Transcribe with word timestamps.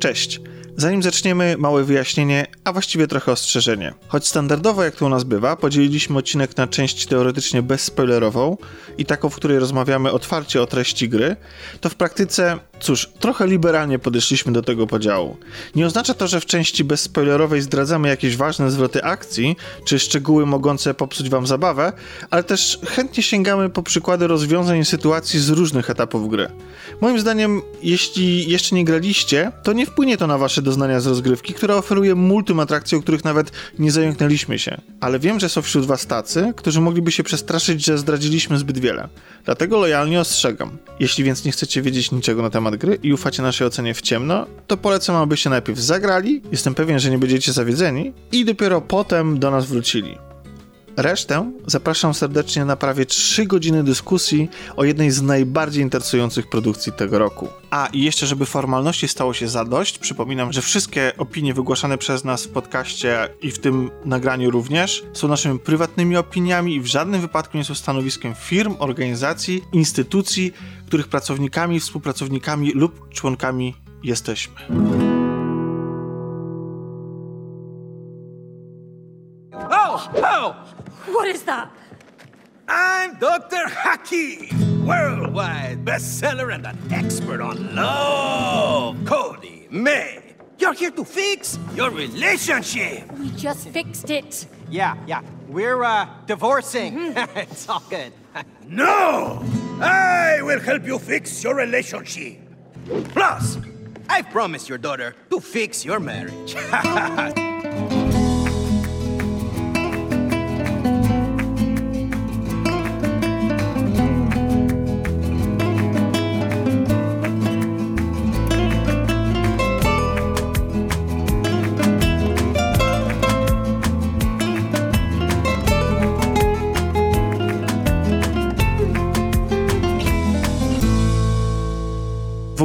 Cześć. 0.00 0.40
Zanim 0.76 1.02
zaczniemy, 1.02 1.56
małe 1.58 1.84
wyjaśnienie, 1.84 2.46
a 2.64 2.72
właściwie 2.72 3.06
trochę 3.06 3.32
ostrzeżenie. 3.32 3.94
Choć 4.08 4.26
standardowo, 4.28 4.84
jak 4.84 4.96
to 4.96 5.06
u 5.06 5.08
nas 5.08 5.24
bywa, 5.24 5.56
podzieliliśmy 5.56 6.18
odcinek 6.18 6.56
na 6.56 6.66
część 6.66 7.06
teoretycznie 7.06 7.62
bezspoilerową 7.62 8.56
i 8.98 9.04
taką, 9.04 9.28
w 9.28 9.36
której 9.36 9.58
rozmawiamy 9.58 10.12
otwarcie 10.12 10.62
o 10.62 10.66
treści 10.66 11.08
gry, 11.08 11.36
to 11.80 11.88
w 11.88 11.94
praktyce, 11.94 12.58
cóż, 12.80 13.10
trochę 13.20 13.46
liberalnie 13.46 13.98
podeszliśmy 13.98 14.52
do 14.52 14.62
tego 14.62 14.86
podziału. 14.86 15.36
Nie 15.74 15.86
oznacza 15.86 16.14
to, 16.14 16.28
że 16.28 16.40
w 16.40 16.46
części 16.46 16.84
bezspoilerowej 16.84 17.62
zdradzamy 17.62 18.08
jakieś 18.08 18.36
ważne 18.36 18.70
zwroty 18.70 19.04
akcji, 19.04 19.56
czy 19.84 19.98
szczegóły 19.98 20.46
mogące 20.46 20.94
popsuć 20.94 21.28
wam 21.28 21.46
zabawę, 21.46 21.92
ale 22.30 22.44
też 22.44 22.78
chętnie 22.86 23.22
sięgamy 23.22 23.70
po 23.70 23.82
przykłady 23.82 24.26
rozwiązań 24.26 24.84
sytuacji 24.84 25.40
z 25.40 25.48
różnych 25.48 25.90
etapów 25.90 26.28
gry. 26.28 26.48
Moim 27.00 27.20
zdaniem, 27.20 27.62
jeśli 27.82 28.50
jeszcze 28.50 28.74
nie 28.74 28.84
graliście, 28.84 29.52
to 29.62 29.72
nie 29.72 29.86
wpłynie 29.86 30.16
to 30.16 30.26
na 30.26 30.38
wasze 30.38 30.62
doznania 30.62 31.00
z 31.00 31.06
rozgrywki, 31.06 31.54
która 31.54 31.74
oferuje 31.74 32.14
multum 32.14 32.60
atrakcji, 32.60 32.98
o 32.98 33.02
których 33.02 33.24
nawet 33.24 33.52
nie 33.78 33.92
zająknęliśmy 33.92 34.58
się. 34.58 34.80
Ale 35.00 35.18
wiem, 35.18 35.40
że 35.40 35.48
są 35.48 35.62
wśród 35.62 35.86
was 35.86 36.06
tacy, 36.06 36.52
którzy 36.56 36.80
mogliby 36.80 37.12
się 37.12 37.22
przestraszyć, 37.22 37.84
że 37.84 37.98
zdradziliśmy 37.98 38.58
zbyt 38.58 38.78
wiele. 38.78 39.08
Dlatego 39.44 39.78
lojalnie 39.78 40.20
ostrzegam. 40.20 40.78
Jeśli 41.00 41.24
więc 41.24 41.44
nie 41.44 41.52
chcecie 41.52 41.82
wiedzieć 41.82 42.10
niczego 42.10 42.42
na 42.42 42.50
temat 42.50 42.69
gry 42.78 42.98
i 43.02 43.12
ufacie 43.12 43.42
naszej 43.42 43.66
ocenie 43.66 43.94
w 43.94 44.00
ciemno, 44.00 44.46
to 44.66 44.76
polecam, 44.76 45.16
abyście 45.16 45.50
najpierw 45.50 45.78
zagrali, 45.78 46.42
jestem 46.52 46.74
pewien, 46.74 46.98
że 46.98 47.10
nie 47.10 47.18
będziecie 47.18 47.52
zawiedzeni, 47.52 48.12
i 48.32 48.44
dopiero 48.44 48.80
potem 48.80 49.38
do 49.38 49.50
nas 49.50 49.66
wrócili. 49.66 50.18
Resztę 50.96 51.52
zapraszam 51.66 52.14
serdecznie 52.14 52.64
na 52.64 52.76
prawie 52.76 53.06
3 53.06 53.46
godziny 53.46 53.84
dyskusji 53.84 54.48
o 54.76 54.84
jednej 54.84 55.10
z 55.10 55.22
najbardziej 55.22 55.82
interesujących 55.82 56.48
produkcji 56.48 56.92
tego 56.92 57.18
roku. 57.18 57.48
A 57.70 57.88
i 57.92 58.02
jeszcze, 58.02 58.26
żeby 58.26 58.46
formalności 58.46 59.08
stało 59.08 59.34
się 59.34 59.48
zadość, 59.48 59.98
przypominam, 59.98 60.52
że 60.52 60.62
wszystkie 60.62 61.12
opinie 61.18 61.54
wygłaszane 61.54 61.98
przez 61.98 62.24
nas 62.24 62.44
w 62.44 62.48
podcaście 62.48 63.28
i 63.42 63.50
w 63.50 63.58
tym 63.58 63.90
nagraniu 64.04 64.50
również 64.50 65.04
są 65.12 65.28
naszymi 65.28 65.58
prywatnymi 65.58 66.16
opiniami 66.16 66.74
i 66.74 66.80
w 66.80 66.86
żadnym 66.86 67.20
wypadku 67.20 67.56
nie 67.56 67.64
są 67.64 67.74
stanowiskiem 67.74 68.34
firm, 68.34 68.76
organizacji, 68.78 69.62
instytucji, 69.72 70.52
których 70.90 71.08
pracownikami, 71.08 71.80
współpracownikami 71.80 72.72
lub 72.72 73.08
członkami 73.08 73.74
jesteśmy. 74.02 74.54
Oh, 79.52 80.10
oh! 80.22 80.54
What 81.06 81.28
is 81.34 81.44
that? 81.44 81.68
I'm 82.68 83.18
Dr. 83.20 83.70
Haki, 83.70 84.48
worldwide 84.84 85.84
bestseller 85.84 86.54
and 86.54 86.66
an 86.66 86.76
expert 86.90 87.40
on 87.40 87.74
love. 87.74 88.96
Cody, 89.04 89.68
May, 89.70 90.34
you're 90.58 90.74
here 90.78 90.92
to 90.92 91.04
fix 91.04 91.58
your 91.76 91.94
relationship. 91.94 93.12
We 93.18 93.30
just 93.36 93.68
fixed 93.68 94.10
it. 94.10 94.46
Yeah, 94.70 94.96
yeah. 95.06 95.22
We're 95.48 95.84
uh, 95.84 96.06
divorcing. 96.26 97.12
it's 97.36 97.68
all 97.68 97.82
good. 97.90 98.12
No! 98.66 99.42
I 99.80 100.40
will 100.42 100.60
help 100.60 100.86
you 100.86 100.98
fix 100.98 101.42
your 101.42 101.54
relationship. 101.54 102.38
Plus, 103.14 103.58
I 104.08 104.22
promised 104.22 104.68
your 104.68 104.78
daughter 104.78 105.14
to 105.30 105.40
fix 105.40 105.84
your 105.84 106.00
marriage. 106.00 106.54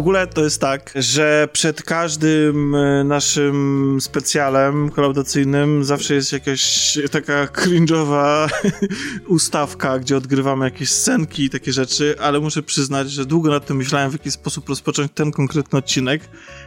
ogóle 0.05 0.27
to 0.27 0.43
jest 0.43 0.61
tak, 0.61 0.91
że 0.95 1.47
przed 1.53 1.83
każdym 1.83 2.75
e, 2.75 3.03
naszym 3.03 3.97
specjalem 4.01 4.89
kolaudacyjnym 4.89 5.83
zawsze 5.83 6.15
jest 6.15 6.31
jakaś 6.31 6.97
taka 7.11 7.45
cringe'owa 7.45 8.49
ustawka, 9.27 9.99
gdzie 9.99 10.17
odgrywamy 10.17 10.65
jakieś 10.65 10.89
scenki 10.89 11.43
i 11.43 11.49
takie 11.49 11.73
rzeczy, 11.73 12.15
ale 12.19 12.39
muszę 12.39 12.63
przyznać, 12.63 13.11
że 13.11 13.25
długo 13.25 13.49
nad 13.49 13.65
tym 13.65 13.77
myślałem, 13.77 14.09
w 14.09 14.13
jaki 14.13 14.31
sposób 14.31 14.69
rozpocząć 14.69 15.11
ten 15.15 15.31
konkretny 15.31 15.79
odcinek 15.79 16.21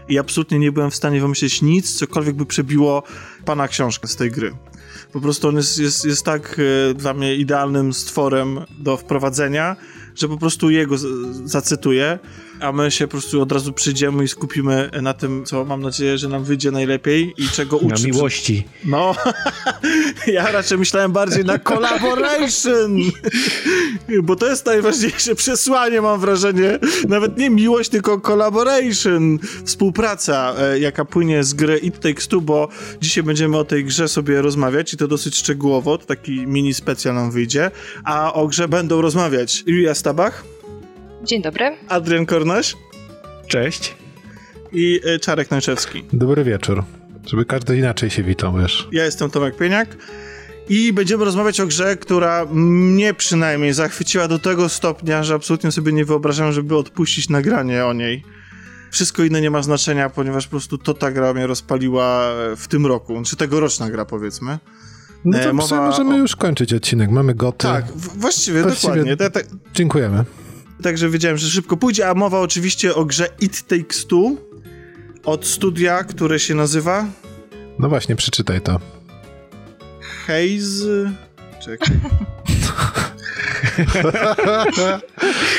i 0.09 0.19
absolutnie 0.19 0.59
nie 0.59 0.73
byłem 0.73 0.91
w 0.91 0.95
stanie 0.95 1.21
wymyślić 1.21 1.63
nic, 1.63 1.99
cokolwiek 1.99 2.37
by 2.37 2.47
przebiło 2.47 3.03
pana 3.45 3.69
książkę 3.69 4.09
z 4.09 4.17
tej 4.17 4.31
gry. 4.31 4.53
Po 5.13 5.21
prostu 5.21 5.49
on 5.49 5.57
jest, 5.57 5.79
jest, 5.79 6.05
jest 6.05 6.25
tak 6.25 6.57
e, 6.91 6.95
dla 6.95 7.15
mnie 7.15 7.35
idealnym 7.37 7.93
stworem 7.93 8.61
do 8.79 8.97
wprowadzenia, 8.97 9.77
że 10.15 10.29
po 10.29 10.37
prostu 10.37 10.71
jego 10.71 10.97
zacytuję, 11.45 12.19
a 12.61 12.73
my 12.73 12.91
się 12.91 13.07
po 13.07 13.11
prostu 13.11 13.43
od 13.43 13.53
razu 13.53 13.73
przyjdziemy 13.73 14.25
i 14.25 14.29
skupimy 14.29 14.91
na 15.03 15.15
tym, 15.15 15.45
co 15.45 15.65
mam 15.65 15.83
nadzieję, 15.83 16.19
że 16.19 16.29
nam 16.29 16.45
wyjdzie 16.45 16.71
najlepiej 16.71 17.35
i 17.39 17.49
czego 17.49 17.79
Na 17.83 17.95
uczy. 17.95 18.07
miłości. 18.07 18.65
No, 18.85 19.15
ja 20.27 20.53
raczej 20.53 20.79
myślałem 20.79 21.13
bardziej 21.13 21.45
na 21.45 21.59
collaboration, 21.59 22.97
bo 24.23 24.37
to 24.37 24.47
jest 24.47 24.67
najważniejsze 24.67 25.35
przesłanie, 25.35 26.01
mam 26.01 26.21
wrażenie. 26.21 26.79
Nawet 27.09 27.39
nie 27.39 27.51
miłość, 27.51 27.91
tylko 27.91 28.21
collaboration, 28.21 29.39
współpraca, 29.65 30.55
e, 30.59 30.79
jaka 30.79 31.05
płynie 31.05 31.45
z 31.45 31.55
gry 31.55 31.79
It 31.79 32.01
Takes 32.01 32.29
Two, 32.29 32.41
bo 32.41 32.69
dzisiaj 33.01 33.25
będziemy 33.25 33.57
o 33.57 33.65
tej 33.65 33.85
grze 33.85 34.09
sobie 34.09 34.43
rozmawiać 34.43 34.95
i 34.95 34.97
to 34.97 35.09
dosyć 35.09 35.37
szczegółowo, 35.37 35.99
to 35.99 36.07
taki 36.07 36.47
mini 36.47 36.75
specjal 36.75 37.15
nam 37.15 37.31
wyjdzie, 37.31 37.71
a 38.05 38.33
o 38.33 38.47
grze 38.47 38.69
będą 38.69 39.01
rozmawiać 39.01 39.65
Julia 39.67 39.95
Stabach, 39.95 40.45
Dzień 41.29 41.43
dobry. 41.43 41.77
Adrian 41.89 42.27
Kornaś 42.27 42.77
Cześć. 43.49 43.95
i 44.73 45.01
e, 45.05 45.19
Czarek 45.19 45.51
Nańczewski. 45.51 46.05
Dobry 46.13 46.45
wieczór. 46.45 46.85
Żeby 47.27 47.45
każdy 47.45 47.79
inaczej 47.79 48.11
się 48.11 48.23
witał, 48.23 48.57
wiesz. 48.59 48.89
Ja 48.93 49.05
jestem 49.05 49.31
Tomek 49.31 49.57
Pieniak 49.57 49.97
i 50.69 50.93
będziemy 50.93 51.25
rozmawiać 51.25 51.61
o 51.61 51.67
grze, 51.67 51.97
która 51.97 52.47
mnie 52.51 53.15
przynajmniej 53.15 53.73
zachwyciła 53.73 54.29
do 54.29 54.39
tego 54.39 54.69
stopnia, 54.69 55.23
że 55.25 55.35
absolutnie 55.35 55.73
sobie 55.73 55.93
nie 55.93 56.05
wyobrażam, 56.05 56.53
żeby 56.53 56.77
odpuścić 56.77 57.29
nagranie 57.29 57.85
o 57.87 57.93
niej. 57.93 58.23
Wszystko 58.91 59.23
inne 59.25 59.41
nie 59.41 59.51
ma 59.51 59.63
znaczenia, 59.63 60.11
ponieważ 60.11 60.47
po 60.47 60.51
prostu 60.51 60.79
to 60.79 60.95
ta 60.95 61.11
gra 61.13 61.35
mnie 61.35 61.47
rozpaliła 61.47 62.31
w 62.57 62.69
tym 62.69 62.87
roku, 62.87 63.23
czy 63.27 63.37
tegoroczna 63.37 63.91
gra 63.91 64.05
powiedzmy. 64.05 64.59
No 65.25 65.39
E, 65.39 65.45
to 65.45 65.53
mowa 65.53 65.87
możemy 65.87 66.15
o- 66.15 66.19
już 66.19 66.37
kończyć 66.37 66.75
odcinek. 66.75 67.11
Mamy 67.11 67.35
goty. 67.35 67.67
Tak, 67.67 67.85
właściwie, 67.97 68.63
Właściwie- 68.63 69.05
dokładnie. 69.15 69.43
Dziękujemy. 69.75 70.25
Także 70.83 71.09
wiedziałem, 71.09 71.39
że 71.39 71.51
szybko 71.51 71.77
pójdzie, 71.77 72.09
a 72.09 72.15
mowa 72.15 72.41
oczywiście 72.41 72.95
o 72.95 73.05
grze 73.05 73.29
It 73.41 73.63
Takes 73.63 74.07
Two 74.07 74.37
od 75.25 75.47
studia, 75.47 76.05
które 76.05 76.39
się 76.39 76.55
nazywa 76.55 77.07
No 77.79 77.89
właśnie, 77.89 78.17
przeczytaj 78.17 78.61
to. 78.61 78.81
Haze... 80.27 81.13
Czekaj. 81.65 81.97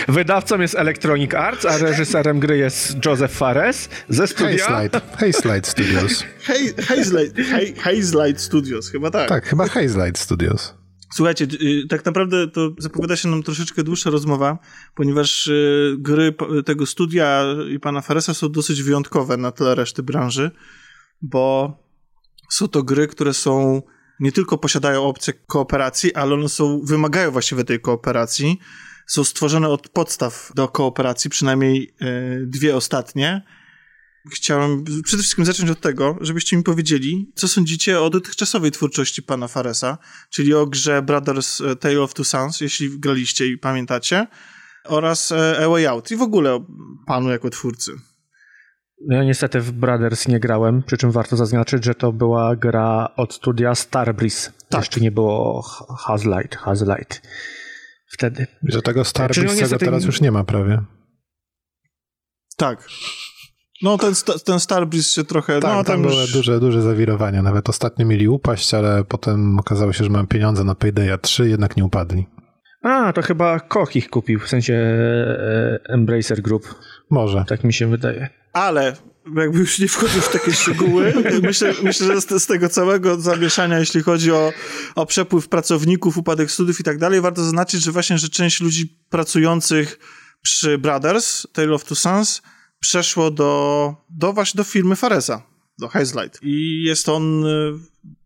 Wydawcą 0.07 0.59
jest 0.59 0.75
Electronic 0.75 1.33
Arts, 1.33 1.65
a 1.65 1.77
reżyserem 1.77 2.39
gry 2.39 2.57
jest 2.57 3.05
Joseph 3.05 3.33
Fares 3.33 3.89
ze 4.09 4.27
studia... 4.27 4.65
Hazelight. 4.65 5.01
Hazelight 5.17 5.67
Studios. 5.67 6.23
Hey, 6.43 6.73
Hazelight, 6.87 7.37
hey, 7.37 7.73
Hazelight 7.77 8.41
Studios, 8.41 8.89
chyba 8.89 9.11
tak. 9.11 9.29
Tak, 9.29 9.45
chyba 9.45 9.67
Hazelight 9.67 10.17
Studios. 10.19 10.78
Słuchajcie, 11.13 11.47
y, 11.61 11.87
tak 11.89 12.05
naprawdę 12.05 12.47
to 12.47 12.69
zapowiada 12.77 13.15
się 13.15 13.29
nam 13.29 13.43
troszeczkę 13.43 13.83
dłuższa 13.83 14.09
rozmowa, 14.09 14.57
ponieważ 14.95 15.47
y, 15.47 15.95
gry 15.99 16.33
tego 16.65 16.85
studia 16.85 17.45
i 17.71 17.79
pana 17.79 18.01
Faresa 18.01 18.33
są 18.33 18.49
dosyć 18.49 18.83
wyjątkowe 18.83 19.37
na 19.37 19.51
tle 19.51 19.75
reszty 19.75 20.03
branży, 20.03 20.51
bo 21.21 21.73
są 22.49 22.67
to 22.67 22.83
gry, 22.83 23.07
które 23.07 23.33
są 23.33 23.81
nie 24.19 24.31
tylko 24.31 24.57
posiadają 24.57 25.03
opcję 25.03 25.33
kooperacji, 25.33 26.15
ale 26.15 26.33
one 26.33 26.49
są, 26.49 26.81
wymagają 26.83 27.31
właściwie 27.31 27.63
tej 27.63 27.79
kooperacji. 27.79 28.59
Są 29.07 29.23
stworzone 29.23 29.67
od 29.67 29.89
podstaw 29.89 30.51
do 30.55 30.67
kooperacji, 30.67 31.29
przynajmniej 31.29 31.93
y, 32.01 32.45
dwie 32.47 32.75
ostatnie. 32.75 33.41
Chciałem 34.33 34.83
przede 34.83 35.23
wszystkim 35.23 35.45
zacząć 35.45 35.69
od 35.69 35.81
tego, 35.81 36.17
żebyście 36.21 36.57
mi 36.57 36.63
powiedzieli, 36.63 37.31
co 37.35 37.47
sądzicie 37.47 38.01
o 38.01 38.09
dotychczasowej 38.09 38.71
twórczości 38.71 39.23
pana 39.23 39.47
Faresa, 39.47 39.97
czyli 40.29 40.53
o 40.53 40.65
grze 40.65 41.01
Brothers 41.01 41.61
e, 41.61 41.75
Tale 41.75 42.01
of 42.01 42.13
Two 42.13 42.23
Sons, 42.23 42.61
jeśli 42.61 42.99
graliście 42.99 43.47
i 43.47 43.57
pamiętacie, 43.57 44.27
oraz 44.85 45.31
e, 45.31 45.65
A 45.65 45.69
Way 45.69 45.87
Out 45.87 46.11
i 46.11 46.15
w 46.15 46.21
ogóle 46.21 46.53
o 46.53 46.65
panu 47.07 47.29
jako 47.29 47.49
twórcy. 47.49 47.91
Ja 49.07 49.23
niestety 49.23 49.61
w 49.61 49.71
Brothers 49.71 50.27
nie 50.27 50.39
grałem, 50.39 50.83
przy 50.83 50.97
czym 50.97 51.11
warto 51.11 51.37
zaznaczyć, 51.37 51.85
że 51.85 51.95
to 51.95 52.11
była 52.11 52.55
gra 52.55 53.09
od 53.15 53.33
studia 53.33 53.75
Starbreeze. 53.75 54.51
Tak. 54.69 54.81
Jeszcze 54.81 54.99
nie 54.99 55.11
było 55.11 55.61
Hazlight, 55.97 56.55
Hazlight. 56.55 57.21
Wtedy. 58.11 58.47
Że 58.63 58.81
tego 58.81 59.03
Czyli 59.03 59.45
no 59.45 59.53
Starbreeze 59.53 59.77
teraz 59.77 60.05
już 60.05 60.21
nie 60.21 60.31
ma 60.31 60.43
prawie. 60.43 60.81
Tak. 62.57 62.87
No 63.81 63.97
ten, 63.97 64.13
ten 64.45 64.59
Starbreeze 64.59 65.09
się 65.09 65.23
trochę... 65.23 65.59
Tak, 65.59 65.73
no, 65.73 65.83
tam 65.83 66.03
już- 66.03 66.13
były 66.13 66.27
duże, 66.27 66.59
duże 66.59 66.81
zawirowania. 66.81 67.41
Nawet 67.41 67.69
ostatnio 67.69 68.05
mieli 68.05 68.27
upaść, 68.27 68.73
ale 68.73 69.03
potem 69.03 69.59
okazało 69.59 69.93
się, 69.93 70.03
że 70.03 70.09
mają 70.09 70.27
pieniądze 70.27 70.63
na 70.63 70.75
Paydaya 70.75 71.17
3, 71.21 71.49
jednak 71.49 71.77
nie 71.77 71.85
upadli. 71.85 72.27
A, 72.83 73.13
to 73.13 73.21
chyba 73.21 73.59
Koch 73.59 73.95
ich 73.95 74.09
kupił, 74.09 74.39
w 74.39 74.47
sensie 74.49 74.73
e, 74.73 75.79
Embracer 75.89 76.41
Group. 76.41 76.75
Może. 77.09 77.45
Tak 77.47 77.63
mi 77.63 77.73
się 77.73 77.87
wydaje. 77.87 78.29
Ale 78.53 78.95
jakby 79.35 79.59
już 79.59 79.79
nie 79.79 79.87
wchodził 79.87 80.21
w 80.21 80.31
takie 80.31 80.53
szczegóły, 80.53 81.13
myślę, 81.43 81.73
myślę 81.83 82.07
że 82.07 82.21
z, 82.21 82.43
z 82.43 82.47
tego 82.47 82.69
całego 82.69 83.19
zamieszania, 83.19 83.79
jeśli 83.79 84.01
chodzi 84.03 84.31
o, 84.31 84.51
o 84.95 85.05
przepływ 85.05 85.47
pracowników, 85.49 86.17
upadek 86.17 86.51
studiów 86.51 86.79
i 86.79 86.83
tak 86.83 86.97
dalej, 86.97 87.21
warto 87.21 87.43
zaznaczyć, 87.43 87.83
że 87.83 87.91
właśnie, 87.91 88.17
że 88.17 88.29
część 88.29 88.61
ludzi 88.61 88.97
pracujących 89.09 89.99
przy 90.41 90.77
Brothers, 90.77 91.47
Tale 91.53 91.73
of 91.73 91.83
Two 91.85 91.95
Sons, 91.95 92.41
przeszło 92.79 93.31
do, 93.31 93.95
do 94.09 94.33
właśnie 94.33 94.57
do 94.57 94.63
firmy 94.63 94.95
Faresa, 94.95 95.41
do 95.79 95.87
Hazelight. 95.87 96.39
I 96.43 96.83
jest 96.83 97.09
on 97.09 97.45
y, 97.45 97.79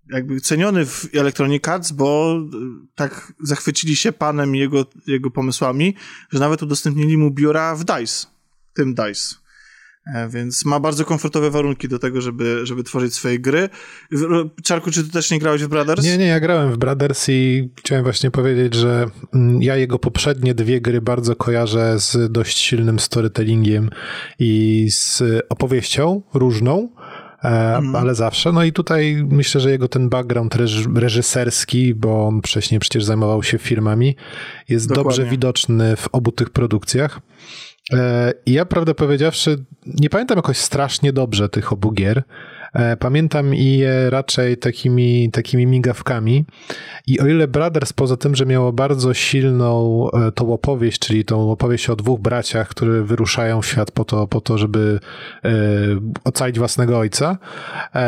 jakby 0.09 0.41
ceniony 0.41 0.85
w 0.85 1.09
Electronic 1.13 1.67
Arts, 1.67 1.91
bo 1.91 2.39
y, 2.53 2.87
tak 2.95 3.33
zachwycili 3.39 3.95
się 3.95 4.11
panem 4.11 4.55
i 4.55 4.59
jego, 4.59 4.85
jego 5.07 5.31
pomysłami, 5.31 5.95
że 6.31 6.39
nawet 6.39 6.63
udostępnili 6.63 7.17
mu 7.17 7.31
biura 7.31 7.75
w 7.75 7.83
DICE, 7.83 8.27
tym 8.73 8.95
DICE. 8.95 9.42
E, 10.15 10.29
Więc 10.29 10.65
ma 10.65 10.79
bardzo 10.79 11.05
komfortowe 11.05 11.51
warunki 11.51 11.87
do 11.87 11.99
tego, 11.99 12.21
żeby, 12.21 12.65
żeby 12.65 12.83
tworzyć 12.83 13.13
swoje 13.13 13.39
gry. 13.39 13.69
Czarku, 14.63 14.91
czy 14.91 15.03
ty 15.03 15.09
też 15.11 15.31
nie 15.31 15.39
grałeś 15.39 15.63
w 15.63 15.67
Brothers? 15.67 16.03
Nie, 16.05 16.17
nie, 16.17 16.25
ja 16.27 16.39
grałem 16.39 16.71
w 16.71 16.77
Brothers 16.77 17.29
i 17.29 17.69
chciałem 17.79 18.03
właśnie 18.03 18.31
powiedzieć, 18.31 18.73
że 18.73 19.05
mm, 19.33 19.61
ja 19.61 19.75
jego 19.75 19.99
poprzednie 19.99 20.53
dwie 20.53 20.81
gry 20.81 21.01
bardzo 21.01 21.35
kojarzę 21.35 21.99
z 21.99 22.31
dość 22.31 22.57
silnym 22.57 22.99
storytellingiem 22.99 23.89
i 24.39 24.87
z 24.91 25.23
opowieścią 25.49 26.21
różną. 26.33 26.89
e, 27.43 27.81
Ale 27.95 28.15
zawsze. 28.15 28.51
No 28.51 28.63
i 28.63 28.73
tutaj 28.73 29.25
myślę, 29.29 29.61
że 29.61 29.71
jego 29.71 29.87
ten 29.87 30.09
background 30.09 30.55
reż- 30.55 30.95
reżyserski, 30.97 31.95
bo 31.95 32.27
on 32.27 32.41
wcześniej 32.41 32.79
przecież 32.79 33.03
zajmował 33.03 33.43
się 33.43 33.57
firmami, 33.57 34.15
jest 34.69 34.87
Dokładnie. 34.87 35.03
dobrze 35.17 35.31
widoczny 35.31 35.95
w 35.95 36.07
obu 36.11 36.31
tych 36.31 36.49
produkcjach. 36.49 37.19
E, 37.93 38.33
I 38.45 38.53
ja 38.53 38.65
prawdę 38.65 38.95
powiedziawszy, 38.95 39.63
nie 39.85 40.09
pamiętam 40.09 40.37
jakoś 40.37 40.57
strasznie 40.57 41.13
dobrze 41.13 41.49
tych 41.49 41.73
obu 41.73 41.91
gier. 41.91 42.23
E, 42.73 42.97
Pamiętam 42.97 43.53
je 43.53 44.09
raczej 44.09 44.57
takimi, 44.57 45.31
takimi 45.31 45.65
migawkami. 45.65 46.45
I 47.07 47.19
o 47.19 47.27
ile 47.27 47.47
Brothers, 47.47 47.93
poza 47.93 48.17
tym, 48.17 48.35
że 48.35 48.45
miało 48.45 48.73
bardzo 48.73 49.13
silną 49.13 50.07
e, 50.13 50.31
tą 50.31 50.53
opowieść, 50.53 50.99
czyli 50.99 51.25
tą 51.25 51.51
opowieść 51.51 51.89
o 51.89 51.95
dwóch 51.95 52.19
braciach, 52.19 52.69
którzy 52.69 53.03
wyruszają 53.03 53.61
w 53.61 53.65
świat 53.65 53.91
po 53.91 54.05
to, 54.05 54.27
po 54.27 54.41
to 54.41 54.57
żeby 54.57 54.99
ocalić 56.23 56.59
własnego 56.59 56.99
ojca, 56.99 57.37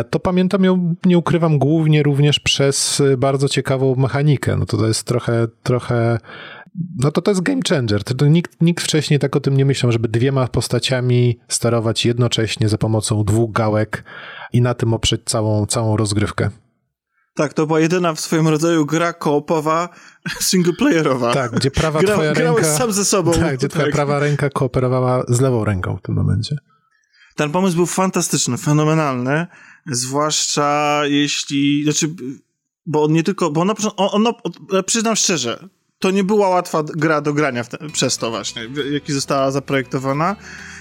to 0.10 0.20
pamiętam 0.20 0.64
ją, 0.64 0.96
nie 1.06 1.18
ukrywam, 1.18 1.60
głównie 1.60 2.04
również 2.04 2.40
przez 2.40 3.02
bardzo 3.18 3.50
ciekawą 3.50 3.96
mechanikę. 3.96 4.58
No 4.58 4.66
to 4.66 4.78
to 4.78 4.88
jest 4.88 5.04
trochę, 5.08 5.48
trochę 5.64 6.18
no 6.98 7.12
to 7.12 7.22
to 7.22 7.32
jest 7.32 7.42
game 7.42 7.62
changer. 7.70 8.04
To, 8.04 8.26
nikt, 8.26 8.62
nikt 8.62 8.84
wcześniej 8.84 9.20
tak 9.20 9.36
o 9.36 9.40
tym 9.40 9.58
nie 9.58 9.66
myślał, 9.66 9.92
żeby 9.92 10.08
dwiema 10.08 10.48
postaciami 10.48 11.40
sterować 11.48 12.06
jednocześnie 12.06 12.70
za 12.70 12.78
pomocą 12.78 13.24
dwóch 13.24 13.52
gałek 13.52 14.04
i 14.54 14.62
na 14.62 14.74
tym 14.74 14.94
oprzeć 14.94 15.22
całą, 15.26 15.66
całą 15.66 15.98
rozgrywkę. 15.98 16.50
Tak, 17.36 17.54
to 17.54 17.68
była 17.68 17.80
jedyna 17.80 18.14
w 18.14 18.20
swoim 18.20 18.48
rodzaju 18.48 18.86
gra 18.86 19.14
koopowa, 19.14 19.90
singleplayerowa. 20.50 21.34
Tak, 21.34 21.52
gdzie 21.52 21.72
prawa 21.72 22.00
Gra, 22.00 22.14
twoja 22.14 22.34
grałeś 22.34 22.64
ręka... 22.64 22.78
sam 22.78 22.92
ze 22.92 23.06
sobą. 23.06 23.34
Tak, 23.34 23.58
gdzie 23.58 23.70
twoja 23.70 23.86
Tak. 23.86 23.94
prawa 23.94 24.20
ręka 24.20 24.50
kooperowała 24.50 25.24
z 25.28 25.42
lewą 25.42 25.66
ręką 25.66 25.98
w 25.98 26.02
tym 26.02 26.16
momencie. 26.16 26.58
Ten 27.36 27.52
pomysł 27.52 27.76
był 27.76 27.86
fantastyczny, 27.86 28.58
fenomenalny, 28.58 29.48
zwłaszcza 29.92 31.02
jeśli, 31.06 31.84
znaczy, 31.84 32.08
bo 32.86 33.04
on 33.04 33.12
nie 33.12 33.24
tylko, 33.24 33.52
bo 33.52 33.62
on, 33.62 33.72
on, 33.98 34.28
on 34.28 34.34
przyznam 34.86 35.16
szczerze, 35.16 35.70
to 36.00 36.12
nie 36.12 36.24
była 36.24 36.50
łatwa 36.50 36.84
gra 36.84 37.22
do 37.22 37.34
grania 37.34 37.64
te, 37.64 37.90
przez 37.90 38.18
to 38.18 38.30
właśnie, 38.30 38.68
jaki 38.92 39.14
została 39.14 39.52
zaprojektowana. 39.52 40.36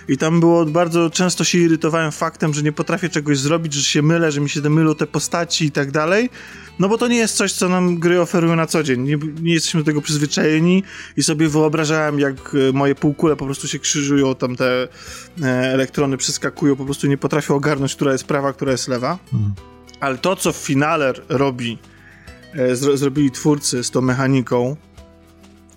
I 0.08 0.18
tam 0.18 0.40
było, 0.40 0.64
bardzo 0.64 1.10
często 1.10 1.44
się 1.44 1.58
irytowałem 1.58 2.12
faktem, 2.12 2.54
że 2.54 2.62
nie 2.62 2.72
potrafię 2.72 3.08
czegoś 3.08 3.38
zrobić, 3.38 3.74
że 3.74 3.82
się 3.82 4.02
mylę, 4.02 4.32
że 4.32 4.40
mi 4.40 4.50
się 4.50 4.60
mylą 4.60 4.94
te 4.94 5.06
postaci 5.06 5.64
i 5.64 5.70
tak 5.70 5.90
dalej, 5.90 6.30
no 6.78 6.88
bo 6.88 6.98
to 6.98 7.08
nie 7.08 7.16
jest 7.16 7.36
coś, 7.36 7.52
co 7.52 7.68
nam 7.68 7.98
gry 7.98 8.20
oferują 8.20 8.56
na 8.56 8.66
co 8.66 8.82
dzień, 8.82 9.00
nie, 9.00 9.18
nie 9.42 9.52
jesteśmy 9.54 9.80
do 9.80 9.86
tego 9.86 10.00
przyzwyczajeni 10.00 10.82
i 11.16 11.22
sobie 11.22 11.48
wyobrażałem, 11.48 12.18
jak 12.18 12.54
e, 12.68 12.72
moje 12.72 12.94
półkule 12.94 13.36
po 13.36 13.44
prostu 13.44 13.68
się 13.68 13.78
krzyżują, 13.78 14.34
tam 14.34 14.56
te 14.56 14.88
e, 15.42 15.46
elektrony 15.46 16.16
przeskakują, 16.16 16.76
po 16.76 16.84
prostu 16.84 17.06
nie 17.06 17.18
potrafią 17.18 17.54
ogarnąć, 17.54 17.94
która 17.94 18.12
jest 18.12 18.24
prawa, 18.24 18.52
która 18.52 18.72
jest 18.72 18.88
lewa. 18.88 19.18
Ale 20.00 20.18
to, 20.18 20.36
co 20.36 20.52
w 20.52 20.56
finale 20.56 21.12
robi, 21.28 21.78
e, 22.54 22.76
zro, 22.76 22.96
zrobili 22.96 23.30
twórcy 23.30 23.84
z 23.84 23.90
tą 23.90 24.00
mechaniką, 24.00 24.76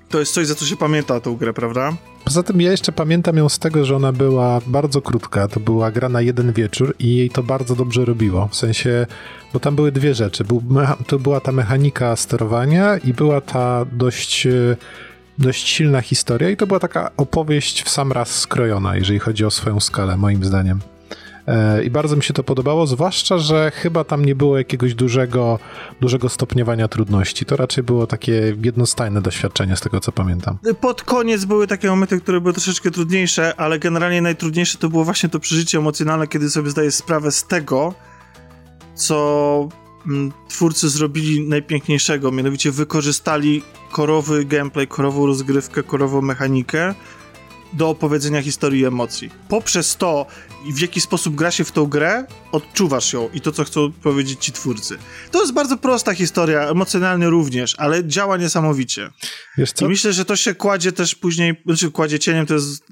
to 0.09 0.19
jest 0.19 0.33
coś, 0.33 0.48
za 0.48 0.56
co 0.56 0.65
się 0.65 0.77
pamięta 0.77 1.19
tą 1.19 1.36
grę, 1.36 1.54
prawda? 1.54 1.94
Poza 2.25 2.44
tym 2.44 2.62
ja 2.62 2.71
jeszcze 2.71 2.92
pamiętam 2.92 3.38
ją 3.38 3.50
z 3.50 3.59
tego, 3.59 3.86
że 3.86 3.95
ona 3.95 4.12
była 4.12 4.62
bardzo 4.68 5.01
krótka. 5.01 5.48
To 5.48 5.59
była 5.59 5.92
gra 5.92 6.09
na 6.09 6.21
jeden 6.21 6.54
wieczór 6.54 6.95
i 7.00 7.15
jej 7.15 7.30
to 7.30 7.44
bardzo 7.44 7.75
dobrze 7.75 8.06
robiło. 8.06 8.48
W 8.48 8.56
sensie, 8.56 9.07
bo 9.54 9.59
tam 9.59 9.75
były 9.75 9.92
dwie 9.92 10.13
rzeczy. 10.13 10.44
Był, 10.44 10.63
to 11.07 11.19
była 11.19 11.39
ta 11.39 11.51
mechanika 11.51 12.15
sterowania 12.15 12.98
i 12.98 13.13
była 13.13 13.42
ta 13.42 13.86
dość, 13.92 14.48
e, 14.48 14.75
dość 15.38 15.68
silna 15.69 16.01
historia 16.01 16.50
i 16.50 16.57
to 16.57 16.68
była 16.68 16.80
taka 16.80 17.12
opowieść 17.18 17.83
w 17.83 17.89
sam 17.89 18.12
raz 18.12 18.39
skrojona, 18.39 18.95
jeżeli 18.95 19.19
chodzi 19.19 19.45
o 19.45 19.51
swoją 19.51 19.80
skalę, 19.80 20.18
moim 20.18 20.45
zdaniem. 20.45 20.80
E, 21.47 21.83
I 21.83 21.89
bardzo 21.89 22.15
mi 22.15 22.23
się 22.23 22.33
to 22.33 22.44
podobało, 22.44 22.88
zwłaszcza, 22.88 23.38
że 23.38 23.71
chyba 23.71 24.03
tam 24.03 24.25
nie 24.25 24.35
było 24.35 24.57
jakiegoś 24.57 24.95
dużego, 24.95 25.59
dużego 26.01 26.29
stopniowania 26.29 26.88
trudności. 26.88 27.45
To 27.45 27.55
raczej 27.55 27.83
było 27.83 28.07
takie 28.07 28.55
jednostajne 28.63 29.21
doświadczenie 29.21 29.75
z 29.75 29.81
tego, 29.81 29.99
co 29.99 30.11
pamiętam. 30.11 30.57
Pod 30.81 31.03
koniec 31.03 31.45
były 31.45 31.67
takie 31.67 31.89
momenty, 31.89 32.21
które 32.21 32.41
były 32.41 32.53
troszeczkę 32.53 32.91
trudniejsze, 32.91 33.53
ale 33.57 33.79
generalnie 33.79 34.21
najtrudniejsze 34.21 34.77
to 34.77 34.89
było 34.89 35.03
właśnie 35.03 35.29
to 35.29 35.39
przeżycie 35.39 35.77
emocjonalne, 35.77 36.27
kiedy 36.27 36.49
sobie 36.49 36.69
zdajesz 36.69 36.94
sprawę 36.94 37.31
z 37.31 37.44
tego, 37.44 37.93
co 38.95 39.69
mm, 40.07 40.31
twórcy 40.50 40.89
zrobili 40.89 41.50
najpiękniejszego, 41.50 42.31
mianowicie 42.31 42.71
wykorzystali 42.71 43.63
korowy 43.91 44.45
gameplay, 44.45 44.88
korową 44.88 45.25
rozgrywkę, 45.25 45.83
korową 45.83 46.21
mechanikę 46.21 46.95
do 47.73 47.89
opowiedzenia 47.89 48.41
historii 48.41 48.85
emocji. 48.85 49.29
Poprzez 49.49 49.95
to, 49.95 50.25
w 50.74 50.79
jaki 50.79 51.01
sposób 51.01 51.36
gra 51.36 51.51
się 51.51 51.63
w 51.63 51.71
tą 51.71 51.86
grę, 51.86 52.25
odczuwasz 52.51 53.13
ją 53.13 53.29
i 53.33 53.41
to, 53.41 53.51
co 53.51 53.63
chcą 53.63 53.91
powiedzieć 53.91 54.39
ci 54.45 54.51
twórcy. 54.51 54.97
To 55.31 55.41
jest 55.41 55.53
bardzo 55.53 55.77
prosta 55.77 56.13
historia, 56.13 56.62
emocjonalnie 56.62 57.29
również, 57.29 57.75
ale 57.79 58.05
działa 58.05 58.38
niesamowicie. 58.38 59.09
Wiesz 59.57 59.71
co? 59.71 59.86
I 59.86 59.89
myślę, 59.89 60.13
że 60.13 60.25
to 60.25 60.36
się 60.36 60.55
kładzie 60.55 60.91
też 60.91 61.15
później, 61.15 61.62
znaczy 61.65 61.91
kładzie 61.91 62.19
cieniem, 62.19 62.45
to 62.45 62.53
jest 62.53 62.83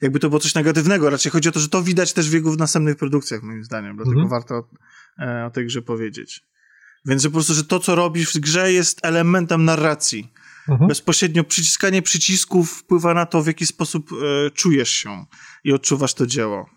jakby 0.00 0.18
to 0.18 0.28
było 0.28 0.40
coś 0.40 0.54
negatywnego, 0.54 1.10
raczej 1.10 1.32
chodzi 1.32 1.48
o 1.48 1.52
to, 1.52 1.60
że 1.60 1.68
to 1.68 1.82
widać 1.82 2.12
też 2.12 2.30
w 2.30 2.32
jego 2.32 2.56
następnych 2.56 2.96
produkcjach, 2.96 3.42
moim 3.42 3.64
zdaniem, 3.64 3.96
dlatego 3.96 4.20
Mhm. 4.20 4.28
warto 4.30 4.68
e, 5.18 5.46
o 5.46 5.50
tej 5.50 5.66
grze 5.66 5.82
powiedzieć. 5.82 6.42
Więc 7.04 7.22
że 7.22 7.28
po 7.28 7.32
prostu, 7.32 7.54
że 7.54 7.64
to, 7.64 7.80
co 7.80 7.94
robisz 7.94 8.34
w 8.34 8.38
grze 8.38 8.72
jest 8.72 9.00
elementem 9.02 9.64
narracji. 9.64 10.32
Mhm. 10.68 10.88
Bezpośrednio 10.88 11.44
przyciskanie 11.44 12.02
przycisków 12.02 12.72
wpływa 12.72 13.14
na 13.14 13.26
to, 13.26 13.42
w 13.42 13.46
jaki 13.46 13.66
sposób 13.66 14.10
e, 14.12 14.50
czujesz 14.50 14.90
się 14.90 15.26
i 15.64 15.72
odczuwasz 15.72 16.14
to 16.14 16.26
dzieło. 16.26 16.70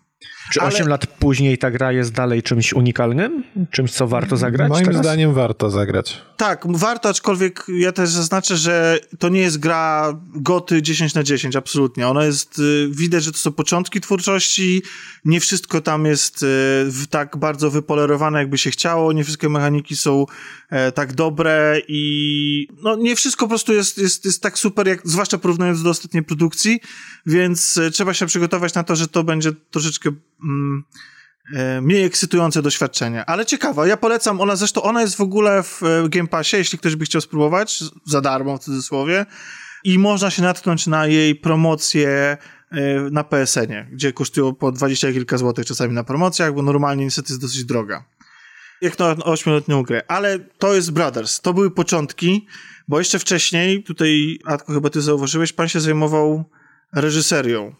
Czy 0.52 0.60
Ale- 0.60 0.68
8 0.68 0.88
lat 0.88 1.06
później 1.06 1.58
ta 1.58 1.70
gra 1.70 1.92
jest 1.92 2.12
dalej 2.12 2.42
czymś 2.42 2.72
unikalnym? 2.72 3.44
Czymś, 3.70 3.92
co 3.92 4.06
warto 4.06 4.36
zagrać 4.36 4.68
Moim 4.70 4.84
teraz? 4.84 5.00
zdaniem 5.00 5.34
warto 5.34 5.70
zagrać. 5.70 6.22
Tak, 6.36 6.64
warto, 6.68 7.08
aczkolwiek 7.08 7.66
ja 7.78 7.92
też 7.92 8.10
zaznaczę, 8.10 8.56
że 8.56 8.98
to 9.18 9.28
nie 9.28 9.40
jest 9.40 9.58
gra 9.58 10.12
goty 10.34 10.82
10 10.82 11.14
na 11.14 11.22
10, 11.22 11.56
absolutnie. 11.56 12.08
Ona 12.08 12.24
jest, 12.24 12.58
y, 12.58 12.88
widać, 12.90 13.24
że 13.24 13.32
to 13.32 13.38
są 13.38 13.52
początki 13.52 14.00
twórczości, 14.00 14.82
nie 15.24 15.40
wszystko 15.40 15.80
tam 15.80 16.04
jest 16.06 16.42
y, 16.42 16.46
w- 16.86 17.06
tak 17.10 17.36
bardzo 17.36 17.70
wypolerowane, 17.70 18.38
jakby 18.38 18.58
się 18.58 18.70
chciało, 18.70 19.12
nie 19.12 19.24
wszystkie 19.24 19.48
mechaniki 19.48 19.96
są 19.96 20.26
e, 20.70 20.92
tak 20.92 21.12
dobre 21.14 21.76
i 21.88 22.68
no 22.82 22.96
nie 22.96 23.16
wszystko 23.16 23.44
po 23.44 23.48
prostu 23.48 23.72
jest, 23.72 23.98
jest, 23.98 24.24
jest 24.24 24.42
tak 24.42 24.58
super, 24.58 24.88
jak, 24.88 25.00
zwłaszcza 25.08 25.38
porównując 25.38 25.82
do 25.82 25.90
ostatniej 25.90 26.22
produkcji, 26.22 26.80
więc 27.26 27.76
e, 27.76 27.90
trzeba 27.90 28.14
się 28.14 28.26
przygotować 28.26 28.74
na 28.74 28.84
to, 28.84 28.96
że 28.96 29.08
to 29.08 29.24
będzie 29.24 29.52
troszeczkę 29.70 30.10
mm, 30.44 30.84
e, 31.54 31.80
mniej 31.80 32.04
ekscytujące 32.04 32.62
doświadczenie, 32.62 33.24
ale 33.24 33.46
ciekawa. 33.46 33.86
Ja 33.86 33.96
polecam, 33.96 34.40
ona 34.40 34.56
zresztą, 34.56 34.82
ona 34.82 35.00
jest 35.00 35.16
w 35.16 35.20
ogóle 35.20 35.62
w 35.62 35.82
e, 35.82 36.08
Game 36.08 36.28
Passie, 36.28 36.56
jeśli 36.56 36.78
ktoś 36.78 36.96
by 36.96 37.04
chciał 37.04 37.20
spróbować, 37.20 37.84
za 38.04 38.20
darmo 38.20 38.56
w 38.56 38.60
cudzysłowie 38.60 39.26
i 39.84 39.98
można 39.98 40.30
się 40.30 40.42
natknąć 40.42 40.86
na 40.86 41.06
jej 41.06 41.34
promocję 41.34 42.36
e, 42.70 43.00
na 43.10 43.24
PSN-ie, 43.24 43.88
gdzie 43.92 44.12
kosztują 44.12 44.54
po 44.54 44.72
20 44.72 45.12
kilka 45.12 45.38
złotych 45.38 45.66
czasami 45.66 45.94
na 45.94 46.04
promocjach, 46.04 46.54
bo 46.54 46.62
normalnie 46.62 47.04
niestety 47.04 47.32
jest 47.32 47.40
dosyć 47.40 47.64
droga. 47.64 48.04
Jak 48.80 48.98
na 48.98 49.14
8-letnią 49.14 49.82
grę. 49.82 50.02
Ale 50.08 50.38
to 50.38 50.74
jest 50.74 50.90
Brothers. 50.90 51.40
To 51.40 51.54
były 51.54 51.70
początki, 51.70 52.46
bo 52.88 52.98
jeszcze 52.98 53.18
wcześniej, 53.18 53.82
tutaj 53.82 54.38
Atko 54.44 54.72
chyba 54.72 54.90
ty 54.90 55.00
zauważyłeś, 55.00 55.52
pan 55.52 55.68
się 55.68 55.80
zajmował 55.80 56.44
reżyserią. 56.94 57.74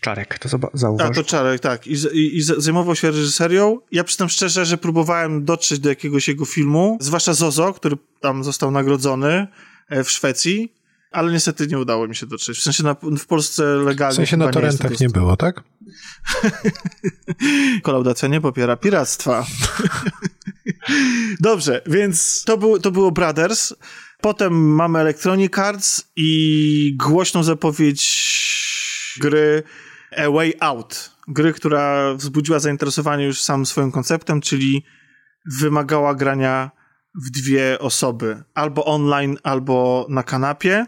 Czarek, 0.00 0.38
to 0.38 0.48
A, 0.48 0.76
zauważ. 0.78 1.16
to 1.16 1.24
Czarek, 1.24 1.60
tak. 1.60 1.86
I, 1.86 1.92
i, 1.92 2.36
I 2.36 2.42
zajmował 2.42 2.96
się 2.96 3.10
reżyserią. 3.10 3.80
Ja 3.92 4.04
przyznam 4.04 4.28
szczerze, 4.28 4.66
że 4.66 4.78
próbowałem 4.78 5.44
dotrzeć 5.44 5.78
do 5.78 5.88
jakiegoś 5.88 6.28
jego 6.28 6.44
filmu, 6.44 6.98
zwłaszcza 7.00 7.34
Zozo, 7.34 7.74
który 7.74 7.96
tam 8.20 8.44
został 8.44 8.70
nagrodzony 8.70 9.46
e, 9.88 10.04
w 10.04 10.10
Szwecji, 10.10 10.72
ale 11.10 11.32
niestety 11.32 11.66
nie 11.66 11.78
udało 11.78 12.08
mi 12.08 12.16
się 12.16 12.26
dotrzeć. 12.26 12.58
W 12.58 12.62
sensie 12.62 12.82
na, 12.82 12.96
w 13.18 13.26
Polsce 13.26 13.64
legalnie 13.64 14.12
W 14.12 14.16
sensie 14.16 14.36
na 14.36 14.46
nie 14.46 14.52
torrentach 14.52 14.90
jest 14.90 15.00
nie 15.00 15.08
było, 15.08 15.36
tak? 15.36 15.62
Kolaudacja 17.82 18.28
nie 18.28 18.40
popiera 18.40 18.76
piractwa. 18.76 19.46
Dobrze, 21.40 21.82
więc 21.86 22.44
to, 22.44 22.58
był, 22.58 22.78
to 22.78 22.90
było 22.90 23.10
Brothers. 23.10 23.74
Potem 24.20 24.74
mamy 24.74 24.98
Electronic 24.98 25.58
Arts 25.58 26.04
i 26.16 26.96
głośną 26.96 27.42
zapowiedź 27.42 28.28
gry 29.20 29.62
A 30.16 30.30
Way 30.30 30.54
Out. 30.60 31.10
Gry, 31.28 31.52
która 31.52 32.14
wzbudziła 32.14 32.58
zainteresowanie 32.58 33.24
już 33.24 33.42
sam 33.42 33.66
swoim 33.66 33.92
konceptem, 33.92 34.40
czyli 34.40 34.84
wymagała 35.60 36.14
grania 36.14 36.70
w 37.26 37.30
dwie 37.30 37.78
osoby. 37.78 38.42
Albo 38.54 38.84
online, 38.84 39.36
albo 39.42 40.06
na 40.10 40.22
kanapie. 40.22 40.86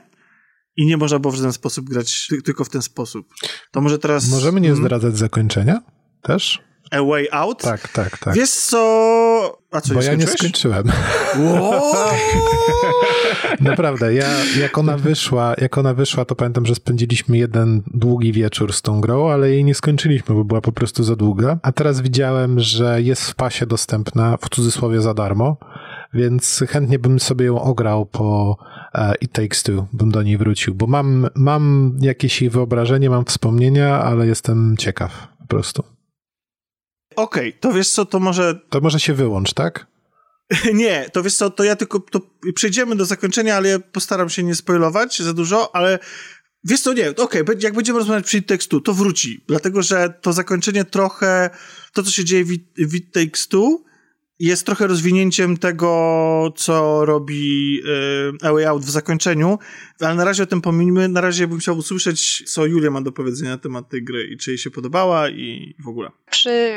I 0.77 0.87
nie 0.87 0.97
można 0.97 1.19
było 1.19 1.33
w 1.33 1.37
żaden 1.37 1.53
sposób 1.53 1.89
grać 1.91 2.27
ty- 2.27 2.43
tylko 2.43 2.65
w 2.65 2.69
ten 2.69 2.83
sposób. 2.83 3.29
To 3.71 3.81
może 3.81 3.99
teraz... 3.99 4.31
Możemy 4.31 4.61
nie 4.61 4.75
zdradzać 4.75 5.17
zakończenia 5.17 5.83
też? 6.23 6.63
A 6.91 7.03
Way 7.03 7.29
Out? 7.31 7.63
Tak, 7.63 7.89
tak, 7.89 8.19
tak. 8.19 8.35
Wiesz 8.35 8.51
co... 8.51 9.61
A 9.71 9.81
co, 9.81 9.95
Bo 9.95 10.03
ja 10.03 10.15
nie 10.15 10.27
skończyłem. 10.27 10.85
Naprawdę, 13.61 14.15
ja, 14.15 14.29
jak 14.61 14.79
ona 14.79 14.97
wyszła, 14.97 15.55
jak 15.59 15.79
ona 15.79 15.95
wyszła, 15.95 16.25
to 16.25 16.35
pamiętam, 16.35 16.67
że 16.67 16.75
spędziliśmy 16.75 17.39
jeden 17.39 17.83
długi 17.87 18.33
wieczór 18.33 18.73
z 18.73 18.83
tą 18.83 19.01
grą, 19.01 19.31
ale 19.31 19.51
jej 19.51 19.65
nie 19.65 19.75
skończyliśmy, 19.75 20.35
bo 20.35 20.45
była 20.45 20.61
po 20.61 20.73
prostu 20.73 21.05
za 21.05 21.17
długa. 21.17 21.59
A 21.63 21.73
teraz 21.73 22.01
widziałem, 22.01 22.61
że 22.61 23.03
jest 23.03 23.31
w 23.31 23.35
pasie 23.35 23.67
dostępna, 23.67 24.37
w 24.37 24.49
cudzysłowie 24.49 25.01
za 25.01 25.15
darmo, 25.15 25.57
więc 26.15 26.65
chętnie 26.69 26.99
bym 26.99 27.21
sobie 27.21 27.47
ją 27.47 27.63
ograł 27.63 28.07
po 28.07 28.57
e, 28.95 29.15
It 29.21 29.33
Takes 29.33 29.63
Two, 29.63 29.87
bym 29.93 30.11
do 30.11 30.23
niej 30.23 30.39
wrócił, 30.39 30.75
bo 30.75 30.87
mam, 30.87 31.29
mam 31.35 31.97
jakieś 32.01 32.43
jej 32.43 32.51
wyobrażenie, 32.51 33.11
mam 33.11 33.25
wspomnienia, 33.25 34.03
ale 34.03 34.27
jestem 34.27 34.77
ciekaw 34.79 35.29
po 35.39 35.47
prostu. 35.47 35.85
Okej, 37.17 37.53
to 37.53 37.73
wiesz 37.73 37.91
co, 37.91 38.05
to 38.05 38.21
może... 38.21 38.61
To 38.71 38.81
może 38.81 39.01
się 39.01 39.15
wyłącz, 39.15 39.53
tak? 39.53 39.87
Nie, 40.75 41.11
to 41.13 41.23
wiesz 41.23 41.37
co, 41.37 41.51
to 41.51 41.65
ja 41.65 41.77
tylko... 41.77 42.01
To 42.01 42.21
przejdziemy 42.55 42.97
do 42.97 43.05
zakończenia, 43.05 43.57
ale 43.57 43.69
ja 43.69 43.79
postaram 43.79 44.31
się 44.31 44.43
nie 44.43 44.55
spoilować 44.55 45.19
za 45.19 45.35
dużo, 45.35 45.77
ale... 45.77 45.99
Wiesz 46.65 46.81
co, 46.81 46.93
nie, 46.93 47.11
okej, 47.11 47.45
będzie- 47.45 47.67
jak 47.67 47.75
będziemy 47.75 47.99
rozmawiać 47.99 48.27
przy 48.27 48.43
Two, 48.43 48.81
to 48.81 48.95
wróci, 48.95 49.45
dlatego 49.49 49.83
że 49.83 50.15
to 50.23 50.33
zakończenie 50.33 50.85
trochę... 50.85 51.51
To, 51.93 52.03
co 52.03 52.11
się 52.11 52.25
dzieje 52.25 52.45
w 52.45 52.51
w 52.79 53.49
Two 53.49 53.90
jest 54.41 54.67
trochę 54.67 54.87
rozwinięciem 54.87 55.57
tego, 55.57 56.53
co 56.57 57.05
robi 57.05 57.81
y, 58.43 58.69
Out 58.69 58.85
w 58.85 58.91
zakończeniu, 58.91 59.59
ale 60.01 60.15
na 60.15 60.25
razie 60.25 60.43
o 60.43 60.47
tym 60.47 60.61
pominimy. 60.61 61.09
Na 61.09 61.21
razie 61.21 61.47
bym 61.47 61.59
chciał 61.59 61.77
usłyszeć, 61.77 62.51
co 62.53 62.67
Julia 62.67 62.91
ma 62.91 63.01
do 63.01 63.13
powiedzenia 63.13 63.51
na 63.51 63.59
temat 63.59 63.89
tej 63.89 64.05
gry 64.05 64.25
i 64.25 64.37
czy 64.37 64.51
jej 64.51 64.59
się 64.59 64.71
podobała 64.71 65.29
i 65.29 65.75
w 65.85 65.89
ogóle. 65.89 66.11
Przy 66.31 66.73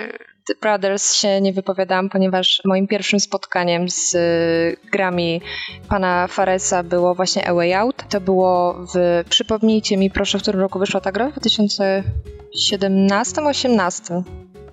The 0.47 0.53
Brothers 0.61 1.13
się 1.13 1.41
nie 1.41 1.53
wypowiadałam, 1.53 2.09
ponieważ 2.09 2.61
moim 2.65 2.87
pierwszym 2.87 3.19
spotkaniem 3.19 3.89
z 3.89 4.15
y, 4.15 4.77
grami 4.91 5.41
pana 5.89 6.27
Faresa 6.27 6.83
było 6.83 7.15
właśnie 7.15 7.47
A 7.47 7.53
Way 7.53 7.73
Out. 7.73 8.03
To 8.09 8.21
było 8.21 8.85
w, 8.95 9.23
przypomnijcie 9.29 9.97
mi 9.97 10.11
proszę, 10.11 10.39
w 10.39 10.41
którym 10.41 10.61
roku 10.61 10.79
wyszła 10.79 11.01
ta 11.01 11.11
gra? 11.11 11.31
W 11.31 11.39
2017-18, 11.39 14.23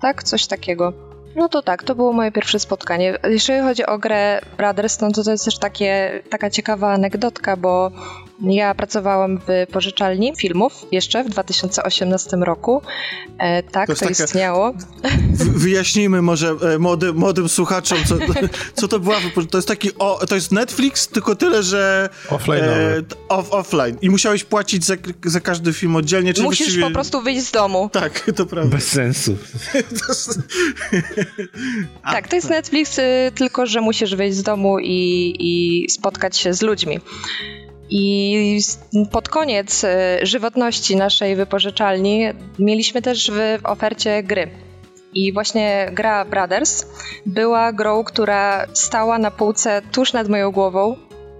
tak? 0.01 0.23
Coś 0.23 0.47
takiego. 0.47 1.10
No 1.35 1.49
to 1.49 1.61
tak, 1.61 1.83
to 1.83 1.95
było 1.95 2.13
moje 2.13 2.31
pierwsze 2.31 2.59
spotkanie. 2.59 3.17
Jeżeli 3.23 3.61
chodzi 3.61 3.85
o 3.85 3.97
grę 3.97 4.41
Brothers, 4.57 5.01
no 5.01 5.11
to 5.11 5.23
to 5.23 5.31
jest 5.31 5.45
też 5.45 5.57
takie, 5.59 6.21
taka 6.29 6.49
ciekawa 6.49 6.93
anegdotka, 6.93 7.57
bo 7.57 7.91
ja 8.43 8.75
pracowałam 8.75 9.39
w 9.47 9.71
pożyczalni 9.73 10.33
filmów 10.37 10.85
jeszcze 10.91 11.23
w 11.23 11.29
2018 11.29 12.37
roku. 12.37 12.81
E, 13.39 13.63
tak, 13.63 13.87
To 13.87 13.95
to, 13.95 14.05
jest 14.05 14.17
taka- 14.19 14.23
istniało. 14.23 14.73
W- 15.33 15.59
Wyjaśnijmy 15.61 16.21
może 16.21 16.55
e, 16.75 16.77
młody, 16.79 17.13
młodym 17.13 17.49
słuchaczom, 17.49 17.97
co, 18.07 18.15
co 18.81 18.87
to 18.87 18.99
była. 18.99 19.15
To 19.49 19.57
jest 19.57 19.67
taki, 19.67 19.89
o, 19.99 20.25
to 20.27 20.35
jest 20.35 20.51
Netflix, 20.51 21.07
tylko 21.07 21.35
tyle, 21.35 21.63
że 21.63 22.09
Offline'owy. 22.29 23.03
t- 23.07 23.15
off, 23.29 23.53
offline. 23.53 23.97
I 24.01 24.09
musiałeś 24.09 24.43
płacić 24.43 24.85
za, 24.85 24.93
za 25.25 25.39
każdy 25.39 25.73
film 25.73 25.95
oddzielnie. 25.95 26.33
Czyli 26.33 26.45
Musisz 26.45 26.65
właściwie- 26.67 26.85
po 26.87 26.91
prostu 26.91 27.21
wyjść 27.21 27.41
z 27.47 27.51
domu. 27.51 27.89
Tak, 27.93 28.19
to 28.37 28.45
prawda. 28.45 28.75
Bez 28.75 28.87
sensu. 28.87 29.35
Tak, 32.03 32.27
to 32.27 32.35
jest 32.35 32.49
Netflix, 32.49 32.99
y, 32.99 33.01
tylko 33.35 33.65
że 33.65 33.81
musisz 33.81 34.15
wyjść 34.15 34.37
z 34.37 34.43
domu 34.43 34.79
i, 34.79 35.33
i 35.39 35.89
spotkać 35.89 36.37
się 36.37 36.53
z 36.53 36.61
ludźmi. 36.61 36.99
I 37.91 38.59
pod 39.11 39.29
koniec 39.29 39.83
y, 39.83 39.87
żywotności 40.21 40.95
naszej 40.95 41.35
wypożyczalni 41.35 42.23
mieliśmy 42.59 43.01
też 43.01 43.31
w 43.31 43.59
ofercie 43.63 44.23
gry. 44.23 44.49
I 45.13 45.33
właśnie 45.33 45.89
gra 45.93 46.25
Brothers 46.25 46.85
była 47.25 47.73
grą, 47.73 48.03
która 48.03 48.67
stała 48.73 49.17
na 49.17 49.31
półce 49.31 49.81
tuż 49.91 50.13
nad 50.13 50.29
moją 50.29 50.51
głową 50.51 50.95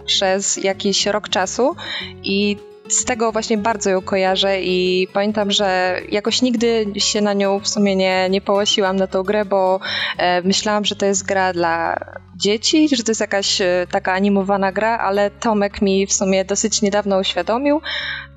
przez 0.06 0.58
jakiś 0.58 1.06
rok 1.06 1.30
czasu 1.30 1.76
i 2.24 2.58
z 2.92 3.06
tego 3.06 3.32
właśnie 3.32 3.58
bardzo 3.58 3.90
ją 3.90 4.02
kojarzę 4.02 4.62
i 4.62 5.08
pamiętam, 5.14 5.52
że 5.52 6.00
jakoś 6.10 6.42
nigdy 6.42 6.86
się 6.98 7.22
na 7.22 7.34
nią 7.34 7.60
w 7.60 7.68
sumie 7.68 7.96
nie, 7.96 8.30
nie 8.30 8.42
połasiłam 8.42 8.96
na 8.96 9.08
tą 9.08 9.24
grę, 9.24 9.46
bo 9.46 9.80
e, 10.18 10.42
myślałam, 10.42 10.86
że 10.86 10.96
to 10.96 11.06
jest 11.06 11.26
gra 11.26 11.54
dla 11.54 12.00
dzieci, 12.36 12.96
że 12.96 13.04
to 13.04 13.12
jest 13.12 13.22
jakaś 13.22 13.62
e, 13.62 13.88
taka 13.92 14.14
animowana 14.14 14.72
gra, 14.72 14.98
ale 14.98 15.32
Tomek 15.32 15.82
mi 15.82 16.08
w 16.08 16.14
sumie 16.14 16.46
dosyć 16.46 16.82
niedawno 16.82 17.20
uświadomił, 17.20 17.82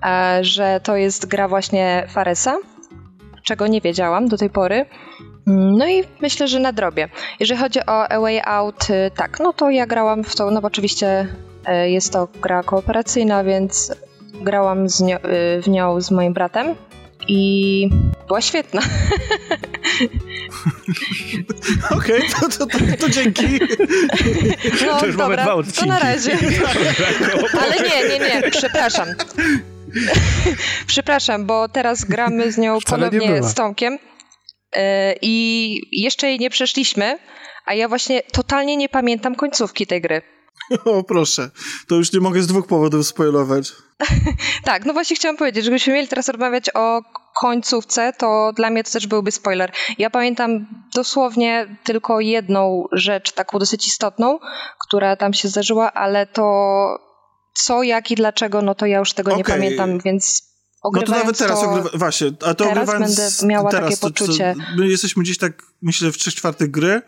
e, 0.06 0.38
że 0.44 0.80
to 0.82 0.96
jest 0.96 1.26
gra 1.26 1.48
właśnie 1.48 2.06
Faresa, 2.08 2.56
czego 3.42 3.66
nie 3.66 3.80
wiedziałam 3.80 4.28
do 4.28 4.36
tej 4.36 4.50
pory. 4.50 4.86
Mm, 5.46 5.76
No 5.76 5.88
i 5.88 6.04
myślę, 6.20 6.48
że 6.48 6.60
nadrobię. 6.60 7.08
Jeżeli 7.40 7.60
chodzi 7.60 7.80
o 7.80 8.08
A 8.08 8.20
Way 8.20 8.40
Out, 8.44 8.90
y, 8.90 9.10
tak, 9.16 9.40
no 9.40 9.52
to 9.52 9.70
ja 9.70 9.86
grałam 9.86 10.24
w 10.24 10.36
to, 10.36 10.50
no 10.50 10.60
bo 10.60 10.66
oczywiście 10.66 11.28
y, 11.84 11.90
jest 11.90 12.12
to 12.12 12.28
gra 12.42 12.62
kooperacyjna, 12.62 13.44
więc 13.44 13.92
grałam 14.40 14.88
z 14.88 15.00
nią, 15.00 15.16
y, 15.16 15.62
w 15.62 15.68
nią 15.68 16.00
z 16.00 16.10
moim 16.10 16.32
bratem 16.32 16.74
i 17.28 17.88
była 18.26 18.40
świetna. 18.40 18.80
Okej, 21.90 22.22
to, 22.40 22.48
to, 22.48 22.66
to, 22.66 22.78
to 22.98 23.08
dzięki. 23.10 23.46
No 24.86 25.00
To 25.00 25.06
już 25.06 25.16
mamy 25.16 25.36
dobra, 25.36 25.42
dwa 25.42 25.52
to 25.52 25.56
odcinki. 25.58 25.88
na 25.88 25.98
razie. 25.98 26.38
Ale 27.62 27.76
nie, 27.76 28.08
nie, 28.08 28.18
nie, 28.18 28.50
przepraszam. 28.50 29.08
przepraszam, 30.86 31.46
bo 31.46 31.68
teraz 31.68 32.04
gramy 32.04 32.52
z 32.52 32.58
nią 32.58 32.80
Wcale 32.80 33.10
nie 33.10 33.18
ponownie 33.20 33.42
z 33.42 33.54
Tomkiem 33.54 33.94
y, 33.94 34.80
i 35.22 35.80
jeszcze 35.92 36.26
jej 36.26 36.38
nie 36.38 36.50
przeszliśmy, 36.50 37.18
a 37.66 37.74
ja 37.74 37.88
właśnie 37.88 38.22
totalnie 38.32 38.76
nie 38.76 38.88
pamiętam 38.88 39.34
końcówki 39.34 39.86
tej 39.86 40.00
gry. 40.00 40.22
O, 40.84 41.02
proszę. 41.02 41.50
To 41.88 41.94
już 41.94 42.12
nie 42.12 42.20
mogę 42.20 42.42
z 42.42 42.46
dwóch 42.46 42.66
powodów 42.66 43.06
spoilować. 43.06 43.72
Tak, 44.64 44.84
no 44.84 44.92
właśnie 44.92 45.16
chciałam 45.16 45.36
powiedzieć, 45.36 45.64
że 45.64 45.70
gdybyśmy 45.70 45.92
mieli 45.92 46.08
teraz 46.08 46.28
rozmawiać 46.28 46.70
o 46.74 47.02
końcówce, 47.40 48.12
to 48.18 48.52
dla 48.56 48.70
mnie 48.70 48.84
to 48.84 48.90
też 48.90 49.06
byłby 49.06 49.30
spoiler. 49.32 49.72
Ja 49.98 50.10
pamiętam 50.10 50.66
dosłownie 50.94 51.76
tylko 51.84 52.20
jedną 52.20 52.84
rzecz, 52.92 53.32
taką 53.32 53.58
dosyć 53.58 53.86
istotną, 53.86 54.38
która 54.86 55.16
tam 55.16 55.34
się 55.34 55.48
zdarzyła, 55.48 55.92
ale 55.92 56.26
to 56.26 56.44
co, 57.54 57.82
jak 57.82 58.10
i 58.10 58.14
dlaczego, 58.14 58.62
no 58.62 58.74
to 58.74 58.86
ja 58.86 58.98
już 58.98 59.12
tego 59.12 59.36
nie 59.36 59.42
Okej. 59.42 59.54
pamiętam, 59.54 59.98
więc 60.04 60.42
No 60.92 61.02
to 61.02 61.12
nawet 61.12 61.38
teraz, 61.38 61.60
to... 61.60 61.70
ogrywa... 61.70 61.90
właśnie, 61.94 62.26
a 62.46 62.54
to 62.54 62.64
teraz 62.64 62.90
będę 62.90 63.28
miała 63.42 63.70
teraz, 63.70 63.84
takie 63.84 64.00
to- 64.00 64.10
to- 64.10 64.24
poczucie. 64.24 64.54
my 64.76 64.88
jesteśmy 64.88 65.22
gdzieś 65.22 65.38
tak, 65.38 65.62
myślę, 65.82 66.12
w 66.12 66.18
trzech 66.18 66.34
czwartych 66.34 66.70
gry. 66.70 67.02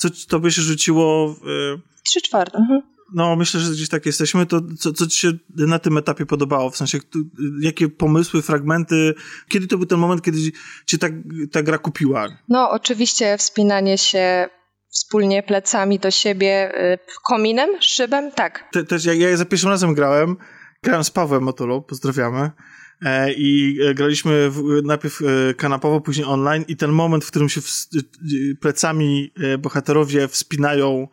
Co 0.00 0.08
to 0.28 0.40
by 0.40 0.52
się 0.52 0.62
rzuciło... 0.62 1.36
e, 1.74 1.80
Trzy 2.04 2.20
czwarte. 2.20 2.58
Mhm. 2.58 2.82
No, 3.14 3.36
myślę, 3.36 3.60
że 3.60 3.72
gdzieś 3.72 3.88
tak 3.88 4.06
jesteśmy. 4.06 4.46
To 4.46 4.60
co, 4.78 4.92
co 4.92 5.06
ci 5.06 5.16
się 5.18 5.32
na 5.56 5.78
tym 5.78 5.98
etapie 5.98 6.26
podobało? 6.26 6.70
W 6.70 6.76
sensie, 6.76 6.98
jakie 7.60 7.88
pomysły, 7.88 8.42
fragmenty? 8.42 9.14
Kiedy 9.48 9.66
to 9.66 9.76
był 9.78 9.86
ten 9.86 9.98
moment, 9.98 10.22
kiedy 10.22 10.38
cię 10.86 10.98
ta, 10.98 11.06
ta 11.52 11.62
gra 11.62 11.78
kupiła? 11.78 12.28
No 12.48 12.70
oczywiście 12.70 13.38
wspinanie 13.38 13.98
się 13.98 14.48
wspólnie 14.90 15.42
plecami 15.42 15.98
do 15.98 16.10
siebie, 16.10 16.72
y, 16.94 16.98
kominem, 17.24 17.70
szybem, 17.80 18.32
tak. 18.32 18.68
Te, 18.72 18.84
też 18.84 19.04
ja, 19.04 19.14
ja 19.14 19.36
za 19.36 19.44
pierwszym 19.44 19.70
razem 19.70 19.94
grałem, 19.94 20.36
grałem 20.82 21.04
z 21.04 21.10
Pawłem 21.10 21.42
Motulą, 21.42 21.82
pozdrawiamy. 21.82 22.50
E, 23.02 23.32
I 23.32 23.78
e, 23.82 23.94
graliśmy 23.94 24.50
w, 24.50 24.62
najpierw 24.84 25.22
e, 25.22 25.54
kanapowo, 25.54 26.00
później 26.00 26.26
online 26.26 26.64
i 26.68 26.76
ten 26.76 26.90
moment, 26.90 27.24
w 27.24 27.30
którym 27.30 27.48
się 27.48 27.60
e, 27.60 28.00
plecami 28.60 29.32
bohaterowie 29.58 30.28
wspinają 30.28 31.08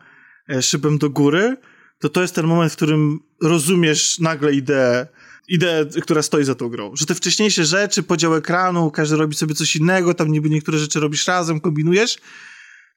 szybem 0.60 0.98
do 0.98 1.10
góry, 1.10 1.56
to 1.98 2.08
to 2.08 2.22
jest 2.22 2.34
ten 2.34 2.46
moment, 2.46 2.72
w 2.72 2.76
którym 2.76 3.20
rozumiesz 3.42 4.18
nagle 4.18 4.54
ideę 4.54 5.06
ideę, 5.48 5.86
która 6.02 6.22
stoi 6.22 6.44
za 6.44 6.54
tą 6.54 6.68
grą. 6.68 6.96
Że 6.96 7.06
te 7.06 7.14
wcześniejsze 7.14 7.64
rzeczy, 7.64 8.02
podział 8.02 8.34
ekranu, 8.34 8.90
każdy 8.90 9.16
robi 9.16 9.34
sobie 9.34 9.54
coś 9.54 9.76
innego, 9.76 10.14
tam 10.14 10.28
niby 10.28 10.50
niektóre 10.50 10.78
rzeczy 10.78 11.00
robisz 11.00 11.26
razem, 11.26 11.60
kombinujesz, 11.60 12.18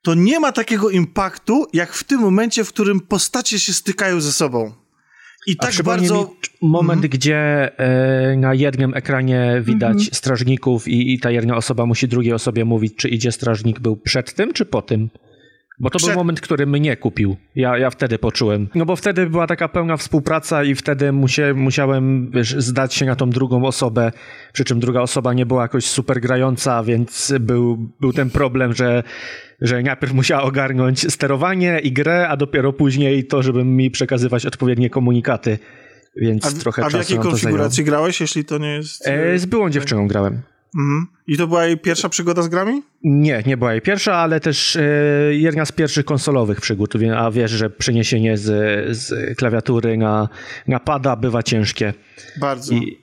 to 0.01 0.13
nie 0.13 0.39
ma 0.39 0.51
takiego 0.51 0.89
impaktu, 0.89 1.65
jak 1.73 1.93
w 1.93 2.03
tym 2.03 2.19
momencie, 2.19 2.63
w 2.63 2.69
którym 2.69 2.99
postacie 2.99 3.59
się 3.59 3.73
stykają 3.73 4.21
ze 4.21 4.31
sobą. 4.31 4.73
I 5.47 5.55
A 5.59 5.65
tak 5.65 5.83
bardzo... 5.83 6.35
Moment, 6.61 7.01
gdzie 7.07 7.71
e, 7.79 8.37
na 8.37 8.53
jednym 8.53 8.93
ekranie 8.93 9.61
widać 9.65 9.91
Mhm. 9.91 10.09
strażników 10.13 10.87
i, 10.87 11.13
i 11.13 11.19
ta 11.19 11.31
jedna 11.31 11.55
osoba 11.57 11.85
musi 11.85 12.07
drugiej 12.07 12.33
osobie 12.33 12.65
mówić, 12.65 12.95
czy 12.95 13.09
idzie 13.09 13.31
strażnik 13.31 13.79
był 13.79 13.97
przed 13.97 14.33
tym, 14.33 14.53
czy 14.53 14.65
po 14.65 14.81
tym. 14.81 15.09
Bo 15.81 15.89
to 15.89 15.97
Przed- 15.97 16.09
był 16.09 16.17
moment, 16.17 16.41
który 16.41 16.65
mnie 16.65 16.97
kupił. 16.97 17.37
Ja, 17.55 17.77
ja 17.77 17.89
wtedy 17.89 18.19
poczułem. 18.19 18.67
No 18.75 18.85
bo 18.85 18.95
wtedy 18.95 19.29
była 19.29 19.47
taka 19.47 19.67
pełna 19.67 19.97
współpraca 19.97 20.63
i 20.63 20.75
wtedy 20.75 21.11
musie, 21.11 21.53
musiałem 21.53 22.31
wiesz, 22.31 22.55
zdać 22.57 22.93
się 22.93 23.05
na 23.05 23.15
tą 23.15 23.29
drugą 23.29 23.65
osobę, 23.65 24.11
przy 24.53 24.63
czym 24.63 24.79
druga 24.79 25.01
osoba 25.01 25.33
nie 25.33 25.45
była 25.45 25.61
jakoś 25.61 25.85
super 25.85 26.21
grająca, 26.21 26.83
więc 26.83 27.33
był, 27.39 27.77
był 27.99 28.13
ten 28.13 28.29
problem, 28.29 28.73
że, 28.73 29.03
że 29.61 29.81
najpierw 29.81 30.13
musiała 30.13 30.43
ogarnąć 30.43 31.13
sterowanie 31.13 31.79
i 31.79 31.91
grę, 31.91 32.27
a 32.29 32.37
dopiero 32.37 32.73
później 32.73 33.27
to, 33.27 33.43
żeby 33.43 33.65
mi 33.65 33.91
przekazywać 33.91 34.45
odpowiednie 34.45 34.89
komunikaty. 34.89 35.59
Więc 36.15 36.45
A, 36.45 36.51
trochę 36.59 36.85
a 36.85 36.89
w 36.89 36.93
jakiej 36.93 37.19
konfiguracji 37.19 37.83
grałeś, 37.83 38.21
jeśli 38.21 38.45
to 38.45 38.57
nie 38.57 38.75
jest... 38.75 39.07
E, 39.07 39.39
z 39.39 39.45
byłą 39.45 39.69
dziewczyną 39.69 40.07
grałem. 40.07 40.41
Mhm. 40.77 41.07
I 41.27 41.37
to 41.37 41.47
była 41.47 41.65
jej 41.65 41.77
pierwsza 41.77 42.09
przygoda 42.09 42.41
z 42.41 42.47
grami? 42.47 42.81
Nie, 43.03 43.43
nie 43.45 43.57
była 43.57 43.71
jej 43.71 43.81
pierwsza, 43.81 44.15
ale 44.15 44.39
też 44.39 44.75
e, 44.75 44.81
jedna 45.31 45.65
z 45.65 45.71
pierwszych 45.71 46.05
konsolowych 46.05 46.61
przygód, 46.61 46.93
a 47.17 47.31
wiesz, 47.31 47.51
że 47.51 47.69
przeniesienie 47.69 48.37
z, 48.37 48.47
z 48.97 49.37
klawiatury 49.37 49.97
na, 49.97 50.29
na 50.67 50.79
pada 50.79 51.15
bywa 51.15 51.43
ciężkie. 51.43 51.93
Bardzo. 52.39 52.73
I 52.73 53.01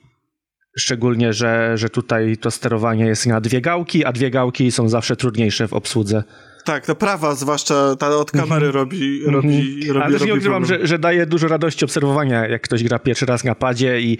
szczególnie, 0.77 1.33
że, 1.33 1.77
że 1.77 1.89
tutaj 1.89 2.37
to 2.37 2.51
sterowanie 2.51 3.05
jest 3.05 3.25
na 3.25 3.41
dwie 3.41 3.61
gałki, 3.61 4.05
a 4.05 4.11
dwie 4.11 4.31
gałki 4.31 4.71
są 4.71 4.89
zawsze 4.89 5.15
trudniejsze 5.15 5.67
w 5.67 5.73
obsłudze. 5.73 6.23
Tak, 6.63 6.85
ta 6.85 6.95
prawa, 6.95 7.35
zwłaszcza 7.35 7.95
ta 7.95 8.17
od 8.17 8.31
kamery 8.31 8.71
robi, 8.71 9.23
robi, 9.25 9.87
robi, 9.87 10.01
Ale 10.01 10.13
też 10.13 10.21
nie 10.21 10.27
robi 10.27 10.39
ukrywam, 10.39 10.61
problem. 10.61 10.81
że, 10.81 10.87
że 10.87 10.99
daje 10.99 11.25
dużo 11.25 11.47
radości 11.47 11.85
obserwowania, 11.85 12.47
jak 12.47 12.61
ktoś 12.61 12.83
gra 12.83 12.99
pierwszy 12.99 13.25
raz 13.25 13.43
na 13.43 13.55
padzie 13.55 14.01
i, 14.01 14.17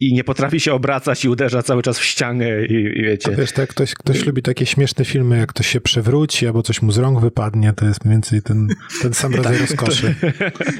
i 0.00 0.14
nie 0.14 0.24
potrafi 0.24 0.60
się 0.60 0.72
obracać 0.72 1.24
i 1.24 1.28
uderza 1.28 1.62
cały 1.62 1.82
czas 1.82 1.98
w 1.98 2.04
ścianę 2.04 2.66
i, 2.66 2.74
i 2.74 3.02
wiecie. 3.02 3.36
Wiesz, 3.38 3.52
tak, 3.52 3.70
ktoś, 3.70 3.94
ktoś 3.94 4.26
lubi 4.26 4.42
takie 4.42 4.66
śmieszne 4.66 5.04
filmy, 5.04 5.38
jak 5.38 5.48
ktoś 5.48 5.66
się 5.66 5.80
przewróci 5.80 6.46
albo 6.46 6.62
coś 6.62 6.82
mu 6.82 6.92
z 6.92 6.98
rąk 6.98 7.20
wypadnie, 7.20 7.72
to 7.72 7.84
jest 7.84 8.04
mniej 8.04 8.14
więcej 8.14 8.42
ten, 8.42 8.68
ten 9.02 9.14
sam 9.14 9.34
rodzaj 9.40 9.58
rozkoszy. 9.58 10.14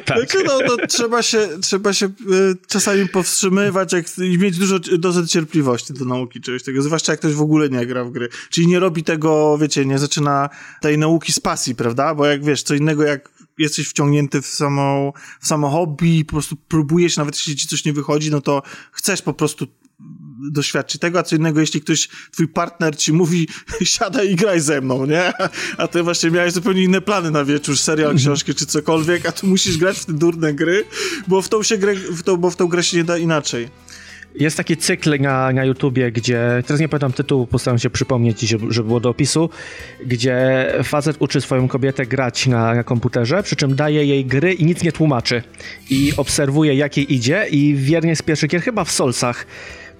Tak. 0.04 0.18
Znaczy, 0.18 0.38
no, 0.46 0.58
to 0.58 0.86
trzeba 0.86 1.22
się, 1.22 1.48
trzeba 1.62 1.92
się 1.92 2.06
y, 2.06 2.10
czasami 2.68 3.08
powstrzymywać 3.08 3.92
jak, 3.92 4.18
i 4.18 4.38
mieć 4.38 4.58
dużo 4.58 4.78
dozę 4.78 5.26
cierpliwości 5.26 5.92
do 5.92 6.04
nauki 6.04 6.40
czegoś 6.40 6.62
takiego, 6.62 6.82
zwłaszcza 6.82 7.12
jak 7.12 7.20
ktoś 7.20 7.32
w 7.32 7.40
ogóle 7.40 7.68
nie 7.68 7.86
gra 7.86 8.04
w 8.04 8.10
gry. 8.10 8.28
Czyli 8.50 8.66
nie 8.66 8.78
robi 8.78 9.04
tego, 9.04 9.58
wiecie, 9.58 9.86
nie 9.86 9.98
zaczyna 9.98 10.48
tej 10.90 10.98
nauki 10.98 11.32
z 11.32 11.40
pasji, 11.40 11.74
prawda? 11.74 12.14
Bo 12.14 12.26
jak 12.26 12.44
wiesz, 12.44 12.62
co 12.62 12.74
innego 12.74 13.02
jak 13.02 13.28
jesteś 13.58 13.88
wciągnięty 13.88 14.42
w 14.42 14.46
samo, 14.46 15.12
w 15.40 15.46
samo 15.46 15.70
hobby 15.70 16.18
i 16.18 16.24
po 16.24 16.32
prostu 16.32 16.56
próbujesz, 16.56 17.16
nawet 17.16 17.36
jeśli 17.36 17.56
ci 17.56 17.68
coś 17.68 17.84
nie 17.84 17.92
wychodzi, 17.92 18.30
no 18.30 18.40
to 18.40 18.62
chcesz 18.92 19.22
po 19.22 19.34
prostu 19.34 19.66
doświadczyć 20.52 21.00
tego, 21.00 21.18
a 21.18 21.22
co 21.22 21.36
innego, 21.36 21.60
jeśli 21.60 21.80
ktoś, 21.80 22.08
twój 22.30 22.48
partner 22.48 22.96
ci 22.96 23.12
mówi, 23.12 23.48
siadaj 23.84 24.32
i 24.32 24.36
graj 24.36 24.60
ze 24.60 24.80
mną, 24.80 25.06
nie? 25.06 25.32
A 25.78 25.88
ty 25.88 26.02
właśnie 26.02 26.30
miałeś 26.30 26.52
zupełnie 26.52 26.82
inne 26.82 27.00
plany 27.00 27.30
na 27.30 27.44
wieczór, 27.44 27.78
serial, 27.78 28.16
książkę 28.16 28.54
czy 28.54 28.66
cokolwiek, 28.66 29.26
a 29.26 29.32
tu 29.32 29.46
musisz 29.46 29.78
grać 29.78 29.98
w 29.98 30.04
te 30.04 30.12
durne 30.12 30.54
gry, 30.54 30.84
bo 31.28 31.42
w 31.42 31.48
tą 31.48 31.62
się 31.62 31.78
grę, 31.78 31.94
w 31.94 32.22
tą, 32.22 32.36
bo 32.36 32.50
w 32.50 32.56
tą 32.56 32.66
grę 32.66 32.82
się 32.82 32.96
nie 32.96 33.04
da 33.04 33.18
inaczej. 33.18 33.68
Jest 34.34 34.56
taki 34.56 34.76
cykl 34.76 35.20
na, 35.20 35.52
na 35.52 35.64
YouTubie, 35.64 36.12
gdzie, 36.12 36.62
teraz 36.66 36.80
nie 36.80 36.88
pamiętam 36.88 37.12
tytułu, 37.12 37.46
postaram 37.46 37.78
się 37.78 37.90
przypomnieć, 37.90 38.40
żeby, 38.40 38.84
było 38.84 39.00
do 39.00 39.10
opisu, 39.10 39.50
gdzie 40.06 40.66
facet 40.82 41.16
uczy 41.18 41.40
swoją 41.40 41.68
kobietę 41.68 42.06
grać 42.06 42.46
na, 42.46 42.74
na 42.74 42.84
komputerze, 42.84 43.42
przy 43.42 43.56
czym 43.56 43.76
daje 43.76 44.04
jej 44.04 44.24
gry 44.24 44.52
i 44.52 44.64
nic 44.64 44.82
nie 44.82 44.92
tłumaczy. 44.92 45.42
I 45.90 46.12
obserwuje, 46.16 46.74
jak 46.74 46.96
jej 46.96 47.14
idzie 47.14 47.46
i 47.50 47.74
w 47.74 47.88
jednej 47.88 48.16
z 48.16 48.22
pierwszych 48.22 48.50
gier, 48.50 48.62
chyba 48.62 48.84
w 48.84 48.90
Solsach, 48.90 49.46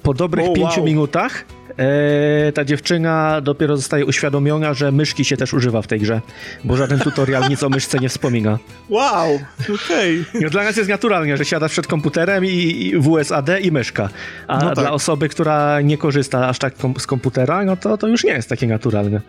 po 0.02 0.14
dobrych 0.14 0.46
O, 0.46 0.52
pięciu 0.52 0.80
wow. 0.80 0.86
minutach 0.86 1.44
e, 1.80 2.52
ta 2.52 2.64
dziewczyna 2.64 3.40
dopiero 3.40 3.76
zostaje 3.76 4.04
uświadomiona, 4.06 4.74
że 4.74 4.92
myszki 4.92 5.24
się 5.24 5.36
też 5.36 5.54
używa 5.54 5.82
w 5.82 5.86
tej 5.86 6.00
grze, 6.00 6.20
bo 6.64 6.76
żaden 6.76 6.98
tutorial 6.98 7.48
nic 7.48 7.62
o 7.62 7.68
myszce 7.68 7.98
nie 7.98 8.08
wspomina. 8.08 8.58
Wow, 8.88 9.40
okej. 9.74 10.24
No, 10.40 10.50
dla 10.50 10.64
nas 10.64 10.76
jest 10.76 10.90
naturalnie, 10.90 11.36
że 11.36 11.44
siadasz 11.44 11.72
przed 11.72 11.86
komputerem 11.86 12.44
i, 12.44 12.48
i 12.48 13.00
WSAD 13.00 13.48
i 13.60 13.72
myszka. 13.72 14.08
A 14.48 14.58
No 14.58 14.66
tak. 14.66 14.74
dla 14.78 14.92
osoby, 14.92 15.28
która 15.28 15.80
nie 15.80 15.98
korzysta 15.98 16.48
aż 16.48 16.58
tak 16.58 16.76
kom- 16.76 16.94
z 17.00 17.06
komputera, 17.06 17.64
no 17.64 17.76
to, 17.76 17.98
to 17.98 18.06
już 18.08 18.24
nie 18.24 18.32
jest 18.32 18.48
takie 18.48 18.66
naturalne. 18.66 19.20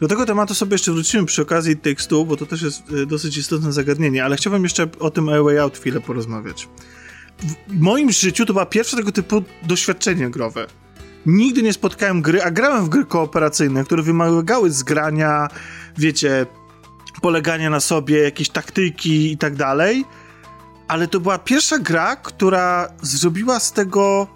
Do 0.00 0.08
tego 0.08 0.26
tematu 0.26 0.54
sobie 0.54 0.74
jeszcze 0.74 0.92
wrócimy 0.92 1.26
przy 1.26 1.42
okazji 1.42 1.76
tekstu, 1.76 2.26
bo 2.26 2.36
to 2.36 2.46
też 2.46 2.62
jest 2.62 2.90
y, 2.92 3.06
dosyć 3.06 3.36
istotne 3.36 3.72
zagadnienie, 3.72 4.24
ale 4.24 4.36
chciałbym 4.36 4.62
jeszcze 4.62 4.86
o 5.00 5.10
tym 5.10 5.28
A 5.28 5.42
Way 5.42 5.58
Out 5.58 5.78
chwilę 5.78 6.00
porozmawiać. 6.00 6.68
W 7.68 7.80
moim 7.80 8.10
życiu 8.12 8.46
to 8.46 8.52
była 8.52 8.66
pierwsze 8.66 8.96
tego 8.96 9.12
typu 9.12 9.42
doświadczenie 9.62 10.30
growe. 10.30 10.66
Nigdy 11.26 11.62
nie 11.62 11.72
spotkałem 11.72 12.22
gry, 12.22 12.42
a 12.42 12.50
grałem 12.50 12.84
w 12.84 12.88
gry 12.88 13.04
kooperacyjne, 13.04 13.84
które 13.84 14.02
wymagały 14.02 14.70
zgrania, 14.70 15.48
wiecie, 15.98 16.46
polegania 17.22 17.70
na 17.70 17.80
sobie, 17.80 18.18
jakieś 18.18 18.48
taktyki 18.48 19.32
i 19.32 19.38
tak 19.38 19.56
dalej, 19.56 20.04
ale 20.88 21.08
to 21.08 21.20
była 21.20 21.38
pierwsza 21.38 21.78
gra, 21.78 22.16
która 22.16 22.88
zrobiła 23.02 23.60
z 23.60 23.72
tego 23.72 24.26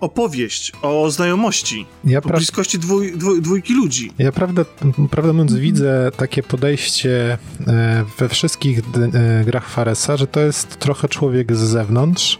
opowieść 0.00 0.72
o 0.82 1.10
znajomości, 1.10 1.86
Ja 2.04 2.18
o 2.18 2.28
bliskości 2.28 2.78
dwój, 2.78 3.18
dwój, 3.18 3.42
dwójki 3.42 3.74
ludzi. 3.74 4.12
Ja 4.18 4.32
prawdę, 4.32 4.64
prawdę 5.10 5.32
mówiąc 5.32 5.54
widzę 5.54 6.10
takie 6.16 6.42
podejście 6.42 7.38
e, 7.66 8.04
we 8.18 8.28
wszystkich 8.28 8.78
e, 8.78 9.44
grach 9.44 9.68
Faresa, 9.68 10.16
że 10.16 10.26
to 10.26 10.40
jest 10.40 10.76
trochę 10.76 11.08
człowiek 11.08 11.56
z 11.56 11.58
zewnątrz 11.58 12.38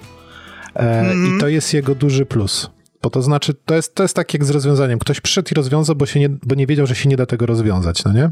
Mhm. 0.75 1.37
i 1.37 1.41
to 1.41 1.49
jest 1.49 1.75
jego 1.75 1.95
duży 1.95 2.27
plus. 2.27 2.71
Bo 3.03 3.11
to 3.11 3.23
znaczy, 3.23 3.55
to 3.65 3.75
jest, 3.75 3.95
to 3.95 4.03
jest 4.03 4.17
tak 4.17 4.35
jak 4.35 4.45
z 4.45 4.51
rozwiązaniem. 4.51 4.99
Ktoś 4.99 5.21
przyszedł 5.21 5.49
i 5.53 5.55
rozwiązał, 5.55 5.97
bo, 5.97 6.07
się 6.07 6.21
nie, 6.21 6.29
bo 6.29 6.55
nie 6.55 6.67
wiedział, 6.67 6.87
że 6.87 6.95
się 6.95 7.09
nie 7.09 7.17
da 7.17 7.27
tego 7.27 7.47
rozwiązać, 7.47 8.05
no 8.05 8.13
nie? 8.13 8.31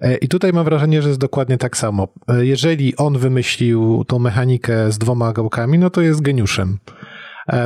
E, 0.00 0.16
I 0.16 0.28
tutaj 0.28 0.52
mam 0.52 0.64
wrażenie, 0.64 1.02
że 1.02 1.08
jest 1.08 1.20
dokładnie 1.20 1.58
tak 1.58 1.76
samo. 1.76 2.08
E, 2.28 2.46
Jeżeli 2.46 2.96
on 2.96 3.18
wymyślił 3.18 4.04
tą 4.08 4.18
mechanikę 4.18 4.92
z 4.92 4.98
dwoma 4.98 5.32
gałkami, 5.32 5.78
no 5.78 5.90
to 5.90 6.00
jest 6.00 6.20
geniuszem. 6.20 6.78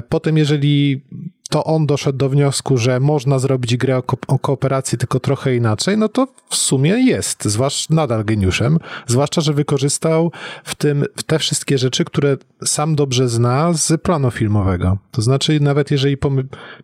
Potem, 0.09 0.39
jeżeli 0.39 1.05
to 1.53 1.65
on 1.65 1.87
doszedł 1.87 2.19
do 2.19 2.29
wniosku, 2.29 2.79
że 2.79 3.01
można 3.01 3.39
zrobić 3.39 3.77
grę 3.77 3.97
o, 3.97 4.03
ko- 4.03 4.17
o 4.27 4.39
kooperacji 4.39 4.99
tylko 4.99 5.21
trochę 5.21 5.57
inaczej, 5.57 5.99
no 5.99 6.09
to 6.09 6.27
w 6.49 6.57
sumie 6.57 6.91
jest, 6.91 7.45
zwłaszcza 7.45 7.95
nadal 7.95 8.25
geniuszem, 8.25 8.79
zwłaszcza, 9.07 9.41
że 9.41 9.53
wykorzystał 9.53 10.33
w 10.65 10.75
tym 10.75 11.05
w 11.17 11.23
te 11.23 11.39
wszystkie 11.39 11.79
rzeczy, 11.79 12.05
które 12.05 12.37
sam 12.65 12.95
dobrze 12.95 13.29
zna 13.29 13.73
z 13.73 14.03
planu 14.03 14.31
filmowego. 14.31 14.99
To 15.11 15.23
znaczy, 15.23 15.61
nawet 15.61 15.91
jeżeli 15.91 16.17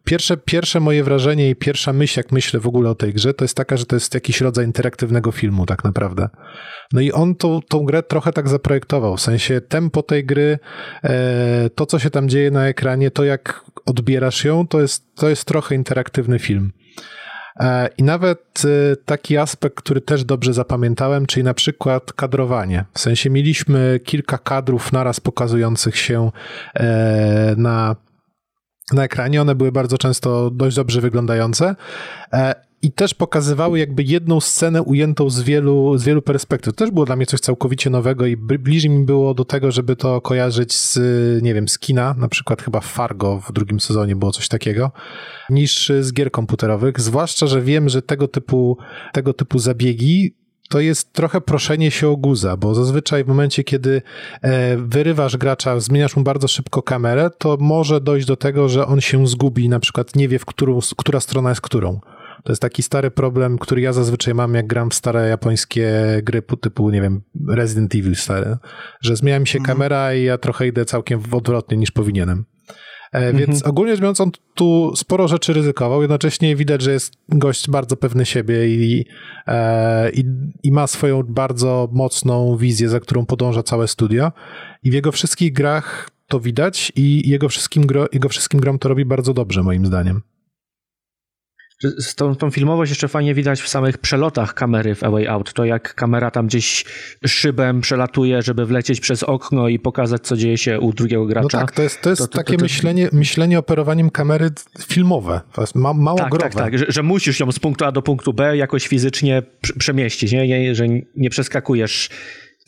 pierwsze, 0.04 0.36
pierwsze 0.36 0.80
moje 0.80 1.04
wrażenie 1.04 1.50
i 1.50 1.56
pierwsza 1.56 1.92
myśl, 1.92 2.20
jak 2.20 2.32
myślę 2.32 2.60
w 2.60 2.66
ogóle 2.66 2.90
o 2.90 2.94
tej 2.94 3.14
grze, 3.14 3.34
to 3.34 3.44
jest 3.44 3.56
taka, 3.56 3.76
że 3.76 3.86
to 3.86 3.96
jest 3.96 4.14
jakiś 4.14 4.40
rodzaj 4.40 4.64
interaktywnego 4.64 5.32
filmu, 5.32 5.66
tak 5.66 5.84
naprawdę. 5.84 6.28
No 6.92 7.00
i 7.00 7.12
on 7.12 7.34
tą, 7.34 7.60
tą 7.68 7.84
grę 7.84 8.02
trochę 8.02 8.32
tak 8.32 8.48
zaprojektował, 8.48 9.16
w 9.16 9.20
sensie 9.20 9.60
tempo 9.60 10.02
tej 10.02 10.24
gry, 10.24 10.58
e, 11.04 11.70
to 11.74 11.86
co 11.86 11.98
się 11.98 12.10
tam 12.10 12.28
dzieje 12.28 12.50
na 12.50 12.68
ekranie, 12.68 13.10
to 13.10 13.24
jak 13.24 13.64
odbierasz 13.86 14.44
ją, 14.44 14.66
to 14.66 14.80
jest, 14.80 15.14
to 15.14 15.28
jest 15.28 15.44
trochę 15.44 15.74
interaktywny 15.74 16.38
film. 16.38 16.72
E, 17.60 17.88
I 17.98 18.02
nawet 18.02 18.62
e, 18.64 18.96
taki 18.96 19.36
aspekt, 19.36 19.76
który 19.76 20.00
też 20.00 20.24
dobrze 20.24 20.52
zapamiętałem, 20.52 21.26
czyli 21.26 21.44
na 21.44 21.54
przykład 21.54 22.12
kadrowanie. 22.12 22.84
W 22.94 23.00
sensie 23.00 23.30
mieliśmy 23.30 24.00
kilka 24.04 24.38
kadrów 24.38 24.92
naraz 24.92 25.20
pokazujących 25.20 25.96
się 25.96 26.30
na, 27.56 27.96
na 28.92 29.04
ekranie. 29.04 29.42
One 29.42 29.54
były 29.54 29.72
bardzo 29.72 29.98
często 29.98 30.50
dość 30.50 30.76
dobrze 30.76 31.00
wyglądające. 31.00 31.74
I 32.82 32.92
też 32.92 33.14
pokazywały 33.14 33.78
jakby 33.78 34.02
jedną 34.02 34.40
scenę 34.40 34.82
ujętą 34.82 35.30
z 35.30 35.40
wielu, 35.40 35.98
z 35.98 36.04
wielu 36.04 36.22
perspektyw. 36.22 36.74
To 36.74 36.78
też 36.78 36.90
było 36.90 37.06
dla 37.06 37.16
mnie 37.16 37.26
coś 37.26 37.40
całkowicie 37.40 37.90
nowego 37.90 38.26
i 38.26 38.36
bli- 38.36 38.58
bliżej 38.58 38.90
mi 38.90 39.04
było 39.04 39.34
do 39.34 39.44
tego, 39.44 39.72
żeby 39.72 39.96
to 39.96 40.20
kojarzyć 40.20 40.74
z, 40.74 40.98
nie 41.42 41.54
wiem, 41.54 41.68
z 41.68 41.78
kina, 41.78 42.14
na 42.18 42.28
przykład 42.28 42.62
chyba 42.62 42.80
Fargo 42.80 43.40
w 43.48 43.52
drugim 43.52 43.80
sezonie 43.80 44.16
było 44.16 44.32
coś 44.32 44.48
takiego, 44.48 44.90
niż 45.50 45.92
z 46.00 46.12
gier 46.12 46.30
komputerowych. 46.30 47.00
Zwłaszcza, 47.00 47.46
że 47.46 47.62
wiem, 47.62 47.88
że 47.88 48.02
tego 48.02 48.28
typu, 48.28 48.78
tego 49.12 49.32
typu 49.32 49.58
zabiegi 49.58 50.34
to 50.68 50.80
jest 50.80 51.12
trochę 51.12 51.40
proszenie 51.40 51.90
się 51.90 52.08
o 52.08 52.16
guza, 52.16 52.56
bo 52.56 52.74
zazwyczaj 52.74 53.24
w 53.24 53.28
momencie, 53.28 53.64
kiedy 53.64 54.02
e, 54.42 54.76
wyrywasz 54.76 55.36
gracza, 55.36 55.80
zmieniasz 55.80 56.16
mu 56.16 56.22
bardzo 56.22 56.48
szybko 56.48 56.82
kamerę, 56.82 57.30
to 57.38 57.56
może 57.60 58.00
dojść 58.00 58.26
do 58.26 58.36
tego, 58.36 58.68
że 58.68 58.86
on 58.86 59.00
się 59.00 59.26
zgubi, 59.26 59.68
na 59.68 59.80
przykład 59.80 60.16
nie 60.16 60.28
wie, 60.28 60.38
w 60.38 60.44
którą, 60.44 60.78
która 60.96 61.20
strona 61.20 61.48
jest 61.48 61.60
którą. 61.60 62.00
To 62.44 62.52
jest 62.52 62.62
taki 62.62 62.82
stary 62.82 63.10
problem, 63.10 63.58
który 63.58 63.80
ja 63.80 63.92
zazwyczaj 63.92 64.34
mam, 64.34 64.54
jak 64.54 64.66
gram 64.66 64.90
w 64.90 64.94
stare 64.94 65.28
japońskie 65.28 65.92
gry 66.22 66.42
typu, 66.60 66.90
nie 66.90 67.02
wiem, 67.02 67.22
Resident 67.48 67.94
Evil 67.94 68.16
stare, 68.16 68.58
że 69.00 69.16
zmienia 69.16 69.40
mi 69.40 69.46
się 69.46 69.58
mhm. 69.58 69.76
kamera 69.76 70.14
i 70.14 70.24
ja 70.24 70.38
trochę 70.38 70.66
idę 70.66 70.84
całkiem 70.84 71.20
odwrotnie 71.32 71.76
niż 71.76 71.90
powinienem. 71.90 72.44
E, 73.12 73.32
więc 73.32 73.54
mhm. 73.54 73.70
ogólnie 73.70 73.92
rzecz 73.92 74.00
biorąc, 74.00 74.20
on 74.20 74.30
tu 74.54 74.92
sporo 74.96 75.28
rzeczy 75.28 75.52
ryzykował. 75.52 76.02
Jednocześnie 76.02 76.56
widać, 76.56 76.82
że 76.82 76.92
jest 76.92 77.14
gość 77.28 77.70
bardzo 77.70 77.96
pewny 77.96 78.26
siebie 78.26 78.68
i, 78.68 79.06
e, 79.46 80.10
i, 80.10 80.24
i, 80.62 80.72
ma 80.72 80.86
swoją 80.86 81.22
bardzo 81.22 81.88
mocną 81.92 82.56
wizję, 82.56 82.88
za 82.88 83.00
którą 83.00 83.26
podąża 83.26 83.62
całe 83.62 83.88
studio. 83.88 84.32
I 84.82 84.90
w 84.90 84.94
jego 84.94 85.12
wszystkich 85.12 85.52
grach 85.52 86.10
to 86.28 86.40
widać 86.40 86.92
i 86.96 87.30
jego 87.30 87.48
wszystkim, 87.48 87.86
jego 88.12 88.28
wszystkim 88.28 88.60
grom 88.60 88.78
to 88.78 88.88
robi 88.88 89.04
bardzo 89.04 89.34
dobrze, 89.34 89.62
moim 89.62 89.86
zdaniem. 89.86 90.22
Tą, 92.16 92.34
tą 92.36 92.50
filmowość 92.50 92.90
jeszcze 92.90 93.08
fajnie 93.08 93.34
widać 93.34 93.60
w 93.60 93.68
samych 93.68 93.98
przelotach 93.98 94.54
kamery 94.54 94.94
w 94.94 95.04
A 95.04 95.10
Way 95.10 95.28
Out. 95.28 95.52
To 95.52 95.64
jak 95.64 95.94
kamera 95.94 96.30
tam 96.30 96.46
gdzieś 96.46 96.84
szybem 97.26 97.80
przelatuje, 97.80 98.42
żeby 98.42 98.66
wlecieć 98.66 99.00
przez 99.00 99.22
okno 99.22 99.68
i 99.68 99.78
pokazać, 99.78 100.22
co 100.22 100.36
dzieje 100.36 100.58
się 100.58 100.80
u 100.80 100.92
drugiego 100.92 101.26
gracza. 101.26 101.60
No 101.60 101.66
tak, 101.66 101.72
to 101.72 101.82
jest, 101.82 102.00
to 102.00 102.10
jest 102.10 102.22
to, 102.22 102.28
to, 102.28 102.38
takie 102.38 102.56
myślenie, 102.56 103.08
myślenie 103.12 103.58
operowaniem 103.58 104.10
kamery 104.10 104.50
filmowe. 104.86 105.40
To 105.52 105.60
jest 105.60 105.74
ma, 105.74 105.92
mało 105.92 106.18
tak, 106.18 106.30
growe. 106.30 106.50
Tak, 106.50 106.54
tak, 106.54 106.78
że, 106.78 106.86
że, 106.88 107.02
musisz 107.02 107.40
ją 107.40 107.52
z 107.52 107.58
punktu 107.58 107.84
A 107.84 107.92
do 107.92 108.02
punktu 108.02 108.32
B 108.32 108.56
jakoś 108.56 108.88
fizycznie 108.88 109.42
przemieścić, 109.78 110.32
nie? 110.32 110.74
że 110.74 110.86
nie 111.16 111.30
przeskakujesz 111.30 112.10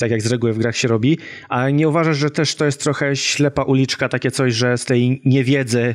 tak 0.00 0.10
jak 0.10 0.22
z 0.22 0.26
reguły 0.26 0.52
w 0.52 0.58
grach 0.58 0.76
się 0.76 0.88
robi, 0.88 1.18
a 1.48 1.70
nie 1.70 1.88
uważasz, 1.88 2.18
że 2.18 2.30
też 2.30 2.54
to 2.54 2.64
jest 2.64 2.82
trochę 2.82 3.16
ślepa 3.16 3.62
uliczka, 3.62 4.08
takie 4.08 4.30
coś, 4.30 4.54
że 4.54 4.78
z 4.78 4.84
tej 4.84 5.22
niewiedzy, 5.24 5.94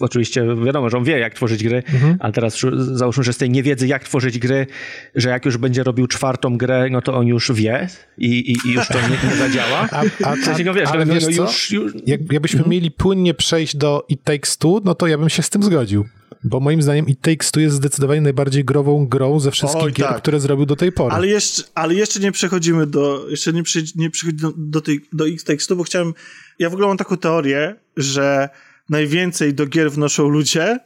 oczywiście 0.00 0.46
wiadomo, 0.64 0.90
że 0.90 0.98
on 0.98 1.04
wie, 1.04 1.18
jak 1.18 1.34
tworzyć 1.34 1.64
gry, 1.64 1.82
mhm. 1.92 2.16
ale 2.20 2.32
teraz 2.32 2.60
załóżmy, 2.76 3.24
że 3.24 3.32
z 3.32 3.36
tej 3.36 3.50
niewiedzy, 3.50 3.86
jak 3.86 4.04
tworzyć 4.04 4.38
gry, 4.38 4.66
że 5.14 5.28
jak 5.28 5.44
już 5.44 5.56
będzie 5.56 5.82
robił 5.82 6.06
czwartą 6.06 6.58
grę, 6.58 6.88
no 6.90 7.02
to 7.02 7.14
on 7.14 7.26
już 7.26 7.52
wie 7.52 7.88
i, 8.18 8.28
i, 8.28 8.68
i 8.68 8.72
już 8.72 8.88
to 8.88 8.94
nie, 8.94 9.30
nie 9.30 9.36
zadziała. 9.36 9.88
A, 9.90 10.00
a, 10.00 10.30
a, 10.30 10.34
no 10.64 10.74
wiesz, 10.74 10.88
ale 10.88 11.06
no, 11.06 11.14
wiesz 11.14 11.24
no, 11.24 11.44
już, 11.44 11.70
już... 11.70 11.92
Jak, 12.06 12.32
jakbyśmy 12.32 12.58
mhm. 12.58 12.70
mieli 12.70 12.90
płynnie 12.90 13.34
przejść 13.34 13.76
do 13.76 14.06
It 14.08 14.24
Takes 14.24 14.58
Two, 14.58 14.80
no 14.84 14.94
to 14.94 15.06
ja 15.06 15.18
bym 15.18 15.28
się 15.28 15.42
z 15.42 15.50
tym 15.50 15.62
zgodził. 15.62 16.04
Bo 16.44 16.60
moim 16.60 16.82
zdaniem 16.82 17.08
It 17.08 17.20
Takes 17.20 17.50
Two 17.50 17.60
jest 17.60 17.76
zdecydowanie 17.76 18.20
najbardziej 18.20 18.64
grową 18.64 19.06
grą 19.06 19.40
ze 19.40 19.50
wszystkich 19.50 19.82
Oj, 19.82 19.92
gier, 19.92 20.08
tak. 20.08 20.18
które 20.18 20.40
zrobił 20.40 20.66
do 20.66 20.76
tej 20.76 20.92
pory. 20.92 21.14
Ale 21.14 21.26
jeszcze, 21.26 21.62
ale 21.74 21.94
jeszcze 21.94 22.20
nie 22.20 22.32
przechodzimy 22.32 22.86
do, 22.86 23.26
jeszcze 23.28 23.52
nie, 23.52 23.62
przy, 23.62 23.84
nie 23.96 24.10
przechodzimy 24.10 24.52
do, 24.52 24.52
do, 24.56 24.80
tej, 24.80 25.00
do 25.12 25.26
It 25.26 25.44
Takes 25.44 25.66
Two, 25.66 25.76
bo 25.76 25.82
chciałem, 25.82 26.14
ja 26.58 26.70
w 26.70 26.72
ogóle 26.72 26.88
mam 26.88 26.96
taką 26.96 27.16
teorię, 27.16 27.74
że 27.96 28.48
najwięcej 28.88 29.54
do 29.54 29.66
gier 29.66 29.92
wnoszą 29.92 30.28
ludzie, 30.28 30.78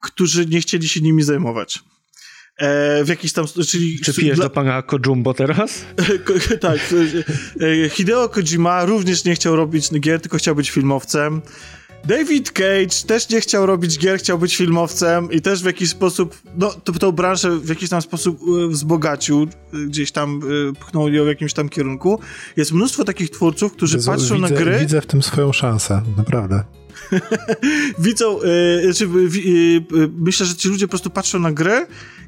którzy 0.00 0.46
nie 0.46 0.60
chcieli 0.60 0.88
się 0.88 1.00
nimi 1.00 1.22
zajmować. 1.22 1.82
E, 2.58 3.04
w 3.04 3.08
jakiś 3.08 3.32
tam, 3.32 3.46
czyli... 3.68 4.00
Czy 4.00 4.14
pijesz 4.14 4.36
dla... 4.36 4.44
do 4.44 4.50
pana 4.50 4.82
Kojumbo 4.82 5.34
teraz? 5.34 5.84
tak. 6.60 6.78
E, 7.60 7.88
Hideo 7.88 8.28
Kojima 8.28 8.84
również 8.84 9.24
nie 9.24 9.34
chciał 9.34 9.56
robić 9.56 10.00
gier, 10.00 10.20
tylko 10.20 10.38
chciał 10.38 10.54
być 10.54 10.70
filmowcem. 10.70 11.42
David 12.06 12.50
Cage 12.50 13.06
też 13.06 13.28
nie 13.28 13.40
chciał 13.40 13.66
robić 13.66 13.98
gier, 13.98 14.18
chciał 14.18 14.38
być 14.38 14.56
filmowcem 14.56 15.32
i 15.32 15.40
też 15.40 15.62
w 15.62 15.66
jakiś 15.66 15.90
sposób, 15.90 16.36
no, 16.56 16.70
to, 16.84 16.92
tą 16.92 17.12
branżę 17.12 17.50
w 17.58 17.68
jakiś 17.68 17.90
tam 17.90 18.02
sposób 18.02 18.40
e, 18.42 18.68
wzbogacił, 18.68 19.42
e, 19.42 19.86
gdzieś 19.86 20.12
tam 20.12 20.40
e, 20.70 20.72
pchnął 20.80 21.08
ją 21.08 21.24
w 21.24 21.28
jakimś 21.28 21.52
tam 21.52 21.68
kierunku. 21.68 22.20
Jest 22.56 22.72
mnóstwo 22.72 23.04
takich 23.04 23.30
twórców, 23.30 23.72
którzy 23.72 23.96
Jezu, 23.96 24.10
patrzą 24.10 24.34
widzę, 24.34 24.54
na 24.54 24.60
gry... 24.60 24.78
Widzę 24.78 25.00
w 25.00 25.06
tym 25.06 25.22
swoją 25.22 25.52
szansę, 25.52 26.02
naprawdę. 26.16 26.64
widzą, 27.98 28.42
y, 28.42 28.92
znaczy, 28.92 29.04
y, 29.04 29.96
y, 29.96 30.08
myślę, 30.18 30.46
że 30.46 30.54
ci 30.54 30.68
ludzie 30.68 30.86
po 30.86 30.90
prostu 30.90 31.10
patrzą 31.10 31.38
na 31.38 31.52
grę 31.52 31.86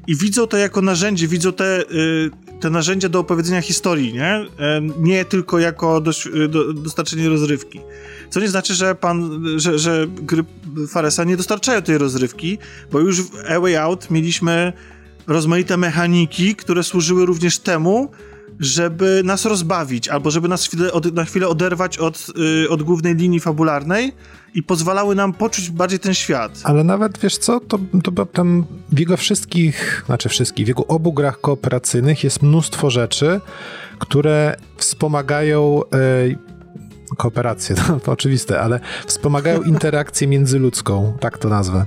i 0.09 0.15
widzą 0.15 0.47
to 0.47 0.57
jako 0.57 0.81
narzędzie, 0.81 1.27
widzą 1.27 1.53
te, 1.53 1.81
y, 1.81 2.29
te 2.59 2.69
narzędzia 2.69 3.09
do 3.09 3.19
opowiedzenia 3.19 3.61
historii, 3.61 4.13
nie? 4.13 4.45
Nie 4.99 5.25
tylko 5.25 5.59
jako 5.59 6.01
do, 6.01 6.11
do, 6.49 6.73
dostarczenie 6.73 7.29
rozrywki. 7.29 7.79
Co 8.29 8.39
nie 8.39 8.47
znaczy, 8.47 8.73
że 8.73 8.95
pan, 8.95 9.43
że, 9.55 9.79
że 9.79 10.07
gry 10.07 10.43
Faresa 10.87 11.23
nie 11.23 11.37
dostarczają 11.37 11.81
tej 11.81 11.97
rozrywki, 11.97 12.57
bo 12.91 12.99
już 12.99 13.21
w 13.21 13.31
A 13.49 13.59
Way 13.59 13.75
Out 13.75 14.11
mieliśmy 14.11 14.73
rozmaite 15.27 15.77
mechaniki, 15.77 16.55
które 16.55 16.83
służyły 16.83 17.25
również 17.25 17.59
temu, 17.59 18.11
żeby 18.59 19.21
nas 19.25 19.45
rozbawić, 19.45 20.07
albo 20.07 20.31
żeby 20.31 20.47
nas 20.47 20.65
chwilę, 20.65 20.91
od, 20.91 21.13
na 21.13 21.25
chwilę 21.25 21.47
oderwać 21.47 21.97
od, 21.97 22.27
yy, 22.37 22.69
od 22.69 22.83
głównej 22.83 23.15
linii 23.15 23.39
fabularnej 23.39 24.13
i 24.53 24.63
pozwalały 24.63 25.15
nam 25.15 25.33
poczuć 25.33 25.69
bardziej 25.69 25.99
ten 25.99 26.13
świat. 26.13 26.59
Ale 26.63 26.83
nawet, 26.83 27.17
wiesz 27.17 27.37
co, 27.37 27.59
to, 27.59 27.79
to 28.03 28.25
tam 28.25 28.65
w 28.91 28.99
jego 28.99 29.17
wszystkich, 29.17 30.03
znaczy 30.05 30.29
wszystkich, 30.29 30.65
w 30.65 30.67
jego 30.67 30.87
obu 30.87 31.13
grach 31.13 31.41
kooperacyjnych 31.41 32.23
jest 32.23 32.41
mnóstwo 32.41 32.89
rzeczy, 32.89 33.41
które 33.99 34.55
wspomagają... 34.77 35.81
Yy, 36.27 36.49
kooperację, 37.17 37.75
to, 37.75 37.83
to 38.03 38.11
oczywiste, 38.11 38.61
ale 38.61 38.79
wspomagają 39.05 39.61
interakcję 39.73 40.27
międzyludzką, 40.27 41.17
tak 41.19 41.37
to 41.37 41.49
nazwę. 41.49 41.85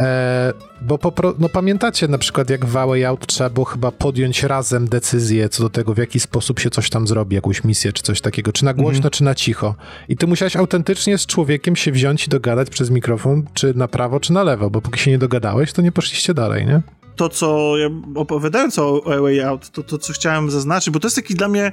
E, 0.00 0.52
bo 0.82 0.98
no 1.38 1.48
pamiętacie 1.48 2.08
na 2.08 2.18
przykład 2.18 2.50
jak 2.50 2.66
w 2.66 2.70
Way 2.70 3.04
Out 3.04 3.26
trzeba 3.26 3.50
było 3.50 3.66
chyba 3.66 3.90
podjąć 3.90 4.42
razem 4.42 4.88
decyzję 4.88 5.48
co 5.48 5.62
do 5.62 5.70
tego, 5.70 5.94
w 5.94 5.98
jaki 5.98 6.20
sposób 6.20 6.60
się 6.60 6.70
coś 6.70 6.90
tam 6.90 7.06
zrobi, 7.06 7.36
jakąś 7.36 7.64
misję 7.64 7.92
czy 7.92 8.02
coś 8.02 8.20
takiego, 8.20 8.52
czy 8.52 8.64
na 8.64 8.74
głośno, 8.74 8.96
mhm. 8.96 9.10
czy 9.10 9.24
na 9.24 9.34
cicho. 9.34 9.74
I 10.08 10.16
ty 10.16 10.26
musiałeś 10.26 10.56
autentycznie 10.56 11.18
z 11.18 11.26
człowiekiem 11.26 11.76
się 11.76 11.92
wziąć 11.92 12.26
i 12.26 12.30
dogadać 12.30 12.70
przez 12.70 12.90
mikrofon, 12.90 13.42
czy 13.54 13.74
na 13.74 13.88
prawo, 13.88 14.20
czy 14.20 14.32
na 14.32 14.42
lewo, 14.42 14.70
bo 14.70 14.80
póki 14.80 15.00
się 15.00 15.10
nie 15.10 15.18
dogadałeś, 15.18 15.72
to 15.72 15.82
nie 15.82 15.92
poszliście 15.92 16.34
dalej, 16.34 16.66
nie? 16.66 16.80
To, 17.16 17.28
co 17.28 17.76
ja 17.78 17.88
opowiadając 18.14 18.78
o 18.78 19.02
Way 19.22 19.42
Out, 19.42 19.70
to, 19.70 19.82
to 19.82 19.98
co 19.98 20.12
chciałem 20.12 20.50
zaznaczyć, 20.50 20.90
bo 20.90 21.00
to 21.00 21.06
jest 21.06 21.16
taki 21.16 21.34
dla 21.34 21.48
mnie 21.48 21.72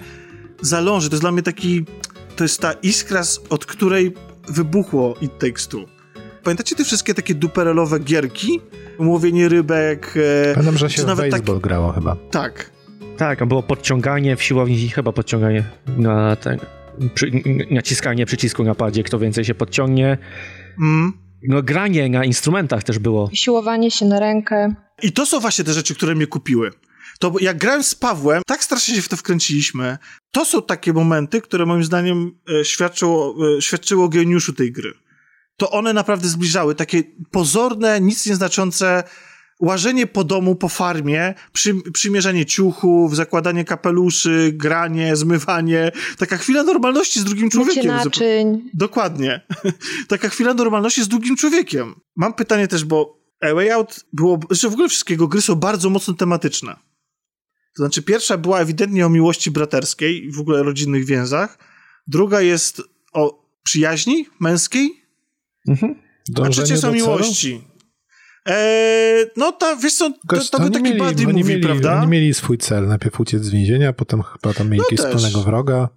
zaląży, 0.61 1.09
to 1.09 1.13
jest 1.13 1.23
dla 1.23 1.31
mnie 1.31 1.43
taki, 1.43 1.85
to 2.35 2.43
jest 2.43 2.61
ta 2.61 2.73
iskra, 2.73 3.21
od 3.49 3.65
której 3.65 4.13
wybuchło 4.47 5.15
It 5.21 5.39
Takes 5.39 5.67
Two 5.67 5.96
Pamiętacie 6.47 6.75
te 6.75 6.83
wszystkie 6.83 7.13
takie 7.13 7.35
duperelowe 7.35 7.99
gierki? 7.99 8.61
Łowienie 8.99 9.49
rybek. 9.49 10.13
E, 10.49 10.53
Pamiętam, 10.53 10.77
że 10.77 10.89
się 10.89 11.01
w 11.01 11.05
nawet 11.05 11.31
baseball 11.31 11.55
tak... 11.55 11.63
grało 11.63 11.91
chyba. 11.91 12.15
Tak. 12.31 12.71
Tak, 13.17 13.41
a 13.41 13.45
było 13.45 13.63
podciąganie 13.63 14.35
w 14.35 14.43
siłowni, 14.43 14.89
chyba 14.89 15.11
podciąganie 15.11 15.63
na 15.97 16.35
ten, 16.35 16.59
przy, 17.13 17.31
naciskanie 17.71 18.25
przycisku 18.25 18.63
na 18.63 18.75
padzie, 18.75 19.03
kto 19.03 19.19
więcej 19.19 19.45
się 19.45 19.55
podciągnie. 19.55 20.17
Mm. 20.79 21.13
No 21.43 21.63
granie 21.63 22.09
na 22.09 22.25
instrumentach 22.25 22.83
też 22.83 22.99
było. 22.99 23.29
Siłowanie 23.33 23.91
się 23.91 24.05
na 24.05 24.19
rękę. 24.19 24.75
I 25.03 25.11
to 25.11 25.25
są 25.25 25.39
właśnie 25.39 25.65
te 25.65 25.73
rzeczy, 25.73 25.95
które 25.95 26.15
mnie 26.15 26.27
kupiły. 26.27 26.71
To 27.19 27.33
jak 27.41 27.57
grałem 27.57 27.83
z 27.83 27.95
Pawłem, 27.95 28.41
tak 28.45 28.63
strasznie 28.63 28.95
się 28.95 29.01
w 29.01 29.09
to 29.09 29.17
wkręciliśmy. 29.17 29.97
To 30.31 30.45
są 30.45 30.61
takie 30.61 30.93
momenty, 30.93 31.41
które 31.41 31.65
moim 31.65 31.83
zdaniem 31.83 32.31
e, 32.61 32.65
świadczą, 32.65 33.33
e, 33.57 33.61
świadczyły 33.61 34.03
o 34.03 34.09
geniuszu 34.09 34.53
tej 34.53 34.71
gry 34.71 34.93
to 35.57 35.71
one 35.71 35.93
naprawdę 35.93 36.27
zbliżały. 36.27 36.75
Takie 36.75 37.03
pozorne, 37.31 38.01
nic 38.01 38.25
nieznaczące 38.25 39.03
łażenie 39.59 40.07
po 40.07 40.23
domu, 40.23 40.55
po 40.55 40.69
farmie, 40.69 41.33
przy, 41.53 41.75
przymierzanie 41.93 42.45
ciuchów, 42.45 43.15
zakładanie 43.15 43.65
kapeluszy, 43.65 44.51
granie, 44.53 45.15
zmywanie. 45.15 45.91
Taka 46.17 46.37
chwila 46.37 46.63
normalności 46.63 47.19
z 47.19 47.23
drugim 47.23 47.49
człowiekiem. 47.49 47.85
naczyń. 47.87 48.69
Dokładnie. 48.73 49.41
Taka 50.07 50.29
chwila 50.29 50.53
normalności 50.53 51.03
z 51.03 51.07
drugim 51.07 51.35
człowiekiem. 51.35 51.95
Mam 52.15 52.33
pytanie 52.33 52.67
też, 52.67 52.85
bo 52.85 53.17
A 53.41 53.53
Way 53.53 53.71
Out 53.71 54.05
było, 54.13 54.39
że 54.49 54.69
w 54.69 54.73
ogóle 54.73 54.89
wszystkiego 54.89 55.27
gry 55.27 55.41
są 55.41 55.55
bardzo 55.55 55.89
mocno 55.89 56.13
tematyczne. 56.13 56.75
To 57.75 57.83
znaczy 57.83 58.01
pierwsza 58.01 58.37
była 58.37 58.59
ewidentnie 58.59 59.05
o 59.05 59.09
miłości 59.09 59.51
braterskiej 59.51 60.25
i 60.25 60.31
w 60.31 60.39
ogóle 60.39 60.63
rodzinnych 60.63 61.05
więzach. 61.05 61.57
Druga 62.07 62.41
jest 62.41 62.81
o 63.13 63.47
przyjaźni 63.63 64.25
męskiej, 64.39 65.06
Mhm. 65.67 65.95
A 66.43 66.49
trzecie 66.49 66.77
są 66.77 66.91
miłości. 66.91 67.61
Eee, 68.45 69.25
no 69.37 69.51
to 69.51 69.77
wiesz 69.77 69.95
co, 69.95 70.11
to, 70.29 70.37
to 70.51 70.59
był 70.59 70.69
taki 70.69 70.83
mieli, 70.83 70.99
buddy 70.99 71.27
movie, 71.27 71.43
mieli, 71.43 71.63
prawda? 71.63 71.99
Oni 71.99 72.07
mieli 72.07 72.33
swój 72.33 72.57
cel, 72.57 72.87
najpierw 72.87 73.19
uciec 73.19 73.43
z 73.43 73.49
więzienia, 73.49 73.93
potem 73.93 74.23
chyba 74.23 74.53
tam 74.53 74.69
mieli 74.69 74.77
no 74.77 74.83
jakiegoś 74.83 75.05
wspólnego 75.05 75.43
wroga. 75.43 75.89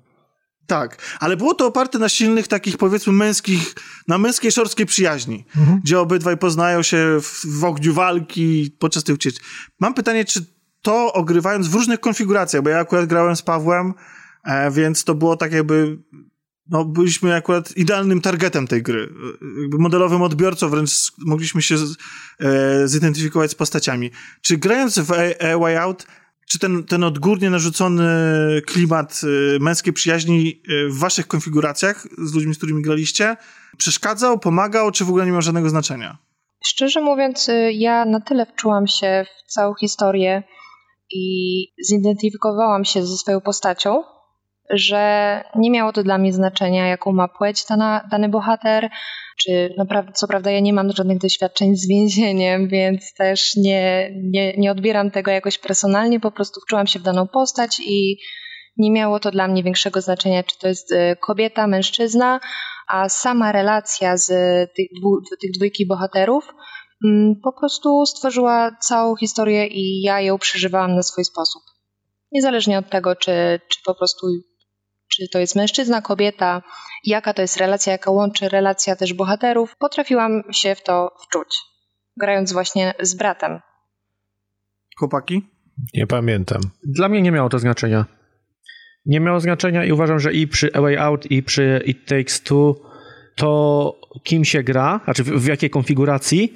Tak, 0.66 1.16
ale 1.20 1.36
było 1.36 1.54
to 1.54 1.66
oparte 1.66 1.98
na 1.98 2.08
silnych 2.08 2.48
takich 2.48 2.76
powiedzmy 2.76 3.12
męskich, 3.12 3.74
na 4.08 4.18
męskiej 4.18 4.52
szorstkiej 4.52 4.86
przyjaźni, 4.86 5.44
mhm. 5.56 5.80
gdzie 5.84 6.00
obydwaj 6.00 6.36
poznają 6.36 6.82
się 6.82 7.18
w, 7.22 7.58
w 7.60 7.64
ogniu 7.64 7.94
walki 7.94 8.76
podczas 8.78 9.04
tej 9.04 9.14
ucieczki. 9.14 9.44
Mam 9.80 9.94
pytanie, 9.94 10.24
czy 10.24 10.44
to 10.82 11.12
ogrywając 11.12 11.68
w 11.68 11.74
różnych 11.74 12.00
konfiguracjach, 12.00 12.62
bo 12.62 12.70
ja 12.70 12.78
akurat 12.78 13.06
grałem 13.06 13.36
z 13.36 13.42
Pawłem, 13.42 13.94
e, 14.44 14.70
więc 14.70 15.04
to 15.04 15.14
było 15.14 15.36
tak 15.36 15.52
jakby 15.52 15.98
no, 16.70 16.84
byliśmy 16.84 17.34
akurat 17.34 17.76
idealnym 17.76 18.20
targetem 18.20 18.66
tej 18.66 18.82
gry. 18.82 19.08
Jakby 19.60 19.78
modelowym 19.78 20.22
odbiorcą, 20.22 20.68
wręcz 20.68 20.90
mogliśmy 21.18 21.62
się 21.62 21.78
z, 21.78 21.96
e, 22.40 22.88
zidentyfikować 22.88 23.50
z 23.50 23.54
postaciami. 23.54 24.10
Czy 24.42 24.56
grając 24.56 24.98
w 24.98 25.12
A, 25.12 25.46
A 25.52 25.58
Way 25.58 25.76
Out, 25.76 26.06
czy 26.48 26.58
ten, 26.58 26.84
ten 26.84 27.04
odgórnie 27.04 27.50
narzucony 27.50 28.04
klimat 28.66 29.20
e, 29.24 29.58
męskiej 29.58 29.92
przyjaźni 29.92 30.62
e, 30.68 30.88
w 30.88 30.98
waszych 30.98 31.26
konfiguracjach 31.26 32.06
z 32.18 32.34
ludźmi, 32.34 32.54
z 32.54 32.56
którymi 32.56 32.82
graliście, 32.82 33.36
przeszkadzał, 33.76 34.38
pomagał, 34.38 34.90
czy 34.90 35.04
w 35.04 35.08
ogóle 35.08 35.26
nie 35.26 35.32
miał 35.32 35.42
żadnego 35.42 35.68
znaczenia? 35.68 36.18
Szczerze 36.64 37.00
mówiąc, 37.00 37.48
y, 37.48 37.72
ja 37.72 38.04
na 38.04 38.20
tyle 38.20 38.46
wczułam 38.46 38.86
się 38.86 39.24
w 39.24 39.52
całą 39.52 39.74
historię 39.74 40.42
i 41.10 41.66
zidentyfikowałam 41.88 42.84
się 42.84 43.06
ze 43.06 43.16
swoją 43.16 43.40
postacią, 43.40 44.02
że 44.70 45.44
nie 45.56 45.70
miało 45.70 45.92
to 45.92 46.02
dla 46.02 46.18
mnie 46.18 46.32
znaczenia, 46.32 46.86
jaką 46.86 47.12
ma 47.12 47.28
płeć 47.28 47.64
dana, 47.64 48.08
dany 48.10 48.28
bohater, 48.28 48.90
czy 49.38 49.74
naprawdę, 49.78 50.12
co 50.12 50.28
prawda 50.28 50.50
ja 50.50 50.60
nie 50.60 50.72
mam 50.72 50.92
żadnych 50.92 51.18
doświadczeń 51.18 51.76
z 51.76 51.88
więzieniem, 51.88 52.68
więc 52.68 53.14
też 53.14 53.56
nie, 53.56 54.10
nie, 54.22 54.56
nie 54.56 54.70
odbieram 54.70 55.10
tego 55.10 55.30
jakoś 55.30 55.58
personalnie, 55.58 56.20
po 56.20 56.30
prostu 56.30 56.60
wczułam 56.60 56.86
się 56.86 56.98
w 56.98 57.02
daną 57.02 57.28
postać 57.28 57.80
i 57.86 58.16
nie 58.76 58.90
miało 58.90 59.20
to 59.20 59.30
dla 59.30 59.48
mnie 59.48 59.62
większego 59.62 60.00
znaczenia, 60.00 60.42
czy 60.42 60.58
to 60.58 60.68
jest 60.68 60.92
y, 60.92 61.16
kobieta, 61.20 61.66
mężczyzna, 61.66 62.40
a 62.88 63.08
sama 63.08 63.52
relacja 63.52 64.16
z 64.16 64.28
tych, 64.74 64.86
dwu, 65.00 65.20
tych 65.40 65.50
dwójki 65.50 65.86
bohaterów 65.86 66.54
mm, 67.04 67.34
po 67.44 67.52
prostu 67.52 68.06
stworzyła 68.06 68.76
całą 68.80 69.16
historię 69.16 69.66
i 69.66 70.02
ja 70.02 70.20
ją 70.20 70.38
przeżywałam 70.38 70.94
na 70.94 71.02
swój 71.02 71.24
sposób. 71.24 71.62
Niezależnie 72.32 72.78
od 72.78 72.90
tego, 72.90 73.16
czy, 73.16 73.60
czy 73.68 73.78
po 73.84 73.94
prostu 73.94 74.26
czy 75.16 75.28
to 75.28 75.38
jest 75.38 75.56
mężczyzna, 75.56 76.02
kobieta, 76.02 76.62
jaka 77.04 77.34
to 77.34 77.42
jest 77.42 77.56
relacja, 77.56 77.92
jaka 77.92 78.10
łączy 78.10 78.48
relacja 78.48 78.96
też 78.96 79.14
bohaterów, 79.14 79.76
potrafiłam 79.76 80.42
się 80.52 80.74
w 80.74 80.82
to 80.82 81.10
wczuć, 81.22 81.56
grając 82.16 82.52
właśnie 82.52 82.94
z 83.00 83.14
bratem. 83.14 83.60
Chłopaki? 84.98 85.42
Nie 85.94 86.06
pamiętam. 86.06 86.60
Dla 86.84 87.08
mnie 87.08 87.22
nie 87.22 87.32
miało 87.32 87.48
to 87.48 87.58
znaczenia. 87.58 88.04
Nie 89.06 89.20
miało 89.20 89.40
znaczenia 89.40 89.84
i 89.84 89.92
uważam, 89.92 90.20
że 90.20 90.32
i 90.32 90.48
przy 90.48 90.72
A 90.74 90.80
Way 90.80 90.96
Out, 90.96 91.30
i 91.30 91.42
przy 91.42 91.82
It 91.86 92.08
Takes 92.08 92.42
Two 92.42 92.90
to 93.36 93.94
kim 94.24 94.44
się 94.44 94.62
gra, 94.62 95.00
znaczy 95.04 95.24
w, 95.24 95.28
w 95.28 95.46
jakiej 95.46 95.70
konfiguracji, 95.70 96.54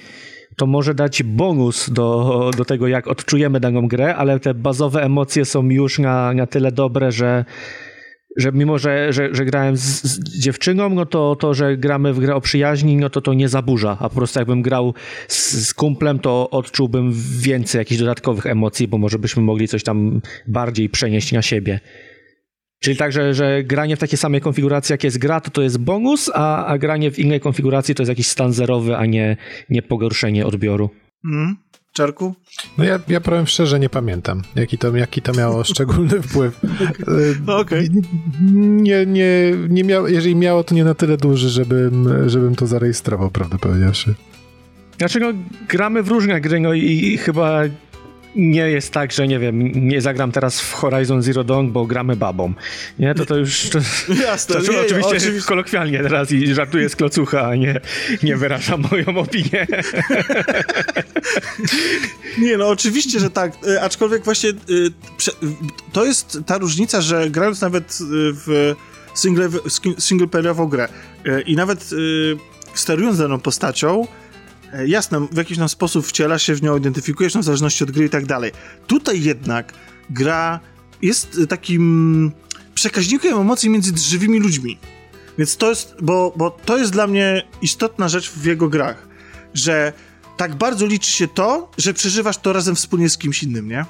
to 0.57 0.67
może 0.67 0.95
dać 0.95 1.23
bonus 1.23 1.91
do, 1.91 2.51
do 2.57 2.65
tego, 2.65 2.89
jak 2.89 3.09
odczujemy 3.09 3.61
daną 3.61 3.89
grę, 3.89 4.17
ale 4.17 4.41
te 4.41 4.55
bazowe 4.55 5.03
emocje 5.03 5.45
są 5.45 5.69
już 5.69 5.99
na, 5.99 6.33
na 6.33 6.47
tyle 6.47 6.73
dobre, 6.73 7.13
że 7.13 7.45
że 8.37 8.53
mimo, 8.53 8.79
że, 8.79 9.13
że, 9.13 9.35
że 9.35 9.45
grałem 9.45 9.77
z, 9.77 10.03
z, 10.03 10.39
dziewczyną, 10.39 10.89
no 10.89 11.07
to 11.07 11.37
to, 11.37 11.55
że 11.55 11.77
gramy 11.77 12.13
w 12.13 12.21
grę 12.21 12.35
o 12.35 12.41
przyjaźni, 12.41 12.97
no 12.97 13.11
to 13.11 13.21
to 13.21 13.35
nie 13.35 13.49
zaburza, 13.49 13.97
a 14.01 14.09
po 14.09 14.15
prostu 14.15 14.39
jakbym 14.39 14.63
grał 14.63 14.95
z, 15.29 15.69
z 15.69 15.75
kumplem, 15.75 16.19
to 16.19 16.51
odczułbym 16.51 17.13
więcej 17.39 17.79
jakichś 17.79 18.01
dodatkowych 18.01 18.47
emocji, 18.47 18.89
bo 18.89 18.99
może 18.99 19.19
byśmy 19.19 19.43
mogli 19.43 19.69
coś 19.69 19.83
tam 19.83 20.21
bardziej 20.47 20.89
przenieść 20.89 21.33
na 21.33 21.43
siebie. 21.43 21.81
Czyli 22.81 22.97
tak, 22.97 23.13
że, 23.13 23.35
że 23.35 23.63
granie 23.65 23.97
w 23.97 23.99
takiej 23.99 24.19
samej 24.19 24.41
konfiguracji, 24.41 24.93
jak 24.93 25.05
jest 25.05 25.19
gra, 25.19 25.41
to 25.41 25.51
to 25.51 25.63
jest 25.63 25.79
bonus, 25.79 26.31
a, 26.35 26.67
a 26.67 26.79
granie 26.79 27.11
w 27.11 27.19
innej 27.19 27.41
konfiguracji 27.41 27.95
to 27.95 28.03
jest 28.03 28.09
jakiś 28.09 28.27
stan 28.27 28.53
zerowy, 28.53 28.97
a 28.97 29.07
nie, 29.07 29.37
nie 29.71 29.83
pogorszenie 29.83 30.47
odbioru. 30.47 30.91
Mm. 31.25 31.57
Czarku? 31.95 32.35
No 32.79 32.85
ja, 32.85 33.01
ja 33.09 33.21
powiem 33.21 33.47
szczerze, 33.47 33.81
nie 33.81 33.89
pamiętam, 33.89 34.43
jaki 34.55 34.79
to, 34.79 34.97
jaki 34.97 35.23
to 35.23 35.33
miało 35.33 35.65
szczególny 35.75 36.23
wpływ. 36.23 36.61
No 37.47 37.59
okej. 37.59 37.91
Okay. 37.91 38.03
Nie, 38.53 39.07
nie, 39.07 39.53
nie 39.69 39.85
miało, 39.85 40.09
jeżeli 40.09 40.37
miało, 40.37 40.65
to 40.65 40.75
nie 40.75 40.85
na 40.85 40.95
tyle 40.95 41.17
duży, 41.17 41.49
żebym, 41.49 42.29
żebym 42.31 42.55
to 42.57 42.67
zarejestrował, 42.67 43.31
prawdę 43.31 43.59
powiedziawszy. 43.59 44.15
Dlaczego 44.99 45.27
gramy 45.69 46.03
w 46.03 46.09
różne 46.09 46.41
gry, 46.41 46.61
no 46.61 46.73
i, 46.73 46.83
i 46.83 47.19
chyba 47.19 47.63
nie 48.37 48.71
jest 48.71 48.93
tak, 48.93 49.13
że 49.13 49.29
nie 49.29 49.39
wiem, 49.39 49.89
nie 49.89 50.01
zagram 50.01 50.33
teraz 50.33 50.61
w 50.61 50.73
Horizon 50.73 51.23
Zero 51.23 51.45
Dawn, 51.45 51.69
bo 51.69 51.87
gramy 51.87 52.17
babą. 52.17 52.53
Nie, 52.99 53.15
to 53.15 53.27
to 53.27 53.37
już... 53.37 53.71
To, 53.71 53.79
Jasne. 54.27 54.55
To, 54.55 54.63
to 54.63 54.73
nie, 54.73 54.81
oczywiście, 54.81 55.17
oczywiście 55.17 55.49
kolokwialnie 55.49 56.03
teraz 56.03 56.33
i 56.33 56.55
żartuję 56.55 56.89
z 56.89 56.97
klocucha, 56.97 57.49
a 57.49 57.55
nie, 57.55 57.81
nie 58.23 58.37
wyrażam 58.37 58.85
moją 58.91 59.07
opinię. 59.07 59.67
nie, 62.39 62.57
no 62.57 62.69
oczywiście, 62.69 63.21
że 63.21 63.31
tak, 63.31 63.53
e, 63.69 63.83
aczkolwiek 63.83 64.25
właśnie 64.25 64.51
e, 64.51 64.55
to 65.93 66.05
jest 66.05 66.39
ta 66.47 66.59
różnica, 66.59 67.01
że 67.01 67.31
grając 67.31 67.61
nawet 67.61 67.99
e, 68.01 68.05
w 68.47 68.75
single, 69.15 69.49
singleplayerową 69.99 70.67
grę 70.67 70.89
i 71.47 71.57
nawet 71.57 71.91
sterując 72.75 73.19
daną 73.19 73.41
postacią, 73.41 74.07
E, 74.07 74.24
jasne, 74.87 75.27
w 75.33 75.37
jakiś 75.37 75.59
tam 75.59 75.69
sposób 75.69 76.07
wciela 76.07 76.39
się 76.39 76.55
w 76.55 76.63
nią, 76.63 76.77
identyfikujesz 76.77 77.35
no, 77.35 77.41
w 77.41 77.45
zależności 77.45 77.85
od 77.85 77.91
gry 77.91 78.05
i 78.05 78.11
tak 78.11 78.27
dalej. 78.27 78.53
Tutaj 78.87 79.23
jednak 79.23 79.73
gra 80.11 80.61
jest 81.03 81.41
takim 81.49 82.33
przekaźnikiem 82.75 83.39
emocji 83.39 83.71
między 83.71 84.09
żywymi 84.09 84.41
ludźmi. 84.41 84.79
Więc 85.39 85.57
to 85.57 85.71
jest, 85.71 85.95
bo, 86.03 86.33
bo 86.37 86.51
to 86.51 86.79
jest 86.79 86.93
dla 86.93 87.07
mnie 87.07 87.43
istotna 87.63 88.09
rzecz 88.09 88.31
w 88.31 88.45
jego 88.45 88.69
grach, 88.69 89.09
że 89.55 89.93
tak 90.37 90.55
bardzo 90.55 90.87
liczy 90.87 91.13
się 91.13 91.29
to, 91.29 91.71
że 91.79 91.95
przeżywasz 91.95 92.39
to 92.39 92.53
razem 92.53 92.75
wspólnie 92.75 93.11
z 93.11 93.19
kimś 93.19 93.43
innym, 93.43 93.69
nie? 93.69 93.85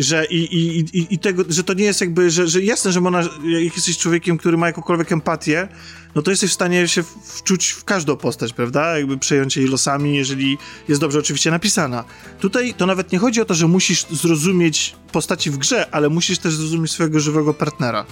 Że 0.00 0.24
i, 0.24 0.36
i, 0.36 0.78
i, 0.78 1.14
i 1.14 1.18
tego, 1.18 1.42
że 1.48 1.64
to 1.64 1.74
nie 1.74 1.84
jest 1.84 2.00
jakby, 2.00 2.30
że, 2.30 2.48
że 2.48 2.62
jasne, 2.62 2.92
że 2.92 3.00
można, 3.00 3.20
jak 3.44 3.76
jesteś 3.76 3.98
człowiekiem, 3.98 4.38
który 4.38 4.56
ma 4.56 4.66
jakąkolwiek 4.66 5.12
empatię, 5.12 5.68
no 6.14 6.22
to 6.22 6.30
jesteś 6.30 6.50
w 6.50 6.54
stanie 6.54 6.88
się 6.88 7.02
wczuć 7.24 7.68
w 7.68 7.84
każdą 7.84 8.16
postać, 8.16 8.52
prawda? 8.52 8.98
Jakby 8.98 9.18
przejąć 9.18 9.56
jej 9.56 9.66
losami, 9.66 10.16
jeżeli 10.16 10.58
jest 10.88 11.00
dobrze 11.00 11.18
oczywiście 11.18 11.50
napisana. 11.50 12.04
Tutaj 12.40 12.74
to 12.74 12.86
nawet 12.86 13.12
nie 13.12 13.18
chodzi 13.18 13.40
o 13.40 13.44
to, 13.44 13.54
że 13.54 13.66
musisz 13.66 14.06
zrozumieć 14.06 14.96
postaci 15.12 15.50
w 15.50 15.58
grze, 15.58 15.86
ale 15.90 16.08
musisz 16.08 16.38
też 16.38 16.54
zrozumieć 16.54 16.92
swojego 16.92 17.20
żywego 17.20 17.54
partnera. 17.54 18.06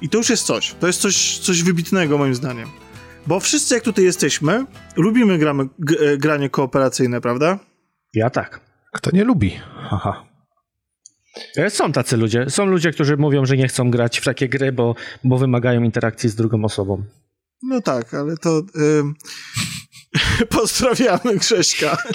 I 0.00 0.08
to 0.08 0.18
już 0.18 0.30
jest 0.30 0.46
coś. 0.46 0.74
To 0.80 0.86
jest 0.86 1.00
coś, 1.00 1.38
coś 1.38 1.62
wybitnego 1.62 2.18
moim 2.18 2.34
zdaniem. 2.34 2.68
Bo 3.26 3.40
wszyscy 3.40 3.74
jak 3.74 3.84
tutaj 3.84 4.04
jesteśmy, 4.04 4.66
lubimy 4.96 5.38
gramy, 5.38 5.68
e, 6.00 6.16
granie 6.16 6.50
kooperacyjne, 6.50 7.20
prawda? 7.20 7.58
Ja 8.14 8.30
tak. 8.30 8.60
Kto 8.92 9.10
nie 9.12 9.24
lubi? 9.24 9.60
Haha. 9.90 10.25
E, 11.56 11.70
są 11.70 11.92
tacy 11.92 12.16
ludzie. 12.16 12.50
Są 12.50 12.66
ludzie, 12.66 12.92
którzy 12.92 13.16
mówią, 13.16 13.46
że 13.46 13.56
nie 13.56 13.68
chcą 13.68 13.90
grać 13.90 14.20
w 14.20 14.24
takie 14.24 14.48
gry, 14.48 14.72
bo, 14.72 14.94
bo 15.24 15.38
wymagają 15.38 15.82
interakcji 15.82 16.28
z 16.28 16.34
drugą 16.34 16.64
osobą. 16.64 17.04
No 17.62 17.80
tak, 17.80 18.14
ale 18.14 18.36
to. 18.36 18.62
Pozdrawiamy 20.58 21.36
Grześka. 21.36 21.96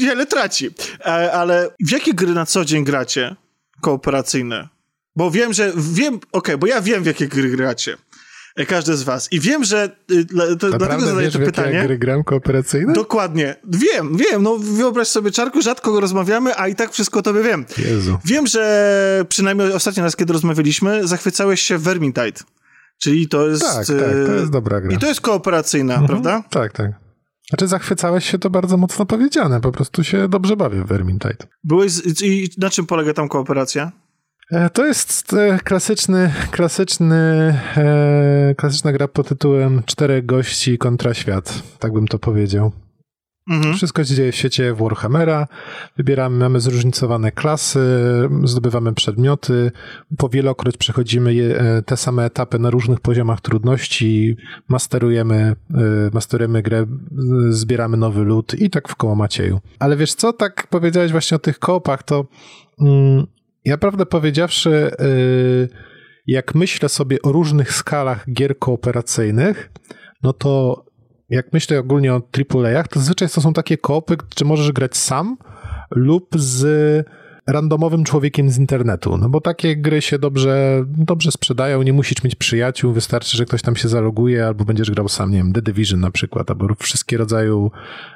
Wiele 0.00 0.26
traci. 0.26 0.70
E, 1.00 1.32
ale 1.32 1.70
w 1.86 1.90
jakie 1.90 2.14
gry 2.14 2.32
na 2.32 2.46
co 2.46 2.64
dzień 2.64 2.84
gracie 2.84 3.36
kooperacyjne? 3.80 4.68
Bo 5.16 5.30
wiem, 5.30 5.52
że 5.52 5.72
wiem, 5.76 6.14
okej, 6.14 6.28
okay, 6.32 6.58
bo 6.58 6.66
ja 6.66 6.82
wiem 6.82 7.02
w 7.02 7.06
jakie 7.06 7.28
gry 7.28 7.50
gracie. 7.50 7.96
Każdy 8.68 8.96
z 8.96 9.02
was. 9.02 9.32
I 9.32 9.40
wiem, 9.40 9.64
że 9.64 9.96
y, 10.10 10.26
to, 10.58 10.78
dlatego 10.78 11.00
zadaję 11.00 11.30
to 11.30 11.38
pytanie. 11.38 11.82
gry 11.82 11.98
gram 11.98 12.24
kooperacyjne? 12.24 12.92
Dokładnie. 12.92 13.56
Wiem, 13.68 14.16
wiem. 14.16 14.42
No 14.42 14.56
wyobraź 14.58 15.08
sobie, 15.08 15.30
Czarku, 15.30 15.62
rzadko 15.62 16.00
rozmawiamy, 16.00 16.56
a 16.56 16.68
i 16.68 16.74
tak 16.74 16.92
wszystko 16.92 17.18
o 17.18 17.22
tobie 17.22 17.42
wiem. 17.42 17.64
Jezu. 17.78 18.18
Wiem, 18.24 18.46
że 18.46 19.24
przynajmniej 19.28 19.72
ostatni 19.72 20.02
raz, 20.02 20.16
kiedy 20.16 20.32
rozmawialiśmy, 20.32 21.06
zachwycałeś 21.06 21.60
się 21.60 21.78
Vermintide. 21.78 22.40
Czyli 22.98 23.28
to 23.28 23.48
jest... 23.48 23.62
Tak, 23.62 23.86
tak, 23.86 24.26
to 24.26 24.32
jest 24.32 24.52
dobra 24.52 24.80
gra. 24.80 24.94
I 24.94 24.98
to 24.98 25.06
jest 25.06 25.20
kooperacyjna, 25.20 25.94
mhm. 25.94 26.08
prawda? 26.08 26.44
Tak, 26.50 26.72
tak. 26.72 26.90
Znaczy 27.48 27.68
zachwycałeś 27.68 28.30
się, 28.30 28.38
to 28.38 28.50
bardzo 28.50 28.76
mocno 28.76 29.06
powiedziane. 29.06 29.60
Po 29.60 29.72
prostu 29.72 30.04
się 30.04 30.28
dobrze 30.28 30.56
bawię 30.56 30.84
w 30.84 30.86
Vermintide. 30.86 31.46
Byłeś... 31.64 31.92
I 32.22 32.48
na 32.58 32.70
czym 32.70 32.86
polega 32.86 33.14
tam 33.14 33.28
kooperacja? 33.28 33.92
E, 34.50 34.70
to 34.70 34.86
jest 34.86 35.32
e, 35.32 35.58
klasyczny, 35.64 36.32
klasyczny, 36.50 37.14
e, 37.76 38.54
klasyczna 38.56 38.92
gra 38.92 39.08
pod 39.08 39.28
tytułem 39.28 39.82
Czterech 39.86 40.26
gości 40.26 40.78
kontra 40.78 41.14
świat, 41.14 41.62
tak 41.78 41.92
bym 41.92 42.08
to 42.08 42.18
powiedział. 42.18 42.72
Mhm. 43.50 43.74
Wszystko 43.74 44.04
się 44.04 44.14
dzieje 44.14 44.32
w 44.32 44.36
świecie 44.36 44.74
Warhammera. 44.74 45.48
Wybieramy, 45.96 46.38
mamy 46.38 46.60
zróżnicowane 46.60 47.32
klasy, 47.32 47.80
zdobywamy 48.44 48.94
przedmioty. 48.94 49.72
Po 50.18 50.28
wielokroć 50.28 50.76
przechodzimy 50.76 51.34
je, 51.34 51.60
te 51.86 51.96
same 51.96 52.24
etapy 52.24 52.58
na 52.58 52.70
różnych 52.70 53.00
poziomach 53.00 53.40
trudności. 53.40 54.36
Masterujemy, 54.68 55.56
masterujemy 56.12 56.62
grę, 56.62 56.86
zbieramy 57.50 57.96
nowy 57.96 58.24
lód 58.24 58.54
i 58.54 58.70
tak 58.70 58.88
w 58.88 58.96
koło 58.96 59.14
Macieju. 59.14 59.60
Ale 59.78 59.96
wiesz 59.96 60.14
co, 60.14 60.32
tak 60.32 60.66
powiedziałeś 60.70 61.12
właśnie 61.12 61.34
o 61.34 61.40
tych 61.40 61.58
koopach, 61.58 62.02
to 62.02 62.24
mm, 62.80 63.26
ja 63.64 63.78
prawdę 63.78 64.06
powiedziawszy, 64.06 64.90
y, 65.00 65.68
jak 66.26 66.54
myślę 66.54 66.88
sobie 66.88 67.22
o 67.22 67.32
różnych 67.32 67.72
skalach 67.72 68.32
gier 68.32 68.58
kooperacyjnych, 68.58 69.70
no 70.22 70.32
to 70.32 70.84
jak 71.28 71.52
myślę 71.52 71.78
ogólnie 71.78 72.14
o 72.14 72.16
AAA-ach, 72.16 72.88
to 72.88 73.00
zazwyczaj 73.00 73.28
to 73.28 73.40
są 73.40 73.52
takie 73.52 73.78
koopy, 73.78 74.16
gdzie 74.16 74.44
możesz 74.44 74.72
grać 74.72 74.96
sam 74.96 75.36
lub 75.90 76.28
z 76.36 77.06
randomowym 77.46 78.04
człowiekiem 78.04 78.50
z 78.50 78.58
internetu, 78.58 79.18
no 79.18 79.28
bo 79.28 79.40
takie 79.40 79.76
gry 79.76 80.02
się 80.02 80.18
dobrze, 80.18 80.84
dobrze 80.86 81.32
sprzedają, 81.32 81.82
nie 81.82 81.92
musisz 81.92 82.24
mieć 82.24 82.34
przyjaciół, 82.34 82.92
wystarczy, 82.92 83.36
że 83.36 83.44
ktoś 83.44 83.62
tam 83.62 83.76
się 83.76 83.88
zaloguje, 83.88 84.46
albo 84.46 84.64
będziesz 84.64 84.90
grał 84.90 85.08
sam, 85.08 85.30
nie 85.30 85.38
wiem, 85.38 85.52
The 85.52 85.62
Division 85.62 86.00
na 86.00 86.10
przykład, 86.10 86.50
albo 86.50 86.74
wszystkie 86.78 87.16
rodzaju, 87.16 87.70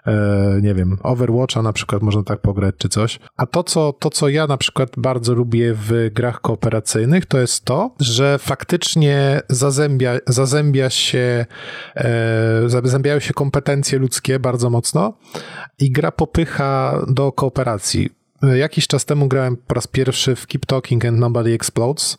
e, 0.06 0.60
nie 0.62 0.74
wiem, 0.74 0.98
Overwatcha 1.02 1.62
na 1.62 1.72
przykład 1.72 2.02
można 2.02 2.22
tak 2.22 2.40
pograć, 2.40 2.74
czy 2.78 2.88
coś. 2.88 3.18
A 3.36 3.46
to 3.46 3.64
co, 3.64 3.92
to, 3.92 4.10
co 4.10 4.28
ja 4.28 4.46
na 4.46 4.56
przykład 4.56 4.90
bardzo 4.96 5.34
lubię 5.34 5.74
w 5.74 6.10
grach 6.12 6.40
kooperacyjnych, 6.40 7.26
to 7.26 7.38
jest 7.38 7.64
to, 7.64 7.94
że 8.00 8.38
faktycznie 8.38 9.40
zazębia, 9.48 10.18
zazębia 10.26 10.90
się, 10.90 11.46
e, 11.96 12.62
zazębiają 12.66 13.18
się 13.18 13.34
kompetencje 13.34 13.98
ludzkie 13.98 14.38
bardzo 14.38 14.70
mocno 14.70 15.18
i 15.78 15.92
gra 15.92 16.12
popycha 16.12 17.02
do 17.08 17.32
kooperacji. 17.32 18.17
Jakiś 18.42 18.86
czas 18.86 19.04
temu 19.04 19.28
grałem 19.28 19.56
po 19.56 19.74
raz 19.74 19.86
pierwszy 19.86 20.36
w 20.36 20.46
Keep 20.46 20.66
Talking 20.66 21.04
and 21.04 21.18
Nobody 21.18 21.52
Explodes 21.52 22.18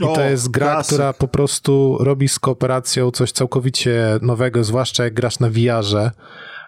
i 0.00 0.04
O, 0.04 0.14
to 0.14 0.24
jest 0.24 0.50
gra, 0.50 0.66
klasyk. 0.66 0.92
która 0.92 1.12
po 1.12 1.28
prostu 1.28 1.96
robi 2.00 2.28
z 2.28 2.38
kooperacją 2.38 3.10
coś 3.10 3.32
całkowicie 3.32 4.18
nowego, 4.22 4.64
zwłaszcza 4.64 5.04
jak 5.04 5.14
grasz 5.14 5.38
na 5.38 5.50
VR-ze, 5.50 6.10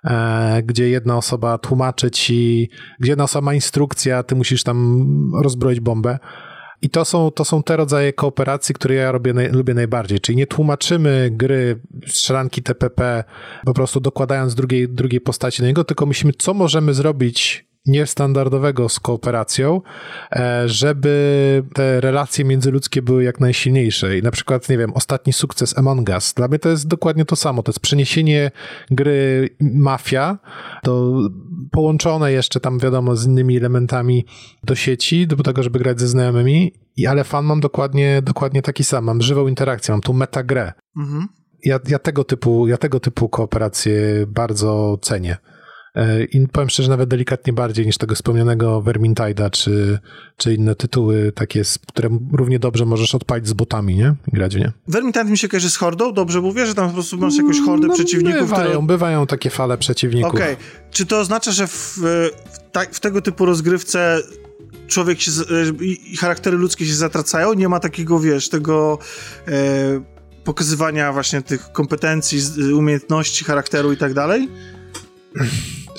e, 0.04 0.62
gdzie 0.62 0.88
jedna 0.88 1.16
osoba 1.16 1.58
tłumaczy 1.58 2.10
ci, 2.10 2.70
gdzie 3.00 3.12
jedna 3.12 3.24
osoba 3.24 3.44
ma 3.44 3.54
instrukcję, 3.54 4.16
a 4.16 4.22
ty 4.22 4.34
musisz 4.34 4.62
tam 4.62 5.06
rozbroić 5.42 5.80
bombę. 5.80 6.18
I 6.82 6.90
to 6.90 7.04
są, 7.04 7.30
to 7.30 7.44
są 7.44 7.62
te 7.62 7.76
rodzaje 7.76 8.12
kooperacji, 8.12 8.74
które 8.74 8.94
ja 8.94 9.12
robię, 9.12 9.32
lubię 9.52 9.74
najbardziej. 9.74 10.20
Czyli 10.20 10.36
nie 10.36 10.46
tłumaczymy 10.46 11.28
gry 11.32 11.80
strzelanki 12.06 12.62
TPP 12.62 13.24
po 13.64 13.74
prostu 13.74 14.00
dokładając 14.00 14.54
drugiej, 14.54 14.88
drugiej 14.88 15.20
postaci 15.20 15.62
do 15.62 15.68
niego, 15.68 15.84
tylko 15.84 16.06
myślimy, 16.06 16.32
co 16.38 16.54
możemy 16.54 16.94
zrobić 16.94 17.71
niestandardowego 17.86 18.88
z 18.88 19.00
kooperacją, 19.00 19.80
e, 20.32 20.68
żeby 20.68 21.62
te 21.74 22.00
relacje 22.00 22.44
międzyludzkie 22.44 23.02
były 23.02 23.24
jak 23.24 23.40
najsilniejsze. 23.40 24.18
I 24.18 24.22
na 24.22 24.30
przykład, 24.30 24.68
nie 24.68 24.78
wiem, 24.78 24.92
ostatni 24.94 25.32
sukces 25.32 25.78
Among 25.78 26.08
Us. 26.08 26.34
Dla 26.34 26.48
mnie 26.48 26.58
to 26.58 26.68
jest 26.68 26.88
dokładnie 26.88 27.24
to 27.24 27.36
samo. 27.36 27.62
To 27.62 27.70
jest 27.70 27.80
przeniesienie 27.80 28.50
gry 28.90 29.48
Mafia 29.60 30.38
do, 30.84 31.20
połączone 31.70 32.32
jeszcze 32.32 32.60
tam, 32.60 32.78
wiadomo, 32.78 33.16
z 33.16 33.26
innymi 33.26 33.56
elementami 33.56 34.26
do 34.64 34.74
sieci, 34.74 35.26
do 35.26 35.36
tego, 35.36 35.62
żeby 35.62 35.78
grać 35.78 36.00
ze 36.00 36.08
znajomymi. 36.08 36.72
I, 36.96 37.06
ale 37.06 37.24
fan 37.24 37.44
mam 37.44 37.60
dokładnie, 37.60 38.22
dokładnie 38.22 38.62
taki 38.62 38.84
sam. 38.84 39.04
Mam 39.04 39.22
żywą 39.22 39.46
interakcję, 39.46 39.92
mam 39.92 40.00
tu 40.00 40.14
metagrę. 40.14 40.72
Mhm. 40.96 41.28
Ja, 41.64 41.80
ja, 41.88 41.98
tego 41.98 42.24
typu, 42.24 42.68
ja 42.68 42.76
tego 42.76 43.00
typu 43.00 43.28
kooperacje 43.28 44.26
bardzo 44.28 44.98
cenię. 45.02 45.36
E, 45.94 46.24
I 46.24 46.48
powiem 46.48 46.70
szczerze, 46.70 46.88
nawet 46.88 47.08
delikatnie 47.08 47.52
bardziej 47.52 47.86
niż 47.86 47.98
tego 47.98 48.14
wspomnianego 48.14 48.82
Vermintide'a, 48.82 49.50
czy, 49.50 49.98
czy 50.36 50.54
inne 50.54 50.74
tytuły 50.74 51.32
takie, 51.32 51.62
które 51.88 52.08
równie 52.32 52.58
dobrze 52.58 52.84
możesz 52.86 53.14
odpalić 53.14 53.48
z 53.48 53.52
botami, 53.52 53.96
nie? 53.96 54.14
Grać 54.32 54.56
w 54.56 54.58
nie. 54.58 54.72
Vermintide 54.88 55.24
mi 55.24 55.38
się 55.38 55.48
kojarzy 55.48 55.70
z 55.70 55.76
hordą, 55.76 56.12
dobrze 56.12 56.40
mówię, 56.40 56.66
że 56.66 56.74
tam 56.74 56.88
po 56.88 56.94
prostu 56.94 57.18
masz 57.18 57.36
jakąś 57.36 57.60
hordę 57.66 57.86
No, 57.86 57.94
przeciwników, 57.94 58.40
bywają, 58.40 58.70
które... 58.70 58.86
bywają 58.86 59.26
takie 59.26 59.50
fale 59.50 59.78
przeciwników. 59.78 60.34
Okej, 60.34 60.56
czy 60.90 61.06
to 61.06 61.20
oznacza, 61.20 61.52
że 61.52 61.66
w, 61.66 61.98
w, 62.02 62.28
ta, 62.72 62.80
w 62.92 63.00
tego 63.00 63.22
typu 63.22 63.46
rozgrywce 63.46 64.18
człowiek 64.86 65.20
się, 65.20 65.30
e, 65.30 65.84
i 65.84 66.16
charaktery 66.16 66.56
ludzkie 66.56 66.86
się 66.86 66.94
zatracają? 66.94 67.52
Nie 67.54 67.68
ma 67.68 67.80
takiego, 67.80 68.20
wiesz, 68.20 68.48
tego 68.48 68.98
e, 69.48 69.52
pokazywania 70.44 71.12
właśnie 71.12 71.42
tych 71.42 71.72
kompetencji, 71.72 72.40
z- 72.40 72.58
umiejętności, 72.58 73.44
charakteru 73.44 73.92
i 73.92 73.96
tak 73.96 74.14
dalej? 74.14 74.48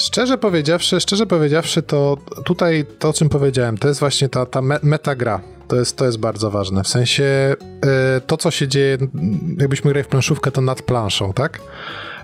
Szczerze 0.03 0.37
powiedziawszy, 0.37 0.99
szczerze 0.99 1.25
powiedziawszy, 1.25 1.81
to 1.81 2.17
tutaj 2.45 2.85
to, 2.99 3.09
o 3.09 3.13
czym 3.13 3.29
powiedziałem, 3.29 3.77
to 3.77 3.87
jest 3.87 3.99
właśnie 3.99 4.29
ta, 4.29 4.45
ta 4.45 4.61
me- 4.61 4.79
metagra. 4.83 5.41
To 5.67 5.75
jest, 5.75 5.97
to 5.97 6.05
jest 6.05 6.17
bardzo 6.19 6.51
ważne. 6.51 6.83
W 6.83 6.87
sensie 6.87 7.23
e, 7.25 7.55
to, 8.27 8.37
co 8.37 8.51
się 8.51 8.67
dzieje, 8.67 8.97
jakbyśmy 9.57 9.91
grali 9.91 10.03
w 10.03 10.07
planszówkę, 10.07 10.51
to 10.51 10.61
nad 10.61 10.81
planszą, 10.81 11.33
tak? 11.33 11.59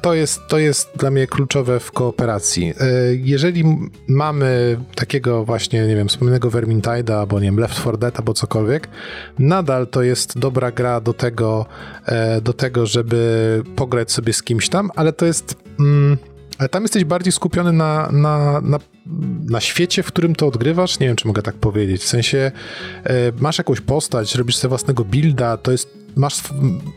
To 0.02 0.13
jest, 0.13 0.42
to 0.48 0.58
jest 0.60 0.89
dla 0.98 1.12
mnie 1.12 1.28
kluczowe 1.28 1.80
w 1.80 1.92
kooperacji. 1.92 2.74
E, 2.80 2.86
Jeżeli 3.15 3.63
mamy 4.08 4.78
takiego 4.96 5.46
właśnie, 5.46 5.88
nie 5.88 5.96
wiem, 5.96 6.08
wspomnianego 6.08 6.50
Vermintide'a, 6.50 7.12
albo 7.13 7.39
nie 7.39 7.46
wiem, 7.46 7.60
Left 7.60 7.76
4 7.76 7.98
Dead, 7.98 8.20
albo 8.20 8.34
cokolwiek, 8.34 8.88
nadal 9.39 9.88
to 9.88 10.04
jest 10.04 10.39
dobra 10.39 10.72
gra 10.72 11.02
do 11.02 11.13
tego, 11.13 11.65
e, 12.06 12.42
do 12.42 12.54
tego, 12.54 12.86
żeby 12.86 13.63
pograć 13.76 14.12
sobie 14.12 14.34
z 14.34 14.44
kimś 14.44 14.70
tam, 14.70 14.92
ale 14.96 15.13
to 15.13 15.26
jest... 15.26 15.56
Mm, 15.80 16.18
ale 16.60 16.69
tam 16.69 16.84
jesteś 16.84 17.04
bardziej 17.04 17.32
skupiony 17.34 17.74
na, 17.74 18.10
na, 18.12 18.62
na, 18.62 18.80
na 19.50 19.62
świecie, 19.62 20.04
w 20.04 20.08
którym 20.08 20.36
to 20.36 20.48
odgrywasz. 20.48 21.00
Nie 21.00 21.08
wiem, 21.08 21.15
czy 21.15 21.28
mogę 21.28 21.41
tak 21.41 21.56
powiedzieć. 21.56 22.02
W 22.02 22.08
sensie 22.08 22.52
e, 23.04 23.32
masz 23.39 23.58
jakąś 23.58 23.82
postać, 23.82 24.36
robisz 24.36 24.56
sobie 24.56 24.69
własnego 24.69 25.06
builda, 25.06 25.58
to 25.58 25.72
jest. 25.72 26.00
Masz, 26.15 26.41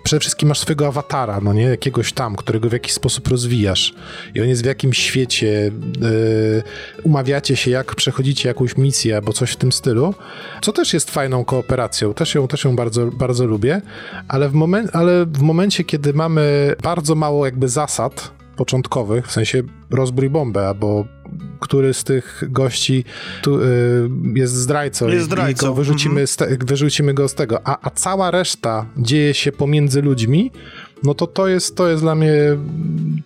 przede 0.04 0.20
wszystkim 0.20 0.48
masz 0.48 0.58
swojego 0.58 0.86
awatara, 0.86 1.40
no 1.40 1.52
nie? 1.52 1.62
Jakiegoś 1.62 2.12
tam, 2.12 2.36
którego 2.36 2.68
w 2.68 2.72
jakiś 2.72 2.92
sposób 2.92 3.28
rozwijasz. 3.28 3.94
I 4.34 4.40
on 4.40 4.48
jest 4.48 4.62
w 4.62 4.66
jakimś 4.66 4.98
świecie. 4.98 5.70
e, 6.02 7.02
umawiacie 7.02 7.56
się, 7.56 7.70
jak 7.70 7.94
przechodzicie 7.94 8.48
jakąś 8.48 8.76
misję 8.76 9.16
albo 9.16 9.32
coś 9.32 9.50
w 9.52 9.56
tym 9.56 9.72
stylu. 9.72 10.14
Co 10.62 10.72
też 10.72 10.94
jest 10.94 11.10
fajną 11.10 11.44
kooperacją. 11.44 12.14
Też 12.14 12.34
ją, 12.34 12.48
też 12.48 12.64
ją 12.64 12.76
bardzo, 12.76 13.06
bardzo 13.06 13.46
lubię. 13.46 13.82
Ale 14.28 14.48
w, 14.48 14.54
momen, 14.54 14.88
ale 14.92 15.26
w 15.26 15.40
momencie, 15.40 15.84
kiedy 15.84 16.12
mamy 16.12 16.74
bardzo 16.82 17.14
mało 17.14 17.46
jakby 17.46 17.68
zasad, 17.68 18.41
początkowych, 18.56 19.26
w 19.26 19.32
sensie 19.32 19.62
rozbrój 19.90 20.30
bombę, 20.30 20.68
albo 20.68 21.04
który 21.60 21.94
z 21.94 22.04
tych 22.04 22.44
gości 22.48 23.04
tu, 23.42 23.60
y, 23.62 23.64
jest 24.34 24.54
zdrajcą, 24.54 25.08
Jest 25.08 25.20
i- 25.20 25.24
zdrajcą, 25.24 25.66
i 25.66 25.68
go 25.68 25.74
wyrzucimy, 25.74 26.26
z 26.26 26.36
te, 26.36 26.56
wyrzucimy 26.60 27.14
go 27.14 27.28
z 27.28 27.34
tego, 27.34 27.60
a, 27.64 27.78
a 27.86 27.90
cała 27.90 28.30
reszta 28.30 28.86
dzieje 28.96 29.34
się 29.34 29.52
pomiędzy 29.52 30.02
ludźmi, 30.02 30.50
no 31.02 31.14
to 31.14 31.26
to 31.26 31.48
jest, 31.48 31.76
to 31.76 31.88
jest 31.88 32.02
dla 32.02 32.14
mnie 32.14 32.32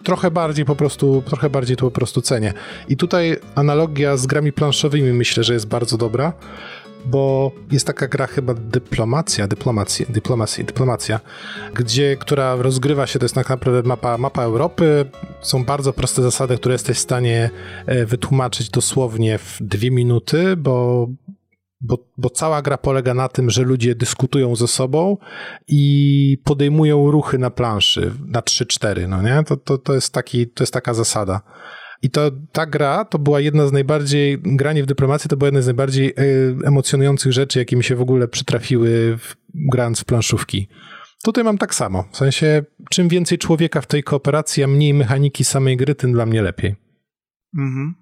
trochę 0.04 0.30
bardziej 0.30 0.64
po 0.64 0.76
prostu, 0.76 1.22
trochę 1.26 1.50
bardziej 1.50 1.76
to 1.76 1.84
po 1.84 1.90
prostu 1.90 2.20
cenię. 2.20 2.52
I 2.88 2.96
tutaj 2.96 3.36
analogia 3.54 4.16
z 4.16 4.26
grami 4.26 4.52
planszowymi 4.52 5.12
myślę, 5.12 5.44
że 5.44 5.52
jest 5.54 5.68
bardzo 5.68 5.96
dobra, 5.96 6.32
bo 7.06 7.52
jest 7.72 7.86
taka 7.86 8.08
gra 8.08 8.26
chyba 8.26 8.54
dyplomacja, 8.54 9.48
dyplomacja, 9.48 10.06
dyplomacja, 10.08 10.64
dyplomacja, 10.64 11.20
gdzie, 11.74 12.16
która 12.16 12.56
rozgrywa 12.56 13.06
się, 13.06 13.18
to 13.18 13.24
jest 13.24 13.34
tak 13.34 13.48
naprawdę 13.48 13.88
mapa, 13.88 14.18
mapa 14.18 14.42
Europy, 14.42 15.04
są 15.40 15.64
bardzo 15.64 15.92
proste 15.92 16.22
zasady, 16.22 16.56
które 16.56 16.74
jesteś 16.74 16.96
w 16.96 17.00
stanie 17.00 17.50
e, 17.86 18.06
wytłumaczyć 18.06 18.70
dosłownie 18.70 19.38
w 19.38 19.58
dwie 19.60 19.90
minuty, 19.90 20.56
bo 20.56 21.06
bo, 21.80 21.98
bo 22.18 22.30
cała 22.30 22.62
gra 22.62 22.78
polega 22.78 23.14
na 23.14 23.28
tym, 23.28 23.50
że 23.50 23.62
ludzie 23.62 23.94
dyskutują 23.94 24.56
ze 24.56 24.66
sobą 24.66 25.16
i 25.68 26.38
podejmują 26.44 27.10
ruchy 27.10 27.38
na 27.38 27.50
planszy 27.50 28.12
na 28.26 28.40
3-4, 28.40 29.08
no 29.08 29.22
nie? 29.22 29.42
To, 29.46 29.56
to, 29.56 29.78
to, 29.78 29.94
jest 29.94 30.14
taki, 30.14 30.46
to 30.46 30.62
jest 30.62 30.72
taka 30.72 30.94
zasada. 30.94 31.40
I 32.02 32.10
to 32.10 32.30
ta 32.52 32.66
gra 32.66 33.04
to 33.04 33.18
była 33.18 33.40
jedna 33.40 33.66
z 33.66 33.72
najbardziej, 33.72 34.38
granie 34.42 34.82
w 34.82 34.86
dyplomację 34.86 35.28
to 35.28 35.36
była 35.36 35.46
jedna 35.46 35.62
z 35.62 35.66
najbardziej 35.66 36.08
y, 36.08 36.14
emocjonujących 36.64 37.32
rzeczy, 37.32 37.58
jakie 37.58 37.76
mi 37.76 37.84
się 37.84 37.96
w 37.96 38.00
ogóle 38.00 38.28
przytrafiły 38.28 39.16
w, 39.18 39.36
grając 39.54 40.00
w 40.00 40.04
planszówki. 40.04 40.68
Tutaj 41.24 41.44
mam 41.44 41.58
tak 41.58 41.74
samo. 41.74 42.04
W 42.12 42.16
sensie, 42.16 42.64
czym 42.90 43.08
więcej 43.08 43.38
człowieka 43.38 43.80
w 43.80 43.86
tej 43.86 44.02
kooperacji, 44.02 44.62
a 44.62 44.66
mniej 44.66 44.94
mechaniki 44.94 45.44
samej 45.44 45.76
gry, 45.76 45.94
tym 45.94 46.12
dla 46.12 46.26
mnie 46.26 46.42
lepiej. 46.42 46.74
Mhm. 47.58 47.94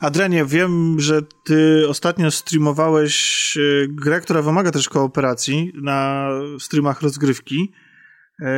Adrianie, 0.00 0.44
wiem, 0.44 1.00
że 1.00 1.20
ty 1.46 1.84
ostatnio 1.88 2.30
streamowałeś 2.30 3.56
e, 3.56 3.60
grę, 3.88 4.20
która 4.20 4.42
wymaga 4.42 4.70
też 4.70 4.88
kooperacji 4.88 5.72
na 5.82 6.28
streamach 6.60 7.02
rozgrywki. 7.02 7.72
E, 8.42 8.48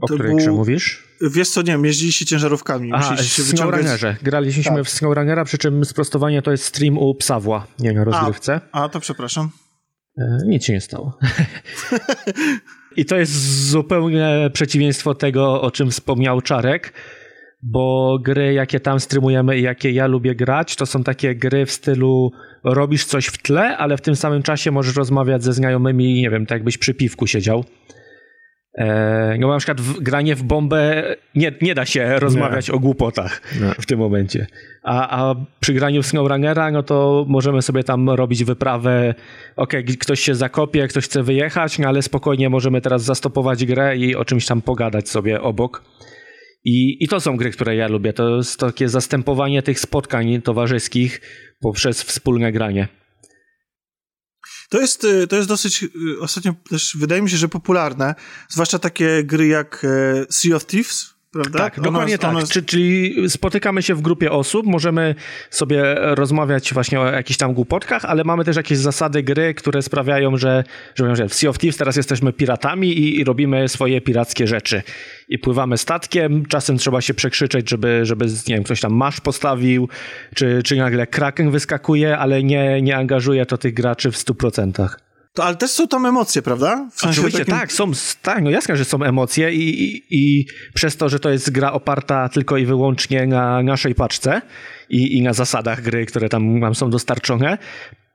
O 0.00 0.06
To 0.08 0.14
której 0.14 0.30
był- 0.30 0.38
grze 0.38 0.50
mówisz? 0.52 1.03
Wiesz 1.20 1.50
co, 1.50 1.62
nie 1.62 1.72
wiem, 1.72 1.84
jeździliście 1.84 2.26
ciężarówkami. 2.26 2.92
A, 2.92 3.00
w 3.00 3.10
wyciągać... 3.10 3.48
SnowRunnerze. 3.48 4.16
Graliśmy 4.22 4.62
Tak. 4.62 4.84
w 4.84 4.88
SnowRunnera, 4.88 5.44
przy 5.44 5.58
czym 5.58 5.84
sprostowanie 5.84 6.42
to 6.42 6.50
jest 6.50 6.64
stream 6.64 6.98
u 6.98 7.14
Psawła, 7.14 7.66
nie 7.78 7.92
na 7.92 8.04
rozgrywce. 8.04 8.60
A, 8.72 8.88
to 8.88 9.00
przepraszam. 9.00 9.50
E, 10.18 10.38
nic 10.46 10.64
się 10.64 10.72
nie 10.72 10.80
stało. 10.80 11.18
I 12.96 13.04
to 13.04 13.16
jest 13.16 13.32
zupełnie 13.68 14.50
przeciwieństwo 14.52 15.14
tego, 15.14 15.62
o 15.62 15.70
czym 15.70 15.90
wspomniał 15.90 16.40
Czarek, 16.40 16.92
bo 17.62 18.18
gry, 18.22 18.52
jakie 18.52 18.80
tam 18.80 19.00
streamujemy 19.00 19.58
i 19.58 19.62
jakie 19.62 19.90
ja 19.90 20.06
lubię 20.06 20.34
grać, 20.34 20.76
to 20.76 20.86
są 20.86 21.04
takie 21.04 21.34
gry 21.34 21.66
w 21.66 21.72
stylu 21.72 22.32
robisz 22.64 23.04
coś 23.04 23.26
w 23.26 23.42
tle, 23.42 23.76
ale 23.76 23.96
w 23.96 24.00
tym 24.00 24.16
samym 24.16 24.42
czasie 24.42 24.70
możesz 24.70 24.96
rozmawiać 24.96 25.44
ze 25.44 25.52
znajomymi, 25.52 26.14
nie 26.14 26.30
wiem, 26.30 26.46
tak 26.46 26.56
jakbyś 26.56 26.78
przy 26.78 26.94
piwku 26.94 27.26
siedział. 27.26 27.64
E, 28.78 29.36
no 29.38 29.48
na 29.48 29.58
przykład 29.58 29.80
w, 29.80 30.00
granie 30.00 30.34
w 30.34 30.42
bombę 30.42 31.04
nie, 31.34 31.52
nie 31.62 31.74
da 31.74 31.86
się 31.86 32.18
rozmawiać 32.18 32.70
o 32.70 32.78
głupotach 32.78 33.42
w 33.80 33.86
tym 33.86 33.98
momencie. 33.98 34.46
A, 34.82 35.18
a 35.18 35.34
przy 35.60 35.74
graniu 35.74 36.02
w 36.02 36.06
SnowRunnera, 36.06 36.70
no 36.70 36.82
to 36.82 37.24
możemy 37.28 37.62
sobie 37.62 37.84
tam 37.84 38.10
robić 38.10 38.44
wyprawę. 38.44 39.14
Okej, 39.56 39.84
ktoś 39.84 40.20
się 40.20 40.34
zakopie, 40.34 40.88
ktoś 40.88 41.04
chce 41.04 41.22
wyjechać, 41.22 41.78
no 41.78 41.88
ale 41.88 42.02
spokojnie 42.02 42.50
możemy 42.50 42.80
teraz 42.80 43.02
zastopować 43.02 43.64
grę 43.64 43.96
i 43.96 44.16
o 44.16 44.24
czymś 44.24 44.46
tam 44.46 44.62
pogadać 44.62 45.08
sobie 45.08 45.40
obok. 45.40 45.82
I, 46.64 47.04
I 47.04 47.08
to 47.08 47.20
są 47.20 47.36
gry, 47.36 47.50
które 47.50 47.76
ja 47.76 47.88
lubię. 47.88 48.12
To 48.12 48.36
jest 48.36 48.60
takie 48.60 48.88
zastępowanie 48.88 49.62
tych 49.62 49.80
spotkań 49.80 50.42
towarzyskich 50.42 51.20
poprzez 51.60 52.02
wspólne 52.02 52.52
granie. 52.52 52.88
To 54.68 54.80
jest, 54.80 55.04
y, 55.04 55.26
to 55.26 55.36
jest 55.36 55.48
dosyć 55.48 55.82
y, 55.82 55.88
ostatnio 56.20 56.54
też 56.68 56.96
wydaje 56.96 57.22
mi 57.22 57.30
się, 57.30 57.36
że 57.36 57.48
popularne, 57.48 58.14
zwłaszcza 58.48 58.78
takie 58.78 59.24
gry 59.24 59.46
jak 59.46 59.84
e, 59.84 60.26
Sea 60.30 60.56
of 60.56 60.66
Thieves, 60.66 61.13
prawda? 61.34 61.58
Tak, 61.58 61.80
dokładnie 61.80 62.18
tak. 62.18 62.36
Jest... 62.36 62.66
Czyli 62.66 63.14
spotykamy 63.28 63.82
się 63.82 63.94
w 63.94 64.00
grupie 64.00 64.32
osób, 64.32 64.66
możemy 64.66 65.14
sobie 65.50 65.94
rozmawiać 65.94 66.74
właśnie 66.74 67.00
o 67.00 67.06
jakichś 67.06 67.36
tam 67.36 67.54
głupotkach, 67.54 68.04
ale 68.04 68.24
mamy 68.24 68.44
też 68.44 68.56
jakieś 68.56 68.78
zasady 68.78 69.22
gry, 69.22 69.54
które 69.54 69.82
sprawiają, 69.82 70.36
że, 70.36 70.64
że, 70.94 71.16
że 71.16 71.28
w 71.28 71.34
Sea 71.34 71.50
of 71.50 71.58
Thieves 71.58 71.76
teraz 71.76 71.96
jesteśmy 71.96 72.32
piratami 72.32 72.88
i, 72.98 73.20
i, 73.20 73.24
robimy 73.24 73.68
swoje 73.68 74.00
pirackie 74.00 74.46
rzeczy. 74.46 74.82
I 75.28 75.38
pływamy 75.38 75.78
statkiem, 75.78 76.46
czasem 76.46 76.78
trzeba 76.78 77.00
się 77.00 77.14
przekrzyczeć, 77.14 77.70
żeby, 77.70 78.00
żeby 78.02 78.26
nie 78.26 78.54
wiem, 78.54 78.64
ktoś 78.64 78.80
tam 78.80 78.92
masz 78.92 79.20
postawił, 79.20 79.88
czy, 80.34 80.62
czy 80.62 80.76
nagle 80.76 81.06
kraken 81.06 81.50
wyskakuje, 81.50 82.18
ale 82.18 82.42
nie, 82.42 82.82
nie 82.82 82.96
angażuje 82.96 83.46
to 83.46 83.58
tych 83.58 83.74
graczy 83.74 84.10
w 84.10 84.16
100%. 84.16 85.03
To, 85.34 85.44
ale 85.44 85.56
też 85.56 85.70
są 85.70 85.88
tam 85.88 86.06
emocje, 86.06 86.42
prawda? 86.42 86.88
W 86.92 87.00
sensie 87.00 87.20
Oczywiście 87.20 87.38
takim... 87.38 87.54
tak, 87.54 87.72
są, 87.72 87.90
tak, 88.22 88.42
no 88.42 88.50
jasne, 88.50 88.76
że 88.76 88.84
są 88.84 89.02
emocje 89.02 89.52
i, 89.52 89.84
i, 89.84 90.02
i, 90.10 90.46
przez 90.74 90.96
to, 90.96 91.08
że 91.08 91.20
to 91.20 91.30
jest 91.30 91.50
gra 91.50 91.72
oparta 91.72 92.28
tylko 92.28 92.56
i 92.56 92.66
wyłącznie 92.66 93.26
na 93.26 93.62
naszej 93.62 93.94
paczce 93.94 94.42
i, 94.88 95.16
i 95.16 95.22
na 95.22 95.32
zasadach 95.32 95.82
gry, 95.82 96.06
które 96.06 96.28
tam 96.28 96.58
nam 96.58 96.74
są 96.74 96.90
dostarczone, 96.90 97.58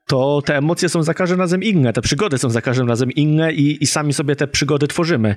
to 0.05 0.41
te 0.45 0.57
emocje 0.57 0.89
są 0.89 1.03
za 1.03 1.13
każdym 1.13 1.39
razem 1.39 1.63
inne, 1.63 1.93
te 1.93 2.01
przygody 2.01 2.37
są 2.37 2.49
za 2.49 2.61
każdym 2.61 2.89
razem 2.89 3.11
inne 3.11 3.53
i, 3.53 3.83
i 3.83 3.87
sami 3.87 4.13
sobie 4.13 4.35
te 4.35 4.47
przygody 4.47 4.87
tworzymy. 4.87 5.35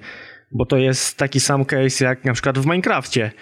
Bo 0.52 0.66
to 0.66 0.76
jest 0.76 1.16
taki 1.16 1.40
sam 1.40 1.64
case 1.64 2.04
jak 2.04 2.24
na 2.24 2.32
przykład 2.32 2.58
w 2.58 2.66
Minecrafcie 2.66 3.32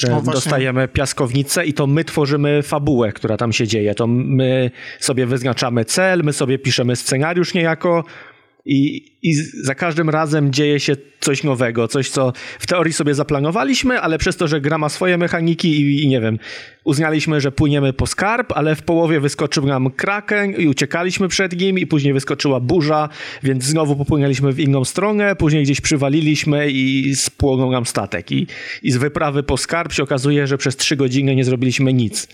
że 0.00 0.08
no 0.08 0.22
dostajemy 0.22 0.88
piaskownicę 0.88 1.66
i 1.66 1.74
to 1.74 1.86
my 1.86 2.04
tworzymy 2.04 2.62
fabułę, 2.62 3.12
która 3.12 3.36
tam 3.36 3.52
się 3.52 3.66
dzieje. 3.66 3.94
To 3.94 4.06
my 4.06 4.70
sobie 5.00 5.26
wyznaczamy 5.26 5.84
cel, 5.84 6.22
my 6.24 6.32
sobie 6.32 6.58
piszemy 6.58 6.96
scenariusz 6.96 7.54
niejako, 7.54 8.04
i, 8.66 9.12
I 9.22 9.34
za 9.62 9.74
każdym 9.74 10.10
razem 10.10 10.52
dzieje 10.52 10.80
się 10.80 10.96
coś 11.20 11.42
nowego, 11.44 11.88
coś, 11.88 12.10
co 12.10 12.32
w 12.58 12.66
teorii 12.66 12.92
sobie 12.92 13.14
zaplanowaliśmy, 13.14 14.00
ale 14.00 14.18
przez 14.18 14.36
to, 14.36 14.48
że 14.48 14.60
gra 14.60 14.78
ma 14.78 14.88
swoje 14.88 15.18
mechaniki 15.18 15.80
i, 15.80 16.04
i, 16.04 16.08
nie 16.08 16.20
wiem, 16.20 16.38
uznaliśmy, 16.84 17.40
że 17.40 17.52
płyniemy 17.52 17.92
po 17.92 18.06
skarb, 18.06 18.52
ale 18.52 18.76
w 18.76 18.82
połowie 18.82 19.20
wyskoczył 19.20 19.66
nam 19.66 19.90
kraken 19.90 20.54
i 20.54 20.66
uciekaliśmy 20.66 21.28
przed 21.28 21.60
nim 21.60 21.78
i 21.78 21.86
później 21.86 22.12
wyskoczyła 22.12 22.60
burza, 22.60 23.08
więc 23.42 23.64
znowu 23.64 23.96
popłynęliśmy 23.96 24.52
w 24.52 24.60
inną 24.60 24.84
stronę, 24.84 25.36
później 25.36 25.62
gdzieś 25.62 25.80
przywaliliśmy 25.80 26.70
i 26.70 27.16
spłonął 27.16 27.70
nam 27.70 27.86
statek. 27.86 28.32
I, 28.32 28.46
i 28.82 28.92
z 28.92 28.96
wyprawy 28.96 29.42
po 29.42 29.56
skarb 29.56 29.92
się 29.92 30.02
okazuje, 30.02 30.46
że 30.46 30.58
przez 30.58 30.76
trzy 30.76 30.96
godziny 30.96 31.36
nie 31.36 31.44
zrobiliśmy 31.44 31.92
nic. 31.92 32.28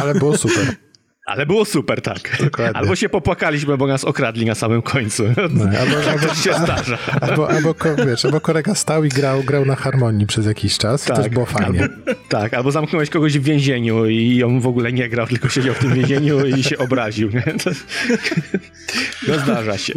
Ale 0.00 0.14
było 0.14 0.38
super. 0.38 0.76
Ale 1.24 1.46
było 1.46 1.64
super, 1.64 2.02
tak. 2.02 2.36
Dokładnie. 2.40 2.76
Albo 2.76 2.96
się 2.96 3.08
popłakaliśmy, 3.08 3.76
bo 3.76 3.86
nas 3.86 4.04
okradli 4.04 4.46
na 4.46 4.54
samym 4.54 4.82
końcu. 4.82 5.24
No, 5.50 5.64
albo, 5.64 5.96
albo, 6.10 6.34
się 6.34 6.54
zdarza. 6.54 6.98
Albo, 7.20 7.50
albo, 7.50 7.74
wiesz, 8.06 8.24
albo 8.24 8.40
kolega 8.40 8.74
stał 8.74 9.04
i 9.04 9.08
grał, 9.08 9.42
grał 9.42 9.64
na 9.64 9.76
harmonii 9.76 10.26
przez 10.26 10.46
jakiś 10.46 10.78
czas. 10.78 11.04
Tak, 11.04 11.16
to 11.16 11.22
też 11.22 11.32
było 11.32 11.46
fajnie. 11.46 11.82
Albo, 11.82 11.94
tak, 12.28 12.54
albo 12.54 12.70
zamknąłeś 12.70 13.10
kogoś 13.10 13.38
w 13.38 13.42
więzieniu 13.42 14.06
i 14.06 14.42
on 14.42 14.60
w 14.60 14.66
ogóle 14.66 14.92
nie 14.92 15.08
grał, 15.08 15.26
tylko 15.26 15.48
siedział 15.48 15.74
w 15.74 15.78
tym 15.78 15.94
więzieniu 15.94 16.46
i 16.46 16.62
się 16.62 16.78
obraził. 16.78 17.30
No 19.28 19.38
zdarza 19.38 19.78
się. 19.78 19.94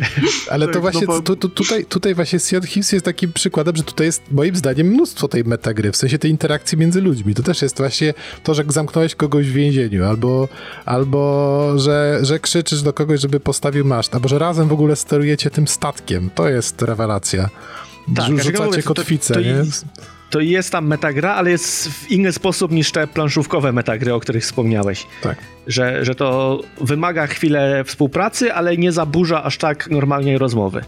Ale 0.50 0.66
to 0.66 0.74
tak, 0.74 0.82
właśnie, 0.82 1.08
no, 1.08 1.22
tu, 1.22 1.36
tu, 1.36 1.50
tutaj, 1.50 1.86
tutaj 1.86 2.16
właśnie 2.16 2.40
Sea 2.40 2.62
Thieves 2.62 2.92
jest 2.92 3.06
takim 3.06 3.34
przykładem, 3.34 3.76
że 3.76 3.84
tutaj 3.84 4.08
jest 4.08 4.32
moim 4.32 4.56
zdaniem 4.56 4.88
mnóstwo 4.88 5.28
tej 5.28 5.44
metagry, 5.44 5.92
w 5.92 5.98
sensie 5.98 6.20
tej 6.20 6.32
interakcji 6.32 6.78
między 6.78 7.02
ludźmi. 7.02 7.36
To 7.36 7.44
też 7.44 7.62
jest 7.62 7.78
właśnie 7.78 8.14
to, 8.44 8.54
że 8.54 8.64
zamknąłeś 8.68 9.16
kogoś 9.16 9.48
w 9.48 9.54
więzieniu, 9.54 10.06
albo, 10.06 10.48
albo 10.86 11.17
albo 11.18 11.80
że, 11.80 12.20
że 12.22 12.40
krzyczysz 12.40 12.82
do 12.82 12.94
kogoś, 12.94 13.20
żeby 13.20 13.40
postawił 13.40 13.86
maszt, 13.86 14.16
albo 14.16 14.30
że 14.30 14.40
razem 14.40 14.68
w 14.68 14.74
ogóle 14.74 14.96
sterujecie 14.96 15.50
tym 15.50 15.68
statkiem. 15.68 16.30
To 16.36 16.50
jest 16.50 16.82
rewelacja. 16.82 17.50
Tak, 18.16 18.26
Rzucacie 18.26 18.64
mówię, 18.66 18.84
kotwicę, 18.84 19.34
to, 19.34 19.40
to, 19.40 19.46
nie? 19.46 19.64
To 20.30 20.40
jest 20.40 20.72
tam 20.72 20.88
metagra, 20.88 21.34
ale 21.34 21.52
jest 21.52 21.90
w 21.90 22.12
inny 22.12 22.32
sposób 22.32 22.72
niż 22.72 22.92
te 22.92 23.08
planszówkowe 23.08 23.72
metagry, 23.72 24.14
o 24.14 24.20
których 24.20 24.44
wspomniałeś. 24.44 25.08
Tak. 25.22 25.38
Że, 25.68 26.06
że 26.06 26.16
to 26.16 26.60
wymaga 26.82 27.28
chwilę 27.28 27.84
współpracy, 27.84 28.54
ale 28.54 28.78
nie 28.78 28.92
zaburza 28.92 29.44
aż 29.44 29.58
tak 29.58 29.90
normalnej 29.90 30.38
rozmowy. 30.38 30.84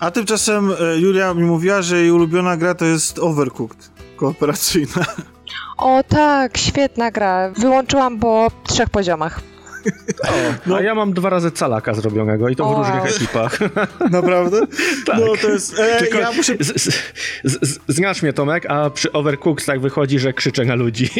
A 0.00 0.10
tymczasem 0.10 0.70
e, 0.80 0.98
Julia 0.98 1.34
mi 1.34 1.42
mówiła, 1.42 1.82
że 1.82 1.96
jej 1.96 2.10
ulubiona 2.10 2.56
gra 2.56 2.74
to 2.74 2.84
jest 2.84 3.18
Overcooked, 3.18 3.90
kooperacyjna. 4.16 5.04
O 5.76 6.02
tak, 6.08 6.58
świetna 6.58 7.10
gra. 7.10 7.50
Wyłączyłam 7.50 8.18
po 8.18 8.50
trzech 8.66 8.90
poziomach. 8.90 9.40
O, 10.22 10.32
no. 10.66 10.76
A 10.76 10.80
ja 10.80 10.94
mam 10.94 11.12
dwa 11.12 11.30
razy 11.30 11.50
calaka 11.50 11.94
zrobionego 11.94 12.48
i 12.48 12.56
to 12.56 12.74
w 12.74 12.78
różnych 12.78 13.16
ekipach. 13.16 13.58
Naprawdę? 14.10 14.60
tak. 15.06 15.18
No 15.20 15.36
to 15.42 15.48
jest... 15.48 15.78
E, 15.78 15.98
Tylko 15.98 16.18
ja 16.18 16.32
muszę... 16.32 16.56
z, 16.60 16.82
z, 16.82 17.02
z, 17.44 17.78
znasz 17.88 18.22
mnie, 18.22 18.32
Tomek, 18.32 18.66
a 18.66 18.90
przy 18.90 19.12
Overcooked 19.12 19.66
tak 19.66 19.80
wychodzi, 19.80 20.18
że 20.18 20.32
krzyczę 20.32 20.64
na 20.64 20.74
ludzi. 20.74 21.10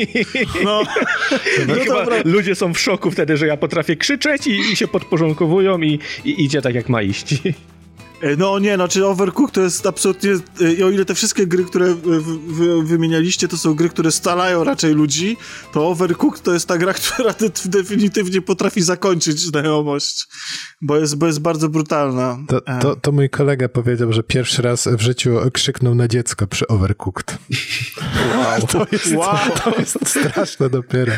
No. 0.65 0.83
no 1.69 1.75
dobra. 1.87 2.17
ludzie 2.25 2.55
są 2.55 2.75
w 2.75 2.79
szoku 2.79 3.11
wtedy, 3.11 3.37
że 3.37 3.47
ja 3.47 3.57
potrafię 3.57 3.97
krzyczeć 3.97 4.47
i, 4.47 4.61
i 4.73 4.77
się 4.77 4.89
podporządkowują 4.89 5.81
i, 5.81 5.99
i 6.25 6.45
idzie 6.45 6.63
tak, 6.63 6.75
jak 6.75 6.89
ma 6.89 7.03
iść. 7.03 7.35
E, 8.21 8.37
no 8.37 8.59
nie, 8.59 8.77
no, 8.77 8.89
czy 8.89 9.07
Overcooked 9.07 9.55
to 9.55 9.61
jest 9.61 9.87
absolutnie, 9.87 10.31
e, 10.61 10.73
i 10.73 10.83
o 10.83 10.91
ile 10.91 11.05
te 11.05 11.15
wszystkie 11.15 11.47
gry, 11.47 11.65
które 11.65 11.95
wy, 11.95 12.85
wymienialiście, 12.85 13.49
to 13.49 13.59
są 13.59 13.75
gry, 13.75 13.89
które 13.89 14.13
stalają 14.13 14.65
raczej 14.65 14.95
ludzi, 14.95 15.37
to 15.73 15.89
Overcooked 15.89 16.43
to 16.43 16.53
jest 16.53 16.69
ta 16.69 16.79
gra, 16.79 16.95
która 16.99 17.35
definitywnie 17.65 18.43
potrafi 18.43 18.83
zakończyć 18.83 19.41
znajomość, 19.41 20.27
bo 20.83 20.97
jest, 20.97 21.17
bo 21.17 21.27
jest 21.27 21.41
bardzo 21.41 21.69
brutalna. 21.69 22.39
To, 22.49 22.67
e. 22.67 22.79
to, 22.79 22.97
to 22.97 23.13
mój 23.13 23.31
kolega 23.31 23.69
powiedział, 23.69 24.13
że 24.13 24.23
pierwszy 24.23 24.63
raz 24.63 24.89
w 24.89 25.01
życiu 25.01 25.39
krzyknął 25.53 25.95
na 25.95 26.09
dziecko 26.09 26.47
przy 26.47 26.67
Overcooked. 26.67 27.39
Wow. 28.37 28.67
to, 28.73 28.87
jest, 28.93 29.15
wow. 29.15 29.37
to, 29.55 29.71
to 29.71 29.81
jest 29.81 29.99
straszne 30.09 30.71
dopiero. 30.71 31.13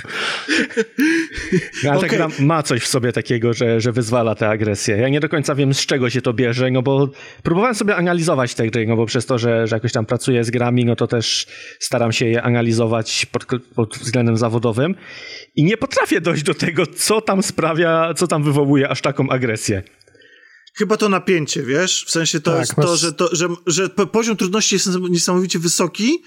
Ale 1.84 1.96
okay. 1.96 2.10
ta 2.10 2.16
gra 2.16 2.28
ma 2.38 2.62
coś 2.62 2.82
w 2.82 2.86
sobie 2.86 3.12
takiego, 3.12 3.52
że, 3.52 3.80
że 3.80 3.92
wyzwala 3.92 4.34
tę 4.34 4.48
agresję. 4.48 4.96
Ja 4.96 5.08
nie 5.08 5.20
do 5.20 5.28
końca 5.28 5.54
wiem, 5.54 5.74
z 5.74 5.86
czego 5.86 6.10
się 6.10 6.22
to 6.22 6.32
bierze, 6.32 6.70
no 6.70 6.82
bo 6.86 7.08
próbowałem 7.42 7.74
sobie 7.74 7.96
analizować 7.96 8.54
te 8.54 8.66
gry, 8.66 8.86
no 8.86 8.96
bo 8.96 9.06
przez 9.06 9.26
to, 9.26 9.38
że, 9.38 9.66
że 9.66 9.76
jakoś 9.76 9.92
tam 9.92 10.06
pracuję 10.06 10.44
z 10.44 10.50
grami, 10.50 10.84
no 10.84 10.96
to 10.96 11.06
też 11.06 11.46
staram 11.80 12.12
się 12.12 12.26
je 12.26 12.42
analizować 12.42 13.26
pod, 13.26 13.46
pod 13.74 13.98
względem 13.98 14.36
zawodowym 14.36 14.94
i 15.56 15.64
nie 15.64 15.76
potrafię 15.76 16.20
dojść 16.20 16.42
do 16.42 16.54
tego, 16.54 16.86
co 16.86 17.20
tam 17.20 17.42
sprawia, 17.42 18.14
co 18.16 18.26
tam 18.26 18.42
wywołuje 18.42 18.88
aż 18.88 19.00
taką 19.00 19.28
agresję. 19.28 19.82
Chyba 20.74 20.96
to 20.96 21.08
napięcie, 21.08 21.62
wiesz? 21.62 22.04
W 22.04 22.10
sensie 22.10 22.40
to 22.40 22.50
tak, 22.50 22.60
jest 22.60 22.76
masz... 22.76 22.86
to, 22.86 22.96
że, 22.96 23.12
to 23.12 23.28
że, 23.32 23.48
że 23.66 23.88
poziom 23.88 24.36
trudności 24.36 24.74
jest 24.74 24.88
niesamowicie 25.10 25.58
wysoki, 25.58 26.22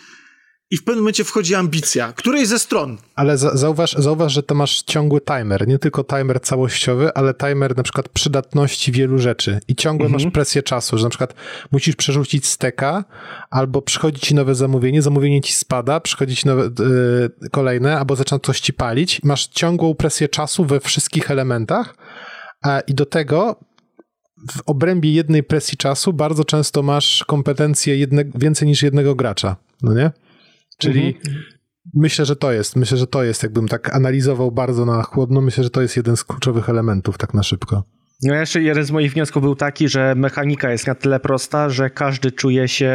i 0.72 0.78
w 0.78 0.84
pewnym 0.84 1.04
momencie 1.04 1.24
wchodzi 1.24 1.56
ambicja, 1.56 2.14
której 2.14 2.46
ze 2.46 2.60
stron. 2.60 2.98
Ale 3.16 3.38
za, 3.38 3.58
zauważ, 3.58 3.94
zauważ, 3.94 4.34
że 4.34 4.44
to 4.44 4.56
masz 4.56 4.82
ciągły 4.82 5.22
timer, 5.22 5.68
nie 5.68 5.80
tylko 5.80 6.04
timer 6.04 6.42
całościowy, 6.42 7.14
ale 7.14 7.34
timer 7.34 7.78
na 7.78 7.84
przykład 7.84 8.10
przydatności 8.10 8.92
wielu 8.92 9.18
rzeczy 9.18 9.60
i 9.68 9.76
ciągle 9.76 10.06
mhm. 10.06 10.24
masz 10.24 10.34
presję 10.34 10.64
czasu, 10.64 10.98
że 10.98 11.04
na 11.04 11.10
przykład 11.10 11.34
musisz 11.72 11.96
przerzucić 11.96 12.48
steka, 12.48 13.04
albo 13.50 13.82
przychodzi 13.82 14.22
ci 14.22 14.36
nowe 14.36 14.56
zamówienie, 14.56 15.02
zamówienie 15.02 15.42
ci 15.42 15.54
spada, 15.54 16.00
przychodzi 16.00 16.36
ci 16.36 16.48
nowe, 16.48 16.64
yy, 16.64 17.50
kolejne, 17.52 18.00
albo 18.00 18.16
zaczyna 18.16 18.40
coś 18.40 18.60
ci 18.60 18.74
palić. 18.74 19.24
Masz 19.24 19.48
ciągłą 19.48 19.96
presję 19.96 20.28
czasu 20.28 20.66
we 20.66 20.80
wszystkich 20.80 21.32
elementach 21.32 21.96
a, 22.62 22.80
i 22.80 22.94
do 22.94 23.06
tego 23.06 23.60
w 24.52 24.62
obrębie 24.66 25.14
jednej 25.14 25.44
presji 25.44 25.78
czasu 25.78 26.14
bardzo 26.14 26.46
często 26.46 26.84
masz 26.84 27.24
kompetencje 27.28 27.98
jedne, 27.98 28.24
więcej 28.36 28.68
niż 28.68 28.84
jednego 28.84 29.16
gracza, 29.16 29.56
no 29.82 29.94
nie? 29.94 30.12
Czyli 30.80 31.08
mhm. 31.08 31.44
myślę, 31.94 32.26
że 32.26 32.36
to 32.36 32.52
jest, 32.52 32.76
myślę, 32.76 32.98
że 32.98 33.08
to 33.08 33.24
jest, 33.24 33.44
jakbym 33.44 33.68
tak 33.68 33.96
analizował 33.96 34.52
bardzo 34.52 34.86
na 34.86 35.04
chłodno, 35.04 35.42
myślę, 35.42 35.64
że 35.64 35.70
to 35.70 35.82
jest 35.82 35.98
jeden 35.98 36.18
z 36.18 36.24
kluczowych 36.24 36.70
elementów, 36.70 37.18
tak 37.18 37.34
na 37.34 37.44
szybko. 37.44 37.84
No 38.24 38.36
jeszcze 38.36 38.62
jeden 38.62 38.84
z 38.84 38.92
moich 38.92 39.14
wniosków 39.14 39.44
był 39.44 39.56
taki, 39.56 39.90
że 39.90 40.16
mechanika 40.16 40.72
jest 40.72 40.88
na 40.88 40.96
tyle 40.96 41.20
prosta, 41.20 41.70
że 41.70 41.90
każdy 41.90 42.32
czuje 42.32 42.68
się 42.68 42.94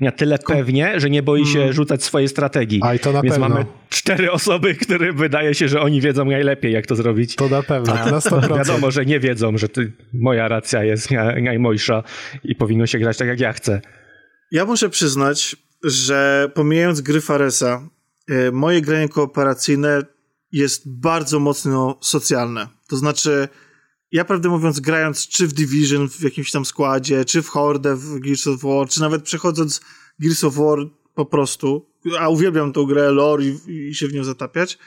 na 0.00 0.12
tyle 0.12 0.38
pewnie, 0.38 1.00
że 1.00 1.10
nie 1.10 1.22
boi 1.22 1.46
się 1.46 1.60
mm. 1.60 1.72
rzucać 1.72 2.04
swojej 2.04 2.28
strategii. 2.28 2.80
A 2.82 2.94
i 2.94 2.98
to 2.98 3.12
na 3.12 3.22
Więc 3.22 3.34
pewno. 3.34 3.48
mamy 3.48 3.66
cztery 3.88 4.32
osoby, 4.32 4.74
które 4.74 5.12
wydaje 5.12 5.54
się, 5.54 5.68
że 5.68 5.80
oni 5.80 6.00
wiedzą 6.00 6.24
najlepiej, 6.24 6.72
jak 6.72 6.86
to 6.86 6.96
zrobić. 6.96 7.36
To 7.36 7.48
na 7.48 7.62
pewno, 7.62 7.94
na 7.94 8.18
100%. 8.18 8.56
Wiadomo, 8.56 8.90
że 8.90 9.04
nie 9.04 9.20
wiedzą, 9.20 9.58
że 9.58 9.68
ty, 9.68 9.92
moja 10.12 10.48
racja 10.48 10.84
jest 10.84 11.10
najmojsza 11.42 12.02
i 12.44 12.54
powinno 12.54 12.86
się 12.86 12.98
grać 12.98 13.16
tak, 13.16 13.28
jak 13.28 13.40
ja 13.40 13.52
chcę. 13.52 13.80
Ja 14.50 14.64
muszę 14.64 14.88
przyznać, 14.88 15.56
że 15.86 16.50
pomijając 16.54 17.00
gry 17.00 17.20
Faresa, 17.20 17.88
e, 18.28 18.52
moje 18.52 18.82
granie 18.82 19.08
kooperacyjne 19.08 20.02
jest 20.52 20.82
bardzo 20.86 21.40
mocno 21.40 21.98
socjalne. 22.00 22.68
To 22.88 22.96
znaczy, 22.96 23.48
ja 24.12 24.24
prawdę 24.24 24.48
mówiąc, 24.48 24.80
grając 24.80 25.28
czy 25.28 25.46
w 25.46 25.52
Division 25.52 26.08
w 26.08 26.20
jakimś 26.20 26.50
tam 26.50 26.64
składzie, 26.64 27.24
czy 27.24 27.42
w 27.42 27.48
Horde 27.48 27.96
w 27.96 28.18
Gears 28.18 28.46
of 28.46 28.60
War, 28.62 28.88
czy 28.88 29.00
nawet 29.00 29.22
przechodząc 29.22 29.80
Gears 30.20 30.44
of 30.44 30.54
War 30.54 30.78
po 31.14 31.26
prostu, 31.26 31.90
a 32.18 32.28
uwielbiam 32.28 32.72
tą 32.72 32.84
grę 32.84 33.10
lore 33.10 33.44
i, 33.44 33.88
i 33.88 33.94
się 33.94 34.08
w 34.08 34.12
nią 34.12 34.24
zatapiać, 34.24 34.78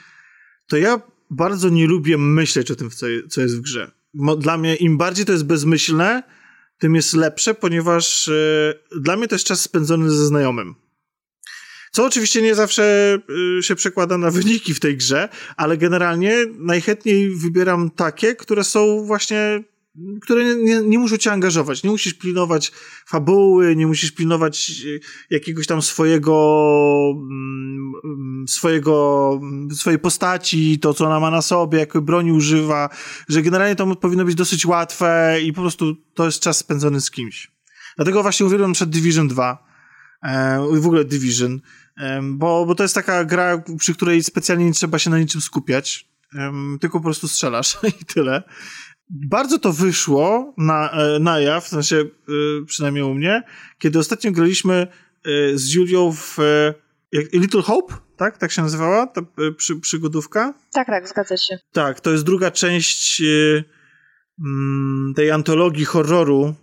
to 0.66 0.76
ja 0.76 1.00
bardzo 1.30 1.68
nie 1.68 1.86
lubię 1.86 2.18
myśleć 2.18 2.70
o 2.70 2.76
tym, 2.76 2.90
co, 3.28 3.40
jest 3.40 3.56
w 3.56 3.60
grze. 3.60 3.90
Dla 4.38 4.58
mnie 4.58 4.76
im 4.76 4.98
bardziej 4.98 5.24
to 5.24 5.32
jest 5.32 5.46
bezmyślne, 5.46 6.22
tym 6.78 6.94
jest 6.94 7.14
lepsze, 7.14 7.54
ponieważ 7.54 8.28
y, 8.28 8.74
dla 9.00 9.16
mnie 9.16 9.28
to 9.28 9.34
jest 9.34 9.46
czas 9.46 9.60
spędzony 9.60 10.10
ze 10.10 10.26
znajomym. 10.26 10.74
Co 11.90 12.06
oczywiście 12.06 12.42
nie 12.42 12.54
zawsze 12.54 13.18
y, 13.58 13.62
się 13.62 13.74
przekłada 13.74 14.18
na 14.18 14.30
wyniki 14.30 14.74
w 14.74 14.80
tej 14.80 14.96
grze, 14.96 15.28
ale 15.56 15.76
generalnie 15.76 16.46
najchętniej 16.58 17.30
wybieram 17.30 17.90
takie, 17.90 18.34
które 18.34 18.64
są 18.64 19.04
właśnie 19.04 19.64
które 20.20 20.56
nie, 20.56 20.80
nie, 20.80 20.98
muszą 20.98 21.16
cię 21.16 21.32
angażować. 21.32 21.82
Nie 21.82 21.90
musisz 21.90 22.14
pilnować 22.14 22.72
fabuły, 23.06 23.76
nie 23.76 23.86
musisz 23.86 24.10
pilnować 24.10 24.70
y, 24.84 25.00
jakiegoś 25.30 25.66
tam 25.66 25.82
swojego, 25.82 27.12
mm, 27.14 28.48
swojego, 28.48 29.40
swojej 29.72 29.98
postaci, 29.98 30.78
to 30.78 30.94
co 30.94 31.06
ona 31.06 31.20
ma 31.20 31.30
na 31.30 31.42
sobie, 31.42 31.78
jakiej 31.78 32.02
broni 32.02 32.32
używa, 32.32 32.88
że 33.28 33.42
generalnie 33.42 33.76
to 33.76 33.96
powinno 33.96 34.24
być 34.24 34.34
dosyć 34.34 34.66
łatwe 34.66 35.38
i 35.42 35.52
po 35.52 35.60
prostu 35.60 35.96
to 36.14 36.24
jest 36.24 36.40
czas 36.40 36.56
spędzony 36.56 37.00
z 37.00 37.10
kimś. 37.10 37.50
Dlatego 37.96 38.22
właśnie 38.22 38.46
uwielbiam 38.46 38.72
przed 38.72 38.90
Division 38.90 39.28
2, 39.28 39.66
e, 40.22 40.58
w 40.80 40.86
ogóle 40.86 41.04
Division, 41.04 41.60
bo, 42.22 42.66
bo 42.66 42.74
to 42.74 42.82
jest 42.82 42.94
taka 42.94 43.24
gra, 43.24 43.62
przy 43.78 43.94
której 43.94 44.22
specjalnie 44.24 44.64
nie 44.64 44.72
trzeba 44.72 44.98
się 44.98 45.10
na 45.10 45.18
niczym 45.18 45.40
skupiać, 45.40 46.08
tylko 46.80 46.98
po 46.98 47.04
prostu 47.04 47.28
strzelasz 47.28 47.78
i 48.00 48.04
tyle. 48.04 48.42
Bardzo 49.10 49.58
to 49.58 49.72
wyszło 49.72 50.54
na, 50.58 50.90
e, 50.90 51.18
na 51.18 51.40
jaw, 51.40 51.64
w 51.64 51.68
sensie 51.68 51.96
e, 51.96 52.04
przynajmniej 52.66 53.04
u 53.04 53.14
mnie, 53.14 53.42
kiedy 53.78 53.98
ostatnio 53.98 54.32
graliśmy 54.32 54.74
e, 54.74 54.88
z 55.58 55.72
Julią 55.72 56.12
w 56.12 56.36
Little 57.32 57.62
Hope, 57.62 57.94
tak? 58.16 58.38
Tak 58.38 58.52
się 58.52 58.62
nazywała 58.62 59.06
ta 59.06 59.20
przy, 59.56 59.76
przygodówka? 59.76 60.54
Tak, 60.72 60.86
tak, 60.86 61.08
zgadza 61.08 61.36
się. 61.36 61.58
Tak, 61.72 62.00
to 62.00 62.10
jest 62.10 62.24
druga 62.24 62.50
część 62.50 63.22
mm, 64.44 65.12
tej 65.16 65.30
antologii 65.30 65.84
horroru. 65.84 66.54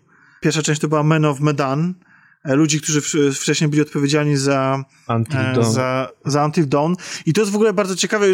Pierwsza 0.42 0.62
część 0.62 0.82
to 0.82 0.88
była 0.88 1.04
Men 1.04 1.26
of 1.26 1.40
Medan, 1.40 1.94
ludzi, 2.56 2.82
którzy 2.82 3.02
wcześniej 3.32 3.70
byli 3.70 3.82
odpowiedzialni 3.82 4.38
za 4.38 4.84
Until, 5.10 5.40
e, 5.40 5.54
Dawn. 5.54 5.74
Za, 5.74 6.10
za 6.26 6.46
Until 6.46 6.68
Dawn. 6.68 6.96
I 7.26 7.34
to 7.34 7.42
jest 7.42 7.52
w 7.52 7.56
ogóle 7.56 7.74
bardzo 7.74 7.96
ciekawe, 7.96 8.26
e, 8.26 8.32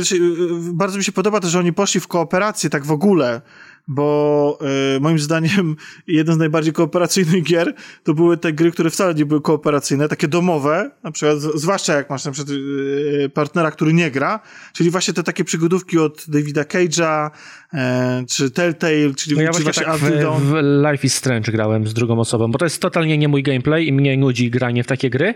bardzo 0.74 0.97
mi 0.97 1.03
się 1.03 1.11
podoba 1.11 1.39
to, 1.39 1.49
że 1.49 1.59
oni 1.59 1.74
poszli 1.74 1.99
w 1.99 2.07
kooperację 2.07 2.70
tak 2.70 2.86
w 2.86 2.91
ogóle, 2.91 3.41
bo 3.88 4.60
y, 4.96 5.00
moim 5.00 5.20
zdaniem 5.20 5.76
jeden 6.08 6.36
z 6.36 6.38
najbardziej 6.38 6.74
kooperacyjnych 6.74 7.44
gier 7.44 7.74
to 8.04 8.14
były 8.14 8.38
te 8.38 8.54
gry, 8.54 8.72
które 8.72 8.90
wcale 8.90 9.14
nie 9.14 9.26
były 9.26 9.42
kooperacyjne, 9.42 10.10
takie 10.10 10.28
domowe, 10.28 10.92
na 11.04 11.12
przykład, 11.12 11.40
zwłaszcza 11.40 11.94
jak 11.94 12.10
masz 12.10 12.26
na 12.26 12.32
przykład 12.32 12.58
y, 12.58 13.32
partnera, 13.34 13.72
który 13.72 13.94
nie 13.94 14.12
gra, 14.12 14.40
czyli 14.74 14.90
właśnie 14.90 15.14
te 15.14 15.24
takie 15.24 15.44
przygodówki 15.44 16.00
od 16.00 16.26
Davida 16.28 16.64
Cage'a, 16.64 17.30
y, 17.74 17.78
czy 18.26 18.52
Telltale, 18.52 19.14
czyli, 19.18 19.36
no 19.36 19.42
ja 19.42 19.52
czy 19.52 19.64
właśnie 19.64 19.86
tak 19.86 19.98
w, 19.98 20.02
w 20.40 20.54
Life 20.92 21.08
is 21.08 21.16
Strange 21.16 21.52
grałem 21.52 21.88
z 21.88 21.94
drugą 21.94 22.20
osobą, 22.20 22.52
bo 22.52 22.58
to 22.58 22.66
jest 22.66 22.82
totalnie 22.82 23.18
nie 23.18 23.28
mój 23.28 23.44
gameplay 23.44 23.88
i 23.88 23.94
mnie 23.94 24.18
nudzi 24.18 24.50
granie 24.50 24.84
w 24.84 24.88
takie 24.88 25.10
gry, 25.10 25.34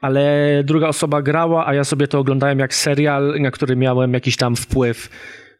ale 0.00 0.62
druga 0.64 0.88
osoba 0.88 1.22
grała, 1.22 1.66
a 1.66 1.74
ja 1.74 1.84
sobie 1.84 2.08
to 2.08 2.18
oglądałem 2.18 2.58
jak 2.58 2.74
serial, 2.74 3.34
na 3.40 3.50
który 3.50 3.76
miałem 3.76 4.12
jakiś 4.12 4.36
tam 4.36 4.56
wpływ 4.56 5.08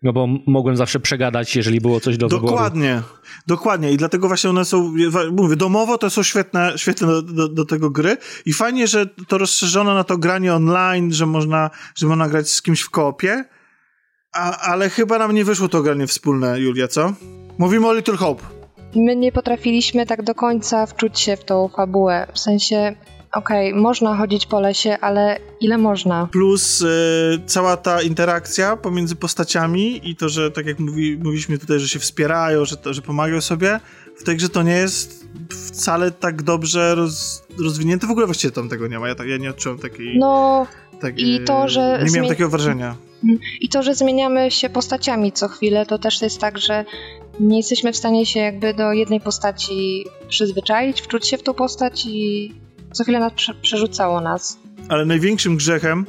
no 0.05 0.12
bo 0.12 0.26
mogłem 0.46 0.76
zawsze 0.76 1.00
przegadać, 1.00 1.57
jeżeli 1.57 1.80
było 1.80 2.00
coś 2.00 2.16
do 2.16 2.28
wyboru. 2.28 2.46
Dokładnie, 2.46 3.02
dokładnie. 3.46 3.92
I 3.92 3.96
dlatego 3.96 4.28
właśnie 4.28 4.50
one 4.50 4.64
są, 4.64 4.94
mówię, 5.32 5.57
domowo 5.57 5.98
to 5.98 6.11
są 6.11 6.22
świetne, 6.22 6.72
świetne 6.76 7.07
do, 7.07 7.22
do, 7.22 7.48
do, 7.48 7.64
tego 7.64 7.90
gry. 7.90 8.16
I 8.46 8.52
fajnie, 8.52 8.86
że 8.86 9.07
to 9.07 9.38
rozszerzono 9.38 9.94
na 9.94 10.05
to 10.05 10.18
granie 10.18 10.55
online, 10.55 11.12
że 11.12 11.26
można, 11.26 11.70
że 11.94 12.07
można 12.07 12.28
grać 12.28 12.48
z 12.48 12.62
kimś 12.62 12.80
w 12.80 12.90
koopie. 12.90 13.44
A, 14.32 14.59
ale 14.59 14.90
chyba 14.90 15.18
nam 15.18 15.34
nie 15.34 15.44
wyszło 15.44 15.68
to 15.68 15.82
granie 15.82 16.07
wspólne, 16.07 16.61
Julia, 16.61 16.88
co? 16.88 17.12
Mówimy 17.59 17.86
o 17.86 17.94
Little 17.94 18.16
Hope. 18.16 18.42
My 18.96 19.16
nie 19.16 19.32
potrafiliśmy 19.32 20.07
tak 20.07 20.22
do 20.22 20.34
końca 20.34 20.86
wczuć 20.86 21.20
się 21.20 21.36
w 21.36 21.44
tą 21.44 21.68
fabułę. 21.68 22.26
W 22.32 22.38
sensie 22.38 22.96
okej, 23.35 23.70
okay, 23.70 23.82
można 23.82 24.16
chodzić 24.16 24.47
po 24.47 24.61
lesie, 24.61 24.99
ale 25.01 25.39
ile 25.61 25.78
można? 25.78 26.28
Plus 26.32 26.80
y, 26.80 26.87
cała 27.47 27.76
ta 27.76 28.03
interakcja 28.03 28.76
pomiędzy 28.76 29.16
postaciami 29.16 30.11
i 30.11 30.16
to, 30.16 30.28
że 30.28 30.51
tak 30.51 30.66
jak 30.66 30.78
mówi, 30.78 31.16
mówiliśmy 31.16 31.59
tutaj, 31.59 31.78
że 31.78 31.89
się 31.89 31.99
wspierają, 31.99 32.64
że, 32.64 32.76
to, 32.76 32.95
że 32.95 33.03
pomagają 33.03 33.41
sobie, 33.41 33.80
w 34.16 34.24
tej 34.24 34.37
grze 34.37 34.49
to 34.49 34.62
nie 34.62 34.72
jest 34.72 35.28
wcale 35.49 36.11
tak 36.11 36.43
dobrze 36.43 36.95
roz, 36.95 37.43
rozwinięte. 37.64 38.07
W 38.07 38.11
ogóle 38.11 38.26
właściwie 38.26 38.53
tam 38.53 38.68
tego 38.68 38.87
nie 38.87 38.99
ma. 38.99 39.09
Ja, 39.09 39.14
ja 39.24 39.37
nie 39.37 39.51
odczułem 39.51 39.78
takiej... 39.78 40.18
No 40.18 40.66
tak, 41.01 41.18
i 41.18 41.41
to, 41.45 41.68
że... 41.68 42.01
Nie 42.05 42.11
miałem 42.11 42.28
takiego 42.28 42.51
wrażenia. 42.51 42.97
Mhm. 43.24 43.41
I 43.61 43.68
to, 43.68 43.82
że 43.82 43.95
zmieniamy 43.95 44.51
się 44.51 44.70
postaciami 44.70 45.32
co 45.32 45.49
chwilę, 45.49 45.87
to 45.87 45.99
też 45.99 46.22
jest 46.22 46.41
tak, 46.41 46.59
że 46.59 46.85
nie 47.41 47.57
jesteśmy 47.57 47.93
w 47.93 47.97
stanie 47.97 48.26
się 48.26 48.41
jakby 48.41 48.74
do 48.74 48.93
jednej 48.93 49.20
postaci 49.20 50.05
przyzwyczaić, 50.28 51.01
wczuć 51.01 51.28
się 51.28 51.39
w 51.39 51.43
tą 51.43 51.55
postać 51.55 52.07
i 52.07 52.53
co 52.95 53.03
chwilę 53.03 53.20
nas 53.20 53.32
przerzucało 53.62 54.20
nas. 54.20 54.59
Ale 54.88 55.05
największym 55.05 55.57
grzechem 55.57 56.07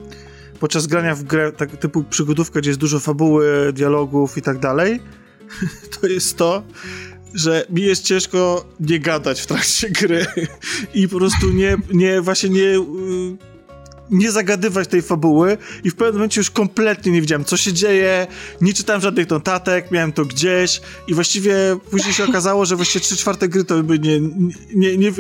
podczas 0.60 0.88
grania 0.88 1.16
w 1.16 1.24
grę 1.24 1.52
tak, 1.52 1.78
typu 1.78 2.04
przygodówka, 2.04 2.60
gdzie 2.60 2.70
jest 2.70 2.80
dużo 2.80 3.00
fabuły, 3.00 3.74
dialogów 3.74 4.38
i 4.38 4.42
tak 4.42 4.60
dalej, 4.60 5.00
to 6.02 6.08
jest 6.08 6.38
to, 6.38 6.64
że 7.34 7.66
mi 7.70 7.82
jest 7.82 8.04
ciężko 8.04 8.66
nie 8.80 9.00
gadać 9.00 9.42
w 9.42 9.46
trakcie 9.46 9.90
gry 9.90 10.26
i 10.94 11.08
po 11.08 11.18
prostu 11.18 11.50
nie, 11.54 11.78
nie 11.94 12.22
właśnie 12.22 12.50
nie 12.50 12.62
y, 12.62 13.55
nie 14.10 14.32
zagadywać 14.32 14.88
tej 14.88 15.02
fabuły 15.02 15.58
i 15.84 15.90
w 15.90 15.96
pewnym 15.96 16.16
momencie 16.16 16.40
już 16.40 16.52
kompletnie 16.52 17.12
nie 17.12 17.22
wiedziałem, 17.22 17.46
co 17.46 17.58
się 17.58 17.74
dzieje, 17.74 18.28
nie 18.62 18.74
czytałem 18.74 19.02
żadnych 19.02 19.30
notatek, 19.30 19.92
miałem 19.92 20.12
to 20.12 20.26
gdzieś 20.26 20.82
i 21.08 21.14
właściwie 21.14 21.56
później 21.92 22.14
się 22.14 22.24
okazało, 22.24 22.66
że 22.66 22.76
właściwie 22.76 23.06
trzy 23.06 23.18
czwarte 23.18 23.48
gry 23.48 23.64
to 23.64 23.84
by 23.84 24.00
nie, 24.00 24.20
nie, 24.76 24.98
nie, 24.98 25.12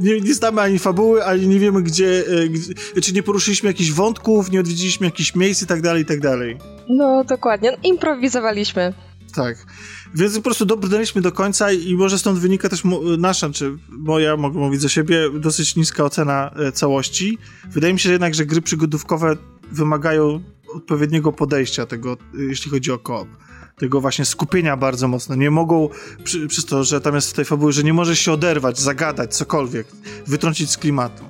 nie, 0.00 0.20
nie, 0.20 0.34
znamy 0.34 0.60
ani 0.60 0.78
fabuły, 0.78 1.24
ani 1.24 1.48
nie 1.48 1.58
wiemy 1.58 1.82
gdzie, 1.82 2.24
e, 2.28 2.48
gdzie, 2.48 2.74
czy 3.02 3.12
nie 3.12 3.22
poruszyliśmy 3.22 3.70
jakichś 3.70 3.90
wątków, 3.90 4.50
nie 4.50 4.60
odwiedziliśmy 4.60 5.06
jakichś 5.06 5.34
miejsc 5.34 5.62
i 5.62 5.66
tak 5.66 5.82
dalej, 5.82 6.02
i 6.02 6.06
tak 6.06 6.20
dalej. 6.20 6.58
No, 6.88 7.24
dokładnie. 7.24 7.76
Improwizowaliśmy. 7.82 8.94
Tak. 9.34 9.66
Więc 10.14 10.36
po 10.36 10.42
prostu 10.42 10.64
dobrnęliśmy 10.64 11.22
do 11.22 11.32
końca 11.32 11.72
i 11.72 11.94
może 11.94 12.18
stąd 12.18 12.38
wynika 12.38 12.68
też 12.68 12.82
nasza, 13.18 13.50
czy 13.50 13.78
moja, 13.88 14.36
mogę 14.36 14.58
mówić 14.58 14.80
za 14.80 14.88
siebie, 14.88 15.30
dosyć 15.34 15.76
niska 15.76 16.04
ocena 16.04 16.50
e, 16.56 16.72
całości. 16.72 17.38
Wydaje 17.70 17.92
mi 17.92 18.00
się 18.00 18.12
jednak, 18.12 18.34
że 18.34 18.46
gry 18.46 18.62
przygodówkowe 18.62 19.36
wymagają 19.72 20.42
odpowiedniego 20.74 21.32
podejścia 21.32 21.86
tego, 21.86 22.16
jeśli 22.48 22.70
chodzi 22.70 22.92
o 22.92 22.98
koop 22.98 23.28
tego 23.78 24.00
właśnie 24.00 24.24
skupienia 24.24 24.76
bardzo 24.76 25.08
mocno. 25.08 25.34
Nie 25.34 25.50
mogą, 25.50 25.88
przy, 26.24 26.46
przez 26.46 26.64
to, 26.64 26.84
że 26.84 27.00
tam 27.00 27.14
jest 27.14 27.30
w 27.30 27.32
tej 27.32 27.44
fabuły, 27.44 27.72
że 27.72 27.82
nie 27.82 27.92
możesz 27.92 28.18
się 28.18 28.32
oderwać, 28.32 28.80
zagadać, 28.80 29.36
cokolwiek, 29.36 29.86
wytrącić 30.26 30.70
z 30.70 30.76
klimatu. 30.76 31.24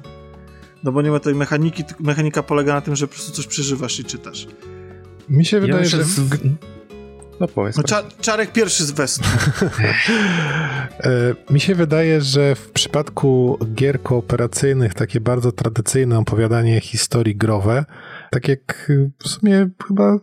No 0.84 0.92
bo 0.92 1.02
nie 1.02 1.10
ma 1.10 1.18
tej 1.18 1.34
mechaniki, 1.34 1.84
mechanika 2.00 2.42
polega 2.42 2.74
na 2.74 2.80
tym, 2.80 2.96
że 2.96 3.06
po 3.08 3.14
prostu 3.14 3.32
coś 3.32 3.46
przeżywasz 3.46 4.00
i 4.00 4.04
czytasz. 4.04 4.46
Mi 5.28 5.44
się 5.44 5.60
wydaje, 5.60 5.82
ja 5.82 5.88
że... 5.88 6.04
Z... 6.04 6.20
No 7.40 7.48
powiedz. 7.48 7.76
No, 7.76 7.82
cza 7.82 8.02
czarek 8.20 8.52
pierwszy 8.52 8.84
z 8.84 8.90
West. 8.90 9.20
E, 10.98 11.34
mi 11.52 11.60
się 11.60 11.74
wydaje, 11.74 12.20
że 12.20 12.54
w 12.54 12.70
przypadku 12.70 13.58
gier 13.74 14.02
kooperacyjnych 14.02 14.94
takie 14.94 15.20
bardzo 15.20 15.52
tradycyjne 15.52 16.18
opowiadanie 16.18 16.80
historii 16.80 17.36
growe, 17.36 17.84
tak 18.30 18.48
jak 18.48 18.92
w 19.18 19.28
sumie 19.28 19.68
chyba 19.86 20.16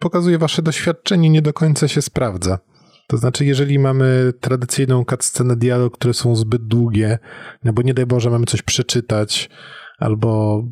pokazuje 0.00 0.38
wasze 0.38 0.62
doświadczenie, 0.62 1.30
nie 1.30 1.42
do 1.42 1.52
końca 1.52 1.88
się 1.88 2.02
sprawdza. 2.02 2.58
To 3.06 3.16
znaczy, 3.16 3.44
jeżeli 3.44 3.78
mamy 3.78 4.32
tradycyjną 4.40 5.04
cutscenę 5.04 5.56
dialog, 5.56 5.94
które 5.94 6.14
są 6.14 6.36
zbyt 6.36 6.66
długie, 6.66 7.18
no 7.64 7.72
bo 7.72 7.82
nie 7.82 7.94
daj 7.94 8.06
Boże, 8.06 8.30
mamy 8.30 8.46
coś 8.46 8.62
przeczytać, 8.62 9.50
albo 9.98 10.62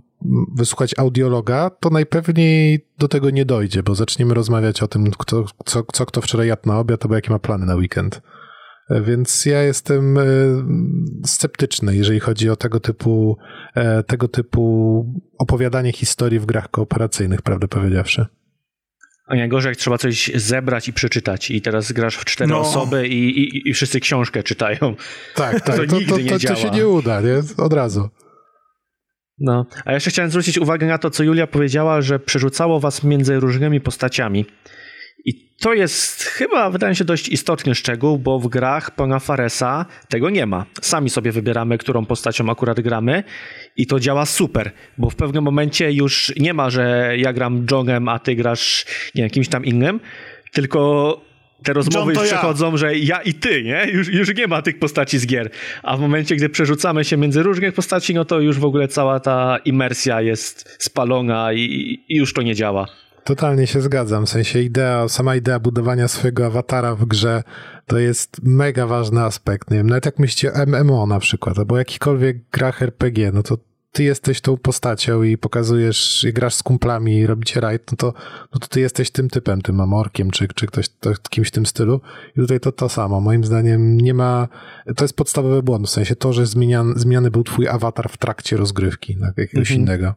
wysłuchać 0.56 0.98
audiologa, 0.98 1.70
to 1.70 1.90
najpewniej 1.90 2.86
do 2.98 3.08
tego 3.08 3.30
nie 3.30 3.44
dojdzie, 3.44 3.82
bo 3.82 3.94
zaczniemy 3.94 4.34
rozmawiać 4.34 4.82
o 4.82 4.88
tym, 4.88 5.10
kto, 5.10 5.44
co, 5.64 5.82
co 5.92 6.06
kto 6.06 6.20
wczoraj 6.20 6.48
jadł 6.48 6.68
na 6.68 6.78
obiad, 6.78 7.02
albo 7.02 7.14
jakie 7.14 7.30
ma 7.30 7.38
plany 7.38 7.66
na 7.66 7.74
weekend. 7.74 8.22
Więc 8.90 9.46
ja 9.46 9.62
jestem 9.62 10.18
e, 10.18 10.22
sceptyczny, 11.24 11.96
jeżeli 11.96 12.20
chodzi 12.20 12.50
o 12.50 12.56
tego 12.56 12.80
typu, 12.80 13.38
e, 13.74 14.02
tego 14.02 14.28
typu 14.28 15.04
opowiadanie 15.38 15.92
historii 15.92 16.38
w 16.38 16.46
grach 16.46 16.70
kooperacyjnych, 16.70 17.42
prawdę 17.42 17.68
powiedziawszy. 17.68 18.26
A 19.26 19.34
najgorzej, 19.34 19.70
jak 19.70 19.78
trzeba 19.78 19.98
coś 19.98 20.30
zebrać 20.34 20.88
i 20.88 20.92
przeczytać. 20.92 21.50
I 21.50 21.62
teraz 21.62 21.92
grasz 21.92 22.16
w 22.16 22.24
cztery 22.24 22.50
no. 22.50 22.60
osoby 22.60 23.08
i, 23.08 23.40
i, 23.40 23.68
i 23.70 23.74
wszyscy 23.74 24.00
książkę 24.00 24.42
czytają. 24.42 24.94
Tak, 25.34 25.60
tak. 25.60 25.76
to, 25.76 25.86
to, 25.86 25.96
nigdy 25.96 26.12
to, 26.12 26.18
nie 26.18 26.30
to, 26.30 26.38
działa. 26.38 26.54
to 26.54 26.62
się 26.62 26.70
nie 26.70 26.88
uda, 26.88 27.20
nie? 27.20 27.42
Od 27.56 27.72
razu. 27.72 28.08
No, 29.38 29.66
a 29.84 29.92
jeszcze 29.92 30.10
chciałem 30.10 30.30
zwrócić 30.30 30.58
uwagę 30.58 30.86
na 30.86 30.98
to, 30.98 31.10
co 31.10 31.24
Julia 31.24 31.46
powiedziała, 31.46 32.00
że 32.00 32.18
przerzucało 32.18 32.80
was 32.80 33.04
między 33.04 33.40
różnymi 33.40 33.80
postaciami. 33.80 34.44
I 35.24 35.34
to 35.60 35.74
jest 35.74 36.22
chyba, 36.22 36.70
wydaje 36.70 36.90
mi 36.90 36.96
się, 36.96 37.04
dość 37.04 37.28
istotny 37.28 37.74
szczegół, 37.74 38.18
bo 38.18 38.38
w 38.38 38.48
grach 38.48 38.90
pana 38.90 39.18
Faresa 39.18 39.86
tego 40.08 40.30
nie 40.30 40.46
ma. 40.46 40.66
Sami 40.80 41.10
sobie 41.10 41.32
wybieramy, 41.32 41.78
którą 41.78 42.06
postacią 42.06 42.50
akurat 42.50 42.80
gramy 42.80 43.24
i 43.76 43.86
to 43.86 44.00
działa 44.00 44.26
super, 44.26 44.72
bo 44.98 45.10
w 45.10 45.16
pewnym 45.16 45.44
momencie 45.44 45.92
już 45.92 46.32
nie 46.36 46.54
ma, 46.54 46.70
że 46.70 47.14
ja 47.18 47.32
gram 47.32 47.66
Johnem, 47.70 48.08
a 48.08 48.18
ty 48.18 48.34
grasz 48.34 48.86
nie 49.14 49.30
kimś 49.30 49.48
tam 49.48 49.64
innym, 49.64 50.00
tylko 50.52 51.25
te 51.66 51.72
rozmowy 51.72 52.12
już 52.12 52.22
ja. 52.22 52.26
przechodzą, 52.26 52.76
że 52.76 52.98
ja 52.98 53.22
i 53.22 53.34
ty, 53.34 53.62
nie? 53.62 53.86
Już, 53.92 54.08
już 54.08 54.34
nie 54.34 54.46
ma 54.46 54.62
tych 54.62 54.78
postaci 54.78 55.18
z 55.18 55.26
gier. 55.26 55.50
A 55.82 55.96
w 55.96 56.00
momencie, 56.00 56.36
gdy 56.36 56.48
przerzucamy 56.48 57.04
się 57.04 57.16
między 57.16 57.42
różnych 57.42 57.74
postaci, 57.74 58.14
no 58.14 58.24
to 58.24 58.40
już 58.40 58.58
w 58.58 58.64
ogóle 58.64 58.88
cała 58.88 59.20
ta 59.20 59.58
imersja 59.64 60.20
jest 60.20 60.76
spalona 60.78 61.52
i, 61.52 61.60
i 62.08 62.16
już 62.16 62.34
to 62.34 62.42
nie 62.42 62.54
działa. 62.54 62.86
Totalnie 63.24 63.66
się 63.66 63.80
zgadzam. 63.80 64.26
W 64.26 64.28
sensie 64.28 64.60
idea, 64.60 65.08
sama 65.08 65.36
idea 65.36 65.58
budowania 65.58 66.08
swojego 66.08 66.46
awatara 66.46 66.94
w 66.94 67.04
grze 67.04 67.42
to 67.86 67.98
jest 67.98 68.42
mega 68.42 68.86
ważny 68.86 69.22
aspekt. 69.22 69.70
Nie 69.70 69.76
wiem, 69.76 69.86
nawet 69.86 70.06
jak 70.06 70.18
myślicie 70.18 70.52
o 70.52 70.66
MMO 70.66 71.06
na 71.06 71.18
przykład, 71.18 71.58
albo 71.58 71.78
jakikolwiek 71.78 72.36
grach 72.52 72.82
RPG, 72.82 73.30
no 73.32 73.42
to 73.42 73.58
ty 73.96 74.04
jesteś 74.04 74.40
tą 74.40 74.56
postacią 74.56 75.22
i 75.22 75.38
pokazujesz, 75.38 76.24
i 76.28 76.32
grasz 76.32 76.54
z 76.54 76.62
kumplami 76.62 77.18
i 77.18 77.26
robicie 77.26 77.60
rajd, 77.60 77.92
no 77.92 77.96
to, 77.96 78.12
no 78.54 78.60
to 78.60 78.66
ty 78.66 78.80
jesteś 78.80 79.10
tym 79.10 79.28
typem, 79.28 79.62
tym 79.62 79.80
amorkiem, 79.80 80.30
czy, 80.30 80.48
czy 80.54 80.66
ktoś 80.66 80.88
to, 80.88 81.12
kimś 81.30 81.48
w 81.48 81.50
tym 81.50 81.66
stylu. 81.66 82.00
I 82.36 82.40
tutaj 82.40 82.60
to 82.60 82.72
to 82.72 82.88
samo. 82.88 83.20
Moim 83.20 83.44
zdaniem 83.44 83.96
nie 83.96 84.14
ma, 84.14 84.48
to 84.96 85.04
jest 85.04 85.16
podstawowy 85.16 85.62
błąd, 85.62 85.86
w 85.86 85.90
sensie 85.90 86.16
to, 86.16 86.32
że 86.32 86.46
zmienian, 86.46 86.94
zmiany 86.96 87.30
był 87.30 87.44
twój 87.44 87.68
awatar 87.68 88.08
w 88.08 88.16
trakcie 88.16 88.56
rozgrywki, 88.56 89.16
tak, 89.20 89.38
jakiegoś 89.38 89.70
mhm. 89.70 89.80
innego. 89.80 90.14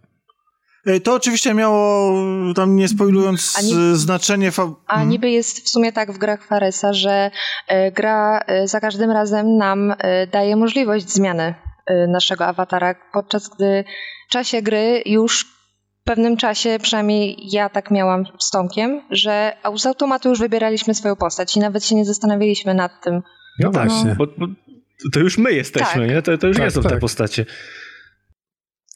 To 1.04 1.14
oczywiście 1.14 1.54
miało, 1.54 2.14
tam 2.56 2.76
nie 2.76 2.88
spoilując, 2.88 3.64
nie, 3.64 3.96
znaczenie... 3.96 4.52
Fa- 4.52 4.76
a 4.88 4.94
mhm. 4.94 5.10
niby 5.10 5.30
jest 5.30 5.66
w 5.66 5.70
sumie 5.70 5.92
tak 5.92 6.12
w 6.12 6.18
grach 6.18 6.46
Faresa, 6.46 6.94
że 6.94 7.32
e, 7.68 7.92
gra 7.92 8.40
e, 8.48 8.68
za 8.68 8.80
każdym 8.80 9.12
razem 9.12 9.58
nam 9.58 9.94
e, 9.98 10.28
daje 10.28 10.56
możliwość 10.56 11.10
zmiany 11.10 11.56
naszego 12.08 12.46
awatara, 12.46 12.96
podczas 13.14 13.50
gdy 13.50 13.84
w 14.30 14.32
czasie 14.32 14.62
gry 14.62 15.02
już 15.06 15.46
w 16.02 16.04
pewnym 16.04 16.38
czasie, 16.38 16.78
przynajmniej 16.82 17.38
ja 17.52 17.70
tak 17.70 17.92
miałam 17.92 18.24
z 18.40 18.50
Tomkiem, 18.50 19.02
że 19.12 19.54
z 19.76 19.86
automatu 19.86 20.30
już 20.30 20.40
wybieraliśmy 20.40 20.94
swoją 20.94 21.16
postać 21.16 21.58
i 21.58 21.60
nawet 21.60 21.86
się 21.86 21.96
nie 21.96 22.06
zastanawialiśmy 22.06 22.74
nad 22.74 22.92
tym. 23.04 23.14
No, 23.16 23.22
no 23.60 23.72
właśnie. 23.72 24.16
Bo, 24.18 24.28
bo 24.38 24.48
to 25.14 25.20
już 25.20 25.38
my 25.38 25.52
jesteśmy, 25.54 26.02
tak. 26.02 26.10
nie? 26.10 26.22
To, 26.22 26.38
to 26.38 26.48
już 26.48 26.58
tak, 26.58 26.66
nie 26.66 26.72
są 26.72 26.82
tak. 26.82 26.92
te 26.92 27.00
postacie. 27.00 27.46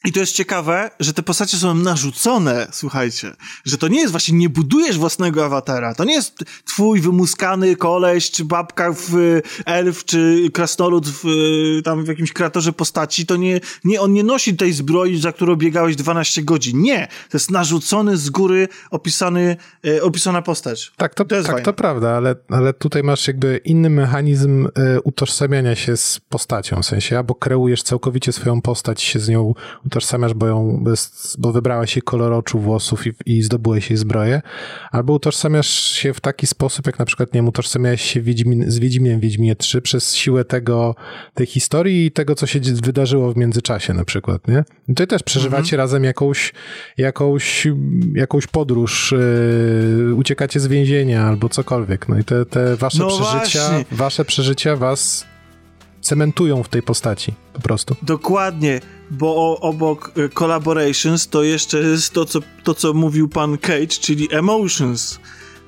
I 0.06 0.12
to 0.12 0.20
jest 0.20 0.32
ciekawe, 0.32 0.90
że 1.00 1.12
te 1.12 1.22
postacie 1.22 1.56
są 1.56 1.74
narzucone, 1.74 2.66
słuchajcie, 2.72 3.32
że 3.64 3.78
to 3.78 3.88
nie 3.88 4.00
jest 4.00 4.10
właśnie, 4.10 4.38
nie 4.38 4.48
budujesz 4.48 4.98
własnego 4.98 5.44
awatara, 5.44 5.94
to 5.94 6.04
nie 6.04 6.14
jest 6.14 6.44
twój 6.64 7.00
wymuskany 7.00 7.76
koleś, 7.76 8.30
czy 8.30 8.44
babka 8.44 8.92
w 8.92 9.40
elf, 9.66 10.04
czy 10.04 10.50
krasnolud 10.52 11.08
w, 11.08 11.24
tam 11.84 12.04
w 12.04 12.08
jakimś 12.08 12.32
kreatorze 12.32 12.72
postaci, 12.72 13.26
to 13.26 13.36
nie, 13.36 13.60
nie, 13.84 14.00
on 14.00 14.12
nie 14.12 14.24
nosi 14.24 14.56
tej 14.56 14.72
zbroi, 14.72 15.20
za 15.20 15.32
którą 15.32 15.56
biegałeś 15.56 15.96
12 15.96 16.42
godzin, 16.42 16.82
nie, 16.82 17.08
to 17.30 17.36
jest 17.36 17.50
narzucony 17.50 18.16
z 18.16 18.30
góry 18.30 18.68
opisany, 18.90 19.56
e, 19.86 20.02
opisana 20.02 20.42
postać. 20.42 20.92
Tak, 20.96 21.14
to, 21.14 21.24
to 21.24 21.42
tak, 21.42 21.64
to 21.64 21.72
prawda, 21.72 22.10
ale, 22.10 22.34
ale 22.48 22.72
tutaj 22.72 23.02
masz 23.02 23.26
jakby 23.26 23.60
inny 23.64 23.90
mechanizm 23.90 24.68
e, 24.74 25.00
utożsamiania 25.00 25.74
się 25.74 25.96
z 25.96 26.20
postacią, 26.28 26.82
w 26.82 26.86
sensie 26.86 27.16
albo 27.16 27.34
kreujesz 27.34 27.82
całkowicie 27.82 28.32
swoją 28.32 28.62
postać, 28.62 29.02
się 29.02 29.20
z 29.20 29.28
nią 29.28 29.54
utożsamiasz, 29.94 30.34
bo, 30.34 30.46
ją, 30.46 30.84
bo 31.38 31.52
wybrałeś 31.52 31.96
jej 31.96 32.02
kolor 32.02 32.32
oczu, 32.32 32.58
włosów 32.58 33.06
i, 33.06 33.12
i 33.26 33.42
zdobyłeś 33.42 33.90
jej 33.90 33.96
zbroję, 33.96 34.42
albo 34.90 35.12
utożsamiasz 35.12 35.68
się 35.68 36.14
w 36.14 36.20
taki 36.20 36.46
sposób, 36.46 36.86
jak 36.86 36.98
na 36.98 37.04
przykład, 37.04 37.34
nie 37.34 37.38
wiem, 37.38 37.48
utożsamiałeś 37.48 38.02
się 38.02 38.20
Wiedźmin, 38.20 38.70
z 38.70 38.78
Wiedźmiem 38.78 39.20
Wiedźminie 39.20 39.56
3 39.56 39.82
przez 39.82 40.14
siłę 40.14 40.44
tego, 40.44 40.94
tej 41.34 41.46
historii 41.46 42.06
i 42.06 42.10
tego, 42.10 42.34
co 42.34 42.46
się 42.46 42.60
wydarzyło 42.60 43.32
w 43.32 43.36
międzyczasie 43.36 43.94
na 43.94 44.04
przykład, 44.04 44.48
nie? 44.48 44.64
I 44.88 44.92
tutaj 44.92 45.06
też 45.06 45.22
przeżywacie 45.22 45.76
mhm. 45.76 45.78
razem 45.78 46.04
jakąś, 46.04 46.52
jakąś, 46.98 47.66
jakąś 48.14 48.46
podróż, 48.46 49.14
yy, 50.06 50.14
uciekacie 50.14 50.60
z 50.60 50.66
więzienia 50.66 51.24
albo 51.24 51.48
cokolwiek, 51.48 52.08
no 52.08 52.18
i 52.18 52.24
te, 52.24 52.46
te 52.46 52.76
wasze 52.76 52.98
no 52.98 53.06
przeżycia, 53.06 53.68
właśnie. 53.68 53.84
wasze 53.96 54.24
przeżycia 54.24 54.76
was 54.76 55.26
cementują 56.04 56.62
w 56.62 56.68
tej 56.68 56.82
postaci 56.82 57.34
po 57.52 57.60
prostu. 57.60 57.96
Dokładnie, 58.02 58.80
bo 59.10 59.60
obok 59.60 60.12
y, 60.18 60.28
collaborations 60.28 61.28
to 61.28 61.42
jeszcze 61.42 61.78
jest 61.78 62.12
to, 62.12 62.24
co, 62.24 62.40
to, 62.62 62.74
co 62.74 62.94
mówił 62.94 63.28
pan 63.28 63.58
Cage, 63.58 63.86
czyli 63.86 64.28
emotions 64.30 65.18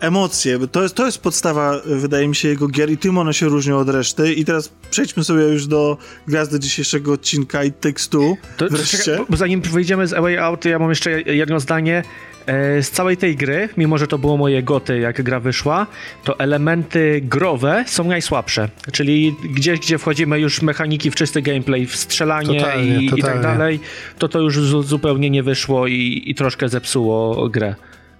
emocje. 0.01 0.59
To 0.72 0.82
jest, 0.82 0.94
to 0.94 1.07
jest 1.07 1.18
podstawa, 1.18 1.80
wydaje 1.84 2.28
mi 2.28 2.36
się, 2.36 2.49
jego 2.49 2.68
gier 2.68 2.90
i 2.90 2.99
tym 2.99 3.18
one 3.18 3.34
się 3.34 3.47
różnią 3.47 3.78
od 3.78 3.88
reszty. 3.88 4.32
I 4.34 4.44
teraz 4.44 4.72
przejdźmy 4.90 5.24
sobie 5.24 5.42
już 5.42 5.66
do 5.66 5.99
gwiazdy 6.28 6.61
dzisiejszego 6.61 7.12
odcinka 7.12 7.64
i 7.64 7.72
tekstu. 7.72 8.36
To, 8.57 8.68
wreszcie. 8.68 9.18
Bo 9.28 9.36
zanim 9.36 9.61
wyjdziemy 9.61 10.07
z 10.07 10.12
A 10.12 10.22
Way 10.22 10.38
Out, 10.38 10.64
ja 10.64 10.78
mam 10.78 10.90
jeszcze 10.90 11.22
jedno 11.22 11.61
zdanie. 11.61 12.03
E, 12.47 12.82
z 12.82 12.90
całej 12.90 13.16
tej 13.16 13.36
gry, 13.36 13.68
mimo 13.76 13.99
że 13.99 14.07
to 14.07 14.18
było 14.18 14.36
moje 14.36 14.62
goty, 14.62 14.99
jak 14.99 15.22
gra 15.22 15.40
wyszła, 15.40 15.86
to 16.24 16.38
elementy 16.38 17.20
growe 17.24 17.84
są 17.86 18.05
najsłabsze. 18.05 18.68
Czyli 18.92 19.36
gdzieś, 19.55 19.80
gdzie 19.80 19.99
wchodzimy 19.99 20.40
już 20.40 20.62
mechaniki 20.62 21.11
w 21.11 21.14
czysty 21.14 21.42
gameplay, 21.42 21.86
w 21.86 21.97
strzelanie 21.97 22.61
totalnie, 22.61 23.03
i, 23.03 23.11
totalnie. 23.11 23.20
i 23.20 23.22
tak 23.22 23.42
dalej, 23.42 23.80
to 24.18 24.28
to 24.28 24.40
już 24.40 24.61
zupełnie 24.61 25.30
nie 25.30 25.42
wyszło 25.42 25.86
i, 25.86 26.22
i 26.26 26.34
troszkę 26.34 26.68
zepsuło 26.68 27.49
grę. 27.49 27.74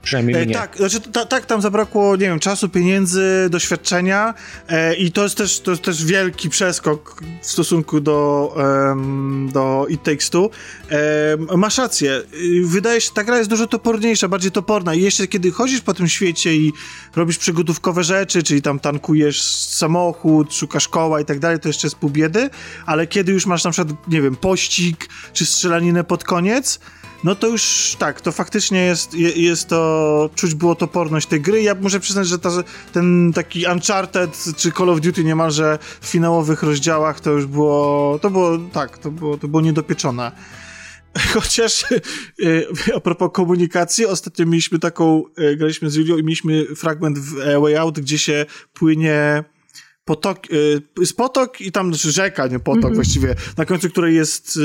Przynajmniej 0.07 0.43
e, 0.43 0.45
mnie. 0.45 0.55
Tak, 0.55 0.77
znaczy, 0.77 1.01
tak, 1.29 1.47
tam 1.47 1.63
zabrakło, 1.63 2.17
nie 2.17 2.27
wiem, 2.27 2.41
czasu, 2.41 2.69
pieniędzy, 2.69 3.49
doświadczenia 3.51 4.35
e, 4.69 4.95
i 4.95 5.13
to 5.13 5.23
jest, 5.23 5.37
też, 5.37 5.61
to 5.61 5.71
jest 5.71 5.83
też 5.83 6.05
wielki 6.05 6.51
przeskok 6.51 7.23
w 7.43 7.47
stosunku 7.47 8.01
do, 8.01 8.53
um, 8.57 9.51
do 9.53 9.87
It 9.89 10.03
Takes 10.03 10.31
Two. 10.31 10.51
E, 10.91 11.57
masz 11.57 11.79
rację, 11.79 12.23
wydaje 12.65 13.01
się, 13.01 13.11
ta 13.15 13.25
gra 13.25 13.39
jest 13.39 13.51
dużo 13.51 13.67
toporniejsza, 13.67 14.29
bardziej 14.29 14.51
toporna 14.51 14.95
i 14.95 15.03
jeszcze 15.03 15.27
kiedy 15.27 15.51
chodzisz 15.51 15.81
po 15.81 15.95
tym 15.95 16.09
świecie 16.09 16.55
i 16.55 16.73
robisz 17.17 17.39
przygodówkowe 17.39 18.05
rzeczy, 18.05 18.43
czyli 18.43 18.63
tam 18.63 18.81
tankujesz 18.81 19.43
samochód, 19.53 20.55
szukasz 20.55 20.89
koła 20.89 21.21
i 21.21 21.25
tak 21.25 21.39
dalej, 21.39 21.61
to 21.61 21.69
jeszcze 21.69 21.87
jest 21.87 21.97
pół 21.97 22.11
biedy, 22.11 22.51
ale 22.87 23.07
kiedy 23.07 23.33
już 23.33 23.47
masz 23.47 23.65
na 23.65 23.71
przykład, 23.71 24.09
nie 24.09 24.23
wiem, 24.23 24.37
pościg 24.37 25.09
czy 25.33 25.47
strzelaninę 25.47 26.05
pod 26.05 26.25
koniec, 26.25 26.81
no 27.25 27.35
to 27.35 27.47
już 27.47 27.97
tak, 27.99 28.21
to 28.21 28.33
faktycznie 28.33 28.85
jest, 28.85 29.15
jest 29.15 29.69
to, 29.69 30.31
czuć 30.35 30.55
było 30.55 30.75
toporność 30.75 31.27
tej 31.27 31.41
gry. 31.41 31.63
Ja 31.63 31.75
muszę 31.75 32.01
przyznać, 32.01 32.29
że 32.29 32.39
ta, 32.39 32.51
ten 32.93 33.33
taki 33.35 33.67
Uncharted 33.73 34.45
czy 34.57 34.73
Call 34.73 34.91
of 34.91 35.01
Duty 35.01 35.25
niemalże 35.25 35.79
w 36.01 36.07
finałowych 36.07 36.63
rozdziałach 36.63 37.21
to 37.21 37.31
już 37.31 37.47
było, 37.47 38.19
to 38.23 38.31
było, 38.31 38.59
tak, 38.73 38.99
to 38.99 39.11
było, 39.11 39.39
to 39.39 39.49
było 39.49 39.63
niedopieczone. 39.63 40.33
Chociaż 41.35 41.85
e, 41.93 41.97
a 42.97 43.01
propos 43.01 43.31
komunikacji, 43.33 44.07
ostatnio 44.07 44.47
mieliśmy 44.47 44.79
taką, 44.79 45.25
e, 45.37 45.57
graliśmy 45.57 45.91
z 45.91 45.95
Julią 45.95 46.17
i 46.17 46.23
mieliśmy 46.23 46.65
fragment 46.65 47.19
w 47.19 47.61
Way 47.61 47.77
Out, 47.77 48.01
gdzie 48.01 48.19
się 48.19 48.47
płynie 48.73 49.45
potok, 50.05 50.39
jest 50.99 51.17
potok 51.17 51.61
i 51.61 51.73
tam 51.73 51.95
znaczy 51.95 52.13
rzeka, 52.13 52.47
nie 52.47 52.59
potok 52.59 52.79
mm 52.79 52.93
-hmm. 52.93 52.95
właściwie, 52.95 53.35
na 53.57 53.65
końcu 53.65 53.91
której 53.91 54.15
jest 54.15 54.59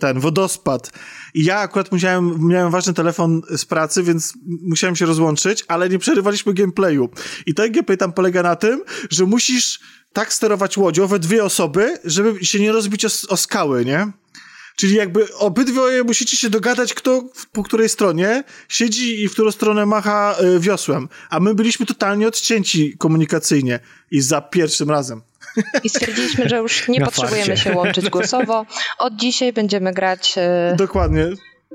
ten 0.00 0.20
wodospad. 0.20 0.90
I 1.34 1.44
ja 1.44 1.58
akurat 1.58 1.92
musiałem, 1.92 2.48
miałem 2.48 2.70
ważny 2.70 2.94
telefon 2.94 3.42
z 3.56 3.64
pracy, 3.64 4.02
więc 4.02 4.34
musiałem 4.62 4.96
się 4.96 5.06
rozłączyć, 5.06 5.64
ale 5.68 5.88
nie 5.88 5.98
przerywaliśmy 5.98 6.54
gameplayu. 6.54 7.08
I 7.46 7.54
ten 7.54 7.72
gameplay 7.72 7.98
tam 7.98 8.12
polega 8.12 8.42
na 8.42 8.56
tym, 8.56 8.82
że 9.10 9.24
musisz 9.24 9.80
tak 10.12 10.32
sterować 10.32 10.76
łodzią 10.78 11.06
we 11.06 11.18
dwie 11.18 11.44
osoby, 11.44 11.98
żeby 12.04 12.44
się 12.44 12.60
nie 12.60 12.72
rozbić 12.72 13.04
o, 13.04 13.08
o 13.28 13.36
skały, 13.36 13.84
nie? 13.84 14.12
Czyli 14.76 14.94
jakby 14.94 15.34
obydwoje 15.34 16.04
musicie 16.04 16.36
się 16.36 16.50
dogadać, 16.50 16.94
kto 16.94 17.24
po 17.52 17.62
której 17.62 17.88
stronie 17.88 18.44
siedzi 18.68 19.22
i 19.22 19.28
w 19.28 19.32
którą 19.32 19.50
stronę 19.50 19.86
macha 19.86 20.36
y, 20.56 20.60
wiosłem. 20.60 21.08
A 21.30 21.40
my 21.40 21.54
byliśmy 21.54 21.86
totalnie 21.86 22.28
odcięci 22.28 22.96
komunikacyjnie 22.98 23.80
i 24.10 24.20
za 24.20 24.40
pierwszym 24.40 24.90
razem. 24.90 25.22
I 25.84 25.88
stwierdziliśmy, 25.88 26.48
że 26.48 26.56
już 26.56 26.88
nie 26.88 27.00
Na 27.00 27.06
potrzebujemy 27.06 27.46
farcie. 27.46 27.62
się 27.62 27.76
łączyć 27.76 28.10
głosowo. 28.16 28.66
Od 28.98 29.16
dzisiaj 29.16 29.52
będziemy 29.52 29.92
grać. 29.92 30.34
Y, 30.72 30.76
Dokładnie. 30.76 31.26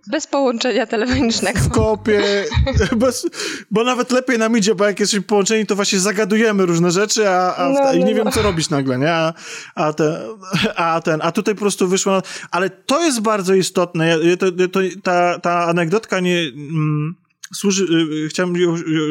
Bez 0.08 0.28
połączenia 0.28 0.86
telefonicznego. 0.86 1.60
W 1.60 1.70
kopie, 1.70 2.46
bez, 2.96 3.28
bo 3.72 3.84
nawet 3.84 4.12
lepiej 4.12 4.38
nam 4.38 4.58
idzie, 4.58 4.76
bo 4.76 4.86
jak 4.86 5.00
jesteśmy 5.00 5.26
połączeni, 5.26 5.66
to 5.66 5.76
właśnie 5.76 6.00
zagadujemy 6.00 6.66
różne 6.66 6.92
rzeczy, 6.92 7.30
a, 7.30 7.56
a 7.56 7.70
no, 7.70 7.94
i 7.94 8.00
nie 8.04 8.12
no. 8.12 8.24
wiem, 8.24 8.32
co 8.32 8.42
robić 8.42 8.70
nagle, 8.70 8.98
nie? 8.98 9.12
A, 9.14 9.34
a, 9.76 9.94
ten, 9.94 10.16
a 10.76 11.02
ten, 11.02 11.20
a 11.24 11.32
tutaj 11.32 11.56
po 11.56 11.60
prostu 11.60 11.88
wyszło, 11.88 12.22
ale 12.52 12.70
to 12.70 13.06
jest 13.06 13.22
bardzo 13.22 13.54
istotne, 13.54 14.18
to, 14.40 14.46
to, 14.72 14.80
ta, 15.04 15.40
ta 15.40 15.66
anegdotka 15.66 16.20
nie 16.20 16.40
mm, 16.40 17.16
służy, 17.54 17.86
y, 18.26 18.30
chciałem 18.30 18.56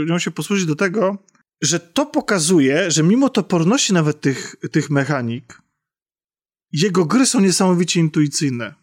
ją 0.08 0.18
się 0.18 0.30
posłużyć 0.30 0.66
do 0.66 0.76
tego, 0.76 1.18
że 1.62 1.80
to 1.80 2.06
pokazuje, 2.06 2.90
że 2.90 3.02
mimo 3.02 3.28
toporności 3.28 3.92
nawet 3.92 4.20
tych, 4.20 4.56
tych 4.72 4.90
mechanik, 4.90 5.62
jego 6.72 7.04
gry 7.04 7.26
są 7.26 7.40
niesamowicie 7.40 8.00
intuicyjne 8.00 8.74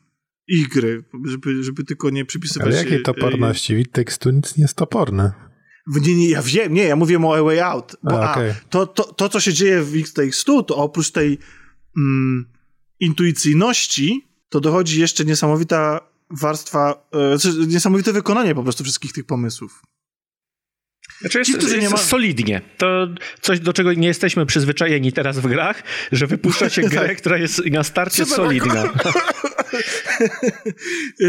ich 0.47 0.69
gry, 0.69 1.03
żeby, 1.25 1.63
żeby 1.63 1.83
tylko 1.83 2.09
nie 2.09 2.25
przypisywać... 2.25 2.67
Ale 2.67 2.77
jakiej 2.77 3.03
toporności? 3.03 3.75
Wit 3.75 3.91
tekstu 3.91 4.31
nic 4.31 4.57
nie 4.57 4.61
jest 4.61 4.75
toporne. 4.75 5.31
Nie, 5.87 6.15
nie, 6.15 6.29
ja 6.29 6.41
wiem, 6.41 6.73
nie, 6.73 6.83
ja 6.83 6.95
mówię 6.95 7.19
o 7.23 7.37
A 7.37 7.43
Way 7.43 7.59
Out. 7.59 7.95
Bo 8.03 8.23
A, 8.23 8.31
okej. 8.31 8.49
a, 8.49 8.55
to, 8.69 8.87
to, 8.87 9.03
to, 9.03 9.29
co 9.29 9.39
się 9.39 9.53
dzieje 9.53 9.81
w 9.83 10.13
Two, 10.45 10.63
to 10.63 10.75
oprócz 10.75 11.11
tej 11.11 11.37
mm, 11.97 12.45
intuicyjności, 12.99 14.27
to 14.49 14.59
dochodzi 14.59 14.99
jeszcze 14.99 15.25
niesamowita 15.25 15.99
warstwa, 16.29 17.07
e, 17.11 17.37
znaczy 17.37 17.67
niesamowite 17.67 18.13
wykonanie 18.13 18.55
po 18.55 18.63
prostu 18.63 18.83
wszystkich 18.83 19.13
tych 19.13 19.25
pomysłów. 19.25 19.81
Znaczy 21.23 21.39
jest, 21.39 21.51
Ci, 21.51 21.57
którzy 21.57 21.75
jest 21.75 21.83
nie 21.83 21.89
ma- 21.89 21.97
solidnie. 21.97 22.61
To 22.77 23.07
coś, 23.41 23.59
do 23.59 23.73
czego 23.73 23.93
nie 23.93 24.07
jesteśmy 24.07 24.45
przyzwyczajeni 24.45 25.13
teraz 25.13 25.39
w 25.39 25.47
grach, 25.47 25.83
że 26.11 26.27
wypuszcza 26.27 26.69
się 26.69 26.81
grę, 26.89 27.15
która 27.15 27.37
jest 27.37 27.65
na 27.65 27.83
starcie 27.83 28.25
Trzeba 28.25 28.35
solidna. 28.35 28.83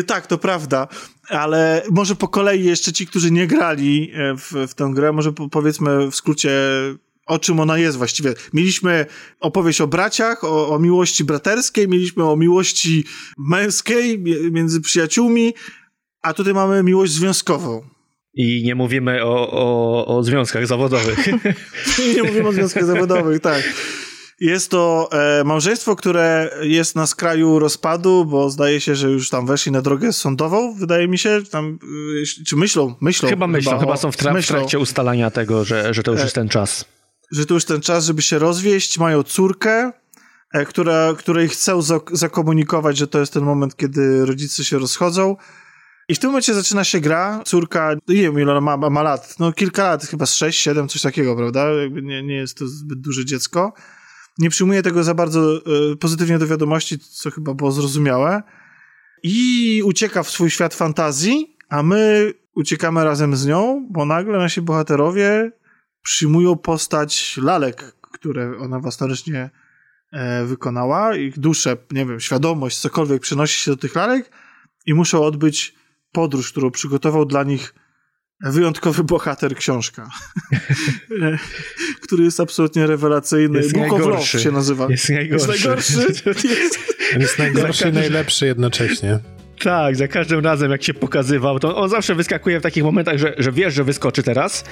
Tak, 0.06 0.26
to 0.26 0.38
prawda, 0.38 0.88
ale 1.28 1.82
może 1.90 2.14
po 2.16 2.28
kolei 2.28 2.64
jeszcze 2.64 2.92
ci, 2.92 3.06
którzy 3.06 3.30
nie 3.30 3.46
grali 3.46 4.12
e, 4.14 4.36
w, 4.36 4.52
w 4.70 4.74
tę 4.74 4.90
grę, 4.94 5.12
może 5.12 5.32
po, 5.32 5.48
powiedzmy 5.48 6.10
w 6.10 6.14
skrócie 6.14 6.50
o 7.26 7.38
czym 7.38 7.60
ona 7.60 7.78
jest 7.78 7.96
właściwie. 7.96 8.34
Mieliśmy 8.52 9.06
opowieść 9.40 9.80
o 9.80 9.86
braciach, 9.86 10.44
o, 10.44 10.68
o 10.68 10.78
miłości 10.78 11.24
braterskiej, 11.24 11.88
mieliśmy 11.88 12.24
o 12.24 12.36
miłości 12.36 13.04
męskiej 13.38 14.24
między 14.50 14.80
przyjaciółmi, 14.80 15.54
a 16.22 16.34
tutaj 16.34 16.54
mamy 16.54 16.82
miłość 16.82 17.12
związkową. 17.12 17.93
I 18.36 18.62
nie 18.64 18.74
mówimy 18.74 19.24
o, 19.24 19.50
o, 19.50 20.06
o 20.16 20.22
związkach 20.22 20.66
zawodowych. 20.66 21.26
Nie 22.16 22.22
mówimy 22.22 22.48
o 22.48 22.52
związkach 22.52 22.84
zawodowych, 22.84 23.40
tak. 23.40 23.62
Jest 24.40 24.70
to 24.70 25.08
e, 25.12 25.44
małżeństwo, 25.44 25.96
które 25.96 26.50
jest 26.62 26.96
na 26.96 27.06
skraju 27.06 27.58
rozpadu, 27.58 28.24
bo 28.24 28.50
zdaje 28.50 28.80
się, 28.80 28.94
że 28.94 29.10
już 29.10 29.30
tam 29.30 29.46
weszli 29.46 29.72
na 29.72 29.82
drogę 29.82 30.12
sądową, 30.12 30.74
wydaje 30.74 31.08
mi 31.08 31.18
się, 31.18 31.40
tam, 31.50 31.78
e, 32.40 32.44
czy 32.46 32.56
myślą, 32.56 32.94
myślą. 33.00 33.28
chyba 33.28 33.46
myślą, 33.46 33.78
chyba 33.78 33.92
o- 33.92 33.96
są 33.96 34.12
w, 34.12 34.16
tra- 34.16 34.42
w 34.42 34.46
trakcie 34.46 34.78
ustalania 34.78 35.30
tego, 35.30 35.64
że, 35.64 35.94
że 35.94 36.02
to 36.02 36.12
już 36.12 36.20
jest 36.20 36.34
ten 36.34 36.48
czas. 36.48 36.84
że 37.32 37.46
to 37.46 37.54
już 37.54 37.64
ten 37.64 37.80
czas, 37.80 38.04
żeby 38.06 38.22
się 38.22 38.38
rozwieść, 38.38 38.98
mają 38.98 39.22
córkę, 39.22 39.92
e, 40.54 40.64
która, 40.64 41.14
której 41.18 41.48
chcą 41.48 41.80
zak- 41.80 42.16
zakomunikować, 42.16 42.96
że 42.96 43.06
to 43.06 43.20
jest 43.20 43.32
ten 43.32 43.42
moment, 43.44 43.76
kiedy 43.76 44.26
rodzice 44.26 44.64
się 44.64 44.78
rozchodzą. 44.78 45.36
I 46.08 46.14
w 46.14 46.18
tym 46.18 46.30
momencie 46.30 46.54
zaczyna 46.54 46.84
się 46.84 47.00
gra. 47.00 47.42
Córka, 47.44 47.94
nie 48.08 48.22
wiem 48.22 48.40
ile 48.40 48.56
ona 48.56 48.76
ma, 48.76 48.90
ma 48.90 49.02
lat, 49.02 49.36
no 49.38 49.52
kilka 49.52 49.84
lat, 49.84 50.04
chyba 50.04 50.26
z 50.26 50.34
6, 50.34 50.60
7, 50.60 50.88
coś 50.88 51.02
takiego, 51.02 51.36
prawda? 51.36 51.72
Jakby 51.72 52.02
nie, 52.02 52.22
nie 52.22 52.34
jest 52.34 52.58
to 52.58 52.66
zbyt 52.66 53.00
duże 53.00 53.24
dziecko. 53.24 53.72
Nie 54.38 54.50
przyjmuje 54.50 54.82
tego 54.82 55.04
za 55.04 55.14
bardzo 55.14 55.56
e, 55.56 55.96
pozytywnie 55.96 56.38
do 56.38 56.46
wiadomości, 56.46 56.98
co 56.98 57.30
chyba 57.30 57.54
było 57.54 57.72
zrozumiałe. 57.72 58.42
I 59.22 59.82
ucieka 59.84 60.22
w 60.22 60.30
swój 60.30 60.50
świat 60.50 60.74
fantazji, 60.74 61.56
a 61.68 61.82
my 61.82 62.32
uciekamy 62.54 63.04
razem 63.04 63.36
z 63.36 63.46
nią, 63.46 63.88
bo 63.90 64.04
nagle 64.04 64.38
nasi 64.38 64.62
bohaterowie 64.62 65.52
przyjmują 66.02 66.56
postać 66.56 67.36
lalek, 67.42 67.96
które 68.00 68.58
ona 68.58 68.80
własnoręcznie 68.80 69.50
e, 70.12 70.44
wykonała. 70.44 71.16
Ich 71.16 71.38
duszę, 71.38 71.76
nie 71.92 72.06
wiem, 72.06 72.20
świadomość, 72.20 72.78
cokolwiek 72.78 73.22
przenosi 73.22 73.60
się 73.60 73.70
do 73.70 73.76
tych 73.76 73.94
lalek 73.94 74.30
i 74.86 74.94
muszą 74.94 75.22
odbyć 75.22 75.74
podróż, 76.14 76.52
którą 76.52 76.70
przygotował 76.70 77.24
dla 77.24 77.42
nich 77.42 77.74
wyjątkowy 78.40 79.04
bohater 79.04 79.56
książka, 79.56 80.10
który 82.04 82.24
jest 82.24 82.40
absolutnie 82.40 82.86
rewelacyjny. 82.86 83.58
Jest 83.58 83.72
Book 83.72 83.90
najgorszy. 83.90 84.40
się 84.40 84.50
nazywa. 84.50 84.86
Jest 84.90 85.10
najgorszy. 85.10 85.50
Jest 85.50 85.64
najgorszy. 85.64 86.48
Jest. 86.48 86.78
Jest 87.18 87.38
najgorszy 87.38 87.88
i 87.88 87.92
najlepszy 87.92 88.46
jednocześnie. 88.52 89.18
Tak, 89.62 89.96
za 89.96 90.08
każdym 90.08 90.40
razem 90.40 90.70
jak 90.70 90.82
się 90.82 90.94
pokazywał, 90.94 91.58
to 91.58 91.76
on 91.76 91.88
zawsze 91.90 92.14
wyskakuje 92.14 92.60
w 92.60 92.62
takich 92.62 92.84
momentach, 92.84 93.18
że, 93.18 93.34
że 93.38 93.52
wiesz, 93.52 93.74
że 93.74 93.84
wyskoczy 93.84 94.22
teraz, 94.22 94.64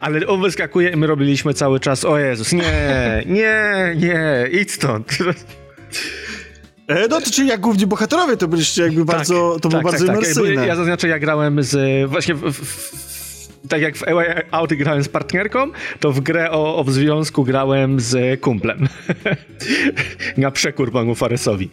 ale 0.00 0.26
on 0.26 0.42
wyskakuje 0.42 0.90
i 0.90 0.96
my 0.96 1.06
robiliśmy 1.06 1.54
cały 1.54 1.80
czas, 1.80 2.04
o 2.04 2.18
Jezus, 2.18 2.52
nie, 2.52 3.22
nie, 3.26 3.94
nie, 3.96 4.48
idź 4.52 4.72
stąd. 4.72 5.18
E, 6.88 7.08
No 7.08 7.20
to 7.20 7.30
czyli 7.30 7.48
jak 7.48 7.60
główni 7.60 7.86
bohaterowie 7.86 8.36
to 8.36 8.48
byliście 8.48 8.82
jakby 8.82 9.04
bardzo, 9.04 9.56
to 9.62 9.68
było 9.68 9.82
bardzo 9.82 10.04
imersyjne. 10.06 10.66
Ja 10.66 10.76
zaznaczę, 10.76 11.08
ja 11.08 11.18
grałem 11.18 11.62
z, 11.62 12.10
właśnie 12.10 12.34
w, 12.34 12.52
w, 12.52 13.68
tak 13.68 13.80
jak 13.82 13.96
w 13.96 14.08
A 14.08 14.14
Way 14.14 14.26
Out 14.50 14.74
grałem 14.74 15.02
z 15.02 15.08
partnerką, 15.08 15.70
to 16.00 16.12
w 16.12 16.20
grę 16.20 16.50
o, 16.50 16.76
o 16.76 16.84
związku 16.90 17.44
grałem 17.44 18.00
z 18.00 18.40
kumplem. 18.40 18.88
Na 20.36 20.50
przekór 20.50 20.92
panu 20.92 21.14
Faresowi. 21.14 21.70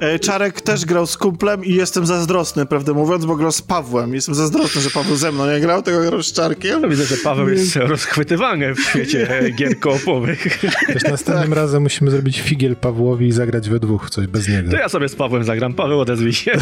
E, 0.00 0.18
Czarek 0.18 0.60
też 0.60 0.84
grał 0.84 1.06
z 1.06 1.16
kumplem 1.16 1.64
i 1.64 1.74
jestem 1.74 2.06
zazdrosny, 2.06 2.66
prawdę 2.66 2.92
mówiąc, 2.92 3.24
bo 3.24 3.36
grał 3.36 3.52
z 3.52 3.62
Pawłem. 3.62 4.14
Jestem 4.14 4.34
zazdrosny, 4.34 4.80
że 4.80 4.90
Paweł 4.90 5.16
ze 5.16 5.32
mną 5.32 5.46
nie 5.46 5.60
grał, 5.60 5.82
tylko 5.82 6.00
grał 6.00 6.22
z 6.22 6.32
Czarkiem. 6.32 6.82
No, 6.82 6.88
widzę, 6.88 7.04
że 7.04 7.16
Paweł 7.16 7.48
jest 7.48 7.76
rozchwytywany 7.76 8.74
w 8.74 8.80
świecie 8.80 9.28
gier 9.58 9.80
koopowych. 9.80 10.60
Też 10.86 11.02
następnym 11.02 11.52
razem 11.52 11.82
musimy 11.82 12.10
zrobić 12.10 12.40
figiel 12.40 12.76
Pawłowi 12.76 13.26
i 13.26 13.32
zagrać 13.32 13.68
we 13.68 13.80
dwóch 13.80 14.10
coś 14.10 14.26
bez 14.26 14.48
niego. 14.48 14.70
To 14.70 14.76
ja 14.76 14.88
sobie 14.88 15.08
z 15.08 15.14
Pawłem 15.14 15.44
zagram. 15.44 15.74
Paweł, 15.74 16.00
odezwij 16.00 16.32
się. 16.32 16.52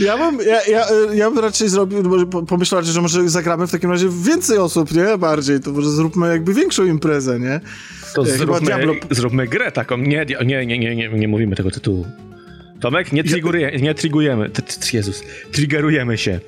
Ja 0.00 0.18
bym, 0.18 0.38
ja, 0.46 0.64
ja, 0.64 0.86
e, 0.86 1.16
ja 1.16 1.30
bym 1.30 1.38
raczej 1.38 1.68
zrobił, 1.68 2.26
pomyślał 2.48 2.80
raczej, 2.80 2.94
że 2.94 3.02
może 3.02 3.28
zagramy 3.28 3.66
w 3.66 3.70
takim 3.70 3.90
razie 3.90 4.08
więcej 4.22 4.58
osób, 4.58 4.92
nie? 4.92 5.18
Bardziej, 5.18 5.60
to 5.60 5.72
może 5.72 5.90
zróbmy 5.90 6.28
jakby 6.28 6.54
większą 6.54 6.84
imprezę, 6.84 7.40
nie? 7.40 7.60
To 8.14 8.22
E, 8.22 8.26
zróbmy, 8.26 8.60
Diablo- 8.70 8.94
zróbmy 9.10 9.46
grę 9.46 9.72
taką. 9.72 9.96
Nie, 9.98 10.26
nie, 10.44 10.66
nie, 10.66 10.78
nie, 10.78 10.96
nie, 10.96 11.08
nie 11.08 11.28
mówimy 11.28 11.56
tego 11.56 11.70
tytułu. 11.70 12.06
Tomek, 12.80 13.12
nie, 13.12 13.24
triguruje, 13.24 13.70
nie 13.80 13.94
trigujemy. 13.94 14.50
Jezus, 14.92 15.22
triggerujemy 15.52 16.18
się. 16.18 16.40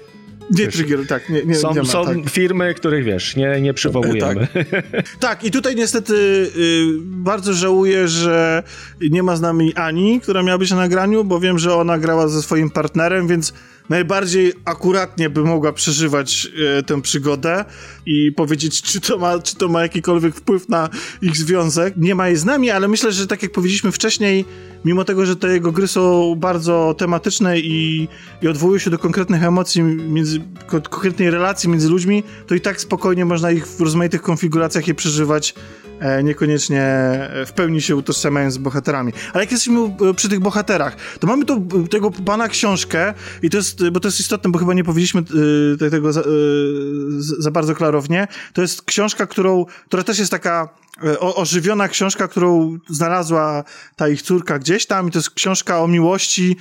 Nie, 0.51 0.67
trigger, 0.69 1.07
tak, 1.07 1.29
nie, 1.29 1.43
nie, 1.45 1.55
Są, 1.55 1.75
nie 1.75 1.81
ma, 1.83 1.85
są 1.85 2.05
tak. 2.05 2.31
firmy, 2.31 2.75
których 2.75 3.05
wiesz, 3.05 3.37
nie, 3.37 3.61
nie 3.61 3.75
przywołujemy. 3.75 4.49
Tak, 5.21 5.45
i 5.45 5.51
tutaj 5.51 5.77
niestety 5.77 6.15
y, 6.15 6.83
bardzo 7.03 7.53
żałuję, 7.53 8.09
że 8.09 8.63
nie 9.11 9.23
ma 9.23 9.37
z 9.37 9.41
nami 9.41 9.75
Ani, 9.75 10.21
która 10.21 10.43
miała 10.43 10.59
być 10.59 10.71
na 10.71 10.77
nagraniu, 10.77 11.25
bo 11.25 11.41
wiem, 11.41 11.59
że 11.59 11.75
ona 11.75 11.99
grała 11.99 12.29
ze 12.29 12.43
swoim 12.43 12.71
partnerem, 12.71 13.29
więc 13.29 13.55
najbardziej 13.89 14.53
akuratnie 14.65 15.31
by 15.31 15.43
mogła 15.43 15.73
przeżywać 15.73 16.49
y, 16.79 16.83
tę 16.83 17.03
przygodę 17.03 17.65
i 18.07 18.33
powiedzieć, 18.33 18.83
czy 18.83 19.01
to, 19.01 19.19
ma, 19.19 19.39
czy 19.39 19.57
to 19.57 19.69
ma 19.69 19.83
jakikolwiek 19.83 20.35
wpływ 20.35 20.69
na 20.69 20.89
ich 21.23 21.37
związek. 21.37 21.95
Nie 21.97 22.15
ma 22.15 22.29
jej 22.29 22.37
z 22.37 22.45
nami, 22.45 22.71
ale 22.71 22.89
myślę, 22.89 23.13
że 23.13 23.27
tak 23.27 23.43
jak 23.43 23.53
powiedzieliśmy 23.53 23.93
wcześniej, 23.93 24.45
mimo 24.85 25.05
tego, 25.05 25.27
że 25.27 25.37
te 25.37 25.49
jego 25.49 25.73
gry 25.73 25.89
są 25.89 26.35
bardzo 26.35 26.95
tematyczne 26.99 27.61
i, 27.61 28.09
i 28.43 28.49
odwołują 28.49 28.79
się 28.79 28.91
do 28.91 28.99
konkretnych 28.99 29.43
emocji, 29.43 29.83
między, 29.83 30.41
ko- 30.67 30.81
konkretnej 30.81 31.31
relacji 31.31 31.69
między 31.69 31.89
ludźmi, 31.89 32.23
to 32.47 32.55
i 32.55 32.61
tak 32.61 32.81
spokojnie 32.81 33.25
można 33.25 33.51
ich 33.51 33.67
w 33.67 33.81
rozmaitych 33.81 34.23
konfiguracjach 34.23 34.89
je 34.89 34.95
przeżywać, 34.95 35.55
e, 35.96 35.96
niekoniecznie 36.25 36.83
e, 36.83 37.47
w 37.47 37.53
pełni 37.53 37.83
się 37.83 37.97
utożsamiając 37.97 38.55
z 38.55 38.59
bohaterami. 38.59 39.13
Ale 39.33 39.45
jak 39.45 39.53
jesteśmy 39.53 39.81
e, 39.81 40.15
przy 40.15 40.29
tych 40.29 40.41
bohaterach, 40.41 40.97
to 41.21 41.27
mamy 41.27 41.45
tu 41.45 41.69
e, 41.85 41.89
tego 41.89 42.11
pana 42.11 42.49
książkę 42.49 43.15
i 43.43 43.51
to 43.51 43.57
jest, 43.57 43.89
bo 43.89 44.01
to 44.01 44.09
jest 44.09 44.21
istotne, 44.21 44.51
bo 44.51 44.59
chyba 44.59 44.75
nie 44.75 44.85
powiedzieliśmy 44.85 45.23
te- 45.79 45.91
tego 45.91 46.13
za, 46.13 46.23
za 47.39 47.51
bardzo 47.51 47.75
klarownie. 47.75 48.29
To 48.53 48.63
jest 48.63 48.83
książka, 48.83 49.27
którą, 49.27 49.65
która 49.87 50.03
też 50.03 50.19
jest 50.19 50.31
taka 50.31 50.69
ożywiona 51.21 51.89
książka, 51.89 52.29
którą 52.29 52.79
znalazła 52.89 53.65
ta 53.97 54.09
ich 54.09 54.23
córka 54.23 54.59
gdzieś 54.59 54.87
tam 54.87 55.09
i 55.09 55.11
to 55.11 55.19
jest 55.19 55.31
książka 55.31 55.81
o 55.81 55.89
miłości 55.89 56.57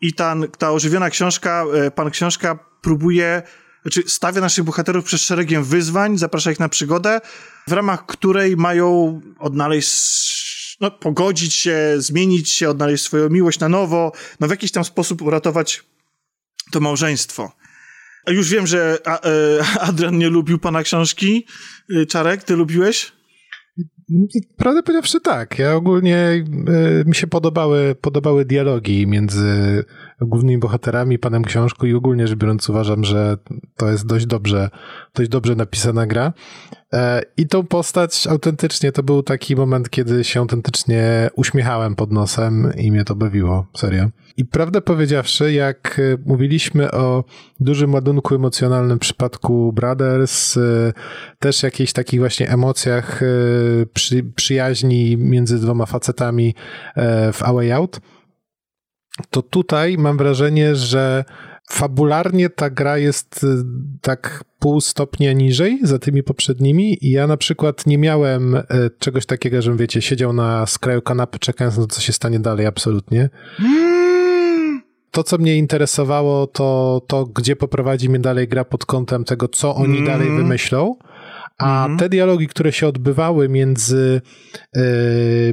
i 0.00 0.14
ta, 0.14 0.36
ta 0.58 0.70
ożywiona 0.70 1.10
książka, 1.10 1.64
pan 1.94 2.10
książka 2.10 2.58
próbuje, 2.80 3.42
znaczy 3.82 4.02
stawia 4.06 4.40
naszych 4.40 4.64
bohaterów 4.64 5.04
przed 5.04 5.20
szeregiem 5.20 5.64
wyzwań, 5.64 6.18
zaprasza 6.18 6.52
ich 6.52 6.60
na 6.60 6.68
przygodę, 6.68 7.20
w 7.68 7.72
ramach 7.72 8.06
której 8.06 8.56
mają 8.56 9.20
odnaleźć, 9.38 10.76
no, 10.80 10.90
pogodzić 10.90 11.54
się, 11.54 11.94
zmienić 11.96 12.50
się, 12.50 12.70
odnaleźć 12.70 13.04
swoją 13.04 13.28
miłość 13.28 13.58
na 13.58 13.68
nowo, 13.68 14.12
no 14.40 14.46
w 14.46 14.50
jakiś 14.50 14.72
tam 14.72 14.84
sposób 14.84 15.22
uratować 15.22 15.84
to 16.70 16.80
małżeństwo. 16.80 17.52
Już 18.28 18.50
wiem, 18.50 18.66
że 18.66 18.98
e, 19.06 19.80
Adrian 19.88 20.18
nie 20.18 20.28
lubił 20.28 20.58
pana 20.58 20.82
książki. 20.82 21.46
E, 21.96 22.06
Czarek, 22.06 22.44
ty 22.44 22.56
lubiłeś? 22.56 23.12
Prawdę 24.56 24.82
powiedziawszy 24.82 25.20
tak. 25.20 25.58
Ja 25.58 25.74
ogólnie 25.74 26.16
e, 26.16 26.44
mi 27.04 27.14
się 27.14 27.26
podobały, 27.26 27.94
podobały 28.00 28.44
dialogi 28.44 29.06
między 29.06 29.84
głównymi 30.20 30.58
bohaterami, 30.58 31.18
panem 31.18 31.44
książką 31.44 31.86
i 31.86 31.94
ogólnie 31.94 32.26
rzecz 32.26 32.38
biorąc 32.38 32.68
uważam, 32.68 33.04
że 33.04 33.36
to 33.76 33.90
jest 33.90 34.06
dość 34.06 34.26
dobrze, 34.26 34.70
dość 35.14 35.28
dobrze 35.30 35.54
napisana 35.54 36.06
gra. 36.06 36.32
E, 36.92 37.22
I 37.36 37.46
tą 37.46 37.66
postać 37.66 38.26
autentycznie 38.26 38.92
to 38.92 39.02
był 39.02 39.22
taki 39.22 39.56
moment, 39.56 39.90
kiedy 39.90 40.24
się 40.24 40.40
autentycznie 40.40 41.30
uśmiechałem 41.36 41.96
pod 41.96 42.12
nosem 42.12 42.72
i 42.76 42.92
mnie 42.92 43.04
to 43.04 43.14
bawiło, 43.14 43.66
serio. 43.76 44.08
I 44.36 44.44
prawdę 44.44 44.80
powiedziawszy, 44.80 45.52
jak 45.52 45.98
e, 45.98 46.18
mówiliśmy 46.26 46.90
o 46.90 47.24
dużym 47.60 47.94
ładunku 47.94 48.34
emocjonalnym 48.34 48.98
w 48.98 49.00
przypadku 49.00 49.72
Brothers, 49.72 50.56
e, 50.56 50.92
też 51.38 51.62
jakichś 51.62 51.92
takich 51.92 52.20
właśnie 52.20 52.50
emocjach 52.50 53.20
przy, 53.94 54.22
przyjaźni 54.22 55.16
między 55.16 55.58
dwoma 55.58 55.86
facetami 55.86 56.54
w 57.32 57.42
A 57.42 57.52
Way 57.52 57.72
Out, 57.72 58.00
to 59.30 59.42
tutaj 59.42 59.98
mam 59.98 60.16
wrażenie, 60.16 60.76
że 60.76 61.24
fabularnie 61.70 62.50
ta 62.50 62.70
gra 62.70 62.98
jest 62.98 63.44
y, 63.44 63.46
tak 64.00 64.44
pół 64.58 64.80
stopnia 64.80 65.32
niżej 65.32 65.78
za 65.82 65.98
tymi 65.98 66.22
poprzednimi 66.22 66.98
i 67.06 67.10
ja 67.10 67.26
na 67.26 67.36
przykład 67.36 67.86
nie 67.86 67.98
miałem 67.98 68.54
y, 68.54 68.62
czegoś 68.98 69.26
takiego, 69.26 69.62
żebym, 69.62 69.78
wiecie, 69.78 70.02
siedział 70.02 70.32
na 70.32 70.66
skraju 70.66 71.02
kanapy 71.02 71.38
czekając 71.38 71.76
na 71.78 71.82
to, 71.86 71.94
co 71.94 72.00
się 72.00 72.12
stanie 72.12 72.40
dalej, 72.40 72.66
absolutnie. 72.66 73.28
To, 75.10 75.22
co 75.24 75.38
mnie 75.38 75.56
interesowało, 75.56 76.46
to 76.46 77.00
to, 77.06 77.24
gdzie 77.26 77.56
poprowadzi 77.56 78.08
mnie 78.08 78.18
dalej 78.18 78.48
gra 78.48 78.64
pod 78.64 78.86
kątem 78.86 79.24
tego, 79.24 79.48
co 79.48 79.74
oni 79.74 79.94
Mm. 79.98 80.06
dalej 80.06 80.30
wymyślą. 80.30 80.96
A 81.60 81.88
te 81.98 82.08
dialogi, 82.08 82.46
które 82.46 82.72
się 82.72 82.86
odbywały 82.86 83.48
między, 83.48 84.20
e, 84.76 84.80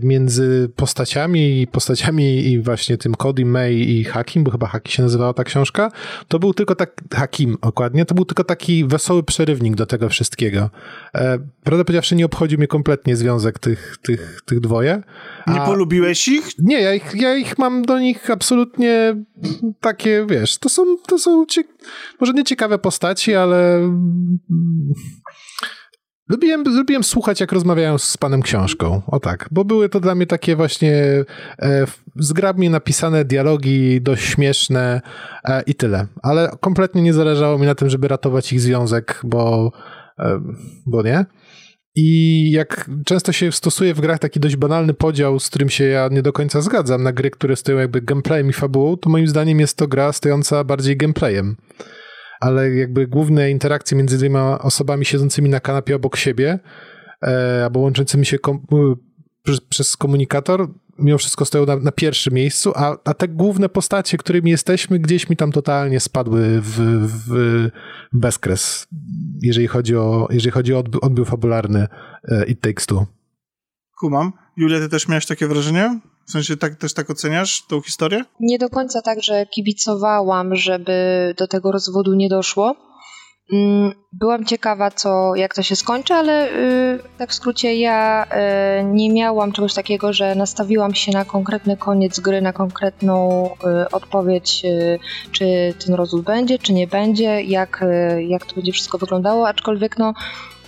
między 0.04 0.70
postaciami 0.76 1.62
i 1.62 1.68
postaciami 1.68 2.48
i 2.48 2.60
właśnie 2.60 2.98
tym 2.98 3.16
Cody, 3.16 3.46
May 3.46 3.76
i 3.76 4.04
Hakim, 4.04 4.44
bo 4.44 4.52
chyba 4.52 4.68
Haki 4.68 4.92
się 4.92 5.04
nazywała 5.04 5.34
ta 5.34 5.44
książka, 5.44 5.92
to 6.28 6.40
był 6.40 6.54
tylko 6.54 6.76
tak, 6.76 7.02
Hakim 7.14 7.58
dokładnie, 7.64 8.06
to 8.06 8.16
był 8.16 8.26
tylko 8.26 8.44
taki 8.44 8.86
wesoły 8.86 9.24
przerywnik 9.24 9.76
do 9.76 9.86
tego 9.86 10.10
wszystkiego. 10.10 10.70
E, 11.16 11.40
prawdę 11.64 11.86
powiedziawszy, 11.86 12.16
nie 12.16 12.26
obchodził 12.26 12.58
mnie 12.58 12.68
kompletnie 12.68 13.16
związek 13.16 13.60
tych, 13.60 13.98
tych, 14.02 14.42
tych 14.46 14.60
dwoje. 14.60 15.04
Nie 15.48 15.62
A- 15.62 15.66
polubiłeś 15.66 16.28
ich? 16.28 16.48
nie, 16.60 16.82
ja 16.82 16.94
ich, 16.94 17.14
ja 17.16 17.36
ich 17.36 17.58
mam 17.58 17.86
do 17.86 18.00
nich 18.00 18.30
absolutnie 18.30 19.16
takie, 19.82 20.26
wiesz, 20.30 20.58
to 20.58 20.70
są, 20.70 20.98
to 21.08 21.20
są 21.20 21.46
może 22.20 22.34
nie 22.34 22.44
ciekawe 22.44 22.80
postaci, 22.80 23.36
ale 23.36 23.90
lubiłem, 26.30 26.64
lubiłem 26.64 27.04
słuchać, 27.04 27.42
jak 27.42 27.52
rozmawiają 27.52 27.98
z 27.98 28.18
panem 28.18 28.42
książką. 28.42 29.02
O 29.08 29.20
tak, 29.20 29.50
bo 29.52 29.66
były 29.66 29.90
to 29.90 30.00
dla 30.00 30.16
mnie 30.16 30.26
takie 30.26 30.56
właśnie 30.56 30.94
e, 31.60 31.86
zgrabnie 32.16 32.70
napisane 32.70 33.26
dialogi, 33.26 34.02
dość 34.02 34.24
śmieszne 34.24 35.02
e, 35.44 35.62
i 35.62 35.76
tyle. 35.76 36.08
Ale 36.24 36.52
kompletnie 36.60 37.02
nie 37.02 37.14
zależało 37.14 37.58
mi 37.58 37.66
na 37.66 37.76
tym, 37.76 37.90
żeby 37.90 38.08
ratować 38.08 38.54
ich 38.54 38.62
związek, 38.62 39.22
bo, 39.24 39.72
e, 40.20 40.40
bo 40.86 41.04
nie. 41.04 41.26
I 42.00 42.52
jak 42.52 42.90
często 43.06 43.32
się 43.32 43.52
stosuje 43.52 43.94
w 43.94 44.02
grach 44.02 44.20
taki 44.20 44.40
dość 44.40 44.56
banalny 44.56 44.94
podział, 44.94 45.40
z 45.40 45.50
którym 45.50 45.70
się 45.70 45.84
ja 45.84 46.08
nie 46.12 46.22
do 46.22 46.34
końca 46.34 46.62
zgadzam, 46.62 47.04
na 47.04 47.12
gry, 47.14 47.32
które 47.32 47.56
stoją 47.56 47.78
jakby 47.78 48.02
gameplayem 48.02 48.50
i 48.50 48.54
fabułą, 48.54 48.98
to 48.98 49.10
moim 49.10 49.28
zdaniem 49.28 49.60
jest 49.60 49.78
to 49.78 49.88
gra 49.88 50.14
stojąca 50.14 50.64
bardziej 50.64 50.98
gameplayem. 50.98 51.56
Ale 52.40 52.70
jakby 52.76 53.08
główne 53.08 53.52
interakcje 53.52 53.98
między 53.98 54.18
dwiema 54.18 54.60
osobami 54.60 55.06
siedzącymi 55.06 55.50
na 55.50 55.60
kanapie 55.60 55.96
obok 55.96 56.18
siebie, 56.18 56.60
e, 57.24 57.62
albo 57.64 57.80
łączącymi 57.80 58.26
się 58.26 58.40
kom- 58.40 58.66
przez, 59.44 59.62
przez 59.62 59.98
komunikator, 59.98 60.68
mimo 61.00 61.18
wszystko 61.18 61.46
stoją 61.46 61.66
na, 61.66 61.76
na 61.76 61.92
pierwszym 61.92 62.34
miejscu, 62.34 62.72
a, 62.76 62.98
a 63.06 63.14
te 63.14 63.28
główne 63.28 63.70
postacie, 63.70 64.18
którymi 64.18 64.52
jesteśmy, 64.52 65.00
gdzieś 65.00 65.30
mi 65.30 65.38
tam 65.38 65.52
totalnie 65.52 66.00
spadły 66.00 66.62
w, 66.62 66.80
w 67.08 67.70
bezkres, 68.14 68.88
jeżeli 69.42 69.68
chodzi 69.68 69.96
o, 69.96 70.28
jeżeli 70.32 70.52
chodzi 70.52 70.74
o 70.74 70.84
odbiór 71.02 71.28
fabularny 71.28 71.88
e, 72.24 72.46
It 72.46 72.62
Takes 72.62 72.86
Two. 72.86 73.06
Kumam. 74.00 74.32
Julia, 74.58 74.80
ty 74.80 74.90
też 74.90 75.08
miałeś 75.08 75.26
takie 75.26 75.48
wrażenie? 75.48 76.00
W 76.28 76.32
sensie 76.32 76.58
tak, 76.58 76.76
też 76.76 76.94
tak 76.94 77.10
oceniasz 77.10 77.66
tą 77.68 77.82
historię? 77.82 78.24
Nie 78.40 78.58
do 78.60 78.70
końca 78.70 79.02
tak, 79.02 79.24
że 79.24 79.46
kibicowałam, 79.46 80.56
żeby 80.56 81.34
do 81.38 81.48
tego 81.48 81.72
rozwodu 81.72 82.14
nie 82.14 82.30
doszło. 82.30 82.76
Mm, 83.54 83.92
Byłam 84.14 84.46
ciekawa, 84.46 84.92
co, 84.92 85.36
jak 85.36 85.56
to 85.56 85.64
się 85.64 85.76
skończy, 85.76 86.14
ale 86.14 86.52
y, 86.52 87.00
tak 87.18 87.30
w 87.30 87.34
skrócie 87.34 87.76
ja 87.76 88.26
y, 88.26 88.84
nie 88.84 89.10
miałam 89.14 89.52
czegoś 89.52 89.74
takiego, 89.74 90.14
że 90.14 90.36
nastawiłam 90.36 90.94
się 90.96 91.12
na 91.12 91.26
konkretny 91.26 91.78
koniec 91.78 92.20
gry, 92.20 92.42
na 92.42 92.54
konkretną 92.54 93.46
y, 93.84 93.90
odpowiedź, 93.92 94.62
y, 94.66 95.00
czy 95.32 95.74
ten 95.86 95.96
rozwód 95.96 96.22
będzie, 96.26 96.60
czy 96.60 96.74
nie 96.74 96.88
będzie, 96.88 97.42
jak, 97.42 97.84
y, 97.84 98.24
jak 98.24 98.46
to 98.46 98.56
będzie 98.56 98.72
wszystko 98.72 98.98
wyglądało, 98.98 99.48
aczkolwiek 99.48 99.98
no, 99.98 100.14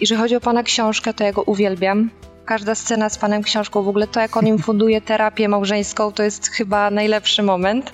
jeżeli 0.02 0.22
chodzi 0.22 0.36
o 0.36 0.42
pana 0.42 0.64
książkę, 0.64 1.14
to 1.14 1.24
ja 1.24 1.34
go 1.34 1.44
uwielbiam. 1.44 2.10
Każda 2.50 2.76
scena 2.76 3.10
z 3.10 3.18
panem 3.18 3.44
książką, 3.44 3.84
w 3.84 3.88
ogóle 3.88 4.08
to 4.08 4.20
jak 4.20 4.38
on 4.38 4.48
im 4.48 4.60
funduje 4.60 5.02
terapię 5.02 5.50
małżeńską, 5.50 6.12
to 6.12 6.24
jest 6.24 6.48
chyba 6.48 6.92
najlepszy 6.92 7.44
moment, 7.44 7.94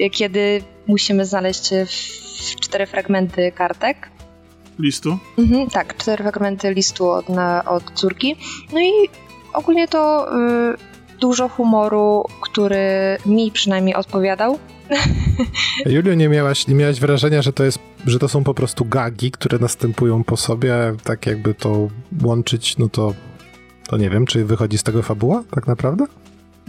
y, 0.00 0.10
kiedy 0.10 0.62
musimy 0.86 1.24
znaleźć 1.26 1.72
y, 1.72 1.86
w- 1.86 2.60
cztery 2.60 2.86
fragmenty 2.86 3.52
kartek. 3.52 4.10
Listu? 4.78 5.18
Mhm, 5.38 5.70
tak, 5.70 5.96
cztery 5.96 6.24
fragmenty 6.24 6.74
listu 6.74 7.10
od, 7.10 7.28
na, 7.28 7.64
od 7.64 7.92
córki. 7.94 8.36
No 8.72 8.80
i 8.80 8.90
ogólnie 9.52 9.88
to 9.88 10.28
y, 10.72 11.18
dużo 11.20 11.48
humoru, 11.48 12.24
który 12.40 13.16
mi 13.26 13.50
przynajmniej 13.52 13.94
odpowiadał. 13.94 14.58
Julio, 15.86 16.14
nie 16.14 16.28
miałaś, 16.28 16.66
nie 16.66 16.74
miałaś 16.74 17.00
wrażenia, 17.00 17.42
że 17.42 17.52
to, 17.52 17.64
jest, 17.64 17.78
że 18.06 18.18
to 18.18 18.28
są 18.28 18.44
po 18.44 18.54
prostu 18.54 18.84
gagi, 18.84 19.30
które 19.30 19.58
następują 19.58 20.24
po 20.24 20.36
sobie, 20.36 20.74
tak 21.04 21.26
jakby 21.26 21.54
to 21.54 21.88
łączyć, 22.24 22.78
no 22.78 22.88
to, 22.88 23.14
to 23.86 23.96
nie 23.96 24.10
wiem, 24.10 24.26
czy 24.26 24.44
wychodzi 24.44 24.78
z 24.78 24.82
tego 24.82 25.02
fabuła 25.02 25.42
tak 25.50 25.66
naprawdę? 25.66 26.04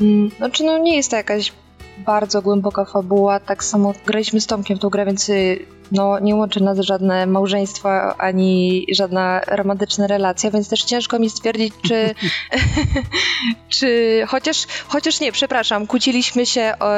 Mm, 0.01 0.29
Znaczy, 0.37 0.63
no 0.63 0.77
nie 0.77 0.95
jest 0.95 1.09
to 1.09 1.15
jakaś 1.15 1.53
bardzo 1.97 2.41
głęboka 2.41 2.85
fabuła. 2.85 3.39
Tak 3.39 3.63
samo 3.63 3.93
graliśmy 4.05 4.41
z 4.41 4.47
Tomkiem 4.47 4.77
w 4.77 4.79
tą 4.79 4.89
grę, 4.89 5.05
więc 5.05 5.29
y, 5.29 5.65
no, 5.91 6.19
nie 6.19 6.35
łączy 6.35 6.63
nas 6.63 6.79
żadne 6.79 7.25
małżeństwo 7.25 7.89
ani 8.21 8.85
żadna 8.95 9.41
romantyczna 9.47 10.07
relacja, 10.07 10.51
więc 10.51 10.69
też 10.69 10.83
ciężko 10.83 11.19
mi 11.19 11.29
stwierdzić, 11.29 11.73
czy. 11.87 12.15
czy 13.79 14.21
chociaż, 14.27 14.67
chociaż 14.87 15.19
nie, 15.19 15.31
przepraszam, 15.31 15.87
kłóciliśmy 15.87 16.45
się 16.45 16.73
o, 16.79 16.91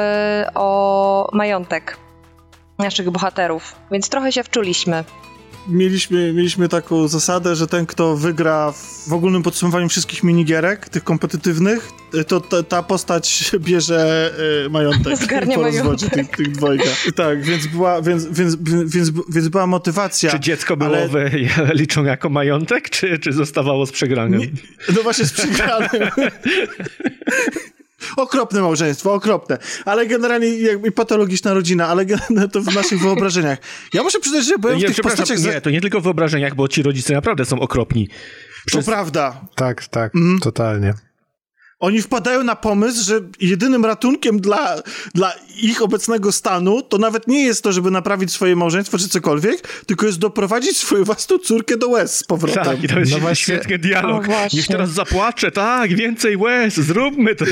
o 0.54 1.28
majątek 1.32 1.96
naszych 2.78 3.10
bohaterów, 3.10 3.76
więc 3.90 4.08
trochę 4.08 4.32
się 4.32 4.42
wczuliśmy. 4.42 5.04
Mieliśmy, 5.68 6.32
mieliśmy 6.32 6.68
taką 6.68 7.08
zasadę, 7.08 7.56
że 7.56 7.66
ten, 7.66 7.86
kto 7.86 8.16
wygra 8.16 8.72
w 9.08 9.12
ogólnym 9.12 9.42
podsumowaniu 9.42 9.88
wszystkich 9.88 10.22
minigierek, 10.22 10.88
tych 10.88 11.04
kompetytywnych, 11.04 11.90
y, 12.14 12.24
to 12.24 12.40
ta, 12.40 12.62
ta 12.62 12.82
postać 12.82 13.50
bierze 13.66 14.30
y, 14.66 14.70
majątek 14.70 15.16
Zgarnia 15.24 15.54
po 15.54 15.62
rozwodzie 15.62 16.10
tych, 16.10 16.30
tych 16.30 16.52
dwojga. 16.52 16.84
Tak, 17.16 17.42
więc 17.42 17.66
była, 17.66 18.02
więc, 18.02 18.26
więc, 18.26 18.56
więc, 18.86 19.10
więc 19.28 19.48
była 19.48 19.66
motywacja. 19.66 20.30
Czy 20.30 20.40
dziecko 20.40 20.76
ale- 20.80 20.96
byłowe 20.96 21.30
liczą 21.80 22.04
jako 22.04 22.28
majątek, 22.28 22.90
czy, 22.90 23.18
czy 23.18 23.32
zostawało 23.32 23.86
z 23.86 23.92
przegranym? 23.92 24.40
Nie, 24.40 24.48
no 24.96 25.02
właśnie 25.02 25.24
z 25.24 25.32
przegranym. 25.32 26.10
Okropne 28.16 28.60
małżeństwo, 28.60 29.14
okropne. 29.14 29.58
Ale 29.84 30.06
generalnie 30.06 30.48
jakby 30.58 30.92
patologiczna 30.92 31.54
rodzina, 31.54 31.88
ale 31.88 32.06
generalnie 32.06 32.48
to 32.48 32.60
w 32.60 32.74
naszych 32.74 33.00
wyobrażeniach. 33.00 33.58
Ja 33.94 34.02
muszę 34.02 34.20
przyznać, 34.20 34.44
że 34.46 34.58
byłem 34.58 34.76
w 34.76 34.80
Nie, 34.80 34.86
tych 34.86 34.94
przepraszam, 34.94 35.18
postaciach... 35.18 35.38
za- 35.38 35.52
nie, 35.52 35.60
to 35.60 35.70
nie 35.70 35.80
tylko 35.80 36.00
w 36.00 36.02
wyobrażeniach, 36.04 36.54
bo 36.54 36.68
ci 36.68 36.82
rodzice 36.82 37.14
naprawdę 37.14 37.44
są 37.44 37.60
okropni. 37.60 38.08
To 38.72 38.82
prawda. 38.82 39.40
Tak, 39.54 39.86
tak, 39.88 40.14
Mhm. 40.14 40.38
totalnie. 40.38 40.94
Oni 41.80 42.02
wpadają 42.02 42.44
na 42.44 42.56
pomysł, 42.56 43.04
że 43.04 43.20
jedynym 43.40 43.84
ratunkiem 43.84 44.40
dla, 44.40 44.82
dla 45.14 45.32
ich 45.62 45.82
obecnego 45.82 46.32
stanu 46.32 46.82
to 46.82 46.98
nawet 46.98 47.28
nie 47.28 47.44
jest 47.44 47.62
to, 47.62 47.72
żeby 47.72 47.90
naprawić 47.90 48.32
swoje 48.32 48.56
małżeństwo 48.56 48.98
czy 48.98 49.08
cokolwiek, 49.08 49.68
tylko 49.86 50.06
jest 50.06 50.18
doprowadzić 50.18 50.76
swoją 50.76 51.04
własną 51.04 51.38
córkę 51.38 51.76
do 51.76 51.88
łez 51.88 52.16
z 52.16 52.24
powrotem. 52.24 52.64
Tak, 52.64 52.82
i 52.84 52.88
to 52.88 52.98
jest 52.98 53.10
No 53.10 53.16
no 53.16 53.22
właśnie- 53.22 53.42
świetny 53.42 53.78
dialog. 53.78 54.22
O, 54.24 54.26
właśnie. 54.26 54.56
Niech 54.56 54.66
teraz 54.68 54.90
zapłaczę, 54.90 55.50
tak, 55.50 55.94
więcej 55.96 56.36
łez, 56.36 56.74
zróbmy 56.74 57.34
to. 57.34 57.44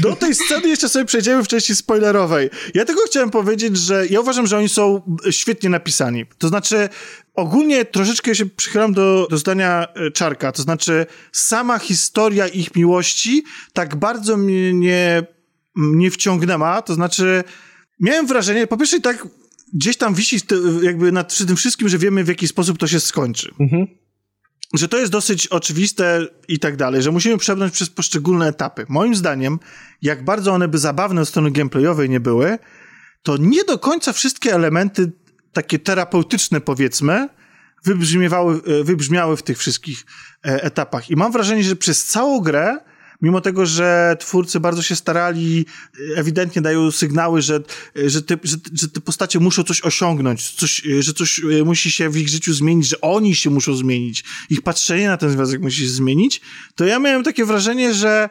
Do 0.00 0.16
tej 0.16 0.34
sceny 0.34 0.68
jeszcze 0.68 0.88
sobie 0.88 1.04
przejdziemy 1.04 1.44
w 1.44 1.48
części 1.48 1.76
spoilerowej. 1.76 2.50
Ja 2.74 2.84
tylko 2.84 3.02
chciałem 3.06 3.30
powiedzieć, 3.30 3.76
że 3.78 4.06
ja 4.06 4.20
uważam, 4.20 4.46
że 4.46 4.58
oni 4.58 4.68
są 4.68 5.02
świetnie 5.30 5.70
napisani. 5.70 6.26
To 6.38 6.48
znaczy, 6.48 6.88
ogólnie 7.40 7.84
troszeczkę 7.84 8.34
się 8.34 8.46
przychylam 8.46 8.92
do, 8.92 9.26
do 9.30 9.38
zdania 9.38 9.86
e, 9.94 10.10
Czarka. 10.10 10.52
To 10.52 10.62
znaczy, 10.62 11.06
sama 11.32 11.78
historia 11.78 12.48
ich 12.48 12.76
miłości 12.76 13.44
tak 13.72 13.96
bardzo 13.96 14.36
mnie 14.36 14.72
nie, 14.72 15.22
nie 15.76 16.10
wciągnęła. 16.10 16.82
To 16.82 16.94
znaczy, 16.94 17.44
miałem 18.00 18.26
wrażenie, 18.26 18.66
po 18.66 18.76
pierwsze 18.76 19.00
tak 19.00 19.28
gdzieś 19.74 19.96
tam 19.96 20.14
wisi 20.14 20.36
jakby 20.82 21.12
nad 21.12 21.38
tym 21.46 21.56
wszystkim, 21.56 21.88
że 21.88 21.98
wiemy 21.98 22.24
w 22.24 22.28
jaki 22.28 22.48
sposób 22.48 22.78
to 22.78 22.86
się 22.86 23.00
skończy 23.00 23.54
że 24.74 24.88
to 24.88 24.98
jest 24.98 25.12
dosyć 25.12 25.46
oczywiste 25.46 26.26
i 26.48 26.58
tak 26.58 26.76
dalej, 26.76 27.02
że 27.02 27.10
musimy 27.10 27.38
przebrnąć 27.38 27.72
przez 27.72 27.90
poszczególne 27.90 28.48
etapy. 28.48 28.86
Moim 28.88 29.14
zdaniem, 29.14 29.58
jak 30.02 30.24
bardzo 30.24 30.52
one 30.52 30.68
by 30.68 30.78
zabawne 30.78 31.20
od 31.20 31.28
strony 31.28 31.50
gameplayowej 31.50 32.10
nie 32.10 32.20
były, 32.20 32.58
to 33.22 33.36
nie 33.36 33.64
do 33.64 33.78
końca 33.78 34.12
wszystkie 34.12 34.54
elementy 34.54 35.12
takie 35.52 35.78
terapeutyczne, 35.78 36.60
powiedzmy, 36.60 37.28
wybrzmiewały, 37.84 38.60
e, 38.80 38.84
wybrzmiały 38.84 39.36
w 39.36 39.42
tych 39.42 39.58
wszystkich 39.58 40.06
e, 40.44 40.62
etapach. 40.62 41.10
I 41.10 41.16
mam 41.16 41.32
wrażenie, 41.32 41.64
że 41.64 41.76
przez 41.76 42.04
całą 42.04 42.40
grę, 42.40 42.78
mimo 43.22 43.40
tego, 43.40 43.66
że 43.66 44.16
twórcy 44.20 44.60
bardzo 44.60 44.82
się 44.82 44.96
starali, 44.96 45.66
e, 46.14 46.18
ewidentnie 46.18 46.62
dają 46.62 46.90
sygnały, 46.90 47.42
że, 47.42 47.60
że, 47.94 48.22
te, 48.22 48.36
że, 48.42 48.56
że 48.72 48.88
te 48.88 49.00
postacie 49.00 49.40
muszą 49.40 49.62
coś 49.62 49.80
osiągnąć, 49.80 50.50
coś, 50.50 50.82
że 51.00 51.12
coś 51.12 51.40
musi 51.64 51.90
się 51.90 52.10
w 52.10 52.16
ich 52.16 52.28
życiu 52.28 52.54
zmienić, 52.54 52.88
że 52.88 53.00
oni 53.00 53.34
się 53.34 53.50
muszą 53.50 53.74
zmienić, 53.74 54.24
ich 54.50 54.62
patrzenie 54.62 55.08
na 55.08 55.16
ten 55.16 55.30
związek 55.30 55.60
musi 55.60 55.82
się 55.82 55.88
zmienić, 55.88 56.40
to 56.74 56.84
ja 56.84 56.98
miałem 56.98 57.22
takie 57.22 57.44
wrażenie, 57.44 57.94
że 57.94 58.28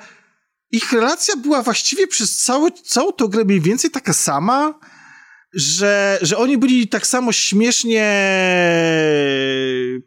ich 0.72 0.92
relacja 0.92 1.36
była 1.36 1.64
właściwie 1.64 2.08
przez 2.08 2.38
całe, 2.38 2.72
całą 2.72 3.12
tą 3.12 3.28
grę 3.28 3.46
mniej 3.46 3.62
więcej 3.62 3.92
taka 3.92 4.14
sama, 4.14 4.80
że, 5.54 6.20
że 6.22 6.38
oni 6.38 6.58
byli 6.58 6.88
tak 6.88 7.08
samo 7.08 7.32
śmiesznie 7.32 8.06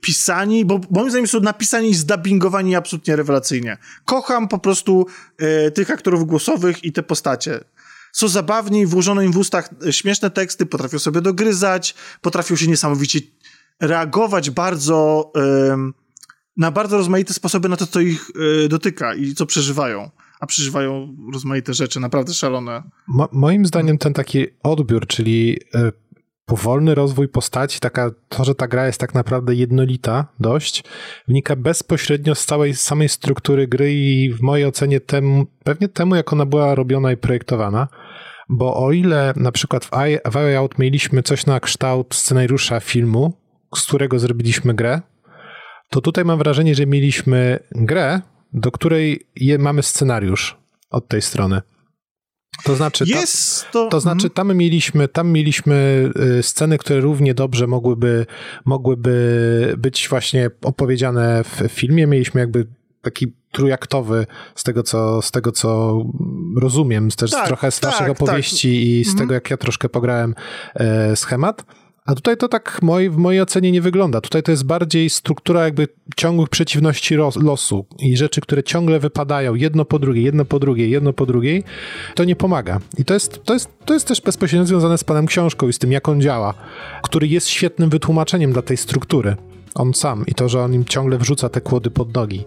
pisani, 0.01 0.65
bo 0.65 0.81
moim 0.91 1.11
zdaniem 1.11 1.27
są 1.27 1.41
napisani 1.41 1.91
i 1.91 1.95
zdubbingowani 1.95 2.77
absolutnie 2.77 3.17
rewelacyjnie. 3.17 3.79
Kocham 4.05 4.49
po 4.49 4.59
prostu 4.59 5.07
e, 5.39 5.71
tych 5.71 5.91
aktorów 5.91 6.27
głosowych 6.27 6.85
i 6.85 6.93
te 6.93 7.03
postacie. 7.03 7.61
Są 8.13 8.29
zabawni, 8.29 8.87
włożone 8.87 9.25
im 9.25 9.33
w 9.33 9.37
ustach 9.37 9.69
śmieszne 9.91 10.31
teksty, 10.31 10.67
potrafią 10.67 10.99
sobie 10.99 11.21
dogryzać, 11.21 11.95
potrafią 12.21 12.57
się 12.57 12.67
niesamowicie 12.67 13.21
reagować 13.81 14.51
bardzo 14.51 15.33
e, 15.37 15.77
na 16.57 16.71
bardzo 16.71 16.97
rozmaite 16.97 17.35
sposoby 17.35 17.69
na 17.69 17.77
to, 17.77 17.87
co 17.87 18.01
ich 18.01 18.31
e, 18.65 18.69
dotyka 18.69 19.15
i 19.15 19.35
co 19.35 19.47
przeżywają 19.47 20.11
a 20.43 20.47
przeżywają 20.47 21.17
rozmaite 21.33 21.75
rzeczy, 21.75 22.01
naprawdę 22.01 22.35
szalone. 22.35 22.83
Mo 23.09 23.29
moim 23.33 23.67
zdaniem 23.67 23.99
ten 23.99 24.13
taki 24.13 24.47
odbiór, 24.63 25.07
czyli 25.07 25.59
y, 25.75 25.93
powolny 26.45 26.95
rozwój 26.95 27.29
postaci, 27.29 27.81
taka, 27.81 28.11
to, 28.29 28.45
że 28.45 28.55
ta 28.55 28.69
gra 28.69 28.87
jest 28.87 29.01
tak 29.01 29.15
naprawdę 29.15 29.55
jednolita 29.55 30.27
dość, 30.41 30.85
wynika 31.29 31.57
bezpośrednio 31.57 32.35
z 32.35 32.45
całej 32.45 32.75
samej 32.75 33.09
struktury 33.09 33.69
gry 33.69 33.93
i 33.93 34.33
w 34.33 34.41
mojej 34.41 34.67
ocenie 34.67 35.01
temu, 35.01 35.47
pewnie 35.65 35.89
temu, 35.89 36.17
jak 36.17 36.33
ona 36.33 36.47
była 36.47 36.75
robiona 36.75 37.13
i 37.13 37.17
projektowana. 37.17 37.89
Bo 38.49 38.77
o 38.87 38.93
ile 38.93 39.33
na 39.37 39.53
przykład 39.53 39.85
w 39.85 39.91
Way 40.33 40.57
Out 40.57 40.79
mieliśmy 40.79 41.23
coś 41.23 41.47
na 41.47 41.61
kształt 41.61 42.15
scenariusza 42.15 42.81
filmu, 42.81 43.33
z 43.75 43.87
którego 43.87 44.19
zrobiliśmy 44.19 44.75
grę, 44.75 45.01
to 45.91 46.01
tutaj 46.01 46.25
mam 46.25 46.39
wrażenie, 46.39 46.75
że 46.75 46.87
mieliśmy 46.87 47.59
grę, 47.71 48.21
do 48.53 48.71
której 48.71 49.27
je, 49.37 49.59
mamy 49.59 49.83
scenariusz 49.83 50.57
od 50.91 51.09
tej 51.09 51.23
strony. 51.23 51.63
To 52.65 52.77
znaczy, 52.77 53.05
Jest 53.07 53.71
to... 53.71 53.89
to 53.89 54.01
znaczy 54.01 54.31
tam 54.31 54.57
mieliśmy, 54.57 55.09
tam 55.09 55.31
mieliśmy 55.31 56.11
y, 56.39 56.43
sceny, 56.43 56.79
które 56.79 57.01
równie 57.01 57.35
dobrze 57.35 57.67
mogłyby, 57.67 58.27
mogłyby 58.65 59.75
być 59.79 60.09
właśnie 60.09 60.51
opowiedziane 60.63 61.45
w 61.45 61.69
filmie. 61.69 62.07
Mieliśmy 62.07 62.41
jakby 62.41 62.67
taki 63.03 63.33
trójaktowy 63.53 64.27
z 64.55 64.63
tego, 64.65 64.83
co, 64.83 65.23
z 65.23 65.31
tego, 65.31 65.53
co 65.53 66.03
rozumiem, 66.61 67.11
też 67.11 67.31
tak, 67.31 67.47
trochę 67.47 67.71
z 67.71 67.81
tak, 67.81 67.91
waszych 67.91 68.07
tak. 68.07 68.23
opowieści 68.23 68.69
tak. 68.69 68.83
i 68.83 69.05
z 69.05 69.09
mhm. 69.09 69.19
tego, 69.19 69.35
jak 69.35 69.51
ja 69.51 69.57
troszkę 69.57 69.89
pograłem 69.89 70.35
e, 70.75 71.17
schemat. 71.17 71.65
A 72.07 72.15
tutaj 72.15 72.37
to 72.37 72.49
tak 72.49 72.83
moi, 72.83 73.09
w 73.09 73.17
mojej 73.17 73.43
ocenie 73.43 73.73
nie 73.73 73.81
wygląda. 73.81 74.21
Tutaj 74.21 74.43
to 74.43 74.51
jest 74.51 74.65
bardziej 74.65 75.11
struktura 75.11 75.65
jakby 75.65 75.89
ciągłych 76.17 76.49
przeciwności 76.49 77.15
losu 77.37 77.87
i 77.99 78.17
rzeczy, 78.17 78.41
które 78.41 78.63
ciągle 78.63 79.01
wypadają 79.01 79.55
jedno 79.55 79.85
po 79.85 79.99
drugie, 79.99 80.23
jedno 80.23 80.45
po 80.45 80.59
drugie, 80.59 80.89
jedno 80.89 81.13
po 81.13 81.27
drugiej. 81.27 81.65
To 82.15 82.25
nie 82.25 82.37
pomaga. 82.37 82.81
I 82.99 83.05
to 83.05 83.15
jest, 83.15 83.45
to 83.45 83.55
jest, 83.55 83.69
to 83.85 83.95
jest 83.95 84.09
też 84.09 84.21
bezpośrednio 84.21 84.67
związane 84.67 84.99
z 84.99 85.05
panem 85.05 85.27
książką 85.27 85.69
i 85.69 85.73
z 85.73 85.79
tym, 85.79 85.93
jak 85.93 86.09
on 86.09 86.21
działa, 86.21 86.55
który 87.03 87.29
jest 87.29 87.49
świetnym 87.49 87.91
wytłumaczeniem 87.91 88.53
dla 88.53 88.63
tej 88.63 88.77
struktury. 88.77 89.37
On 89.75 89.95
sam 89.95 90.27
i 90.27 90.35
to, 90.35 90.49
że 90.49 90.61
on 90.61 90.75
im 90.75 90.85
ciągle 90.85 91.19
wrzuca 91.19 91.49
te 91.49 91.61
kłody 91.61 91.91
pod 91.91 92.15
nogi. 92.15 92.45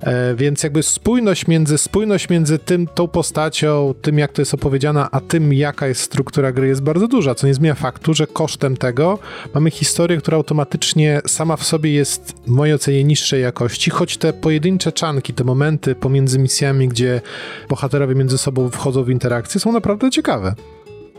E, 0.00 0.34
więc 0.34 0.62
jakby 0.62 0.82
spójność 0.82 1.46
między, 1.46 1.78
spójność 1.78 2.28
między 2.28 2.58
tym, 2.58 2.86
tą 2.86 3.08
postacią, 3.08 3.94
tym 4.02 4.18
jak 4.18 4.32
to 4.32 4.42
jest 4.42 4.54
opowiedziana, 4.54 5.08
a 5.10 5.20
tym 5.20 5.52
jaka 5.52 5.86
jest 5.86 6.00
struktura 6.00 6.52
gry 6.52 6.66
jest 6.66 6.82
bardzo 6.82 7.08
duża, 7.08 7.34
co 7.34 7.46
nie 7.46 7.54
zmienia 7.54 7.74
faktu, 7.74 8.14
że 8.14 8.26
kosztem 8.26 8.76
tego 8.76 9.18
mamy 9.54 9.70
historię, 9.70 10.16
która 10.16 10.36
automatycznie 10.36 11.20
sama 11.26 11.56
w 11.56 11.64
sobie 11.64 11.92
jest 11.92 12.34
w 12.46 12.50
mojej 12.50 12.74
ocenie 12.74 13.04
niższej 13.04 13.42
jakości, 13.42 13.90
choć 13.90 14.16
te 14.16 14.32
pojedyncze 14.32 14.92
czanki, 14.92 15.34
te 15.34 15.44
momenty 15.44 15.94
pomiędzy 15.94 16.38
misjami, 16.38 16.88
gdzie 16.88 17.20
bohaterowie 17.68 18.14
między 18.14 18.38
sobą 18.38 18.70
wchodzą 18.70 19.04
w 19.04 19.10
interakcję 19.10 19.60
są 19.60 19.72
naprawdę 19.72 20.10
ciekawe. 20.10 20.54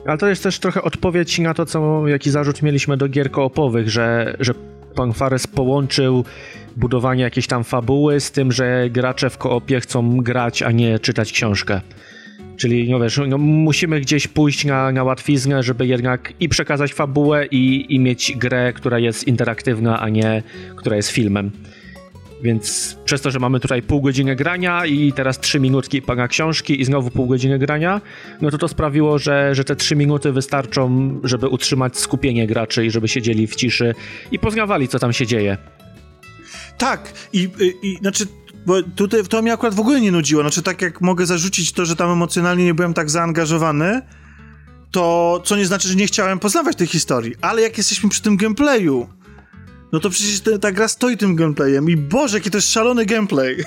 Ale 0.05 0.17
to 0.17 0.27
jest 0.27 0.43
też 0.43 0.59
trochę 0.59 0.81
odpowiedź 0.81 1.39
na 1.39 1.53
to, 1.53 1.65
co, 1.65 2.07
jaki 2.07 2.31
zarzut 2.31 2.61
mieliśmy 2.61 2.97
do 2.97 3.07
gier 3.07 3.31
koopowych, 3.31 3.89
że, 3.89 4.35
że 4.39 4.53
pan 4.95 5.13
Fares 5.13 5.47
połączył 5.47 6.25
budowanie 6.77 7.23
jakiejś 7.23 7.47
tam 7.47 7.63
fabuły 7.63 8.19
z 8.19 8.31
tym, 8.31 8.51
że 8.51 8.89
gracze 8.89 9.29
w 9.29 9.37
koopie 9.37 9.79
chcą 9.79 10.17
grać, 10.17 10.63
a 10.63 10.71
nie 10.71 10.99
czytać 10.99 11.31
książkę. 11.31 11.81
Czyli 12.57 12.91
no 12.91 12.99
wiesz, 12.99 13.21
no, 13.27 13.37
musimy 13.37 13.99
gdzieś 13.99 14.27
pójść 14.27 14.65
na, 14.65 14.91
na 14.91 15.03
łatwiznę, 15.03 15.63
żeby 15.63 15.87
jednak 15.87 16.33
i 16.39 16.49
przekazać 16.49 16.93
fabułę, 16.93 17.45
i, 17.45 17.85
i 17.95 17.99
mieć 17.99 18.33
grę, 18.37 18.73
która 18.73 18.99
jest 18.99 19.27
interaktywna, 19.27 19.99
a 19.99 20.09
nie 20.09 20.43
która 20.75 20.95
jest 20.95 21.09
filmem. 21.09 21.51
Więc 22.45 22.97
przez 23.05 23.21
to, 23.21 23.31
że 23.31 23.39
mamy 23.39 23.59
tutaj 23.59 23.81
pół 23.81 24.01
godziny 24.01 24.35
grania 24.35 24.85
i 24.85 25.13
teraz 25.13 25.39
trzy 25.39 25.59
minutki 25.59 26.01
pana 26.01 26.27
książki 26.27 26.81
i 26.81 26.85
znowu 26.85 27.11
pół 27.11 27.27
godziny 27.27 27.59
grania, 27.59 28.01
no 28.41 28.51
to 28.51 28.57
to 28.57 28.67
sprawiło, 28.67 29.19
że, 29.19 29.55
że 29.55 29.63
te 29.63 29.75
trzy 29.75 29.95
minuty 29.95 30.31
wystarczą, 30.31 31.19
żeby 31.23 31.47
utrzymać 31.47 31.97
skupienie 31.97 32.47
graczy 32.47 32.85
i 32.85 32.91
żeby 32.91 33.07
siedzieli 33.07 33.47
w 33.47 33.55
ciszy 33.55 33.95
i 34.31 34.39
poznawali, 34.39 34.87
co 34.87 34.99
tam 34.99 35.13
się 35.13 35.25
dzieje. 35.27 35.57
Tak, 36.77 37.13
i, 37.33 37.49
i, 37.59 37.87
i 37.87 37.97
znaczy 37.97 38.25
bo 38.65 38.83
tutaj 38.83 39.23
to 39.23 39.41
mnie 39.41 39.53
akurat 39.53 39.75
w 39.75 39.79
ogóle 39.79 40.01
nie 40.01 40.11
nudziło. 40.11 40.41
Znaczy, 40.41 40.61
tak 40.61 40.81
jak 40.81 41.01
mogę 41.01 41.25
zarzucić 41.25 41.71
to, 41.71 41.85
że 41.85 41.95
tam 41.95 42.11
emocjonalnie 42.11 42.65
nie 42.65 42.73
byłem 42.73 42.93
tak 42.93 43.09
zaangażowany, 43.09 44.01
to 44.91 45.41
co 45.45 45.55
nie 45.55 45.65
znaczy, 45.65 45.87
że 45.87 45.95
nie 45.95 46.07
chciałem 46.07 46.39
poznawać 46.39 46.75
tej 46.75 46.87
historii. 46.87 47.35
Ale 47.41 47.61
jak 47.61 47.77
jesteśmy 47.77 48.09
przy 48.09 48.21
tym 48.21 48.37
gameplayu, 48.37 49.07
no 49.91 49.99
to 49.99 50.09
przecież 50.09 50.41
te, 50.41 50.59
ta 50.59 50.71
gra 50.71 50.87
stoi 50.87 51.17
tym 51.17 51.35
gameplayem 51.35 51.89
i 51.89 51.97
Boże, 51.97 52.37
jaki 52.37 52.51
to 52.51 52.57
jest 52.57 52.71
szalony 52.71 53.05
gameplay. 53.05 53.57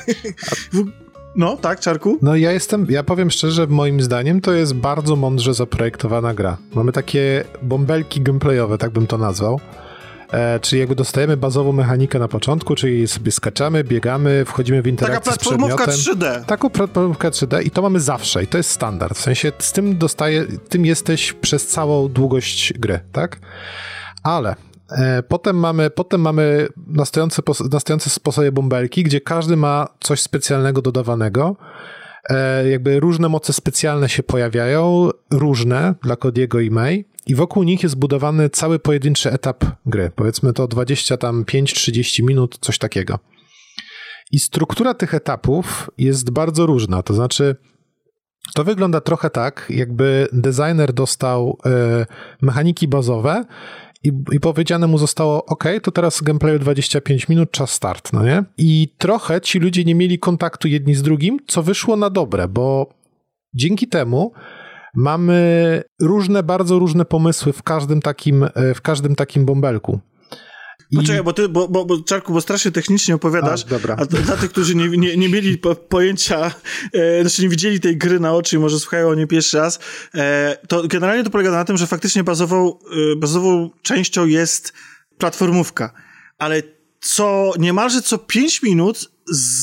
No, 1.36 1.56
tak, 1.56 1.80
Czarku? 1.80 2.18
No 2.22 2.36
ja 2.36 2.52
jestem, 2.52 2.86
ja 2.90 3.02
powiem 3.02 3.30
szczerze, 3.30 3.66
moim 3.66 4.02
zdaniem 4.02 4.40
to 4.40 4.52
jest 4.52 4.74
bardzo 4.74 5.16
mądrze 5.16 5.54
zaprojektowana 5.54 6.34
gra. 6.34 6.56
Mamy 6.74 6.92
takie 6.92 7.44
bąbelki 7.62 8.20
gameplayowe, 8.20 8.78
tak 8.78 8.90
bym 8.90 9.06
to 9.06 9.18
nazwał. 9.18 9.60
E, 10.32 10.60
czyli 10.60 10.80
jakby 10.80 10.94
dostajemy 10.94 11.36
bazową 11.36 11.72
mechanikę 11.72 12.18
na 12.18 12.28
początku, 12.28 12.74
czyli 12.74 13.08
sobie 13.08 13.32
skaczamy, 13.32 13.84
biegamy, 13.84 14.44
wchodzimy 14.44 14.82
w 14.82 14.86
interakcję 14.86 15.32
Taka 15.32 15.36
platformówka 15.36 15.84
3D. 15.84 16.44
Taką 16.44 16.70
platformówkę 16.70 17.30
3D 17.30 17.66
i 17.66 17.70
to 17.70 17.82
mamy 17.82 18.00
zawsze 18.00 18.42
i 18.42 18.46
to 18.46 18.56
jest 18.58 18.70
standard. 18.70 19.18
W 19.18 19.20
sensie 19.20 19.52
z 19.58 19.72
tym 19.72 19.98
dostaje, 19.98 20.46
tym 20.68 20.86
jesteś 20.86 21.32
przez 21.32 21.66
całą 21.66 22.08
długość 22.08 22.72
gry, 22.78 23.00
tak? 23.12 23.40
Ale 24.22 24.56
potem 25.28 25.56
mamy, 25.56 25.90
potem 25.90 26.20
mamy 26.20 26.68
na, 26.86 27.04
stojące, 27.80 28.10
sposobie 28.10 28.52
bąbelki, 28.52 29.02
gdzie 29.02 29.20
każdy 29.20 29.56
ma 29.56 29.88
coś 30.00 30.20
specjalnego 30.20 30.82
dodawanego. 30.82 31.56
E, 32.30 32.68
jakby 32.68 33.00
różne 33.00 33.28
moce 33.28 33.52
specjalne 33.52 34.08
się 34.08 34.22
pojawiają, 34.22 35.10
różne 35.30 35.94
dla 36.02 36.16
Kodiego 36.16 36.60
i 36.60 36.70
May. 36.70 37.04
I 37.26 37.34
wokół 37.34 37.62
nich 37.62 37.82
jest 37.82 37.96
budowany 37.96 38.50
cały 38.50 38.78
pojedynczy 38.78 39.32
etap 39.32 39.64
gry. 39.86 40.10
Powiedzmy 40.14 40.52
to 40.52 40.68
20 40.68 41.16
tam 41.16 41.44
5-30 41.44 42.24
minut, 42.24 42.58
coś 42.60 42.78
takiego. 42.78 43.18
I 44.32 44.38
struktura 44.38 44.94
tych 44.94 45.14
etapów 45.14 45.90
jest 45.98 46.30
bardzo 46.30 46.66
różna. 46.66 47.02
To 47.02 47.14
znaczy, 47.14 47.56
to 48.54 48.64
wygląda 48.64 49.00
trochę 49.00 49.30
tak, 49.30 49.66
jakby 49.70 50.28
designer 50.32 50.92
dostał 50.92 51.58
y, 52.02 52.06
mechaniki 52.42 52.88
bazowe 52.88 53.44
i, 54.04 54.12
i 54.32 54.40
powiedziane 54.40 54.86
mu 54.86 54.98
zostało, 54.98 55.44
ok, 55.44 55.64
to 55.82 55.90
teraz 55.90 56.22
gameplayu 56.22 56.58
25 56.58 57.28
minut, 57.28 57.50
czas 57.50 57.70
start, 57.70 58.12
no 58.12 58.24
nie? 58.24 58.44
I 58.58 58.94
trochę 58.98 59.40
ci 59.40 59.58
ludzie 59.58 59.84
nie 59.84 59.94
mieli 59.94 60.18
kontaktu 60.18 60.68
jedni 60.68 60.94
z 60.94 61.02
drugim, 61.02 61.38
co 61.46 61.62
wyszło 61.62 61.96
na 61.96 62.10
dobre, 62.10 62.48
bo 62.48 62.88
dzięki 63.54 63.88
temu 63.88 64.32
mamy 64.94 65.82
różne, 66.00 66.42
bardzo 66.42 66.78
różne 66.78 67.04
pomysły 67.04 67.52
w 67.52 67.62
każdym 67.62 68.02
takim, 68.02 68.44
e, 68.44 68.74
w 68.74 68.80
każdym 68.80 69.14
takim 69.14 69.44
bąbelku. 69.44 70.00
I... 70.90 70.96
Poczekaj, 70.96 71.22
bo 71.22 71.32
ty, 71.32 71.48
bo, 71.48 71.68
bo, 71.68 71.84
bo 71.84 72.02
Czarku, 72.02 72.32
bo 72.32 72.40
strasznie 72.40 72.70
technicznie 72.70 73.14
opowiadasz, 73.14 73.64
a, 73.64 73.68
dobra. 73.68 73.96
a 73.98 74.06
dla 74.06 74.36
tych, 74.36 74.50
którzy 74.50 74.74
nie, 74.74 74.88
nie, 74.88 75.16
nie 75.16 75.28
mieli 75.28 75.58
po, 75.58 75.74
pojęcia, 75.74 76.54
e, 76.92 77.20
znaczy 77.20 77.42
nie 77.42 77.48
widzieli 77.48 77.80
tej 77.80 77.96
gry 77.96 78.20
na 78.20 78.34
oczy 78.34 78.56
i 78.56 78.58
może 78.58 78.80
słuchają 78.80 79.08
o 79.08 79.14
niej 79.14 79.26
pierwszy 79.26 79.58
raz, 79.58 79.78
e, 80.14 80.56
to 80.68 80.88
generalnie 80.88 81.24
to 81.24 81.30
polega 81.30 81.50
na 81.50 81.64
tym, 81.64 81.76
że 81.76 81.86
faktycznie 81.86 82.24
bazową, 82.24 82.78
e, 83.12 83.16
bazową 83.16 83.70
częścią 83.82 84.26
jest 84.26 84.72
platformówka, 85.18 85.92
ale 86.38 86.62
co 87.00 87.52
niemalże 87.58 88.02
co 88.02 88.18
5 88.18 88.62
minut 88.62 89.10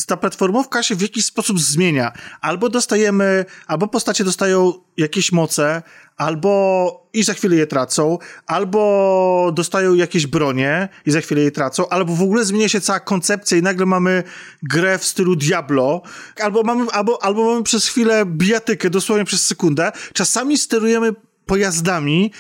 ta 0.08 0.18
platformówka 0.18 0.84
się 0.84 0.96
w 0.96 1.02
jakiś 1.02 1.26
sposób 1.26 1.60
zmienia. 1.60 2.12
Albo 2.42 2.70
dostajemy, 2.70 3.46
albo 3.68 3.88
postacie 3.88 4.24
dostają 4.24 4.74
jakieś 4.98 5.32
moce, 5.32 5.84
albo 6.18 7.05
i 7.16 7.24
za 7.24 7.34
chwilę 7.34 7.56
je 7.56 7.68
tracą, 7.68 8.18
albo 8.48 9.52
dostają 9.56 9.94
jakieś 9.94 10.28
bronie 10.28 10.90
i 11.06 11.12
za 11.12 11.22
chwilę 11.22 11.42
je 11.42 11.52
tracą, 11.52 11.90
albo 11.90 12.16
w 12.16 12.22
ogóle 12.22 12.46
zmienia 12.46 12.70
się 12.70 12.82
cała 12.82 13.00
koncepcja 13.00 13.58
i 13.58 13.62
nagle 13.62 13.86
mamy 13.86 14.24
grę 14.64 14.98
w 14.98 15.06
stylu 15.06 15.36
Diablo, 15.36 16.02
albo 16.42 16.64
mamy, 16.64 16.92
albo, 16.92 17.24
albo 17.24 17.46
mamy 17.46 17.64
przez 17.64 17.88
chwilę 17.88 18.26
bijatykę, 18.26 18.90
dosłownie 18.90 19.26
przez 19.26 19.46
sekundę. 19.46 19.92
Czasami 20.14 20.58
sterujemy 20.58 21.14
pojazdami. 21.46 22.32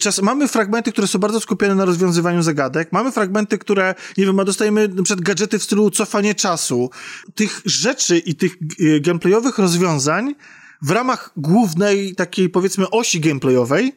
Czas, 0.00 0.22
mamy 0.22 0.48
fragmenty, 0.48 0.92
które 0.92 1.06
są 1.06 1.18
bardzo 1.18 1.40
skupione 1.40 1.74
na 1.74 1.84
rozwiązywaniu 1.84 2.42
zagadek. 2.42 2.92
Mamy 2.92 3.12
fragmenty, 3.12 3.58
które, 3.58 3.94
nie 4.18 4.26
wiem, 4.26 4.36
dostajemy 4.36 4.88
na 4.88 5.02
przykład 5.02 5.26
gadżety 5.26 5.58
w 5.58 5.62
stylu 5.62 5.90
cofanie 5.90 6.34
czasu. 6.34 6.90
Tych 7.34 7.62
rzeczy 7.64 8.18
i 8.18 8.34
tych 8.34 8.52
e, 8.54 9.00
gameplayowych 9.00 9.58
rozwiązań 9.58 10.34
w 10.82 10.90
ramach 10.90 11.32
głównej 11.36 12.14
takiej, 12.14 12.48
powiedzmy, 12.48 12.90
osi 12.90 13.20
gameplayowej 13.20 13.96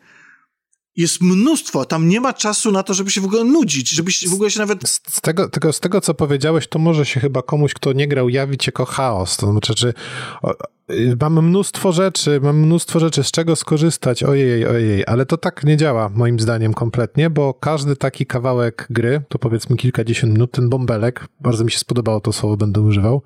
jest 0.95 1.21
mnóstwo. 1.21 1.85
Tam 1.85 2.07
nie 2.07 2.21
ma 2.21 2.33
czasu 2.33 2.71
na 2.71 2.83
to, 2.83 2.93
żeby 2.93 3.11
się 3.11 3.21
w 3.21 3.25
ogóle 3.25 3.43
nudzić, 3.43 3.89
żeby 3.89 4.11
się, 4.11 4.29
w 4.29 4.33
ogóle 4.33 4.51
się 4.51 4.59
nawet... 4.59 4.89
Z, 4.89 5.01
z, 5.09 5.21
tego, 5.21 5.49
tego, 5.49 5.73
z 5.73 5.79
tego, 5.79 6.01
co 6.01 6.13
powiedziałeś, 6.13 6.67
to 6.67 6.79
może 6.79 7.05
się 7.05 7.19
chyba 7.19 7.41
komuś, 7.41 7.73
kto 7.73 7.93
nie 7.93 8.07
grał, 8.07 8.29
jawić 8.29 8.67
jako 8.67 8.85
chaos. 8.85 9.37
To 9.37 9.51
znaczy, 9.51 9.75
czy, 9.75 9.93
o, 10.41 10.53
y, 10.91 11.17
mamy 11.21 11.41
mnóstwo 11.41 11.91
rzeczy, 11.91 12.39
mamy 12.43 12.65
mnóstwo 12.65 12.99
rzeczy, 12.99 13.23
z 13.23 13.31
czego 13.31 13.55
skorzystać, 13.55 14.23
ojej, 14.23 14.67
ojej, 14.67 15.03
ale 15.07 15.25
to 15.25 15.37
tak 15.37 15.63
nie 15.63 15.77
działa 15.77 16.09
moim 16.09 16.39
zdaniem 16.39 16.73
kompletnie, 16.73 17.29
bo 17.29 17.53
każdy 17.53 17.95
taki 17.95 18.25
kawałek 18.25 18.87
gry, 18.89 19.21
to 19.29 19.39
powiedzmy 19.39 19.75
kilkadziesiąt 19.75 20.33
minut, 20.33 20.51
ten 20.51 20.69
bąbelek, 20.69 21.27
bardzo 21.39 21.63
mi 21.63 21.71
się 21.71 21.79
spodobało 21.79 22.21
to 22.21 22.33
słowo, 22.33 22.57
będę 22.57 22.81
używał, 22.81 23.21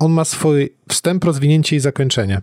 on 0.00 0.12
ma 0.12 0.24
swój 0.24 0.74
wstęp, 0.88 1.24
rozwinięcie 1.24 1.76
i 1.76 1.80
zakończenie. 1.80 2.42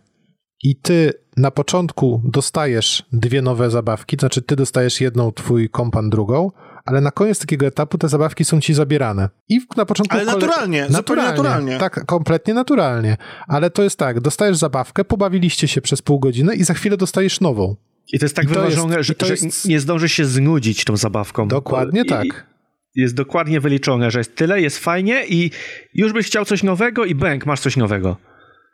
I 0.65 0.75
ty 0.75 1.13
na 1.37 1.51
początku 1.51 2.21
dostajesz 2.23 3.03
dwie 3.13 3.41
nowe 3.41 3.69
zabawki, 3.69 4.17
to 4.17 4.19
znaczy 4.19 4.41
ty 4.41 4.55
dostajesz 4.55 5.01
jedną, 5.01 5.31
twój 5.31 5.69
kompan 5.69 6.09
drugą, 6.09 6.51
ale 6.85 7.01
na 7.01 7.11
koniec 7.11 7.39
takiego 7.39 7.65
etapu 7.65 7.97
te 7.97 8.09
zabawki 8.09 8.45
są 8.45 8.61
ci 8.61 8.73
zabierane. 8.73 9.29
I 9.49 9.59
na 9.77 9.85
początku... 9.85 10.15
Ale 10.15 10.25
naturalnie, 10.25 10.81
naturalnie 10.89 10.97
zupełnie 10.97 11.23
naturalnie. 11.29 11.77
Tak, 11.77 12.05
kompletnie 12.05 12.53
naturalnie. 12.53 13.17
Ale 13.47 13.69
to 13.69 13.83
jest 13.83 13.99
tak, 13.99 14.19
dostajesz 14.19 14.57
zabawkę, 14.57 15.05
pobawiliście 15.05 15.67
się 15.67 15.81
przez 15.81 16.01
pół 16.01 16.19
godziny 16.19 16.55
i 16.55 16.63
za 16.63 16.73
chwilę 16.73 16.97
dostajesz 16.97 17.41
nową. 17.41 17.75
I 18.13 18.19
to 18.19 18.25
jest 18.25 18.35
tak 18.35 18.45
I 18.45 18.47
wyważone, 18.47 18.97
jest, 18.97 19.07
że, 19.07 19.15
to 19.15 19.25
jest... 19.25 19.63
że 19.63 19.69
nie 19.69 19.79
zdążysz 19.79 20.11
się 20.11 20.25
znudzić 20.25 20.85
tą 20.85 20.97
zabawką. 20.97 21.47
Dokładnie 21.47 22.01
I, 22.01 22.05
tak. 22.05 22.47
Jest 22.95 23.15
dokładnie 23.15 23.59
wyliczone, 23.59 24.11
że 24.11 24.19
jest 24.19 24.35
tyle, 24.35 24.61
jest 24.61 24.79
fajnie 24.79 25.25
i 25.27 25.51
już 25.93 26.13
byś 26.13 26.27
chciał 26.27 26.45
coś 26.45 26.63
nowego 26.63 27.05
i 27.05 27.15
bęk, 27.15 27.45
masz 27.45 27.59
coś 27.59 27.77
nowego. 27.77 28.17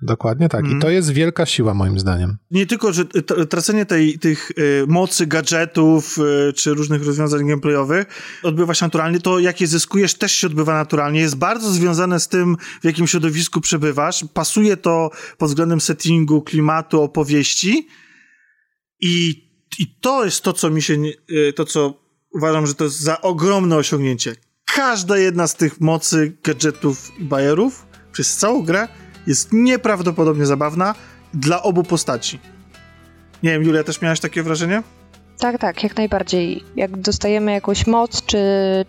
Dokładnie 0.01 0.49
tak. 0.49 0.59
Mm. 0.59 0.71
I 0.71 0.73
to 0.73 0.87
mhm. 0.87 0.93
jest 0.93 1.11
wielka 1.11 1.45
siła, 1.45 1.73
moim 1.73 1.99
zdaniem. 1.99 2.37
Nie 2.51 2.65
tylko, 2.65 2.93
że 2.93 3.05
tracenie 3.49 3.85
tej, 3.85 4.19
tych 4.19 4.51
y, 4.51 4.85
mocy, 4.87 5.27
gadżetów 5.27 6.17
y, 6.49 6.53
czy 6.53 6.73
różnych 6.73 7.05
rozwiązań 7.05 7.47
gameplayowych 7.47 8.07
odbywa 8.43 8.73
się 8.73 8.85
naturalnie, 8.85 9.19
to 9.19 9.39
jakie 9.39 9.67
zyskujesz 9.67 10.13
też 10.13 10.31
się 10.31 10.47
odbywa 10.47 10.73
naturalnie. 10.73 11.19
Jest 11.19 11.35
bardzo 11.35 11.71
związane 11.71 12.19
z 12.19 12.27
tym, 12.27 12.57
w 12.81 12.85
jakim 12.85 13.07
środowisku 13.07 13.61
przebywasz. 13.61 14.25
Pasuje 14.33 14.77
to 14.77 15.09
pod 15.37 15.49
względem 15.49 15.81
settingu, 15.81 16.41
klimatu, 16.41 17.01
opowieści. 17.01 17.87
I, 19.01 19.47
i 19.79 19.95
to 20.01 20.25
jest 20.25 20.41
to, 20.41 20.53
co 20.53 20.69
mi 20.69 20.81
się, 20.81 20.97
y, 21.31 21.53
to 21.53 21.65
co 21.65 22.01
uważam, 22.33 22.67
że 22.67 22.75
to 22.75 22.83
jest 22.83 22.99
za 22.99 23.21
ogromne 23.21 23.75
osiągnięcie. 23.75 24.35
Każda 24.65 25.17
jedna 25.17 25.47
z 25.47 25.55
tych 25.55 25.81
mocy, 25.81 26.37
gadżetów 26.43 27.11
i 27.19 27.23
bajerów 27.23 27.85
przez 28.11 28.37
całą 28.37 28.63
grę 28.63 28.87
jest 29.27 29.53
nieprawdopodobnie 29.53 30.45
zabawna 30.45 30.95
dla 31.33 31.63
obu 31.63 31.83
postaci. 31.83 32.39
Nie 33.43 33.51
wiem, 33.51 33.63
Julia, 33.63 33.83
też 33.83 34.01
miałaś 34.01 34.19
takie 34.19 34.43
wrażenie? 34.43 34.83
Tak, 35.39 35.57
tak, 35.57 35.83
jak 35.83 35.97
najbardziej. 35.97 36.63
Jak 36.75 36.97
dostajemy 36.97 37.51
jakąś 37.51 37.87
moc 37.87 38.25
czy, 38.25 38.37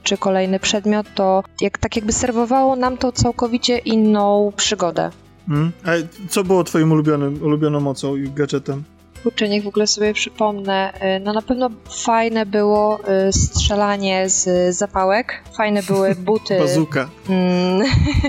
czy 0.03 0.16
kolejny 0.16 0.61
przedmiot, 0.61 1.07
to 1.14 1.43
jak, 1.61 1.78
tak 1.78 1.97
jakby 1.97 2.12
serwowało 2.12 2.76
nam 2.76 2.97
to 2.97 3.12
całkowicie 3.12 3.78
inną 3.78 4.53
przygodę. 4.57 5.11
Hmm. 5.49 5.72
A 5.85 5.91
co 6.28 6.45
było 6.45 6.64
twoim 6.64 6.93
ulubionym, 6.93 7.43
ulubioną 7.43 7.80
mocą 7.80 8.16
i 8.16 8.30
gadżetem? 8.30 8.83
Kurczę, 9.22 9.48
niech 9.48 9.64
w 9.64 9.68
ogóle 9.68 9.86
sobie 9.86 10.14
przypomnę. 10.14 10.92
Y, 11.16 11.20
no 11.20 11.32
na 11.32 11.42
pewno 11.42 11.70
fajne 12.04 12.46
było 12.46 13.00
y, 13.28 13.32
strzelanie 13.32 14.28
z 14.28 14.76
zapałek. 14.76 15.42
Fajne 15.56 15.82
były 15.82 16.14
buty. 16.28 16.58
bazuka. 16.58 17.08
Mm, 17.28 17.82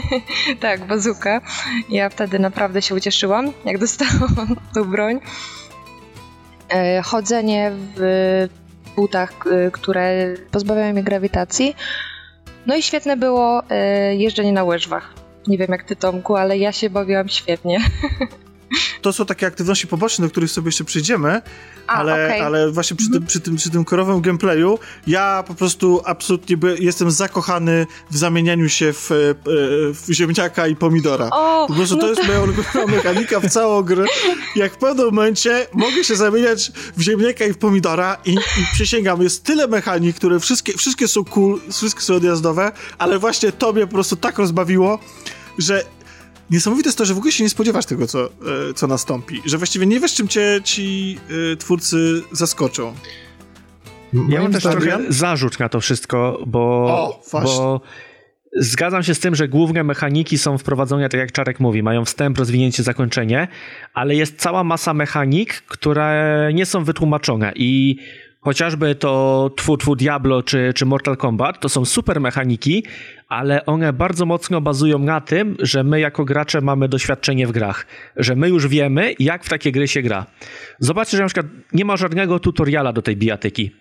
tak, 0.60 0.88
bazuka. 0.88 1.42
Ja 1.90 2.10
wtedy 2.10 2.40
naprawdę 2.40 2.82
się 2.82 2.96
ucieszyłam, 2.96 3.52
jak 3.66 3.78
dostałam 3.86 4.56
tą 4.74 4.84
broń. 4.84 5.20
Y, 7.00 7.02
chodzenie 7.04 7.72
w 7.96 8.48
butach, 8.96 9.34
które 9.72 10.34
pozbawiają 10.52 10.94
mnie 10.94 11.04
grawitacji. 11.04 11.76
No 12.66 12.76
i 12.76 12.82
świetne 12.82 13.18
było 13.18 13.64
jeżdżenie 14.18 14.54
na 14.54 14.64
łyżwach. 14.64 15.14
Nie 15.48 15.58
wiem 15.58 15.68
jak 15.72 15.84
ty, 15.84 15.96
Tomku, 15.96 16.36
ale 16.36 16.58
ja 16.58 16.72
się 16.72 16.90
bawiłam 16.90 17.30
świetnie. 17.30 17.80
To 19.02 19.14
są 19.14 19.26
takie 19.26 19.48
aktywności 19.48 19.88
poboczne, 19.88 20.26
do 20.26 20.32
których 20.32 20.52
sobie 20.52 20.68
jeszcze 20.68 20.84
przyjdziemy, 20.84 21.42
A, 21.88 21.94
ale, 21.94 22.26
okay. 22.26 22.44
ale 22.44 22.72
właśnie 22.72 22.98
przy, 22.98 23.08
tym, 23.08 23.16
mhm. 23.16 23.28
przy, 23.28 23.40
tym, 23.40 23.56
przy 23.56 23.70
tym 23.70 23.86
korowym 23.86 24.22
gameplayu 24.22 24.80
ja 25.08 25.44
po 25.48 25.56
prostu 25.56 26.02
absolutnie 26.06 26.58
jestem 26.80 27.12
zakochany 27.12 27.88
w 28.12 28.18
zamienianiu 28.18 28.70
się 28.70 28.94
w, 28.94 29.12
e, 29.12 29.16
w 29.94 30.06
ziemniaka 30.12 30.68
i 30.68 30.76
pomidora. 30.76 31.30
O, 31.32 31.68
po 31.68 31.74
prostu 31.74 31.96
no 31.96 32.02
to 32.02 32.10
jest 32.10 32.28
moja 32.28 32.42
ulubiona 32.42 32.86
mechanika 32.88 33.40
w 33.40 33.50
całą 33.50 33.82
grę. 33.82 34.06
Jak 34.56 34.74
w 34.74 34.78
pewnym 34.78 35.06
momencie 35.06 35.68
mogę 35.74 36.04
się 36.04 36.16
zamieniać 36.16 36.72
w 36.98 37.02
ziemniaka 37.02 37.46
i 37.46 37.54
w 37.54 37.58
pomidora 37.58 38.18
i, 38.26 38.34
i 38.34 38.66
przysięgam, 38.74 39.22
jest 39.22 39.44
tyle 39.44 39.68
mechanik, 39.68 40.16
które 40.16 40.40
wszystkie, 40.40 40.74
wszystkie 40.74 41.08
są 41.08 41.26
cool, 41.26 41.60
wszystkie 41.72 42.02
są 42.02 42.16
odjazdowe, 42.16 42.72
ale 42.98 43.20
właśnie 43.20 43.52
to 43.52 43.74
mnie 43.74 43.88
po 43.88 43.94
prostu 43.94 44.16
tak 44.16 44.38
rozbawiło, 44.38 45.00
że 45.58 45.86
niesamowite 46.52 46.88
jest 46.88 46.98
to, 46.98 47.06
że 47.06 47.14
w 47.14 47.18
ogóle 47.18 47.32
się 47.32 47.44
nie 47.44 47.50
spodziewasz 47.50 47.86
tego, 47.86 48.08
co, 48.08 48.26
e, 48.26 48.30
co 48.76 48.88
nastąpi. 48.88 49.42
Że 49.46 49.58
właściwie 49.58 49.86
nie 49.86 50.00
wiesz, 50.00 50.14
czym 50.14 50.28
cię 50.28 50.62
ci 50.64 51.18
y, 51.54 51.58
twórcy 51.58 52.22
zaskoczą. 52.32 52.94
Ja 54.30 54.42
mam 54.42 54.52
też 54.52 54.64
trochę 54.64 55.00
zarzut 55.10 55.60
na 55.60 55.70
to 55.70 55.80
wszystko, 55.80 56.44
bo, 56.48 56.62
o, 56.88 57.22
bo 57.32 57.82
zgadzam 58.56 59.04
się 59.04 59.16
z 59.16 59.20
tym, 59.20 59.36
że 59.36 59.48
główne 59.48 59.84
mechaniki 59.84 60.38
są 60.38 60.58
wprowadzone, 60.58 61.10
tak 61.10 61.20
jak 61.20 61.32
Czarek 61.32 61.60
mówi, 61.60 61.84
mają 61.84 62.06
wstęp, 62.06 62.38
rozwinięcie, 62.38 62.84
zakończenie, 62.84 63.48
ale 63.94 64.16
jest 64.16 64.40
cała 64.40 64.64
masa 64.64 64.94
mechanik, 64.94 65.54
które 65.54 66.50
nie 66.54 66.66
są 66.66 66.84
wytłumaczone 66.84 67.52
i 67.56 67.98
chociażby 68.44 68.96
to 68.96 69.52
Twu 69.56 69.78
Twu 69.78 69.96
Diablo 69.96 70.44
czy, 70.44 70.72
czy 70.76 70.86
Mortal 70.86 71.18
Kombat, 71.18 71.60
to 71.60 71.70
są 71.70 71.86
super 71.86 72.22
mechaniki, 72.22 72.84
ale 73.28 73.66
one 73.66 73.94
bardzo 73.94 74.26
mocno 74.26 74.62
bazują 74.62 75.00
na 75.00 75.22
tym, 75.22 75.56
że 75.60 75.84
my 75.84 76.00
jako 76.00 76.26
gracze 76.26 76.62
mamy 76.62 76.88
doświadczenie 76.88 77.48
w 77.48 77.52
grach, 77.52 77.86
że 78.16 78.36
my 78.36 78.50
już 78.50 78.68
wiemy, 78.68 79.14
jak 79.20 79.44
w 79.44 79.50
takie 79.50 79.72
gry 79.72 79.88
się 79.88 80.02
gra. 80.02 80.26
Zobaczcie, 80.80 81.18
że 81.18 81.24
na 81.24 81.30
przykład 81.30 81.46
nie 81.74 81.86
ma 81.86 81.98
żadnego 81.98 82.40
tutoriala 82.40 82.94
do 82.94 83.02
tej 83.02 83.18
bijatyki. 83.18 83.72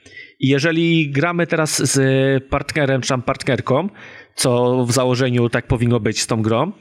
I 0.41 0.49
jeżeli 0.49 1.11
gramy 1.11 1.47
teraz 1.47 1.93
z 1.93 2.45
partnerem 2.45 3.01
czy 3.01 3.09
tam 3.09 3.23
partnerką, 3.23 3.89
co 4.35 4.85
w 4.85 4.93
założeniu 4.93 5.49
tak 5.49 5.67
powinno 5.67 6.01
być 6.01 6.21
z 6.21 6.27
tą 6.27 6.43
grą, 6.43 6.73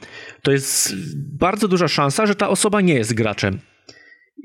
to 0.42 0.52
jest 0.52 0.94
bardzo 1.38 1.68
duża 1.68 1.88
szansa, 1.88 2.26
że 2.26 2.34
ta 2.34 2.48
osoba 2.48 2.80
nie 2.80 2.94
jest 2.94 3.14
graczem. 3.14 3.58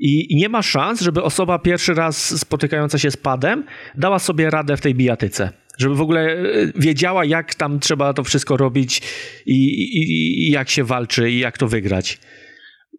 I, 0.00 0.36
nie 0.36 0.48
ma 0.48 0.62
szans, 0.62 1.00
żeby 1.00 1.22
osoba 1.22 1.58
pierwszy 1.58 1.94
raz 1.94 2.40
spotykająca 2.40 2.98
się 2.98 3.10
z 3.10 3.16
padem 3.16 3.64
dała 3.94 4.18
sobie 4.18 4.50
radę 4.50 4.76
w 4.76 4.80
tej 4.80 4.94
bijatyce 4.94 5.52
żeby 5.78 5.94
w 5.94 6.00
ogóle 6.00 6.20
e, 6.20 6.44
wiedziała, 6.76 7.24
jak 7.24 7.54
tam 7.54 7.80
trzeba 7.80 8.14
to 8.14 8.24
wszystko 8.24 8.56
robić 8.56 9.02
i, 9.46 9.54
i, 9.54 10.48
i 10.48 10.50
jak 10.50 10.68
się 10.68 10.84
walczy 10.84 11.30
i 11.30 11.38
jak 11.38 11.58
to 11.58 11.68
wygrać. 11.68 12.18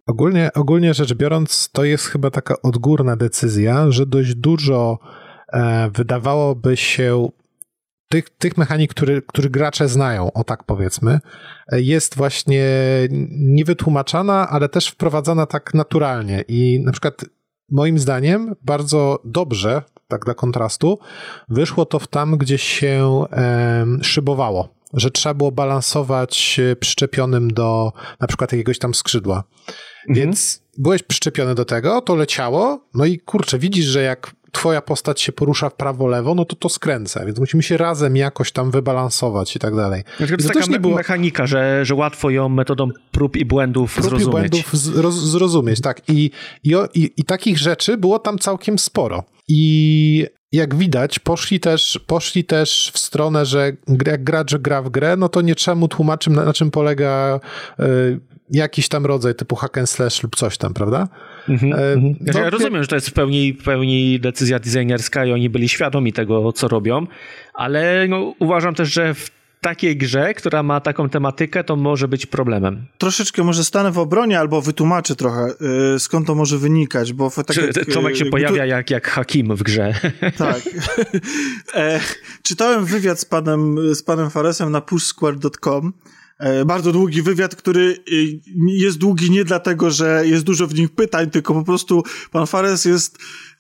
Ogólnie, 0.07 0.49
ogólnie 0.55 0.93
rzecz 0.93 1.13
biorąc, 1.13 1.69
to 1.71 1.83
jest 1.83 2.05
chyba 2.05 2.31
taka 2.31 2.55
odgórna 2.63 3.15
decyzja, 3.15 3.91
że 3.91 4.05
dość 4.05 4.35
dużo 4.35 4.99
e, 5.53 5.89
wydawałoby 5.93 6.77
się 6.77 7.29
tych, 8.09 8.29
tych 8.29 8.57
mechanik, 8.57 8.91
który, 8.91 9.21
który 9.21 9.49
gracze 9.49 9.87
znają, 9.87 10.33
o 10.33 10.43
tak 10.43 10.63
powiedzmy, 10.63 11.19
e, 11.71 11.81
jest 11.81 12.15
właśnie 12.15 12.65
niewytłumaczana, 13.29 14.49
ale 14.49 14.69
też 14.69 14.87
wprowadzana 14.87 15.45
tak 15.45 15.73
naturalnie. 15.73 16.43
I 16.47 16.79
na 16.85 16.91
przykład 16.91 17.25
moim 17.71 17.99
zdaniem 17.99 18.55
bardzo 18.61 19.21
dobrze 19.25 19.81
tak 20.07 20.25
dla 20.25 20.33
kontrastu, 20.33 20.99
wyszło 21.49 21.85
to 21.85 21.99
w 21.99 22.07
tam, 22.07 22.37
gdzie 22.37 22.57
się 22.57 23.23
e, 23.31 23.85
szybowało, 24.01 24.75
że 24.93 25.11
trzeba 25.11 25.33
było 25.33 25.51
balansować 25.51 26.59
przyczepionym 26.79 27.53
do 27.53 27.91
na 28.19 28.27
przykład 28.27 28.51
jakiegoś 28.51 28.79
tam 28.79 28.93
skrzydła. 28.93 29.43
Mhm. 29.67 29.75
Więc 30.09 30.63
byłeś 30.77 31.03
przyczepiony 31.03 31.55
do 31.55 31.65
tego, 31.65 32.01
to 32.01 32.15
leciało, 32.15 32.87
no 32.93 33.05
i 33.05 33.19
kurczę, 33.19 33.59
widzisz, 33.59 33.85
że 33.85 34.01
jak 34.01 34.31
twoja 34.51 34.81
postać 34.81 35.21
się 35.21 35.31
porusza 35.31 35.69
w 35.69 35.75
prawo-lewo, 35.75 36.35
no 36.35 36.45
to 36.45 36.55
to 36.55 36.69
skręca, 36.69 37.25
więc 37.25 37.39
musimy 37.39 37.63
się 37.63 37.77
razem 37.77 38.15
jakoś 38.15 38.51
tam 38.51 38.71
wybalansować 38.71 39.55
i 39.55 39.59
tak 39.59 39.75
dalej. 39.75 40.03
to 40.17 40.23
jest 40.23 40.47
taka 40.47 40.71
me 40.71 40.79
było... 40.79 40.95
mechanika, 40.95 41.47
że, 41.47 41.85
że 41.85 41.95
łatwo 41.95 42.29
ją 42.29 42.49
metodą 42.49 42.89
prób 43.11 43.37
i 43.37 43.45
błędów 43.45 43.93
prób 43.93 44.05
zrozumieć. 44.05 44.51
Prób 44.51 44.73
i 44.73 44.91
błędów 44.91 45.19
zrozumieć, 45.19 45.81
tak. 45.81 46.01
I, 46.09 46.31
i, 46.63 46.75
i, 46.93 47.11
I 47.17 47.23
takich 47.23 47.57
rzeczy 47.57 47.97
było 47.97 48.19
tam 48.19 48.37
całkiem 48.39 48.79
sporo. 48.79 49.23
I 49.47 50.25
jak 50.51 50.75
widać, 50.75 51.19
poszli 51.19 51.59
też, 51.59 51.99
poszli 52.07 52.43
też 52.43 52.91
w 52.93 52.99
stronę, 52.99 53.45
że 53.45 53.71
jak 54.07 54.23
gracz 54.23 54.55
gra 54.55 54.81
w 54.81 54.89
grę, 54.89 55.15
no 55.17 55.29
to 55.29 55.41
nie 55.41 55.55
trzeba 55.55 55.75
mu 55.75 55.87
tłumaczyć, 55.87 56.33
na, 56.33 56.45
na 56.45 56.53
czym 56.53 56.71
polega 56.71 57.39
y, 57.79 58.19
jakiś 58.51 58.89
tam 58.89 59.05
rodzaj 59.05 59.35
typu 59.35 59.55
hack 59.55 59.77
and 59.77 59.89
slash 59.89 60.23
lub 60.23 60.35
coś 60.35 60.57
tam, 60.57 60.73
prawda? 60.73 61.07
Mhm, 61.49 61.73
e, 61.73 61.93
mhm. 61.93 62.15
no, 62.33 62.39
ja 62.39 62.49
rozumiem, 62.49 62.83
że 62.83 62.87
to 62.87 62.95
jest 62.95 63.09
w 63.09 63.13
pełni, 63.13 63.53
w 63.53 63.63
pełni 63.63 64.19
decyzja 64.19 64.59
designerska 64.59 65.25
i 65.25 65.31
oni 65.31 65.49
byli 65.49 65.69
świadomi 65.69 66.13
tego, 66.13 66.53
co 66.53 66.67
robią, 66.67 67.07
ale 67.53 68.07
no, 68.07 68.33
uważam 68.39 68.75
też, 68.75 68.93
że 68.93 69.13
w 69.13 69.31
takiej 69.61 69.97
grze, 69.97 70.33
która 70.33 70.63
ma 70.63 70.79
taką 70.79 71.09
tematykę, 71.09 71.63
to 71.63 71.75
może 71.75 72.07
być 72.07 72.25
problemem. 72.25 72.85
Troszeczkę 72.97 73.43
może 73.43 73.63
stanę 73.63 73.91
w 73.91 73.97
obronie 73.97 74.39
albo 74.39 74.61
wytłumaczę 74.61 75.15
trochę, 75.15 75.53
y, 75.95 75.99
skąd 75.99 76.27
to 76.27 76.35
może 76.35 76.57
wynikać, 76.57 77.13
bo 77.13 77.29
tak 77.31 77.47
Czy, 77.47 77.61
jak, 77.61 77.85
Tomek 77.93 78.15
się 78.15 78.25
pojawia 78.25 78.63
tu... 78.63 78.67
jak, 78.67 78.89
jak 78.89 79.07
Hakim 79.07 79.55
w 79.55 79.63
grze. 79.63 79.93
Tak. 80.37 80.61
e, 81.75 81.99
czytałem 82.43 82.85
wywiad 82.85 83.19
z 83.19 83.25
panem, 83.25 83.95
z 83.95 84.03
panem 84.03 84.29
Faresem 84.29 84.71
na 84.71 84.81
pushsquare.com 84.81 85.87
e, 85.87 86.18
bardzo 86.65 86.91
długi 86.91 87.21
wywiad, 87.21 87.55
który 87.55 87.81
y, 87.81 88.39
jest 88.67 88.97
długi 88.97 89.31
nie 89.31 89.45
dlatego, 89.45 89.91
że 89.91 90.23
jest 90.25 90.43
dużo 90.43 90.67
w 90.67 90.75
nim 90.75 90.89
pytań, 90.89 91.29
tylko 91.29 91.53
po 91.53 91.63
prostu 91.63 92.03
pan 92.31 92.47
Fares 92.47 92.85
jest 92.85 93.17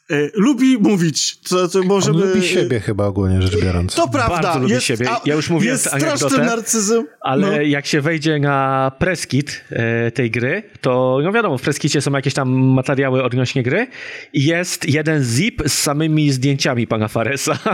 E, 0.09 0.29
lubi 0.33 0.77
mówić. 0.77 1.35
Co, 1.35 1.67
co 1.67 1.83
możemy... 1.83 2.23
On 2.23 2.29
lubi 2.29 2.47
siebie 2.47 2.79
chyba 2.79 3.05
ogólnie 3.05 3.41
rzecz 3.41 3.61
biorąc. 3.61 3.95
To 3.95 4.07
prawda. 4.07 4.41
Bardzo 4.41 4.59
lubi 4.59 4.73
jest, 4.73 4.85
siebie. 4.85 5.09
Ja 5.25 5.35
już 5.35 5.49
mówiłem 5.49 5.73
jest 5.73 5.87
straszny 5.87 6.37
narcyzm. 6.37 7.03
Ale 7.21 7.51
no. 7.51 7.61
jak 7.61 7.85
się 7.85 8.01
wejdzie 8.01 8.39
na 8.39 8.91
preskit 8.99 9.65
e, 9.69 10.11
tej 10.11 10.31
gry, 10.31 10.63
to 10.81 11.19
no 11.23 11.31
wiadomo, 11.31 11.57
w 11.57 11.61
preskicie 11.61 12.01
są 12.01 12.11
jakieś 12.11 12.33
tam 12.33 12.49
materiały 12.49 13.23
odnośnie 13.23 13.63
gry 13.63 13.87
i 14.33 14.45
jest 14.45 14.89
jeden 14.89 15.23
zip 15.23 15.61
z 15.67 15.73
samymi 15.73 16.31
zdjęciami 16.31 16.87
pana 16.87 17.07
Faresa. 17.07 17.57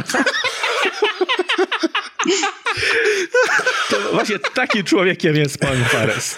To 3.90 4.14
właśnie 4.14 4.40
takim 4.40 4.84
człowiekiem 4.84 5.36
jest 5.36 5.58
pan 5.58 5.84
Fares. 5.86 6.36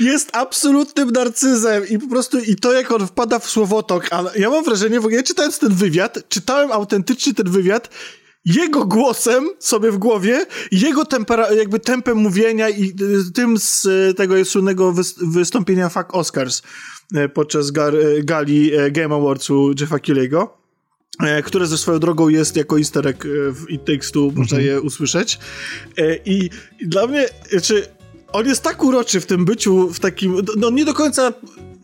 Jest 0.00 0.28
absolutnym 0.32 1.10
narcyzem 1.10 1.88
i 1.88 1.98
po 1.98 2.08
prostu 2.08 2.38
i 2.38 2.56
to, 2.56 2.72
jak 2.72 2.90
on 2.90 3.06
wpada 3.06 3.38
w 3.38 3.50
słowotok, 3.50 4.06
ale 4.10 4.30
ja 4.38 4.50
mam 4.50 4.64
wrażenie, 4.64 5.00
w 5.00 5.06
ogóle 5.06 5.22
czytając 5.22 5.58
ten 5.58 5.74
wywiad, 5.74 6.28
czytałem 6.28 6.72
autentycznie 6.72 7.34
ten 7.34 7.50
wywiad 7.50 7.88
jego 8.44 8.84
głosem 8.84 9.48
sobie 9.58 9.90
w 9.90 9.98
głowie, 9.98 10.46
jego 10.72 11.04
tempera, 11.04 11.52
jakby 11.52 11.80
tempem 11.80 12.18
mówienia 12.18 12.68
i 12.68 12.88
y, 13.28 13.32
tym 13.34 13.58
z 13.58 13.84
y, 13.84 14.14
tego 14.16 14.44
słynnego 14.44 14.94
wystąpienia 15.22 15.88
Fuck 15.88 16.14
Oscars 16.14 16.62
y, 17.16 17.28
podczas 17.28 17.70
gali 18.22 18.72
Game 18.90 19.14
Awardsu 19.14 19.72
Jeffa 19.80 19.96
Keely'ego. 19.96 20.63
E, 21.20 21.42
które 21.42 21.66
ze 21.66 21.78
swoją 21.78 21.98
drogą 21.98 22.28
jest 22.28 22.56
jako 22.56 22.78
easter 22.78 23.08
egg 23.08 23.24
e, 23.24 23.28
w 23.52 23.70
It 23.70 23.84
Takes 23.84 24.12
Two, 24.12 24.30
można 24.34 24.58
mhm. 24.58 24.64
je 24.66 24.80
usłyszeć. 24.80 25.38
E, 25.98 26.16
I, 26.16 26.50
I 26.80 26.88
dla 26.88 27.06
mnie, 27.06 27.28
znaczy, 27.50 27.86
on 28.32 28.46
jest 28.46 28.62
tak 28.62 28.84
uroczy 28.84 29.20
w 29.20 29.26
tym 29.26 29.44
byciu, 29.44 29.90
w 29.90 30.00
takim, 30.00 30.36
no 30.56 30.70
nie 30.70 30.84
do 30.84 30.94
końca 30.94 31.32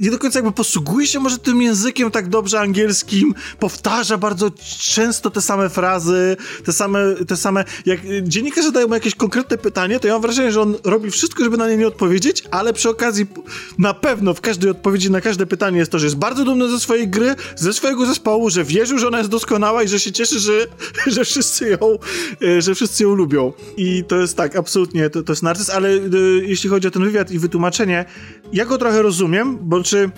nie 0.00 0.10
do 0.10 0.18
końca 0.18 0.38
jakby 0.38 0.52
posługuje 0.52 1.06
się 1.06 1.20
może 1.20 1.38
tym 1.38 1.62
językiem 1.62 2.10
tak 2.10 2.28
dobrze 2.28 2.60
angielskim, 2.60 3.34
powtarza 3.58 4.18
bardzo 4.18 4.50
często 4.78 5.30
te 5.30 5.42
same 5.42 5.70
frazy, 5.70 6.36
te 6.64 6.72
same, 6.72 7.00
te 7.28 7.36
same, 7.36 7.64
jak 7.86 8.00
dziennikarze 8.22 8.72
dają 8.72 8.88
mu 8.88 8.94
jakieś 8.94 9.14
konkretne 9.14 9.58
pytanie, 9.58 10.00
to 10.00 10.06
ja 10.06 10.12
mam 10.12 10.22
wrażenie, 10.22 10.52
że 10.52 10.60
on 10.60 10.76
robi 10.84 11.10
wszystko, 11.10 11.44
żeby 11.44 11.56
na 11.56 11.68
nie 11.68 11.76
nie 11.76 11.86
odpowiedzieć, 11.86 12.44
ale 12.50 12.72
przy 12.72 12.88
okazji 12.88 13.26
na 13.78 13.94
pewno 13.94 14.34
w 14.34 14.40
każdej 14.40 14.70
odpowiedzi 14.70 15.10
na 15.10 15.20
każde 15.20 15.46
pytanie 15.46 15.78
jest 15.78 15.92
to, 15.92 15.98
że 15.98 16.06
jest 16.06 16.16
bardzo 16.16 16.44
dumny 16.44 16.70
ze 16.70 16.80
swojej 16.80 17.08
gry, 17.08 17.34
ze 17.56 17.72
swojego 17.72 18.06
zespołu, 18.06 18.50
że 18.50 18.64
wierzył, 18.64 18.98
że 18.98 19.08
ona 19.08 19.18
jest 19.18 19.30
doskonała 19.30 19.82
i 19.82 19.88
że 19.88 20.00
się 20.00 20.12
cieszy, 20.12 20.40
że, 20.40 20.52
że 21.14 21.24
wszyscy 21.24 21.68
ją, 21.68 21.98
e, 22.42 22.62
że 22.62 22.74
wszyscy 22.74 23.02
ją 23.02 23.14
lubią. 23.14 23.52
I 23.76 24.04
to 24.08 24.16
jest 24.16 24.36
tak, 24.36 24.56
absolutnie, 24.56 25.10
to, 25.10 25.22
to 25.22 25.32
jest 25.32 25.42
narcyz, 25.42 25.70
ale 25.70 25.88
y, 25.88 26.00
jeśli 26.46 26.70
chodzi 26.70 26.88
o 26.88 26.90
ten 26.90 27.04
wywiad 27.04 27.30
i 27.30 27.38
wytłumaczenie, 27.38 28.04
ja 28.52 28.64
go 28.64 28.78
trochę 28.78 29.02
rozumiem, 29.02 29.58
bo 29.60 29.82
czy 29.90 30.10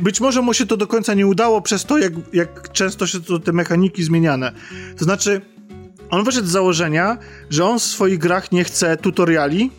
być 0.00 0.20
może 0.20 0.42
mu 0.42 0.54
się 0.54 0.66
to 0.66 0.76
do 0.76 0.86
końca 0.86 1.14
nie 1.14 1.26
udało 1.26 1.62
przez 1.62 1.84
to, 1.84 1.98
jak, 1.98 2.12
jak 2.32 2.72
często 2.72 3.06
się 3.06 3.20
to, 3.20 3.38
te 3.38 3.52
mechaniki 3.52 4.02
zmieniane. 4.02 4.52
To 4.98 5.04
znaczy, 5.04 5.40
on 6.10 6.24
wyszedł 6.24 6.46
z 6.48 6.50
założenia, 6.50 7.18
że 7.50 7.64
on 7.64 7.78
w 7.78 7.82
swoich 7.82 8.18
grach 8.18 8.52
nie 8.52 8.64
chce 8.64 8.96
tutoriali, 8.96 9.70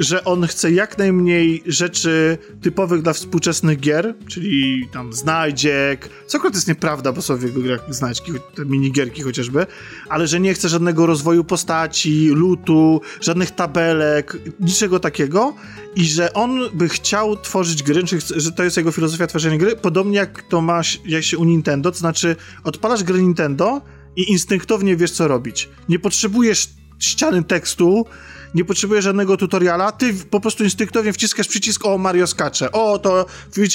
że 0.00 0.24
on 0.24 0.46
chce 0.46 0.72
jak 0.72 0.98
najmniej 0.98 1.62
rzeczy 1.66 2.38
typowych 2.62 3.02
dla 3.02 3.12
współczesnych 3.12 3.80
gier, 3.80 4.14
czyli 4.28 4.88
tam 4.92 5.12
znajdziek, 5.12 6.08
co 6.26 6.38
akurat 6.38 6.54
jest 6.54 6.68
nieprawda, 6.68 7.12
bo 7.12 7.22
są 7.22 7.36
w 7.36 7.42
jego 7.42 7.60
grach 7.60 7.94
znajdźki, 7.94 8.32
te 8.54 8.64
minigierki 8.64 9.22
chociażby, 9.22 9.66
ale 10.08 10.26
że 10.26 10.40
nie 10.40 10.54
chce 10.54 10.68
żadnego 10.68 11.06
rozwoju 11.06 11.44
postaci, 11.44 12.28
lutu, 12.28 13.00
żadnych 13.20 13.50
tabelek, 13.50 14.36
niczego 14.60 15.00
takiego 15.00 15.54
i 15.96 16.04
że 16.04 16.32
on 16.32 16.60
by 16.74 16.88
chciał 16.88 17.36
tworzyć 17.36 17.82
gry, 17.82 18.02
że 18.36 18.52
to 18.52 18.64
jest 18.64 18.76
jego 18.76 18.92
filozofia 18.92 19.26
tworzenia 19.26 19.58
gry, 19.58 19.76
podobnie 19.76 20.16
jak 20.16 20.42
to 20.42 20.60
ma 20.60 20.80
jak 21.04 21.24
się 21.24 21.38
u 21.38 21.44
Nintendo, 21.44 21.92
to 21.92 21.98
znaczy 21.98 22.36
odpalasz 22.64 23.04
grę 23.04 23.18
Nintendo 23.18 23.82
i 24.16 24.30
instynktownie 24.30 24.96
wiesz 24.96 25.10
co 25.10 25.28
robić. 25.28 25.68
Nie 25.88 25.98
potrzebujesz 25.98 26.68
ściany 26.98 27.44
tekstu, 27.44 28.06
nie 28.54 28.64
potrzebujesz 28.64 29.04
żadnego 29.04 29.36
tutoriala, 29.36 29.92
ty 29.92 30.14
po 30.14 30.40
prostu 30.40 30.64
instynktownie 30.64 31.12
wciskasz 31.12 31.48
przycisk, 31.48 31.86
o 31.86 31.98
Mario 31.98 32.26
skacze, 32.26 32.72
o 32.72 32.98
to 32.98 33.26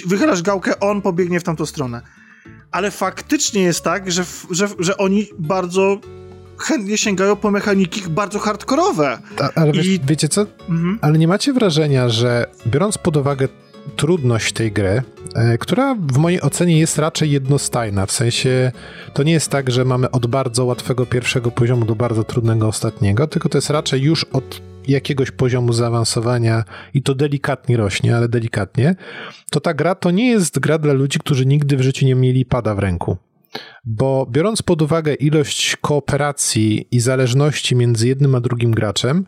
wychylasz 0.05 0.41
gałkę, 0.41 0.79
on 0.79 1.01
pobiegnie 1.01 1.39
w 1.39 1.43
tamtą 1.43 1.65
stronę. 1.65 2.01
Ale 2.71 2.91
faktycznie 2.91 3.61
jest 3.63 3.83
tak, 3.83 4.11
że, 4.11 4.25
że, 4.51 4.67
że 4.79 4.97
oni 4.97 5.27
bardzo 5.39 5.99
chętnie 6.57 6.97
sięgają 6.97 7.35
po 7.35 7.51
mechaniki 7.51 8.01
bardzo 8.09 8.39
hardkorowe. 8.39 9.19
Ale 9.55 9.71
I... 9.71 9.99
wiecie 10.03 10.29
co? 10.29 10.45
Mhm. 10.69 10.99
Ale 11.01 11.17
nie 11.17 11.27
macie 11.27 11.53
wrażenia, 11.53 12.09
że 12.09 12.45
biorąc 12.67 12.97
pod 12.97 13.17
uwagę 13.17 13.47
trudność 13.95 14.53
tej 14.53 14.71
gry, 14.71 15.01
e, 15.35 15.57
która 15.57 15.95
w 15.95 16.17
mojej 16.17 16.41
ocenie 16.41 16.79
jest 16.79 16.97
raczej 16.97 17.31
jednostajna. 17.31 18.05
W 18.05 18.11
sensie 18.11 18.71
to 19.13 19.23
nie 19.23 19.31
jest 19.31 19.49
tak, 19.49 19.71
że 19.71 19.85
mamy 19.85 20.11
od 20.11 20.27
bardzo 20.27 20.65
łatwego 20.65 21.05
pierwszego 21.05 21.51
poziomu 21.51 21.85
do 21.85 21.95
bardzo 21.95 22.23
trudnego 22.23 22.67
ostatniego, 22.67 23.27
tylko 23.27 23.49
to 23.49 23.57
jest 23.57 23.69
raczej 23.69 24.01
już 24.01 24.23
od 24.23 24.61
jakiegoś 24.87 25.31
poziomu 25.31 25.73
zaawansowania 25.73 26.63
i 26.93 27.03
to 27.03 27.15
delikatnie 27.15 27.77
rośnie, 27.77 28.15
ale 28.15 28.29
delikatnie, 28.29 28.95
to 29.51 29.59
ta 29.59 29.73
gra 29.73 29.95
to 29.95 30.11
nie 30.11 30.29
jest 30.29 30.59
gra 30.59 30.77
dla 30.77 30.93
ludzi, 30.93 31.19
którzy 31.19 31.45
nigdy 31.45 31.77
w 31.77 31.81
życiu 31.81 32.05
nie 32.05 32.15
mieli 32.15 32.45
pada 32.45 32.75
w 32.75 32.79
ręku. 32.79 33.17
Bo 33.85 34.27
biorąc 34.31 34.61
pod 34.61 34.81
uwagę 34.81 35.13
ilość 35.13 35.75
kooperacji 35.81 36.87
i 36.91 36.99
zależności 36.99 37.75
między 37.75 38.07
jednym 38.07 38.35
a 38.35 38.39
drugim 38.39 38.71
graczem, 38.71 39.25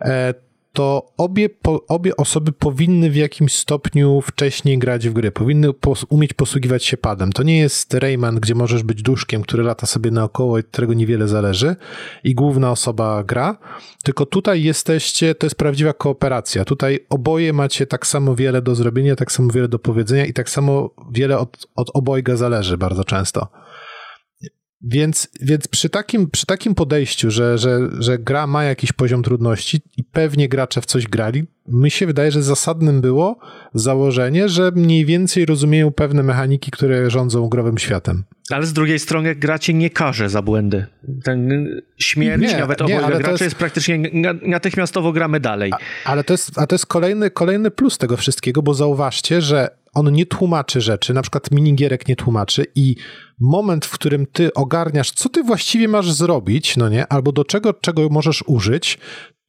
e, 0.00 0.34
to 0.72 1.12
obie, 1.16 1.48
po, 1.48 1.86
obie 1.86 2.16
osoby 2.16 2.52
powinny 2.52 3.10
w 3.10 3.16
jakimś 3.16 3.56
stopniu 3.56 4.20
wcześniej 4.20 4.78
grać 4.78 5.08
w 5.08 5.12
gry, 5.12 5.30
powinny 5.30 5.72
pos, 5.72 6.06
umieć 6.08 6.34
posługiwać 6.34 6.84
się 6.84 6.96
padem. 6.96 7.32
To 7.32 7.42
nie 7.42 7.58
jest 7.58 7.94
Rayman, 7.94 8.40
gdzie 8.40 8.54
możesz 8.54 8.82
być 8.82 9.02
duszkiem, 9.02 9.42
który 9.42 9.62
lata 9.62 9.86
sobie 9.86 10.10
naokoło 10.10 10.58
i 10.58 10.62
którego 10.62 10.94
niewiele 10.94 11.28
zależy 11.28 11.76
i 12.24 12.34
główna 12.34 12.70
osoba 12.70 13.24
gra, 13.24 13.58
tylko 14.04 14.26
tutaj 14.26 14.62
jesteście, 14.62 15.34
to 15.34 15.46
jest 15.46 15.56
prawdziwa 15.56 15.92
kooperacja. 15.92 16.64
Tutaj 16.64 17.06
oboje 17.08 17.52
macie 17.52 17.86
tak 17.86 18.06
samo 18.06 18.34
wiele 18.34 18.62
do 18.62 18.74
zrobienia, 18.74 19.16
tak 19.16 19.32
samo 19.32 19.52
wiele 19.52 19.68
do 19.68 19.78
powiedzenia 19.78 20.26
i 20.26 20.32
tak 20.32 20.50
samo 20.50 20.90
wiele 21.12 21.38
od, 21.38 21.66
od 21.76 21.90
obojga 21.94 22.36
zależy 22.36 22.78
bardzo 22.78 23.04
często. 23.04 23.48
Więc, 24.82 25.28
więc 25.40 25.68
przy, 25.68 25.88
takim, 25.88 26.30
przy 26.30 26.46
takim 26.46 26.74
podejściu, 26.74 27.30
że, 27.30 27.58
że, 27.58 27.88
że 27.98 28.18
gra 28.18 28.46
ma 28.46 28.64
jakiś 28.64 28.92
poziom 28.92 29.22
trudności 29.22 29.80
i 29.96 30.04
pewnie 30.04 30.48
gracze 30.48 30.80
w 30.80 30.86
coś 30.86 31.06
grali, 31.06 31.46
mi 31.68 31.90
się 31.90 32.06
wydaje, 32.06 32.30
że 32.30 32.42
zasadnym 32.42 33.00
było 33.00 33.38
założenie, 33.74 34.48
że 34.48 34.70
mniej 34.74 35.06
więcej 35.06 35.46
rozumieją 35.46 35.92
pewne 35.92 36.22
mechaniki, 36.22 36.70
które 36.70 37.10
rządzą 37.10 37.48
growym 37.48 37.78
światem. 37.78 38.24
Ale 38.50 38.66
z 38.66 38.72
drugiej 38.72 38.98
strony 38.98 39.34
gra 39.34 39.58
cię 39.58 39.74
nie 39.74 39.90
karze 39.90 40.28
za 40.28 40.42
błędy. 40.42 40.86
Ten 41.24 41.68
śmierć 41.98 42.42
nie, 42.42 42.58
nawet 42.58 42.82
obojga 42.82 43.08
graczy 43.08 43.30
jest... 43.30 43.42
jest... 43.42 43.56
praktycznie 43.56 43.98
natychmiastowo 44.42 45.12
gramy 45.12 45.40
dalej. 45.40 45.72
A, 45.72 46.10
ale 46.10 46.24
to 46.24 46.34
jest, 46.34 46.58
a 46.58 46.66
to 46.66 46.74
jest 46.74 46.86
kolejny, 46.86 47.30
kolejny 47.30 47.70
plus 47.70 47.98
tego 47.98 48.16
wszystkiego, 48.16 48.62
bo 48.62 48.74
zauważcie, 48.74 49.40
że 49.40 49.79
on 49.94 50.12
nie 50.12 50.26
tłumaczy 50.26 50.80
rzeczy, 50.80 51.14
na 51.14 51.22
przykład 51.22 51.50
minigierek 51.50 52.08
nie 52.08 52.16
tłumaczy 52.16 52.66
i 52.74 52.96
moment, 53.40 53.86
w 53.86 53.90
którym 53.90 54.26
ty 54.26 54.54
ogarniasz, 54.54 55.10
co 55.10 55.28
ty 55.28 55.42
właściwie 55.42 55.88
masz 55.88 56.12
zrobić, 56.12 56.76
no 56.76 56.88
nie, 56.88 57.06
albo 57.06 57.32
do 57.32 57.44
czego, 57.44 57.74
czego 57.74 58.08
możesz 58.08 58.44
użyć 58.46 58.98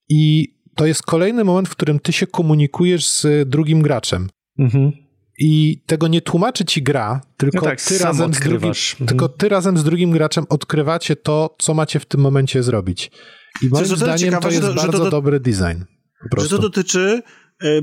i 0.09 0.53
to 0.75 0.85
jest 0.85 1.03
kolejny 1.03 1.43
moment, 1.43 1.69
w 1.69 1.71
którym 1.71 1.99
ty 1.99 2.13
się 2.13 2.27
komunikujesz 2.27 3.07
z 3.07 3.49
drugim 3.49 3.81
graczem. 3.81 4.29
Mhm. 4.59 4.91
I 5.39 5.81
tego 5.85 6.07
nie 6.07 6.21
tłumaczy 6.21 6.65
ci 6.65 6.83
gra, 6.83 7.21
tylko, 7.37 7.57
no 7.57 7.63
tak, 7.63 7.81
ty 7.81 7.97
razem 7.97 8.33
z 8.33 8.39
drugim, 8.39 8.69
mhm. 8.69 9.07
tylko 9.07 9.29
ty 9.29 9.49
razem 9.49 9.77
z 9.77 9.83
drugim 9.83 10.11
graczem 10.11 10.45
odkrywacie 10.49 11.15
to, 11.15 11.55
co 11.59 11.73
macie 11.73 11.99
w 11.99 12.05
tym 12.05 12.21
momencie 12.21 12.63
zrobić. 12.63 13.11
I 13.61 13.67
moim 13.69 13.85
zdaniem 13.85 14.17
ciekawe, 14.17 14.41
to 14.41 14.49
jest 14.49 14.61
to, 14.61 14.73
bardzo 14.73 14.99
to, 14.99 15.09
dobry 15.09 15.39
design. 15.39 15.83
Że 16.37 16.49
to 16.49 16.57
dotyczy 16.57 17.21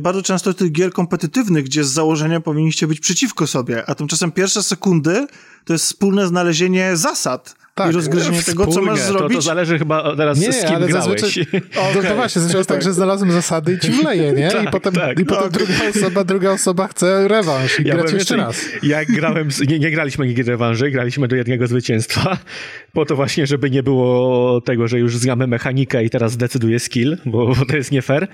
bardzo 0.01 0.23
często 0.23 0.55
tych 0.55 0.73
gier 0.73 0.93
kompetytywnych, 0.93 1.65
gdzie 1.65 1.85
z 1.85 1.89
założenia 1.89 2.41
powinniście 2.41 2.87
być 2.87 3.01
przeciwko 3.01 3.47
sobie, 3.47 3.91
a 3.91 3.95
tymczasem 3.95 4.33
pierwsze 4.33 4.63
sekundy 4.63 5.27
to 5.65 5.73
jest 5.73 5.85
wspólne 5.85 6.27
znalezienie 6.27 6.97
zasad, 6.97 7.55
Tak, 7.79 7.91
i 7.91 7.95
rozgryzienie 7.95 8.43
tego, 8.43 8.67
co 8.67 8.83
masz 8.83 9.01
zrobić. 9.01 9.29
To, 9.29 9.35
to 9.35 9.43
zależy 9.43 9.79
chyba 9.79 10.17
teraz 10.17 10.41
Nie, 10.41 10.53
z 10.53 10.65
kim 10.65 10.77
ale 10.77 10.87
grałeś. 10.87 11.21
zazwyczaj... 11.21 11.63
To, 11.95 12.03
to 12.09 12.15
właśnie, 12.15 12.43
zaczęło 12.43 12.65
tak, 12.65 12.83
że 12.83 12.93
znalazłem 12.93 13.33
zasady 13.33 13.73
i 13.73 13.79
ci 13.79 13.91
wleję, 13.91 14.33
nie? 14.33 14.49
I 14.49 14.51
Tak, 14.51 14.71
potem, 14.71 14.95
tak. 14.95 15.19
i 15.21 15.25
potem 15.25 15.45
No, 15.45 15.51
druga, 15.51 15.75
osoba, 15.97 16.25
druga 16.25 16.51
osoba 16.51 16.89
chce 16.89 17.29
rewanż 17.29 17.81
i 17.81 17.89
Ja 17.89 17.95
grać 17.95 18.13
jeszcze 18.13 18.37
raz. 18.37 18.65
Jak 18.83 19.09
grałem, 19.09 19.51
z, 19.51 19.61
nie, 19.69 19.79
nie 19.79 19.91
graliśmy 19.91 20.27
nigdy 20.27 20.43
rewanży, 20.43 20.91
graliśmy 20.91 21.29
do 21.29 21.37
jednego 21.37 21.67
zwycięstwa, 21.67 22.39
po 22.93 23.05
to 23.07 23.17
właśnie, 23.17 23.47
żeby 23.47 23.71
nie 23.71 23.83
było 23.83 24.61
tego, 24.61 24.89
że 24.89 24.99
już 24.99 25.17
znamy 25.17 25.47
mechanikę 25.47 26.05
i 26.05 26.11
teraz 26.11 26.37
decyduje 26.37 26.79
skill, 26.79 27.17
bo, 27.27 27.47
bo 27.55 27.67
to 27.67 27.77
jest 27.77 27.93
nie 27.93 28.03
fair, 28.03 28.29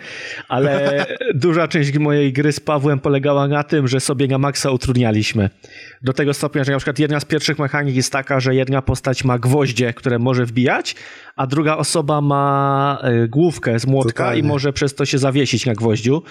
ale 0.48 1.06
duża 1.34 1.68
część 1.68 1.98
mojej 1.98 2.32
gry 2.32 2.52
z 2.52 2.60
Pawłem 2.60 3.00
polegała 3.00 3.48
na 3.48 3.62
tym, 3.62 3.88
że 3.88 4.00
sobie 4.00 4.28
na 4.28 4.38
maksa 4.38 4.70
utrudnialiśmy. 4.70 5.50
Do 6.02 6.12
tego 6.12 6.34
stopnia, 6.34 6.64
że 6.64 6.72
na 6.72 6.78
przykład 6.78 6.98
jedna 6.98 7.20
z 7.20 7.24
pierwszych 7.24 7.58
mechanik 7.58 7.96
jest 7.96 8.12
taka, 8.12 8.40
że 8.40 8.54
jedna 8.54 8.82
postać 8.82 9.24
ma 9.24 9.33
gwoździe, 9.38 9.92
które 9.92 10.18
może 10.18 10.46
wbijać, 10.46 10.96
a 11.36 11.46
druga 11.46 11.76
osoba 11.76 12.20
ma 12.20 12.98
y, 13.24 13.28
główkę 13.28 13.78
z 13.78 13.86
młotka 13.86 14.24
Totalnie. 14.24 14.40
i 14.40 14.42
może 14.42 14.72
przez 14.72 14.94
to 14.94 15.04
się 15.04 15.18
zawiesić 15.18 15.66
na 15.66 15.74
gwoździu. 15.74 16.22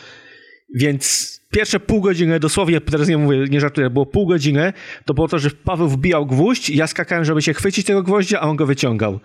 Więc 0.75 1.33
pierwsze 1.51 1.79
pół 1.79 2.01
godziny, 2.01 2.39
dosłownie, 2.39 2.81
teraz 2.81 3.07
nie 3.07 3.17
mówię, 3.17 3.45
nie 3.49 3.59
żartuję, 3.59 3.89
było 3.89 4.05
pół 4.05 4.27
godziny, 4.27 4.73
to 5.05 5.13
było 5.13 5.27
to, 5.27 5.39
że 5.39 5.49
Paweł 5.51 5.87
wbijał 5.87 6.25
gwóźdź, 6.25 6.69
ja 6.69 6.87
skakałem, 6.87 7.25
żeby 7.25 7.41
się 7.41 7.53
chwycić 7.53 7.85
tego 7.85 8.03
gwoździa, 8.03 8.39
a 8.39 8.47
on 8.49 8.55
go 8.55 8.65
wyciągał. 8.65 9.19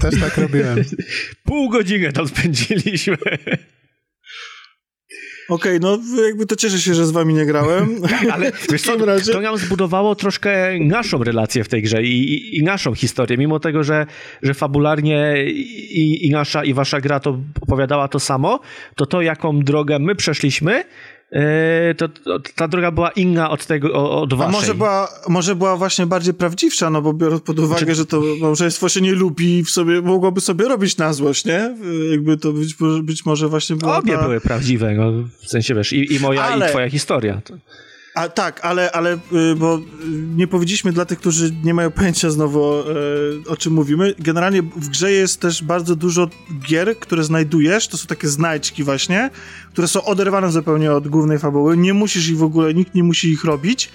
Też 0.00 0.20
tak 0.20 0.36
robiłem. 0.36 0.84
Pół 1.44 1.70
godziny 1.70 2.12
tam 2.12 2.28
spędziliśmy. 2.28 3.16
Okej, 5.52 5.80
no 5.80 5.98
jakby 6.26 6.46
to 6.46 6.56
cieszę 6.56 6.78
się, 6.78 6.94
że 6.94 7.06
z 7.06 7.10
wami 7.10 7.34
nie 7.34 7.46
grałem. 7.46 7.96
Ale 8.32 8.52
wiesz 8.72 8.82
co, 8.82 8.92
takim 8.92 9.06
razie- 9.06 9.32
to 9.32 9.40
nam 9.40 9.58
zbudowało 9.58 10.14
troszkę 10.14 10.78
naszą 10.80 11.24
relację 11.24 11.64
w 11.64 11.68
tej 11.68 11.82
grze 11.82 12.02
i, 12.02 12.34
i, 12.34 12.58
i 12.58 12.62
naszą 12.62 12.94
historię, 12.94 13.38
mimo 13.38 13.60
tego, 13.60 13.84
że, 13.84 14.06
że 14.42 14.54
fabularnie 14.54 15.44
i, 15.46 16.26
i 16.26 16.30
nasza 16.30 16.64
i 16.64 16.74
wasza 16.74 17.00
gra 17.00 17.20
to 17.20 17.38
opowiadała 17.60 18.08
to 18.08 18.20
samo, 18.20 18.60
to 18.96 19.06
to, 19.06 19.22
jaką 19.22 19.60
drogę 19.60 19.98
my 19.98 20.14
przeszliśmy, 20.14 20.84
to, 21.96 22.08
to 22.08 22.38
ta 22.56 22.68
droga 22.68 22.90
była 22.90 23.10
inna 23.10 23.50
od 23.50 23.66
tego, 23.66 24.10
od 24.20 24.32
A 24.32 24.36
waszej. 24.36 24.52
może 24.52 24.74
była, 24.74 25.08
może 25.28 25.56
była 25.56 25.76
właśnie 25.76 26.06
bardziej 26.06 26.34
prawdziwsza, 26.34 26.90
no 26.90 27.02
bo 27.02 27.12
biorąc 27.12 27.42
pod 27.42 27.58
uwagę, 27.58 27.94
że 27.94 28.06
to 28.06 28.22
małżeństwo 28.40 28.88
się 28.88 29.00
nie 29.00 29.12
lubi 29.12 29.58
i 29.58 29.64
w 29.64 29.70
sobie, 29.70 30.02
mogłoby 30.02 30.40
sobie 30.40 30.68
robić 30.68 30.96
na 30.96 31.12
złość, 31.12 31.44
nie? 31.44 31.76
Jakby 32.10 32.36
to 32.36 32.52
być, 32.52 32.80
może- 32.80 33.02
być 33.02 33.26
może 33.26 33.48
właśnie 33.48 33.76
była 33.76 33.98
Obie 33.98 34.16
ta... 34.16 34.22
były 34.22 34.40
prawdziwe, 34.40 34.94
no, 34.94 35.12
w 35.42 35.48
sensie 35.50 35.74
wiesz, 35.74 35.92
i, 35.92 36.14
i 36.14 36.20
moja, 36.20 36.42
Ale- 36.42 36.66
i 36.66 36.70
twoja 36.70 36.90
historia. 36.90 37.40
A 38.14 38.28
tak, 38.28 38.64
ale, 38.64 38.92
ale 38.92 39.14
y, 39.14 39.18
bo 39.56 39.76
y, 39.76 39.82
nie 40.36 40.46
powiedzieliśmy 40.46 40.92
dla 40.92 41.04
tych, 41.04 41.18
którzy 41.18 41.54
nie 41.64 41.74
mają 41.74 41.90
pojęcia 41.90 42.30
znowu 42.30 42.80
y, 42.80 42.84
o 43.48 43.56
czym 43.56 43.72
mówimy. 43.72 44.14
Generalnie 44.18 44.62
w 44.62 44.88
grze 44.88 45.12
jest 45.12 45.40
też 45.40 45.62
bardzo 45.62 45.96
dużo 45.96 46.28
gier, 46.68 46.98
które 46.98 47.24
znajdujesz, 47.24 47.88
to 47.88 47.96
są 47.96 48.06
takie 48.06 48.28
znajdźki 48.28 48.84
właśnie, 48.84 49.30
które 49.72 49.88
są 49.88 50.04
oderwane 50.04 50.52
zupełnie 50.52 50.92
od 50.92 51.08
głównej 51.08 51.38
fabuły. 51.38 51.76
Nie 51.76 51.94
musisz 51.94 52.28
ich 52.28 52.38
w 52.38 52.42
ogóle, 52.42 52.74
nikt 52.74 52.94
nie 52.94 53.02
musi 53.02 53.30
ich 53.30 53.44
robić. 53.44 53.90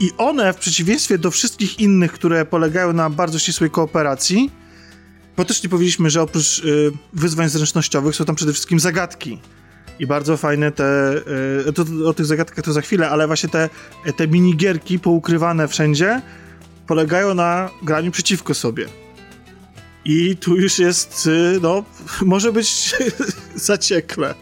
I 0.00 0.10
one, 0.18 0.52
w 0.52 0.56
przeciwieństwie 0.56 1.18
do 1.18 1.30
wszystkich 1.30 1.80
innych, 1.80 2.12
które 2.12 2.44
polegają 2.44 2.92
na 2.92 3.10
bardzo 3.10 3.38
ścisłej 3.38 3.70
kooperacji, 3.70 4.50
bo 5.36 5.44
też 5.44 5.62
nie 5.62 5.68
powiedzieliśmy, 5.68 6.10
że 6.10 6.22
oprócz 6.22 6.62
wyzwań 7.12 7.48
zręcznościowych 7.48 8.16
są 8.16 8.24
tam 8.24 8.36
przede 8.36 8.52
wszystkim 8.52 8.80
zagadki. 8.80 9.38
I 9.98 10.06
bardzo 10.06 10.36
fajne 10.36 10.72
te. 10.72 11.14
y, 11.68 11.72
To, 11.72 11.84
o 12.08 12.14
tych 12.14 12.26
zagadkach 12.26 12.64
to 12.64 12.72
za 12.72 12.80
chwilę, 12.80 13.10
ale 13.10 13.26
właśnie 13.26 13.48
te, 13.48 13.68
te 14.16 14.28
minigierki 14.28 14.98
poukrywane 14.98 15.68
wszędzie 15.68 16.22
polegają 16.86 17.34
na 17.34 17.70
graniu 17.82 18.10
przeciwko 18.10 18.54
sobie. 18.54 18.86
I 20.04 20.36
tu 20.36 20.56
już 20.56 20.78
jest, 20.78 21.26
y, 21.26 21.58
no, 21.62 21.84
może 22.22 22.52
być 22.52 22.94
zaciekle. 23.54 24.34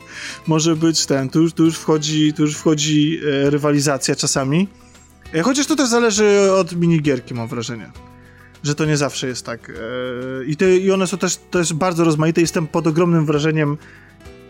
Może 0.47 0.77
być 0.77 1.07
ten, 1.07 1.29
tu 1.31 1.43
już, 1.43 1.53
tu 1.53 1.65
już 1.65 1.79
wchodzi, 1.79 2.33
tu 2.33 2.43
już 2.43 2.55
wchodzi 2.57 3.21
e, 3.47 3.51
rywalizacja 3.51 4.15
czasami. 4.15 4.69
E, 5.35 5.43
Chociaż 5.43 5.67
to 5.67 5.77
też 5.77 5.89
zależy 5.89 6.53
od 6.53 6.77
minigierki, 6.77 7.35
mam 7.35 7.49
wrażenie. 7.49 7.91
Że 8.63 8.75
to 8.75 8.85
nie 8.85 8.97
zawsze 8.97 9.27
jest 9.27 9.47
tak. 9.47 9.71
E, 9.71 10.45
I, 10.45 10.57
te, 10.57 10.77
I 10.77 10.91
one 10.91 11.07
są 11.07 11.19
też, 11.19 11.37
też 11.37 11.73
bardzo 11.73 12.05
rozmaite. 12.05 12.41
Jestem 12.41 12.67
pod 12.67 12.87
ogromnym 12.87 13.27
wrażeniem, 13.27 13.77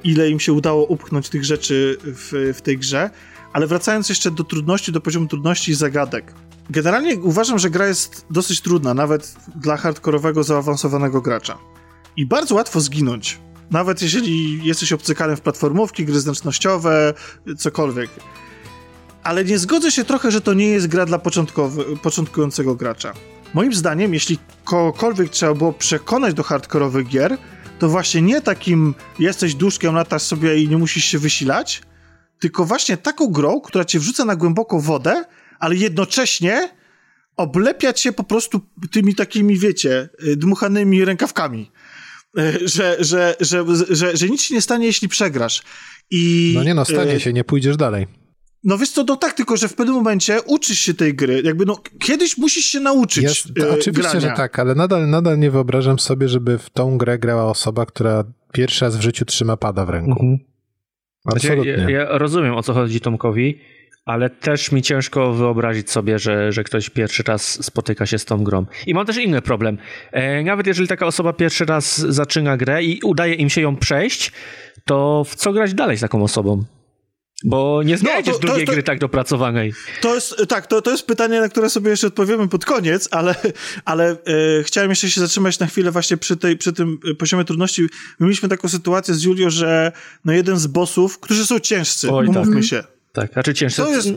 ile 0.07 0.31
im 0.31 0.41
się 0.41 0.53
udało 0.53 0.85
upchnąć 0.85 1.28
tych 1.28 1.45
rzeczy 1.45 1.97
w, 2.01 2.53
w 2.57 2.62
tej 2.62 2.78
grze. 2.78 3.11
Ale 3.53 3.66
wracając 3.66 4.09
jeszcze 4.09 4.31
do 4.31 4.45
trudności, 4.45 4.93
do 4.93 5.01
poziomu 5.01 5.27
trudności 5.27 5.73
i 5.73 5.74
zagadek. 5.74 6.35
Generalnie 6.70 7.16
uważam, 7.16 7.59
że 7.59 7.70
gra 7.70 7.87
jest 7.87 8.27
dosyć 8.31 8.61
trudna, 8.61 8.95
nawet 8.95 9.37
dla 9.57 9.77
hardkorowego, 9.77 10.45
zaawansowanego 10.45 11.20
gracza. 11.20 11.59
I 12.16 12.27
bardzo 12.27 12.55
łatwo 12.55 12.81
zginąć. 12.81 13.39
Nawet 13.70 14.03
jeżeli 14.03 14.65
jesteś 14.65 14.93
obcykany 14.93 15.37
w 15.37 15.41
platformówki, 15.41 16.05
gry 16.05 16.20
zręcznościowe, 16.20 17.15
cokolwiek. 17.59 18.11
Ale 19.23 19.45
nie 19.45 19.59
zgodzę 19.59 19.91
się 19.91 20.05
trochę, 20.05 20.31
że 20.31 20.41
to 20.41 20.55
nie 20.55 20.66
jest 20.66 20.87
gra 20.87 21.07
dla 21.07 21.20
początkującego 22.03 22.74
gracza. 22.74 23.12
Moim 23.55 23.74
zdaniem, 23.74 24.15
jeśli 24.15 24.39
kogokolwiek 24.65 25.31
trzeba 25.31 25.55
było 25.55 25.73
przekonać 25.73 26.35
do 26.35 26.43
hardkorowych 26.43 27.09
gier, 27.09 27.39
to 27.78 27.89
właśnie 27.89 28.23
nie 28.23 28.40
takim 28.40 28.94
jesteś 29.19 29.55
duszkiem, 29.55 29.94
latasz 29.94 30.23
sobie 30.23 30.62
i 30.62 30.69
nie 30.69 30.77
musisz 30.77 31.05
się 31.05 31.19
wysilać, 31.19 31.82
tylko 32.39 32.65
właśnie 32.65 32.97
taką 32.97 33.32
grą, 33.32 33.61
która 33.61 33.85
cię 33.85 33.98
wrzuca 33.98 34.24
na 34.24 34.36
głęboką 34.36 34.81
wodę, 34.81 35.24
ale 35.59 35.77
jednocześnie 35.77 36.69
oblepia 37.36 37.93
cię 37.93 38.12
po 38.12 38.24
prostu 38.24 38.61
tymi 38.90 39.15
takimi, 39.15 39.59
wiecie, 39.59 40.09
y, 40.27 40.36
dmuchanymi 40.36 41.05
rękawkami. 41.05 41.70
Że, 42.65 42.97
że, 43.01 43.36
że, 43.40 43.65
że, 43.90 44.16
że 44.16 44.28
nic 44.28 44.43
się 44.43 44.55
nie 44.55 44.61
stanie, 44.61 44.86
jeśli 44.86 45.09
przegrasz. 45.09 45.62
I, 46.11 46.53
No 46.57 46.65
nie 46.65 46.74
no, 46.74 46.85
stanie 46.85 47.15
y, 47.15 47.20
się, 47.20 47.32
nie 47.32 47.44
pójdziesz 47.44 47.77
dalej. 47.77 48.07
No 48.67 48.79
wiesz 48.79 48.91
co, 48.91 49.05
no 49.05 49.17
tak, 49.17 49.33
tylko 49.33 49.57
że 49.57 49.69
w 49.69 49.75
pewnym 49.75 49.95
momencie 49.95 50.43
uczysz 50.43 50.79
się 50.79 50.95
tej 50.95 51.15
gry. 51.15 51.43
Jakby 51.45 51.67
no, 51.67 51.79
kiedyś 51.99 52.39
musisz 52.39 52.65
się 52.65 52.81
nauczyć 52.81 53.25
Jest, 53.25 53.47
y, 53.47 53.71
oczywiście, 53.71 54.03
grania. 54.03 54.21
że 54.21 54.33
tak, 54.37 54.59
ale 54.59 54.75
nadal, 54.75 55.09
nadal 55.09 55.39
nie 55.39 55.51
wyobrażam 55.51 55.99
sobie, 55.99 56.29
żeby 56.29 56.59
w 56.59 56.71
tą 56.71 56.99
grę 56.99 57.19
grała 57.19 57.45
osoba, 57.45 57.87
która 57.87 58.25
pierwszy 58.53 58.85
raz 58.85 58.97
w 58.97 59.01
życiu 59.01 59.25
trzyma 59.25 59.57
pada 59.57 59.87
w 59.87 59.91
ręku. 59.91 60.11
Mhm. 60.11 60.39
Absolutnie. 61.25 61.73
ja, 61.73 61.91
ja 61.91 62.19
rozumiem 62.19 62.55
o 62.55 62.63
co 62.63 62.75
chodzi 62.75 63.01
Tomkowi, 63.01 63.59
ale 64.05 64.31
też 64.31 64.73
mi 64.73 64.83
ciężko 64.83 65.33
wyobrazić 65.33 65.91
sobie, 65.91 66.19
że, 66.19 66.53
że 66.53 66.65
ktoś 66.65 66.91
pierwszy 66.91 67.23
raz 67.23 67.65
spotyka 67.65 68.07
się 68.07 68.19
z 68.19 68.25
tą 68.25 68.45
grą. 68.45 68.67
I 68.87 68.95
mam 68.95 69.07
też 69.07 69.17
inny 69.17 69.43
problem. 69.43 69.79
E, 70.13 70.43
nawet 70.43 70.67
jeżeli 70.67 70.89
taka 70.89 71.07
osoba 71.07 71.33
pierwszy 71.33 71.65
raz 71.65 71.99
zaczyna 71.99 72.57
grę 72.57 72.85
i 72.85 73.01
udaje 73.03 73.35
im 73.35 73.51
się 73.51 73.61
ją 73.61 73.77
przejść, 73.77 74.33
to 74.85 75.25
w 75.25 75.35
co 75.35 75.53
grać 75.53 75.75
dalej 75.75 75.97
z 75.97 76.01
taką 76.01 76.23
osobą? 76.23 76.65
Bo 77.45 77.83
nie 77.83 77.99
znajdziesz 77.99 78.35
No, 78.35 78.41
to- 78.41 78.47
drugiej 78.47 78.67
to- 78.67 78.73
gry 78.73 78.83
tak 78.83 78.99
dopracowanej. 78.99 79.73
To 80.01 80.15
jest, 80.15 80.37
tak, 80.49 80.67
to, 80.67 80.83
to 80.83 80.91
jest 80.91 81.07
pytanie, 81.07 81.41
na 81.41 81.49
które 81.49 81.71
sobie 81.71 81.91
jeszcze 81.91 82.07
odpowiemy 82.07 82.49
pod 82.49 82.65
koniec, 82.65 83.09
ale, 83.11 83.35
ale 83.85 84.11
e, 84.11 84.17
chciałem 84.63 84.91
jeszcze 84.91 85.11
się 85.11 85.21
zatrzymać 85.21 85.59
na 85.59 85.67
chwilę 85.67 85.91
właśnie 85.91 86.17
przy, 86.17 86.37
tej, 86.37 86.57
przy 86.57 86.73
tym 86.73 86.99
e, 87.11 87.15
poziomie 87.15 87.45
trudności. 87.45 87.83
My 88.19 88.27
mieliśmy 88.27 88.49
taką 88.49 88.69
sytuację 88.69 89.15
z 89.15 89.23
Julio, 89.23 89.51
że 89.51 89.93
no 90.25 90.33
jeden 90.33 90.57
z 90.59 90.67
bossów, 90.67 91.19
którzy 91.19 91.47
są 91.47 91.59
ciężcy, 91.61 92.11
Oj, 92.13 92.27
tak. 92.27 92.37
umówmy 92.37 92.63
się. 92.63 92.85
Tak, 93.13 93.33
znaczy 93.33 93.55
cięższe. 93.55 93.83
To 93.83 93.89
jest- 93.91 94.09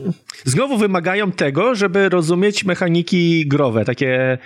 Znowu 0.44 0.78
wymagają 0.78 1.32
tego, 1.32 1.74
żeby 1.74 2.08
rozumieć 2.08 2.64
mechaniki 2.64 3.48
growe, 3.48 3.84
takie, 3.84 4.38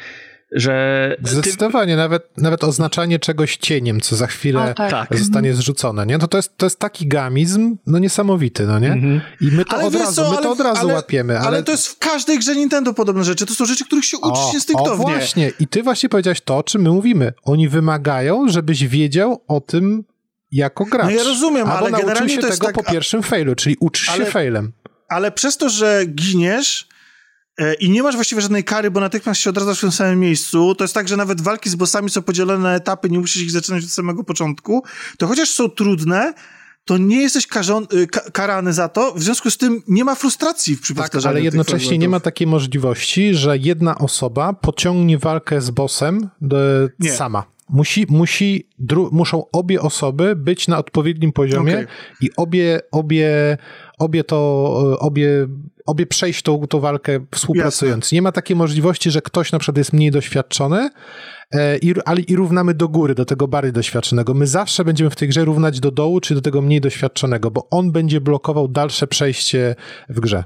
że... 0.55 1.17
ty- 1.25 1.31
Zdecydowanie, 1.31 1.97
nawet, 1.97 2.29
nawet 2.39 2.65
oznaczanie 2.65 3.19
czegoś 3.19 3.57
cieniem, 3.57 4.01
co 4.01 4.17
za 4.17 4.27
chwilę 4.27 4.63
O, 4.71 4.75
tak. 4.75 4.91
Tak. 4.91 5.19
zostanie 5.19 5.55
zrzucone, 5.55 6.07
nie? 6.07 6.19
No 6.19 6.29
to 6.29 6.39
jest, 6.39 6.57
to 6.59 6.67
jest 6.67 6.79
taki 6.79 7.07
gamizm, 7.07 7.77
no 7.87 7.99
niesamowity, 7.99 8.67
no 8.67 8.79
nie? 8.79 8.93
Mhm. 8.93 9.21
I 9.41 9.45
my 9.47 9.65
to 9.65 9.77
Ale 9.77 9.85
od 9.87 9.95
razu, 9.95 10.15
co, 10.15 10.23
my 10.23 10.29
ale- 10.37 10.43
to 10.43 10.51
od 10.53 10.61
razu 10.61 10.81
ale- 10.81 10.95
łapiemy, 10.95 11.39
ale... 11.39 11.47
Ale 11.49 11.63
to 11.63 11.73
jest 11.73 11.87
w 11.89 11.99
każdej 11.99 12.39
grze 12.39 12.57
Nintendo 12.57 12.95
podobne 12.95 13.25
rzeczy. 13.25 13.47
To 13.47 13.55
są 13.55 13.65
rzeczy, 13.67 13.85
których 13.85 14.05
się 14.05 14.17
uczysz 14.19 14.39
o, 14.45 14.51
o 14.51 14.53
instynktownie. 14.55 15.05
właśnie, 15.05 15.53
i 15.61 15.67
ty 15.69 15.83
właśnie 15.83 16.09
powiedziałeś 16.09 16.41
to, 16.41 16.57
o 16.59 16.63
czym 16.63 16.83
my 16.83 16.91
mówimy. 16.91 17.33
Oni 17.43 17.69
wymagają, 17.69 18.49
żebyś 18.49 18.87
wiedział 18.87 19.45
o 19.49 19.61
tym 19.61 20.05
jako 20.53 20.85
gracz. 20.85 21.05
No 21.05 21.11
ja 21.11 21.23
rozumiem, 21.25 21.63
Albo 21.67 21.79
ale 21.79 21.91
nauczył 21.91 22.09
generalnie 22.09 22.35
się 22.35 22.41
to 22.41 22.47
jest 22.47 22.61
tego 22.61 22.73
tak- 22.73 22.85
po 22.85 22.93
pierwszym 22.93 23.23
failu, 23.23 23.55
czyli 23.55 23.77
uczysz 23.81 24.09
Ale- 24.11 24.25
się 24.25 24.31
failem. 24.31 24.73
ale 25.09 25.33
przez 25.33 25.57
to, 25.57 25.69
że 25.69 26.03
giniesz 26.07 26.89
i 27.81 27.91
nie 27.91 28.03
masz 28.03 28.15
właściwie 28.15 28.41
żadnej 28.41 28.65
kary, 28.65 28.91
bo 28.91 29.01
natychmiast 29.01 29.41
się 29.41 29.51
odradzasz 29.51 29.79
w 29.79 29.81
tym 29.81 29.93
samym 29.93 30.21
miejscu, 30.21 30.75
to 30.75 30.85
jest 30.85 30.95
tak, 30.95 31.09
że 31.09 31.17
nawet 31.17 31.41
walki 31.41 31.71
z 31.71 31.75
bossami 31.75 32.11
są 32.11 32.23
podzielone 32.23 32.59
na 32.59 32.75
etapy, 32.75 33.11
nie 33.11 33.19
musisz 33.19 33.43
ich 33.43 33.51
zaczynać 33.51 33.85
od 33.85 33.91
samego 33.91 34.25
początku, 34.25 34.85
to 35.19 35.27
chociaż 35.27 35.51
są 35.51 35.71
trudne, 35.71 36.35
to 36.85 36.99
nie 36.99 37.23
jesteś 37.23 37.47
karzon, 37.47 37.87
y, 37.93 38.07
ka 38.07 38.21
karany 38.21 38.73
za 38.73 38.89
to, 38.89 39.15
w 39.15 39.23
związku 39.23 39.51
z 39.51 39.57
tym 39.57 39.83
nie 39.89 40.05
ma 40.05 40.15
frustracji 40.15 40.77
przy 40.77 40.95
Tak, 40.95 41.05
powtarzaniu 41.05 41.33
ale 41.33 41.45
jednocześnie 41.45 41.99
nie 41.99 42.09
ma 42.09 42.21
takiej 42.21 42.47
możliwości, 42.47 43.35
że 43.35 43.59
jedna 43.59 43.99
osoba 43.99 44.53
pociągnie 44.53 45.19
walkę 45.19 45.61
z 45.61 45.71
bossem 45.71 46.31
sama. 47.17 47.45
Musi, 47.69 48.07
musi, 48.09 48.69
dru, 48.79 49.09
muszą 49.13 49.51
obie 49.53 49.81
osoby 49.81 50.37
być 50.37 50.69
na 50.69 50.79
odpowiednim 50.79 51.33
poziomie 51.33 51.75
Okej. 51.75 51.87
i 52.21 52.31
obie, 52.37 52.81
obie 52.93 53.59
obie 53.99 54.25
to, 54.25 54.99
obie, 54.99 55.49
obie 55.85 56.07
przejść 56.07 56.43
tą, 56.43 56.67
tą 56.67 56.81
walkę 56.81 57.27
współpracując. 57.35 58.05
Jasne. 58.05 58.17
Nie 58.17 58.23
ma 58.23 58.33
takiej 58.33 58.57
możliwości, 58.57 59.11
że 59.11 59.23
ktoś 59.23 59.53
na 59.53 59.59
przykład 59.59 59.79
jest 59.79 59.93
mniej 59.93 60.11
doświadczony 60.11 60.91
e, 61.51 61.79
i, 61.79 61.95
ale, 62.05 62.21
i 62.21 62.37
równamy 62.37 62.75
do 62.75 62.89
góry, 62.89 63.15
do 63.15 63.25
tego 63.25 63.49
bardziej 63.49 63.73
doświadczonego. 63.73 64.35
My 64.35 64.47
zawsze 64.47 64.85
będziemy 64.85 65.11
w 65.11 65.17
tej 65.17 65.29
grze 65.29 65.45
równać 65.45 65.81
do 65.81 65.91
dołu, 65.91 66.21
czy 66.21 66.35
do 66.35 66.41
tego 66.41 66.63
mniej 66.63 66.81
doświadczonego, 66.81 67.51
bo 67.51 67.69
on 67.71 67.93
będzie 67.93 68.21
blokował 68.21 68.69
dalsze 68.69 69.07
przejście 69.07 69.75
w 70.09 70.21
grze. 70.21 70.45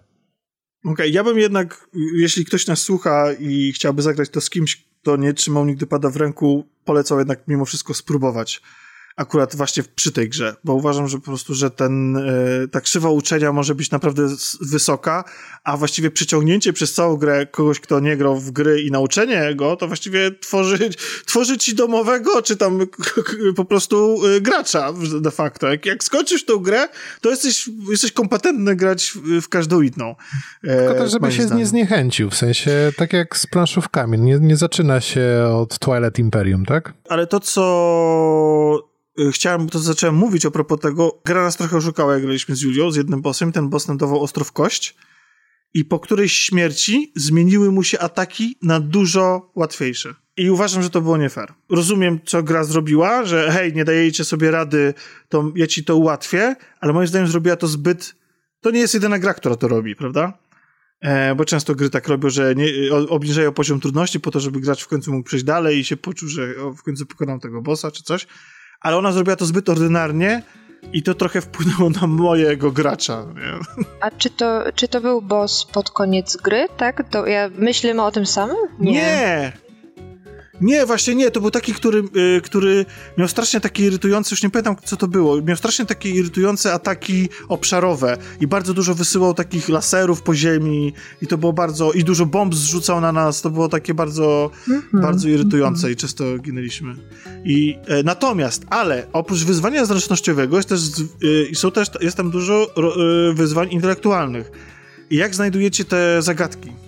Okej, 0.85 0.93
okay, 0.93 1.09
ja 1.09 1.24
bym 1.24 1.39
jednak, 1.39 1.89
jeśli 2.16 2.44
ktoś 2.44 2.66
nas 2.66 2.82
słucha 2.82 3.32
i 3.32 3.73
chciałby 3.73 4.02
zagrać 4.02 4.28
to 4.28 4.40
z 4.40 4.51
kimś, 4.51 4.85
kto 5.02 5.16
nie 5.16 5.35
trzymał 5.35 5.65
nigdy 5.65 5.86
pada 5.86 6.10
w 6.10 6.16
ręku, 6.16 6.65
polecał 6.85 7.19
jednak 7.19 7.48
mimo 7.48 7.65
wszystko 7.65 7.94
spróbować 7.94 8.62
akurat 9.19 9.57
właśnie 9.57 9.82
przy 9.95 10.12
tej 10.12 10.28
grze, 10.28 10.57
bo 10.65 10.74
uważam, 10.74 11.09
że 11.09 11.19
po 11.19 11.24
prostu, 11.24 11.55
że 11.55 11.70
ten, 11.70 12.16
e, 12.16 12.69
ta 12.73 12.81
krzywa 12.81 13.11
uczenia 13.11 13.53
może 13.53 13.74
być 13.74 13.90
naprawdę 13.90 14.28
wysoka, 14.61 15.24
a 15.65 15.77
właściwie 15.77 16.11
przyciągnięcie 16.11 16.73
przez 16.73 16.93
całą 16.95 17.16
grę 17.16 17.47
kogoś, 17.47 17.81
kto 17.81 18.01
nie 18.01 18.16
grał 18.16 18.36
w 18.40 18.51
gry 18.51 18.82
i 18.82 18.90
nauczenie 18.90 19.55
go, 19.55 19.77
to 19.77 19.86
właściwie 19.86 20.31
tworzy, 20.40 20.90
tworzy 21.27 21.59
ci 21.59 21.74
domowego, 21.74 22.43
czy 22.43 22.57
tam 22.57 22.81
po 23.57 23.65
prostu 23.65 24.20
e, 24.36 24.40
gracza 24.40 24.93
de 25.20 25.31
facto. 25.31 25.69
Jak, 25.69 25.86
jak 25.86 26.05
skończysz 26.05 26.45
tą 26.45 26.59
grę, 26.59 26.89
to 27.20 27.31
jesteś, 27.31 27.70
jesteś 27.90 28.12
kompetentny 28.12 28.77
grać 28.77 29.12
w, 29.43 29.49
każdą 29.49 29.81
inną. 29.81 30.15
E, 30.65 30.77
Tylko 30.77 30.95
też, 30.95 31.12
żeby 31.12 31.32
się 31.32 31.43
zdaniem. 31.43 31.59
nie 31.59 31.66
zniechęcił, 31.66 32.31
w 32.31 32.35
sensie 32.35 32.93
tak 32.97 33.12
jak 33.12 33.36
z 33.36 33.47
planszówkami, 33.47 34.19
nie, 34.19 34.39
nie 34.40 34.57
zaczyna 34.57 35.01
się 35.01 35.51
od 35.55 35.78
Twilight 35.78 36.19
Imperium, 36.19 36.66
tak? 36.66 36.93
Ale 37.09 37.27
to, 37.27 37.40
co 37.40 38.89
Y, 39.19 39.32
chciałem, 39.32 39.69
to 39.69 39.78
zacząłem 39.78 40.15
mówić 40.15 40.47
a 40.47 40.51
propos 40.51 40.81
tego, 40.81 41.20
gra 41.24 41.43
nas 41.43 41.57
trochę 41.57 41.77
oszukała, 41.77 42.12
jak 42.12 42.23
graliśmy 42.23 42.57
z 42.57 42.62
Julią, 42.62 42.90
z 42.90 42.97
jednym 42.97 43.20
bossem, 43.20 43.53
ten 43.53 43.69
boss 43.69 43.89
nam 43.89 43.99
dawał 43.99 44.23
ostro 44.23 44.45
w 44.45 44.53
kość 44.53 44.97
i 45.74 45.85
po 45.85 46.01
którejś 46.01 46.32
śmierci 46.32 47.12
zmieniły 47.16 47.73
mu 47.73 47.82
się 47.82 47.99
ataki 47.99 48.59
na 48.62 48.81
dużo 48.81 49.53
łatwiejsze. 49.55 50.15
I 50.36 50.51
uważam, 50.51 50.82
że 50.82 50.90
to 50.90 51.01
było 51.01 51.16
nie 51.16 51.28
fair. 51.28 51.55
Rozumiem, 51.70 52.20
co 52.24 52.43
gra 52.43 52.65
zrobiła, 52.65 53.24
że 53.24 53.53
hej, 53.53 53.73
nie 53.73 53.85
dajecie 53.85 54.24
sobie 54.24 54.51
rady, 54.51 54.95
to 55.28 55.53
ja 55.57 55.66
ci 55.66 55.85
to 55.85 55.97
ułatwię, 55.97 56.57
ale 56.81 56.93
moim 56.93 57.07
zdaniem 57.07 57.28
zrobiła 57.28 57.57
to 57.57 57.66
zbyt... 57.66 58.15
To 58.61 58.70
nie 58.70 58.81
jest 58.81 58.95
jedyna 58.95 59.19
gra, 59.19 59.35
która 59.35 59.57
to 59.57 59.69
robi, 59.69 59.97
prawda? 59.97 60.39
E, 61.01 61.35
bo 61.35 61.45
często 61.45 61.74
gry 61.74 61.90
tak 61.90 62.09
robią, 62.09 62.31
że 62.31 62.55
nie, 62.55 62.66
obniżają 63.09 63.53
poziom 63.53 63.81
trudności 63.81 64.20
po 64.20 64.31
to, 64.31 64.40
żeby 64.40 64.61
gracz 64.61 64.85
w 64.85 64.89
końcu 64.89 65.12
mógł 65.12 65.27
przejść 65.27 65.45
dalej 65.45 65.78
i 65.78 65.85
się 65.85 65.97
poczuł, 65.97 66.28
że 66.28 66.55
w 66.77 66.82
końcu 66.82 67.07
pokonał 67.07 67.39
tego 67.39 67.62
bossa 67.62 67.90
czy 67.90 68.03
coś 68.03 68.27
ale 68.81 68.97
ona 68.97 69.13
zrobiła 69.13 69.37
to 69.37 69.47
zbyt 69.47 69.69
ordynarnie 69.69 70.43
i 70.93 71.03
to 71.03 71.15
trochę 71.15 71.41
wpłynęło 71.41 71.91
na 71.91 72.07
mojego 72.07 72.73
gracza. 72.73 73.25
Nie? 73.35 73.85
A 74.01 74.11
czy 74.11 74.31
to, 74.31 74.63
czy 74.75 74.89
to 74.89 75.01
był 75.01 75.23
boss 75.23 75.65
pod 75.65 75.91
koniec 75.91 76.37
gry, 76.37 76.67
tak? 76.77 77.09
To 77.11 77.27
ja 77.27 77.51
myślimy 77.55 78.03
o 78.03 78.11
tym 78.11 78.27
samym? 78.27 78.57
Nie. 78.79 78.93
nie. 78.93 79.53
Nie, 80.61 80.87
właśnie 80.87 81.15
nie, 81.15 81.31
to 81.31 81.41
był 81.41 81.51
taki, 81.51 81.75
który, 81.75 82.03
y, 82.37 82.41
który 82.41 82.87
miał 83.19 83.29
strasznie 83.29 83.61
takie 83.61 83.85
irytujące, 83.85 84.29
już 84.33 84.43
nie 84.43 84.51
pamiętam 84.51 84.77
co 84.85 84.97
to 84.97 85.09
było, 85.09 85.43
miał 85.43 85.57
strasznie 85.57 85.87
takie 85.87 86.11
irytujące 86.11 86.73
ataki 86.73 87.29
obszarowe 87.49 88.17
i 88.41 88.47
bardzo 88.47 88.75
dużo 88.75 88.95
wysyłał 88.95 89.35
takich 89.35 89.69
laserów 89.69 90.23
po 90.23 90.35
ziemi 90.35 90.93
i 91.23 91.27
to 91.27 91.39
było 91.39 91.53
bardzo, 91.53 91.93
i 91.93 92.05
dużo 92.05 92.27
bomb 92.27 92.55
zrzucał 92.55 93.01
na 93.01 93.13
nas, 93.13 93.43
to 93.43 93.51
było 93.51 93.69
takie 93.69 93.95
bardzo, 93.95 94.51
mm 94.69 94.83
-hmm. 94.83 95.03
bardzo 95.03 95.29
irytujące 95.29 95.81
mm 95.81 95.91
-hmm. 95.91 95.95
i 95.95 96.01
często 96.01 96.39
ginęliśmy. 96.39 96.95
I, 97.45 97.79
e, 97.87 98.03
natomiast, 98.03 98.65
ale 98.71 99.07
oprócz 99.13 99.45
wyzwania 99.45 99.85
zręcznościowego 99.85 100.57
jest 100.57 100.69
też, 100.69 100.81
y, 101.25 101.55
są 101.55 101.71
też, 101.71 101.89
jest 102.01 102.17
tam 102.17 102.31
dużo 102.31 102.67
y, 103.31 103.35
wyzwań 103.35 103.69
intelektualnych. 103.73 104.51
I 105.11 105.17
jak 105.17 105.35
znajdujecie 105.35 105.85
te 105.85 106.23
zagadki? 106.23 106.88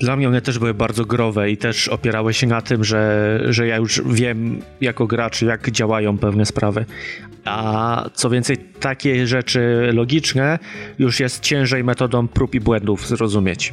Dla 0.00 0.16
mnie 0.16 0.28
one 0.28 0.40
też 0.40 0.58
były 0.58 0.74
bardzo 0.74 1.04
growe 1.04 1.50
i 1.50 1.56
też 1.56 1.88
opierały 1.88 2.34
się 2.34 2.46
na 2.46 2.62
tym, 2.62 2.84
że, 2.84 3.40
że 3.48 3.66
ja 3.66 3.76
już 3.76 4.02
wiem 4.06 4.60
jako 4.80 5.06
gracz, 5.06 5.42
jak 5.42 5.70
działają 5.70 6.18
pewne 6.18 6.46
sprawy. 6.46 6.84
A 7.44 8.04
co 8.14 8.30
więcej, 8.30 8.56
takie 8.56 9.26
rzeczy 9.26 9.90
logiczne 9.92 10.58
już 10.98 11.20
jest 11.20 11.40
ciężej 11.40 11.84
metodą 11.84 12.28
prób 12.28 12.54
i 12.54 12.60
błędów 12.60 13.08
zrozumieć. 13.08 13.72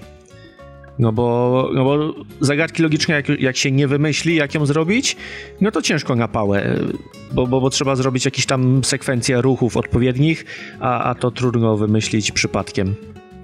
No 0.99 1.11
bo, 1.11 1.69
no 1.73 1.83
bo 1.83 2.15
zagadki 2.39 2.83
logiczne, 2.83 3.15
jak, 3.15 3.29
jak 3.29 3.57
się 3.57 3.71
nie 3.71 3.87
wymyśli, 3.87 4.35
jak 4.35 4.55
ją 4.55 4.65
zrobić, 4.65 5.17
no 5.61 5.71
to 5.71 5.81
ciężko 5.81 6.15
na 6.15 6.27
pałę, 6.27 6.75
bo, 7.31 7.47
bo, 7.47 7.61
bo 7.61 7.69
trzeba 7.69 7.95
zrobić 7.95 8.25
jakieś 8.25 8.45
tam 8.45 8.83
sekwencje 8.83 9.41
ruchów 9.41 9.77
odpowiednich, 9.77 10.45
a, 10.79 11.03
a 11.03 11.15
to 11.15 11.31
trudno 11.31 11.77
wymyślić 11.77 12.31
przypadkiem. 12.31 12.95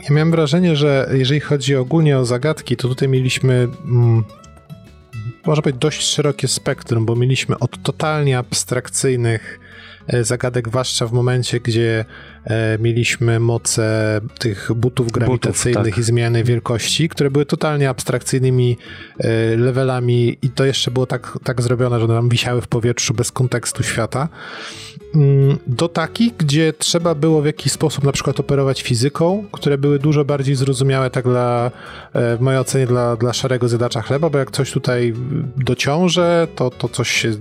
Ja 0.04 0.16
miałem 0.16 0.32
wrażenie, 0.32 0.76
że 0.76 1.10
jeżeli 1.14 1.40
chodzi 1.40 1.76
ogólnie 1.76 2.18
o 2.18 2.26
zagadki, 2.26 2.78
to 2.78 2.88
tutaj 2.88 3.10
mieliśmy 3.10 3.68
mm, 3.86 4.24
może 5.46 5.62
być 5.62 5.76
dość 5.76 6.02
szerokie 6.02 6.48
spektrum, 6.48 7.06
bo 7.06 7.16
mieliśmy 7.16 7.60
od 7.60 7.84
totalnie 7.84 8.38
abstrakcyjnych 8.38 9.60
e, 10.08 10.24
zagadek, 10.24 10.68
zwłaszcza 10.68 11.08
w 11.08 11.12
momencie, 11.12 11.60
gdzie 11.60 12.06
e, 12.46 12.78
mieliśmy 12.78 13.40
moce 13.40 14.22
tych 14.40 14.72
butów 14.76 15.12
grawitacyjnych 15.12 15.84
butów, 15.84 15.96
tak. 15.96 16.00
i 16.00 16.04
zmiany 16.04 16.44
wielkości, 16.44 17.10
które 17.10 17.32
były 17.32 17.46
totalnie 17.46 17.90
abstrakcyjnymi 17.90 18.78
e, 19.20 19.58
levelami 19.58 20.38
i 20.42 20.50
to 20.50 20.66
jeszcze 20.66 20.92
było 20.92 21.06
tak, 21.06 21.40
tak 21.44 21.62
zrobione, 21.62 22.00
że 22.00 22.06
one 22.06 22.14
tam 22.14 22.30
wisiały 22.30 22.62
w 22.62 22.68
powietrzu 22.68 23.14
bez 23.14 23.32
kontekstu 23.32 23.84
świata. 23.84 24.30
Mm, 25.16 25.58
do 25.68 25.90
takich, 25.90 26.38
gdzie 26.38 26.74
trzeba 26.74 27.16
było 27.16 27.42
w 27.42 27.46
jakiś 27.46 27.72
sposób 27.72 28.04
na 28.04 28.12
przykład 28.12 28.40
operować 28.40 28.82
fizyką, 28.82 29.46
które 29.52 29.78
były 29.78 30.00
dużo 30.00 30.26
bardziej 30.26 30.56
zrozumiałe 30.56 31.10
tak 31.10 31.26
dla, 31.26 31.72
e, 32.14 32.38
w 32.38 32.42
mojej 32.42 32.60
ocenie 32.60 32.88
dla, 32.88 33.16
dla 33.16 33.34
szarego 33.34 33.70
zjadacza 33.70 34.02
chleba, 34.02 34.30
bo 34.30 34.38
jak 34.38 34.52
coś 34.52 34.72
tutaj 34.72 35.14
dociąże, 35.58 36.48
to, 36.56 36.70
to 36.70 36.90
coś 36.90 37.12
się 37.12 37.32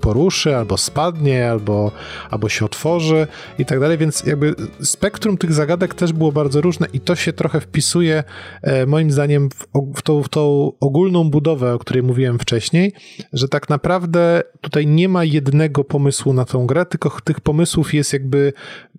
poruszy, 0.00 0.56
albo 0.56 0.76
spadnie, 0.76 1.50
albo, 1.50 1.92
albo 2.30 2.48
się 2.48 2.64
otworzy 2.64 3.26
i 3.58 3.64
tak 3.64 3.80
dalej, 3.80 3.98
więc 3.98 4.22
jakby 4.26 4.54
spektrum 4.82 5.38
tych 5.38 5.52
zagadek 5.52 5.94
też 5.94 6.12
było 6.12 6.32
bardzo 6.32 6.60
różne 6.60 6.86
i 6.92 7.00
to 7.00 7.16
się 7.16 7.32
trochę 7.32 7.60
wpisuje 7.60 8.24
e, 8.62 8.86
moim 8.86 9.10
zdaniem 9.10 9.48
w, 9.50 9.66
w, 9.96 10.02
tą, 10.02 10.22
w 10.22 10.28
tą 10.28 10.72
ogólną 10.80 11.30
budowę, 11.30 11.74
o 11.74 11.78
której 11.78 12.02
mówiłem 12.02 12.38
wcześniej, 12.38 12.92
że 13.32 13.48
tak 13.48 13.68
naprawdę 13.68 14.42
tutaj 14.60 14.86
nie 14.86 15.08
ma 15.08 15.24
jednego 15.24 15.84
pomysłu 15.84 16.32
na 16.32 16.44
tą 16.44 16.66
grę, 16.66 16.86
tylko 16.86 17.17
tych 17.20 17.40
pomysłów 17.40 17.94
jest 17.94 18.12
jakby 18.12 18.52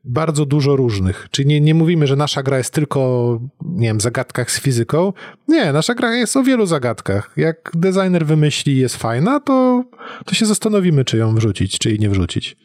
bardzo 0.04 0.46
dużo 0.46 0.76
różnych. 0.76 1.28
Czyli 1.32 1.48
nie, 1.48 1.62
nie 1.62 1.74
mówimy, 1.74 2.08
że 2.08 2.16
nasza 2.16 2.44
gra 2.44 2.58
jest 2.58 2.74
tylko, 2.74 3.40
nie 3.62 3.88
wiem, 3.88 4.02
zagadkach 4.02 4.52
z 4.52 4.62
fizyką. 4.62 5.14
Nie, 5.48 5.74
nasza 5.74 5.96
gra 5.96 6.16
jest 6.16 6.38
o 6.38 6.44
wielu 6.44 6.66
zagadkach. 6.66 7.34
Jak 7.38 7.72
designer 7.74 8.26
wymyśli 8.26 8.78
jest 8.78 8.98
fajna, 8.98 9.40
to, 9.40 9.84
to 10.26 10.36
się 10.36 10.46
zastanowimy, 10.46 11.06
czy 11.06 11.18
ją 11.18 11.36
wrzucić, 11.36 11.78
czy 11.80 11.90
jej 11.90 12.00
nie 12.00 12.10
wrzucić. 12.10 12.56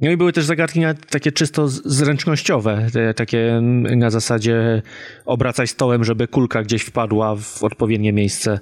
No 0.00 0.10
i 0.10 0.16
były 0.16 0.32
też 0.32 0.44
zagadki 0.44 0.80
takie 1.10 1.32
czysto 1.32 1.68
zręcznościowe, 1.68 2.86
takie 3.16 3.60
na 3.96 4.10
zasadzie 4.10 4.82
obracać 5.24 5.70
stołem, 5.70 6.04
żeby 6.04 6.28
kulka 6.28 6.62
gdzieś 6.62 6.82
wpadła 6.82 7.36
w 7.36 7.64
odpowiednie 7.64 8.12
miejsce. 8.12 8.58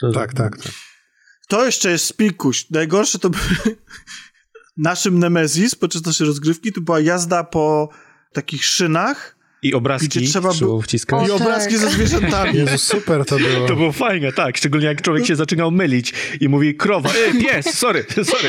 To... 0.00 0.12
Tak, 0.12 0.34
tak, 0.34 0.56
tak. 0.56 0.72
To 1.48 1.66
jeszcze 1.66 1.90
jest 1.90 2.04
spikuś. 2.04 2.70
Najgorsze 2.70 3.18
to 3.18 3.30
były 3.30 3.76
naszym 4.76 5.18
Nemesis 5.18 5.74
podczas 5.74 6.04
naszej 6.04 6.26
rozgrywki 6.26 6.72
to 6.72 6.80
była 6.80 7.00
jazda 7.00 7.44
po 7.44 7.88
takich 8.32 8.64
szynach. 8.64 9.36
I 9.62 9.74
obrazki 9.74 10.08
gdzie 10.08 10.20
trzeba 10.20 10.54
było 10.54 10.82
wciskać. 10.82 11.28
I 11.28 11.30
obrazki 11.30 11.76
ze 11.78 11.90
zwierzętami. 11.90 12.58
Jezu, 12.58 12.78
super 12.78 13.24
to 13.24 13.38
było. 13.38 13.68
To 13.68 13.76
było 13.76 13.92
fajne, 13.92 14.32
tak. 14.32 14.56
Szczególnie 14.56 14.86
jak 14.86 15.02
człowiek 15.02 15.26
się 15.26 15.36
zaczynał 15.36 15.70
mylić 15.70 16.14
i 16.40 16.48
mówi 16.48 16.74
krowa, 16.76 17.10
e, 17.10 17.40
pies, 17.40 17.78
sorry, 17.78 18.04
sorry. 18.24 18.48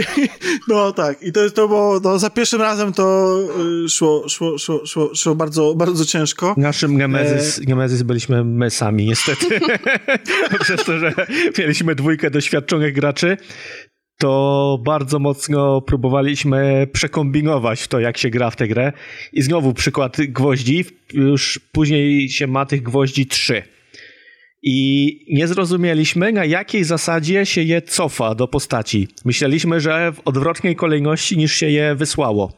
No 0.68 0.92
tak, 0.92 1.22
i 1.22 1.32
to, 1.32 1.50
to 1.50 1.68
było, 1.68 2.00
no, 2.04 2.18
za 2.18 2.30
pierwszym 2.30 2.60
razem 2.60 2.92
to 2.92 3.38
y, 3.84 3.88
szło, 3.88 4.28
szło, 4.28 4.58
szło, 4.58 4.86
szło, 4.86 5.14
szło 5.14 5.34
bardzo, 5.34 5.74
bardzo 5.74 6.04
ciężko. 6.04 6.54
Naszym 6.56 6.96
Nemezis, 6.98 8.00
e... 8.00 8.04
Byliśmy 8.04 8.44
my 8.44 8.70
sami, 8.70 9.06
niestety. 9.06 9.60
Przez 10.60 10.84
to, 10.84 10.98
że 10.98 11.14
mieliśmy 11.58 11.94
dwójkę 11.94 12.30
doświadczonych 12.30 12.94
graczy, 12.94 13.36
to 14.18 14.78
bardzo 14.84 15.18
mocno 15.18 15.80
próbowaliśmy 15.80 16.86
przekombinować 16.92 17.88
to, 17.88 18.00
jak 18.00 18.18
się 18.18 18.30
gra 18.30 18.50
w 18.50 18.56
tę 18.56 18.68
grę. 18.68 18.92
I 19.32 19.42
znowu 19.42 19.74
przykład 19.74 20.16
gwoździ, 20.20 20.84
już 21.12 21.60
później 21.72 22.28
się 22.28 22.46
ma 22.46 22.66
tych 22.66 22.82
gwoździ 22.82 23.26
trzy. 23.26 23.62
I 24.62 25.18
nie 25.30 25.48
zrozumieliśmy, 25.48 26.32
na 26.32 26.44
jakiej 26.44 26.84
zasadzie 26.84 27.46
się 27.46 27.62
je 27.62 27.82
cofa 27.82 28.34
do 28.34 28.48
postaci. 28.48 29.08
Myśleliśmy, 29.24 29.80
że 29.80 30.12
w 30.12 30.20
odwrotnej 30.24 30.76
kolejności 30.76 31.36
niż 31.36 31.54
się 31.54 31.70
je 31.70 31.94
wysłało. 31.94 32.52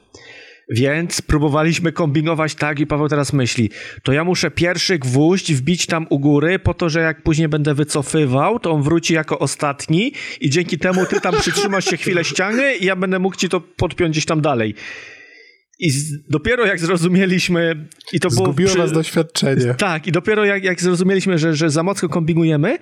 Więc 0.70 1.22
próbowaliśmy 1.22 1.93
kombinować 1.93 2.55
tak 2.55 2.81
i 2.81 2.86
Paweł 2.86 3.09
teraz 3.09 3.32
myśli, 3.32 3.70
to 4.02 4.12
ja 4.12 4.24
muszę 4.24 4.51
pierwszy 4.51 4.98
gwóźdź 4.98 5.55
wbić 5.55 5.86
tam 5.86 6.06
u 6.10 6.18
góry 6.18 6.59
po 6.59 6.74
to, 6.74 6.89
że 6.89 7.01
jak 7.01 7.22
później 7.22 7.48
będę 7.48 7.74
wycofywał, 7.74 8.59
to 8.59 8.70
on 8.70 8.82
wróci 8.82 9.14
jako 9.14 9.39
ostatni 9.39 10.12
i 10.40 10.51
dzięki 10.51 10.78
temu 10.78 11.06
ty 11.06 11.20
tam 11.20 11.35
przytrzymasz 11.40 11.85
się 11.85 11.97
chwilę 11.97 12.24
ściany 12.24 12.76
i 12.76 12.85
ja 12.85 12.97
będę 12.97 13.18
mógł 13.18 13.36
ci 13.36 13.48
to 13.48 13.60
podpiąć 13.60 14.10
gdzieś 14.10 14.24
tam 14.24 14.40
dalej. 14.40 14.74
I 15.78 15.90
z, 15.90 16.28
dopiero 16.28 16.66
jak 16.66 16.80
zrozumieliśmy 16.80 17.88
i 18.12 18.20
to 18.20 18.30
Zgubiło 18.30 18.55
było... 18.55 18.68
Przy... 18.68 18.78
nas 18.78 18.92
doświadczenie. 18.92 19.74
Tak, 19.74 20.06
i 20.06 20.12
dopiero 20.12 20.44
jak, 20.44 20.64
jak 20.64 20.82
zrozumieliśmy, 20.82 21.38
że, 21.38 21.55
że 21.55 21.70
za 21.70 21.82
mocno 21.82 22.09
kombinujemy, 22.09 22.78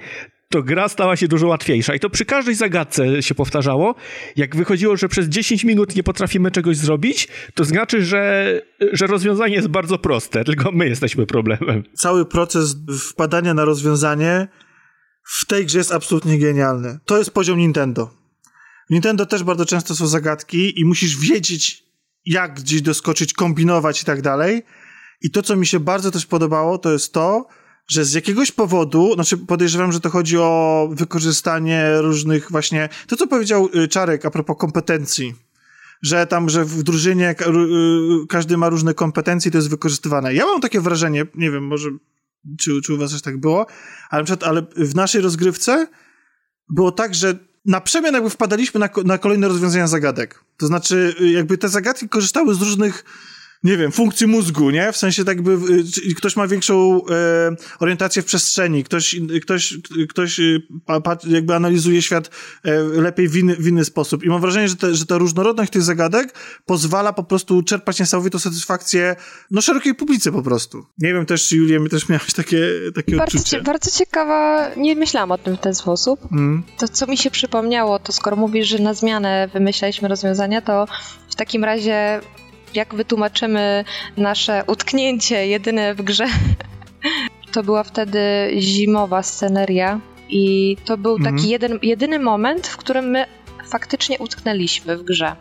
to 0.52 0.62
gra 0.62 0.88
stała 0.88 1.16
się 1.16 1.28
dużo 1.28 1.46
łatwiejsza. 1.46 1.94
I 1.94 2.00
to 2.00 2.10
przy 2.10 2.24
każdej 2.24 2.54
zagadce 2.54 3.22
się 3.22 3.34
powtarzało. 3.34 3.94
Jak 4.36 4.56
wychodziło, 4.56 4.96
że 4.96 5.08
przez 5.08 5.28
10 5.28 5.64
minut 5.64 5.96
nie 5.96 6.02
potrafimy 6.02 6.50
czegoś 6.50 6.76
zrobić, 6.76 7.28
to 7.54 7.64
znaczy, 7.64 8.04
że, 8.04 8.60
że 8.92 9.06
rozwiązanie 9.06 9.54
jest 9.54 9.68
bardzo 9.68 9.98
proste, 9.98 10.44
tylko 10.48 10.72
my 10.72 10.88
jesteśmy 10.88 11.26
problemem. 11.26 11.82
Cały 11.94 12.26
proces 12.26 12.76
wpadania 13.10 13.54
na 13.54 13.64
rozwiązanie 13.64 14.48
w 15.40 15.46
tej 15.46 15.66
grze 15.66 15.78
jest 15.78 15.92
absolutnie 15.92 16.38
genialny. 16.38 16.98
To 17.04 17.18
jest 17.18 17.30
poziom 17.30 17.58
Nintendo. 17.58 18.10
Nintendo 18.90 19.26
też 19.26 19.42
bardzo 19.42 19.66
często 19.66 19.94
są 19.94 20.06
zagadki 20.06 20.80
i 20.80 20.84
musisz 20.84 21.18
wiedzieć, 21.30 21.84
jak 22.26 22.54
gdzieś 22.54 22.82
doskoczyć, 22.82 23.32
kombinować 23.32 24.02
i 24.02 24.04
tak 24.04 24.22
dalej. 24.22 24.62
I 25.22 25.30
to, 25.30 25.42
co 25.42 25.56
mi 25.56 25.66
się 25.66 25.80
bardzo 25.80 26.10
też 26.10 26.26
podobało, 26.26 26.78
to 26.78 26.92
jest 26.92 27.12
to, 27.12 27.46
że 27.88 28.04
z 28.04 28.12
jakiegoś 28.12 28.52
powodu, 28.52 29.14
znaczy 29.14 29.38
podejrzewam, 29.38 29.92
że 29.92 30.00
to 30.00 30.10
chodzi 30.10 30.38
o 30.38 30.88
wykorzystanie 30.92 31.98
różnych 31.98 32.50
właśnie, 32.50 32.88
to 33.06 33.16
co 33.16 33.26
powiedział 33.26 33.68
y, 33.74 33.88
Czarek 33.88 34.26
a 34.26 34.30
propos 34.30 34.56
kompetencji, 34.58 35.34
że 36.02 36.26
tam, 36.26 36.48
że 36.48 36.64
w 36.64 36.82
drużynie 36.82 37.30
y, 37.30 38.26
każdy 38.28 38.56
ma 38.56 38.68
różne 38.68 38.94
kompetencje 38.94 39.50
to 39.50 39.58
jest 39.58 39.70
wykorzystywane. 39.70 40.34
Ja 40.34 40.46
mam 40.46 40.60
takie 40.60 40.80
wrażenie, 40.80 41.26
nie 41.34 41.50
wiem, 41.50 41.66
może 41.66 41.90
czy, 42.58 42.70
czy 42.84 42.94
u 42.94 42.98
was 42.98 43.12
też 43.12 43.22
tak 43.22 43.40
było, 43.40 43.66
ale, 44.10 44.24
przykład, 44.24 44.48
ale 44.48 44.62
w 44.76 44.94
naszej 44.94 45.22
rozgrywce 45.22 45.86
było 46.68 46.92
tak, 46.92 47.14
że 47.14 47.38
na 47.64 47.80
przemian 47.80 48.14
jakby 48.14 48.30
wpadaliśmy 48.30 48.80
na, 48.80 48.88
na 49.04 49.18
kolejne 49.18 49.48
rozwiązania 49.48 49.86
zagadek. 49.86 50.44
To 50.56 50.66
znaczy, 50.66 51.14
y, 51.20 51.30
jakby 51.30 51.58
te 51.58 51.68
zagadki 51.68 52.08
korzystały 52.08 52.54
z 52.54 52.62
różnych 52.62 53.04
nie 53.64 53.76
wiem, 53.76 53.92
funkcji 53.92 54.26
mózgu, 54.26 54.70
nie? 54.70 54.92
W 54.92 54.96
sensie 54.96 55.24
tak 55.24 55.42
by 55.42 55.52
y, 56.10 56.14
ktoś 56.14 56.36
ma 56.36 56.46
większą 56.46 57.00
e, 57.06 57.56
orientację 57.80 58.22
w 58.22 58.24
przestrzeni, 58.24 58.84
ktoś, 58.84 59.16
ktoś, 59.42 59.78
ktoś 60.08 60.38
y, 60.38 60.62
pa, 60.86 61.00
pa, 61.00 61.16
jakby 61.26 61.54
analizuje 61.54 62.02
świat 62.02 62.30
e, 62.64 62.82
lepiej 62.82 63.28
w 63.28 63.36
inny, 63.36 63.56
w 63.56 63.68
inny 63.68 63.84
sposób. 63.84 64.24
I 64.24 64.28
mam 64.28 64.40
wrażenie, 64.40 64.68
że, 64.68 64.76
te, 64.76 64.94
że 64.94 65.06
ta 65.06 65.18
różnorodność 65.18 65.72
tych 65.72 65.82
zagadek 65.82 66.34
pozwala 66.66 67.12
po 67.12 67.24
prostu 67.24 67.62
czerpać 67.62 68.00
niesamowitą 68.00 68.38
satysfakcję 68.38 69.16
no 69.50 69.60
szerokiej 69.60 69.94
publicy 69.94 70.32
po 70.32 70.42
prostu. 70.42 70.86
Nie 70.98 71.12
wiem 71.14 71.26
też, 71.26 71.48
czy 71.48 71.56
Julia, 71.56 71.80
my 71.80 71.88
też 71.88 72.08
miałeś 72.08 72.32
takie, 72.32 72.68
takie 72.94 73.16
bardzo 73.16 73.38
odczucie. 73.38 73.62
bardzo 73.62 73.90
ciekawa, 73.90 74.70
nie 74.76 74.96
myślałam 74.96 75.30
o 75.30 75.38
tym 75.38 75.56
w 75.56 75.60
ten 75.60 75.74
sposób. 75.74 76.20
Mm. 76.32 76.62
To, 76.78 76.88
co 76.88 77.06
mi 77.06 77.16
się 77.16 77.30
przypomniało, 77.30 77.98
to 77.98 78.12
skoro 78.12 78.36
mówisz, 78.36 78.68
że 78.68 78.78
na 78.78 78.94
zmianę 78.94 79.48
wymyślaliśmy 79.52 80.08
rozwiązania, 80.08 80.62
to 80.62 80.86
w 81.30 81.34
takim 81.34 81.64
razie 81.64 82.20
jak 82.74 82.94
wytłumaczymy 82.94 83.84
nasze 84.16 84.64
utknięcie 84.66 85.46
jedyne 85.46 85.94
w 85.94 86.02
grze. 86.02 86.26
To 87.52 87.62
była 87.62 87.84
wtedy 87.84 88.50
zimowa 88.58 89.22
sceneria 89.22 90.00
i 90.28 90.76
to 90.84 90.96
był 90.96 91.16
mhm. 91.16 91.36
taki 91.36 91.48
jeden, 91.48 91.78
jedyny 91.82 92.18
moment, 92.18 92.66
w 92.66 92.76
którym 92.76 93.04
my 93.04 93.26
faktycznie 93.68 94.18
utknęliśmy 94.18 94.96
w 94.96 95.02
grze. 95.02 95.36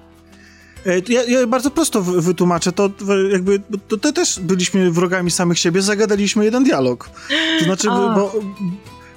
E, 0.85 1.01
ja, 1.09 1.23
ja, 1.23 1.47
bardzo 1.47 1.71
prosto 1.71 2.01
wytłumaczę, 2.01 2.71
to 2.71 2.89
jakby, 3.31 3.61
to, 3.87 3.97
to, 3.97 4.11
też 4.11 4.39
byliśmy 4.39 4.91
wrogami 4.91 5.31
samych 5.31 5.59
siebie, 5.59 5.81
zagadaliśmy 5.81 6.45
jeden 6.45 6.63
dialog. 6.63 7.09
To 7.59 7.65
znaczy, 7.65 7.87
bo, 7.87 8.33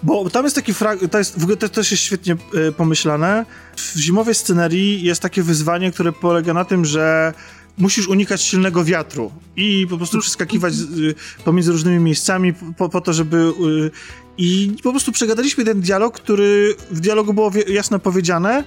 bo 0.03 0.31
tam 0.31 0.45
jest 0.45 0.57
taki 0.57 0.74
fragment, 0.74 1.12
to 1.12 1.19
jest, 1.19 1.41
w 1.41 1.43
ogóle 1.43 1.57
to 1.57 1.69
też 1.69 1.91
jest 1.91 2.03
świetnie 2.03 2.36
e, 2.69 2.73
pomyślane. 2.73 3.47
W 3.77 3.99
zimowej 3.99 4.35
scenerii 4.35 5.03
jest 5.03 5.23
takie 5.23 5.43
wyzwanie, 5.43 5.93
które 5.93 6.12
polega 6.12 6.55
na 6.55 6.65
tym, 6.65 6.85
że 6.85 7.35
musisz 7.79 8.09
unikać 8.09 8.43
silnego 8.43 8.85
wiatru 8.85 9.33
i 9.57 9.87
po 9.91 9.97
prostu 9.97 10.19
przeskakiwać 10.19 10.75
y, 10.75 11.15
pomiędzy 11.45 11.73
różnymi 11.73 11.99
miejscami 11.99 12.55
po, 12.79 12.89
po 12.89 13.01
to, 13.01 13.13
żeby... 13.13 13.37
Y, 13.37 13.91
I 14.39 14.77
po 14.83 14.91
prostu 14.91 15.13
przegadaliśmy 15.13 15.65
ten 15.65 15.81
dialog, 15.81 16.15
który 16.15 16.75
w 16.91 17.01
dialogu 17.01 17.35
było 17.35 17.51
jasno 17.69 17.99
powiedziane, 17.99 18.65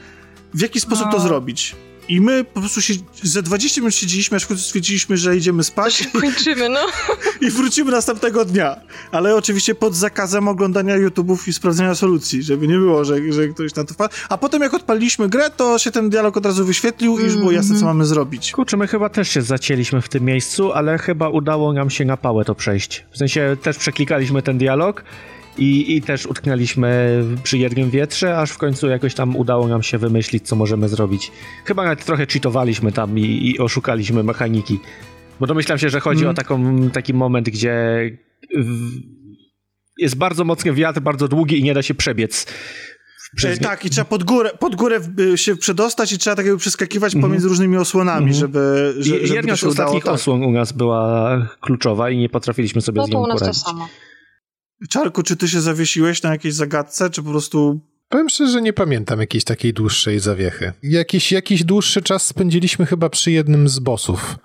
w 0.54 0.62
jaki 0.62 0.80
sposób 0.80 1.06
no. 1.06 1.12
to 1.12 1.20
zrobić. 1.20 1.76
I 2.10 2.22
my 2.22 2.44
po 2.44 2.60
prostu 2.60 2.82
się, 2.82 2.94
ze 3.24 3.44
20 3.44 3.82
minut 3.82 3.96
siedzieliśmy, 3.96 4.36
aż 4.38 4.44
w 4.44 4.48
końcu 4.48 4.64
stwierdziliśmy, 4.64 5.18
że 5.18 5.38
idziemy 5.38 5.64
spać. 5.64 6.08
Kończymy, 6.22 6.70
no. 6.70 6.80
I 7.48 7.52
wrócimy 7.52 7.92
następnego 7.92 8.46
dnia. 8.46 8.76
Ale 9.12 9.36
oczywiście 9.36 9.76
pod 9.76 9.96
zakazem 9.96 10.48
oglądania 10.48 10.98
YouTube'ów 10.98 11.48
i 11.48 11.54
sprawdzenia 11.54 11.96
solucji, 11.96 12.44
żeby 12.44 12.68
nie 12.68 12.78
było, 12.78 13.06
że, 13.06 13.34
że 13.34 13.48
ktoś 13.48 13.76
na 13.76 13.84
to 13.84 13.94
wpadł. 13.94 14.16
A 14.30 14.38
potem 14.38 14.62
jak 14.62 14.74
odpaliliśmy 14.74 15.30
grę, 15.30 15.50
to 15.50 15.80
się 15.80 15.92
ten 15.92 16.10
dialog 16.10 16.38
od 16.38 16.46
razu 16.46 16.66
wyświetlił 16.66 17.12
mm 17.12 17.24
-hmm. 17.24 17.30
i 17.30 17.32
już 17.32 17.40
było 17.40 17.52
jasne, 17.52 17.70
co 17.70 17.80
mhm. 17.80 17.98
mamy 17.98 18.06
zrobić. 18.06 18.52
Kurczę, 18.52 18.78
my 18.78 18.88
chyba 18.88 19.10
też 19.10 19.30
się 19.30 19.42
zacięliśmy 19.42 20.02
w 20.02 20.10
tym 20.10 20.24
miejscu, 20.24 20.74
ale 20.74 20.98
chyba 20.98 21.30
udało 21.30 21.74
nam 21.74 21.90
się 21.90 22.06
na 22.06 22.18
pałę 22.18 22.46
to 22.46 22.56
przejść. 22.56 23.06
W 23.12 23.18
sensie 23.18 23.58
też 23.62 23.78
przeklikaliśmy 23.78 24.42
ten 24.42 24.58
dialog 24.58 25.04
i, 25.58 25.96
I 25.96 26.02
też 26.02 26.26
utknęliśmy 26.26 27.24
przy 27.44 27.58
jednym 27.58 27.90
wietrze, 27.90 28.38
aż 28.38 28.52
w 28.52 28.58
końcu 28.58 28.88
jakoś 28.88 29.14
tam 29.14 29.36
udało 29.36 29.68
nam 29.68 29.84
się 29.84 29.98
wymyślić, 29.98 30.48
co 30.48 30.56
możemy 30.56 30.90
zrobić. 30.90 31.32
Chyba 31.66 31.84
nawet 31.84 32.06
trochę 32.06 32.26
cheatowaliśmy 32.26 32.92
tam 32.92 33.20
i, 33.20 33.50
i 33.50 33.60
oszukaliśmy 33.60 34.24
mechaniki. 34.24 34.80
Bo 35.40 35.48
domyślam 35.48 35.78
się, 35.78 35.90
że 35.90 36.00
chodzi 36.00 36.22
mm. 36.22 36.32
o 36.32 36.34
taką, 36.34 36.90
taki 36.90 37.14
moment, 37.14 37.50
gdzie 37.50 37.78
jest 39.98 40.16
bardzo 40.16 40.44
mocny 40.44 40.74
wiatr, 40.74 41.00
bardzo 41.00 41.28
długi 41.28 41.60
i 41.60 41.64
nie 41.64 41.74
da 41.74 41.82
się 41.82 41.96
przebiec. 41.96 42.46
Przez... 43.36 43.60
Tak, 43.60 43.86
i 43.86 43.90
trzeba 43.90 44.06
pod 44.06 44.24
górę, 44.24 44.50
pod 44.60 44.76
górę 44.76 45.00
się 45.36 45.56
przedostać 45.56 46.12
i 46.12 46.18
trzeba 46.18 46.36
tak 46.36 46.46
jakby 46.46 46.60
przeskakiwać 46.60 47.14
mm 47.14 47.22
-hmm. 47.22 47.28
pomiędzy 47.28 47.48
różnymi 47.48 47.78
osłonami, 47.78 48.26
mm 48.26 48.36
-hmm. 48.36 48.40
żeby, 48.40 48.96
żeby 49.00 49.28
Jedna 49.28 49.56
z 49.56 49.64
ostatnich 49.64 50.04
tak. 50.04 50.14
osłon 50.14 50.44
u 50.44 50.52
nas 50.52 50.72
była 50.72 51.38
kluczowa 51.62 52.10
i 52.10 52.18
nie 52.18 52.30
potrafiliśmy 52.30 52.82
sobie 52.82 53.02
no, 53.02 53.08
z 53.08 53.10
nią 53.10 53.22
poradzić. 53.22 53.42
No 53.42 53.46
to 53.46 53.46
u 53.46 53.48
nas 53.48 53.64
to 53.64 53.70
samo. 53.70 53.88
Czarku, 54.90 55.24
czy 55.24 55.38
ty 55.38 55.48
się 55.48 55.62
zawiesiłeś 55.62 56.24
na 56.24 56.30
jakiejś 56.30 56.54
zagadce, 56.54 57.10
czy 57.10 57.24
po 57.24 57.30
prostu... 57.30 57.80
Powiem 58.10 58.30
szczerze, 58.30 58.52
że 58.52 58.62
nie 58.62 58.74
pamiętam 58.74 59.20
jakiejś 59.20 59.44
takiej 59.44 59.74
dłuższej 59.74 60.20
zawiechy. 60.20 60.74
Jakiś, 60.84 61.32
jakiś 61.32 61.64
dłuższy 61.64 62.02
czas 62.02 62.26
spędziliśmy 62.26 62.86
chyba 62.86 63.10
przy 63.10 63.32
jednym 63.32 63.70
z 63.70 63.80
bossów. 63.80 64.38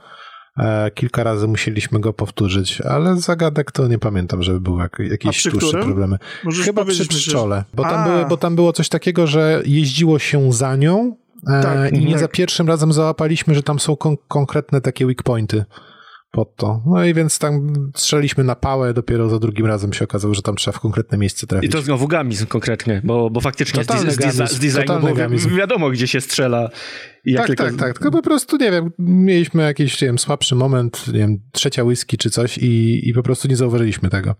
E, 0.59 0.91
kilka 0.91 1.25
razy 1.25 1.49
musieliśmy 1.49 2.01
go 2.01 2.13
powtórzyć, 2.13 2.81
ale 2.81 3.17
zagadek 3.17 3.73
to 3.73 3.89
nie 3.89 3.99
pamiętam, 3.99 4.43
żeby 4.43 4.61
były 4.61 4.83
jak, 4.83 4.99
jakieś 4.99 5.43
dłuższe 5.43 5.69
którym? 5.69 5.87
problemy. 5.87 6.19
Możesz 6.45 6.65
chyba 6.65 6.85
przy 6.85 7.07
pszczole, 7.07 7.65
bo 7.75 7.83
tam, 7.83 8.11
były, 8.11 8.27
bo 8.27 8.37
tam 8.37 8.55
było 8.55 8.73
coś 8.73 8.89
takiego, 8.89 9.27
że 9.27 9.63
jeździło 9.67 10.19
się 10.19 10.53
za 10.53 10.77
nią 10.77 11.17
e, 11.49 11.63
tak, 11.63 11.93
i 11.93 12.05
nie 12.05 12.13
tak. 12.13 12.21
za 12.21 12.29
pierwszym 12.29 12.69
razem 12.69 12.93
załapaliśmy, 12.93 13.55
że 13.55 13.63
tam 13.63 13.79
są 13.79 13.97
kon 13.97 14.17
konkretne 14.29 14.81
takie 14.81 15.07
weak 15.07 15.23
pointy 15.23 15.65
pod 16.33 16.57
to. 16.57 16.83
No 16.87 17.05
i 17.05 17.15
więc 17.15 17.39
tam 17.39 17.73
strzeliśmy 17.97 18.45
na 18.45 18.57
pałę, 18.57 18.95
dopiero 18.95 19.29
za 19.29 19.39
drugim 19.39 19.67
razem 19.67 19.93
się 19.93 20.05
okazało, 20.05 20.35
że 20.35 20.43
tam 20.43 20.57
trzeba 20.57 20.79
w 20.79 20.81
konkretne 20.81 21.19
miejsce 21.19 21.47
trafić. 21.47 21.71
I 21.71 21.73
to 21.73 21.83
znowu 21.83 22.09
gamizm 22.09 22.47
konkretnie, 22.47 23.01
bo, 23.05 23.31
bo 23.31 23.41
faktycznie 23.41 23.85
totalny 23.85 24.11
z, 24.11 24.17
gamizm, 24.17 24.47
z, 24.47 24.59
designu 24.59 25.01
było 25.01 25.15
gamizm. 25.15 25.57
wiadomo, 25.57 25.91
gdzie 25.91 26.09
się 26.09 26.21
strzela. 26.21 26.71
I 27.25 27.35
tak, 27.35 27.47
tylko... 27.47 27.65
tak, 27.65 27.77
tak. 27.77 27.99
Tylko 27.99 28.11
po 28.11 28.23
prostu, 28.23 28.57
nie 28.57 28.71
wiem, 28.71 28.91
mieliśmy 28.99 29.63
jakiś, 29.63 30.01
nie 30.01 30.09
wiem, 30.09 30.19
słabszy 30.19 30.55
moment, 30.55 31.07
nie 31.07 31.19
wiem, 31.19 31.39
trzecia 31.53 31.85
whisky 31.85 32.19
czy 32.19 32.31
coś 32.31 32.59
i, 32.59 33.01
i 33.09 33.13
po 33.13 33.23
prostu 33.23 33.49
nie 33.49 33.57
zauważyliśmy 33.57 34.11
tego 34.11 34.35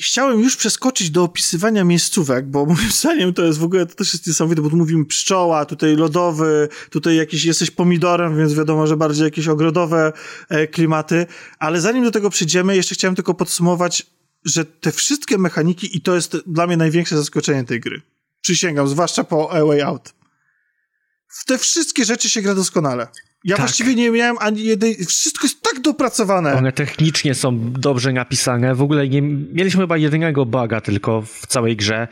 chciałem 0.00 0.40
już 0.40 0.56
przeskoczyć 0.56 1.10
do 1.10 1.22
opisywania 1.22 1.84
miejscówek, 1.84 2.46
bo 2.46 2.66
moim 2.66 2.90
zdaniem 2.90 3.34
to 3.34 3.44
jest 3.44 3.58
w 3.58 3.64
ogóle, 3.64 3.86
to 3.86 3.94
też 3.94 4.12
jest 4.12 4.26
niesamowite, 4.26 4.62
bo 4.62 4.70
tu 4.70 4.76
mówimy 4.76 5.04
pszczoła, 5.04 5.64
tutaj 5.64 5.96
lodowy, 5.96 6.68
tutaj 6.90 7.16
jakiś 7.16 7.44
jesteś 7.44 7.70
pomidorem, 7.70 8.38
więc 8.38 8.54
wiadomo, 8.54 8.86
że 8.86 8.96
bardziej 8.96 9.24
jakieś 9.24 9.48
ogrodowe 9.48 10.12
e, 10.48 10.66
klimaty, 10.66 11.26
ale 11.58 11.80
zanim 11.80 12.04
do 12.04 12.10
tego 12.10 12.30
przyjdziemy, 12.30 12.76
jeszcze 12.76 12.94
chciałem 12.94 13.14
tylko 13.14 13.34
podsumować, 13.34 14.06
że 14.44 14.64
te 14.64 14.92
wszystkie 14.92 15.38
mechaniki, 15.38 15.96
i 15.96 16.00
to 16.00 16.14
jest 16.14 16.36
dla 16.46 16.66
mnie 16.66 16.76
największe 16.76 17.16
zaskoczenie 17.16 17.64
tej 17.64 17.80
gry, 17.80 18.02
przysięgam, 18.40 18.88
zwłaszcza 18.88 19.24
po 19.24 19.52
A 19.52 19.64
Way 19.64 19.82
Out, 19.82 20.14
w 21.28 21.44
te 21.44 21.58
wszystkie 21.58 22.04
rzeczy 22.04 22.30
się 22.30 22.42
gra 22.42 22.54
doskonale. 22.54 23.08
Ja 23.48 23.56
tak. 23.56 23.66
właściwie 23.66 23.94
nie 23.94 24.10
miałem 24.10 24.36
ani 24.40 24.64
jednej. 24.64 24.96
Wszystko 25.06 25.46
jest 25.46 25.62
tak 25.62 25.80
dopracowane. 25.80 26.54
One 26.54 26.72
technicznie 26.72 27.34
są 27.34 27.72
dobrze 27.72 28.12
napisane. 28.12 28.74
W 28.74 28.82
ogóle 28.82 29.08
nie 29.08 29.22
mieliśmy 29.22 29.80
chyba 29.80 29.96
jedynego 29.96 30.46
buga 30.46 30.80
tylko 30.80 31.22
w 31.22 31.46
całej 31.46 31.76
grze. 31.76 32.08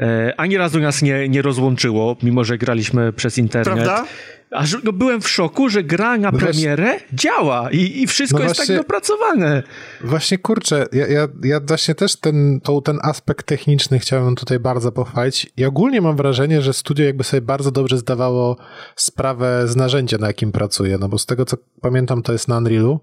E, 0.00 0.34
ani 0.36 0.56
razu 0.56 0.80
nas 0.80 1.02
nie, 1.02 1.28
nie 1.28 1.42
rozłączyło, 1.42 2.16
mimo 2.22 2.44
że 2.44 2.58
graliśmy 2.58 3.12
przez 3.12 3.38
internet. 3.38 3.74
Prawda? 3.74 4.04
Aż 4.50 4.76
no, 4.84 4.92
byłem 4.92 5.20
w 5.20 5.28
szoku, 5.28 5.68
że 5.68 5.82
gra 5.82 6.18
na 6.18 6.30
No 6.30 6.38
premierę 6.38 6.90
właśnie... 6.90 7.06
działa 7.12 7.70
i, 7.70 8.02
i 8.02 8.06
wszystko 8.06 8.38
no 8.38 8.44
jest 8.44 8.56
właśnie... 8.56 8.74
tak 8.74 8.84
dopracowane. 8.84 9.62
Właśnie 10.00 10.38
kurczę, 10.38 10.86
ja, 10.92 11.06
ja, 11.06 11.28
ja 11.44 11.60
właśnie 11.60 11.94
też 11.94 12.16
ten, 12.16 12.60
to, 12.60 12.80
ten 12.80 12.98
aspekt 13.02 13.46
techniczny 13.46 13.98
chciałem 13.98 14.36
tutaj 14.36 14.58
bardzo 14.58 14.92
pochwalić. 14.92 15.52
I 15.56 15.64
ogólnie 15.64 16.00
mam 16.00 16.16
wrażenie, 16.16 16.62
że 16.62 16.72
studio 16.72 17.04
jakby 17.04 17.24
sobie 17.24 17.40
bardzo 17.40 17.70
dobrze 17.70 17.98
zdawało 17.98 18.56
sprawę 18.96 19.68
z 19.68 19.76
narzędzia, 19.76 20.18
na 20.18 20.26
jakim 20.26 20.52
pracuje, 20.52 20.98
no 20.98 21.08
bo 21.08 21.18
z 21.18 21.26
tego 21.26 21.44
co 21.44 21.56
pamiętam 21.80 22.22
to 22.22 22.32
jest 22.32 22.48
na 22.48 22.58
Unrealu. 22.58 23.00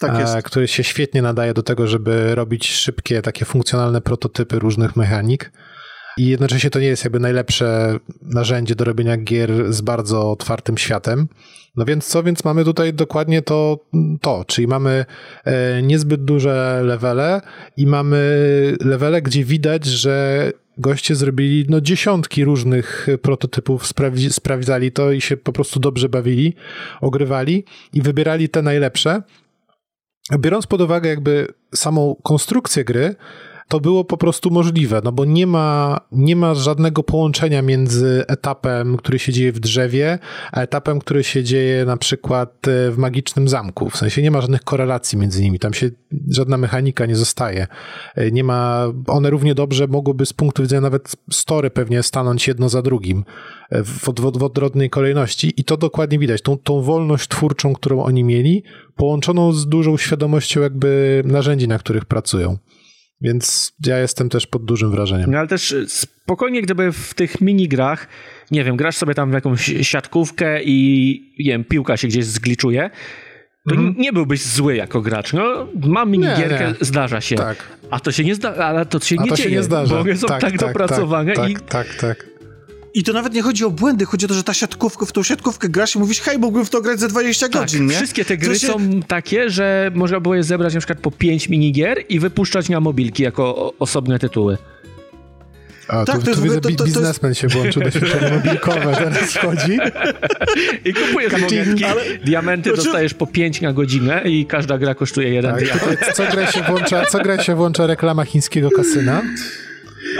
Tak 0.00 0.18
jest. 0.18 0.36
który 0.42 0.68
się 0.68 0.84
świetnie 0.84 1.22
nadaje 1.22 1.54
do 1.54 1.62
tego, 1.62 1.86
żeby 1.86 2.34
robić 2.34 2.72
szybkie, 2.72 3.22
takie 3.22 3.44
funkcjonalne 3.44 4.00
prototypy 4.00 4.58
różnych 4.58 4.96
mechanik. 4.96 5.52
I 6.16 6.26
jednocześnie 6.26 6.70
to 6.70 6.80
nie 6.80 6.86
jest 6.86 7.04
jakby 7.04 7.20
najlepsze 7.20 7.98
narzędzie 8.22 8.74
do 8.74 8.84
robienia 8.84 9.16
gier 9.16 9.72
z 9.72 9.80
bardzo 9.80 10.30
otwartym 10.30 10.78
światem. 10.78 11.28
No 11.76 11.84
więc 11.84 12.06
co? 12.06 12.22
Więc 12.22 12.44
mamy 12.44 12.64
tutaj 12.64 12.94
dokładnie 12.94 13.42
to, 13.42 13.78
to 14.20 14.44
czyli 14.46 14.66
mamy 14.66 15.04
e, 15.44 15.82
niezbyt 15.82 16.24
duże 16.24 16.80
levele 16.84 17.40
i 17.76 17.86
mamy 17.86 18.76
levele, 18.80 19.22
gdzie 19.22 19.44
widać, 19.44 19.84
że 19.84 20.52
goście 20.78 21.14
zrobili 21.14 21.66
no, 21.68 21.80
dziesiątki 21.80 22.44
różnych 22.44 23.06
prototypów, 23.22 23.86
sprawdzali 24.30 24.92
to 24.92 25.12
i 25.12 25.20
się 25.20 25.36
po 25.36 25.52
prostu 25.52 25.80
dobrze 25.80 26.08
bawili, 26.08 26.54
ogrywali 27.00 27.64
i 27.92 28.02
wybierali 28.02 28.48
te 28.48 28.62
najlepsze. 28.62 29.22
Biorąc 30.38 30.66
pod 30.66 30.80
uwagę 30.80 31.08
jakby 31.08 31.46
samą 31.74 32.16
konstrukcję 32.22 32.84
gry, 32.84 33.14
to 33.68 33.80
było 33.80 34.04
po 34.04 34.16
prostu 34.16 34.50
możliwe, 34.50 35.00
no 35.04 35.12
bo 35.12 35.24
nie 35.24 35.46
ma, 35.46 36.00
nie 36.12 36.36
ma 36.36 36.54
żadnego 36.54 37.02
połączenia 37.02 37.62
między 37.62 38.24
etapem, 38.28 38.96
który 38.96 39.18
się 39.18 39.32
dzieje 39.32 39.52
w 39.52 39.60
drzewie, 39.60 40.18
a 40.52 40.60
etapem, 40.60 40.98
który 40.98 41.24
się 41.24 41.44
dzieje 41.44 41.84
na 41.84 41.96
przykład 41.96 42.68
e, 42.68 42.90
w 42.90 42.98
magicznym 42.98 43.48
zamku. 43.48 43.90
W 43.90 43.96
sensie 43.96 44.22
nie 44.22 44.30
ma 44.30 44.40
żadnych 44.40 44.64
korelacji 44.64 45.18
między 45.18 45.42
nimi, 45.42 45.58
tam 45.58 45.74
się 45.74 45.90
żadna 46.28 46.56
mechanika 46.56 47.06
nie 47.06 47.16
zostaje. 47.16 47.66
E, 48.14 48.30
nie 48.30 48.44
ma, 48.44 48.86
one 49.06 49.30
równie 49.30 49.54
dobrze 49.54 49.86
mogłyby 49.86 50.26
z 50.26 50.32
punktu 50.32 50.62
widzenia 50.62 50.80
nawet 50.80 51.16
story 51.30 51.70
pewnie 51.70 52.02
stanąć 52.02 52.48
jedno 52.48 52.68
za 52.68 52.82
drugim 52.82 53.24
e, 53.70 53.82
w, 53.82 53.88
w, 53.88 54.38
w 54.38 54.42
odwrotnej 54.42 54.90
kolejności 54.90 55.52
i 55.56 55.64
to 55.64 55.76
dokładnie 55.76 56.18
widać. 56.18 56.42
Tą, 56.42 56.58
tą 56.58 56.82
wolność 56.82 57.28
twórczą, 57.28 57.74
którą 57.74 58.02
oni 58.02 58.24
mieli, 58.24 58.62
połączoną 58.96 59.52
z 59.52 59.68
dużą 59.68 59.96
świadomością 59.96 60.60
jakby 60.60 61.22
narzędzi, 61.26 61.68
na 61.68 61.78
których 61.78 62.04
pracują. 62.04 62.58
Więc 63.20 63.72
ja 63.86 63.98
jestem 63.98 64.28
też 64.28 64.46
pod 64.46 64.64
dużym 64.64 64.90
wrażeniem. 64.90 65.30
No 65.30 65.38
ale 65.38 65.48
też 65.48 65.74
spokojnie, 65.88 66.62
gdyby 66.62 66.92
w 66.92 67.14
tych 67.14 67.40
minigrach, 67.40 68.08
nie 68.50 68.64
wiem, 68.64 68.76
grasz 68.76 68.96
sobie 68.96 69.14
tam 69.14 69.30
w 69.30 69.34
jakąś 69.34 69.74
siatkówkę 69.82 70.62
i 70.62 71.34
nie 71.38 71.52
wiem, 71.52 71.64
piłka 71.64 71.96
się 71.96 72.08
gdzieś 72.08 72.24
zgliczuje, 72.24 72.90
to 73.68 73.74
mhm. 73.74 73.94
nie 73.98 74.12
byłbyś 74.12 74.42
zły 74.42 74.76
jako 74.76 75.00
gracz. 75.00 75.32
No, 75.32 75.68
mam 75.74 76.10
minigierkę, 76.10 76.64
nie, 76.64 76.70
nie. 76.70 76.74
zdarza 76.80 77.20
się. 77.20 77.36
Tak. 77.36 77.56
A 77.90 78.00
to 78.00 78.12
się 78.12 78.24
nie 78.24 78.34
zdarza, 78.34 78.64
ale 78.64 78.86
to 78.86 79.00
się 79.00 79.16
nie 79.16 79.28
to 79.28 79.36
dzieje, 79.36 79.48
się 79.48 79.56
nie 79.56 79.62
zdarza. 79.62 79.94
bo 79.94 80.00
one 80.00 80.16
są 80.16 80.26
tak, 80.26 80.40
tak, 80.40 80.50
tak 80.50 80.60
dopracowane 80.60 81.32
tak, 81.32 81.50
i... 81.50 81.54
Tak, 81.54 81.64
tak, 81.64 81.94
tak. 81.94 82.33
I 82.94 83.02
to 83.02 83.12
nawet 83.12 83.34
nie 83.34 83.42
chodzi 83.42 83.64
o 83.64 83.70
błędy, 83.70 84.04
chodzi 84.04 84.26
o 84.26 84.28
to, 84.28 84.34
że 84.34 84.42
ta 84.42 84.54
siatkówka, 84.54 85.06
w 85.06 85.12
tą 85.12 85.22
siatkówkę 85.22 85.68
grasz 85.68 85.96
i 85.96 85.98
mówisz, 85.98 86.20
hej, 86.20 86.38
mógłbym 86.38 86.64
w 86.64 86.70
to 86.70 86.80
grać 86.80 87.00
za 87.00 87.08
20 87.08 87.48
tak, 87.48 87.62
godzin, 87.62 87.86
nie? 87.86 87.94
wszystkie 87.96 88.24
te 88.24 88.36
gry 88.36 88.58
się... 88.58 88.66
są 88.66 89.02
takie, 89.02 89.50
że 89.50 89.90
można 89.94 90.20
było 90.20 90.34
je 90.34 90.42
zebrać 90.42 90.74
na 90.74 90.80
przykład 90.80 90.98
po 90.98 91.10
5 91.10 91.48
minigier 91.48 92.04
i 92.08 92.20
wypuszczać 92.20 92.68
na 92.68 92.80
mobilki 92.80 93.22
jako 93.22 93.74
osobne 93.78 94.18
tytuły. 94.18 94.58
A, 95.88 96.04
tak, 96.04 96.16
tu, 96.16 96.22
to 96.22 96.30
jest, 96.30 96.40
tu 96.40 96.44
widzę, 96.44 96.60
to, 96.60 96.70
to, 96.70 96.84
biznesmen 96.84 97.30
jest... 97.30 97.40
się 97.40 97.48
włączył, 97.48 97.82
doświadczenie 97.82 98.30
mobilkowe 98.36 98.96
teraz 98.96 99.32
wchodzi. 99.32 99.78
I 100.88 100.94
kupujesz 100.94 101.32
mobilki, 101.40 101.84
ale... 101.84 102.02
diamenty 102.24 102.70
znaczy... 102.70 102.84
dostajesz 102.84 103.14
po 103.14 103.26
5 103.26 103.60
na 103.60 103.72
godzinę 103.72 104.22
i 104.24 104.46
każda 104.46 104.78
gra 104.78 104.94
kosztuje 104.94 105.28
jeden 105.28 105.54
tak, 105.54 105.64
diament. 105.64 106.00
Co 106.14 106.26
gra, 106.26 106.52
się 106.52 106.62
włącza, 106.62 107.06
co 107.06 107.18
gra 107.18 107.42
się 107.42 107.54
włącza 107.54 107.86
reklama 107.86 108.24
chińskiego 108.24 108.70
kasyna? 108.70 109.22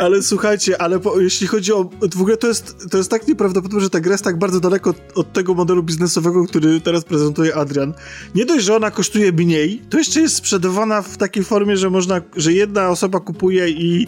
Ale 0.01 0.23
słuchajcie, 0.23 0.83
ale 0.83 1.01
po, 1.01 1.21
jeśli 1.21 1.47
chodzi 1.47 1.73
o. 1.73 1.91
W 2.15 2.21
ogóle 2.21 2.37
to 2.37 2.47
jest, 2.47 2.91
to 2.91 2.99
jest 2.99 3.11
tak 3.11 3.29
nieprawdopodobne, 3.29 3.81
że 3.81 3.91
ta 3.91 4.01
gra 4.01 4.13
jest 4.13 4.25
tak 4.25 4.39
bardzo 4.39 4.61
daleko 4.61 4.91
od, 4.91 4.97
od, 5.15 5.33
tego 5.33 5.55
modelu 5.55 5.83
biznesowego, 5.83 6.47
który 6.47 6.81
teraz 6.81 7.05
prezentuje 7.05 7.55
Adrian. 7.55 7.95
Nie 8.35 8.45
dość, 8.45 8.65
że 8.65 8.77
ona 8.77 8.91
kosztuje 8.91 9.33
mniej, 9.33 9.83
to 9.91 9.99
jeszcze 9.99 10.21
jest 10.21 10.37
sprzedawana 10.37 11.03
w 11.03 11.17
takiej 11.17 11.45
formie, 11.45 11.77
że 11.77 11.91
można, 11.91 12.21
że 12.37 12.53
jedna 12.53 12.89
osoba 12.89 13.21
kupuje 13.21 13.69
i, 13.69 14.07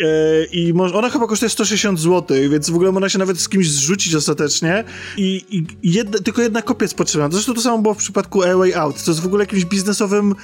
e, 0.00 0.44
i 0.44 0.74
mo, 0.74 0.84
ona 0.84 1.10
chyba 1.10 1.26
kosztuje 1.26 1.50
160 1.50 2.00
zł, 2.00 2.36
więc 2.50 2.70
w 2.70 2.74
ogóle 2.74 2.92
można 2.92 3.08
się 3.08 3.18
nawet 3.18 3.40
z 3.40 3.48
kimś 3.48 3.70
zrzucić 3.70 4.14
ostatecznie. 4.14 4.84
I, 5.16 5.44
i 5.50 5.92
jedna, 5.92 6.18
tylko 6.18 6.42
jedna 6.42 6.62
kopia 6.62 6.84
jest 6.84 6.94
potrzebna. 6.94 7.28
Zresztą 7.30 7.54
to 7.54 7.60
samo 7.60 7.78
było 7.78 7.94
w 7.94 7.98
przypadku 7.98 8.42
A 8.42 8.56
Way 8.56 8.74
Out. 8.74 9.04
To 9.04 9.10
jest 9.10 9.20
w 9.20 9.26
ogóle 9.26 9.42
jakimś 9.42 9.64
biznesowym 9.64 10.34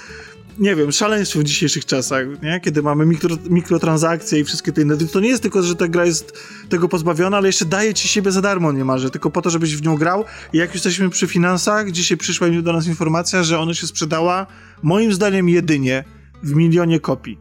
nie 0.59 0.77
wiem, 0.77 0.93
szaleństwo 0.93 1.41
w 1.41 1.45
dzisiejszych 1.45 1.85
czasach, 1.85 2.27
nie? 2.43 2.61
kiedy 2.61 2.83
mamy 2.83 3.07
mikro, 3.07 3.37
mikrotransakcje 3.51 4.41
i 4.41 4.45
wszystkie 4.45 4.73
te 4.73 4.83
inne. 4.83 4.97
To 4.97 5.21
nie 5.21 5.29
jest 5.29 5.43
tylko, 5.43 5.63
że 5.63 5.77
ta 5.77 5.89
gra 5.89 6.05
jest 6.05 6.39
tego 6.69 6.89
pozbawiona, 6.89 7.37
ale 7.37 7.49
jeszcze 7.49 7.65
daje 7.65 7.95
ci 7.95 8.09
siebie 8.09 8.31
za 8.31 8.43
darmo 8.43 8.73
niemalże, 8.73 9.11
tylko 9.11 9.31
po 9.31 9.43
to, 9.43 9.51
żebyś 9.51 9.77
w 9.77 9.83
nią 9.83 9.97
grał. 9.97 10.25
I 10.53 10.59
jak 10.59 10.69
już 10.69 10.75
jesteśmy 10.75 11.11
przy 11.11 11.27
finansach, 11.27 11.91
dzisiaj 11.91 12.17
przyszła 12.17 12.49
do 12.63 12.73
nas 12.73 12.87
informacja, 12.87 13.43
że 13.43 13.59
ona 13.59 13.75
się 13.75 13.87
sprzedała 13.87 14.47
moim 14.83 15.13
zdaniem 15.13 15.49
jedynie 15.49 16.05
w 16.43 16.55
milionie 16.55 17.01
kopii. 17.01 17.39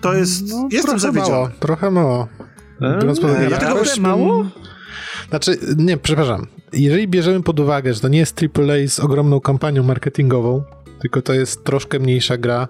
To 0.00 0.14
jest... 0.14 0.48
No, 0.48 0.68
jestem 0.72 0.98
zawiedziony. 0.98 1.32
Mało, 1.32 1.50
trochę 1.60 1.90
mało. 1.90 2.28
Eee, 2.80 2.98
Biorąc 3.00 3.20
pod 3.20 3.30
uwagę 3.30 3.50
jakość... 3.50 4.00
mało? 4.00 4.46
Znaczy, 5.28 5.58
nie, 5.76 5.96
przepraszam. 5.96 6.46
Jeżeli 6.72 7.08
bierzemy 7.08 7.42
pod 7.42 7.60
uwagę, 7.60 7.94
że 7.94 8.00
to 8.00 8.08
nie 8.08 8.18
jest 8.18 8.40
AAA 8.42 8.88
z 8.88 9.00
ogromną 9.00 9.40
kampanią 9.40 9.82
marketingową, 9.82 10.64
tylko 11.00 11.22
to 11.22 11.32
jest 11.32 11.64
troszkę 11.64 11.98
mniejsza 11.98 12.36
gra, 12.36 12.68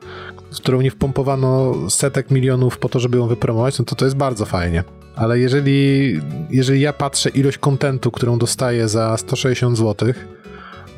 w 0.53 0.57
którą 0.57 0.81
nie 0.81 0.91
wpompowano 0.91 1.75
setek 1.91 2.31
milionów 2.31 2.79
po 2.79 2.89
to, 2.89 3.01
żeby 3.01 3.19
ją 3.19 3.27
wypromować, 3.27 3.79
no 3.79 3.85
to 3.85 3.95
to 3.95 4.05
jest 4.05 4.17
bardzo 4.17 4.45
fajnie. 4.47 4.85
Ale 5.17 5.39
jeżeli, 5.39 6.21
jeżeli 6.51 6.81
ja 6.81 6.93
patrzę 6.93 7.31
ilość 7.31 7.59
kontentu, 7.59 8.11
którą 8.11 8.39
dostaję 8.39 8.89
za 8.89 9.17
160 9.17 9.79
zł, 9.79 10.13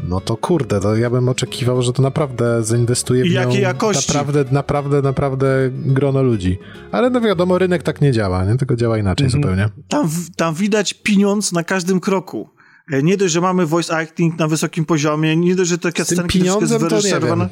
no 0.09 0.20
to 0.20 0.36
kurde, 0.36 0.81
to 0.81 0.97
ja 0.97 1.11
bym 1.11 1.28
oczekiwał, 1.28 1.82
że 1.82 1.93
to 1.93 2.02
naprawdę 2.02 2.65
zainwestuje 2.65 3.24
w 3.24 3.31
jakiej 3.31 3.62
jakości? 3.62 4.09
naprawdę, 4.09 4.44
naprawdę, 4.52 5.02
naprawdę 5.02 5.70
grono 5.73 6.23
ludzi. 6.23 6.59
Ale 6.93 7.11
no 7.11 7.20
wiadomo, 7.20 7.59
rynek 7.59 7.82
tak 7.82 8.01
nie 8.01 8.12
działa, 8.12 8.44
nie? 8.44 8.57
tylko 8.57 8.77
działa 8.77 8.98
inaczej 8.98 9.27
mhm. 9.27 9.43
zupełnie. 9.43 9.69
Tam, 9.89 10.09
tam 10.36 10.55
widać 10.55 10.94
pieniądz 10.94 11.52
na 11.52 11.65
każdym 11.65 12.01
kroku. 12.01 12.48
E, 12.91 13.03
nie 13.03 13.17
dość, 13.17 13.33
że 13.35 13.41
mamy 13.41 13.67
voice 13.67 13.97
acting 13.97 14.39
na 14.39 14.49
wysokim 14.49 14.85
poziomie, 14.85 15.37
nie 15.37 15.55
dość, 15.55 15.71
że 15.71 15.79
takie 15.79 16.05
scenki 16.05 16.45
jest 16.45 16.79
wyreżyserowane. 16.79 17.49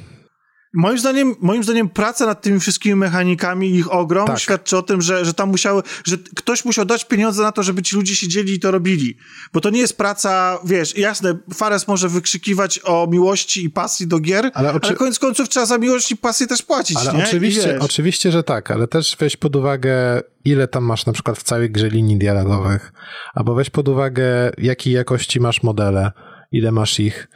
Moim 0.75 0.99
zdaniem, 0.99 1.35
moim 1.41 1.65
zdaniem 1.65 1.89
praca 1.89 2.27
nad 2.27 2.43
tymi 2.43 2.61
wszystkimi 2.61 2.95
mechanikami 2.95 3.71
ich 3.75 3.93
ogrom 3.93 4.27
tak. 4.27 4.39
świadczy 4.39 4.77
o 4.77 4.83
tym, 4.83 5.03
że, 5.03 5.25
że 5.25 5.35
tam 5.35 5.49
musiały, 5.49 5.83
że 6.05 6.17
ktoś 6.37 6.65
musiał 6.65 6.85
dać 6.85 7.05
pieniądze 7.05 7.43
na 7.43 7.53
to, 7.53 7.63
żeby 7.63 7.83
ci 7.83 7.97
ludzie 7.97 8.17
siedzieli 8.17 8.55
i 8.55 8.61
to 8.61 8.71
robili. 8.71 9.17
Bo 9.53 9.61
to 9.61 9.71
nie 9.71 9.81
jest 9.81 9.97
praca, 9.97 10.59
wiesz, 10.65 10.99
jasne, 10.99 11.39
Fares 11.55 11.89
może 11.89 12.09
wykrzykiwać 12.09 12.81
o 12.85 13.07
miłości 13.11 13.65
i 13.65 13.71
pasji 13.71 14.07
do 14.07 14.19
gier, 14.21 14.51
ale, 14.55 14.73
oczy... 14.73 14.89
ale 14.89 14.97
koniec 14.97 15.19
końców 15.19 15.49
trzeba 15.49 15.67
za 15.67 15.79
miłość 15.79 16.11
i 16.11 16.17
pasję 16.17 16.47
też 16.47 16.63
płacić, 16.63 16.97
ale 16.97 17.19
nie? 17.19 17.25
Oczywiście, 17.25 17.79
oczywiście, 17.81 18.33
że 18.33 18.43
tak, 18.43 18.71
ale 18.71 18.89
też 18.89 19.17
weź 19.21 19.37
pod 19.37 19.57
uwagę, 19.57 20.21
ile 20.45 20.69
tam 20.69 20.85
masz 20.85 21.07
na 21.07 21.13
przykład 21.13 21.39
w 21.39 21.43
całej 21.43 21.71
grze 21.71 21.89
linii 21.89 22.19
dialogowych, 22.19 22.93
albo 23.35 23.55
weź 23.55 23.71
pod 23.71 23.89
uwagę, 23.89 24.51
jakiej 24.59 24.93
jakości 24.93 25.41
masz 25.41 25.63
modele, 25.63 26.13
ile 26.53 26.73
masz 26.73 27.01
ich 27.01 27.29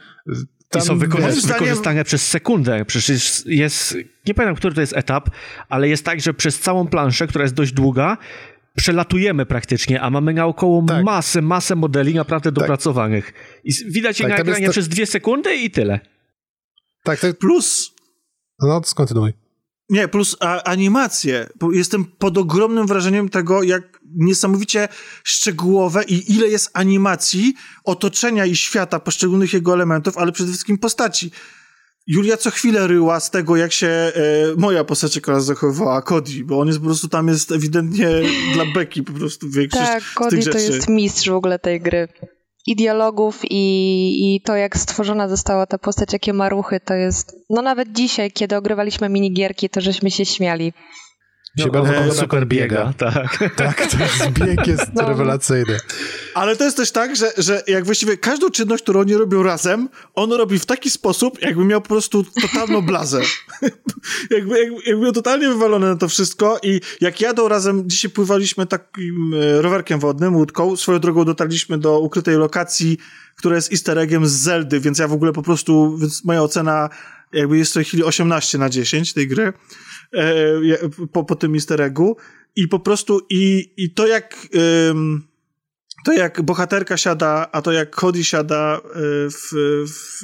tam, 0.73 0.81
I 0.81 0.85
są 0.85 0.97
wykorzystane, 0.97 1.41
zdaniem... 1.41 1.63
wykorzystane 1.63 2.03
przez 2.03 2.27
sekundę. 2.27 2.85
Przecież 2.85 3.43
jest, 3.45 3.97
nie 4.27 4.33
pamiętam, 4.33 4.55
który 4.55 4.75
to 4.75 4.81
jest 4.81 4.97
etap, 4.97 5.29
ale 5.69 5.89
jest 5.89 6.05
tak, 6.05 6.21
że 6.21 6.33
przez 6.33 6.59
całą 6.59 6.87
planszę, 6.87 7.27
która 7.27 7.43
jest 7.43 7.55
dość 7.55 7.71
długa, 7.71 8.17
przelatujemy 8.75 9.45
praktycznie, 9.45 10.01
a 10.01 10.09
mamy 10.09 10.33
naokoło 10.33 10.83
tak. 10.87 11.05
masę, 11.05 11.41
masę 11.41 11.75
modeli 11.75 12.15
naprawdę 12.15 12.51
tak. 12.51 12.59
dopracowanych. 12.59 13.33
I 13.63 13.73
widać 13.87 14.19
je 14.19 14.27
tak, 14.27 14.37
na 14.37 14.41
ekranie 14.41 14.65
to... 14.65 14.71
przez 14.71 14.87
dwie 14.87 15.05
sekundy 15.05 15.55
i 15.55 15.71
tyle. 15.71 15.99
Tak, 17.03 17.19
tak. 17.19 17.37
Plus... 17.37 17.91
No, 18.59 18.81
skontynuuj. 18.83 19.42
Nie, 19.89 20.07
plus 20.07 20.37
a, 20.39 20.63
animacje. 20.63 21.49
Jestem 21.71 22.05
pod 22.05 22.37
ogromnym 22.37 22.87
wrażeniem 22.87 23.29
tego, 23.29 23.63
jak 23.63 23.99
niesamowicie 24.15 24.87
szczegółowe 25.23 26.03
i 26.03 26.35
ile 26.35 26.47
jest 26.47 26.69
animacji, 26.73 27.53
otoczenia 27.83 28.45
i 28.45 28.55
świata 28.55 28.99
poszczególnych 28.99 29.53
jego 29.53 29.73
elementów, 29.73 30.17
ale 30.17 30.31
przede 30.31 30.49
wszystkim 30.49 30.77
postaci. 30.77 31.31
Julia 32.07 32.37
co 32.37 32.51
chwilę 32.51 32.87
ryła 32.87 33.19
z 33.19 33.31
tego, 33.31 33.55
jak 33.55 33.71
się 33.71 33.87
e, 33.87 34.11
moja 34.57 34.83
postać 34.83 35.17
akurat 35.17 35.43
zachowywała, 35.43 36.01
Cody, 36.01 36.43
bo 36.43 36.59
on 36.59 36.67
jest 36.67 36.79
po 36.79 36.85
prostu 36.85 37.07
tam 37.07 37.27
jest 37.27 37.51
ewidentnie 37.51 38.09
dla 38.53 38.65
Beki 38.73 39.03
po 39.03 39.13
prostu 39.13 39.49
większość 39.49 39.85
Tak, 39.85 40.03
Cody 40.15 40.43
to 40.43 40.57
jest 40.57 40.89
mistrz 40.89 41.29
w 41.29 41.33
ogóle 41.33 41.59
tej 41.59 41.81
gry 41.81 42.07
i 42.65 42.75
dialogów 42.75 43.41
i, 43.49 44.35
i 44.35 44.41
to, 44.41 44.55
jak 44.55 44.77
stworzona 44.77 45.27
została 45.27 45.65
ta 45.65 45.77
postać, 45.77 46.13
jakie 46.13 46.33
ma 46.33 46.49
ruchy, 46.49 46.79
to 46.79 46.93
jest... 46.93 47.35
No 47.49 47.61
nawet 47.61 47.91
dzisiaj, 47.91 48.31
kiedy 48.31 48.57
ogrywaliśmy 48.57 49.09
minigierki, 49.09 49.69
to 49.69 49.81
żeśmy 49.81 50.11
się 50.11 50.25
śmiali. 50.25 50.73
Się 51.59 51.65
No, 51.65 51.71
bardzo 51.71 51.89
on 51.89 51.95
podoba, 52.03 52.21
super 52.21 52.47
biega, 52.47 52.93
tak. 52.97 53.53
Tak, 53.55 53.87
to 53.91 53.97
jest 53.97 54.31
bieg 54.39 54.67
jest 54.67 54.93
No. 54.93 55.07
rewelacyjny. 55.07 55.77
Ale 56.33 56.55
to 56.55 56.63
jest 56.63 56.77
też 56.77 56.91
tak, 56.91 57.15
że, 57.15 57.31
że 57.37 57.63
jak 57.67 57.85
właściwie 57.85 58.17
każdą 58.17 58.49
czynność, 58.49 58.83
którą 58.83 58.99
oni 58.99 59.15
robią 59.15 59.43
razem, 59.43 59.89
on 60.15 60.31
robi 60.33 60.59
w 60.59 60.65
taki 60.65 60.89
sposób, 60.89 61.41
jakby 61.41 61.65
miał 61.65 61.81
po 61.81 61.87
prostu 61.87 62.23
totalną 62.41 62.81
blazę. 62.81 63.21
jakby, 64.35 64.59
jakby, 64.59 64.75
jakby 64.85 65.03
miał 65.03 65.11
totalnie 65.11 65.47
wywalone 65.47 65.87
na 65.89 65.95
to 65.95 66.07
wszystko 66.07 66.59
i 66.63 66.81
jak 67.01 67.21
jadą 67.21 67.47
razem, 67.47 67.89
dzisiaj 67.89 68.11
pływaliśmy 68.11 68.65
takim 68.65 69.33
e, 69.33 69.61
rowerkiem 69.61 69.99
wodnym, 69.99 70.35
łódką, 70.35 70.77
swoją 70.77 70.99
drogą 70.99 71.25
dotarliśmy 71.25 71.77
do 71.77 71.99
ukrytej 71.99 72.35
lokacji, 72.35 72.97
która 73.35 73.55
jest 73.55 73.71
easter 73.71 73.97
eggiem 73.99 74.27
z 74.27 74.31
Zeldy, 74.31 74.79
więc 74.79 74.99
ja 74.99 75.07
w 75.07 75.13
ogóle 75.13 75.33
po 75.33 75.41
prostu, 75.43 75.97
więc 75.97 76.23
moja 76.23 76.41
ocena 76.43 76.89
jakby 77.33 77.57
jest 77.57 77.71
w 77.71 77.73
tej 77.73 77.83
chwili 77.85 78.03
18 78.03 78.57
na 78.57 78.69
10 78.69 79.13
tej 79.13 79.27
gry 79.27 79.43
e, 79.43 79.53
po, 81.11 81.23
po 81.23 81.35
tym 81.35 81.53
easter 81.53 81.81
eggu 81.81 82.17
i 82.55 82.67
po 82.67 82.79
prostu 82.79 83.21
i, 83.29 83.73
i 83.77 83.93
to 83.93 84.07
jak... 84.07 84.47
to 86.05 86.13
jak 86.13 86.41
bohaterka 86.41 86.97
siada, 86.97 87.49
a 87.51 87.61
to 87.61 87.71
jak 87.71 87.95
Cody 87.95 88.23
siada 88.23 88.77
y, 88.77 88.81
w, 89.29 89.49
w, 89.87 90.23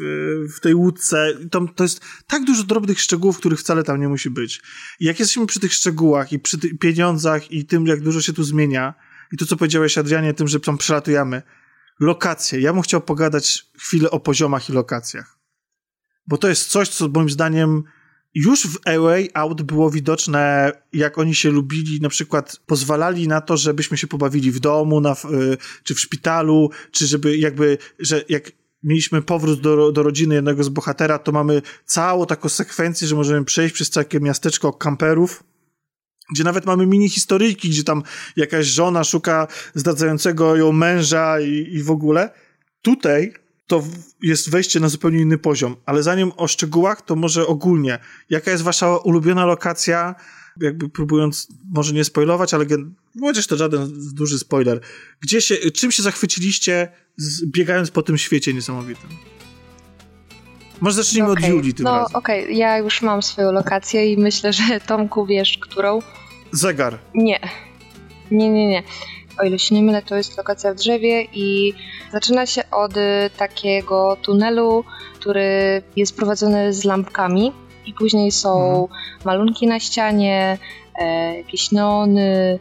w 0.55 0.59
tej 0.59 0.73
łódce, 0.73 1.33
to, 1.51 1.65
to 1.75 1.83
jest 1.83 2.01
tak 2.27 2.43
dużo 2.43 2.63
drobnych 2.63 3.01
szczegółów, 3.01 3.37
których 3.37 3.59
wcale 3.59 3.83
tam 3.83 4.01
nie 4.01 4.07
musi 4.07 4.29
być. 4.29 4.61
I 4.99 5.05
jak 5.05 5.19
jesteśmy 5.19 5.45
przy 5.45 5.59
tych 5.59 5.73
szczegółach 5.73 6.33
i 6.33 6.39
przy 6.39 6.57
tych 6.57 6.79
pieniądzach 6.79 7.51
i 7.51 7.65
tym, 7.65 7.87
jak 7.87 8.01
dużo 8.01 8.21
się 8.21 8.33
tu 8.33 8.43
zmienia, 8.43 8.93
i 9.31 9.37
to, 9.37 9.45
co 9.45 9.55
powiedziałeś, 9.57 9.97
Adrianie, 9.97 10.33
tym, 10.33 10.47
że 10.47 10.59
tam 10.59 10.77
przelatujemy, 10.77 11.41
lokacje. 11.99 12.59
Ja 12.59 12.73
bym 12.73 12.81
chciał 12.81 13.01
pogadać 13.01 13.65
chwilę 13.77 14.11
o 14.11 14.19
poziomach 14.19 14.69
i 14.69 14.73
lokacjach. 14.73 15.37
Bo 16.27 16.37
to 16.37 16.47
jest 16.49 16.67
coś, 16.67 16.89
co 16.89 17.07
moim 17.07 17.29
zdaniem 17.29 17.83
już 18.33 18.67
w 18.67 18.77
A 18.85 18.99
Way 18.99 19.29
Out 19.33 19.61
było 19.61 19.89
widoczne, 19.89 20.71
jak 20.93 21.17
oni 21.17 21.35
się 21.35 21.49
lubili, 21.49 22.01
na 22.01 22.09
przykład 22.09 22.59
pozwalali 22.65 23.27
na 23.27 23.41
to, 23.41 23.57
żebyśmy 23.57 23.97
się 23.97 24.07
pobawili 24.07 24.51
w 24.51 24.59
domu, 24.59 25.01
na, 25.01 25.11
y, 25.11 25.57
czy 25.83 25.95
w 25.95 25.99
szpitalu, 25.99 26.69
czy 26.91 27.07
żeby 27.07 27.37
jakby, 27.37 27.77
że 27.99 28.23
jak 28.29 28.51
mieliśmy 28.83 29.21
powrót 29.21 29.61
do, 29.61 29.91
do 29.91 30.03
rodziny 30.03 30.35
jednego 30.35 30.63
z 30.63 30.69
bohatera, 30.69 31.19
to 31.19 31.31
mamy 31.31 31.61
całą 31.85 32.25
taką 32.25 32.49
sekwencję, 32.49 33.07
że 33.07 33.15
możemy 33.15 33.45
przejść 33.45 33.75
przez 33.75 33.89
takie 33.89 34.19
miasteczko 34.19 34.73
kamperów, 34.73 35.43
gdzie 36.31 36.43
nawet 36.43 36.65
mamy 36.65 36.85
mini 36.85 37.09
historyjki, 37.09 37.69
gdzie 37.69 37.83
tam 37.83 38.03
jakaś 38.35 38.65
żona 38.65 39.03
szuka 39.03 39.47
zdradzającego 39.75 40.55
ją 40.55 40.71
męża 40.71 41.39
i, 41.39 41.67
i 41.71 41.83
w 41.83 41.91
ogóle. 41.91 42.29
Tutaj 42.81 43.33
to 43.69 43.83
jest 44.21 44.49
wejście 44.49 44.79
na 44.79 44.89
zupełnie 44.89 45.19
inny 45.19 45.37
poziom, 45.37 45.75
ale 45.85 46.03
zanim 46.03 46.31
o 46.37 46.47
szczegółach, 46.47 47.01
to 47.01 47.15
może 47.15 47.47
ogólnie. 47.47 47.99
Jaka 48.29 48.51
jest 48.51 48.63
wasza 48.63 48.97
ulubiona 48.97 49.45
lokacja? 49.45 50.15
Jakby 50.61 50.89
próbując, 50.89 51.47
może 51.73 51.93
nie 51.93 52.03
spoilować, 52.03 52.53
ale 52.53 52.65
chociaż 53.21 53.47
to 53.47 53.57
żaden 53.57 53.91
duży 54.13 54.39
spoiler. 54.39 54.79
Gdzie 55.21 55.41
się, 55.41 55.55
czym 55.55 55.91
się 55.91 56.03
zachwyciliście 56.03 56.91
biegając 57.45 57.91
po 57.91 58.01
tym 58.01 58.17
świecie 58.17 58.53
niesamowitym? 58.53 59.09
Może 60.81 60.95
zacznijmy 60.95 61.31
Okej. 61.31 61.45
od 61.45 61.49
Julii 61.51 61.73
tym 61.73 61.83
No 61.83 61.97
razem. 61.97 62.15
okej, 62.15 62.57
ja 62.57 62.77
już 62.77 63.01
mam 63.01 63.21
swoją 63.21 63.51
lokację 63.51 64.13
i 64.13 64.17
myślę, 64.17 64.53
że 64.53 64.63
Tomku 64.87 65.25
wiesz, 65.25 65.57
którą. 65.61 65.99
Zegar. 66.51 66.99
Nie. 67.13 67.39
Nie, 68.31 68.49
nie, 68.49 68.67
nie. 68.67 68.83
O 69.39 69.43
ile 69.43 69.59
się 69.59 69.75
nie 69.75 69.81
mylę, 69.81 70.01
to 70.01 70.15
jest 70.15 70.37
lokacja 70.37 70.73
w 70.73 70.75
drzewie 70.75 71.23
i 71.33 71.73
zaczyna 72.11 72.45
się 72.45 72.61
od 72.71 72.97
y, 72.97 73.29
takiego 73.37 74.17
tunelu, 74.21 74.83
który 75.19 75.81
jest 75.95 76.15
prowadzony 76.15 76.73
z 76.73 76.83
lampkami 76.83 77.51
i 77.85 77.93
później 77.93 78.31
są 78.31 78.87
malunki 79.25 79.67
na 79.67 79.79
ścianie, 79.79 80.57
e, 81.01 81.37
jakieś 81.37 81.71
neony, 81.71 82.59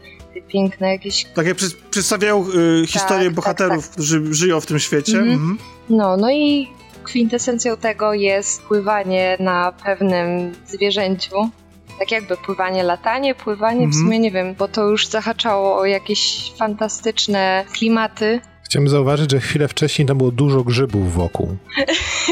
piękne 0.48 0.92
jakieś... 0.92 1.24
Tak 1.24 1.46
jak 1.46 1.56
przed- 1.56 1.76
przedstawiają 1.90 2.46
y, 2.82 2.86
historię 2.86 3.24
tak, 3.24 3.34
bohaterów, 3.34 3.84
tak. 3.86 3.92
którzy 3.92 4.34
żyją 4.34 4.60
w 4.60 4.66
tym 4.66 4.78
świecie. 4.78 5.18
Mhm. 5.18 5.32
Mhm. 5.32 5.58
No, 5.90 6.16
no 6.16 6.30
i 6.30 6.68
kwintesencją 7.04 7.76
tego 7.76 8.14
jest 8.14 8.62
pływanie 8.62 9.36
na 9.40 9.72
pewnym 9.84 10.54
zwierzęciu. 10.66 11.34
Tak 11.98 12.10
jakby 12.10 12.36
pływanie, 12.36 12.82
latanie, 12.82 13.34
pływanie, 13.34 13.80
w 13.80 13.82
Mhm. 13.84 14.04
sumie 14.04 14.18
nie 14.18 14.30
wiem, 14.30 14.54
bo 14.54 14.68
to 14.68 14.82
już 14.90 15.06
zahaczało 15.06 15.78
o 15.78 15.84
jakieś 15.84 16.52
fantastyczne 16.58 17.64
klimaty. 17.72 18.40
Chciałem 18.64 18.88
zauważyć, 18.88 19.30
że 19.30 19.40
chwilę 19.40 19.68
wcześniej 19.68 20.08
tam 20.08 20.18
było 20.18 20.30
dużo 20.30 20.64
grzybów 20.64 21.12
wokół. 21.14 21.56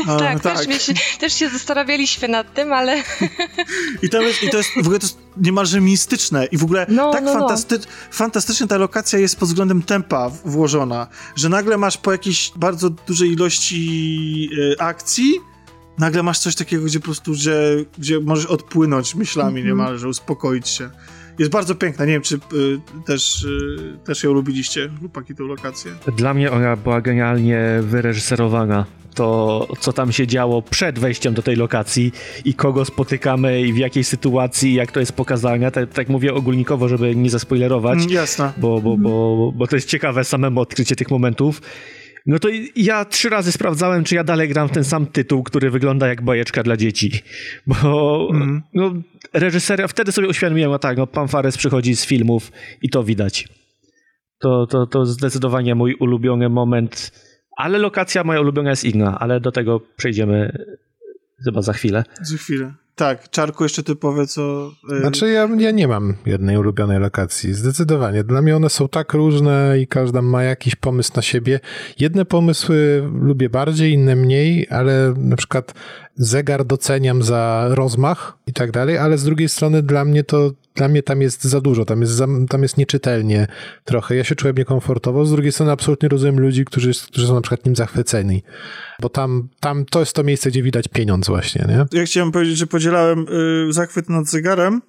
A, 0.09 0.17
tak, 0.41 0.41
Też, 0.43 0.67
mi 0.69 0.75
się, 0.75 0.93
też 1.21 1.33
się 1.35 1.49
zastanawialiśmy 1.49 2.29
nad 2.29 2.55
tym, 2.55 2.73
ale 2.73 3.03
I 4.03 4.09
to, 4.09 4.23
jest, 4.23 4.43
I 4.43 4.51
to 4.51 4.57
jest 4.57 4.71
w 4.77 4.79
ogóle 4.81 4.99
to 4.99 5.07
jest 5.07 5.19
niemalże 5.37 5.81
mistyczne 5.81 6.47
i 6.47 6.57
w 6.59 6.65
ogóle 6.65 6.87
No, 6.89 7.13
tak 7.13 7.25
no, 7.25 7.35
no. 7.35 7.41
fantasty- 7.49 7.87
fantastycznie 8.11 8.67
ta 8.67 8.77
lokacja 8.77 9.19
jest 9.19 9.39
pod 9.39 9.49
względem 9.49 9.83
tempa 9.83 10.29
w- 10.29 10.51
włożona, 10.51 11.07
że 11.37 11.49
nagle 11.49 11.77
masz 11.79 11.97
po 11.99 12.13
jakiejś 12.13 12.53
bardzo 12.57 12.91
dużej 12.91 13.33
ilości 13.33 14.51
e, 14.79 14.83
akcji, 14.83 15.33
nagle 15.99 16.23
masz 16.23 16.39
coś 16.39 16.55
takiego, 16.55 16.85
gdzie 16.85 16.99
po 16.99 17.05
prostu, 17.05 17.35
że, 17.35 17.77
gdzie 17.99 18.21
możesz 18.21 18.47
odpłynąć 18.47 19.15
myślami 19.15 19.61
Mhm. 19.61 19.67
niemalże, 19.67 20.09
uspokoić 20.09 20.69
się. 20.69 20.91
Jest 21.39 21.51
bardzo 21.53 21.75
piękna, 21.75 22.05
nie 22.05 22.13
wiem, 22.13 22.23
czy 22.23 22.35
y, 22.37 22.41
też, 23.07 23.45
y, 23.45 23.99
też 24.05 24.25
ją 24.25 24.33
lubiliście, 24.33 24.91
chłopaki, 25.01 25.35
tę 25.35 25.43
lokację. 25.43 25.93
Dla 26.17 26.35
mnie 26.35 26.51
ona 26.53 26.77
była 26.77 27.01
genialnie 27.01 27.61
wyreżyserowana. 27.83 28.87
To, 29.15 29.67
co 29.81 29.93
tam 29.93 30.13
się 30.13 30.27
działo 30.27 30.63
przed 30.63 30.99
wejściem 30.99 31.35
do 31.35 31.43
tej 31.43 31.57
lokacji 31.57 32.13
i 32.45 32.55
kogo 32.55 32.85
spotykamy 32.85 33.63
i 33.63 33.73
w 33.73 33.77
jakiej 33.77 34.05
sytuacji, 34.05 34.75
jak 34.75 34.93
to 34.93 35.01
jest 35.01 35.13
pokazane. 35.13 35.71
Tak, 35.71 35.93
tak 35.93 36.09
mówię 36.09 36.35
ogólnikowo, 36.35 36.89
żeby 36.89 37.17
nie 37.17 37.31
zaspoilerować, 37.31 37.99
Mm, 37.99 38.11
jasne. 38.11 38.53
bo, 38.57 38.81
bo, 38.81 38.97
bo, 38.97 39.53
bo 39.55 39.67
to 39.67 39.77
jest 39.77 39.89
ciekawe 39.89 40.25
samemu 40.25 40.61
odkrycie 40.61 40.97
tych 40.97 41.11
momentów. 41.11 41.63
No 42.27 42.39
to 42.39 42.49
ja 42.77 43.05
trzy 43.05 43.29
razy 43.29 43.53
sprawdzałem, 43.53 44.05
czy 44.05 44.15
ja 44.15 44.25
dalej 44.25 44.49
gram 44.49 44.69
w 44.69 44.73
ten 44.73 44.85
sam 44.85 45.07
tytuł, 45.07 45.43
który 45.43 45.71
wygląda 45.71 46.09
jak 46.09 46.23
bajeczka 46.23 46.63
dla 46.63 46.77
dzieci. 46.77 47.23
Bo 47.67 48.29
Mhm. 48.33 48.63
no, 48.75 48.93
reżyseria, 49.33 49.89
wtedy 49.89 50.13
sobie 50.13 50.29
uświadomiłem, 50.29 50.73
a 50.73 50.79
tak, 50.79 50.97
no, 50.97 51.07
pan 51.07 51.29
Fares 51.29 51.57
przychodzi 51.57 51.97
z 51.97 52.07
filmów 52.07 52.53
i 52.83 52.91
to 52.91 53.05
widać. 53.05 53.49
To, 54.39 54.67
to, 54.67 54.87
to 54.87 55.07
zdecydowanie 55.07 55.75
mój 55.75 55.95
ulubiony 55.95 56.49
moment, 56.49 57.13
ale 57.57 57.79
lokacja 57.79 58.25
moja 58.25 58.41
ulubiona 58.41 58.71
jest 58.71 58.85
inna, 58.85 59.19
ale 59.19 59.41
do 59.41 59.53
tego 59.53 59.81
przejdziemy 59.97 60.67
chyba 61.45 61.63
za 61.63 61.73
chwilę. 61.73 62.05
Za 62.23 62.37
chwilę. 62.37 62.75
Tak, 62.97 63.31
Czarku, 63.31 63.63
jeszcze 63.65 63.83
ty 63.83 63.97
powiedz 63.97 64.33
co... 64.33 64.73
y, 64.93 65.01
Znaczy 65.01 65.31
ja, 65.31 65.49
ja 65.59 65.71
nie 65.71 65.89
mam 65.89 66.15
jednej 66.27 66.59
ulubionej 66.59 67.01
lokacji, 67.01 67.55
zdecydowanie. 67.55 68.25
Dla 68.25 68.43
mnie 68.43 68.57
one 68.57 68.71
są 68.71 68.89
tak 68.89 69.13
różne 69.13 69.79
i 69.81 69.87
każda 69.87 70.23
ma 70.23 70.43
jakiś 70.43 70.75
pomysł 70.75 71.13
na 71.17 71.23
siebie. 71.23 71.61
Jedne 71.99 72.25
pomysły 72.25 73.09
lubię 73.21 73.51
bardziej, 73.51 73.93
inne 73.93 74.17
mniej, 74.17 74.67
ale 74.71 75.15
na 75.17 75.37
przykład 75.37 75.75
zegar 76.17 76.65
doceniam 76.65 77.23
za 77.23 77.69
rozmach 77.71 78.39
i 78.47 78.53
tak 78.53 78.71
dalej, 78.71 78.99
ale 78.99 79.19
z 79.19 79.25
drugiej 79.25 79.49
strony 79.49 79.83
dla 79.83 80.05
mnie 80.05 80.25
to, 80.25 80.51
dla 80.75 80.89
mnie 80.89 81.03
tam 81.03 81.23
jest 81.23 81.45
za 81.45 81.61
dużo, 81.61 81.85
tam 81.85 82.01
jest, 82.01 82.13
za, 82.13 82.27
tam 82.49 82.63
jest 82.63 82.77
nieczytelnie 82.77 83.47
trochę. 83.85 84.17
Ja 84.17 84.25
się 84.25 84.35
czułem 84.35 84.57
niekomfortowo, 84.57 85.27
z 85.27 85.31
drugiej 85.31 85.53
strony 85.53 85.73
absolutnie 85.73 86.09
rozumiem 86.09 86.41
ludzi, 86.41 86.65
którzy, 86.65 86.91
którzy 87.07 87.27
są 87.27 87.35
na 87.35 87.41
przykład 87.41 87.67
nim 87.67 87.77
zachwyceni, 87.77 88.43
bo 89.01 89.09
tam, 89.09 89.49
tam 89.61 89.85
to 89.85 90.01
jest 90.01 90.13
to 90.13 90.25
miejsce, 90.25 90.51
gdzie 90.51 90.63
widać 90.63 90.89
pieniądz 90.89 91.27
właśnie, 91.27 91.65
nie? 91.69 91.99
Ja 91.99 92.05
chciałem 92.05 92.33
powiedzieć, 92.33 92.59
że 92.59 92.67
podzielałem 92.87 93.27
y, 93.69 93.73
zachwyt 93.73 94.09
nad 94.09 94.27
zegarem, 94.27 94.83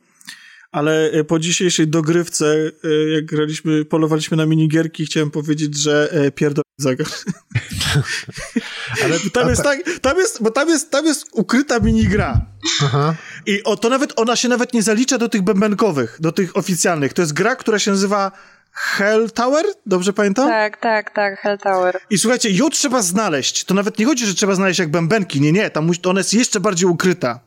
ale 0.71 1.13
y, 1.13 1.23
po 1.23 1.39
dzisiejszej 1.39 1.87
dogrywce, 1.87 2.45
y, 2.85 3.09
jak 3.15 3.25
graliśmy, 3.25 3.85
polowaliśmy 3.85 4.37
na 4.37 4.45
minigierki, 4.45 5.05
chciałem 5.05 5.31
powiedzieć, 5.31 5.77
że 5.77 6.09
y, 6.25 6.31
pierdol 6.31 6.63
zegar. 6.77 7.07
Ale 9.03 9.19
Tam 9.33 9.49
jest 9.49 9.63
ta- 9.63 9.69
tak, 9.69 9.99
tam 10.01 10.17
jest, 10.17 10.43
bo 10.43 10.51
tam 10.51 10.69
jest, 10.69 10.91
tam 10.91 11.05
jest 11.05 11.25
ukryta 11.31 11.79
minigra. 11.79 12.41
Aha. 12.83 13.15
I 13.45 13.63
o, 13.63 13.77
to 13.77 13.89
nawet, 13.89 14.13
ona 14.19 14.35
się 14.35 14.47
nawet 14.47 14.73
nie 14.73 14.83
zalicza 14.83 15.17
do 15.17 15.29
tych 15.29 15.41
bębenkowych, 15.41 16.17
do 16.19 16.31
tych 16.31 16.57
oficjalnych. 16.57 17.13
To 17.13 17.21
jest 17.21 17.33
gra, 17.33 17.55
która 17.55 17.79
się 17.79 17.91
nazywa 17.91 18.31
Hell 18.79 19.31
Tower, 19.31 19.65
dobrze 19.85 20.13
pamiętam? 20.13 20.47
tak, 20.47 20.77
tak, 20.77 21.11
tak, 21.11 21.39
Hell 21.39 21.57
Tower. 21.57 21.99
I 22.09 22.17
słuchajcie, 22.17 22.49
ją 22.51 22.69
trzeba 22.69 23.01
znaleźć. 23.01 23.63
To 23.63 23.73
nawet 23.73 23.99
nie 23.99 24.05
chodzi, 24.05 24.25
że 24.25 24.33
trzeba 24.33 24.55
znaleźć 24.55 24.79
jak 24.79 24.91
bębenki. 24.91 25.41
Nie, 25.41 25.51
nie, 25.51 25.69
tam 25.69 25.91
ona 26.05 26.19
jest 26.19 26.33
jeszcze 26.33 26.59
bardziej 26.59 26.89
ukryta. 26.89 27.39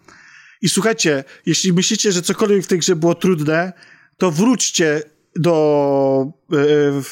I 0.62 0.68
słuchajcie, 0.68 1.24
jeśli 1.46 1.72
myślicie, 1.72 2.12
że 2.12 2.22
cokolwiek 2.22 2.64
w 2.64 2.66
tej 2.66 2.78
grze 2.78 2.96
było 2.96 3.14
trudne, 3.14 3.72
to 4.18 4.30
wróćcie 4.30 5.02
do 5.36 6.26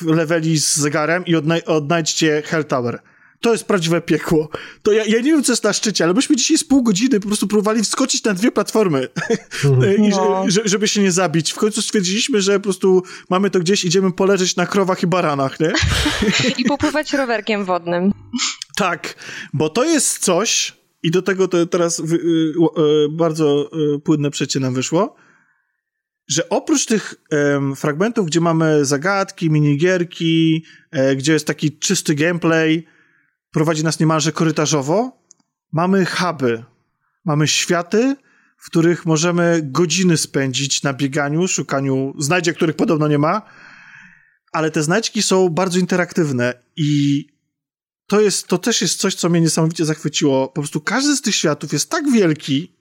e, 0.07 0.15
leveli 0.15 0.59
z 0.59 0.77
zegarem 0.77 1.27
i 1.27 1.35
odnaj- 1.35 1.63
odnajdźcie 1.67 2.43
Hell 2.47 2.65
Tower. 2.65 2.99
To 3.41 3.53
jest 3.53 3.65
prawdziwe 3.65 4.01
piekło. 4.01 4.49
To 4.83 4.93
ja, 4.93 5.05
ja 5.05 5.17
nie 5.17 5.23
wiem, 5.33 5.45
co 5.45 5.53
jest 5.53 5.65
na 5.65 5.73
szczycie, 5.73 6.05
ale 6.05 6.15
myśmy 6.15 6.37
dzisiaj 6.37 6.59
z 6.59 6.65
pół 6.65 6.83
godziny 6.83 7.21
po 7.21 7.27
prostu 7.27 7.47
próbowali 7.47 7.83
wskoczyć 7.83 8.25
na 8.25 8.35
dwie 8.35 8.53
platformy, 8.53 9.09
E, 9.83 9.95
I, 10.07 10.09
No. 10.09 10.45
że, 10.49 10.61
żeby 10.65 10.89
się 10.89 11.03
nie 11.03 11.13
zabić. 11.13 11.53
W 11.53 11.57
końcu 11.57 11.83
stwierdziliśmy, 11.83 12.43
że 12.43 12.53
po 12.55 12.61
prostu 12.63 13.03
mamy 13.31 13.51
to 13.51 13.59
gdzieś, 13.61 13.85
idziemy 13.85 14.13
poleżeć 14.13 14.57
na 14.57 14.67
krowach 14.67 15.03
i 15.03 15.07
baranach, 15.07 15.61
nie? 15.61 15.73
I 16.59 16.65
popływać 16.65 17.13
rowerkiem 17.13 17.65
wodnym. 17.65 18.13
Tak, 18.77 19.15
bo 19.53 19.69
to 19.69 19.85
jest 19.85 20.19
coś, 20.19 20.78
i 21.03 21.11
do 21.11 21.23
tego 21.23 21.49
to 21.49 21.67
teraz 21.67 21.99
y, 21.99 22.03
y, 22.05 22.55
bardzo 23.11 23.71
y, 23.97 24.01
płynne 24.01 24.31
przecie 24.31 24.61
nam 24.61 24.75
wyszło, 24.75 25.17
że 26.29 26.49
oprócz 26.49 26.87
tych 26.87 27.15
fragmentów, 27.77 28.27
gdzie 28.27 28.41
mamy 28.41 28.85
zagadki, 28.85 29.51
minigierki, 29.51 30.65
e, 30.91 31.17
gdzie 31.17 31.33
jest 31.33 31.47
taki 31.47 31.79
czysty 31.79 32.15
gameplay, 32.15 32.87
prowadzi 33.51 33.85
nas 33.85 34.01
niemalże 34.01 34.33
korytarzowo, 34.33 35.23
mamy 35.73 36.07
huby, 36.07 36.65
mamy 37.25 37.49
światy, 37.49 38.17
w 38.59 38.67
których 38.71 39.07
możemy 39.07 39.61
godziny 39.63 40.17
spędzić 40.17 40.83
na 40.83 40.93
bieganiu, 40.93 41.49
szukaniu 41.49 42.15
znajdziek, 42.19 42.57
których 42.57 42.77
podobno 42.77 43.09
nie 43.09 43.19
ma, 43.19 43.43
ale 44.53 44.71
te 44.71 44.83
znajdźki 44.83 45.23
są 45.23 45.49
bardzo 45.49 45.79
interaktywne 45.79 46.55
i 46.77 47.27
to, 48.09 48.21
jest, 48.21 48.47
to 48.47 48.59
też 48.59 48.81
jest 48.81 49.01
coś, 49.01 49.15
co 49.15 49.29
mnie 49.29 49.41
niesamowicie 49.41 49.85
zachwyciło. 49.85 50.49
Po 50.49 50.61
prostu 50.61 50.81
każdy 50.81 51.17
z 51.17 51.23
tych 51.23 51.35
światów 51.35 51.73
jest 51.73 51.91
tak 51.91 52.11
wielki, 52.11 52.73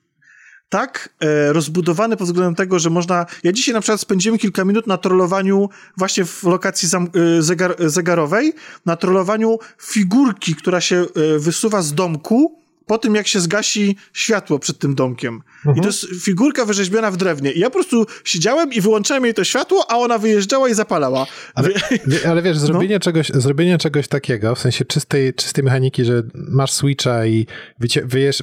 tak 0.69 1.09
e, 1.19 1.53
rozbudowany 1.53 2.17
pod 2.17 2.27
względem 2.27 2.55
tego, 2.55 2.79
że 2.79 2.89
można. 2.89 3.25
Ja 3.43 3.51
dzisiaj 3.51 3.73
na 3.73 3.81
przykład 3.81 4.01
spędziłem 4.01 4.39
kilka 4.39 4.65
minut 4.65 4.87
na 4.87 4.97
trollowaniu 4.97 5.69
właśnie 5.97 6.25
w 6.25 6.43
lokacji 6.43 6.87
zam, 6.87 7.09
e, 7.37 7.41
zegar, 7.41 7.75
zegarowej, 7.79 8.53
na 8.85 8.95
trollowaniu 8.95 9.57
figurki, 9.81 10.55
która 10.55 10.81
się 10.81 10.95
e, 10.95 11.39
wysuwa 11.39 11.81
z 11.81 11.93
domku 11.93 12.59
po 12.87 12.97
tym, 12.97 13.15
jak 13.15 13.27
się 13.27 13.39
zgasi 13.39 13.95
światło 14.13 14.59
przed 14.59 14.79
tym 14.79 14.95
domkiem. 14.95 15.41
I 15.77 15.81
to 15.81 15.87
jest 15.87 16.05
figurka 16.25 16.65
wyrzeźbiona 16.65 17.11
w 17.11 17.17
drewnie. 17.17 17.51
I 17.51 17.59
ja 17.59 17.69
po 17.69 17.73
prostu 17.73 18.05
siedziałem 18.23 18.73
i 18.73 18.81
wyłączałem 18.81 19.25
jej 19.25 19.33
to 19.33 19.43
światło, 19.43 19.85
a 19.91 19.97
ona 19.97 20.17
wyjeżdżała 20.17 20.69
i 20.69 20.73
zapalała. 20.73 21.27
Ale, 21.55 21.69
ale 22.29 22.41
wiesz, 22.41 22.57
zrobienie, 22.57 22.99
czegoś, 22.99 23.31
zrobienie 23.33 23.77
czegoś 23.77 24.07
takiego, 24.07 24.55
w 24.55 24.59
sensie 24.59 24.85
czystej, 24.85 25.33
czystej 25.33 25.63
mechaniki, 25.63 26.05
że 26.05 26.23
masz 26.33 26.71
switcha 26.71 27.25
i 27.25 27.47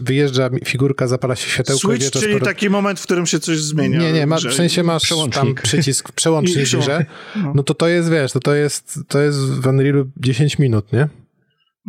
wyjeżdża 0.03 0.51
swigurka, 0.65 1.07
zapala 1.07 1.37
się 1.37 1.51
światełko 1.51 1.93
i 1.93 2.01
Switch, 2.01 2.21
czyli 2.21 2.39
po- 2.39 2.45
taki 2.45 2.71
moment, 2.71 3.01
w 3.01 3.03
którym 3.03 3.27
się 3.27 3.41
coś 3.41 3.59
zmienia. 3.59 3.99
Nie, 4.01 4.13
nie, 4.13 4.27
ma, 4.27 4.39
Że- 4.39 4.51
w 4.51 4.55
sensie 4.55 4.83
masz 4.83 5.03
tam 5.03 5.07
Przełącznik. 5.07 5.63
przycisk, 5.69 6.13
przełącznik 6.13 6.65
grze, 6.65 6.79
przełącznik, 6.79 7.09
no 7.55 7.63
to 7.63 7.75
to 7.75 7.89
jest, 7.89 8.11
wiesz, 8.11 8.33
to, 8.33 8.41
to 8.41 8.55
jest, 8.55 8.99
to 9.09 9.21
jest 9.21 9.39
w 9.39 9.67
Unrealu 9.67 10.11
10 10.17 10.59
minut, 10.59 10.93
nie? 10.93 11.09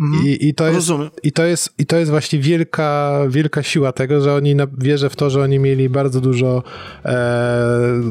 Mhm. 0.02 0.28
I, 0.28 0.48
i, 0.48 0.54
to 0.54 0.66
jest, 0.66 0.76
Rozumiem. 0.76 1.10
I 1.24 1.32
to 1.32 1.46
jest 1.46 1.74
i 1.78 1.86
to 1.86 1.98
jest 1.98 2.12
właśnie 2.12 2.40
wielka, 2.40 3.20
wielka 3.30 3.64
siła 3.64 3.92
tego, 3.92 4.22
że 4.22 4.34
oni 4.34 4.56
na, 4.56 4.68
wierzę 4.78 5.10
w 5.10 5.16
to, 5.16 5.30
że 5.30 5.42
oni 5.42 5.60
mieli 5.60 5.90
bardzo 5.90 6.22
dużo 6.22 6.64
e, 7.06 8.02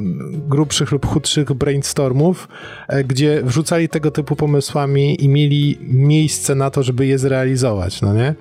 grubszych 0.48 0.92
lub 0.92 1.06
chudszych 1.06 1.52
brainstormów, 1.52 2.48
e, 2.88 3.04
gdzie 3.04 3.42
wrzucali 3.42 3.88
tego 3.88 4.10
typu 4.10 4.36
pomysłami 4.36 5.24
i 5.24 5.28
mieli 5.28 5.78
miejsce 5.80 6.54
na 6.54 6.70
to, 6.70 6.82
żeby 6.82 7.06
je 7.06 7.18
zrealizować, 7.18 8.02
no 8.02 8.14
nie? 8.14 8.34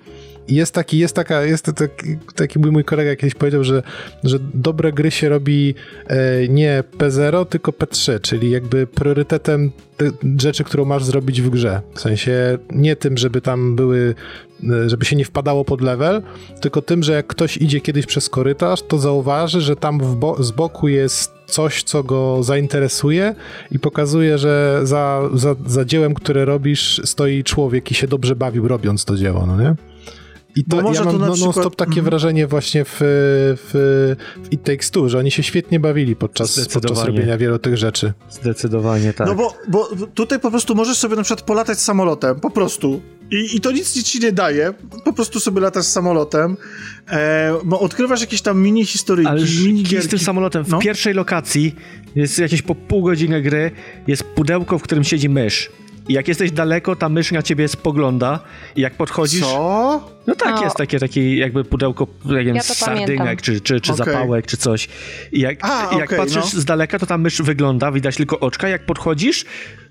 Jest 0.48 0.74
taki, 0.74 0.98
jest 0.98 1.15
taka, 1.15 1.44
jest 1.44 1.65
taki, 1.65 2.18
taki 2.36 2.60
mój, 2.60 2.84
kolega 2.84 3.15
kiedyś 3.15 3.36
powiedział, 3.36 3.64
że, 3.64 3.84
że 4.24 4.40
dobre 4.53 4.91
gry 4.91 5.11
się 5.11 5.30
robi 5.30 5.76
e, 6.07 6.48
nie 6.48 6.84
P0, 6.98 7.45
tylko 7.45 7.72
P3, 7.72 8.22
czyli 8.22 8.52
jakby 8.52 8.88
priorytetem 8.88 9.72
te 9.98 10.11
rzeczy, 10.41 10.64
którą 10.64 10.86
masz 10.86 11.03
zrobić 11.03 11.41
w 11.41 11.49
grze. 11.49 11.82
W 11.95 11.99
sensie 11.99 12.57
nie 12.72 12.95
tym, 12.95 13.18
żeby 13.18 13.41
tam 13.41 13.76
były, 13.76 14.15
e, 14.64 14.90
żeby 14.90 15.06
się 15.06 15.15
nie 15.15 15.26
wpadało 15.26 15.65
pod 15.65 15.82
level, 15.82 16.22
tylko 16.61 16.82
tym, 16.82 17.03
że 17.03 17.14
jak 17.14 17.28
ktoś 17.28 17.57
idzie 17.57 17.82
kiedyś 17.82 18.06
przez 18.06 18.30
korytarz, 18.30 18.82
to 18.82 18.98
zauważy, 18.98 19.61
że 19.61 19.76
tam 19.76 20.20
bo 20.20 20.44
z 20.44 20.52
boku 20.52 20.88
jest 20.88 21.32
coś, 21.45 21.84
co 21.84 22.03
go 22.03 22.44
zainteresuje 22.44 23.36
i 23.72 23.80
pokazuje, 23.80 24.38
że 24.38 24.80
za, 24.84 25.22
za, 25.34 25.56
za 25.65 25.86
dziełem, 25.86 26.14
które 26.14 26.45
robisz, 26.45 27.02
stoi 27.06 27.44
człowiek 27.44 27.91
i 27.91 27.94
się 27.94 28.07
dobrze 28.07 28.36
bawił 28.36 28.68
robiąc 28.68 29.06
to 29.06 29.18
dzieło, 29.18 29.45
no 29.45 29.61
nie? 29.61 29.93
I 30.56 30.64
to, 30.66 30.76
Bo 30.78 30.82
może 30.82 31.00
ja 31.00 31.06
mam 31.06 31.14
to 31.14 31.20
na 31.20 31.28
no, 31.28 31.34
przykład- 31.34 31.56
non-stop 31.56 31.76
takie 31.76 31.90
Mhm. 31.90 32.06
wrażenie 32.06 32.48
właśnie 32.48 32.86
w, 32.86 32.90
w, 33.00 34.16
w 34.44 34.52
It 34.54 34.64
Takes 34.64 34.92
Two, 34.92 35.10
że 35.10 35.18
oni 35.20 35.32
się 35.32 35.44
świetnie 35.44 35.80
bawili 35.80 36.16
podczas, 36.16 36.68
podczas 36.74 37.04
robienia 37.04 37.38
wielu 37.38 37.60
tych 37.60 37.78
rzeczy. 37.78 38.14
Zdecydowanie 38.30 39.14
tak. 39.14 39.28
No 39.28 39.36
bo, 39.36 39.58
bo 39.68 39.90
tutaj 40.14 40.40
po 40.40 40.52
prostu 40.52 40.76
możesz 40.76 40.98
sobie 40.98 41.16
na 41.16 41.24
przykład 41.24 41.46
polatać 41.46 41.80
samolotem, 41.80 42.40
po 42.40 42.50
prostu. 42.50 43.02
I, 43.32 43.56
I 43.56 43.62
to 43.62 43.72
nic 43.72 44.04
ci 44.04 44.20
nie 44.20 44.32
daje, 44.32 44.74
po 45.06 45.14
prostu 45.14 45.40
sobie 45.40 45.62
latasz 45.62 45.86
samolotem, 45.86 46.58
e, 47.10 47.54
no, 47.66 47.80
odkrywasz 47.80 48.22
jakieś 48.22 48.42
tam 48.42 48.62
mini 48.62 48.86
historyjki, 48.86 49.32
Ale 49.32 49.42
mini 49.66 49.86
z 50.02 50.08
tym 50.08 50.20
samolotem 50.20 50.64
w 50.64 50.70
No. 50.70 50.80
pierwszej 50.80 51.14
lokacji 51.14 51.76
jest 52.16 52.40
jakieś 52.40 52.62
po 52.62 52.76
pół 52.76 53.04
godziny 53.04 53.42
gry, 53.42 53.72
jest 54.08 54.24
pudełko, 54.24 54.80
w 54.80 54.82
którym 54.84 55.04
siedzi 55.04 55.30
mysz. 55.30 55.72
I 56.08 56.14
jak 56.14 56.28
jesteś 56.28 56.52
daleko, 56.52 56.96
ta 56.96 57.10
mysz 57.10 57.32
na 57.32 57.42
ciebie 57.42 57.68
spogląda 57.68 58.40
i 58.76 58.82
jak 58.82 58.94
podchodzisz... 58.94 59.42
Co? 59.42 60.10
No 60.28 60.36
tak, 60.36 60.56
No. 60.56 60.64
jest 60.64 60.76
takie, 60.76 61.00
takie 61.00 61.38
jakby 61.38 61.64
pudełko 61.64 62.08
Ja 62.54 62.62
sardynek, 62.64 63.18
pamiętam. 63.18 63.38
czy, 63.38 63.62
czy, 63.62 63.82
czy 63.82 63.94
Okej. 63.94 64.06
zapałek, 64.06 64.46
czy 64.48 64.58
coś. 64.58 64.88
I 65.32 65.40
jak, 65.40 65.58
A, 65.62 65.90
i 65.96 65.98
jak 65.98 66.06
okej, 66.06 66.18
patrzysz 66.18 66.54
no. 66.54 66.60
z 66.62 66.66
daleka, 66.66 67.00
to 67.00 67.06
ta 67.06 67.18
mysz 67.18 67.42
wygląda, 67.42 67.92
widać 67.92 68.16
tylko 68.16 68.40
oczka. 68.40 68.70
Jak 68.70 68.86
podchodzisz, 68.86 69.46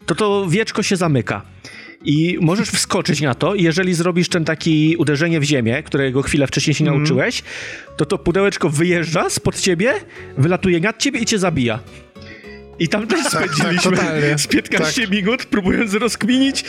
to 0.06 0.14
to 0.14 0.46
wieczko 0.48 0.82
się 0.82 0.96
zamyka. 0.96 1.42
I 2.04 2.38
możesz 2.40 2.68
wskoczyć 2.78 3.20
na 3.20 3.34
to 3.34 3.54
i 3.54 3.62
jeżeli 3.62 3.94
zrobisz 3.94 4.28
ten 4.28 4.44
taki 4.44 4.96
uderzenie 4.98 5.40
w 5.40 5.44
ziemię, 5.44 5.82
którego 5.82 6.22
chwilę 6.22 6.46
wcześniej 6.46 6.74
się 6.74 6.84
Mhm. 6.84 6.98
nauczyłeś, 7.02 7.42
to 7.96 8.04
to 8.04 8.18
pudełeczko 8.18 8.68
wyjeżdża 8.70 9.30
spod 9.30 9.60
ciebie, 9.60 9.94
wylatuje 10.38 10.80
nad 10.80 10.98
ciebie 10.98 11.20
i 11.20 11.24
cię 11.26 11.38
zabija. 11.38 11.78
I 12.82 12.88
tam 12.88 13.06
też 13.06 13.26
spędziliśmy 13.26 13.96
totalnie. 13.96 14.38
z 14.38 14.46
15 14.46 15.06
minut, 15.08 15.44
próbując 15.44 15.94
rozkminić, 15.94 16.64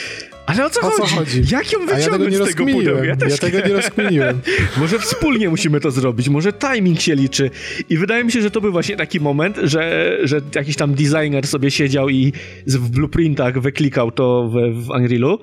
ale 0.45 0.65
o 0.65 0.69
co, 0.69 0.87
O 0.87 0.91
co 0.91 1.01
chodzi? 1.01 1.15
chodzi? 1.15 1.41
Jak 1.51 1.71
ją 1.71 1.79
A 1.79 1.99
ja 1.99 2.05
tego 2.05 2.17
wyciągnąć 2.17 2.35
z 2.35 2.55
tego 2.55 2.65
pudełka? 2.71 3.05
Ja, 3.05 3.15
też 3.15 3.39
tego 3.39 3.59
nie 3.67 3.73
rozkminiłem. 3.73 4.41
może 4.77 4.99
wspólnie 4.99 5.49
musimy 5.49 5.79
to 5.79 5.91
zrobić, 5.91 6.29
może 6.29 6.53
timing 6.53 7.01
się 7.01 7.15
liczy. 7.15 7.49
I 7.89 7.97
wydaje 7.97 8.23
mi 8.23 8.31
się, 8.31 8.41
że 8.41 8.51
to 8.51 8.61
był 8.61 8.71
właśnie 8.71 8.95
taki 8.95 9.19
moment, 9.19 9.57
że, 9.63 10.17
że 10.23 10.41
jakiś 10.55 10.75
tam 10.75 10.93
designer 10.93 11.47
sobie 11.47 11.71
siedział 11.71 12.09
i 12.09 12.33
w 12.67 12.89
blueprintach 12.89 13.61
wyklikał 13.61 14.11
to 14.11 14.49
w, 14.49 14.83
w 14.85 14.89
Unrealu. 14.89 15.39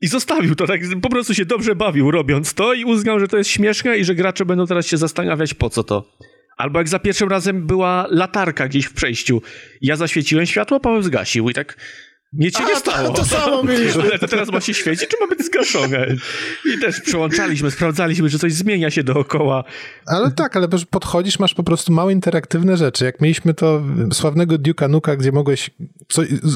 I 0.00 0.08
zostawił 0.08 0.54
to, 0.54 0.66
tak 0.66 0.80
po 1.02 1.10
prostu 1.10 1.34
się 1.34 1.44
dobrze 1.44 1.74
bawił 1.74 2.10
robiąc 2.10 2.54
to 2.54 2.74
i 2.74 2.84
uznał, 2.84 3.20
że 3.20 3.28
to 3.28 3.36
jest 3.36 3.50
śmieszne 3.50 3.98
i 3.98 4.04
że 4.04 4.14
gracze 4.14 4.44
będą 4.44 4.66
teraz 4.66 4.86
się 4.86 4.96
zastanawiać 4.96 5.54
po 5.54 5.70
co 5.70 5.84
to. 5.84 6.04
Albo 6.56 6.78
jak 6.78 6.88
za 6.88 6.98
pierwszym 6.98 7.28
razem 7.28 7.66
była 7.66 8.06
latarka 8.10 8.68
gdzieś 8.68 8.86
w 8.86 8.92
przejściu. 8.92 9.42
Ja 9.80 9.96
zaświeciłem 9.96 10.46
światło, 10.46 10.80
Paweł 10.80 11.02
zgasił 11.02 11.50
i 11.50 11.54
tak 11.54 11.76
nic 12.38 12.58
się 12.58 12.64
nie 12.64 12.76
stało. 12.76 13.10
to 13.10 13.24
samo 13.24 13.62
mieliśmy. 13.62 14.02
Ale 14.02 14.18
to 14.22 14.28
teraz 14.28 14.52
ma 14.52 14.60
się 14.60 14.74
świecić, 14.74 15.08
czy 15.08 15.16
ma 15.20 15.26
być 15.26 15.46
zgaszone? 15.46 16.06
I 16.74 16.80
też 16.80 17.00
przełączaliśmy, 17.00 17.70
sprawdzaliśmy, 17.70 18.30
czy 18.30 18.38
coś 18.38 18.52
zmienia 18.52 18.90
się 18.90 19.04
dookoła. 19.04 19.64
Ale 20.06 20.30
tak, 20.30 20.56
ale 20.56 20.68
podchodzisz, 20.90 21.38
masz 21.38 21.54
po 21.54 21.62
prostu 21.62 21.92
małe 21.92 22.12
interaktywne 22.12 22.76
rzeczy. 22.76 23.04
Jak 23.04 23.20
mieliśmy 23.20 23.54
to 23.54 23.82
sławnego 24.12 24.56
Duke'a 24.56 24.90
Nuka, 24.90 25.16
gdzie 25.16 25.32
mogłeś 25.32 25.70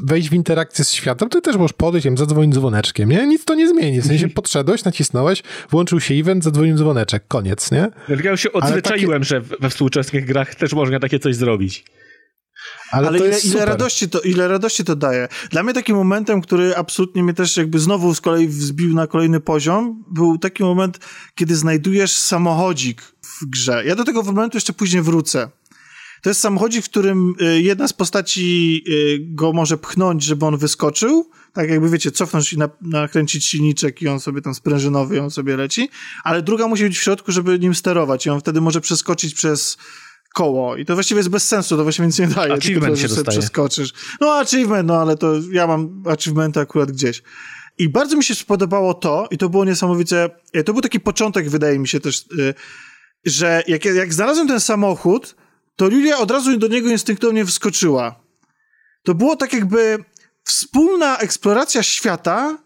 wejść 0.04 0.28
w 0.30 0.34
interakcję 0.34 0.84
z 0.84 0.92
światem, 0.92 1.28
to 1.28 1.40
też 1.40 1.56
możesz 1.56 1.72
podejść, 1.72 2.04
wiem, 2.04 2.18
zadzwonić 2.18 2.54
dzwoneczkiem, 2.54 3.08
nie? 3.08 3.26
Nic 3.26 3.44
to 3.44 3.54
nie 3.54 3.68
zmieni. 3.68 4.00
W 4.00 4.06
sensie 4.06 4.28
podszedłeś, 4.28 4.84
nacisnąłeś, 4.84 5.42
włączył 5.70 6.00
się 6.00 6.14
event, 6.14 6.44
zadzwonił 6.44 6.76
dzwoneczek, 6.76 7.24
koniec, 7.28 7.70
nie? 7.70 7.88
Ja 8.24 8.30
już 8.30 8.40
się 8.40 8.52
odzwyczaiłem, 8.52 9.24
że 9.24 9.40
we 9.40 9.70
współczesnych 9.70 10.24
grach 10.24 10.54
też 10.54 10.72
można 10.72 11.00
takie 11.00 11.18
coś 11.18 11.36
zrobić. 11.36 11.84
Ale, 12.90 13.08
Ale 13.08 13.18
ile, 13.18 13.38
ile, 13.38 13.64
radości 13.64 14.08
to, 14.08 14.20
ile 14.20 14.48
radości 14.48 14.84
to 14.84 14.96
daje. 14.96 15.28
Dla 15.50 15.62
mnie 15.62 15.74
takim 15.74 15.96
momentem, 15.96 16.40
który 16.40 16.76
absolutnie 16.76 17.22
mnie 17.22 17.34
też 17.34 17.56
jakby 17.56 17.78
znowu 17.78 18.14
z 18.14 18.20
kolei 18.20 18.48
wzbił 18.48 18.94
na 18.94 19.06
kolejny 19.06 19.40
poziom, 19.40 20.04
był 20.10 20.38
taki 20.38 20.62
moment, 20.62 20.98
kiedy 21.34 21.56
znajdujesz 21.56 22.12
samochodzik 22.12 23.02
w 23.22 23.46
grze. 23.46 23.82
Ja 23.86 23.94
do 23.94 24.04
tego 24.04 24.22
momentu 24.22 24.56
jeszcze 24.56 24.72
później 24.72 25.02
wrócę. 25.02 25.50
To 26.22 26.30
jest 26.30 26.40
samochodzik, 26.40 26.84
w 26.84 26.88
którym 26.88 27.34
y, 27.40 27.62
jedna 27.62 27.88
z 27.88 27.92
postaci 27.92 28.82
y, 28.88 29.18
go 29.20 29.52
może 29.52 29.78
pchnąć, 29.78 30.24
żeby 30.24 30.46
on 30.46 30.56
wyskoczył. 30.56 31.30
Tak 31.52 31.70
jakby, 31.70 31.90
wiecie, 31.90 32.10
cofnąć 32.10 32.52
i 32.52 32.58
na, 32.58 32.68
nakręcić 32.80 33.46
silniczek 33.46 34.02
i 34.02 34.08
on 34.08 34.20
sobie 34.20 34.42
tam 34.42 34.54
sprężynowy, 34.54 35.16
i 35.16 35.18
on 35.18 35.30
sobie 35.30 35.56
leci. 35.56 35.88
Ale 36.24 36.42
druga 36.42 36.68
musi 36.68 36.82
być 36.82 36.98
w 36.98 37.02
środku, 37.02 37.32
żeby 37.32 37.58
nim 37.58 37.74
sterować 37.74 38.26
i 38.26 38.30
on 38.30 38.40
wtedy 38.40 38.60
może 38.60 38.80
przeskoczyć 38.80 39.34
przez 39.34 39.78
koło. 40.34 40.76
I 40.76 40.84
to 40.84 40.94
właściwie 40.94 41.18
jest 41.18 41.28
bez 41.28 41.48
sensu, 41.48 41.76
to 41.76 41.82
właściwie 41.82 42.06
nic 42.06 42.18
nie 42.18 42.26
daje. 42.26 42.52
Achievement 42.52 42.94
to, 42.94 43.00
się 43.00 43.08
sobie 43.08 43.16
dostaje. 43.16 43.38
przeskoczysz. 43.38 43.92
No 44.20 44.34
achievement, 44.34 44.88
no 44.88 45.00
ale 45.00 45.16
to 45.16 45.34
ja 45.52 45.66
mam 45.66 46.02
achievementy 46.06 46.60
akurat 46.60 46.92
gdzieś. 46.92 47.22
I 47.78 47.88
bardzo 47.88 48.16
mi 48.16 48.24
się 48.24 48.34
spodobało 48.34 48.94
to, 48.94 49.28
i 49.30 49.38
to 49.38 49.48
było 49.48 49.64
niesamowicie, 49.64 50.30
e, 50.52 50.64
to 50.64 50.72
był 50.72 50.82
taki 50.82 51.00
początek, 51.00 51.50
wydaje 51.50 51.78
mi 51.78 51.88
się 51.88 52.00
też, 52.00 52.24
y, 52.38 52.54
że 53.24 53.62
jak, 53.66 53.84
jak 53.84 54.14
znalazłem 54.14 54.48
ten 54.48 54.60
samochód, 54.60 55.36
to 55.76 55.88
Julia 55.88 56.18
od 56.18 56.30
razu 56.30 56.58
do 56.58 56.68
niego 56.68 56.88
instynktownie 56.88 57.44
wskoczyła. 57.44 58.20
To 59.02 59.14
było 59.14 59.36
tak 59.36 59.52
jakby 59.52 60.04
wspólna 60.44 61.18
eksploracja 61.18 61.82
świata, 61.82 62.58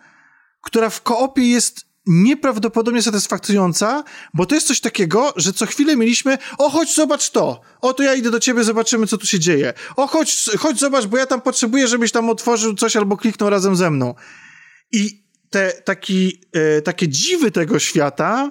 która 0.62 0.90
w 0.90 1.02
koopie 1.02 1.50
jest 1.50 1.91
nieprawdopodobnie 2.06 3.02
satysfakcjonująca, 3.02 4.04
bo 4.34 4.46
to 4.46 4.54
jest 4.54 4.66
coś 4.66 4.80
takiego, 4.80 5.32
że 5.36 5.52
co 5.52 5.66
chwilę 5.66 5.96
mieliśmy, 5.96 6.38
o 6.58 6.70
chodź 6.70 6.94
zobacz 6.94 7.30
to, 7.30 7.60
o 7.80 7.92
to 7.92 8.02
ja 8.02 8.14
idę 8.14 8.30
do 8.30 8.40
ciebie, 8.40 8.64
zobaczymy 8.64 9.06
co 9.06 9.18
tu 9.18 9.26
się 9.26 9.38
dzieje, 9.38 9.74
o 9.96 10.06
chodź, 10.06 10.50
chodź 10.58 10.78
zobacz, 10.78 11.06
bo 11.06 11.16
ja 11.16 11.26
tam 11.26 11.40
potrzebuję, 11.40 11.88
żebyś 11.88 12.12
tam 12.12 12.30
otworzył 12.30 12.74
coś 12.74 12.96
albo 12.96 13.16
kliknął 13.16 13.50
razem 13.50 13.76
ze 13.76 13.90
mną. 13.90 14.14
I 14.92 15.22
te 15.50 15.72
taki, 15.84 16.40
e, 16.52 16.82
takie 16.82 17.08
dziwy 17.08 17.50
tego 17.50 17.78
świata 17.78 18.50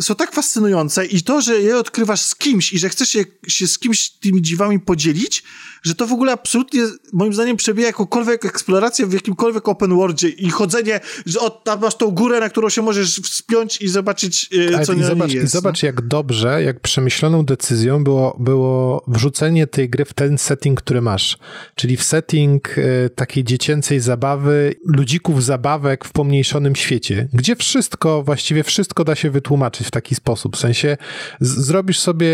są 0.00 0.14
tak 0.14 0.32
fascynujące 0.32 1.06
i 1.06 1.22
to, 1.22 1.40
że 1.40 1.60
je 1.60 1.78
odkrywasz 1.78 2.20
z 2.20 2.34
kimś 2.34 2.72
i 2.72 2.78
że 2.78 2.88
chcesz 2.88 3.08
się, 3.08 3.24
się 3.48 3.66
z 3.66 3.78
kimś 3.78 4.10
tymi 4.10 4.42
dziwami 4.42 4.80
podzielić, 4.80 5.42
że 5.84 5.94
to 5.94 6.06
w 6.06 6.12
ogóle 6.12 6.32
absolutnie, 6.32 6.82
moim 7.12 7.34
zdaniem, 7.34 7.56
przebija 7.56 7.86
jakąkolwiek 7.86 8.44
eksplorację 8.44 9.06
w 9.06 9.12
jakimkolwiek 9.12 9.68
open 9.68 9.96
worldzie 9.96 10.28
i 10.28 10.50
chodzenie, 10.50 11.00
że 11.26 11.40
o, 11.40 11.50
tam 11.50 11.80
masz 11.80 11.96
tą 11.96 12.10
górę, 12.10 12.40
na 12.40 12.48
którą 12.48 12.68
się 12.68 12.82
możesz 12.82 13.20
wspiąć 13.20 13.82
i 13.82 13.88
zobaczyć, 13.88 14.48
yy, 14.52 14.84
co 14.84 14.92
i 14.92 14.96
nie 14.96 15.04
zobacz, 15.04 15.32
jest. 15.32 15.46
I 15.46 15.48
zobacz, 15.48 15.82
jak 15.82 16.00
dobrze, 16.08 16.62
jak 16.62 16.80
przemyśloną 16.80 17.44
decyzją 17.44 18.04
było, 18.04 18.36
było 18.40 19.04
wrzucenie 19.08 19.66
tej 19.66 19.88
gry 19.88 20.04
w 20.04 20.12
ten 20.12 20.38
setting, 20.38 20.80
który 20.80 21.00
masz. 21.00 21.38
Czyli 21.74 21.96
w 21.96 22.02
setting 22.02 22.78
y, 22.78 23.10
takiej 23.14 23.44
dziecięcej 23.44 24.00
zabawy, 24.00 24.74
ludzików 24.86 25.44
zabawek 25.44 26.04
w 26.04 26.12
pomniejszonym 26.12 26.76
świecie, 26.76 27.28
gdzie 27.32 27.56
wszystko, 27.56 28.22
właściwie 28.22 28.64
wszystko 28.64 29.04
da 29.04 29.14
się 29.14 29.30
wytłumaczyć 29.30 29.83
w 29.84 29.90
taki 29.90 30.14
sposób. 30.14 30.56
W 30.56 30.60
sensie 30.60 30.96
zrobisz 31.40 31.98
sobie 31.98 32.28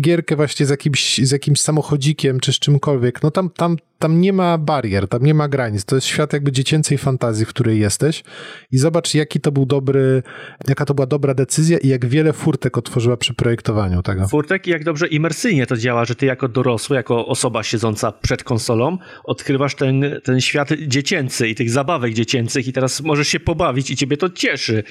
gierkę 0.00 0.36
właśnie 0.36 0.66
z 0.66 0.70
jakimś, 0.70 1.18
z 1.18 1.30
jakimś 1.30 1.60
samochodzikiem 1.60 2.40
czy 2.40 2.52
z 2.52 2.58
czymkolwiek, 2.58 3.22
no 3.22 3.30
tam, 3.30 3.50
tam, 3.50 3.76
tam 3.98 4.20
nie 4.20 4.32
ma 4.32 4.58
barier, 4.58 5.08
tam 5.08 5.22
nie 5.22 5.34
ma 5.34 5.48
granic. 5.48 5.84
To 5.84 5.94
jest 5.94 6.06
świat 6.06 6.32
jakby 6.32 6.52
dziecięcej 6.52 6.98
fantazji, 6.98 7.44
w 7.44 7.48
której 7.48 7.80
jesteś 7.80 8.24
i 8.72 8.78
zobacz, 8.78 9.14
jaki 9.14 9.40
to 9.40 9.52
był 9.52 9.66
dobry, 9.66 10.22
jaka 10.68 10.84
to 10.84 10.94
była 10.94 11.06
dobra 11.06 11.34
decyzja 11.34 11.78
i 11.78 11.88
jak 11.88 12.06
wiele 12.06 12.32
furtek 12.32 12.78
otworzyła 12.78 13.16
przy 13.16 13.34
projektowaniu 13.34 14.02
tego. 14.02 14.28
Furtek 14.28 14.66
i 14.66 14.70
jak 14.70 14.84
dobrze 14.84 15.06
imersyjnie 15.06 15.66
to 15.66 15.76
działa, 15.76 16.04
że 16.04 16.14
ty 16.14 16.26
jako 16.26 16.48
dorosły, 16.48 16.96
jako 16.96 17.26
osoba 17.26 17.62
siedząca 17.62 18.12
przed 18.12 18.44
konsolą, 18.44 18.98
odkrywasz 19.24 19.74
ten, 19.74 20.20
ten 20.24 20.40
świat 20.40 20.68
dziecięcy 20.86 21.48
i 21.48 21.54
tych 21.54 21.70
zabawek 21.70 22.12
dziecięcych 22.14 22.68
i 22.68 22.72
teraz 22.72 23.00
możesz 23.00 23.28
się 23.28 23.40
pobawić 23.40 23.90
i 23.90 23.96
ciebie 23.96 24.16
to 24.16 24.30
cieszy. 24.30 24.84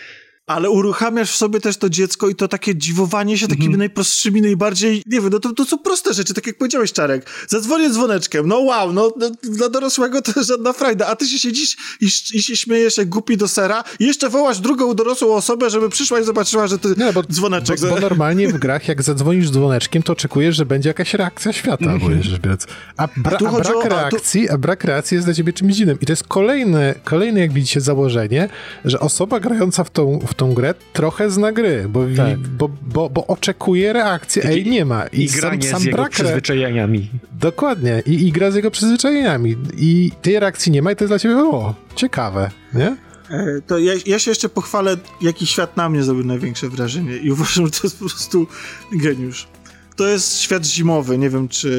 Ale 0.49 0.69
uruchamiasz 0.69 1.31
w 1.31 1.35
sobie 1.35 1.59
też 1.61 1.77
to 1.77 1.89
dziecko 1.89 2.29
i 2.29 2.35
to 2.35 2.47
takie 2.47 2.75
dziwowanie 2.75 3.37
się 3.37 3.47
takimi 3.47 3.65
Mhm. 3.65 3.79
najprostszymi, 3.79 4.41
najbardziej, 4.41 5.03
nie 5.05 5.21
wiem, 5.21 5.29
no 5.29 5.39
to, 5.39 5.53
to 5.53 5.65
są 5.65 5.77
proste 5.77 6.13
rzeczy, 6.13 6.33
tak 6.33 6.47
jak 6.47 6.57
powiedziałeś, 6.57 6.93
Czarek. 6.93 7.25
Zadzwonię 7.47 7.89
dzwoneczkiem, 7.89 8.47
no 8.47 8.59
wow, 8.59 8.93
no, 8.93 9.11
no 9.17 9.29
dla 9.43 9.69
dorosłego 9.69 10.21
to 10.21 10.43
żadna 10.43 10.73
frajda, 10.73 11.07
a 11.07 11.15
ty 11.15 11.27
się 11.27 11.39
siedzisz 11.39 11.77
i, 12.01 12.05
i 12.33 12.43
się 12.43 12.55
śmiejesz 12.55 12.97
jak 12.97 13.09
głupi 13.09 13.37
do 13.37 13.47
sera 13.47 13.83
i 13.99 14.05
jeszcze 14.05 14.29
wołasz 14.29 14.59
drugą 14.59 14.93
dorosłą 14.93 15.35
osobę, 15.35 15.69
żeby 15.69 15.89
przyszła 15.89 16.19
i 16.19 16.23
zobaczyła, 16.23 16.67
że 16.67 16.79
ty 16.79 16.93
Nie, 16.97 17.13
bo, 17.13 17.23
dzwoneczek... 17.23 17.79
Bo, 17.81 17.87
bo 17.87 17.99
normalnie 17.99 18.47
w 18.47 18.57
grach, 18.63 18.87
jak 18.87 19.03
zadzwonisz 19.03 19.49
dzwoneczkiem, 19.51 20.03
to 20.03 20.13
oczekujesz, 20.13 20.55
że 20.55 20.65
będzie 20.65 20.89
jakaś 20.89 21.13
reakcja 21.13 21.53
świata, 21.53 21.93
ogólnie 21.95 22.23
rzecz 22.23 22.41
biorąc. 22.41 22.67
A, 22.97 23.07
bra, 23.17 23.37
tu 23.37 23.47
a, 23.47 23.49
chodzi 23.49 23.63
brak 23.69 23.75
o- 23.75 23.79
a 23.79 23.83
tu- 23.83 23.89
reakcji, 23.89 24.49
a 24.49 24.57
brak 24.57 24.83
reakcji 24.83 25.15
jest 25.15 25.27
dla 25.27 25.33
ciebie 25.33 25.53
czymś 25.53 25.79
innym. 25.79 25.97
I 26.01 26.05
to 26.05 26.11
jest 26.11 26.23
kolejne, 26.23 26.95
kolejne 27.03 27.39
jak 27.39 27.53
widzicie, 27.53 27.81
założenie, 27.81 28.49
że 28.85 28.99
osoba 28.99 29.39
grająca 29.39 29.83
w 29.83 29.89
tą, 29.89 30.19
w 30.27 30.33
tą 30.39 30.53
grę 30.53 30.73
trochę 30.93 31.31
zna 31.31 31.51
gry, 31.51 31.85
bo, 31.89 32.03
Tak. 32.17 32.37
bo, 32.39 32.69
bo, 32.81 33.09
bo 33.09 33.27
oczekuje 33.27 33.93
reakcji, 33.93 34.41
a 34.47 34.51
jej 34.51 34.65
nie 34.65 34.85
ma. 34.85 35.07
I, 35.07 35.27
granie 35.27 35.61
z 35.79 35.83
jego 35.83 35.97
brak 35.97 36.05
re- 36.07 36.09
przyzwyczajeniami. 36.09 37.09
Dokładnie. 37.31 38.03
I, 38.05 38.27
I 38.27 38.31
gra 38.31 38.51
z 38.51 38.55
jego 38.55 38.71
przyzwyczajeniami. 38.71 39.55
I 39.77 40.11
tej 40.21 40.39
reakcji 40.39 40.71
nie 40.71 40.81
ma 40.81 40.91
i 40.91 40.95
to 40.95 41.03
jest 41.03 41.11
dla 41.11 41.19
ciebie, 41.19 41.37
o, 41.37 41.75
ciekawe, 41.95 42.51
nie? 42.73 42.97
E, 43.29 43.61
To 43.67 43.77
ja, 43.77 43.93
ja 44.05 44.19
się 44.19 44.31
jeszcze 44.31 44.49
pochwalę, 44.49 44.97
jaki 45.21 45.47
świat 45.47 45.77
na 45.77 45.89
mnie 45.89 46.03
zrobił 46.03 46.25
największe 46.25 46.69
wrażenie 46.69 47.17
i 47.17 47.31
uważam, 47.35 47.65
że 47.65 47.71
to 47.71 47.79
jest 47.83 47.99
po 47.99 48.05
prostu 48.05 48.47
geniusz. 48.91 49.47
To 49.95 50.07
jest 50.07 50.39
świat 50.39 50.65
zimowy, 50.65 51.17
nie 51.17 51.29
wiem 51.29 51.47
czy 51.47 51.69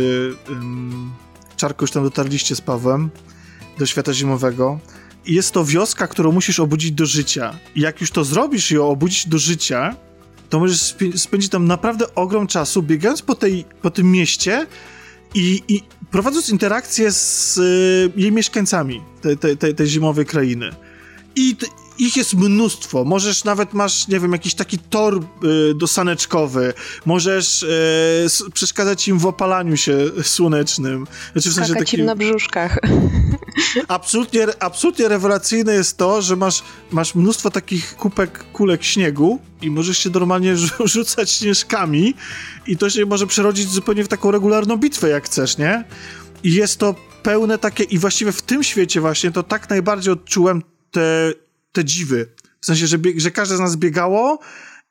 um, 0.48 1.10
Czarko 1.56 1.82
już 1.82 1.90
tam 1.90 2.02
dotarliście 2.02 2.56
z 2.56 2.60
Pawłem 2.60 3.10
do 3.78 3.86
świata 3.86 4.12
zimowego. 4.12 4.78
Jest 5.26 5.52
to 5.52 5.64
wioska, 5.64 6.06
którą 6.06 6.32
musisz 6.32 6.60
obudzić 6.60 6.92
do 6.92 7.06
życia. 7.06 7.58
I 7.74 7.80
jak 7.80 8.00
już 8.00 8.10
to 8.10 8.24
zrobisz 8.24 8.70
i 8.70 8.74
ją 8.74 8.88
obudzić 8.88 9.28
do 9.28 9.38
życia, 9.38 9.96
to 10.50 10.58
możesz 10.58 10.78
spę- 10.78 11.18
spędzić 11.18 11.50
tam 11.50 11.66
naprawdę 11.66 12.14
ogrom 12.14 12.46
czasu, 12.46 12.82
biegając 12.82 13.22
po, 13.22 13.34
tej, 13.34 13.64
po 13.82 13.90
tym 13.90 14.12
mieście 14.12 14.66
i, 15.34 15.62
i 15.68 15.82
prowadząc 16.10 16.48
interakcje 16.48 17.12
z 17.12 17.58
y, 17.58 18.20
jej 18.20 18.32
mieszkańcami 18.32 19.00
tej, 19.20 19.38
tej, 19.38 19.56
tej, 19.56 19.74
tej 19.74 19.86
zimowej 19.86 20.26
krainy. 20.26 20.70
I 21.36 21.56
ich 22.00 22.16
jest 22.16 22.34
mnóstwo. 22.34 23.04
Możesz 23.04 23.44
nawet 23.44 23.72
masz, 23.72 24.08
nie 24.08 24.20
wiem, 24.20 24.32
jakiś 24.32 24.54
taki 24.54 24.78
tor 24.78 25.20
y, 25.70 25.74
dosaneczkowy. 25.74 26.74
Możesz 27.06 27.62
y, 27.62 28.50
przeszkadzać 28.54 29.08
im 29.08 29.18
w 29.18 29.26
opalaniu 29.26 29.76
się 29.76 29.98
słonecznym. 30.22 31.06
Znaczy 31.32 31.50
w 31.50 31.54
sensie 31.54 31.70
Skakać 31.70 31.92
im 31.94 31.98
takim 31.98 32.06
na 32.06 32.16
brzuszkach. 32.16 32.78
absolutnie, 33.88 34.46
absolutnie 34.60 35.08
rewelacyjne 35.08 35.74
jest 35.74 35.96
to, 35.96 36.22
że 36.22 36.36
masz, 36.36 36.62
masz 36.90 37.14
mnóstwo 37.14 37.50
takich 37.50 37.96
kupek, 37.96 38.44
kulek 38.52 38.84
śniegu 38.84 39.38
i 39.62 39.70
możesz 39.70 39.98
się 39.98 40.10
normalnie 40.10 40.54
rzu- 40.56 40.86
rzucać 40.94 41.30
śnieżkami 41.30 42.14
i 42.66 42.76
to 42.76 42.90
się 42.90 43.06
może 43.06 43.26
przerodzić 43.26 43.68
zupełnie 43.68 44.04
w 44.04 44.08
taką 44.08 44.30
regularną 44.30 44.76
bitwę, 44.76 45.08
jak 45.08 45.24
chcesz, 45.24 45.58
nie? 45.58 45.84
I 46.44 46.54
jest 46.54 46.78
to 46.78 46.94
pełne 47.22 47.58
takie, 47.58 47.84
i 47.84 47.98
właściwie 47.98 48.32
w 48.32 48.42
tym 48.42 48.62
świecie 48.62 49.00
właśnie 49.00 49.30
to 49.30 49.42
tak 49.42 49.70
najbardziej 49.70 50.12
odczułem 50.12 50.62
te, 50.90 51.32
te 51.72 51.84
dziwy. 51.84 52.26
W 52.60 52.66
sensie, 52.66 52.86
że, 52.86 52.98
że 53.16 53.30
każde 53.30 53.56
z 53.56 53.60
nas 53.60 53.76
biegało 53.76 54.38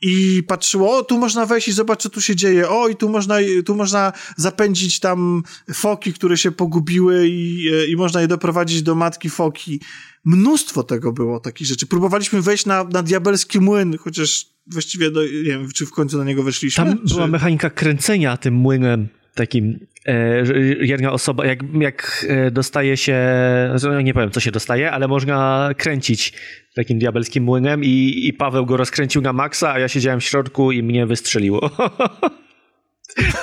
i 0.01 0.43
patrzyło, 0.47 0.97
o, 0.97 1.03
tu 1.03 1.17
można 1.17 1.45
wejść 1.45 1.67
i 1.67 1.71
zobacz, 1.71 2.01
co 2.01 2.09
tu 2.09 2.21
się 2.21 2.35
dzieje, 2.35 2.69
o, 2.69 2.87
i 2.87 2.95
tu 2.95 3.09
można, 3.09 3.37
tu 3.65 3.75
można 3.75 4.13
zapędzić 4.37 4.99
tam 4.99 5.43
foki, 5.73 6.13
które 6.13 6.37
się 6.37 6.51
pogubiły 6.51 7.27
i, 7.27 7.69
e, 7.73 7.87
i 7.87 7.95
można 7.95 8.21
je 8.21 8.27
doprowadzić 8.27 8.81
do 8.81 8.95
matki 8.95 9.29
foki. 9.29 9.81
Mnóstwo 10.25 10.83
tego 10.83 11.11
było, 11.11 11.39
takich 11.39 11.67
rzeczy. 11.67 11.87
Próbowaliśmy 11.87 12.41
wejść 12.41 12.65
na, 12.65 12.83
na 12.83 13.03
diabelski 13.03 13.59
młyn, 13.59 13.97
chociaż 13.97 14.45
właściwie, 14.67 15.11
do, 15.11 15.23
nie 15.23 15.43
wiem, 15.43 15.71
czy 15.71 15.85
w 15.85 15.91
końcu 15.91 16.17
na 16.17 16.23
niego 16.23 16.43
weszliśmy. 16.43 16.85
Tam 16.85 17.07
czy... 17.07 17.13
była 17.13 17.27
mechanika 17.27 17.69
kręcenia 17.69 18.37
tym 18.37 18.53
młynem 18.53 19.07
takim. 19.35 19.79
E, 20.09 20.43
jedna 20.81 21.11
osoba, 21.11 21.45
jak, 21.45 21.59
jak 21.73 22.25
e, 22.29 22.51
dostaje 22.51 22.97
się, 22.97 23.17
no 23.83 24.01
nie 24.01 24.13
powiem 24.13 24.31
co 24.31 24.39
się 24.39 24.51
dostaje, 24.51 24.91
ale 24.91 25.07
można 25.07 25.69
kręcić 25.77 26.33
takim 26.75 26.99
diabelskim 26.99 27.43
młynem 27.43 27.83
i, 27.83 28.27
i 28.27 28.33
Paweł 28.33 28.65
go 28.65 28.77
rozkręcił 28.77 29.21
na 29.21 29.33
maksa, 29.33 29.73
a 29.73 29.79
ja 29.79 29.87
siedziałem 29.87 30.19
w 30.19 30.23
środku 30.23 30.71
i 30.71 30.83
mnie 30.83 31.05
wystrzeliło. 31.05 31.69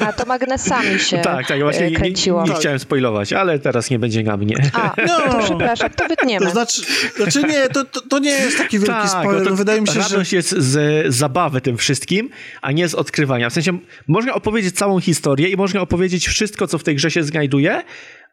A 0.00 0.12
to 0.12 0.26
magnesami 0.26 0.98
się 1.08 1.18
tak, 1.18 1.46
tak, 1.46 1.60
właśnie 1.60 1.86
e, 1.86 1.90
nie, 1.90 1.96
kręciło. 1.96 2.44
nie, 2.44 2.50
nie 2.50 2.56
chciałem 2.56 2.78
spoilować, 2.78 3.32
ale 3.32 3.58
teraz 3.58 3.90
nie 3.90 3.98
będzie 3.98 4.22
na 4.22 4.36
mnie. 4.36 4.56
A, 4.72 4.94
No. 5.06 5.32
to 5.32 5.38
przepraszam, 5.44 5.90
to 5.90 6.08
wytniemy. 6.08 6.46
To 6.46 6.52
znaczy, 6.52 6.82
znaczy 7.16 7.42
nie, 7.42 7.68
to, 7.68 7.84
to, 7.84 8.00
to 8.00 8.18
nie 8.18 8.30
jest 8.30 8.58
taki 8.58 8.78
wielki 8.78 8.92
Tak, 8.94 9.10
spoiler. 9.10 9.42
no 9.42 9.50
to 9.50 9.56
Wydaje 9.56 9.80
mi 9.80 9.88
się, 9.88 10.02
że 10.02 10.36
jest 10.36 10.50
z 10.50 11.06
zabawy 11.14 11.60
tym 11.60 11.76
wszystkim, 11.76 12.30
a 12.62 12.72
nie 12.72 12.88
z 12.88 12.94
odkrywania. 12.94 13.50
W 13.50 13.52
sensie 13.52 13.78
można 14.06 14.34
opowiedzieć 14.34 14.74
całą 14.76 15.00
historię 15.00 15.48
i 15.48 15.56
można 15.56 15.80
opowiedzieć 15.80 16.28
wszystko, 16.28 16.66
co 16.66 16.78
w 16.78 16.84
tej 16.84 16.94
grze 16.96 17.10
się 17.10 17.22
znajduje, 17.22 17.82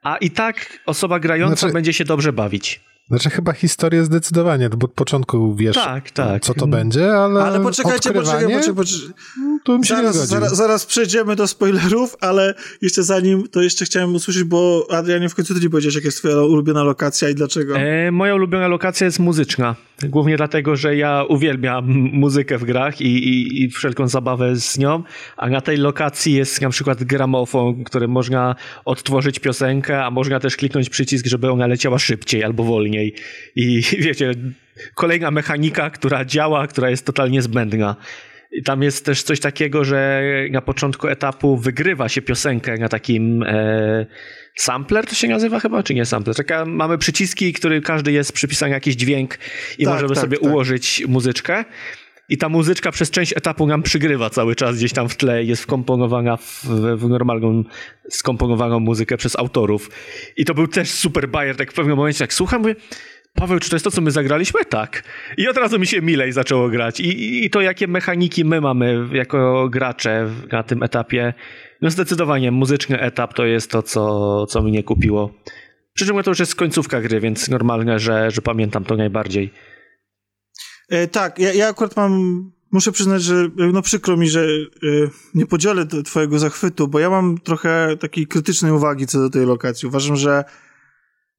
a 0.04 0.18
i 0.18 0.32
tak 0.32 0.80
osoba 0.86 1.20
grająca 1.20 1.56
Znaczy- 1.56 1.74
będzie 1.74 1.94
się 1.94 2.06
dobrze 2.06 2.34
bawić. 2.34 2.80
Znaczy 3.08 3.30
chyba 3.30 3.54
historię 3.54 4.04
zdecydowanie, 4.04 4.70
bo 4.70 4.86
od 4.86 4.94
początku 4.94 5.56
wiesz, 5.56 5.76
Tak, 5.76 6.12
tak. 6.12 6.44
co 6.44 6.54
to 6.54 6.68
będzie, 6.68 7.14
ale 7.14 7.44
Ale 7.44 7.60
poczekajcie, 7.60 8.12
poczekaj, 8.14 8.20
odkrywanie, 8.20 8.56
poczekaj, 8.56 8.76
poczekaj. 8.76 9.14
to 9.64 9.74
bym 9.74 9.84
się 9.84 9.96
Zaraz, 9.96 10.16
nie 10.16 10.26
zaraz, 10.26 10.56
zaraz 10.56 10.86
przejdziemy 10.86 11.36
do 11.36 11.48
spoilerów, 11.48 12.16
ale 12.22 12.54
jeszcze 12.82 13.04
zanim, 13.04 13.48
to 13.48 13.62
jeszcze 13.62 13.86
chciałem 13.86 14.16
usłyszeć, 14.16 14.44
bo 14.44 14.88
Adrianie, 14.92 15.30
w 15.30 15.36
końcu 15.36 15.54
ty 15.54 15.60
nie 15.60 15.70
powiedziałeś, 15.70 15.96
jaka 15.96 16.08
jest 16.08 16.18
twoja 16.18 16.36
ulubiona 16.36 16.84
lokacja 16.84 17.30
i 17.30 17.36
dlaczego. 17.36 17.78
E, 17.78 18.12
moja 18.12 18.36
ulubiona 18.36 18.68
lokacja 18.68 19.06
jest 19.06 19.20
muzyczna. 19.20 19.76
Głównie 20.04 20.38
dlatego, 20.38 20.76
że 20.76 20.96
ja 20.96 21.24
uwielbiam 21.30 21.86
muzykę 22.14 22.58
w 22.58 22.64
grach 22.64 23.02
i, 23.02 23.06
i, 23.06 23.64
i 23.64 23.70
wszelką 23.70 24.08
zabawę 24.08 24.56
z 24.56 24.78
nią, 24.78 25.04
a 25.38 25.50
na 25.50 25.62
tej 25.62 25.78
lokacji 25.78 26.34
jest 26.34 26.62
na 26.62 26.70
przykład 26.70 27.04
gramofon, 27.04 27.84
którym 27.84 28.12
można 28.12 28.56
odtworzyć 28.86 29.40
piosenkę, 29.40 30.06
a 30.06 30.12
można 30.12 30.40
też 30.40 30.58
kliknąć 30.58 30.90
przycisk, 30.90 31.26
żeby 31.26 31.52
ona 31.52 31.68
leciała 31.68 32.00
szybciej 32.00 32.44
albo 32.44 32.64
wolniej. 32.64 32.93
I 33.56 33.82
wiecie, 34.06 34.32
kolejna 34.96 35.32
mechanika, 35.32 35.90
która 35.90 36.26
działa, 36.26 36.68
która 36.68 36.90
jest 36.90 37.06
totalnie 37.06 37.42
zbędna. 37.42 37.96
I 38.52 38.64
tam 38.64 38.84
jest 38.84 39.06
też 39.06 39.24
coś 39.24 39.40
takiego, 39.40 39.84
że 39.84 40.24
na 40.52 40.62
początku 40.62 41.08
etapu 41.08 41.58
wygrywa 41.58 42.10
się 42.10 42.22
piosenkę 42.22 42.78
na 42.78 42.90
takim 42.90 43.44
e, 43.44 44.06
sampler, 44.56 45.06
to 45.06 45.16
się 45.16 45.28
nazywa 45.28 45.60
chyba, 45.60 45.84
czy 45.84 45.94
nie 45.94 46.06
sampler? 46.06 46.36
Taka, 46.36 46.66
mamy 46.66 46.98
przyciski, 46.98 47.54
który 47.54 47.82
każdy 47.82 48.12
jest 48.12 48.34
przypisany 48.34 48.72
jakiś 48.72 48.96
dźwięk 48.96 49.38
i 49.78 49.86
Tak, 49.86 49.94
możemy 49.94 50.14
tak, 50.14 50.22
sobie 50.22 50.38
tak. 50.38 50.50
ułożyć 50.50 51.04
muzyczkę. 51.08 51.66
I 52.30 52.38
ta 52.38 52.50
muzyczka 52.50 52.92
przez 52.92 53.12
część 53.12 53.38
etapu 53.38 53.68
nam 53.68 53.84
przygrywa 53.84 54.30
cały 54.30 54.56
czas 54.56 54.78
gdzieś 54.78 54.94
tam 54.94 55.10
w 55.10 55.16
tle 55.16 55.44
jest 55.44 55.64
wkomponowana 55.64 56.38
w, 56.38 56.66
w 56.98 57.10
normalną, 57.10 57.64
skomponowaną 58.10 58.80
muzykę 58.80 59.18
przez 59.18 59.40
autorów. 59.40 59.90
I 60.38 60.46
to 60.46 60.54
był 60.54 60.68
też 60.68 60.92
super 60.92 61.30
bajer, 61.30 61.56
tak 61.56 61.72
w 61.72 61.76
pewnym 61.76 61.98
momencie 61.98 62.24
jak 62.24 62.34
słucham, 62.34 62.62
mówię, 62.62 62.76
Paweł, 63.34 63.60
czy 63.60 63.70
to 63.70 63.76
jest 63.76 63.84
to, 63.84 63.92
co 63.92 64.02
my 64.02 64.12
zagraliśmy? 64.12 64.66
Tak. 64.66 65.04
I 65.38 65.48
od 65.48 65.58
razu 65.58 65.80
mi 65.80 65.88
się 65.88 66.02
milej 66.02 66.32
zaczęło 66.32 66.70
grać. 66.70 67.00
I, 67.00 67.46
i, 67.46 67.50
to, 67.50 67.62
jakie 67.62 67.88
mechaniki 67.88 68.46
my 68.46 68.62
mamy 68.62 69.08
jako 69.14 69.70
gracze 69.70 70.30
na 70.52 70.64
tym 70.64 70.84
etapie, 70.84 71.34
no 71.82 71.90
zdecydowanie 71.90 72.52
muzyczny 72.52 73.00
etap 73.00 73.34
to 73.34 73.46
jest 73.46 73.72
to, 73.72 73.84
co, 73.84 74.46
co 74.46 74.62
mnie 74.62 74.84
kupiło. 74.84 75.34
Przy 75.94 76.06
czym 76.06 76.24
to 76.24 76.32
już 76.32 76.40
jest 76.40 76.56
końcówka 76.56 77.02
gry, 77.02 77.20
więc 77.20 77.50
normalne, 77.50 78.00
że, 78.00 78.32
że 78.32 78.42
pamiętam 78.42 78.84
to 78.84 78.96
najbardziej. 78.96 79.52
E, 80.94 81.08
tak, 81.08 81.40
ja, 81.40 81.54
ja 81.54 81.68
akurat 81.68 81.96
mam 81.98 82.52
muszę 82.72 82.92
przyznać, 82.92 83.24
że 83.24 83.50
no 83.74 83.82
przykro 83.82 84.18
mi, 84.18 84.30
że 84.30 84.46
y, 84.84 85.10
nie 85.34 85.46
podzielę 85.46 85.86
twojego 85.86 86.40
zachwytu, 86.40 86.88
bo 86.88 87.00
ja 87.00 87.10
mam 87.10 87.38
trochę 87.38 87.98
takiej 87.98 88.28
krytycznej 88.28 88.72
uwagi 88.72 89.08
co 89.08 89.20
do 89.20 89.30
tej 89.30 89.46
lokacji. 89.46 89.88
Uważam, 89.88 90.16
że 90.16 90.44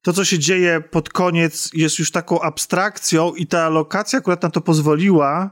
to, 0.01 0.13
co 0.13 0.25
się 0.25 0.39
dzieje 0.39 0.81
pod 0.91 1.09
koniec, 1.09 1.69
jest 1.73 1.99
już 1.99 2.11
taką 2.11 2.41
abstrakcją 2.41 3.33
i 3.33 3.47
ta 3.47 3.69
lokacja 3.69 4.19
akurat 4.19 4.43
na 4.43 4.49
to 4.49 4.61
pozwoliła, 4.61 5.51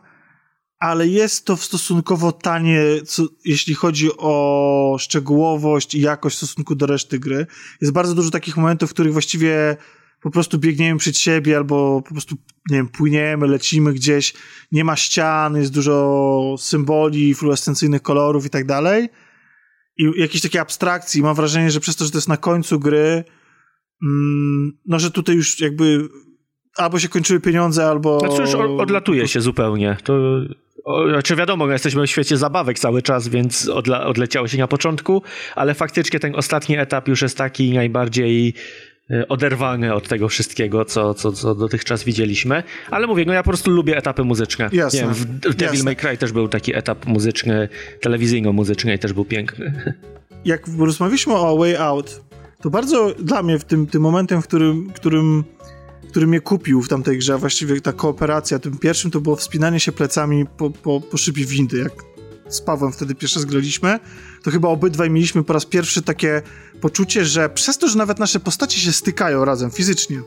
ale 0.80 1.08
jest 1.08 1.46
to 1.46 1.58
stosunkowo 1.58 2.32
tanie, 2.32 2.82
co, 3.06 3.24
jeśli 3.46 3.74
chodzi 3.74 4.10
o 4.18 4.98
szczegółowość 5.00 5.96
i 5.96 6.02
jakość 6.02 6.36
w 6.36 6.38
stosunku 6.38 6.76
do 6.76 6.86
reszty 6.86 7.20
gry. 7.20 7.48
Jest 7.82 7.94
bardzo 7.94 8.16
dużo 8.16 8.32
takich 8.32 8.58
momentów, 8.58 8.90
w 8.90 8.94
których 8.94 9.14
właściwie 9.14 9.78
po 10.24 10.32
prostu 10.32 10.60
biegniemy 10.60 11.00
przed 11.00 11.18
siebie 11.18 11.58
albo 11.58 12.02
po 12.02 12.12
prostu, 12.12 12.36
nie 12.70 12.78
wiem, 12.78 12.88
płyniemy, 12.88 13.48
lecimy 13.48 13.94
gdzieś, 13.94 14.34
nie 14.72 14.84
ma 14.84 14.95
ścian, 14.95 15.56
jest 15.56 15.74
dużo 15.74 16.56
symboli, 16.60 17.34
fluorescencyjnych 17.34 18.02
kolorów 18.02 18.45
i 18.45 18.50
tak 18.50 18.66
dalej. 18.66 19.10
I 19.98 20.12
jakieś 20.16 20.41
takie 20.41 20.62
abstrakcji. 20.62 21.22
Mam 21.22 21.36
wrażenie, 21.36 21.72
że 21.72 21.80
przez 21.80 21.95
to, 21.95 22.06
że 22.06 22.12
to 22.12 22.18
jest 22.18 22.30
na 22.30 22.38
końcu 22.38 22.80
gry, 22.80 23.24
mm, 24.04 24.78
no, 24.86 25.00
że 25.00 25.12
tutaj 25.12 25.36
już 25.36 25.60
jakby 25.60 26.10
albo 26.78 27.00
się 27.00 27.10
kończyły 27.10 27.40
pieniądze, 27.40 27.86
albo... 27.86 28.20
No 28.24 28.38
cóż, 28.38 28.56
odlatuje 28.56 29.28
się 29.28 29.41
zupełnie. 29.41 29.98
To 30.04 30.14
znaczy 31.10 31.36
wiadomo, 31.36 31.72
jesteśmy 31.72 32.08
w 32.08 32.10
świecie 32.10 32.38
zabawek 32.38 32.80
cały 32.80 33.02
czas, 33.02 33.28
więc 33.28 33.70
odla, 33.70 34.06
odleciało 34.06 34.48
się 34.48 34.58
na 34.58 34.68
początku, 34.68 35.24
ale 35.56 35.74
faktycznie 35.74 36.20
ten 36.20 36.36
ostatni 36.36 36.78
etap 36.78 37.08
już 37.08 37.22
jest 37.22 37.38
taki 37.38 37.74
najbardziej 37.74 38.54
e, 39.12 39.28
oderwany 39.28 39.94
od 39.94 40.08
tego 40.08 40.28
wszystkiego, 40.30 40.86
co, 40.86 41.14
co, 41.14 41.32
co 41.32 41.56
dotychczas 41.56 42.04
widzieliśmy. 42.04 42.64
Ale 42.92 43.08
mówię, 43.08 43.24
no 43.28 43.34
ja 43.34 43.44
po 43.44 43.50
prostu 43.50 43.72
lubię 43.72 43.98
etapy 43.98 44.24
muzyczne. 44.24 44.70
Jasne. 44.72 45.00
Nie 45.00 45.06
wiem, 45.06 45.14
w 45.14 45.26
Devil 45.26 45.64
Jasne. 45.64 45.84
May 45.84 45.96
Cry 45.96 46.18
też 46.18 46.32
był 46.32 46.48
taki 46.48 46.76
etap 46.76 47.06
muzyczny, 47.06 47.70
telewizyjno-muzyczny 48.02 48.94
i 48.94 49.00
też 49.00 49.14
był 49.14 49.26
piękny. 49.26 49.74
Jak 50.46 50.68
rozmawialiśmy 50.78 51.34
o 51.34 51.58
Way 51.58 51.76
Out, 51.76 52.22
to 52.62 52.70
bardzo 52.70 53.14
dla 53.20 53.44
mnie 53.44 53.60
w 53.60 53.64
tym, 53.64 53.88
tym 53.88 54.02
momentem, 54.02 54.42
w 54.42 54.48
którym, 54.48 54.90
którym 54.96 55.44
który 56.14 56.28
mnie 56.28 56.42
kupił 56.42 56.82
w 56.82 56.90
tamtej 56.90 57.18
grze, 57.18 57.38
właściwie 57.38 57.82
ta 57.82 57.94
kooperacja. 57.94 58.60
Tym 58.60 58.78
pierwszym 58.78 59.12
to 59.12 59.22
było 59.22 59.36
wspinanie 59.36 59.80
się 59.80 59.92
plecami 59.92 60.46
po, 60.58 60.70
po, 60.70 61.02
po 61.02 61.18
szybie 61.18 61.46
windy, 61.46 61.78
jak 61.78 61.92
z 62.56 62.62
Pawłem 62.62 62.92
wtedy 62.92 63.16
pierwszy 63.16 63.40
raz 63.40 63.46
graliśmy, 63.46 64.00
to 64.44 64.52
chyba 64.52 64.68
obydwaj 64.68 65.10
mieliśmy 65.10 65.44
po 65.44 65.54
raz 65.54 65.66
pierwszy 65.66 66.02
takie 66.02 66.42
poczucie, 66.82 67.26
że 67.26 67.50
przez 67.50 67.78
to, 67.78 67.88
że 67.88 67.98
nawet 67.98 68.20
nasze 68.20 68.40
postacie 68.40 68.80
się 68.80 68.94
stykają 68.94 69.46
razem 69.46 69.72
fizycznie, 69.72 70.22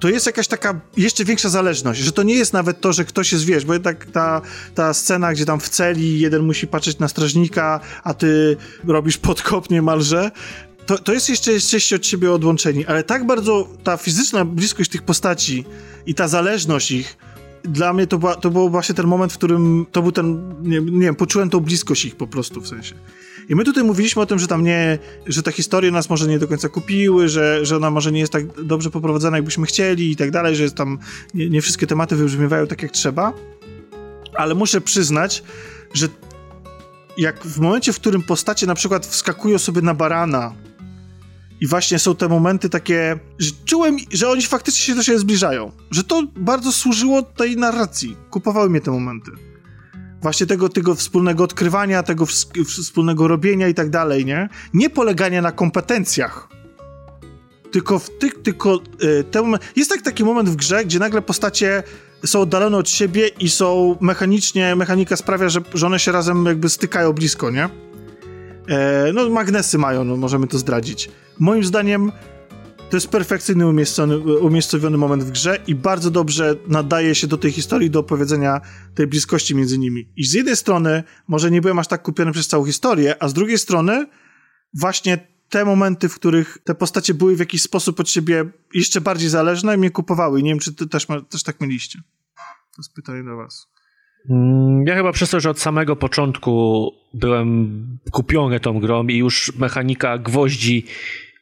to 0.00 0.08
jest 0.08 0.26
jakaś 0.26 0.48
taka 0.48 0.80
jeszcze 0.96 1.24
większa 1.24 1.48
zależność, 1.48 2.00
że 2.00 2.12
to 2.12 2.22
nie 2.22 2.34
jest 2.34 2.52
nawet 2.52 2.80
to, 2.80 2.92
że 2.92 3.04
ktoś 3.04 3.32
jest, 3.32 3.44
wiesz, 3.44 3.64
bo 3.64 3.72
jednak 3.72 4.06
ta, 4.06 4.40
ta 4.74 4.94
scena, 4.94 5.32
gdzie 5.32 5.44
tam 5.44 5.60
w 5.60 5.68
celi 5.68 6.20
jeden 6.20 6.42
musi 6.42 6.66
patrzeć 6.66 6.98
na 6.98 7.08
strażnika, 7.08 7.80
a 8.04 8.14
ty 8.14 8.56
robisz 8.86 9.18
podkop 9.18 9.70
niemalże, 9.70 10.30
to, 10.86 10.98
to 10.98 11.12
jest 11.12 11.28
jeszcze, 11.28 11.52
jesteście 11.52 11.96
od 11.96 12.06
siebie 12.06 12.32
odłączeni, 12.32 12.86
ale 12.86 13.04
tak 13.04 13.26
bardzo 13.26 13.68
ta 13.84 13.96
fizyczna 13.96 14.44
bliskość 14.44 14.90
tych 14.90 15.02
postaci 15.02 15.64
i 16.06 16.14
ta 16.14 16.28
zależność 16.28 16.90
ich, 16.90 17.16
dla 17.62 17.92
mnie 17.92 18.06
to, 18.06 18.36
to 18.36 18.50
był 18.50 18.70
właśnie 18.70 18.94
ten 18.94 19.06
moment, 19.06 19.32
w 19.32 19.38
którym 19.38 19.86
to 19.92 20.02
był 20.02 20.12
ten, 20.12 20.54
nie, 20.62 20.80
nie 20.80 21.00
wiem, 21.00 21.14
poczułem 21.14 21.50
tą 21.50 21.60
bliskość 21.60 22.04
ich 22.04 22.16
po 22.16 22.26
prostu 22.26 22.60
w 22.60 22.68
sensie. 22.68 22.94
I 23.48 23.54
my 23.54 23.64
tutaj 23.64 23.84
mówiliśmy 23.84 24.22
o 24.22 24.26
tym, 24.26 24.38
że 24.38 24.46
tam 24.46 24.64
nie, 24.64 24.98
że 25.26 25.42
te 25.42 25.52
historie 25.52 25.90
nas 25.90 26.10
może 26.10 26.28
nie 26.28 26.38
do 26.38 26.48
końca 26.48 26.68
kupiły, 26.68 27.28
że, 27.28 27.66
że 27.66 27.76
ona 27.76 27.90
może 27.90 28.12
nie 28.12 28.20
jest 28.20 28.32
tak 28.32 28.62
dobrze 28.62 28.90
poprowadzona, 28.90 29.36
jakbyśmy 29.36 29.66
chcieli 29.66 30.10
i 30.10 30.16
tak 30.16 30.30
dalej, 30.30 30.56
że 30.56 30.70
tam 30.70 30.98
nie, 31.34 31.50
nie 31.50 31.62
wszystkie 31.62 31.86
tematy 31.86 32.16
wybrzmiewają 32.16 32.66
tak, 32.66 32.82
jak 32.82 32.92
trzeba. 32.92 33.32
Ale 34.34 34.54
muszę 34.54 34.80
przyznać, 34.80 35.42
że 35.94 36.08
jak 37.16 37.44
w 37.44 37.60
momencie, 37.60 37.92
w 37.92 37.96
którym 37.96 38.22
postacie 38.22 38.66
na 38.66 38.74
przykład 38.74 39.06
wskakują 39.06 39.58
sobie 39.58 39.82
na 39.82 39.94
barana 39.94 40.54
i 41.60 41.66
właśnie 41.66 41.98
są 41.98 42.16
te 42.16 42.28
momenty 42.28 42.68
takie, 42.68 43.18
że 43.38 43.50
czułem, 43.64 43.96
że 44.12 44.28
oni 44.28 44.42
faktycznie 44.42 44.84
się 44.84 44.94
do 44.94 45.02
siebie 45.02 45.18
zbliżają. 45.18 45.72
Że 45.90 46.04
to 46.04 46.22
bardzo 46.36 46.72
służyło 46.72 47.22
tej 47.22 47.56
narracji. 47.56 48.16
Kupowały 48.30 48.70
mnie 48.70 48.80
te 48.80 48.90
momenty. 48.90 49.30
Właśnie 50.22 50.46
tego, 50.46 50.68
tego 50.68 50.94
wspólnego 50.94 51.44
odkrywania, 51.44 52.02
tego 52.02 52.26
wspólnego 52.66 53.28
robienia 53.28 53.68
i 53.68 53.74
tak 53.74 53.90
dalej, 53.90 54.24
nie? 54.24 54.48
Nie 54.74 54.90
polegania 54.90 55.42
na 55.42 55.52
kompetencjach. 55.52 56.48
Tylko 57.70 57.98
w 57.98 58.10
tych, 58.18 58.42
tylko 58.42 58.80
y. 59.02 59.24
Jest 59.76 59.90
tak 59.90 60.02
taki 60.02 60.24
moment 60.24 60.48
w 60.48 60.56
grze, 60.56 60.84
gdzie 60.84 60.98
nagle 60.98 61.22
postacie 61.22 61.82
są 62.26 62.40
oddalone 62.40 62.76
od 62.76 62.90
siebie 62.90 63.28
i 63.28 63.50
są 63.50 63.96
mechanicznie, 64.00 64.76
mechanika 64.76 65.16
sprawia, 65.16 65.48
że, 65.48 65.60
że 65.74 65.86
one 65.86 65.98
się 65.98 66.12
razem 66.12 66.46
jakby 66.46 66.68
stykają 66.68 67.12
blisko, 67.12 67.50
nie? 67.50 67.68
E, 68.68 69.12
no, 69.14 69.28
magnesy 69.28 69.78
mają, 69.78 70.04
no, 70.04 70.16
możemy 70.16 70.46
to 70.46 70.58
zdradzić. 70.58 71.10
Moim 71.38 71.64
zdaniem 71.64 72.12
to 72.90 72.96
jest 72.96 73.08
perfekcyjny 73.08 73.66
umiejscowiony 74.40 74.98
moment 74.98 75.24
w 75.24 75.30
grze 75.30 75.58
i 75.66 75.74
bardzo 75.74 76.10
dobrze 76.10 76.56
nadaje 76.66 77.14
się 77.14 77.26
do 77.26 77.38
tej 77.38 77.52
historii, 77.52 77.90
do 77.90 78.00
opowiedzenia 78.00 78.60
tej 78.94 79.06
bliskości 79.06 79.54
między 79.54 79.78
nimi. 79.78 80.08
I 80.16 80.24
z 80.24 80.32
jednej 80.32 80.56
strony 80.56 81.02
może 81.28 81.50
nie 81.50 81.60
byłem 81.60 81.78
aż 81.78 81.88
tak 81.88 82.02
kupiony 82.02 82.32
przez 82.32 82.48
całą 82.48 82.64
historię, 82.64 83.22
a 83.22 83.28
z 83.28 83.34
drugiej 83.34 83.58
strony 83.58 84.06
właśnie 84.74 85.18
te 85.48 85.64
momenty, 85.64 86.08
w 86.08 86.14
których 86.14 86.58
te 86.64 86.74
postacie 86.74 87.14
były 87.14 87.36
w 87.36 87.38
jakiś 87.38 87.62
sposób 87.62 88.00
od 88.00 88.10
siebie 88.10 88.44
jeszcze 88.74 89.00
bardziej 89.00 89.28
zależne, 89.28 89.76
mnie 89.76 89.90
kupowały. 89.90 90.42
Nie 90.42 90.50
wiem, 90.50 90.58
czy 90.58 90.74
ty 90.74 90.86
też, 90.86 91.06
też 91.30 91.42
tak 91.42 91.60
mieliście. 91.60 91.98
To 92.76 92.82
jest 92.82 92.94
pytanie 92.94 93.24
do 93.24 93.36
was. 93.36 93.68
Mm, 94.30 94.86
ja 94.86 94.94
chyba 94.94 95.12
przez 95.12 95.30
to, 95.30 95.40
że 95.40 95.50
od 95.50 95.60
samego 95.60 95.96
początku 95.96 96.90
byłem 97.14 97.98
kupiony 98.10 98.60
tą 98.60 98.80
grą 98.80 99.06
i 99.06 99.16
już 99.16 99.52
mechanika 99.58 100.18
gwoździ 100.18 100.86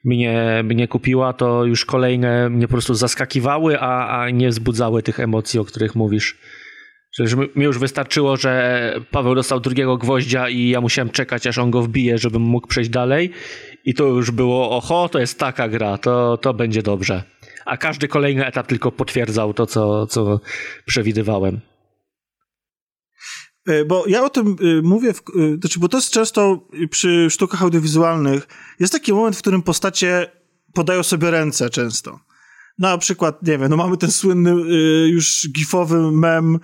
mnie, 0.06 0.62
mnie 0.64 0.88
kupiła, 0.88 1.32
to 1.32 1.64
już 1.64 1.84
kolejne 1.84 2.50
mnie 2.50 2.66
po 2.68 2.72
prostu 2.72 2.94
zaskakiwały, 2.94 3.80
a, 3.80 4.20
a 4.20 4.30
nie 4.30 4.48
wzbudzały 4.48 5.02
tych 5.02 5.20
emocji, 5.20 5.60
o 5.60 5.64
których 5.64 5.94
mówisz. 5.94 6.38
Że 7.18 7.36
mi 7.36 7.64
już 7.64 7.78
wystarczyło, 7.78 8.36
że 8.36 8.94
Paweł 9.10 9.34
dostał 9.34 9.60
drugiego 9.60 9.96
gwoździa 9.96 10.48
i 10.48 10.68
ja 10.68 10.80
musiałem 10.80 11.10
czekać, 11.10 11.46
aż 11.46 11.58
on 11.58 11.70
go 11.70 11.82
wbije, 11.82 12.18
żebym 12.18 12.42
mógł 12.42 12.68
przejść 12.68 12.90
dalej. 12.90 13.30
I 13.84 13.94
to 13.94 14.04
już 14.04 14.30
było, 14.30 14.76
oho, 14.76 15.08
to 15.08 15.18
jest 15.18 15.38
taka 15.38 15.68
gra, 15.68 15.98
to, 15.98 16.36
to 16.36 16.54
będzie 16.54 16.82
dobrze. 16.82 17.22
A 17.66 17.76
każdy 17.76 18.08
kolejny 18.08 18.46
etap 18.46 18.66
tylko 18.66 18.92
potwierdzał 18.92 19.54
to, 19.54 19.66
co, 19.66 20.06
co 20.06 20.40
przewidywałem. 20.86 21.60
E, 23.66 23.84
bo 23.84 24.04
ja 24.06 24.24
o 24.24 24.30
tym 24.30 24.56
e, 24.78 24.82
mówię, 24.82 25.12
w, 25.12 25.18
e, 25.18 25.22
znaczy, 25.60 25.80
bo 25.80 25.88
to 25.88 25.98
jest 25.98 26.10
często 26.10 26.68
przy 26.90 27.30
sztukach 27.30 27.62
audiowizualnych, 27.62 28.46
jest 28.80 28.92
taki 28.92 29.12
moment, 29.12 29.36
w 29.36 29.40
którym 29.40 29.62
postacie 29.62 30.30
podają 30.74 31.02
sobie 31.02 31.30
ręce 31.30 31.70
często. 31.70 32.20
Na 32.78 32.98
przykład, 32.98 33.42
nie 33.42 33.58
wiem, 33.58 33.70
no 33.70 33.76
mamy 33.76 33.96
ten 33.96 34.10
słynny 34.10 34.50
już 35.06 35.48
gifowy 35.52 36.12
mem, 36.12 36.58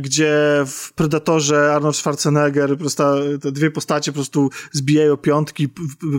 gdzie 0.00 0.34
w 0.66 0.92
Predatorze 0.92 1.74
Arnold 1.74 1.96
Schwarzenegger, 1.96 2.70
po 2.70 2.76
prostu 2.76 3.02
te 3.42 3.52
dwie 3.52 3.70
postacie 3.70 4.12
po 4.12 4.16
prostu 4.16 4.50
zbijają 4.72 5.16
piątki, 5.16 5.68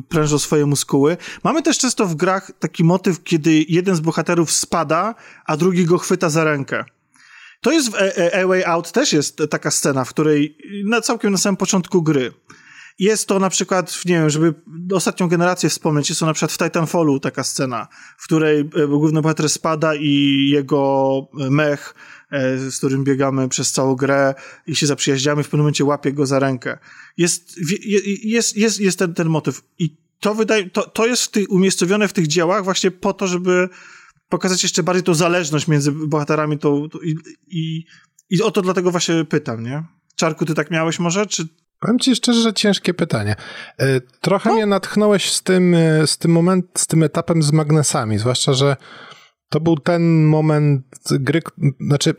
prężą 0.09 0.39
swoje 0.39 0.65
muskuły. 0.65 1.17
Mamy 1.43 1.61
też 1.61 1.77
często 1.77 2.05
w 2.05 2.15
grach 2.15 2.51
taki 2.59 2.83
motyw, 2.83 3.23
kiedy 3.23 3.65
jeden 3.69 3.95
z 3.95 3.99
bohaterów 3.99 4.51
spada, 4.51 5.15
a 5.45 5.57
drugi 5.57 5.85
go 5.85 5.97
chwyta 5.97 6.29
za 6.29 6.43
rękę. 6.43 6.85
To 7.63 7.71
jest 7.71 7.91
w 7.91 7.95
A, 8.33 8.47
Way 8.47 8.65
Out 8.65 8.91
też 8.91 9.13
jest 9.13 9.41
taka 9.49 9.71
scena, 9.71 10.05
w 10.05 10.09
której 10.09 10.57
na 10.85 11.01
całkiem 11.01 11.31
na 11.31 11.37
samym 11.37 11.57
początku 11.57 12.01
gry 12.01 12.33
jest 12.99 13.27
to 13.27 13.39
na 13.39 13.49
przykład, 13.49 14.05
nie 14.05 14.13
wiem, 14.13 14.29
żeby 14.29 14.53
ostatnią 14.93 15.27
generację 15.27 15.69
wspomnieć, 15.69 16.09
jest 16.09 16.19
to 16.19 16.25
na 16.25 16.33
przykład 16.33 16.51
w 16.51 16.57
Titanfallu 16.57 17.19
taka 17.19 17.43
scena, 17.43 17.87
w 18.17 18.23
której 18.23 18.59
e, 18.59 18.87
główny 18.87 19.21
bohater 19.21 19.49
spada 19.49 19.95
i 19.95 20.47
jego 20.53 21.21
mech, 21.33 21.95
e, 22.31 22.57
z 22.57 22.77
którym 22.77 23.03
biegamy 23.03 23.49
przez 23.49 23.71
całą 23.71 23.95
grę 23.95 24.33
i 24.67 24.75
się 24.75 24.87
zaprzyjaźniamy, 24.87 25.43
w 25.43 25.45
pewnym 25.45 25.61
momencie 25.61 25.85
łapie 25.85 26.13
go 26.13 26.25
za 26.25 26.39
rękę. 26.39 26.77
Jest, 27.17 27.59
jest, 28.23 28.57
jest, 28.57 28.79
jest 28.79 28.99
ten, 28.99 29.13
ten 29.13 29.27
motyw. 29.27 29.61
I 29.79 29.97
to 30.19 30.35
wydaje, 30.35 30.69
to, 30.69 30.89
to 30.89 31.05
jest 31.05 31.39
umiejscowione 31.49 32.07
w 32.07 32.13
tych 32.13 32.27
dziełach 32.27 32.63
właśnie 32.63 32.91
po 32.91 33.13
to, 33.13 33.27
żeby 33.27 33.69
pokazać 34.33 34.63
jeszcze 34.63 34.83
bardziej 34.83 35.03
tą 35.03 35.13
zależność 35.13 35.67
między 35.67 35.91
bohaterami 35.91 36.57
tą, 36.57 36.89
tą 36.89 36.99
i, 36.99 37.15
i, 37.47 37.85
i 38.29 38.41
o 38.41 38.51
to 38.51 38.61
dlatego 38.61 38.91
właśnie 38.91 39.25
pytam, 39.25 39.63
nie? 39.63 39.83
Czarku, 40.15 40.45
ty 40.45 40.53
tak 40.53 40.71
miałeś 40.71 40.99
może, 40.99 41.25
czy... 41.25 41.47
Powiem 41.79 41.99
ci 41.99 42.15
szczerze, 42.15 42.41
że 42.41 42.53
ciężkie 42.53 42.93
pytanie. 42.93 43.35
E, 43.79 44.01
trochę 44.01 44.49
no. 44.49 44.55
mnie 44.55 44.65
natchnąłeś 44.65 45.31
z 45.31 45.43
tym, 45.43 45.75
e, 45.75 46.07
z 46.07 46.17
tym 46.17 46.31
moment, 46.31 46.65
z 46.77 46.87
tym 46.87 47.03
etapem 47.03 47.43
z 47.43 47.51
magnesami, 47.51 48.17
zwłaszcza, 48.19 48.53
że 48.53 48.75
to 49.49 49.59
był 49.59 49.75
ten 49.75 50.25
moment 50.25 50.85
gry, 51.11 51.41
znaczy 51.79 52.13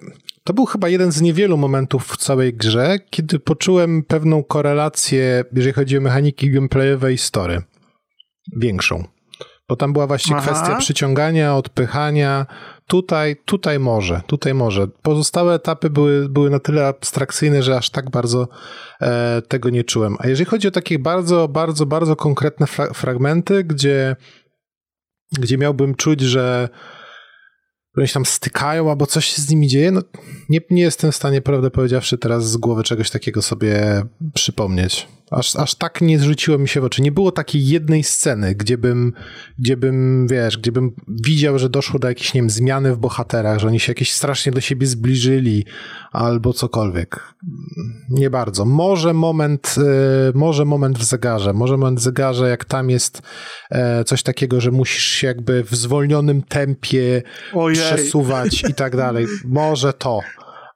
to 0.44 0.52
był 0.52 0.66
chyba 0.66 0.88
jeden 0.88 1.12
z 1.12 1.20
niewielu 1.20 1.56
momentów 1.56 2.06
w 2.06 2.16
całej 2.16 2.54
grze, 2.54 2.98
kiedy 3.10 3.38
poczułem 3.38 4.02
pewną 4.02 4.44
korelację, 4.44 5.44
jeżeli 5.52 5.72
chodzi 5.72 5.98
o 5.98 6.00
mechaniki 6.00 6.50
gameplayowe 6.50 7.12
i 7.12 7.18
story. 7.18 7.62
Większą. 8.56 9.13
Bo 9.68 9.76
tam 9.76 9.92
była 9.92 10.06
właśnie 10.06 10.36
Aha. 10.36 10.46
kwestia 10.46 10.76
przyciągania, 10.76 11.56
odpychania. 11.56 12.46
Tutaj, 12.86 13.36
tutaj 13.44 13.78
może, 13.78 14.22
tutaj 14.26 14.54
może. 14.54 14.88
Pozostałe 14.88 15.54
etapy 15.54 15.90
były, 15.90 16.28
były 16.28 16.50
na 16.50 16.58
tyle 16.58 16.86
abstrakcyjne, 16.86 17.62
że 17.62 17.76
aż 17.76 17.90
tak 17.90 18.10
bardzo 18.10 18.48
e, 19.00 19.42
tego 19.48 19.70
nie 19.70 19.84
czułem. 19.84 20.16
A 20.18 20.28
jeżeli 20.28 20.50
chodzi 20.50 20.68
o 20.68 20.70
takie 20.70 20.98
bardzo, 20.98 21.48
bardzo, 21.48 21.86
bardzo 21.86 22.16
konkretne 22.16 22.66
fra 22.66 22.92
fragmenty, 22.92 23.64
gdzie, 23.64 24.16
gdzie 25.32 25.58
miałbym 25.58 25.94
czuć, 25.94 26.20
że 26.20 26.68
oni 27.96 28.08
się 28.08 28.14
tam 28.14 28.24
stykają 28.24 28.90
albo 28.90 29.06
coś 29.06 29.26
się 29.26 29.42
z 29.42 29.50
nimi 29.50 29.68
dzieje, 29.68 29.90
no 29.90 30.00
nie, 30.48 30.60
nie 30.70 30.82
jestem 30.82 31.12
w 31.12 31.16
stanie, 31.16 31.40
prawdę 31.42 31.70
powiedziawszy, 31.70 32.18
teraz 32.18 32.50
z 32.50 32.56
głowy 32.56 32.82
czegoś 32.82 33.10
takiego 33.10 33.42
sobie 33.42 34.02
przypomnieć. 34.34 35.08
Aż, 35.34 35.56
aż 35.56 35.74
tak 35.74 36.00
nie 36.00 36.18
zrzuciło 36.18 36.58
mi 36.58 36.68
się 36.68 36.80
w 36.80 36.84
oczy. 36.84 37.02
Nie 37.02 37.12
było 37.12 37.32
takiej 37.32 37.66
jednej 37.66 38.04
sceny, 38.04 38.54
gdzie 38.54 38.78
bym, 38.78 39.12
gdzie 39.58 39.76
bym, 39.76 40.26
wiesz, 40.28 40.58
gdzie 40.58 40.72
bym 40.72 40.92
widział, 41.08 41.58
że 41.58 41.68
doszło 41.68 42.00
do 42.00 42.08
jakiejś, 42.08 42.34
nie 42.34 42.40
wiem, 42.40 42.50
zmiany 42.50 42.94
w 42.94 42.98
bohaterach, 42.98 43.58
że 43.58 43.66
oni 43.66 43.80
się 43.80 43.90
jakieś 43.90 44.12
strasznie 44.12 44.52
do 44.52 44.60
siebie 44.60 44.86
zbliżyli 44.86 45.64
albo 46.12 46.52
cokolwiek. 46.52 47.34
Nie 48.10 48.30
bardzo. 48.30 48.64
Może 48.64 49.14
moment, 49.14 49.74
e, 49.78 50.32
może 50.34 50.64
moment 50.64 50.98
w 50.98 51.04
zegarze, 51.04 51.52
może 51.52 51.76
moment 51.76 51.98
w 51.98 52.02
zegarze, 52.02 52.48
jak 52.48 52.64
tam 52.64 52.90
jest 52.90 53.22
e, 53.70 54.04
coś 54.04 54.22
takiego, 54.22 54.60
że 54.60 54.70
musisz 54.70 55.04
się 55.04 55.26
jakby 55.26 55.64
w 55.64 55.74
zwolnionym 55.74 56.42
tempie 56.42 57.22
Ojej. 57.54 57.76
przesuwać 57.76 58.64
i 58.70 58.74
tak 58.74 58.96
dalej. 58.96 59.26
Może 59.44 59.92
to. 59.92 60.20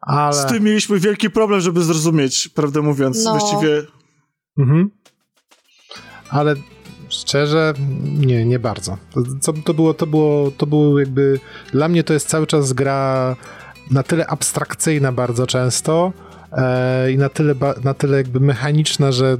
Ale... 0.00 0.36
Z 0.36 0.46
tym 0.46 0.64
mieliśmy 0.64 0.98
wielki 0.98 1.30
problem, 1.30 1.60
żeby 1.60 1.82
zrozumieć, 1.82 2.48
prawdę 2.48 2.82
mówiąc. 2.82 3.24
No. 3.24 3.30
Właściwie 3.38 3.97
Mhm. 4.58 4.90
Ale 6.30 6.54
szczerze, 7.08 7.74
nie, 8.18 8.44
nie 8.44 8.58
bardzo. 8.58 8.98
To, 9.12 9.22
to, 9.42 9.52
to, 9.52 9.74
było, 9.74 9.94
to, 9.94 10.06
było, 10.06 10.50
to 10.50 10.66
było 10.66 10.98
jakby. 10.98 11.40
Dla 11.72 11.88
mnie 11.88 12.04
to 12.04 12.12
jest 12.12 12.28
cały 12.28 12.46
czas 12.46 12.72
gra 12.72 13.36
na 13.90 14.02
tyle 14.02 14.26
abstrakcyjna 14.26 15.12
bardzo 15.12 15.46
często 15.46 16.12
e, 16.52 17.12
i 17.12 17.18
na 17.18 17.28
tyle, 17.28 17.54
ba, 17.54 17.74
na 17.84 17.94
tyle 17.94 18.16
jakby 18.16 18.40
mechaniczna, 18.40 19.12
że 19.12 19.36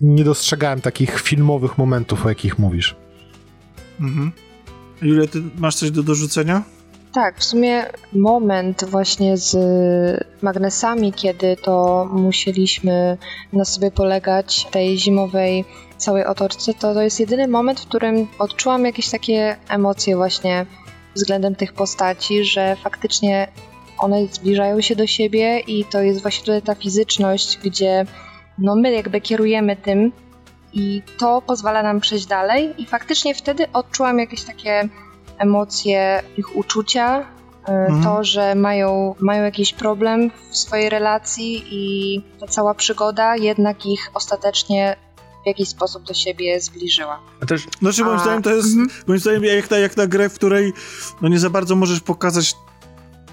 nie 0.00 0.24
dostrzegałem 0.24 0.80
takich 0.80 1.20
filmowych 1.20 1.78
momentów, 1.78 2.26
o 2.26 2.28
jakich 2.28 2.58
mówisz. 2.58 2.96
Mhm. 4.00 4.32
Julia, 5.02 5.26
ty 5.26 5.42
masz 5.58 5.74
coś 5.74 5.90
do 5.90 6.02
dorzucenia? 6.02 6.62
Tak, 7.12 7.38
w 7.38 7.44
sumie 7.44 7.86
moment 8.12 8.84
właśnie 8.84 9.36
z 9.36 9.56
magnesami, 10.42 11.12
kiedy 11.12 11.56
to 11.56 12.08
musieliśmy 12.12 13.18
na 13.52 13.64
sobie 13.64 13.90
polegać 13.90 14.66
tej 14.70 14.98
zimowej 14.98 15.64
całej 15.96 16.24
otoczce, 16.24 16.74
to, 16.74 16.94
to 16.94 17.02
jest 17.02 17.20
jedyny 17.20 17.48
moment, 17.48 17.80
w 17.80 17.88
którym 17.88 18.26
odczułam 18.38 18.84
jakieś 18.84 19.10
takie 19.10 19.56
emocje 19.68 20.16
właśnie 20.16 20.66
względem 21.14 21.54
tych 21.54 21.72
postaci, 21.72 22.44
że 22.44 22.76
faktycznie 22.76 23.48
one 23.98 24.26
zbliżają 24.26 24.80
się 24.80 24.96
do 24.96 25.06
siebie 25.06 25.60
i 25.60 25.84
to 25.84 26.00
jest 26.00 26.22
właśnie 26.22 26.62
ta 26.62 26.74
fizyczność, 26.74 27.58
gdzie 27.58 28.04
no 28.58 28.76
my 28.76 28.92
jakby 28.92 29.20
kierujemy 29.20 29.76
tym 29.76 30.12
i 30.72 31.02
to 31.18 31.42
pozwala 31.42 31.82
nam 31.82 32.00
przejść 32.00 32.26
dalej. 32.26 32.74
I 32.78 32.86
faktycznie 32.86 33.34
wtedy 33.34 33.72
odczułam 33.72 34.18
jakieś 34.18 34.42
takie 34.42 34.88
emocje, 35.40 36.22
ich 36.36 36.56
uczucia, 36.56 37.20
y, 37.20 37.72
Mhm. 37.72 38.02
to, 38.04 38.24
że 38.24 38.54
mają, 38.54 39.14
mają 39.20 39.42
jakiś 39.44 39.72
problem 39.74 40.30
w 40.50 40.56
swojej 40.56 40.88
relacji 40.90 41.64
i 41.70 42.22
ta 42.40 42.46
cała 42.46 42.74
przygoda 42.74 43.36
jednak 43.36 43.86
ich 43.86 44.10
ostatecznie 44.14 44.96
w 45.44 45.46
jakiś 45.46 45.68
sposób 45.68 46.02
do 46.04 46.14
siebie 46.14 46.60
zbliżyła. 46.60 47.20
A 47.42 47.46
też 47.46 47.66
Znaczy, 47.80 48.04
moim 48.04 48.16
A, 48.16 48.22
zdaniem 48.22 48.42
to 48.42 48.50
jest, 48.50 48.68
mhm. 48.68 48.88
moim 49.06 49.20
zdaniem, 49.20 49.44
jak 49.44 49.70
na, 49.70 49.78
jak 49.78 49.96
na 49.96 50.06
grę, 50.06 50.28
w 50.28 50.34
której 50.34 50.72
no 51.22 51.28
nie 51.28 51.38
za 51.38 51.50
bardzo 51.50 51.76
możesz 51.76 52.00
pokazać 52.00 52.54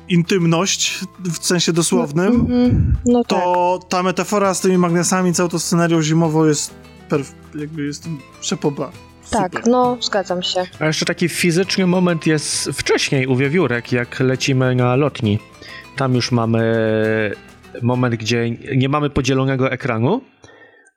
intymność, 0.09 0.99
w 1.39 1.45
sensie 1.45 1.73
dosłownym, 1.73 2.27
Mhm. 2.27 2.97
No 3.05 3.23
tak. 3.23 3.29
to 3.39 3.79
ta 3.89 4.03
metafora 4.03 4.53
z 4.53 4.61
tymi 4.61 4.77
magnesami, 4.77 5.33
całą 5.33 5.49
tą 5.49 5.59
scenarią 5.59 6.01
zimową 6.01 6.45
jest 6.45 6.73
perf- 7.09 7.33
jakby 7.59 7.85
jest 7.85 8.09
przepoba. 8.41 8.91
Tak, 9.31 9.51
Super. 9.53 9.67
no 9.67 9.97
zgadzam 10.01 10.43
się. 10.43 10.63
A 10.79 10.85
jeszcze 10.85 11.05
taki 11.05 11.29
fizyczny 11.29 11.87
moment 11.87 12.27
jest 12.27 12.69
wcześniej 12.73 13.27
u 13.27 13.35
wiewiórek, 13.35 13.91
jak 13.91 14.19
lecimy 14.19 14.75
na 14.75 14.95
lotni. 14.95 15.39
Tam 15.95 16.15
już 16.15 16.31
mamy 16.31 16.61
moment, 17.81 18.15
gdzie 18.15 18.49
nie 18.75 18.89
mamy 18.89 19.09
podzielonego 19.09 19.71
ekranu, 19.71 20.21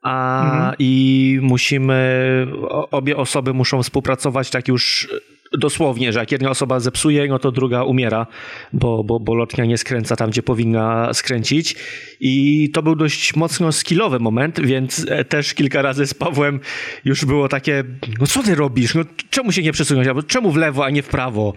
a 0.01 0.43
Mhm. 0.45 0.75
i 0.79 1.39
musimy, 1.41 2.47
obie 2.91 3.17
osoby 3.17 3.53
muszą 3.53 3.83
współpracować 3.83 4.49
tak 4.49 4.67
już 4.67 5.09
dosłownie, 5.57 6.13
że 6.13 6.19
jak 6.19 6.31
jedna 6.31 6.49
osoba 6.49 6.79
zepsuje, 6.79 7.27
no 7.27 7.39
to 7.39 7.51
druga 7.51 7.83
umiera, 7.83 8.27
bo, 8.73 9.03
bo, 9.03 9.19
bo 9.19 9.35
lotnia 9.35 9.65
nie 9.65 9.77
skręca 9.77 10.15
tam, 10.15 10.29
gdzie 10.29 10.43
powinna 10.43 11.13
skręcić. 11.13 11.75
I 12.19 12.69
to 12.73 12.83
był 12.83 12.95
dość 12.95 13.35
mocno 13.35 13.71
skillowy 13.71 14.19
moment, 14.19 14.59
więc 14.59 15.05
e, 15.09 15.25
też 15.25 15.53
kilka 15.53 15.81
razy 15.81 16.07
z 16.07 16.13
Pawłem 16.13 16.59
już 17.05 17.25
było 17.25 17.47
takie, 17.47 17.83
no 18.19 18.27
co 18.27 18.43
ty 18.43 18.55
robisz? 18.55 18.95
No 18.95 19.01
czemu 19.29 19.51
się 19.51 19.61
nie 19.61 19.71
przesunąć? 19.71 20.07
Albo 20.07 20.23
czemu 20.23 20.51
w 20.51 20.55
lewo, 20.55 20.85
a 20.85 20.89
nie 20.89 21.03
w 21.03 21.07
prawo? 21.07 21.53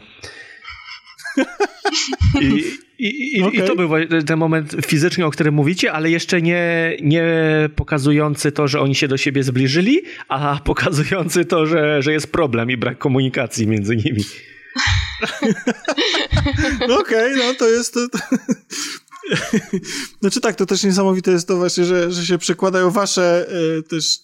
I, 2.40 2.64
i, 2.98 3.38
i, 3.38 3.42
Okej. 3.42 3.60
I 3.60 3.62
to 3.62 3.76
był 3.76 3.90
ten 4.26 4.38
moment 4.38 4.76
fizyczny, 4.86 5.24
o 5.24 5.30
którym 5.30 5.54
mówicie, 5.54 5.92
ale 5.92 6.10
jeszcze 6.10 6.42
nie, 6.42 6.96
nie 7.02 7.24
pokazujący 7.76 8.52
to, 8.52 8.68
że 8.68 8.80
oni 8.80 8.94
się 8.94 9.08
do 9.08 9.16
siebie 9.16 9.42
zbliżyli, 9.42 10.02
a 10.28 10.60
pokazujący 10.64 11.44
to, 11.44 11.66
że, 11.66 12.02
że 12.02 12.12
jest 12.12 12.32
problem 12.32 12.70
i 12.70 12.76
brak 12.76 12.98
komunikacji 12.98 13.66
między 13.66 13.96
nimi. 13.96 14.24
No 16.88 16.98
okej, 16.98 17.34
no 17.36 17.54
to 17.54 17.68
jest... 17.68 17.94
To. 17.94 18.00
Znaczy 20.20 20.40
tak, 20.40 20.56
to 20.56 20.66
też 20.66 20.84
niesamowite 20.84 21.30
jest 21.30 21.48
to 21.48 21.56
właśnie, 21.56 21.84
że, 21.84 22.12
że 22.12 22.26
się 22.26 22.38
przekładają 22.38 22.90
wasze 22.90 23.46
e, 23.78 23.82
też 23.82 24.18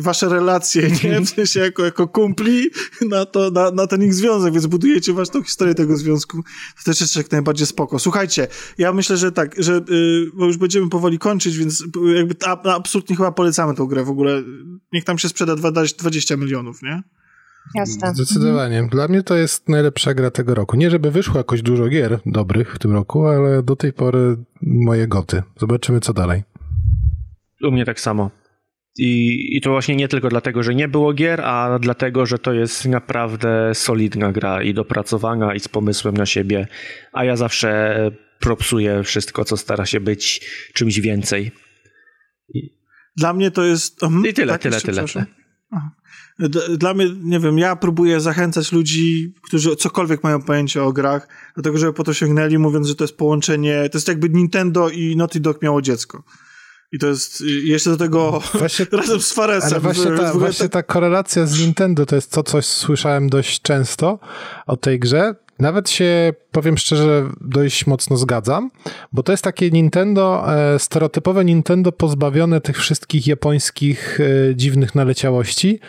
wasze 0.00 0.28
relacje, 0.28 0.90
nie? 1.04 1.20
W 1.26 1.28
sensie 1.28 1.60
jako, 1.60 1.84
jako 1.84 2.08
kumpli 2.08 2.70
na, 3.08 3.26
to, 3.26 3.50
na, 3.50 3.70
na 3.70 3.86
ten 3.86 4.02
ich 4.02 4.14
związek, 4.14 4.52
więc 4.52 4.66
budujecie 4.66 5.12
własną 5.12 5.42
historię 5.42 5.74
tego 5.74 5.96
związku. 5.96 6.42
To 6.78 6.84
też 6.84 7.00
jest 7.00 7.16
jak 7.16 7.32
najbardziej 7.32 7.66
spoko. 7.66 7.98
Słuchajcie, 7.98 8.48
ja 8.78 8.92
myślę, 8.92 9.16
że 9.16 9.32
tak, 9.32 9.54
że 9.58 9.76
y, 9.90 10.26
bo 10.34 10.46
już 10.46 10.56
będziemy 10.56 10.88
powoli 10.88 11.18
kończyć, 11.18 11.56
więc 11.56 11.84
jakby 12.16 12.34
a, 12.46 12.74
absolutnie 12.74 13.16
chyba 13.16 13.32
polecamy 13.32 13.74
tą 13.74 13.86
grę 13.86 14.04
w 14.04 14.10
ogóle. 14.10 14.42
Niech 14.92 15.04
tam 15.04 15.18
się 15.18 15.28
sprzeda 15.28 15.56
20 15.56 15.96
20 15.98 16.36
milionów, 16.36 16.82
nie? 16.82 17.02
Jasne. 17.74 18.14
Zdecydowanie. 18.14 18.88
Dla 18.90 19.08
mnie 19.08 19.22
to 19.22 19.36
jest 19.36 19.68
najlepsza 19.68 20.14
gra 20.14 20.30
tego 20.30 20.54
roku. 20.54 20.76
Nie, 20.76 20.90
żeby 20.90 21.10
wyszło 21.10 21.36
jakoś 21.36 21.62
dużo 21.62 21.88
gier 21.88 22.20
dobrych 22.26 22.74
w 22.74 22.78
tym 22.78 22.92
roku, 22.92 23.26
ale 23.26 23.62
do 23.62 23.76
tej 23.76 23.92
pory 23.92 24.36
moje 24.62 25.08
goty. 25.08 25.42
Zobaczymy, 25.60 26.00
co 26.00 26.12
dalej. 26.12 26.42
U 27.62 27.70
mnie 27.70 27.84
tak 27.84 28.00
samo. 28.00 28.30
I, 28.98 29.56
I 29.56 29.60
to 29.60 29.70
właśnie 29.70 29.96
nie 29.96 30.08
tylko 30.08 30.28
dlatego, 30.28 30.62
że 30.62 30.74
nie 30.74 30.88
było 30.88 31.12
gier, 31.12 31.40
a 31.40 31.78
dlatego, 31.78 32.26
że 32.26 32.38
to 32.38 32.52
jest 32.52 32.84
naprawdę 32.84 33.70
solidna 33.74 34.32
gra 34.32 34.62
i 34.62 34.74
dopracowana 34.74 35.54
i 35.54 35.60
z 35.60 35.68
pomysłem 35.68 36.16
na 36.16 36.26
siebie. 36.26 36.66
A 37.12 37.24
ja 37.24 37.36
zawsze 37.36 37.96
propsuję 38.40 39.02
wszystko, 39.02 39.44
co 39.44 39.56
stara 39.56 39.86
się 39.86 40.00
być 40.00 40.50
czymś 40.74 41.00
więcej. 41.00 41.50
Dla 43.16 43.32
mnie 43.32 43.50
to 43.50 43.64
jest... 43.64 44.02
Mhm, 44.02 44.26
I 44.26 44.34
tyle, 44.34 44.52
tak, 44.52 44.62
tyle, 44.62 44.80
tyle. 44.80 45.26
Dla 46.78 46.94
mnie, 46.94 47.06
nie 47.22 47.40
wiem, 47.40 47.58
ja 47.58 47.76
próbuję 47.76 48.20
zachęcać 48.20 48.72
ludzi, 48.72 49.34
którzy 49.42 49.76
cokolwiek 49.76 50.24
mają 50.24 50.42
pojęcie 50.42 50.82
o 50.82 50.92
grach, 50.92 51.28
do 51.56 51.62
tego, 51.62 51.78
żeby 51.78 51.92
po 51.92 52.04
to 52.04 52.14
sięgnęli, 52.14 52.58
mówiąc, 52.58 52.86
że 52.86 52.94
to 52.94 53.04
jest 53.04 53.16
połączenie, 53.16 53.88
to 53.92 53.98
jest 53.98 54.08
jakby 54.08 54.28
Nintendo 54.28 54.88
i 54.88 55.16
Naughty 55.16 55.40
Dog 55.40 55.62
miało 55.62 55.82
dziecko. 55.82 56.24
I 56.92 56.98
to 56.98 57.06
jest 57.06 57.40
jeszcze 57.64 57.90
do 57.90 57.96
tego 57.96 58.40
Właśnie- 58.58 58.86
razem 58.98 59.20
z 59.20 59.32
Faresem. 59.32 59.70
Ale 59.70 59.80
właśnie 59.80 60.16
ta, 60.16 60.32
właśnie 60.34 60.68
tak- 60.68 60.86
ta 60.86 60.92
korelacja 60.92 61.46
z 61.46 61.60
Nintendo 61.60 62.06
to 62.06 62.14
jest 62.14 62.32
to, 62.32 62.42
coś 62.42 62.66
słyszałem 62.66 63.28
dość 63.28 63.62
często 63.62 64.18
o 64.66 64.76
tej 64.76 64.98
grze. 64.98 65.34
Nawet 65.58 65.90
się, 65.90 66.32
powiem 66.52 66.78
szczerze, 66.78 67.30
dość 67.40 67.86
mocno 67.86 68.16
zgadzam, 68.16 68.70
bo 69.12 69.22
to 69.22 69.32
jest 69.32 69.44
takie 69.44 69.70
Nintendo, 69.70 70.44
e, 70.74 70.78
stereotypowe 70.78 71.44
Nintendo 71.44 71.92
pozbawione 71.92 72.60
tych 72.60 72.76
wszystkich 72.78 73.26
japońskich 73.26 74.18
e, 74.20 74.56
dziwnych 74.56 74.94
naleciałości 74.94 75.80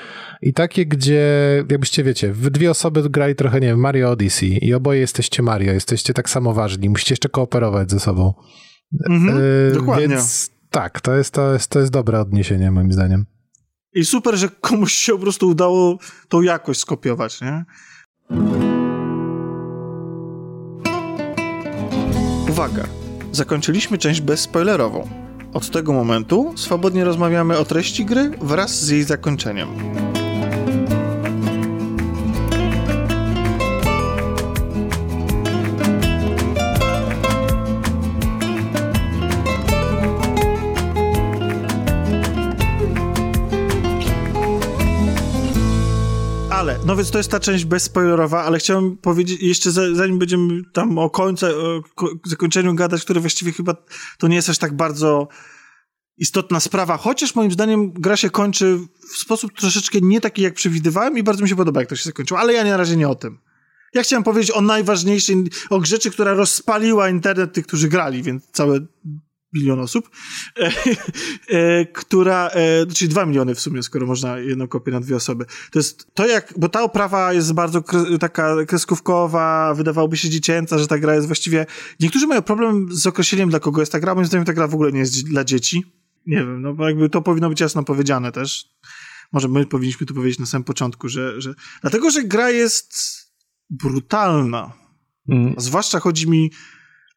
i 0.41 0.53
takie, 0.53 0.85
gdzie, 0.85 1.23
jakbyście 1.71 2.03
wiecie, 2.03 2.34
wy 2.34 2.51
dwie 2.51 2.71
osoby 2.71 3.09
grali 3.09 3.35
trochę, 3.35 3.59
nie 3.59 3.67
wiem, 3.67 3.80
Mario 3.80 4.11
Odyssey 4.11 4.65
i 4.65 4.73
oboje 4.73 4.99
jesteście 4.99 5.43
Mario, 5.43 5.73
jesteście 5.73 6.13
tak 6.13 6.30
samo 6.30 6.53
ważni, 6.53 6.89
musicie 6.89 7.13
jeszcze 7.13 7.30
kooperować 7.30 7.91
ze 7.91 7.99
sobą. 7.99 8.34
Mhm, 9.09 9.41
E, 9.71 9.73
dokładnie. 9.73 10.07
Więc 10.07 10.49
tak, 10.69 11.01
to 11.01 11.15
jest, 11.15 11.33
to, 11.33 11.53
jest, 11.53 11.71
to 11.71 11.79
jest 11.79 11.91
dobre 11.91 12.19
odniesienie 12.19 12.71
moim 12.71 12.91
zdaniem. 12.91 13.25
I 13.93 14.05
super, 14.05 14.35
że 14.35 14.49
komuś 14.49 14.93
się 14.93 15.13
po 15.13 15.19
prostu 15.19 15.47
udało 15.47 15.97
tą 16.27 16.41
jakość 16.41 16.79
skopiować, 16.79 17.41
nie? 17.41 17.65
Uwaga! 22.49 22.83
Zakończyliśmy 23.31 23.97
część 23.97 24.21
bezspoilerową. 24.21 25.09
Od 25.53 25.69
tego 25.69 25.93
momentu 25.93 26.53
swobodnie 26.55 27.05
rozmawiamy 27.05 27.57
o 27.57 27.65
treści 27.65 28.05
gry 28.05 28.31
wraz 28.41 28.85
z 28.85 28.89
jej 28.89 29.03
zakończeniem. 29.03 29.69
No 46.89 46.95
więc 46.95 47.11
to 47.11 47.17
jest 47.17 47.31
ta 47.31 47.39
część 47.39 47.65
bezspoilerowa, 47.65 48.43
ale 48.43 48.59
chciałem 48.59 48.97
powiedzieć, 48.97 49.41
jeszcze 49.41 49.71
zanim 49.71 50.19
będziemy 50.19 50.63
tam 50.73 50.97
o 50.97 51.09
końcu, 51.09 51.45
o 51.45 51.81
zakończeniu 52.25 52.75
gadać, 52.75 53.01
które 53.01 53.19
właściwie 53.19 53.51
chyba 53.51 53.75
to 54.17 54.27
nie 54.27 54.35
jest 54.35 54.49
aż 54.49 54.57
tak 54.57 54.75
bardzo 54.75 55.27
istotna 56.17 56.59
sprawa, 56.59 56.97
chociaż 56.97 57.35
moim 57.35 57.51
zdaniem 57.51 57.93
gra 57.93 58.17
się 58.17 58.29
kończy 58.29 58.79
w 59.13 59.17
sposób 59.17 59.51
troszeczkę 59.59 59.99
nie 60.01 60.21
taki, 60.21 60.41
jak 60.41 60.53
przewidywałem 60.53 61.17
i 61.17 61.23
bardzo 61.23 61.43
mi 61.43 61.49
się 61.49 61.55
podoba, 61.55 61.79
jak 61.79 61.89
to 61.89 61.95
się 61.95 62.03
zakończyło, 62.03 62.39
ale 62.39 62.53
ja 62.53 62.63
na 62.63 62.77
razie 62.77 62.95
nie 62.95 63.09
o 63.09 63.15
tym. 63.15 63.39
Ja 63.93 64.03
chciałem 64.03 64.23
powiedzieć 64.23 64.51
o 64.51 64.61
najważniejszej, 64.61 65.43
o 65.69 65.85
rzeczy, 65.85 66.11
która 66.11 66.33
rozpaliła 66.33 67.09
internet 67.09 67.53
tych, 67.53 67.67
którzy 67.67 67.89
grali, 67.89 68.23
więc 68.23 68.47
całe 68.51 68.79
milion 69.53 69.80
osób, 69.80 70.09
e, 70.57 70.71
e, 71.49 71.85
która, 71.85 72.47
e, 72.47 72.85
czyli 72.85 73.09
dwa 73.09 73.26
miliony 73.26 73.55
w 73.55 73.59
sumie, 73.59 73.84
skoro 73.84 74.07
można 74.07 74.39
jedną 74.39 74.67
kopię 74.67 74.91
na 74.91 74.99
dwie 74.99 75.15
osoby. 75.15 75.45
To 75.71 75.80
jest 75.80 76.07
to 76.13 76.27
jak, 76.27 76.53
bo 76.57 76.69
ta 76.69 76.84
oprawa 76.84 77.34
jest 77.34 77.53
bardzo 77.53 77.84
taka 78.19 78.65
kreskówkowa, 78.65 79.73
wydawałoby 79.73 80.17
się 80.17 80.30
dziecięca, 80.30 80.77
że 80.77 80.88
ta 80.88 80.97
gra 80.97 81.15
jest 81.15 81.27
właściwie, 81.27 81.65
niektórzy 81.99 82.27
mają 82.27 82.41
problem 82.41 82.88
z 82.91 83.07
określeniem 83.07 83.49
dla 83.49 83.59
kogo 83.59 83.81
jest 83.81 83.91
ta 83.91 83.99
gra, 83.99 84.15
moim 84.15 84.27
zdaniem 84.27 84.45
ta 84.45 84.53
gra 84.53 84.67
w 84.67 84.73
ogóle 84.73 84.91
nie 84.91 84.99
jest 84.99 85.23
dla 85.23 85.43
dzieci. 85.43 85.84
Nie 86.26 86.38
wiem, 86.38 86.61
no 86.61 86.73
bo 86.73 86.88
jakby 86.88 87.09
to 87.09 87.21
powinno 87.21 87.49
być 87.49 87.59
jasno 87.59 87.84
powiedziane 87.84 88.31
też. 88.31 88.69
Może 89.31 89.47
my 89.47 89.65
powinniśmy 89.65 90.07
tu 90.07 90.13
powiedzieć 90.13 90.39
na 90.39 90.45
samym 90.45 90.63
początku, 90.63 91.09
że, 91.09 91.41
że 91.41 91.53
dlatego, 91.81 92.11
że 92.11 92.23
gra 92.23 92.49
jest 92.49 92.93
brutalna. 93.69 94.73
Mm. 95.30 95.53
Zwłaszcza 95.57 95.99
chodzi 95.99 96.30
mi 96.30 96.51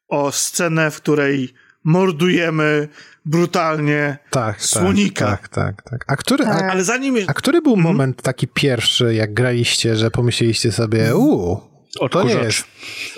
o 0.07 0.31
scenę, 0.31 0.91
w 0.91 0.97
której 0.97 1.53
mordujemy 1.83 2.87
brutalnie 3.25 4.17
tak, 4.29 4.55
tak 4.55 4.63
słonika. 4.63 5.25
Tak, 5.25 5.47
tak, 5.47 5.81
tak. 5.81 6.05
A 6.07 6.15
który. 6.15 6.45
A, 6.45 6.71
ale 6.71 6.83
zanim... 6.83 7.15
a 7.27 7.33
który 7.33 7.61
był 7.61 7.73
mhm. 7.73 7.93
moment 7.93 8.21
taki 8.21 8.47
pierwszy, 8.47 9.13
jak 9.13 9.33
graliście, 9.33 9.95
że 9.95 10.11
pomyśleliście 10.11 10.71
sobie, 10.71 11.15
uuu, 11.15 11.72
to 12.11 12.23
nie 12.23 12.33
jest. 12.33 12.63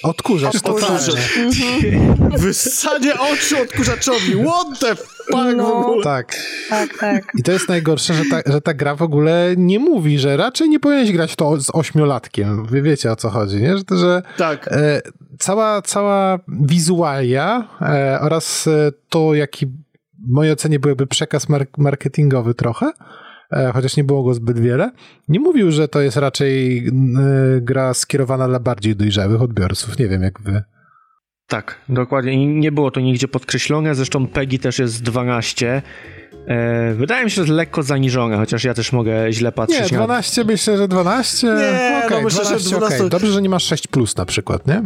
Odkurzacz, 0.03 0.61
totalnie. 0.61 1.13
Mhm. 1.37 2.31
Wyssanie 2.39 3.13
oczu 3.19 3.61
odkurzaczowi. 3.61 4.43
What 4.45 4.79
the 4.79 4.95
fuck 4.95 5.55
no. 5.57 5.65
w 5.65 5.71
ogóle? 5.71 6.03
Tak. 6.03 6.35
Tak, 6.69 6.97
tak. 6.99 7.31
I 7.37 7.43
to 7.43 7.51
jest 7.51 7.69
najgorsze, 7.69 8.13
że 8.13 8.23
ta, 8.31 8.51
że 8.51 8.61
ta 8.61 8.73
gra 8.73 8.95
w 8.95 9.01
ogóle 9.01 9.53
nie 9.57 9.79
mówi, 9.79 10.19
że 10.19 10.37
raczej 10.37 10.69
nie 10.69 10.79
powinieneś 10.79 11.11
grać 11.11 11.35
to 11.35 11.61
z 11.61 11.69
ośmiolatkiem. 11.73 12.65
Wy 12.65 12.81
wiecie 12.81 13.11
o 13.11 13.15
co 13.15 13.29
chodzi, 13.29 13.57
nie? 13.57 13.77
Że, 13.77 13.97
że 13.97 14.21
tak. 14.37 14.67
E, 14.67 15.01
cała, 15.39 15.81
cała 15.81 16.39
wizualia 16.47 17.67
e, 17.81 18.19
oraz 18.21 18.67
e, 18.67 18.91
to, 19.09 19.33
jaki 19.33 19.65
w 19.65 20.29
mojej 20.29 20.53
ocenie 20.53 20.79
byłby 20.79 21.07
przekaz 21.07 21.49
mark 21.49 21.77
marketingowy 21.77 22.53
trochę, 22.53 22.91
chociaż 23.73 23.97
nie 23.97 24.03
było 24.03 24.23
go 24.23 24.33
zbyt 24.33 24.59
wiele, 24.59 24.91
nie 25.27 25.39
mówił, 25.39 25.71
że 25.71 25.87
to 25.87 26.01
jest 26.01 26.17
raczej 26.17 26.77
e, 26.87 26.91
gra 27.61 27.93
skierowana 27.93 28.47
dla 28.47 28.59
bardziej 28.59 28.95
dojrzałych 28.95 29.41
odbiorców. 29.41 29.99
Nie 29.99 30.07
wiem, 30.07 30.23
jak 30.23 30.41
wy. 30.41 30.63
Tak, 31.47 31.75
dokładnie. 31.89 32.47
Nie 32.47 32.71
było 32.71 32.91
to 32.91 32.99
nigdzie 32.99 33.27
podkreślone. 33.27 33.95
Zresztą 33.95 34.27
PEGI 34.27 34.59
też 34.59 34.79
jest 34.79 35.03
12. 35.03 35.81
E, 36.47 36.93
wydaje 36.93 37.25
mi 37.25 37.31
się, 37.31 37.35
że 37.35 37.41
jest 37.41 37.53
lekko 37.53 37.83
zaniżona, 37.83 38.37
chociaż 38.37 38.63
ja 38.63 38.73
też 38.73 38.91
mogę 38.91 39.31
źle 39.31 39.51
patrzeć. 39.51 39.91
Nie, 39.91 39.97
12 39.97 40.41
na... 40.41 40.47
myślę, 40.47 40.77
że 40.77 40.87
12. 40.87 41.47
Nie, 41.47 42.01
okay, 42.05 42.17
no 42.17 42.21
myślę, 42.21 42.43
12, 42.43 42.69
że 42.69 42.75
12... 42.75 42.97
Okay. 42.97 43.09
Dobrze, 43.09 43.31
że 43.31 43.41
nie 43.41 43.49
masz 43.49 43.63
6 43.63 43.87
plus 43.87 44.15
na 44.15 44.25
przykład, 44.25 44.67
nie? 44.67 44.83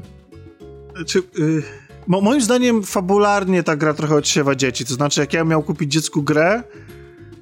Czy, 1.05 1.19
y, 1.19 1.63
moim 2.07 2.41
zdaniem 2.41 2.83
fabularnie 2.83 3.63
ta 3.63 3.75
gra 3.75 3.93
trochę 3.93 4.15
odsiewa 4.15 4.55
dzieci. 4.55 4.85
To 4.85 4.93
znaczy, 4.93 5.21
jak 5.21 5.33
ja 5.33 5.43
miał 5.43 5.63
kupić 5.63 5.91
dziecku 5.91 6.23
grę, 6.23 6.63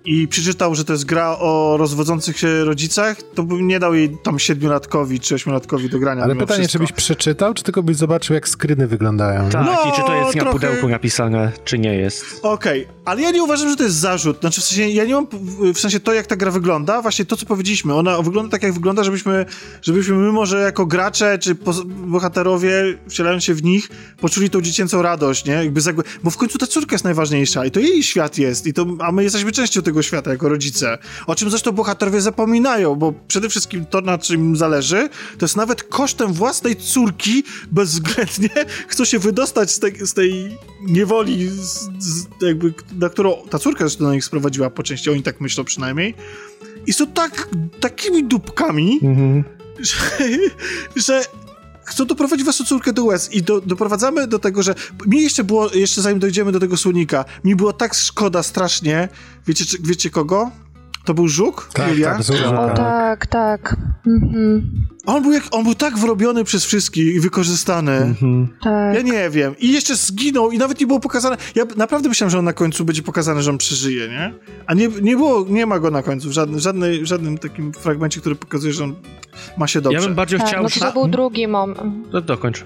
i 0.07 0.27
przeczytał, 0.27 0.75
że 0.75 0.85
to 0.85 0.93
jest 0.93 1.05
gra 1.05 1.37
o 1.39 1.75
rozwodzących 1.79 2.39
się 2.39 2.63
rodzicach, 2.63 3.17
to 3.35 3.43
bym 3.43 3.67
nie 3.67 3.79
dał 3.79 3.93
jej 3.93 4.17
tam 4.23 4.39
siedmiolatkowi 4.39 5.19
czy 5.19 5.35
ośmiolatkowi 5.35 5.89
do 5.89 5.99
grania. 5.99 6.23
Ale 6.23 6.35
pytanie, 6.35 6.59
wszystko. 6.59 6.71
czy 6.71 6.79
byś 6.79 6.91
przeczytał, 6.91 7.53
czy 7.53 7.63
tylko 7.63 7.83
byś 7.83 7.97
zobaczył, 7.97 8.33
jak 8.33 8.49
skryny 8.49 8.87
wyglądają? 8.87 9.49
Tak, 9.49 9.65
no, 9.65 9.91
i 9.91 9.95
czy 9.95 10.01
to 10.01 10.15
jest 10.15 10.35
na 10.35 10.41
trochę... 10.41 10.59
pudełku 10.59 10.87
napisane, 10.87 11.51
czy 11.65 11.79
nie 11.79 11.95
jest. 11.95 12.25
Okej, 12.43 12.83
okay. 12.83 12.95
ale 13.05 13.21
ja 13.21 13.31
nie 13.31 13.43
uważam, 13.43 13.69
że 13.69 13.75
to 13.75 13.83
jest 13.83 13.95
zarzut. 13.95 14.39
Znaczy, 14.39 14.61
w 14.61 14.63
sensie, 14.63 14.89
ja 14.89 15.05
nie 15.05 15.13
mam, 15.13 15.27
w 15.73 15.79
sensie 15.79 15.99
to, 15.99 16.13
jak 16.13 16.27
ta 16.27 16.35
gra 16.35 16.51
wygląda, 16.51 17.01
właśnie 17.01 17.25
to, 17.25 17.37
co 17.37 17.45
powiedzieliśmy, 17.45 17.93
ona 17.93 18.21
wygląda 18.21 18.51
tak, 18.51 18.63
jak 18.63 18.73
wygląda, 18.73 19.03
żebyśmy, 19.03 19.45
żebyśmy 19.81 20.15
my 20.15 20.31
może 20.31 20.61
jako 20.61 20.85
gracze, 20.85 21.39
czy 21.39 21.55
bohaterowie, 21.87 22.97
wcielając 23.09 23.43
się 23.43 23.53
w 23.53 23.63
nich, 23.63 23.89
poczuli 24.21 24.49
tą 24.49 24.61
dziecięcą 24.61 25.01
radość, 25.01 25.45
nie? 25.45 25.53
Jakby 25.53 25.81
zagłę... 25.81 26.03
Bo 26.23 26.29
w 26.29 26.37
końcu 26.37 26.57
ta 26.57 26.67
córka 26.67 26.93
jest 26.95 27.05
najważniejsza 27.05 27.65
i 27.65 27.71
to 27.71 27.79
jej 27.79 28.03
świat 28.03 28.37
jest, 28.37 28.67
i 28.67 28.73
to, 28.73 28.85
a 28.99 29.11
my 29.11 29.23
jesteśmy 29.23 29.51
częścią 29.51 29.81
tego 29.81 29.96
świata 30.03 30.31
jako 30.31 30.49
rodzice. 30.49 30.97
O 31.27 31.35
czym 31.35 31.49
zresztą 31.49 31.71
bohaterowie 31.71 32.21
zapominają, 32.21 32.95
bo 32.95 33.13
przede 33.27 33.49
wszystkim 33.49 33.85
to, 33.85 34.01
na 34.01 34.17
czym 34.17 34.41
im 34.41 34.55
zależy, 34.55 35.09
to 35.37 35.45
jest 35.45 35.55
nawet 35.55 35.83
kosztem 35.83 36.33
własnej 36.33 36.75
córki 36.75 37.43
bezwzględnie 37.71 38.49
chcą 38.89 39.05
się 39.05 39.19
wydostać 39.19 39.71
z 39.71 39.79
tej, 39.79 40.07
z 40.07 40.13
tej 40.13 40.57
niewoli, 40.81 41.49
z, 41.49 41.89
z, 41.99 42.27
jakby, 42.41 42.73
na 42.99 43.09
którą 43.09 43.35
ta 43.49 43.59
córka 43.59 43.79
zresztą 43.79 44.03
na 44.03 44.13
nich 44.13 44.25
sprowadziła 44.25 44.69
po 44.69 44.83
części, 44.83 45.09
oni 45.09 45.23
tak 45.23 45.41
myślą 45.41 45.63
przynajmniej. 45.63 46.13
I 46.87 46.93
są 46.93 47.07
tak, 47.07 47.49
takimi 47.79 48.23
dupkami, 48.23 48.99
mhm. 49.03 49.43
że, 49.79 49.95
że 51.05 51.21
chcą 51.87 52.05
doprowadzić 52.05 52.45
waszą 52.45 52.63
córkę 52.63 52.93
do 52.93 53.05
łez 53.05 53.33
i 53.33 53.43
do, 53.43 53.61
doprowadzamy 53.61 54.27
do 54.27 54.39
tego, 54.39 54.63
że 54.63 54.75
mi 55.05 55.21
jeszcze 55.21 55.43
było, 55.43 55.73
jeszcze 55.73 56.01
zanim 56.01 56.19
dojdziemy 56.19 56.51
do 56.51 56.59
tego 56.59 56.77
słonika, 56.77 57.25
mi 57.43 57.55
było 57.55 57.73
tak 57.73 57.93
szkoda 57.93 58.43
strasznie, 58.43 59.09
wiecie, 59.47 59.77
wiecie 59.79 60.09
kogo? 60.09 60.51
To 61.07 61.13
był 61.13 61.27
Żuk? 61.27 61.69
Tak, 61.73 61.89
Julia? 61.89 62.11
tak, 62.11 62.23
Żuk. 62.23 62.53
O 62.57 62.69
tak, 62.75 63.27
tak. 63.27 63.75
Mhm. 64.07 64.71
On 65.05 65.21
był, 65.21 65.31
jak, 65.31 65.43
on 65.51 65.63
był 65.63 65.75
tak 65.75 65.97
wrobiony 65.97 66.43
przez 66.43 66.65
wszystkich 66.65 67.15
i 67.15 67.19
wykorzystany. 67.19 67.91
Mhm. 67.91 68.47
Tak. 68.63 68.95
Ja 68.95 69.01
nie 69.01 69.29
wiem. 69.29 69.55
I 69.59 69.73
jeszcze 69.73 69.95
zginął 69.95 70.51
i 70.51 70.57
nawet 70.57 70.79
nie 70.79 70.87
było 70.87 70.99
pokazane. 70.99 71.37
Ja 71.55 71.63
naprawdę 71.77 72.09
myślałem, 72.09 72.31
że 72.31 72.39
on 72.39 72.45
na 72.45 72.53
końcu 72.53 72.85
będzie 72.85 73.03
pokazane, 73.03 73.41
że 73.41 73.51
on 73.51 73.57
przeżyje, 73.57 74.07
nie? 74.07 74.33
A 74.65 74.73
nie, 74.73 74.87
nie 75.01 75.15
było, 75.15 75.45
nie 75.49 75.65
ma 75.65 75.79
go 75.79 75.91
na 75.91 76.03
końcu 76.03 76.29
w 76.29 76.31
żadnym, 76.31 76.59
żadnej, 76.59 77.05
żadnym 77.05 77.37
takim 77.37 77.73
fragmencie, 77.73 78.19
który 78.19 78.35
pokazuje, 78.35 78.73
że 78.73 78.83
on 78.83 78.95
ma 79.57 79.67
się 79.67 79.81
dobrze. 79.81 79.99
Ja 79.99 80.05
bym 80.05 80.15
bardziej 80.15 80.39
tak, 80.39 80.47
chciał... 80.47 80.63
No 80.63 80.69
to, 80.69 80.79
to 80.79 80.93
był 80.93 81.07
drugi 81.07 81.47
moment. 81.47 82.11
To 82.11 82.21
dokończ. 82.21 82.65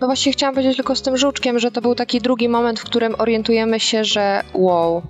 No 0.00 0.06
właśnie 0.06 0.32
chciałam 0.32 0.54
powiedzieć 0.54 0.76
tylko 0.76 0.96
z 0.96 1.02
tym 1.02 1.16
żuczkiem, 1.16 1.58
że 1.58 1.70
to 1.70 1.80
był 1.80 1.94
taki 1.94 2.20
drugi 2.20 2.48
moment, 2.48 2.80
w 2.80 2.84
którym 2.84 3.14
orientujemy 3.18 3.80
się, 3.80 4.04
że 4.04 4.42
wow, 4.54 5.02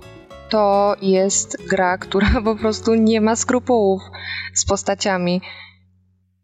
to 0.49 0.95
jest 1.01 1.57
gra, 1.69 1.97
która 1.97 2.29
po 2.43 2.55
prostu 2.55 2.95
nie 2.95 3.21
ma 3.21 3.35
skrupułów 3.35 4.01
z 4.53 4.65
postaciami. 4.65 5.41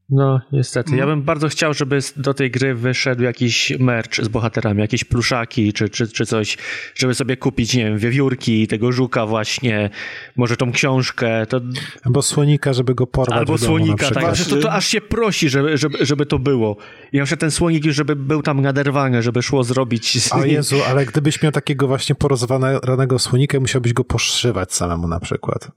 No, 0.10 0.42
niestety. 0.52 0.92
Ja 0.92 1.04
mhm. 1.04 1.10
bym 1.20 1.26
bardzo 1.26 1.48
chciał, 1.48 1.74
żeby 1.74 2.00
do 2.16 2.34
tej 2.34 2.52
gry 2.52 2.76
wyszedł 2.76 3.24
jakiś 3.24 3.74
merch 3.80 4.16
z 4.22 4.28
bohaterami, 4.28 4.82
jakieś 4.82 5.04
pluszaki 5.04 5.74
czy, 5.74 5.90
czy, 5.90 6.08
czy 6.08 6.26
coś, 6.26 6.58
żeby 6.96 7.16
sobie 7.16 7.38
kupić, 7.38 7.74
nie 7.74 7.86
wiem, 7.86 7.98
wiewiórki, 7.98 8.68
tego 8.68 8.92
żuka 8.92 9.26
właśnie, 9.26 9.90
może 10.36 10.58
tą 10.58 10.72
książkę. 10.72 11.46
To... 11.46 11.62
Albo 12.04 12.22
słonika, 12.22 12.74
żeby 12.74 12.96
go 12.96 13.08
porwać 13.08 13.38
Albo 13.38 13.58
słonika, 13.58 14.12
tak. 14.12 14.36
To, 14.50 14.56
to 14.56 14.72
aż 14.72 14.86
się 14.86 15.02
prosi, 15.02 15.50
żeby, 15.50 15.78
żeby, 15.78 16.06
żeby 16.06 16.26
to 16.26 16.40
było. 16.40 16.78
I 17.12 17.18
na 17.18 17.26
ten 17.26 17.52
słonik 17.52 17.86
już, 17.86 17.96
żeby 17.96 18.16
był 18.16 18.42
tam 18.42 18.62
naderwany, 18.62 19.22
żeby 19.22 19.42
szło 19.42 19.64
zrobić. 19.64 20.24
Z... 20.24 20.34
O 20.34 20.46
Jezu, 20.46 20.76
ale 20.90 21.06
gdybyś 21.06 21.42
miał 21.42 21.52
takiego 21.52 21.88
właśnie 21.88 22.16
porozwanego 22.16 23.20
słonika, 23.20 23.60
musiałbyś 23.60 23.94
go 23.94 24.04
poszywać 24.04 24.74
samemu 24.74 25.08
na 25.08 25.20
przykład. 25.20 25.72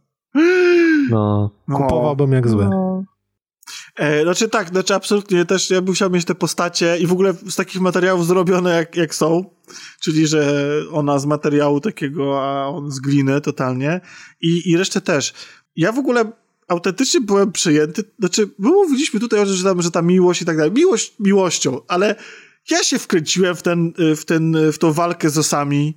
No. 1.10 1.50
Kupowałbym 1.66 2.32
jak 2.32 2.48
zły. 2.48 2.64
No. 2.64 3.04
E, 3.96 4.22
znaczy 4.22 4.48
tak, 4.48 4.68
znaczy 4.68 4.94
absolutnie 4.94 5.44
też 5.44 5.70
ja 5.70 5.82
bym 5.82 5.94
chciał 5.94 6.10
mieć 6.10 6.24
te 6.24 6.34
postacie 6.34 6.98
i 6.98 7.06
w 7.06 7.12
ogóle 7.12 7.34
z 7.48 7.56
takich 7.56 7.80
materiałów 7.80 8.26
zrobione 8.26 8.74
jak, 8.74 8.96
jak 8.96 9.14
są, 9.14 9.44
czyli 10.00 10.26
że 10.26 10.64
ona 10.92 11.18
z 11.18 11.26
materiału 11.26 11.80
takiego, 11.80 12.42
a 12.42 12.68
on 12.68 12.90
z 12.90 13.00
gliny 13.00 13.40
totalnie. 13.40 14.00
I, 14.40 14.70
i 14.70 14.76
resztę 14.76 15.00
też. 15.00 15.34
Ja 15.76 15.92
w 15.92 15.98
ogóle 15.98 16.32
autentycznie 16.68 17.20
byłem 17.20 17.52
przyjęty, 17.52 18.04
znaczy 18.18 18.50
my 18.58 18.68
mówiliśmy 18.68 19.20
tutaj 19.20 19.40
o 19.40 19.44
tym, 19.44 19.54
że, 19.54 19.74
że 19.78 19.90
ta 19.90 20.02
miłość 20.02 20.42
i 20.42 20.44
tak 20.44 20.56
dalej, 20.56 20.72
miłość 20.72 21.14
miłością, 21.20 21.80
ale 21.88 22.14
ja 22.70 22.84
się 22.84 22.98
wkręciłem 22.98 23.56
w 23.56 23.62
ten, 23.62 23.92
w 24.16 24.24
ten, 24.24 24.56
w 24.72 24.78
tą 24.78 24.92
walkę 24.92 25.30
z 25.30 25.38
osami, 25.38 25.96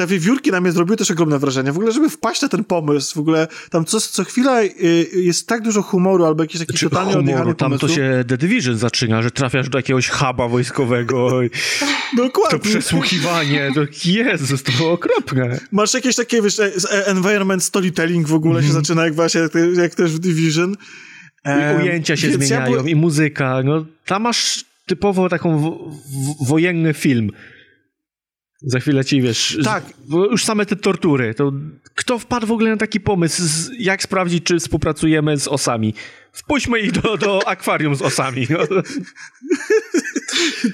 te 0.00 0.06
wiewiórki 0.06 0.50
na 0.50 0.60
mnie 0.60 0.72
zrobiły 0.72 0.96
też 0.96 1.10
ogromne 1.10 1.38
wrażenie. 1.38 1.72
W 1.72 1.76
ogóle, 1.76 1.92
żeby 1.92 2.10
wpaść 2.10 2.42
na 2.42 2.48
ten 2.48 2.64
pomysł, 2.64 3.14
w 3.14 3.18
ogóle 3.18 3.48
tam 3.70 3.84
co, 3.84 4.00
co 4.00 4.24
chwila 4.24 4.62
y, 4.62 5.08
jest 5.14 5.46
tak 5.46 5.62
dużo 5.62 5.82
humoru 5.82 6.24
albo 6.24 6.42
jakiś 6.42 6.60
taki 6.60 6.72
znaczy, 6.72 6.90
totalnie 6.90 7.18
odjechany 7.18 7.54
Tam 7.54 7.70
pomysł. 7.70 7.86
to 7.86 7.94
się 7.94 8.24
The 8.28 8.36
Division 8.36 8.76
zaczyna, 8.76 9.22
że 9.22 9.30
trafiasz 9.30 9.68
do 9.68 9.78
jakiegoś 9.78 10.08
huba 10.08 10.48
wojskowego. 10.48 11.40
Dokładnie. 12.16 12.58
To 12.58 12.64
przesłuchiwanie, 12.64 13.70
to 13.74 13.80
Jezus, 14.04 14.62
to 14.62 14.72
było 14.72 14.92
okropne. 14.92 15.60
Masz 15.72 15.94
jakieś 15.94 16.16
takie, 16.16 16.42
wiesz, 16.42 16.60
e, 16.60 16.72
e, 16.92 17.06
environment 17.06 17.64
storytelling 17.64 18.28
w 18.28 18.34
ogóle 18.34 18.58
mm. 18.58 18.62
się 18.62 18.68
mhm. 18.68 18.84
zaczyna, 18.84 19.04
jak 19.04 19.14
właśnie, 19.14 19.40
jak, 19.40 19.52
jak 19.76 19.94
też 19.94 20.12
w 20.12 20.18
Division. 20.18 20.76
I 21.44 21.82
ujęcia 21.82 22.16
się 22.16 22.32
zmieniają, 22.32 22.84
ja 22.84 22.90
i 22.90 22.94
muzyka, 22.94 23.62
no 23.64 23.84
tam 24.06 24.22
masz 24.22 24.64
typowo 24.86 25.28
taką 25.28 25.58
w, 25.58 25.64
w, 26.44 26.48
wojenny 26.48 26.94
film 26.94 27.30
Za 28.62 28.80
chwilę 28.80 29.04
ci 29.04 29.22
wiesz. 29.22 29.58
Tak. 29.64 29.84
Z, 29.84 30.12
już 30.12 30.44
same 30.44 30.66
te 30.66 30.76
tortury. 30.76 31.34
To 31.34 31.52
kto 31.94 32.18
wpadł 32.18 32.46
w 32.46 32.52
ogóle 32.52 32.70
na 32.70 32.76
taki 32.76 33.00
pomysł, 33.00 33.42
z, 33.42 33.70
jak 33.78 34.02
sprawdzić, 34.02 34.44
czy 34.44 34.58
współpracujemy 34.58 35.38
z 35.38 35.48
osami? 35.48 35.94
Wpuśćmy 36.32 36.80
ich 36.80 36.92
do, 36.92 37.16
do 37.16 37.48
akwarium 37.48 37.96
z 37.96 38.02
osami. 38.02 38.46
No. 38.50 38.58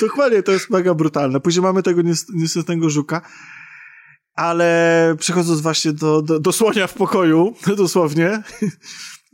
Dokładnie, 0.01 0.43
to 0.43 0.53
jest 0.53 0.71
mega 0.71 0.95
brutalne. 0.95 1.41
Później 1.41 1.63
mamy 1.63 1.83
tego 1.83 2.03
niestety 2.35 2.77
żuka. 2.87 3.23
Ale 4.35 5.15
przechodząc 5.19 5.61
właśnie 5.61 5.93
do, 5.93 6.23
do, 6.23 6.41
do 6.41 6.53
słonia 6.53 6.87
w 6.87 6.95
pokoju, 6.95 7.55
dosłownie, 7.77 8.29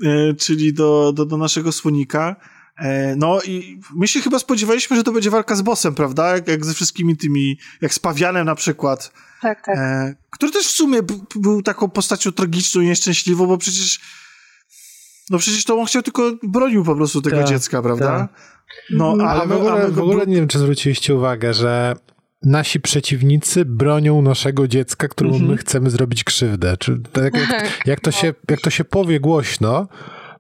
e, 0.05 0.35
czyli 0.35 0.75
do, 0.75 1.13
do, 1.13 1.25
do 1.25 1.37
naszego 1.37 1.73
słonika, 1.73 2.37
no 3.17 3.43
i 3.43 3.81
my 3.95 4.09
się 4.09 4.21
chyba 4.21 4.39
spodziewaliśmy, 4.39 4.97
że 4.97 5.03
to 5.03 5.13
będzie 5.13 5.31
walka 5.31 5.57
z 5.57 5.63
bossem, 5.63 5.95
prawda? 5.95 6.35
Jak, 6.35 6.49
jak 6.49 6.65
ze 6.65 6.75
wszystkimi 6.75 7.17
tymi, 7.17 7.59
jak 7.81 7.95
z 7.95 7.99
Pawianem 7.99 8.47
na 8.47 8.55
przykład. 8.55 9.13
Tak, 9.43 9.65
tak. 9.65 9.79
E, 9.79 10.15
który 10.31 10.53
też 10.53 10.67
w 10.67 10.71
sumie 10.71 11.01
był 11.37 11.63
taką 11.63 11.91
postacią 11.91 12.33
tragiczną 12.33 12.81
i 12.81 12.87
nieszczęśliwą, 12.87 13.47
bo 13.47 13.59
przecież 13.59 14.01
no 15.31 15.39
przecież 15.39 15.65
to 15.65 15.81
on 15.81 15.87
chciał 15.87 16.03
tylko 16.03 16.33
bronił 16.43 16.85
po 16.85 16.95
prostu 16.95 17.23
tego 17.23 17.37
ta, 17.37 17.45
dziecka, 17.45 17.83
prawda? 17.83 18.07
Ta. 18.07 18.29
No, 18.91 19.17
ale 19.29 19.47
w 19.47 19.53
ogóle, 19.53 19.89
w 19.89 19.99
ogóle 19.99 20.27
nie 20.27 20.37
wiem, 20.37 20.49
czy 20.49 20.59
zwróciliście 20.59 21.15
uwagę, 21.15 21.55
że 21.55 21.97
nasi 22.43 22.81
przeciwnicy 22.81 23.65
bronią 23.65 24.23
naszego 24.23 24.69
dziecka, 24.69 25.09
któremu 25.09 25.39
-hmm. 25.39 25.49
my 25.49 25.57
chcemy 25.57 25.91
zrobić 25.91 26.25
krzywdę. 26.25 26.77
Czy 26.77 27.01
tak 27.13 27.35
jak, 27.35 27.71
jak, 27.87 28.01
to 28.01 28.11
się, 28.11 28.35
jak 28.51 28.61
to 28.61 28.71
się 28.71 28.85
powie 28.85 29.21
głośno, 29.21 29.89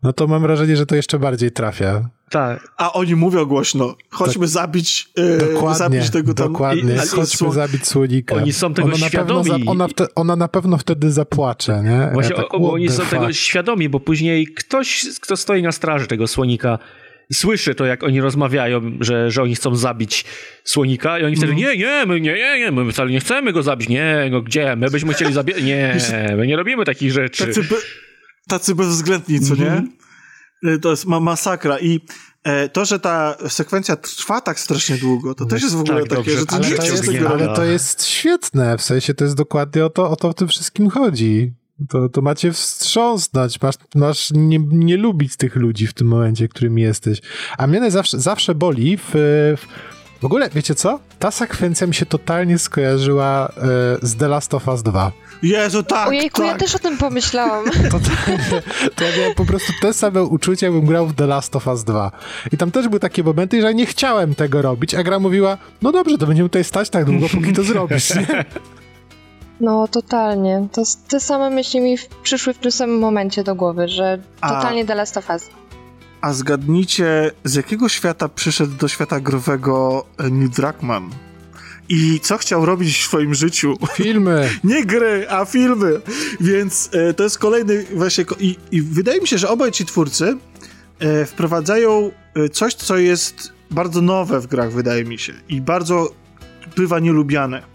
no 0.03 0.13
to 0.13 0.27
mam 0.27 0.43
wrażenie, 0.43 0.77
że 0.77 0.87
to 0.87 0.95
jeszcze 0.95 1.19
bardziej 1.19 1.53
trafia. 1.53 2.09
Tak. 2.33 2.73
A 2.77 2.93
oni 2.93 3.15
mówią 3.15 3.45
głośno, 3.45 3.97
chodźmy 4.11 4.47
tak. 4.47 4.49
zabić, 4.49 5.09
e, 5.17 5.39
dokładnie, 5.39 5.79
zabić 5.79 6.11
tego 6.11 6.35
tam... 6.35 6.53
Dokładnie, 6.53 6.95
I, 6.95 6.99
chodźmy 6.99 7.27
słon... 7.27 7.53
zabić 7.53 7.87
słonika. 7.87 8.35
Oni 8.35 8.53
są 8.53 8.75
tego 8.75 8.89
ona 8.89 8.97
świadomi. 9.09 9.51
Na 9.51 9.57
pewno, 9.57 9.71
ona, 9.73 9.89
wte, 9.89 10.07
ona, 10.15 10.37
na 10.37 10.49
pewno 10.49 10.79
wtedy 10.79 11.11
zapłacze, 11.11 11.83
nie? 11.85 12.11
Właśnie, 12.13 12.37
ja 12.37 12.43
tak, 12.43 12.55
o, 12.55 12.73
oni 12.73 12.89
są 12.89 13.03
fuck. 13.03 13.11
tego 13.11 13.33
świadomi, 13.33 13.89
bo 13.89 14.01
później 14.01 14.47
ktoś, 14.47 15.07
kto 15.21 15.37
stoi 15.37 15.63
na 15.63 15.73
straży 15.73 16.07
tego 16.07 16.27
słonika, 16.27 16.79
słyszy 17.33 17.75
to, 17.75 17.85
jak 17.85 18.03
oni 18.03 18.21
rozmawiają, 18.21 18.81
że, 19.01 19.31
że 19.31 19.43
oni 19.43 19.55
chcą 19.55 19.77
zabić 19.77 20.25
słonika 20.65 21.19
i 21.19 21.25
oni 21.25 21.37
wtedy, 21.37 21.53
mm. 21.53 21.65
nie, 21.65 21.77
nie, 21.77 22.07
my 22.07 22.21
nie, 22.21 22.35
nie, 22.35 22.59
nie, 22.59 22.73
my 22.73 22.93
wcale 22.93 23.11
nie 23.11 23.21
chcemy 23.21 23.53
go 23.53 23.63
zabić, 23.63 23.89
nie, 23.89 24.29
no 24.31 24.43
gdzie, 24.43 24.77
my 24.77 24.91
byśmy 24.91 25.15
chcieli 25.15 25.33
zabić, 25.33 25.63
nie, 25.63 25.97
my 26.39 26.47
nie 26.47 26.57
robimy 26.57 26.85
takich 26.85 27.13
rzeczy. 27.13 27.47
Tacy, 27.47 27.63
be, 27.63 27.77
tacy 28.49 28.75
bezwzględni, 28.75 29.41
co 29.41 29.55
mm 29.55 29.67
-hmm. 29.67 29.83
nie? 29.83 30.02
E, 30.63 30.79
to 30.79 30.91
jest 30.91 31.07
ma 31.07 31.21
masakra 31.21 31.79
i 31.79 32.01
e, 32.45 32.69
to, 32.69 32.85
że 32.85 33.01
ta 33.01 33.37
sekwencja 33.49 33.97
trwa 33.97 34.41
tak 34.41 34.61
strasznie 34.61 34.97
długo, 34.97 35.35
to 35.35 35.45
też 35.45 35.63
jest 35.63 35.75
w 35.75 35.81
ogóle 35.81 36.01
tak, 36.01 36.09
takie, 36.09 36.17
dobrze. 36.17 36.39
że 36.39 36.47
to 36.47 36.57
ale, 36.57 36.65
to 36.65 36.85
jest, 36.85 37.09
ale 37.27 37.57
to 37.57 37.65
jest 37.65 38.05
świetne, 38.05 38.79
w 38.79 38.83
sensie 38.83 39.15
to 39.15 39.25
jest 39.25 39.37
dokładnie 39.37 39.85
o 39.85 39.91
to, 39.91 40.11
o 40.11 40.17
to 40.17 40.33
w 40.33 40.35
tym 40.35 40.49
wszystkim 40.49 40.91
chodzi. 40.91 41.53
To, 41.89 42.09
to 42.09 42.23
macie 42.23 42.53
wstrząsnąć, 42.53 43.63
masz, 43.63 43.75
masz 43.95 44.31
nie, 44.31 44.59
nie 44.59 44.97
lubić 44.97 45.37
tych 45.37 45.57
ludzi 45.57 45.87
w 45.87 45.93
tym 45.93 46.07
momencie, 46.07 46.49
którym 46.49 46.79
jesteś. 46.79 47.21
A 47.59 47.67
mnie 47.67 47.91
zawsze, 47.91 48.21
zawsze 48.21 48.55
boli 48.55 48.97
w, 48.97 49.11
w 49.57 49.67
w 50.23 50.25
ogóle, 50.25 50.51
wiecie 50.51 50.75
co? 50.75 50.99
Ta 51.19 51.31
sekwencja 51.31 51.87
mi 51.87 51.95
się 51.95 52.07
totalnie 52.07 52.59
skojarzyła 52.59 53.49
y, 53.49 54.07
z 54.07 54.17
The 54.17 54.29
Last 54.29 54.55
of 54.55 54.69
Us 54.69 54.83
2. 54.83 55.13
Jezu, 55.43 55.83
tak, 55.83 56.09
Ojejku, 56.09 56.43
tak. 56.43 56.47
ja 56.47 56.57
też 56.57 56.75
o 56.75 56.79
tym 56.79 56.99
pomyślałam. 56.99 57.65
Totalnie. 57.91 58.63
To 58.97 59.05
ja 59.05 59.17
miałem 59.19 59.35
po 59.35 59.45
prostu 59.45 59.73
te 59.83 59.93
same 59.93 60.23
uczucia, 60.23 60.67
jakbym 60.67 60.87
grał 60.87 61.07
w 61.07 61.15
The 61.15 61.27
Last 61.27 61.57
of 61.57 61.67
Us 61.67 61.85
2. 61.85 62.11
I 62.53 62.57
tam 62.57 62.71
też 62.71 62.89
były 62.89 63.01
takie 63.01 63.23
momenty, 63.23 63.63
że 63.63 63.75
nie 63.75 63.87
chciałem 63.87 64.35
tego 64.35 64.63
robić, 64.63 64.95
a 64.95 65.03
gra 65.03 65.19
mówiła, 65.19 65.59
no 65.83 65.93
dobrze, 65.93 66.19
to 66.19 66.27
będziemy 66.27 66.49
tutaj 66.49 66.65
stać 66.65 66.91
tak 66.91 67.05
długo, 67.05 67.27
póki 67.29 67.53
to 67.53 67.63
zrobisz. 67.63 68.15
Nie? 68.15 68.27
No, 69.61 69.89
totalnie. 69.89 70.69
To, 70.73 70.83
te 71.09 71.21
same 71.21 71.51
myśli 71.51 71.81
mi 71.81 71.97
przyszły 72.23 72.55
w 72.55 72.59
tym 72.59 72.73
samym 72.73 72.99
momencie 72.99 73.45
do 73.45 73.55
głowy, 73.55 73.89
że 73.89 74.19
totalnie 74.41 74.83
a, 74.83 74.87
The 74.87 74.95
Last 74.95 75.17
of 75.17 75.31
Us. 75.31 75.51
A 76.23 76.33
zgadnijcie, 76.33 77.31
z 77.45 77.55
jakiego 77.55 77.89
świata 77.89 78.29
przyszedł 78.29 78.77
do 78.77 78.89
świata 78.89 79.21
growego 79.21 80.07
Neil 80.31 80.51
Druckmann? 80.51 81.11
I 81.89 82.21
co 82.21 82.39
chciał 82.39 82.67
robić 82.67 82.99
w 82.99 83.03
swoim 83.03 83.35
życiu? 83.35 83.77
Filmy. 83.95 84.51
Nie 84.65 84.85
gry, 84.85 85.27
a 85.29 85.45
filmy. 85.45 86.01
Więc 86.41 86.91
e, 86.93 87.15
to 87.15 87.25
jest 87.25 87.39
kolejny 87.39 87.85
właśnie... 87.95 88.25
I, 88.41 88.57
I, 88.71 88.83
wydaje 88.83 89.21
mi 89.21 89.27
się, 89.27 89.39
że 89.39 89.49
obaj 89.49 89.73
ci 89.73 89.85
twórcy 89.85 90.37
e, 90.99 91.27
wprowadzają 91.27 92.11
e, 92.35 92.49
coś, 92.49 92.75
co 92.75 92.97
jest 92.97 93.53
bardzo 93.71 94.01
nowe 94.01 94.41
w 94.41 94.47
grach, 94.47 94.73
wydaje 94.73 95.05
mi 95.05 95.19
się. 95.19 95.33
I 95.49 95.61
bardzo 95.61 96.15
bywa 96.77 96.99
nielubiane. 96.99 97.72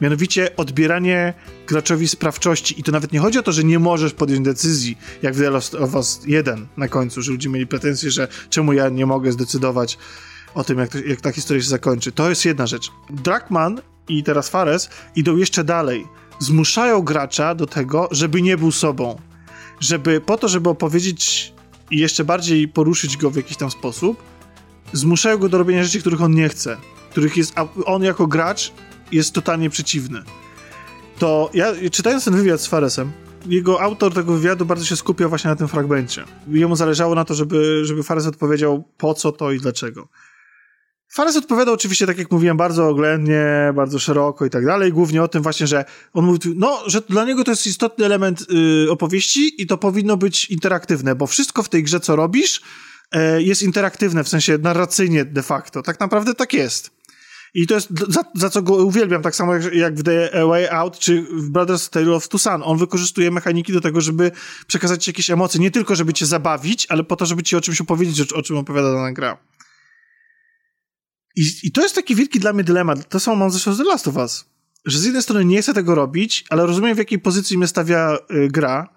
Mianowicie 0.00 0.56
odbieranie 0.56 1.34
graczowi 1.66 2.08
sprawczości. 2.08 2.80
I 2.80 2.82
to 2.82 2.92
nawet 2.92 3.12
nie 3.12 3.18
chodzi 3.18 3.38
o 3.38 3.42
to, 3.42 3.52
że 3.52 3.64
nie 3.64 3.78
możesz 3.78 4.12
podjąć 4.12 4.44
decyzji, 4.44 4.98
jak 5.22 5.34
w 5.34 5.40
The 5.40 5.50
Last 5.50 5.74
of 5.74 5.94
Us 5.94 6.20
1 6.26 6.66
na 6.76 6.88
końcu, 6.88 7.22
że 7.22 7.32
ludzie 7.32 7.48
mieli 7.48 7.66
pretensje, 7.66 8.10
że 8.10 8.28
czemu 8.50 8.72
ja 8.72 8.88
nie 8.88 9.06
mogę 9.06 9.32
zdecydować 9.32 9.98
o 10.54 10.64
tym, 10.64 10.78
jak, 10.78 10.88
to, 10.88 10.98
jak 10.98 11.20
ta 11.20 11.32
historia 11.32 11.62
się 11.62 11.68
zakończy. 11.68 12.12
To 12.12 12.28
jest 12.28 12.44
jedna 12.44 12.66
rzecz. 12.66 12.90
Drakman 13.10 13.80
i 14.08 14.22
teraz 14.22 14.48
Fares 14.48 14.90
idą 15.16 15.36
jeszcze 15.36 15.64
dalej. 15.64 16.06
Zmuszają 16.38 17.02
gracza 17.02 17.54
do 17.54 17.66
tego, 17.66 18.08
żeby 18.10 18.42
nie 18.42 18.56
był 18.56 18.72
sobą. 18.72 19.20
Żeby 19.80 20.20
po 20.20 20.36
to, 20.36 20.48
żeby 20.48 20.68
opowiedzieć 20.68 21.52
i 21.90 21.98
jeszcze 21.98 22.24
bardziej 22.24 22.68
poruszyć 22.68 23.16
go 23.16 23.30
w 23.30 23.36
jakiś 23.36 23.56
tam 23.56 23.70
sposób, 23.70 24.22
zmuszają 24.92 25.38
go 25.38 25.48
do 25.48 25.58
robienia 25.58 25.84
rzeczy, 25.84 26.00
których 26.00 26.22
on 26.22 26.34
nie 26.34 26.48
chce. 26.48 26.76
Których 27.10 27.36
jest, 27.36 27.54
on 27.84 28.02
jako 28.02 28.26
gracz 28.26 28.72
jest 29.12 29.32
totalnie 29.32 29.70
przeciwny. 29.70 30.22
To 31.18 31.50
ja, 31.54 31.72
czytając 31.92 32.24
ten 32.24 32.36
wywiad 32.36 32.60
z 32.60 32.66
Faresem, 32.66 33.12
jego 33.46 33.80
autor 33.80 34.14
tego 34.14 34.32
wywiadu 34.32 34.66
bardzo 34.66 34.84
się 34.84 34.96
skupiał 34.96 35.28
właśnie 35.28 35.50
na 35.50 35.56
tym 35.56 35.68
fragmencie. 35.68 36.24
Jemu 36.48 36.76
zależało 36.76 37.14
na 37.14 37.24
to, 37.24 37.34
żeby, 37.34 37.84
żeby 37.84 38.02
Fares 38.02 38.26
odpowiedział 38.26 38.84
po 38.98 39.14
co 39.14 39.32
to 39.32 39.52
i 39.52 39.58
dlaczego. 39.58 40.08
Fares 41.12 41.36
odpowiadał 41.36 41.74
oczywiście, 41.74 42.06
tak 42.06 42.18
jak 42.18 42.30
mówiłem, 42.30 42.56
bardzo 42.56 42.88
oględnie, 42.88 43.72
bardzo 43.74 43.98
szeroko 43.98 44.46
i 44.46 44.50
tak 44.50 44.66
dalej, 44.66 44.92
głównie 44.92 45.22
o 45.22 45.28
tym 45.28 45.42
właśnie, 45.42 45.66
że 45.66 45.84
on 46.12 46.24
mówił, 46.24 46.54
no, 46.56 46.82
że 46.86 47.00
dla 47.00 47.24
niego 47.24 47.44
to 47.44 47.50
jest 47.50 47.66
istotny 47.66 48.04
element 48.04 48.46
y, 48.86 48.90
opowieści 48.90 49.62
i 49.62 49.66
to 49.66 49.78
powinno 49.78 50.16
być 50.16 50.44
interaktywne, 50.44 51.14
bo 51.14 51.26
wszystko 51.26 51.62
w 51.62 51.68
tej 51.68 51.82
grze, 51.82 52.00
co 52.00 52.16
robisz, 52.16 52.60
y, 53.14 53.42
jest 53.42 53.62
interaktywne, 53.62 54.24
w 54.24 54.28
sensie 54.28 54.58
narracyjnie 54.58 55.24
de 55.24 55.42
facto. 55.42 55.82
Tak 55.82 56.00
naprawdę 56.00 56.34
tak 56.34 56.52
jest. 56.52 56.97
I 57.54 57.66
to 57.66 57.74
jest 57.74 57.88
za, 58.08 58.24
za, 58.34 58.50
co 58.50 58.62
go 58.62 58.74
uwielbiam, 58.74 59.22
tak 59.22 59.36
samo 59.36 59.54
jak, 59.54 59.74
jak 59.74 59.94
w 59.94 60.02
The 60.02 60.46
Way 60.46 60.68
Out 60.68 60.98
czy 60.98 61.22
w 61.22 61.50
Brothers 61.50 61.90
Tale 61.90 62.14
of 62.14 62.28
Tucson. 62.28 62.62
On 62.64 62.78
wykorzystuje 62.78 63.30
mechaniki 63.30 63.72
do 63.72 63.80
tego, 63.80 64.00
żeby 64.00 64.30
przekazać 64.66 65.04
ci 65.04 65.10
jakieś 65.10 65.30
emocje, 65.30 65.60
nie 65.60 65.70
tylko 65.70 65.96
żeby 65.96 66.12
cię 66.12 66.26
zabawić, 66.26 66.86
ale 66.88 67.04
po 67.04 67.16
to, 67.16 67.26
żeby 67.26 67.42
ci 67.42 67.56
o 67.56 67.60
czymś 67.60 67.80
opowiedzieć, 67.80 68.32
o 68.32 68.42
czym 68.42 68.56
opowiada 68.56 68.92
dana 68.92 69.12
gra. 69.12 69.38
I, 71.36 71.42
I 71.62 71.72
to 71.72 71.82
jest 71.82 71.94
taki 71.94 72.14
wielki 72.14 72.40
dla 72.40 72.52
mnie 72.52 72.64
dylemat. 72.64 73.08
To 73.08 73.20
samo 73.20 73.36
mam 73.36 73.50
zresztą 73.50 73.74
z 73.74 73.78
The 73.78 73.84
Last 73.84 74.08
of 74.08 74.16
Us. 74.16 74.44
Że 74.84 74.98
z 74.98 75.04
jednej 75.04 75.22
strony 75.22 75.44
nie 75.44 75.62
chcę 75.62 75.74
tego 75.74 75.94
robić, 75.94 76.44
ale 76.50 76.66
rozumiem 76.66 76.94
w 76.94 76.98
jakiej 76.98 77.18
pozycji 77.18 77.58
mnie 77.58 77.66
stawia 77.66 78.18
y, 78.30 78.48
gra. 78.48 78.88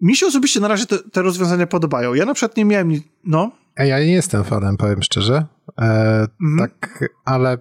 Mi 0.00 0.16
się 0.16 0.26
osobiście 0.26 0.60
na 0.60 0.68
razie 0.68 0.86
te, 0.86 0.98
te 0.98 1.22
rozwiązania 1.22 1.66
podobają. 1.66 2.14
Ja 2.14 2.24
na 2.24 2.34
przykład 2.34 2.56
nie 2.56 2.64
miałem, 2.64 3.02
no, 3.24 3.52
ja 3.84 3.98
nie 3.98 4.12
jestem 4.12 4.44
fanem, 4.44 4.76
powiem 4.76 5.02
szczerze. 5.02 5.46
E, 5.78 6.26
mhm. 6.42 6.58
Tak, 6.58 7.04
ale 7.24 7.58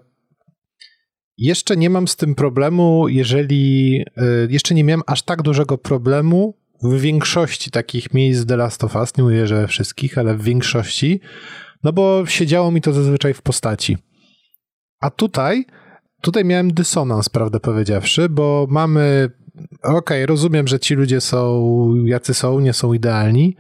jeszcze 1.38 1.78
nie 1.78 1.90
mam 1.90 2.08
z 2.08 2.16
tym 2.16 2.36
problemu, 2.36 3.08
jeżeli. 3.08 3.96
E, 4.18 4.26
jeszcze 4.50 4.76
nie 4.76 4.84
miałem 4.84 5.02
aż 5.08 5.22
tak 5.22 5.42
dużego 5.42 5.78
problemu 5.78 6.58
w 6.84 7.00
większości 7.00 7.72
takich 7.72 8.14
miejsc 8.14 8.46
The 8.46 8.58
Last 8.58 8.84
of 8.84 8.96
Us. 8.96 9.18
Nie 9.18 9.24
mówię, 9.24 9.48
że 9.48 9.68
wszystkich, 9.68 10.18
ale 10.18 10.36
w 10.36 10.44
większości. 10.44 11.20
No 11.84 11.94
bo 11.94 12.24
siedziało 12.26 12.72
mi 12.72 12.82
to 12.82 12.94
zazwyczaj 12.94 13.34
w 13.34 13.42
postaci. 13.42 13.98
A 15.02 15.10
tutaj. 15.10 15.66
Tutaj 16.22 16.46
miałem 16.46 16.74
dysonans, 16.74 17.30
prawdę 17.30 17.60
powiedziawszy, 17.60 18.30
bo 18.30 18.68
mamy. 18.70 19.30
Okej, 19.84 19.98
okay, 19.98 20.26
rozumiem, 20.26 20.68
że 20.68 20.80
ci 20.80 20.96
ludzie 20.96 21.22
są 21.22 21.96
jacy 22.06 22.34
są, 22.34 22.60
nie 22.60 22.74
są 22.74 22.94
idealni, 22.94 23.58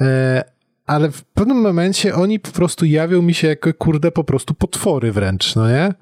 e, 0.00 0.53
ale 0.86 1.10
w 1.10 1.24
pewnym 1.24 1.60
momencie 1.60 2.14
oni 2.14 2.40
po 2.40 2.50
prostu 2.50 2.84
jawią 2.84 3.22
mi 3.22 3.34
się 3.34 3.48
jako, 3.48 3.74
kurde, 3.74 4.10
po 4.10 4.24
prostu 4.24 4.54
potwory 4.54 5.12
wręcz, 5.12 5.56
no 5.56 5.68
nie? 5.68 5.94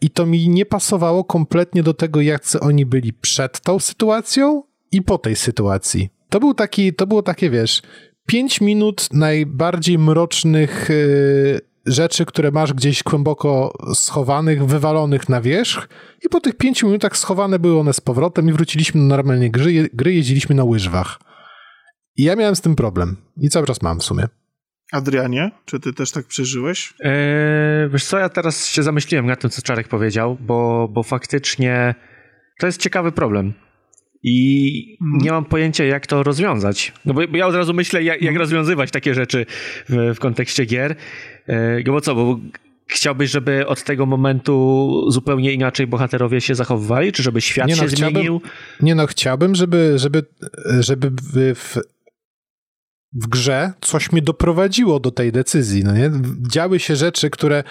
I 0.00 0.10
to 0.10 0.26
mi 0.26 0.48
nie 0.48 0.66
pasowało 0.66 1.24
kompletnie 1.24 1.82
do 1.82 1.94
tego, 1.94 2.20
jak 2.20 2.42
oni 2.60 2.86
byli 2.86 3.12
przed 3.12 3.60
tą 3.60 3.78
sytuacją 3.78 4.62
i 4.92 5.02
po 5.02 5.18
tej 5.18 5.36
sytuacji. 5.36 6.08
To 6.28 6.40
był 6.40 6.54
taki, 6.54 6.94
to 6.94 7.06
było 7.06 7.22
takie, 7.22 7.50
wiesz, 7.50 7.82
pięć 8.26 8.60
minut 8.60 9.08
najbardziej 9.12 9.98
mrocznych 9.98 10.88
yy, 10.88 11.60
rzeczy, 11.86 12.26
które 12.26 12.50
masz 12.50 12.72
gdzieś 12.72 13.02
głęboko 13.02 13.72
schowanych, 13.94 14.66
wywalonych 14.66 15.28
na 15.28 15.40
wierzch 15.40 15.88
i 16.26 16.28
po 16.28 16.40
tych 16.40 16.56
pięciu 16.56 16.86
minutach 16.86 17.16
schowane 17.16 17.58
były 17.58 17.80
one 17.80 17.92
z 17.92 18.00
powrotem 18.00 18.48
i 18.48 18.52
wróciliśmy 18.52 19.00
do 19.00 19.06
normalnej 19.06 19.50
gry, 19.50 19.90
gry 19.92 20.14
jeździliśmy 20.14 20.54
na 20.54 20.64
łyżwach. 20.64 21.18
I 22.20 22.22
ja 22.22 22.36
miałem 22.36 22.56
z 22.56 22.60
tym 22.60 22.76
problem. 22.76 23.16
I 23.36 23.48
cały 23.48 23.66
czas 23.66 23.82
mam 23.82 24.00
w 24.00 24.04
sumie. 24.04 24.24
Adrianie, 24.92 25.50
czy 25.64 25.80
ty 25.80 25.92
też 25.92 26.10
tak 26.10 26.26
przeżyłeś? 26.26 26.94
Eee, 27.00 27.90
wiesz 27.90 28.04
co, 28.04 28.18
ja 28.18 28.28
teraz 28.28 28.66
się 28.66 28.82
zamyśliłem 28.82 29.26
nad 29.26 29.40
tym, 29.40 29.50
co 29.50 29.62
Czarek 29.62 29.88
powiedział, 29.88 30.36
bo, 30.40 30.88
bo 30.88 31.02
faktycznie 31.02 31.94
to 32.58 32.66
jest 32.66 32.80
ciekawy 32.80 33.12
problem. 33.12 33.52
I 34.22 34.98
mm. 35.00 35.18
nie 35.18 35.30
mam 35.30 35.44
pojęcia, 35.44 35.84
jak 35.84 36.06
to 36.06 36.22
rozwiązać. 36.22 36.92
No 37.04 37.14
bo, 37.14 37.20
bo 37.28 37.36
ja 37.36 37.46
od 37.46 37.54
razu 37.54 37.74
myślę, 37.74 38.02
jak, 38.02 38.14
jak 38.14 38.22
mhm. 38.22 38.38
rozwiązywać 38.40 38.90
takie 38.90 39.14
rzeczy 39.14 39.46
w, 39.88 40.14
w 40.14 40.18
kontekście 40.18 40.64
gier. 40.64 40.96
Eee, 41.48 41.84
bo 41.84 42.00
co, 42.00 42.14
bo 42.14 42.38
chciałbyś, 42.86 43.30
żeby 43.30 43.66
od 43.66 43.84
tego 43.84 44.06
momentu 44.06 45.04
zupełnie 45.08 45.52
inaczej 45.52 45.86
bohaterowie 45.86 46.40
się 46.40 46.54
zachowywali, 46.54 47.12
czy 47.12 47.22
żeby 47.22 47.40
świat 47.40 47.68
nie 47.68 47.76
no, 47.76 47.82
się 47.82 47.88
zmienił? 47.88 48.40
Nie 48.80 48.94
no, 48.94 49.06
chciałbym, 49.06 49.54
żeby, 49.54 49.92
żeby, 49.96 50.24
żeby 50.80 51.10
w, 51.54 51.76
w 53.12 53.26
grze 53.26 53.72
coś 53.80 54.12
mnie 54.12 54.22
doprowadziło 54.22 55.00
do 55.00 55.10
tej 55.10 55.32
decyzji, 55.32 55.84
no 55.84 55.92
nie? 55.92 56.10
Działy 56.50 56.80
się 56.80 56.96
rzeczy, 56.96 57.30
które, 57.30 57.64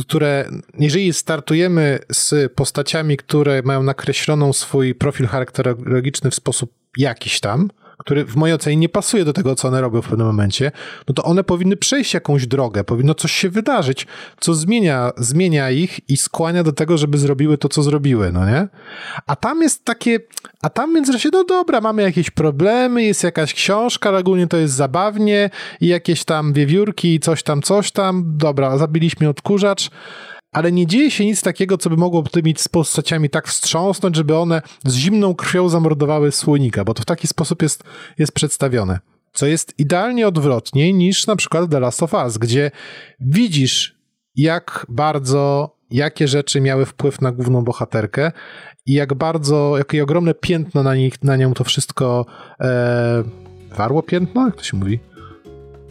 które 0.00 0.50
jeżeli 0.78 1.12
startujemy 1.12 1.98
z 2.12 2.52
postaciami, 2.52 3.16
które 3.16 3.62
mają 3.64 3.82
nakreśloną 3.82 4.52
swój 4.52 4.94
profil 4.94 5.26
charakterologiczny 5.26 6.30
w 6.30 6.34
sposób 6.34 6.72
jakiś 6.96 7.40
tam, 7.40 7.68
który 8.04 8.24
w 8.24 8.36
mojej 8.36 8.54
ocenie 8.54 8.76
nie 8.76 8.88
pasuje 8.88 9.24
do 9.24 9.32
tego, 9.32 9.54
co 9.54 9.68
one 9.68 9.80
robią 9.80 10.02
w 10.02 10.08
pewnym 10.08 10.26
momencie, 10.26 10.72
no 11.08 11.14
to 11.14 11.22
one 11.22 11.44
powinny 11.44 11.76
przejść 11.76 12.14
jakąś 12.14 12.46
drogę, 12.46 12.84
powinno 12.84 13.14
coś 13.14 13.32
się 13.32 13.50
wydarzyć, 13.50 14.06
co 14.40 14.54
zmienia, 14.54 15.10
zmienia 15.16 15.70
ich 15.70 16.10
i 16.10 16.16
skłania 16.16 16.62
do 16.62 16.72
tego, 16.72 16.98
żeby 16.98 17.18
zrobiły 17.18 17.58
to, 17.58 17.68
co 17.68 17.82
zrobiły, 17.82 18.32
no 18.32 18.46
nie? 18.46 18.68
A 19.26 19.36
tam 19.36 19.62
jest 19.62 19.84
takie, 19.84 20.20
a 20.62 20.70
tam 20.70 20.90
w 20.90 20.94
międzyczasie, 20.94 21.28
no 21.32 21.44
dobra, 21.44 21.80
mamy 21.80 22.02
jakieś 22.02 22.30
problemy, 22.30 23.02
jest 23.02 23.24
jakaś 23.24 23.54
książka, 23.54 24.18
ogólnie 24.18 24.46
to 24.46 24.56
jest 24.56 24.74
zabawnie 24.74 25.50
i 25.80 25.86
jakieś 25.86 26.24
tam 26.24 26.52
wiewiórki 26.52 27.20
coś 27.20 27.42
tam, 27.42 27.62
coś 27.62 27.92
tam, 27.92 28.24
dobra, 28.36 28.78
zabiliśmy 28.78 29.28
odkurzacz, 29.28 29.90
ale 30.52 30.72
nie 30.72 30.86
dzieje 30.86 31.10
się 31.10 31.24
nic 31.24 31.42
takiego, 31.42 31.78
co 31.78 31.90
by 31.90 31.96
mogło 31.96 32.22
tymi 32.22 32.54
postaciami 32.70 33.30
tak 33.30 33.48
wstrząsnąć, 33.48 34.16
żeby 34.16 34.36
one 34.36 34.62
z 34.84 34.94
zimną 34.94 35.34
krwią 35.34 35.68
zamordowały 35.68 36.32
słonika, 36.32 36.84
bo 36.84 36.94
to 36.94 37.02
w 37.02 37.06
taki 37.06 37.26
sposób 37.26 37.62
jest, 37.62 37.84
jest 38.18 38.32
przedstawione. 38.32 38.98
Co 39.32 39.46
jest 39.46 39.74
idealnie 39.78 40.28
odwrotnie 40.28 40.92
niż 40.92 41.26
na 41.26 41.36
przykład 41.36 41.70
The 41.70 41.80
Last 41.80 42.02
of 42.02 42.14
Us, 42.14 42.38
gdzie 42.38 42.70
widzisz, 43.20 43.96
jak 44.36 44.86
bardzo, 44.88 45.70
jakie 45.90 46.28
rzeczy 46.28 46.60
miały 46.60 46.86
wpływ 46.86 47.20
na 47.20 47.32
główną 47.32 47.64
bohaterkę 47.64 48.32
i 48.86 48.92
jak 48.92 49.14
bardzo, 49.14 49.78
jakie 49.78 50.02
ogromne 50.02 50.34
piętno 50.34 50.82
na, 50.82 50.94
nich, 50.94 51.22
na 51.22 51.36
nią 51.36 51.54
to 51.54 51.64
wszystko 51.64 52.26
e, 52.60 53.24
warło 53.76 54.02
piętno? 54.02 54.46
Jak 54.46 54.56
to 54.56 54.62
się 54.62 54.76
mówi? 54.76 54.98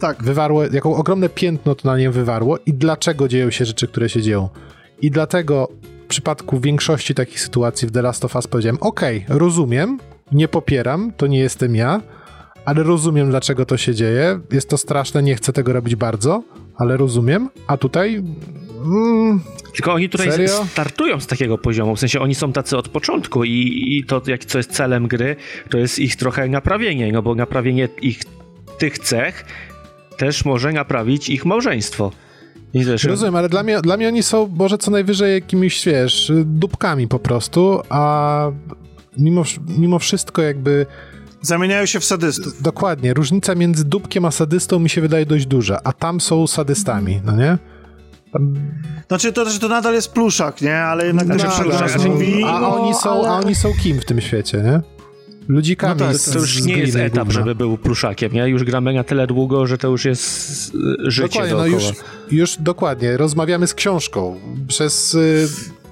Tak. 0.02 0.22
Wywarło, 0.24 0.64
jaką 0.64 0.96
ogromne 0.96 1.28
piętno 1.28 1.74
to 1.74 1.88
na 1.88 1.98
nie 1.98 2.10
wywarło 2.10 2.58
i 2.66 2.74
dlaczego 2.74 3.28
dzieją 3.28 3.50
się 3.50 3.64
rzeczy, 3.64 3.88
które 3.88 4.08
się 4.08 4.22
dzieją. 4.22 4.48
I 5.02 5.10
dlatego 5.10 5.68
w 6.04 6.06
przypadku 6.06 6.60
większości 6.60 7.14
takich 7.14 7.40
sytuacji 7.40 7.88
w 7.88 7.90
The 7.90 8.02
Last 8.02 8.24
of 8.24 8.34
Us 8.36 8.46
powiedziałem, 8.46 8.78
okej, 8.80 9.24
okay, 9.24 9.38
rozumiem, 9.38 9.98
nie 10.32 10.48
popieram, 10.48 11.12
to 11.16 11.26
nie 11.26 11.38
jestem 11.38 11.76
ja, 11.76 12.00
ale 12.64 12.82
rozumiem, 12.82 13.30
dlaczego 13.30 13.66
to 13.66 13.76
się 13.76 13.94
dzieje. 13.94 14.40
Jest 14.52 14.68
to 14.68 14.78
straszne, 14.78 15.22
nie 15.22 15.34
chcę 15.34 15.52
tego 15.52 15.72
robić 15.72 15.96
bardzo, 15.96 16.42
ale 16.76 16.96
rozumiem. 16.96 17.48
A 17.66 17.76
tutaj. 17.76 18.14
Mm, 18.84 19.40
Tylko 19.74 19.92
oni 19.92 20.08
tutaj 20.08 20.30
serio? 20.30 20.64
startują 20.64 21.20
z 21.20 21.26
takiego 21.26 21.58
poziomu, 21.58 21.96
w 21.96 22.00
sensie 22.00 22.20
oni 22.20 22.34
są 22.34 22.52
tacy 22.52 22.76
od 22.76 22.88
początku 22.88 23.44
i, 23.44 23.84
i 23.98 24.04
to, 24.04 24.22
jak, 24.26 24.44
co 24.44 24.58
jest 24.58 24.72
celem 24.72 25.08
gry, 25.08 25.36
to 25.70 25.78
jest 25.78 25.98
ich 25.98 26.16
trochę 26.16 26.48
naprawienie, 26.48 27.12
no 27.12 27.22
bo 27.22 27.34
naprawienie 27.34 27.88
ich 28.00 28.20
tych 28.78 28.98
cech 28.98 29.44
też 30.18 30.44
może 30.44 30.72
naprawić 30.72 31.28
ich 31.28 31.44
małżeństwo. 31.44 32.12
Rozumiem, 33.04 33.36
ale 33.36 33.48
dla 33.48 33.62
mnie, 33.62 33.80
dla 33.80 33.96
mnie 33.96 34.08
oni 34.08 34.22
są 34.22 34.48
może 34.56 34.78
co 34.78 34.90
najwyżej 34.90 35.34
jakimiś, 35.34 35.84
wiesz, 35.84 36.32
dupkami 36.44 37.08
po 37.08 37.18
prostu, 37.18 37.80
a 37.88 38.50
mimo, 39.18 39.42
mimo 39.78 39.98
wszystko 39.98 40.42
jakby... 40.42 40.86
Zamieniają 41.42 41.86
się 41.86 42.00
w 42.00 42.04
sadystów. 42.04 42.62
Dokładnie. 42.62 43.14
Różnica 43.14 43.54
między 43.54 43.84
dupkiem 43.84 44.24
a 44.24 44.30
sadystą 44.30 44.78
mi 44.78 44.88
się 44.90 45.00
wydaje 45.00 45.26
dość 45.26 45.46
duża, 45.46 45.80
a 45.84 45.92
tam 45.92 46.20
są 46.20 46.46
sadystami, 46.46 47.20
no 47.24 47.36
nie? 47.36 47.58
Znaczy 49.08 49.32
to, 49.32 49.50
że 49.50 49.58
to 49.58 49.68
nadal 49.68 49.94
jest 49.94 50.12
pluszak, 50.12 50.62
nie? 50.62 50.76
Ale 50.76 51.06
jednak 51.06 51.28
no, 51.28 51.34
znaczy, 51.38 51.98
no, 51.98 52.08
mówi... 52.08 52.44
a, 52.44 52.68
oni 52.68 52.94
są, 52.94 53.10
ale... 53.10 53.28
a 53.28 53.32
oni 53.32 53.54
są 53.54 53.72
kim 53.82 54.00
w 54.00 54.04
tym 54.04 54.20
świecie, 54.20 54.58
nie? 54.58 54.80
Ludzikami. 55.48 56.00
No 56.00 56.12
to, 56.12 56.32
to 56.32 56.38
już 56.38 56.62
nie 56.62 56.78
jest 56.78 56.96
etap, 56.96 57.26
gówna. 57.26 57.40
żeby 57.40 57.54
był 57.54 57.78
pruszakiem, 57.78 58.32
nie? 58.32 58.48
Już 58.48 58.64
gramy 58.64 58.94
na 58.94 59.04
tyle 59.04 59.26
długo, 59.26 59.66
że 59.66 59.78
to 59.78 59.88
już 59.88 60.04
jest 60.04 60.74
y, 60.74 61.10
życie 61.10 61.28
Dokładnie, 61.28 61.54
no 61.54 61.66
już, 61.66 61.84
już 62.30 62.56
dokładnie. 62.56 63.16
Rozmawiamy 63.16 63.66
z 63.66 63.74
książką. 63.74 64.40
Przez... 64.68 65.14
Y 65.14 65.48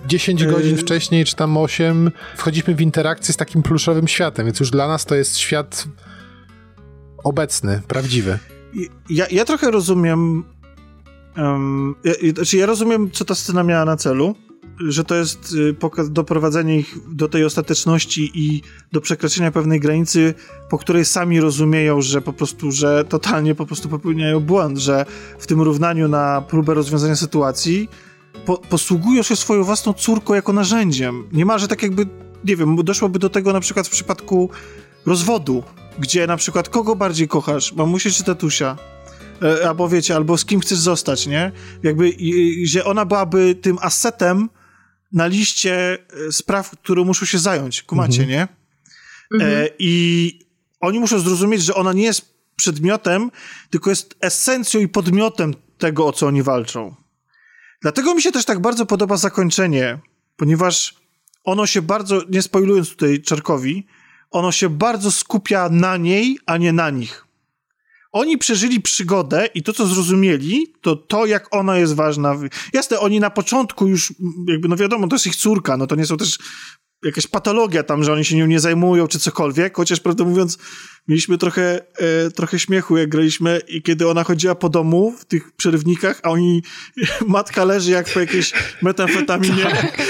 10 0.06 0.46
godzin 0.46 0.76
wcześniej, 0.76 1.24
czy 1.24 1.36
tam 1.36 1.56
8, 1.56 2.10
wchodzimy 2.36 2.74
w 2.74 2.80
interakcję 2.80 3.34
z 3.34 3.36
takim 3.36 3.62
pluszowym 3.62 4.08
światem, 4.08 4.46
więc 4.46 4.60
już 4.60 4.70
dla 4.70 4.88
nas 4.88 5.06
to 5.06 5.14
jest 5.14 5.38
świat 5.38 5.88
obecny, 7.24 7.82
prawdziwy. 7.88 8.38
Ja, 9.10 9.26
ja 9.30 9.44
trochę 9.44 9.70
rozumiem. 9.70 10.44
Um, 11.36 11.94
ja, 12.04 12.12
znaczy 12.34 12.56
ja 12.56 12.66
rozumiem, 12.66 13.10
co 13.10 13.24
ta 13.24 13.34
scena 13.34 13.62
miała 13.62 13.84
na 13.84 13.96
celu 13.96 14.34
że 14.88 15.04
to 15.04 15.14
jest 15.14 15.52
y, 15.52 16.08
doprowadzenie 16.10 16.78
ich 16.78 16.96
do 17.08 17.28
tej 17.28 17.44
ostateczności 17.44 18.30
i 18.34 18.62
do 18.92 19.00
przekroczenia 19.00 19.50
pewnej 19.50 19.80
granicy, 19.80 20.34
po 20.70 20.78
której 20.78 21.04
sami 21.04 21.40
rozumieją, 21.40 22.02
że 22.02 22.20
po 22.20 22.32
prostu, 22.32 22.72
że 22.72 23.04
totalnie 23.04 23.54
po 23.54 23.66
prostu 23.66 23.88
popełniają 23.88 24.40
błąd, 24.40 24.78
że 24.78 25.06
w 25.38 25.46
tym 25.46 25.60
równaniu 25.60 26.08
na 26.08 26.42
próbę 26.48 26.74
rozwiązania 26.74 27.16
sytuacji 27.16 27.88
po, 28.46 28.58
posługują 28.58 29.22
się 29.22 29.36
swoją 29.36 29.64
własną 29.64 29.92
córką 29.92 30.34
jako 30.34 30.52
narzędziem. 30.52 31.28
Nie 31.32 31.46
ma, 31.46 31.58
że 31.58 31.68
tak 31.68 31.82
jakby, 31.82 32.06
nie 32.44 32.56
wiem, 32.56 32.76
doszłoby 32.76 33.18
do 33.18 33.30
tego 33.30 33.52
na 33.52 33.60
przykład 33.60 33.88
w 33.88 33.90
przypadku 33.90 34.50
rozwodu, 35.06 35.62
gdzie 35.98 36.26
na 36.26 36.36
przykład 36.36 36.68
kogo 36.68 36.96
bardziej 36.96 37.28
kochasz, 37.28 37.72
mamusię 37.72 38.10
czy 38.10 38.24
tatusia? 38.24 38.76
E, 39.42 39.68
albo 39.68 39.88
wiecie, 39.88 40.16
albo 40.16 40.38
z 40.38 40.44
kim 40.44 40.60
chcesz 40.60 40.78
zostać, 40.78 41.26
nie? 41.26 41.52
Jakby, 41.82 42.12
że 42.64 42.84
ona 42.84 43.04
byłaby 43.04 43.54
tym 43.54 43.78
asetem, 43.80 44.48
na 45.12 45.26
liście 45.26 45.98
e, 46.28 46.32
spraw, 46.32 46.70
które 46.70 47.04
muszą 47.04 47.26
się 47.26 47.38
zająć. 47.38 47.82
Kumacie, 47.82 48.22
mhm. 48.22 48.28
nie? 48.28 48.48
Mhm. 49.34 49.64
E, 49.64 49.68
I 49.78 50.38
oni 50.80 51.00
muszą 51.00 51.18
zrozumieć, 51.18 51.62
że 51.62 51.74
ona 51.74 51.92
nie 51.92 52.04
jest 52.04 52.34
przedmiotem, 52.56 53.30
tylko 53.70 53.90
jest 53.90 54.16
esencją 54.20 54.80
i 54.80 54.88
podmiotem 54.88 55.54
tego, 55.78 56.06
o 56.06 56.12
co 56.12 56.26
oni 56.26 56.42
walczą. 56.42 56.94
Dlatego 57.82 58.14
mi 58.14 58.22
się 58.22 58.32
też 58.32 58.44
tak 58.44 58.60
bardzo 58.60 58.86
podoba 58.86 59.16
zakończenie, 59.16 59.98
ponieważ 60.36 60.94
ono 61.44 61.66
się 61.66 61.82
bardzo, 61.82 62.22
nie 62.30 62.42
spoilując 62.42 62.90
tutaj 62.90 63.22
Czarkowi, 63.22 63.86
ono 64.30 64.52
się 64.52 64.68
bardzo 64.68 65.10
skupia 65.10 65.68
na 65.68 65.96
niej, 65.96 66.38
a 66.46 66.56
nie 66.56 66.72
na 66.72 66.90
nich. 66.90 67.26
Oni 68.12 68.38
przeżyli 68.38 68.80
przygodę 68.80 69.48
i 69.54 69.62
to, 69.62 69.72
co 69.72 69.86
zrozumieli, 69.86 70.74
to 70.80 70.96
to, 70.96 71.26
jak 71.26 71.54
ona 71.54 71.78
jest 71.78 71.94
ważna. 71.94 72.36
Jasne, 72.72 73.00
oni 73.00 73.20
na 73.20 73.30
początku 73.30 73.86
już, 73.86 74.14
jakby, 74.48 74.68
no 74.68 74.76
wiadomo, 74.76 75.08
to 75.08 75.14
jest 75.14 75.26
ich 75.26 75.36
córka, 75.36 75.76
no 75.76 75.86
to 75.86 75.94
nie 75.94 76.06
są 76.06 76.16
też 76.16 76.38
jakaś 77.04 77.26
patologia 77.26 77.82
tam, 77.82 78.04
że 78.04 78.12
oni 78.12 78.24
się 78.24 78.36
nią 78.36 78.46
nie 78.46 78.60
zajmują, 78.60 79.06
czy 79.06 79.18
cokolwiek, 79.18 79.76
chociaż 79.76 80.00
prawdę 80.00 80.24
mówiąc, 80.24 80.58
mieliśmy 81.08 81.38
trochę, 81.38 81.80
e, 81.98 82.30
trochę 82.30 82.58
śmiechu, 82.58 82.96
jak 82.96 83.08
graliśmy 83.08 83.60
i 83.68 83.82
kiedy 83.82 84.08
ona 84.08 84.24
chodziła 84.24 84.54
po 84.54 84.68
domu 84.68 85.14
w 85.18 85.24
tych 85.24 85.52
przerywnikach, 85.52 86.20
a 86.22 86.30
oni, 86.30 86.62
matka 87.26 87.64
leży 87.64 87.90
jak 87.90 88.12
po 88.12 88.20
jakiejś 88.20 88.52
metamfetaminie. 88.82 89.62
Tak. 89.62 90.02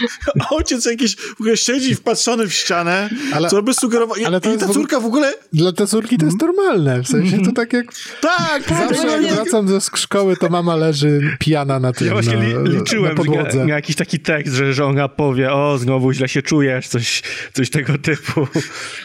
A 0.40 0.54
ojciec 0.54 0.86
jakiś 0.86 1.16
w 1.16 1.40
ogóle 1.40 1.56
siedzi 1.56 1.94
wpatrzony 1.94 2.46
w 2.46 2.54
ścianę, 2.54 3.10
ale, 3.32 3.48
co 3.48 3.62
by 3.62 3.74
sugerował. 3.74 4.16
I, 4.16 4.24
ale 4.24 4.40
to 4.40 4.54
i 4.54 4.58
ta 4.58 4.68
córka 4.68 5.00
w 5.00 5.04
ogóle... 5.04 5.34
Dla 5.52 5.72
tej 5.72 5.86
córki 5.86 6.18
to 6.18 6.26
jest 6.26 6.40
normalne, 6.40 7.02
w 7.02 7.08
sensie 7.08 7.38
to 7.42 7.52
tak 7.52 7.72
jak... 7.72 7.86
Tak! 8.20 8.62
Zawsze 8.68 9.22
jak 9.22 9.34
wracam 9.34 9.68
ze 9.68 9.80
szkoły, 9.80 10.36
to 10.36 10.48
mama 10.48 10.76
leży 10.76 11.36
pijana 11.38 11.80
na 11.80 11.92
tym, 11.92 12.06
Ja 12.06 12.12
właśnie 12.12 12.36
na, 12.36 12.70
liczyłem, 12.70 13.10
na 13.10 13.16
podłodze. 13.16 13.58
Miał 13.58 13.68
jakiś 13.68 13.96
taki 13.96 14.20
tekst, 14.20 14.54
że 14.54 14.74
żona 14.74 15.08
powie, 15.08 15.52
o, 15.60 15.78
znowu 15.78 16.12
źle 16.12 16.28
się 16.28 16.42
czujesz, 16.42 16.88
coś, 16.88 17.22
coś 17.52 17.70
tego 17.70 17.98
typu. 17.98 18.46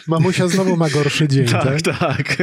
Mamusia 0.06 0.48
znowu 0.48 0.76
ma 0.76 0.90
gorszy 0.90 1.28
dzień, 1.28 1.46
tak? 1.46 1.82
Tak, 1.82 1.98
tak. 1.98 2.36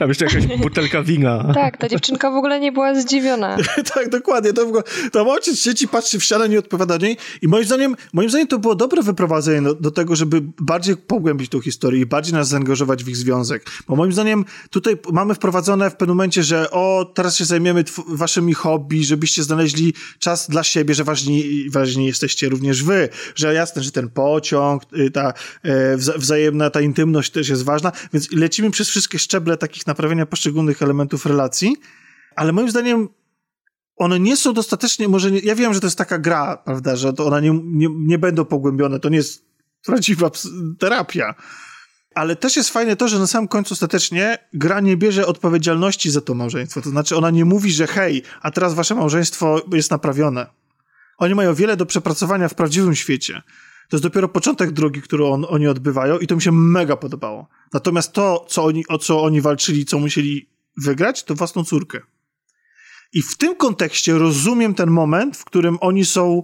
A 0.00 0.04
jeszcze 0.04 0.24
jakaś 0.24 0.46
butelka 0.46 1.02
wina. 1.02 1.52
Tak, 1.54 1.76
ta 1.76 1.88
dziewczynka 1.88 2.30
w 2.30 2.34
ogóle 2.34 2.60
nie 2.60 2.72
była 2.72 2.94
zdziwiona. 2.94 3.56
tak, 3.94 4.08
dokładnie. 4.08 4.52
To 4.52 4.64
w 4.64 4.68
ogóle, 4.68 4.82
tam 5.12 5.28
ojciec 5.28 5.60
sieci 5.60 5.88
patrzy 5.88 6.18
w 6.18 6.24
ścianę, 6.24 6.48
nie 6.48 6.58
odpowiada 6.58 6.98
do 6.98 7.06
niej 7.06 7.16
i 7.42 7.48
moim 7.48 7.64
zdaniem, 7.64 7.96
moim 8.12 8.28
zdaniem 8.28 8.48
to 8.48 8.58
było 8.58 8.74
dobre 8.74 9.02
wyprowadzenie 9.02 9.62
do, 9.62 9.74
do, 9.74 9.90
tego, 9.90 10.16
żeby 10.16 10.42
bardziej 10.60 10.96
pogłębić 10.96 11.50
tą 11.50 11.60
historię 11.60 12.00
i 12.00 12.06
bardziej 12.06 12.34
nas 12.34 12.48
zaangażować 12.48 13.04
w 13.04 13.08
ich 13.08 13.16
związek. 13.16 13.66
Bo 13.88 13.96
moim 13.96 14.12
zdaniem 14.12 14.44
tutaj 14.70 14.96
mamy 15.12 15.34
wprowadzone 15.34 15.90
w 15.90 15.96
pewnym 15.96 16.16
momencie, 16.16 16.42
że 16.42 16.70
o, 16.70 17.12
teraz 17.14 17.36
się 17.36 17.44
zajmiemy 17.44 17.84
waszymi 18.08 18.54
hobby, 18.54 19.04
żebyście 19.04 19.42
znaleźli 19.42 19.94
czas 20.18 20.50
dla 20.50 20.62
siebie, 20.62 20.94
że 20.94 21.04
ważni, 21.04 21.70
ważni 21.70 22.06
jesteście 22.06 22.48
również 22.48 22.84
wy, 22.84 23.08
że 23.42 23.54
jasne, 23.54 23.82
że 23.82 23.90
ten 23.92 24.10
pociąg, 24.10 24.82
y, 24.96 25.10
ta 25.10 25.32
e, 25.62 25.96
wza 25.96 26.12
wzajemna 26.18 26.70
ta 26.70 26.80
intymność 26.80 27.30
też 27.30 27.48
jest 27.48 27.64
ważna, 27.64 27.92
więc 28.12 28.32
lecimy 28.32 28.70
przez 28.70 28.88
wszystkie 28.88 29.18
szczeble 29.18 29.56
takich 29.56 29.86
naprawienia 29.86 30.26
poszczególnych 30.26 30.82
elementów 30.82 31.26
relacji, 31.26 31.76
ale 32.36 32.52
moim 32.52 32.70
zdaniem 32.70 33.08
one 33.96 34.20
nie 34.20 34.36
są 34.36 34.52
dostatecznie, 34.52 35.08
może 35.08 35.30
nie, 35.30 35.38
ja 35.38 35.54
wiem, 35.54 35.74
że 35.74 35.80
to 35.80 35.86
jest 35.86 35.98
taka 35.98 36.18
gra, 36.18 36.56
prawda, 36.56 36.96
że 36.96 37.12
to 37.12 37.26
one 37.26 37.42
nie, 37.42 37.60
nie, 37.64 37.88
nie 37.90 38.18
będą 38.18 38.44
pogłębione, 38.44 39.00
to 39.00 39.08
nie 39.08 39.16
jest 39.16 39.44
prawdziwa 39.86 40.30
terapia, 40.78 41.34
ale 42.14 42.36
też 42.36 42.56
jest 42.56 42.70
fajne 42.70 42.96
to, 42.96 43.08
że 43.08 43.18
na 43.18 43.26
samym 43.26 43.48
końcu 43.48 43.74
ostatecznie 43.74 44.38
gra 44.52 44.80
nie 44.80 44.96
bierze 44.96 45.26
odpowiedzialności 45.26 46.10
za 46.10 46.20
to 46.20 46.34
małżeństwo. 46.34 46.82
To 46.82 46.90
znaczy 46.90 47.16
ona 47.16 47.30
nie 47.30 47.44
mówi, 47.44 47.72
że 47.72 47.86
hej, 47.86 48.22
a 48.42 48.50
teraz 48.50 48.74
wasze 48.74 48.94
małżeństwo 48.94 49.62
jest 49.72 49.90
naprawione. 49.90 50.61
Oni 51.22 51.34
mają 51.34 51.54
wiele 51.54 51.76
do 51.76 51.86
przepracowania 51.86 52.48
w 52.48 52.54
prawdziwym 52.54 52.94
świecie. 52.94 53.42
To 53.88 53.96
jest 53.96 54.04
dopiero 54.04 54.28
początek 54.28 54.70
drogi, 54.70 55.02
którą 55.02 55.32
on, 55.32 55.46
oni 55.48 55.66
odbywają 55.66 56.18
i 56.18 56.26
to 56.26 56.36
mi 56.36 56.42
się 56.42 56.52
mega 56.52 56.96
podobało. 56.96 57.48
Natomiast 57.72 58.12
to, 58.12 58.46
co 58.48 58.64
oni, 58.64 58.86
o 58.88 58.98
co 58.98 59.22
oni 59.22 59.40
walczyli, 59.40 59.84
co 59.84 59.98
musieli 59.98 60.48
wygrać, 60.76 61.24
to 61.24 61.34
własną 61.34 61.64
córkę. 61.64 62.00
I 63.12 63.22
w 63.22 63.36
tym 63.36 63.56
kontekście 63.56 64.18
rozumiem 64.18 64.74
ten 64.74 64.90
moment, 64.90 65.36
w 65.36 65.44
którym 65.44 65.78
oni 65.80 66.04
są 66.04 66.42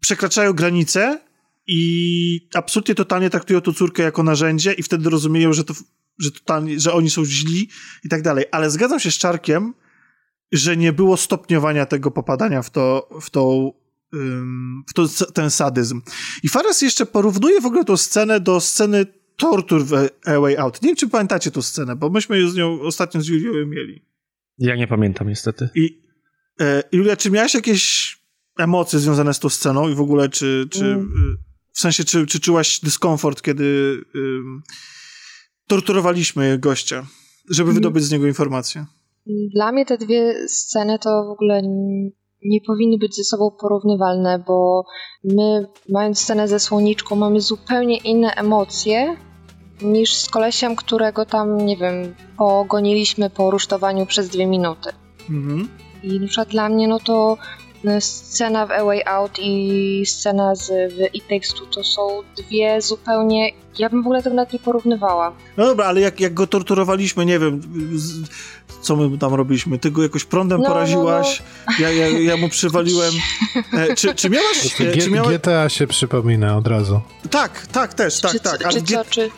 przekraczają 0.00 0.52
granice 0.52 1.20
i 1.66 2.48
absolutnie 2.54 2.94
totalnie 2.94 3.30
traktują 3.30 3.60
tę 3.60 3.72
córkę 3.72 4.02
jako 4.02 4.22
narzędzie 4.22 4.72
i 4.72 4.82
wtedy 4.82 5.10
rozumieją, 5.10 5.52
że, 5.52 5.64
to, 5.64 5.74
że, 6.18 6.30
totalnie, 6.30 6.80
że 6.80 6.92
oni 6.92 7.10
są 7.10 7.24
źli 7.24 7.68
i 8.04 8.08
tak 8.08 8.22
dalej. 8.22 8.44
Ale 8.52 8.70
zgadzam 8.70 9.00
się 9.00 9.10
z 9.10 9.18
Czarkiem, 9.18 9.74
że 10.54 10.76
nie 10.76 10.92
było 10.92 11.16
stopniowania 11.16 11.86
tego 11.86 12.10
popadania 12.10 12.62
w 12.62 12.70
to, 12.70 13.08
w 13.20 13.30
tą 13.30 13.72
w 14.88 14.94
to, 14.94 15.08
ten 15.34 15.50
sadyzm. 15.50 16.02
I 16.42 16.48
Fares 16.48 16.82
jeszcze 16.82 17.06
porównuje 17.06 17.60
w 17.60 17.66
ogóle 17.66 17.84
tę 17.84 17.96
scenę 17.96 18.40
do 18.40 18.60
sceny 18.60 19.06
tortur 19.36 19.84
w 19.84 19.92
A 20.26 20.40
Way 20.40 20.56
Out. 20.56 20.82
Nie 20.82 20.88
wiem, 20.88 20.96
czy 20.96 21.08
pamiętacie 21.08 21.50
tę 21.50 21.62
scenę, 21.62 21.96
bo 21.96 22.10
myśmy 22.10 22.50
z 22.50 22.54
nią 22.54 22.80
ostatnio 22.80 23.20
z 23.20 23.26
Julią 23.26 23.66
mieli. 23.66 24.04
Ja 24.58 24.76
nie 24.76 24.86
pamiętam 24.86 25.28
niestety. 25.28 25.68
I 25.74 26.02
e, 26.60 26.82
Julia, 26.92 27.16
czy 27.16 27.30
miałaś 27.30 27.54
jakieś 27.54 28.16
emocje 28.58 28.98
związane 28.98 29.34
z 29.34 29.38
tą 29.38 29.48
sceną 29.48 29.88
i 29.88 29.94
w 29.94 30.00
ogóle 30.00 30.28
czy, 30.28 30.68
czy 30.70 30.84
mm. 30.84 31.36
w 31.72 31.80
sensie, 31.80 32.04
czy, 32.04 32.26
czy 32.26 32.40
czułaś 32.40 32.80
dyskomfort, 32.80 33.42
kiedy 33.42 33.98
torturowaliśmy 35.66 36.58
gościa, 36.58 37.06
żeby 37.50 37.70
mm. 37.70 37.74
wydobyć 37.74 38.04
z 38.04 38.10
niego 38.10 38.26
informacje? 38.26 38.86
Dla 39.26 39.72
mnie 39.72 39.86
te 39.86 39.98
dwie 39.98 40.48
sceny 40.48 40.98
to 40.98 41.24
w 41.24 41.30
ogóle 41.30 41.62
nie 42.44 42.60
powinny 42.66 42.98
być 42.98 43.16
ze 43.16 43.24
sobą 43.24 43.50
porównywalne, 43.60 44.44
bo 44.46 44.84
my, 45.24 45.66
mając 45.88 46.20
scenę 46.20 46.48
ze 46.48 46.60
słoniczką, 46.60 47.16
mamy 47.16 47.40
zupełnie 47.40 47.96
inne 47.96 48.30
emocje 48.34 49.16
niż 49.82 50.14
z 50.14 50.28
kolesiem, 50.28 50.76
którego 50.76 51.26
tam, 51.26 51.56
nie 51.56 51.76
wiem, 51.76 52.14
pogoniliśmy 52.38 53.30
po 53.30 53.50
rusztowaniu 53.50 54.06
przez 54.06 54.28
dwie 54.28 54.46
minuty. 54.46 54.90
Mhm. 55.30 55.68
I 56.02 56.20
na 56.20 56.26
przykład 56.26 56.48
dla 56.48 56.68
mnie, 56.68 56.88
no 56.88 56.98
to 56.98 57.36
scena 58.00 58.66
w 58.66 58.70
A 58.70 58.84
Way 58.84 59.02
Out 59.06 59.38
i 59.38 60.02
scena 60.06 60.54
z, 60.54 60.92
w 60.92 61.14
It 61.14 61.28
Takes 61.28 61.54
Two 61.54 61.66
to 61.66 61.84
są 61.84 62.22
dwie 62.36 62.82
zupełnie... 62.82 63.50
Ja 63.78 63.88
bym 63.88 64.02
w 64.02 64.06
ogóle 64.06 64.22
tego 64.22 64.36
nawet 64.36 64.52
nie 64.52 64.58
porównywała. 64.58 65.32
No 65.56 65.66
dobra, 65.66 65.86
ale 65.86 66.00
jak, 66.00 66.20
jak 66.20 66.34
go 66.34 66.46
torturowaliśmy, 66.46 67.26
nie 67.26 67.38
wiem, 67.38 67.60
z, 67.92 68.28
co 68.82 68.96
my 68.96 69.18
tam 69.18 69.34
robiliśmy? 69.34 69.78
Ty 69.78 69.90
go 69.90 70.02
jakoś 70.02 70.24
prądem 70.24 70.60
no, 70.60 70.68
poraziłaś, 70.68 71.42
no, 71.66 71.72
no. 71.78 71.84
Ja, 71.84 71.90
ja, 71.90 72.18
ja 72.18 72.36
mu 72.36 72.48
przywaliłem. 72.48 73.14
E, 73.72 73.94
czy, 73.94 74.14
czy 74.14 74.30
miałaś... 74.30 74.80
E, 74.80 74.96
czy 74.96 75.10
miałaś... 75.10 75.36
GTA 75.36 75.68
się 75.68 75.86
przypomina 75.86 76.56
od 76.56 76.66
razu. 76.66 77.00
Tak, 77.30 77.66
tak, 77.66 77.94
też, 77.94 78.20
tak, 78.20 78.32
czy, 78.32 78.40
tak. 78.40 78.68
Czy, 78.68 78.82
czy, 78.82 78.94
co, 78.94 79.04
czy... 79.04 79.30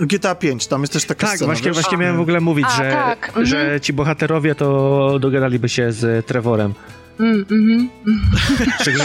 GTA 0.00 0.34
5, 0.34 0.66
tam 0.66 0.80
jest 0.80 0.92
też 0.92 1.04
taka 1.04 1.26
tak, 1.26 1.36
scena. 1.36 1.52
Właśnie, 1.52 1.72
właśnie 1.72 1.98
miałem 1.98 2.16
w 2.16 2.20
ogóle 2.20 2.40
mówić, 2.40 2.66
A, 2.68 2.76
że, 2.76 2.90
tak. 2.90 3.32
że 3.42 3.60
mhm. 3.60 3.80
ci 3.80 3.92
bohaterowie 3.92 4.54
to 4.54 5.18
dogadaliby 5.20 5.68
się 5.68 5.92
z 5.92 6.26
Trevorem. 6.26 6.74
Mm, 7.18 7.44
mm, 7.50 7.90
mm. 8.06 8.20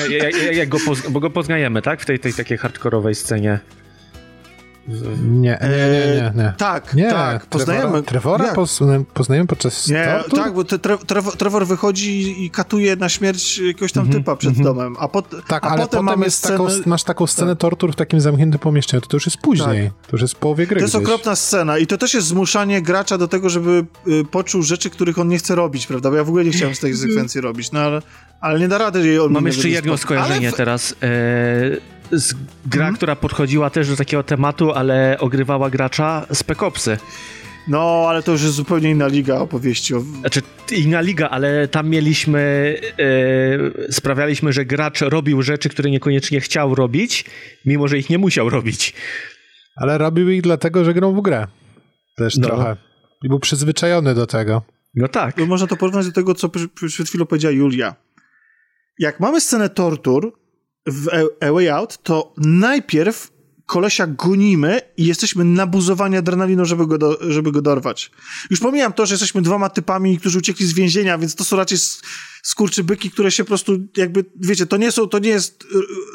jak, 0.09 0.55
jak, 0.55 0.69
go 0.69 0.77
poz, 0.85 1.09
bo 1.09 1.19
go 1.19 1.29
poznajemy, 1.29 1.81
tak? 1.81 2.01
W 2.01 2.05
tej, 2.05 2.19
tej 2.19 2.33
takiej 2.33 2.57
hardkorowej 2.57 3.15
scenie. 3.15 3.59
Nie, 4.89 5.59
nie, 5.61 5.69
nie, 5.69 6.31
nie. 6.35 6.43
nie. 6.43 6.53
Tak, 6.57 6.93
nie, 6.93 7.09
tak, 7.09 7.45
poznajemy. 7.45 8.03
Trevora 8.03 8.53
poznajemy 9.13 9.47
podczas 9.47 9.87
Nie, 9.87 10.23
tak, 10.35 10.53
bo 10.53 10.63
te, 10.63 10.79
Trevor, 10.79 11.37
Trevor 11.37 11.67
wychodzi 11.67 12.45
i 12.45 12.49
katuje 12.49 12.95
na 12.95 13.09
śmierć 13.09 13.57
jakiegoś 13.57 13.91
tam 13.91 14.07
-hmm, 14.07 14.11
typa 14.11 14.35
przed 14.35 14.55
-hmm. 14.55 14.63
domem, 14.63 14.95
a, 14.99 15.07
pot, 15.07 15.29
tak, 15.47 15.65
a 15.65 15.69
ale 15.69 15.81
potem, 15.81 15.89
potem 15.89 16.05
mamy 16.05 16.31
scenę... 16.31 16.57
taką, 16.57 16.69
masz 16.85 17.03
taką 17.03 17.27
scenę 17.27 17.51
tak. 17.51 17.59
tortur 17.59 17.93
w 17.93 17.95
takim 17.95 18.21
zamkniętym 18.21 18.59
pomieszczeniu, 18.59 19.01
to, 19.01 19.07
to 19.07 19.17
już 19.17 19.25
jest 19.25 19.37
później, 19.37 19.83
tak. 19.89 20.07
to 20.07 20.11
już 20.11 20.21
jest 20.21 20.33
w 20.33 20.37
połowie 20.37 20.67
gry 20.67 20.75
To 20.75 20.83
jest 20.83 20.95
gdzieś. 20.95 21.07
okropna 21.07 21.35
scena 21.35 21.77
i 21.77 21.87
to 21.87 21.97
też 21.97 22.13
jest 22.13 22.27
zmuszanie 22.27 22.81
gracza 22.81 23.17
do 23.17 23.27
tego, 23.27 23.49
żeby 23.49 23.85
y, 24.07 24.25
poczuł 24.31 24.63
rzeczy, 24.63 24.89
których 24.89 25.19
on 25.19 25.27
nie 25.27 25.37
chce 25.37 25.55
robić, 25.55 25.87
prawda, 25.87 26.09
bo 26.09 26.15
ja 26.15 26.23
w 26.23 26.29
ogóle 26.29 26.45
nie 26.45 26.51
chciałem 26.51 26.75
z 26.75 26.79
tej 26.79 26.91
mhm. 26.91 27.07
sekwencji 27.09 27.41
robić, 27.41 27.71
no 27.71 27.79
ale, 27.79 28.01
ale 28.41 28.59
nie 28.59 28.67
da 28.67 28.77
rady 28.77 29.07
jej 29.07 29.29
Mam 29.29 29.45
jeszcze 29.45 29.69
jedno 29.69 29.97
skojarzenie 29.97 30.51
w... 30.51 30.55
teraz. 30.55 30.95
E 31.03 31.98
z 32.11 32.33
gra, 32.65 32.81
mhm. 32.81 32.95
która 32.95 33.15
podchodziła 33.15 33.69
też 33.69 33.89
do 33.89 33.95
takiego 33.95 34.23
tematu, 34.23 34.71
ale 34.71 35.17
ogrywała 35.19 35.69
gracza 35.69 36.25
z 36.33 36.43
Pekopsy. 36.43 36.97
No, 37.67 38.05
ale 38.09 38.23
to 38.23 38.31
już 38.31 38.41
jest 38.41 38.55
zupełnie 38.55 38.89
inna 38.89 39.07
liga 39.07 39.35
opowieści. 39.35 39.93
Znaczy, 40.19 40.41
inna 40.71 41.01
liga, 41.01 41.29
ale 41.29 41.67
tam 41.67 41.89
mieliśmy, 41.89 42.75
e, 43.87 43.91
sprawialiśmy, 43.91 44.53
że 44.53 44.65
gracz 44.65 45.01
robił 45.01 45.41
rzeczy, 45.41 45.69
które 45.69 45.89
niekoniecznie 45.91 46.39
chciał 46.39 46.75
robić, 46.75 47.25
mimo 47.65 47.87
że 47.87 47.97
ich 47.97 48.09
nie 48.09 48.17
musiał 48.17 48.49
robić. 48.49 48.93
Ale 49.75 49.97
robił 49.97 50.29
ich 50.29 50.41
dlatego, 50.41 50.85
że 50.85 50.93
grał 50.93 51.15
w 51.15 51.21
grę. 51.21 51.47
Też 52.17 52.37
no. 52.37 52.47
trochę. 52.47 52.77
I 53.23 53.29
był 53.29 53.39
przyzwyczajony 53.39 54.15
do 54.15 54.27
tego. 54.27 54.61
No 54.95 55.07
tak. 55.07 55.37
No, 55.37 55.45
można 55.45 55.67
to 55.67 55.77
porównać 55.77 56.05
do 56.05 56.11
tego, 56.11 56.35
co 56.35 56.49
przed 56.89 57.07
chwilą 57.07 57.25
powiedziała 57.25 57.55
Julia. 57.55 57.95
Jak 58.99 59.19
mamy 59.19 59.41
scenę 59.41 59.69
tortur, 59.69 60.33
w 60.91 61.07
A 61.41 61.51
Way 61.51 61.69
Out, 61.69 62.03
to 62.03 62.33
najpierw 62.37 63.31
kolesia 63.65 64.07
gonimy 64.07 64.81
i 64.97 65.05
jesteśmy 65.05 65.45
nabuzowani 65.45 66.17
adrenaliną, 66.17 66.65
żeby 66.65 66.87
go, 66.87 66.97
do, 66.97 67.17
żeby 67.31 67.51
go 67.51 67.61
dorwać. 67.61 68.11
Już 68.49 68.59
pomijam 68.59 68.93
to, 68.93 69.05
że 69.05 69.13
jesteśmy 69.13 69.41
dwoma 69.41 69.69
typami, 69.69 70.19
którzy 70.19 70.37
uciekli 70.37 70.65
z 70.65 70.73
więzienia, 70.73 71.17
więc 71.17 71.35
to 71.35 71.43
są 71.43 71.57
raczej 71.57 71.77
skurczybyki, 72.43 73.11
które 73.11 73.31
się 73.31 73.43
po 73.43 73.47
prostu 73.47 73.77
jakby, 73.97 74.25
wiecie, 74.35 74.65
to 74.65 74.77
nie 74.77 74.91
są, 74.91 75.07
to 75.07 75.19
nie 75.19 75.29
jest 75.29 75.65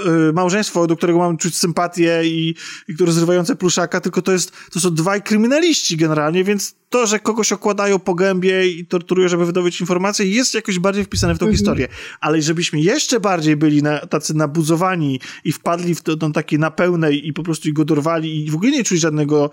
yy, 0.04 0.32
małżeństwo, 0.32 0.86
do 0.86 0.96
którego 0.96 1.18
mamy 1.18 1.38
czuć 1.38 1.56
sympatię 1.56 2.20
i, 2.24 2.54
i 2.88 2.94
które 2.94 3.12
zrywające 3.12 3.56
pluszaka, 3.56 4.00
tylko 4.00 4.22
to 4.22 4.32
jest, 4.32 4.52
to 4.72 4.80
są 4.80 4.94
dwaj 4.94 5.22
kryminaliści 5.22 5.96
generalnie, 5.96 6.44
więc 6.44 6.74
to, 6.88 7.06
że 7.06 7.18
kogoś 7.18 7.52
okładają 7.52 7.98
po 7.98 8.14
gębie 8.14 8.68
i 8.68 8.86
torturują, 8.86 9.28
żeby 9.28 9.46
wydobyć 9.46 9.80
informacje, 9.80 10.26
jest 10.26 10.54
jakoś 10.54 10.78
bardziej 10.78 11.04
wpisane 11.04 11.34
w 11.34 11.38
tą 11.38 11.46
mhm. 11.46 11.56
historię. 11.56 11.88
Ale 12.20 12.42
żebyśmy 12.42 12.80
jeszcze 12.80 13.20
bardziej 13.20 13.56
byli 13.56 13.82
na, 13.82 13.98
tacy 13.98 14.34
nabuzowani 14.34 15.20
i 15.44 15.52
wpadli 15.52 15.94
w 15.94 16.02
to, 16.02 16.16
to 16.16 16.30
takie 16.30 16.58
na 16.58 16.70
pełnej 16.70 17.28
i 17.28 17.32
po 17.32 17.42
prostu 17.42 17.68
go 17.72 17.84
dorwali 17.84 18.46
i 18.46 18.50
w 18.50 18.54
ogóle 18.54 18.70
nie 18.70 18.84
czuli 18.84 19.00
żadnego, 19.00 19.50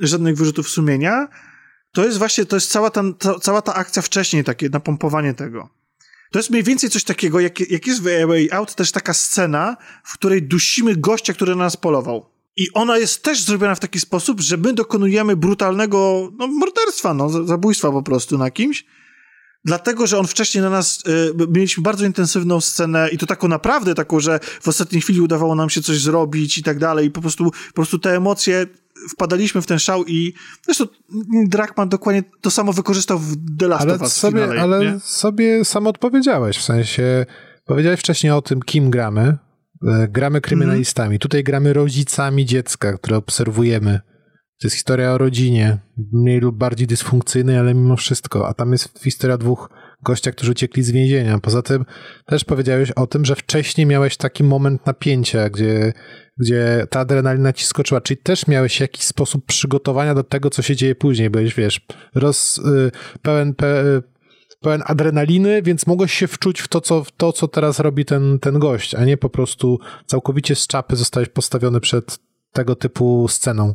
żadnych 0.00 0.36
wyrzutów 0.36 0.68
sumienia, 0.68 1.28
to 1.92 2.04
jest 2.04 2.18
właśnie, 2.18 2.44
to 2.44 2.56
jest 2.56 2.70
cała 2.70 2.90
ta, 2.90 3.02
ta, 3.18 3.38
cała 3.38 3.62
ta 3.62 3.74
akcja 3.74 4.02
wcześniej, 4.02 4.44
takie 4.44 4.68
napompowanie 4.68 5.34
tego. 5.34 5.81
To 6.32 6.38
jest 6.38 6.50
mniej 6.50 6.62
więcej 6.62 6.90
coś 6.90 7.04
takiego, 7.04 7.40
jak, 7.40 7.70
jak 7.70 7.86
jest 7.86 8.02
w 8.02 8.06
A 8.06 8.26
Way 8.26 8.50
Out 8.52 8.74
też 8.74 8.92
taka 8.92 9.14
scena, 9.14 9.76
w 10.04 10.14
której 10.14 10.42
dusimy 10.42 10.96
gościa, 10.96 11.32
który 11.32 11.56
na 11.56 11.64
nas 11.64 11.76
polował. 11.76 12.26
I 12.56 12.72
ona 12.72 12.98
jest 12.98 13.22
też 13.22 13.42
zrobiona 13.42 13.74
w 13.74 13.80
taki 13.80 14.00
sposób, 14.00 14.40
że 14.40 14.56
my 14.56 14.72
dokonujemy 14.72 15.36
brutalnego 15.36 16.30
no, 16.38 16.46
morderstwa, 16.46 17.14
no, 17.14 17.28
zabójstwa 17.28 17.90
po 17.90 18.02
prostu 18.02 18.38
na 18.38 18.50
kimś, 18.50 18.84
dlatego, 19.64 20.06
że 20.06 20.18
on 20.18 20.26
wcześniej 20.26 20.62
na 20.62 20.70
nas, 20.70 21.02
y, 21.06 21.32
mieliśmy 21.48 21.82
bardzo 21.82 22.06
intensywną 22.06 22.60
scenę 22.60 23.08
i 23.12 23.18
to 23.18 23.26
taką 23.26 23.48
naprawdę 23.48 23.94
taką, 23.94 24.20
że 24.20 24.40
w 24.60 24.68
ostatniej 24.68 25.02
chwili 25.02 25.20
udawało 25.20 25.54
nam 25.54 25.70
się 25.70 25.82
coś 25.82 26.00
zrobić 26.00 26.58
i 26.58 26.62
tak 26.62 26.78
dalej 26.78 27.06
i 27.06 27.10
po 27.10 27.20
prostu, 27.20 27.50
po 27.50 27.74
prostu 27.74 27.98
te 27.98 28.16
emocje 28.16 28.66
wpadaliśmy 29.08 29.62
w 29.62 29.66
ten 29.66 29.78
szał 29.78 30.04
i 30.06 30.34
zresztą 30.64 30.86
Drakman 31.46 31.88
dokładnie 31.88 32.22
to 32.40 32.50
samo 32.50 32.72
wykorzystał 32.72 33.18
w 33.18 33.36
The 33.58 33.68
Last 33.68 33.82
ale 33.82 33.94
of 33.94 34.00
Us 34.00 34.12
sobie, 34.12 34.40
finale, 34.40 34.62
Ale 34.62 34.84
nie? 34.84 35.00
sobie 35.00 35.64
sam 35.64 35.86
odpowiedziałeś, 35.86 36.58
w 36.58 36.62
sensie 36.62 37.26
powiedziałeś 37.64 38.00
wcześniej 38.00 38.32
o 38.32 38.42
tym, 38.42 38.62
kim 38.62 38.90
gramy. 38.90 39.38
E, 39.86 40.08
gramy 40.08 40.40
kryminalistami. 40.40 41.08
Mm. 41.08 41.18
Tutaj 41.18 41.44
gramy 41.44 41.72
rodzicami 41.72 42.46
dziecka, 42.46 42.92
które 42.92 43.16
obserwujemy. 43.16 44.00
To 44.62 44.66
jest 44.66 44.76
historia 44.76 45.12
o 45.12 45.18
rodzinie, 45.18 45.78
mniej 46.12 46.40
lub 46.40 46.56
bardziej 46.56 46.86
dysfunkcyjnej, 46.86 47.58
ale 47.58 47.74
mimo 47.74 47.96
wszystko. 47.96 48.48
A 48.48 48.54
tam 48.54 48.72
jest 48.72 48.98
historia 48.98 49.38
dwóch 49.38 49.70
gościa, 50.02 50.32
którzy 50.32 50.50
uciekli 50.50 50.82
z 50.82 50.90
więzienia. 50.90 51.38
Poza 51.38 51.62
tym 51.62 51.84
też 52.26 52.44
powiedziałeś 52.44 52.90
o 52.90 53.06
tym, 53.06 53.24
że 53.24 53.36
wcześniej 53.36 53.86
miałeś 53.86 54.16
taki 54.16 54.44
moment 54.44 54.86
napięcia, 54.86 55.50
gdzie 55.50 55.92
gdzie 56.38 56.86
ta 56.90 57.00
adrenalina 57.00 57.52
ci 57.52 57.66
skoczyła, 57.66 58.00
czyli 58.00 58.18
też 58.18 58.46
miałeś 58.46 58.80
jakiś 58.80 59.04
sposób 59.04 59.46
przygotowania 59.46 60.14
do 60.14 60.24
tego, 60.24 60.50
co 60.50 60.62
się 60.62 60.76
dzieje 60.76 60.94
później, 60.94 61.30
byłeś, 61.30 61.54
wiesz, 61.54 61.86
roz, 62.14 62.58
y, 62.58 62.90
pełen, 63.22 63.54
pe, 63.54 63.84
pełen 64.60 64.82
adrenaliny, 64.86 65.62
więc 65.62 65.86
mogłeś 65.86 66.12
się 66.12 66.26
wczuć 66.26 66.60
w 66.60 66.68
to, 66.68 66.80
co, 66.80 67.04
w 67.04 67.12
to, 67.12 67.32
co 67.32 67.48
teraz 67.48 67.80
robi 67.80 68.04
ten, 68.04 68.38
ten 68.38 68.58
gość, 68.58 68.94
a 68.94 69.04
nie 69.04 69.16
po 69.16 69.30
prostu 69.30 69.78
całkowicie 70.06 70.54
z 70.54 70.66
czapy 70.66 70.96
zostałeś 70.96 71.28
postawiony 71.28 71.80
przed 71.80 72.18
tego 72.52 72.76
typu 72.76 73.28
sceną. 73.28 73.74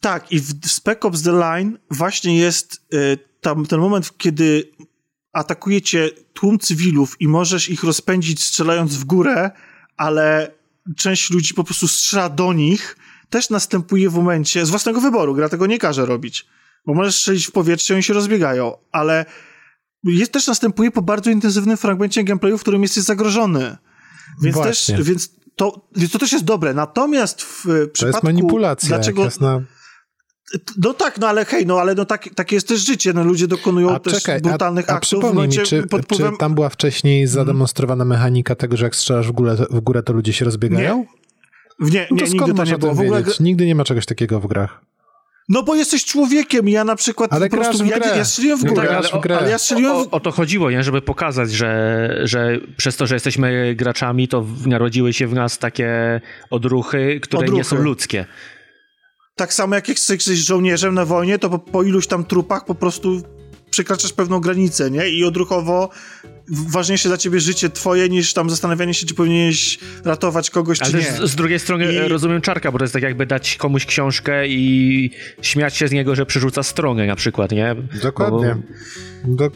Tak, 0.00 0.32
i 0.32 0.40
w 0.40 0.66
Spec 0.66 1.04
Ops 1.04 1.22
The 1.22 1.32
Line 1.32 1.78
właśnie 1.90 2.38
jest 2.38 2.82
y, 2.94 3.18
tam 3.40 3.66
ten 3.66 3.80
moment, 3.80 4.18
kiedy 4.18 4.70
atakujecie 5.32 6.10
tłum 6.32 6.58
cywilów 6.58 7.16
i 7.20 7.28
możesz 7.28 7.68
ich 7.68 7.84
rozpędzić 7.84 8.44
strzelając 8.44 8.96
w 8.96 9.04
górę, 9.04 9.50
ale 9.96 10.50
część 10.96 11.30
ludzi 11.30 11.54
po 11.54 11.64
prostu 11.64 11.88
strzela 11.88 12.28
do 12.28 12.52
nich, 12.52 12.96
też 13.30 13.50
następuje 13.50 14.10
w 14.10 14.14
momencie 14.14 14.66
z 14.66 14.70
własnego 14.70 15.00
wyboru. 15.00 15.34
Gra 15.34 15.48
tego 15.48 15.66
nie 15.66 15.78
każe 15.78 16.06
robić, 16.06 16.46
bo 16.86 16.94
możesz 16.94 17.14
strzelić 17.16 17.46
w 17.46 17.52
powietrze 17.52 17.94
i 17.94 17.96
oni 17.96 18.02
się 18.02 18.14
rozbiegają, 18.14 18.76
ale 18.92 19.24
jest 20.04 20.32
też 20.32 20.46
następuje 20.46 20.90
po 20.90 21.02
bardzo 21.02 21.30
intensywnym 21.30 21.76
fragmencie 21.76 22.24
gameplayu, 22.24 22.58
w 22.58 22.60
którym 22.60 22.82
jesteś 22.82 23.04
zagrożony. 23.04 23.76
Więc 24.42 24.56
Właśnie. 24.56 24.96
też, 24.96 25.06
więc 25.06 25.30
to, 25.56 25.88
więc 25.96 26.12
to 26.12 26.18
też 26.18 26.32
jest 26.32 26.44
dobre. 26.44 26.74
Natomiast 26.74 27.42
w 27.42 27.62
To 27.62 27.68
przypadku... 27.92 28.04
jest 28.04 28.22
manipulacja. 28.22 28.88
Dlaczego, 28.88 29.24
Jasna... 29.24 29.62
no 30.82 30.94
tak, 30.94 31.18
no 31.18 31.28
ale 31.28 31.44
hej, 31.44 31.66
no 31.66 31.80
ale 31.80 31.94
no 31.94 32.04
tak, 32.04 32.28
takie 32.34 32.56
jest 32.56 32.68
też 32.68 32.80
życie, 32.86 33.12
no 33.12 33.24
ludzie 33.24 33.48
dokonują 33.48 33.90
A 33.94 33.98
też 34.00 34.12
czekaj, 34.14 34.40
brutalnych 34.40 34.90
a, 34.90 34.92
a 34.92 34.96
aktów. 34.96 35.08
w 35.08 35.10
przypomnij 35.22 35.48
mi, 35.48 35.64
czy, 35.64 35.82
pod 35.82 36.00
czy 36.00 36.04
wpływem... 36.04 36.36
tam 36.36 36.54
była 36.54 36.68
wcześniej 36.68 37.26
zademonstrowana 37.26 38.04
mechanika 38.04 38.54
tego, 38.54 38.76
że 38.76 38.84
jak 38.84 38.96
strzelasz 38.96 39.28
w 39.28 39.32
górę, 39.32 39.56
w 39.70 39.80
górę 39.80 40.02
to 40.02 40.12
ludzie 40.12 40.32
się 40.32 40.44
rozbiegają? 40.44 41.06
Nie, 41.80 41.90
nie, 41.90 42.06
No 42.10 42.16
nie 42.16 42.22
to 42.22 42.24
nigdy 42.24 42.38
skąd 42.38 42.50
to 42.52 42.56
masz 42.56 42.68
nie 42.68 42.74
o 42.74 42.78
było. 42.78 42.94
W 42.94 43.00
ogóle? 43.00 43.22
Nigdy 43.40 43.66
nie 43.66 43.74
ma 43.74 43.84
czegoś 43.84 44.06
takiego 44.06 44.40
w 44.40 44.46
grach. 44.46 44.80
no 45.48 45.62
bo 45.62 45.74
jesteś 45.74 46.04
człowiekiem, 46.04 46.68
ja 46.68 46.84
na 46.84 46.96
przykład 46.96 47.32
Ale 47.32 47.48
po 47.48 47.56
prostu, 47.56 47.84
w 47.84 47.86
ja, 47.86 47.98
ja 48.16 48.24
strzeliłem 48.24 48.58
w 48.58 48.64
No 48.64 48.68
górę, 48.70 48.82
tak, 48.88 48.96
ale, 48.96 49.08
ale 49.12 49.34
o- 49.34 49.38
ale 49.38 49.50
ja 49.50 49.58
strzeliłem 49.58 49.96
O, 49.96 50.04
w... 50.04 50.08
o 50.14 50.20
to 50.20 50.30
chodziło, 50.30 50.70
nie? 50.70 50.82
żeby 50.82 51.02
pokazać, 51.02 51.50
że, 51.52 52.10
że 52.24 52.58
przez 52.76 52.96
to, 52.96 53.06
że 53.06 53.14
jesteśmy 53.14 53.74
graczami, 53.74 54.28
to 54.28 54.42
w- 54.42 54.66
narodziły 54.66 55.12
się 55.12 55.26
w 55.26 55.34
nas 55.34 55.58
takie 55.58 56.20
odruchy, 56.50 57.20
które 57.22 57.48
nie 57.48 57.64
są 57.64 57.76
Odruchy. 57.76 57.84
ludzkie. 57.84 58.26
Tak 59.34 59.54
samo 59.54 59.74
jak 59.74 59.88
jesteś 59.88 60.38
żołnierzem 60.38 60.94
na 60.94 61.04
wojnie, 61.04 61.38
to 61.38 61.50
po, 61.50 61.58
po 61.58 61.82
iluś 61.82 62.06
tam 62.06 62.24
trupach 62.24 62.64
po 62.64 62.74
prostu 62.74 63.22
przekraczasz 63.72 64.12
pewną 64.12 64.40
granicę, 64.40 64.90
nie? 64.90 65.08
I 65.08 65.24
odruchowo 65.24 65.88
ważniejsze 66.48 67.08
dla 67.08 67.18
ciebie 67.18 67.40
życie 67.40 67.70
twoje, 67.70 68.08
niż 68.08 68.32
tam 68.32 68.50
zastanawianie 68.50 68.94
się, 68.94 69.06
czy 69.06 69.14
powinieneś 69.14 69.78
ratować 70.04 70.50
kogoś, 70.50 70.78
czy 70.78 70.84
Ale 70.84 70.98
nie. 70.98 71.04
też 71.04 71.28
z, 71.28 71.30
z 71.32 71.34
drugiej 71.34 71.58
strony 71.60 71.92
I- 71.92 72.08
rozumiem 72.08 72.40
czarka, 72.40 72.72
bo 72.72 72.78
to 72.78 72.84
jest 72.84 72.94
tak 72.94 73.02
jakby 73.02 73.26
dać 73.26 73.56
komuś 73.56 73.86
książkę 73.86 74.48
i 74.48 75.10
śmiać 75.42 75.76
się 75.76 75.88
z 75.88 75.92
niego, 75.92 76.14
że 76.14 76.26
przerzuca 76.26 76.62
stronę 76.62 77.06
na 77.06 77.16
przykład, 77.16 77.52
nie? 77.52 77.76
Dokładnie. 78.02 78.56
Do... 79.24 79.44
E, 79.44 79.50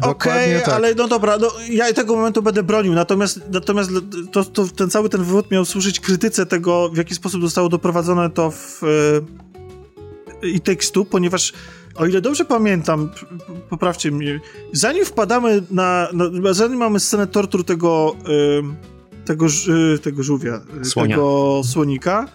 Dokładnie 0.00 0.10
Okej, 0.10 0.60
tak. 0.64 0.74
ale 0.74 0.94
no 0.94 1.08
dobra, 1.08 1.38
no, 1.38 1.52
ja 1.70 1.92
tego 1.92 2.16
momentu 2.16 2.42
będę 2.42 2.62
bronił, 2.62 2.92
natomiast, 2.92 3.40
natomiast 3.52 3.90
to, 4.32 4.44
to, 4.44 4.66
ten 4.68 4.90
cały 4.90 5.08
ten 5.08 5.24
wywód 5.24 5.50
miał 5.50 5.64
służyć 5.64 6.00
krytyce 6.00 6.46
tego, 6.46 6.90
w 6.90 6.96
jaki 6.96 7.14
sposób 7.14 7.42
zostało 7.42 7.68
doprowadzone 7.68 8.30
to 8.30 8.50
w 8.50 8.82
e, 8.84 8.86
i 10.46 10.60
tekstu, 10.60 11.04
ponieważ 11.04 11.52
o 11.94 12.06
ile 12.06 12.20
dobrze 12.20 12.44
pamiętam, 12.44 13.10
poprawcie 13.70 14.10
mnie, 14.10 14.40
zanim 14.72 15.04
wpadamy 15.04 15.62
na, 15.70 16.08
na 16.12 16.52
zanim 16.52 16.78
mamy 16.78 17.00
scenę 17.00 17.26
tortur 17.26 17.64
tego 17.64 18.16
e, 18.26 19.24
tego, 19.24 19.46
e, 19.94 19.98
tego 19.98 20.22
żółwia, 20.22 20.60
e, 20.80 20.84
Słonia. 20.84 21.16
tego 21.16 21.62
słonika, 21.64 22.28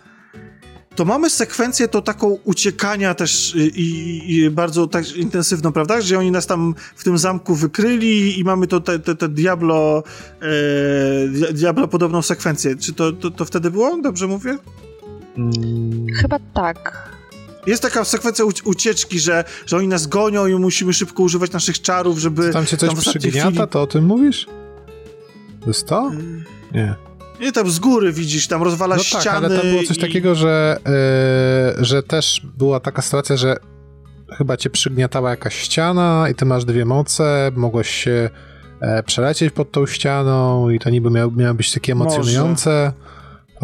to 0.95 1.05
mamy 1.05 1.29
sekwencję 1.29 1.87
to 1.87 2.01
taką 2.01 2.37
uciekania 2.43 3.13
też 3.13 3.55
i, 3.55 3.59
i, 3.59 4.35
i 4.35 4.49
bardzo 4.49 4.87
tak 4.87 5.15
intensywną, 5.15 5.71
prawda? 5.71 6.01
Że 6.01 6.19
oni 6.19 6.31
nas 6.31 6.47
tam 6.47 6.75
w 6.95 7.03
tym 7.03 7.17
zamku 7.17 7.55
wykryli 7.55 8.39
i 8.39 8.43
mamy 8.43 8.67
to 8.67 8.79
te, 8.79 8.99
te, 8.99 9.15
te 9.15 9.29
Diablo 9.29 10.03
e, 10.41 10.47
dia- 11.29 11.53
Diablo 11.53 11.87
podobną 11.87 12.21
sekwencję. 12.21 12.75
Czy 12.75 12.93
to, 12.93 13.11
to, 13.11 13.31
to 13.31 13.45
wtedy 13.45 13.71
było? 13.71 13.97
Dobrze 14.01 14.27
mówię? 14.27 14.57
Chyba 16.21 16.39
tak. 16.53 17.09
Jest 17.67 17.81
taka 17.81 18.03
sekwencja 18.05 18.45
uci- 18.45 18.61
ucieczki, 18.65 19.19
że, 19.19 19.43
że 19.65 19.77
oni 19.77 19.87
nas 19.87 20.07
gonią 20.07 20.47
i 20.47 20.55
musimy 20.55 20.93
szybko 20.93 21.23
używać 21.23 21.51
naszych 21.51 21.81
czarów, 21.81 22.19
żeby... 22.19 22.49
Tam 22.53 22.65
cię 22.65 22.77
coś 22.77 22.89
ostatniej 22.89 23.21
przygniata, 23.21 23.49
chwili- 23.49 23.67
to 23.67 23.81
o 23.81 23.87
tym 23.87 24.05
mówisz? 24.05 24.47
To 25.61 25.67
jest 25.67 25.87
to? 25.87 26.11
Nie. 26.73 26.95
Nie, 27.39 27.51
tam 27.51 27.69
z 27.71 27.79
góry 27.79 28.13
widzisz, 28.13 28.47
tam 28.47 28.63
rozwala 28.63 28.95
No 28.95 29.03
ściany. 29.03 29.23
tak, 29.23 29.33
ale 29.35 29.57
tam 29.59 29.69
było 29.69 29.83
coś 29.83 29.97
i- 29.97 30.01
takiego, 30.01 30.35
że, 30.35 30.77
yy, 31.77 31.85
że 31.85 32.03
też 32.03 32.41
była 32.57 32.79
taka 32.79 33.01
sytuacja, 33.01 33.37
że 33.37 33.57
chyba 34.37 34.57
cię 34.57 34.69
przygniatała 34.69 35.29
jakaś 35.29 35.55
ściana 35.55 36.27
i 36.31 36.35
ty 36.35 36.45
masz 36.45 36.65
dwie 36.65 36.85
moce, 36.85 37.51
mogłeś 37.55 37.89
się 37.89 38.29
e, 38.81 39.03
przelecieć 39.03 39.53
pod 39.53 39.71
tą 39.71 39.85
ścianą 39.85 40.69
i 40.69 40.79
to 40.79 40.89
niby 40.89 41.09
miało, 41.11 41.31
miało 41.31 41.53
być 41.53 41.71
takie 41.73 41.95
Może. 41.95 42.15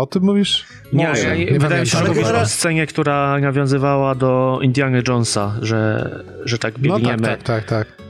O 0.01 0.05
tym 0.05 0.23
mówisz? 0.23 0.65
Nie, 0.93 1.07
Może. 1.07 1.23
ja, 1.23 1.35
Nie 1.51 1.59
wydaje 1.59 1.81
mi 1.81 1.87
się, 1.87 1.97
że 1.97 2.03
mówisz 2.03 2.23
o 2.27 2.45
scenie, 2.45 2.87
która 2.87 3.39
nawiązywała 3.39 4.15
do 4.15 4.59
Indiana 4.61 4.97
Jonesa, 5.07 5.55
że, 5.61 6.09
że 6.45 6.57
tak 6.57 6.73
No 6.77 6.95
biegniemy. 6.99 7.23
tak, 7.23 7.43
tak, 7.43 7.65
tak, 7.65 7.85
tak. 7.85 8.01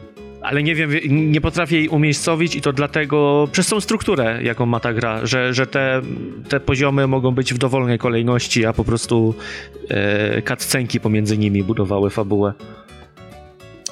Ale 0.41 0.63
nie 0.63 0.75
wiem, 0.75 0.91
nie 1.31 1.41
potrafię 1.41 1.77
jej 1.77 1.87
umiejscowić 1.89 2.55
i 2.55 2.61
to 2.61 2.73
dlatego, 2.73 3.47
przez 3.51 3.67
tą 3.67 3.79
strukturę, 3.81 4.39
jaką 4.43 4.65
ma 4.65 4.79
ta 4.79 4.93
gra, 4.93 5.25
że, 5.25 5.53
że 5.53 5.67
te, 5.67 6.01
te 6.49 6.59
poziomy 6.59 7.07
mogą 7.07 7.31
być 7.31 7.53
w 7.53 7.57
dowolnej 7.57 7.99
kolejności, 7.99 8.65
a 8.65 8.73
po 8.73 8.83
prostu 8.83 9.35
e, 9.89 10.99
pomiędzy 11.01 11.37
nimi 11.37 11.63
budowały 11.63 12.09
fabułę. 12.09 12.53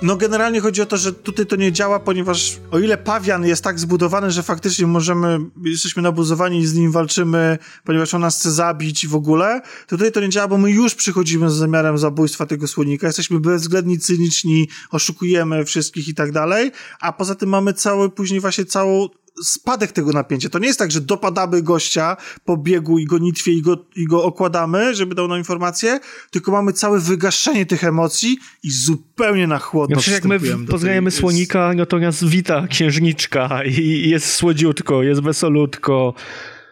No 0.01 0.17
generalnie 0.17 0.61
chodzi 0.61 0.81
o 0.81 0.85
to, 0.85 0.97
że 0.97 1.13
tutaj 1.13 1.45
to 1.45 1.55
nie 1.55 1.71
działa, 1.71 1.99
ponieważ 1.99 2.57
o 2.71 2.79
ile 2.79 2.97
pawian 2.97 3.45
jest 3.45 3.63
tak 3.63 3.79
zbudowany, 3.79 4.31
że 4.31 4.43
faktycznie 4.43 4.87
możemy, 4.87 5.39
jesteśmy 5.65 6.01
nabuzowani 6.01 6.59
i 6.59 6.67
z 6.67 6.73
nim 6.73 6.91
walczymy, 6.91 7.57
ponieważ 7.83 8.13
on 8.13 8.21
nas 8.21 8.39
chce 8.39 8.51
zabić 8.51 9.07
w 9.07 9.15
ogóle, 9.15 9.61
to 9.87 9.97
tutaj 9.97 10.11
to 10.11 10.21
nie 10.21 10.29
działa, 10.29 10.47
bo 10.47 10.57
my 10.57 10.71
już 10.71 10.95
przychodzimy 10.95 11.49
z 11.49 11.53
zamiarem 11.53 11.97
zabójstwa 11.97 12.45
tego 12.45 12.67
słonika, 12.67 13.07
jesteśmy 13.07 13.39
bezwzględni, 13.39 13.99
cyniczni, 13.99 14.67
oszukujemy 14.91 15.65
wszystkich 15.65 16.07
i 16.07 16.13
tak 16.13 16.31
dalej, 16.31 16.71
a 16.99 17.13
poza 17.13 17.35
tym 17.35 17.49
mamy 17.49 17.73
cały, 17.73 18.09
później 18.09 18.39
właśnie 18.39 18.65
całą 18.65 19.09
spadek 19.43 19.91
tego 19.91 20.11
napięcia. 20.11 20.49
To 20.49 20.59
nie 20.59 20.67
jest 20.67 20.79
tak, 20.79 20.91
że 20.91 21.01
dopadamy 21.01 21.61
gościa 21.61 22.17
po 22.45 22.57
biegu 22.57 22.99
i 22.99 23.05
gonitwie 23.05 23.53
i 23.53 23.61
go, 23.61 23.85
i 23.95 24.05
go 24.05 24.23
okładamy, 24.23 24.95
żeby 24.95 25.15
dał 25.15 25.27
nam 25.27 25.37
informację, 25.37 25.99
tylko 26.31 26.51
mamy 26.51 26.73
całe 26.73 26.99
wygaszenie 26.99 27.65
tych 27.65 27.83
emocji 27.83 28.37
i 28.63 28.71
zupełnie 28.71 29.47
na 29.47 29.59
chłodno 29.59 29.95
No 29.95 30.01
przecież 30.01 30.23
jak 30.23 30.25
my 30.25 30.39
poznajemy 30.67 31.11
tej- 31.11 31.19
słonika, 31.19 31.71
to 31.89 31.99
nas 31.99 32.23
wita 32.23 32.67
księżniczka 32.67 33.63
i 33.63 34.09
jest 34.09 34.33
słodziutko, 34.33 35.03
jest 35.03 35.21
wesolutko. 35.21 36.13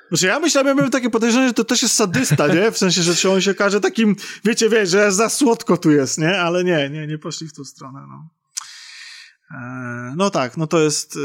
Znaczy 0.09 0.27
ja 0.27 0.39
myślałem, 0.39 0.67
ja 0.67 0.73
miałem 0.73 0.91
takie 0.91 1.09
podejrzenie, 1.09 1.47
że 1.47 1.53
to 1.53 1.63
też 1.63 1.81
jest 1.81 1.95
sadysta, 1.95 2.47
nie? 2.47 2.71
W 2.71 2.77
sensie, 2.77 3.01
że 3.01 3.31
on 3.31 3.41
się 3.41 3.51
okaże 3.51 3.81
takim, 3.81 4.15
wiecie, 4.45 4.69
wiesz, 4.69 4.89
że 4.89 5.11
za 5.11 5.29
słodko 5.29 5.77
tu 5.77 5.91
jest, 5.91 6.17
nie? 6.17 6.39
Ale 6.41 6.63
nie, 6.63 6.89
nie, 6.89 7.07
nie 7.07 7.17
poszli 7.17 7.47
w 7.47 7.53
tą 7.53 7.63
stronę, 7.63 7.99
no. 8.09 8.29
Eee, 9.51 10.13
no 10.17 10.29
tak, 10.29 10.57
no 10.57 10.67
to 10.67 10.79
jest... 10.79 11.19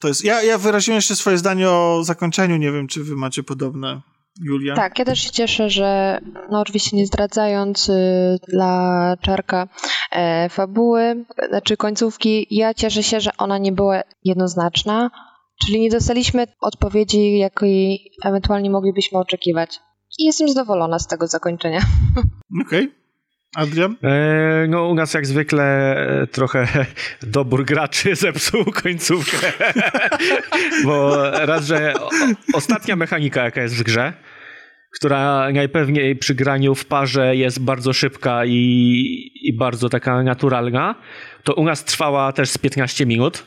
To 0.00 0.08
jest... 0.08 0.24
Ja, 0.24 0.42
ja 0.42 0.58
wyraziłem 0.58 0.96
jeszcze 0.96 1.16
swoje 1.16 1.38
zdanie 1.38 1.70
o 1.70 2.00
zakończeniu, 2.04 2.56
nie 2.56 2.72
wiem, 2.72 2.86
czy 2.86 3.04
wy 3.04 3.16
macie 3.16 3.42
podobne, 3.42 4.00
Julia? 4.42 4.74
Tak, 4.74 4.98
ja 4.98 5.04
też 5.04 5.20
się 5.20 5.30
cieszę, 5.30 5.70
że 5.70 6.18
no 6.50 6.60
oczywiście 6.60 6.96
nie 6.96 7.06
zdradzając 7.06 7.88
y, 7.88 8.38
dla 8.48 9.16
Czarka 9.20 9.68
e, 10.12 10.48
fabuły, 10.48 11.24
znaczy 11.48 11.76
końcówki, 11.76 12.46
ja 12.50 12.74
cieszę 12.74 13.02
się, 13.02 13.20
że 13.20 13.30
ona 13.38 13.58
nie 13.58 13.72
była 13.72 14.02
jednoznaczna, 14.24 15.10
czyli 15.66 15.80
nie 15.80 15.90
dostaliśmy 15.90 16.46
odpowiedzi, 16.60 17.38
jakiej 17.38 18.12
ewentualnie 18.24 18.70
moglibyśmy 18.70 19.18
oczekiwać. 19.18 19.80
I 20.18 20.24
jestem 20.24 20.48
zadowolona 20.48 20.98
z 20.98 21.06
tego 21.06 21.26
zakończenia. 21.26 21.80
Okej. 22.66 22.92
Adrian? 23.56 23.96
E, 24.02 24.66
no 24.68 24.88
u 24.88 24.94
nas 24.94 25.14
jak 25.14 25.26
zwykle 25.26 25.96
e, 26.22 26.26
trochę 26.26 26.86
dobór 27.22 27.64
graczy 27.64 28.16
zepsuł 28.24 28.64
końcówkę. 28.64 29.52
Bo 30.84 31.16
raz, 31.30 31.66
że 31.66 31.94
ostatnia 32.54 32.96
mechanika 32.96 33.44
jaka 33.44 33.62
jest 33.62 33.76
w 33.76 33.82
grze, 33.82 34.12
która 34.94 35.52
najpewniej 35.52 36.16
przy 36.16 36.34
graniu 36.34 36.74
w 36.74 36.84
parze 36.84 37.36
jest 37.36 37.60
bardzo 37.60 37.92
szybka 37.92 38.44
i, 38.44 39.30
i 39.42 39.56
bardzo 39.56 39.88
taka 39.88 40.22
naturalna, 40.22 40.94
to 41.44 41.54
u 41.54 41.64
nas 41.64 41.84
trwała 41.84 42.32
też 42.32 42.50
z 42.50 42.58
15 42.58 43.06
minut, 43.06 43.46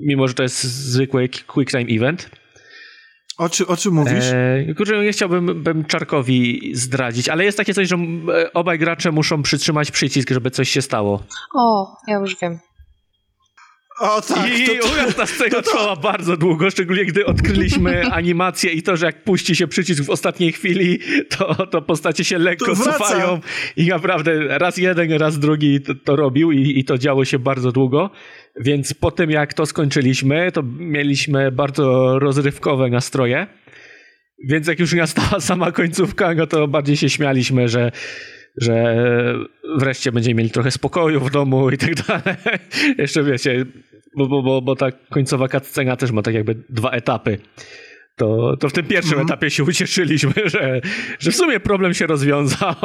mimo 0.00 0.28
że 0.28 0.34
to 0.34 0.42
jest 0.42 0.64
zwykły 0.64 1.28
quick 1.28 1.70
time 1.70 1.90
event. 1.90 2.30
O, 3.38 3.48
czy, 3.48 3.66
o 3.66 3.76
czym 3.76 3.94
mówisz? 3.94 4.24
E, 4.24 4.74
kurczę, 4.76 5.04
nie 5.04 5.12
chciałbym 5.12 5.62
bym 5.62 5.84
Czarkowi 5.84 6.70
zdradzić, 6.74 7.28
ale 7.28 7.44
jest 7.44 7.58
takie 7.58 7.74
coś, 7.74 7.88
że 7.88 7.96
e, 7.96 8.52
obaj 8.52 8.78
gracze 8.78 9.12
muszą 9.12 9.42
przytrzymać 9.42 9.90
przycisk, 9.90 10.30
żeby 10.30 10.50
coś 10.50 10.68
się 10.68 10.82
stało. 10.82 11.22
O, 11.54 11.96
ja 12.08 12.18
już 12.18 12.36
wiem. 12.42 12.58
O 13.98 14.22
tak, 14.22 14.58
I 14.58 14.66
to, 14.66 14.72
to, 14.88 15.12
ta 15.12 15.26
scena 15.26 15.62
trwała 15.62 15.96
bardzo 15.96 16.36
długo, 16.36 16.70
szczególnie 16.70 17.04
gdy 17.04 17.26
odkryliśmy 17.26 18.06
animację 18.12 18.72
i 18.72 18.82
to, 18.82 18.96
że 18.96 19.06
jak 19.06 19.24
puści 19.24 19.56
się 19.56 19.66
przycisk 19.66 20.04
w 20.04 20.10
ostatniej 20.10 20.52
chwili, 20.52 20.98
to, 21.28 21.66
to 21.66 21.82
postacie 21.82 22.24
się 22.24 22.38
lekko 22.38 22.66
To 22.66 22.76
cofają 22.76 23.40
i 23.76 23.86
naprawdę 23.86 24.58
raz 24.58 24.76
jeden, 24.76 25.12
raz 25.12 25.38
drugi 25.38 25.80
to, 25.80 25.94
to 26.04 26.16
robił 26.16 26.52
i, 26.52 26.78
i 26.78 26.84
to 26.84 26.98
działo 26.98 27.24
się 27.24 27.38
bardzo 27.38 27.72
długo. 27.72 28.10
Więc 28.60 28.94
po 28.94 29.10
tym 29.10 29.30
jak 29.30 29.54
to 29.54 29.66
skończyliśmy, 29.66 30.52
to 30.52 30.62
mieliśmy 30.78 31.52
bardzo 31.52 32.18
rozrywkowe 32.18 32.90
nastroje. 32.90 33.46
Więc 34.48 34.66
jak 34.66 34.80
już 34.80 34.92
nastała 34.92 35.40
sama 35.50 35.72
końcówka, 35.72 36.34
no 36.34 36.46
to 36.46 36.68
bardziej 36.68 36.96
się 36.96 37.10
śmialiśmy, 37.10 37.68
że, 37.68 37.92
że 38.60 38.96
wreszcie 39.78 40.12
będziemy 40.12 40.34
mieli 40.34 40.50
trochę 40.50 40.70
spokoju 40.70 41.20
w 41.20 41.30
domu 41.30 41.70
i 41.70 41.78
tak 41.78 41.94
dalej. 41.94 42.36
Jeszcze 42.98 43.22
wiecie, 43.22 43.66
bo, 44.16 44.28
bo, 44.28 44.42
bo, 44.42 44.62
bo 44.62 44.76
ta 44.76 44.92
końcowa 44.92 45.48
cutscena 45.48 45.96
też 45.96 46.12
ma 46.12 46.22
tak 46.22 46.34
jakby 46.34 46.64
dwa 46.68 46.90
etapy. 46.90 47.38
To, 48.16 48.56
to 48.60 48.68
w 48.68 48.72
tym 48.72 48.86
pierwszym 48.86 49.20
etapie 49.20 49.50
się 49.50 49.64
ucieszyliśmy, 49.64 50.32
że, 50.44 50.80
że 51.18 51.30
w 51.30 51.36
sumie 51.36 51.60
problem 51.60 51.94
się 51.94 52.06
rozwiązał. 52.06 52.74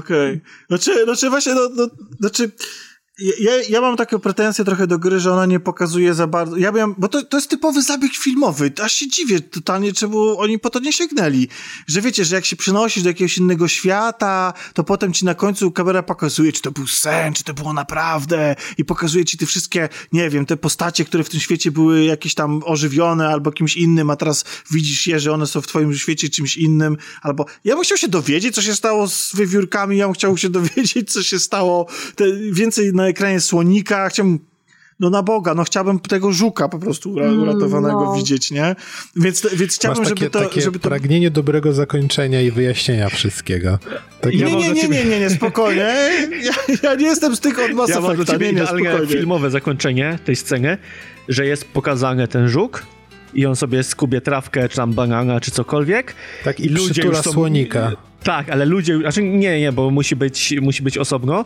Okej. 0.00 0.40
Znaczy, 0.68 1.04
znaczy 1.04 1.30
właśnie, 1.30 1.54
no, 1.54 1.68
no, 1.76 1.88
znaczy... 2.20 2.50
Ja, 3.18 3.52
ja 3.68 3.80
mam 3.80 3.96
takie 3.96 4.18
pretensje 4.18 4.64
trochę 4.64 4.86
do 4.86 4.98
gry, 4.98 5.20
że 5.20 5.32
ona 5.32 5.46
nie 5.46 5.60
pokazuje 5.60 6.14
za 6.14 6.26
bardzo. 6.26 6.56
Ja 6.56 6.72
miałem, 6.72 6.94
bo 6.98 7.08
to, 7.08 7.22
to 7.22 7.36
jest 7.36 7.50
typowy 7.50 7.82
zabieg 7.82 8.12
filmowy. 8.12 8.72
Aż 8.82 8.92
się 8.92 9.08
dziwię 9.08 9.40
totalnie, 9.40 9.92
czemu 9.92 10.38
oni 10.38 10.58
po 10.58 10.70
to 10.70 10.78
nie 10.78 10.92
sięgnęli. 10.92 11.48
Że 11.86 12.00
wiecie, 12.00 12.24
że 12.24 12.36
jak 12.36 12.44
się 12.44 12.56
przenosisz 12.56 13.02
do 13.02 13.08
jakiegoś 13.08 13.38
innego 13.38 13.68
świata, 13.68 14.52
to 14.74 14.84
potem 14.84 15.12
ci 15.12 15.24
na 15.24 15.34
końcu 15.34 15.70
kamera 15.70 16.02
pokazuje, 16.02 16.52
czy 16.52 16.62
to 16.62 16.70
był 16.70 16.86
sen, 16.86 17.34
czy 17.34 17.44
to 17.44 17.54
było 17.54 17.72
naprawdę, 17.72 18.56
i 18.78 18.84
pokazuje 18.84 19.24
ci 19.24 19.38
te 19.38 19.46
wszystkie, 19.46 19.88
nie 20.12 20.30
wiem, 20.30 20.46
te 20.46 20.56
postacie, 20.56 21.04
które 21.04 21.24
w 21.24 21.28
tym 21.28 21.40
świecie 21.40 21.70
były 21.70 22.04
jakieś 22.04 22.34
tam 22.34 22.62
ożywione 22.64 23.28
albo 23.28 23.52
kimś 23.52 23.76
innym, 23.76 24.10
a 24.10 24.16
teraz 24.16 24.44
widzisz 24.70 25.06
je, 25.06 25.20
że 25.20 25.32
one 25.32 25.46
są 25.46 25.60
w 25.60 25.66
twoim 25.66 25.94
świecie 25.94 26.28
czymś 26.28 26.56
innym, 26.56 26.96
albo 27.22 27.46
ja 27.64 27.74
bym 27.74 27.84
chciał 27.84 27.98
się 27.98 28.08
dowiedzieć, 28.08 28.54
co 28.54 28.62
się 28.62 28.74
stało 28.74 29.08
z 29.08 29.36
wiewiórkami, 29.36 29.96
ja 29.96 30.06
bym 30.06 30.14
chciał 30.14 30.36
się 30.36 30.50
dowiedzieć, 30.50 31.12
co 31.12 31.22
się 31.22 31.38
stało, 31.38 31.86
te, 32.16 32.24
więcej 32.52 32.92
na 32.92 33.05
ekranie 33.06 33.40
słonika, 33.40 34.08
chciałbym 34.08 34.38
no 35.00 35.10
na 35.10 35.22
Boga, 35.22 35.54
no 35.54 35.64
chciałbym 35.64 35.98
tego 36.00 36.32
żuka 36.32 36.68
po 36.68 36.78
prostu 36.78 37.10
ura- 37.12 37.42
uratowanego 37.42 38.04
no. 38.04 38.14
widzieć, 38.14 38.50
nie? 38.50 38.76
Więc, 39.16 39.46
więc 39.52 39.74
chciałbym, 39.74 40.02
Masz 40.02 40.08
takie, 40.08 40.20
żeby 40.24 40.30
to... 40.30 40.40
takie 40.40 40.60
żeby 40.60 40.78
to... 40.78 40.88
pragnienie 40.88 41.30
dobrego 41.30 41.72
zakończenia 41.72 42.40
i 42.40 42.50
wyjaśnienia 42.50 43.08
wszystkiego. 43.08 43.78
Tak 44.20 44.32
Nie, 44.32 44.38
Ja 44.38 44.48
mam 44.48 44.58
nie, 44.58 44.72
nie, 44.72 44.82
ciebie- 44.82 45.04
nie, 45.04 45.04
nie, 45.10 45.20
nie, 45.20 45.30
spokojnie. 45.30 45.94
Ja, 46.44 46.74
ja 46.82 46.94
nie 46.94 47.06
jestem 47.06 47.36
z 47.36 47.40
tych 47.40 47.58
od 47.58 47.72
Mass 47.72 47.90
Ja 47.90 48.00
mam 48.00 48.10
Effecta, 48.10 48.32
ciebie 48.32 48.46
nie, 48.46 48.52
nie, 48.52 48.62
idealne 48.62 48.82
spokojnie. 48.90 49.12
filmowe 49.12 49.50
zakończenie 49.50 50.18
tej 50.24 50.36
sceny, 50.36 50.78
że 51.28 51.46
jest 51.46 51.64
pokazany 51.64 52.28
ten 52.28 52.48
żuk 52.48 52.82
i 53.34 53.46
on 53.46 53.56
sobie 53.56 53.82
skubie 53.82 54.20
trawkę, 54.20 54.68
czy 54.68 54.76
tam 54.76 54.92
banana, 54.92 55.40
czy 55.40 55.50
cokolwiek. 55.50 56.14
Tak, 56.44 56.60
i 56.60 56.74
przytula 56.74 57.22
słonika. 57.22 57.92
Tak, 58.22 58.50
ale 58.50 58.64
ludzie, 58.64 58.98
znaczy 58.98 59.22
nie, 59.22 59.60
nie, 59.60 59.72
bo 59.72 59.90
musi 59.90 60.16
być, 60.16 60.54
musi 60.62 60.82
być 60.82 60.98
osobno. 60.98 61.44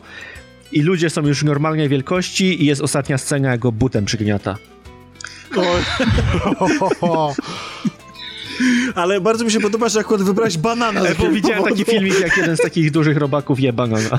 I 0.73 0.83
ludzie 0.83 1.11
są 1.11 1.27
już 1.27 1.43
normalnej 1.43 1.89
wielkości 1.89 2.63
i 2.63 2.67
jest 2.67 2.81
ostatnia 2.81 3.19
scena, 3.19 3.51
jak 3.51 3.61
go 3.61 3.73
butem 3.73 4.05
przygniata. 4.05 4.57
O, 7.01 7.35
ale 8.95 9.21
bardzo 9.21 9.45
mi 9.45 9.51
się 9.51 9.61
podoba, 9.61 9.89
że 9.89 10.01
akurat 10.01 10.23
wybrałeś 10.23 10.59
banana. 10.59 11.01
Bo 11.19 11.29
widziałem 11.29 11.65
taki 11.65 11.85
filmik, 11.85 12.21
jak 12.21 12.37
jeden 12.37 12.57
z 12.57 12.61
takich 12.61 12.91
dużych 12.91 13.17
robaków 13.17 13.61
je 13.61 13.73
banana. 13.73 14.19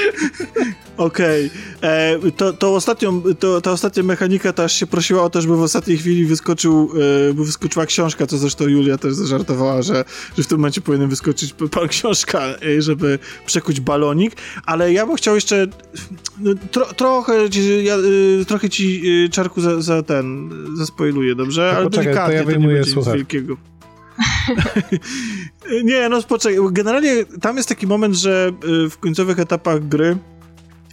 Okej. 0.96 1.50
E, 1.82 2.18
To, 2.36 2.52
to 2.52 2.74
ostatnią, 2.74 3.22
to, 3.38 3.60
ta 3.60 3.72
ostatnia 3.72 4.02
mechanika 4.02 4.52
to 4.52 4.64
aż 4.64 4.72
się 4.72 4.86
prosiła 4.86 5.22
o 5.22 5.30
to, 5.30 5.40
żeby 5.42 5.56
w 5.56 5.62
ostatniej 5.62 5.98
chwili 5.98 6.24
wyskoczył, 6.26 6.90
e, 7.30 7.32
wyskoczyła 7.32 7.86
książka, 7.86 8.26
co 8.26 8.38
zresztą 8.38 8.68
Julia 8.68 8.98
też 8.98 9.14
zażartowała, 9.14 9.82
że, 9.82 10.04
że 10.36 10.42
w 10.42 10.46
tym 10.46 10.58
momencie 10.58 10.80
powinien 10.80 11.08
wyskoczyć 11.08 11.54
pan 11.70 11.88
książka, 11.88 12.40
e, 12.78 12.82
żeby 12.82 13.18
przekuć 13.46 13.80
balonik, 13.80 14.32
ale 14.66 14.92
ja 14.92 15.06
bym 15.06 15.16
chciał 15.16 15.34
jeszcze 15.34 15.66
no, 16.40 16.50
tro, 16.70 16.86
trochę, 16.86 17.50
ci- 17.50 17.84
ja, 17.84 17.94
e, 18.40 18.44
trochę 18.44 18.70
ci 18.70 19.02
czarku 19.32 19.60
za, 19.60 19.80
za 19.82 20.02
ten, 20.02 20.50
zaspoiluję, 20.76 21.34
dobrze? 21.34 21.70
To 21.72 21.76
ale 21.76 21.84
poczekaj, 21.90 22.04
to 22.04 22.10
delikatnie, 22.10 22.34
ja 22.34 22.40
nie 22.40 22.46
wyjmuję 22.46 22.74
będzie 22.74 22.90
nic 22.90 22.94
słuchawki. 22.94 23.18
wielkiego. 23.18 23.56
Nie, 25.84 26.08
no 26.08 26.22
poczekaj. 26.22 26.58
Generalnie 26.72 27.24
tam 27.40 27.56
jest 27.56 27.68
taki 27.68 27.86
moment, 27.86 28.14
że 28.14 28.52
y, 28.86 28.90
w 28.90 28.98
końcowych 28.98 29.38
etapach 29.38 29.88
gry 29.88 30.16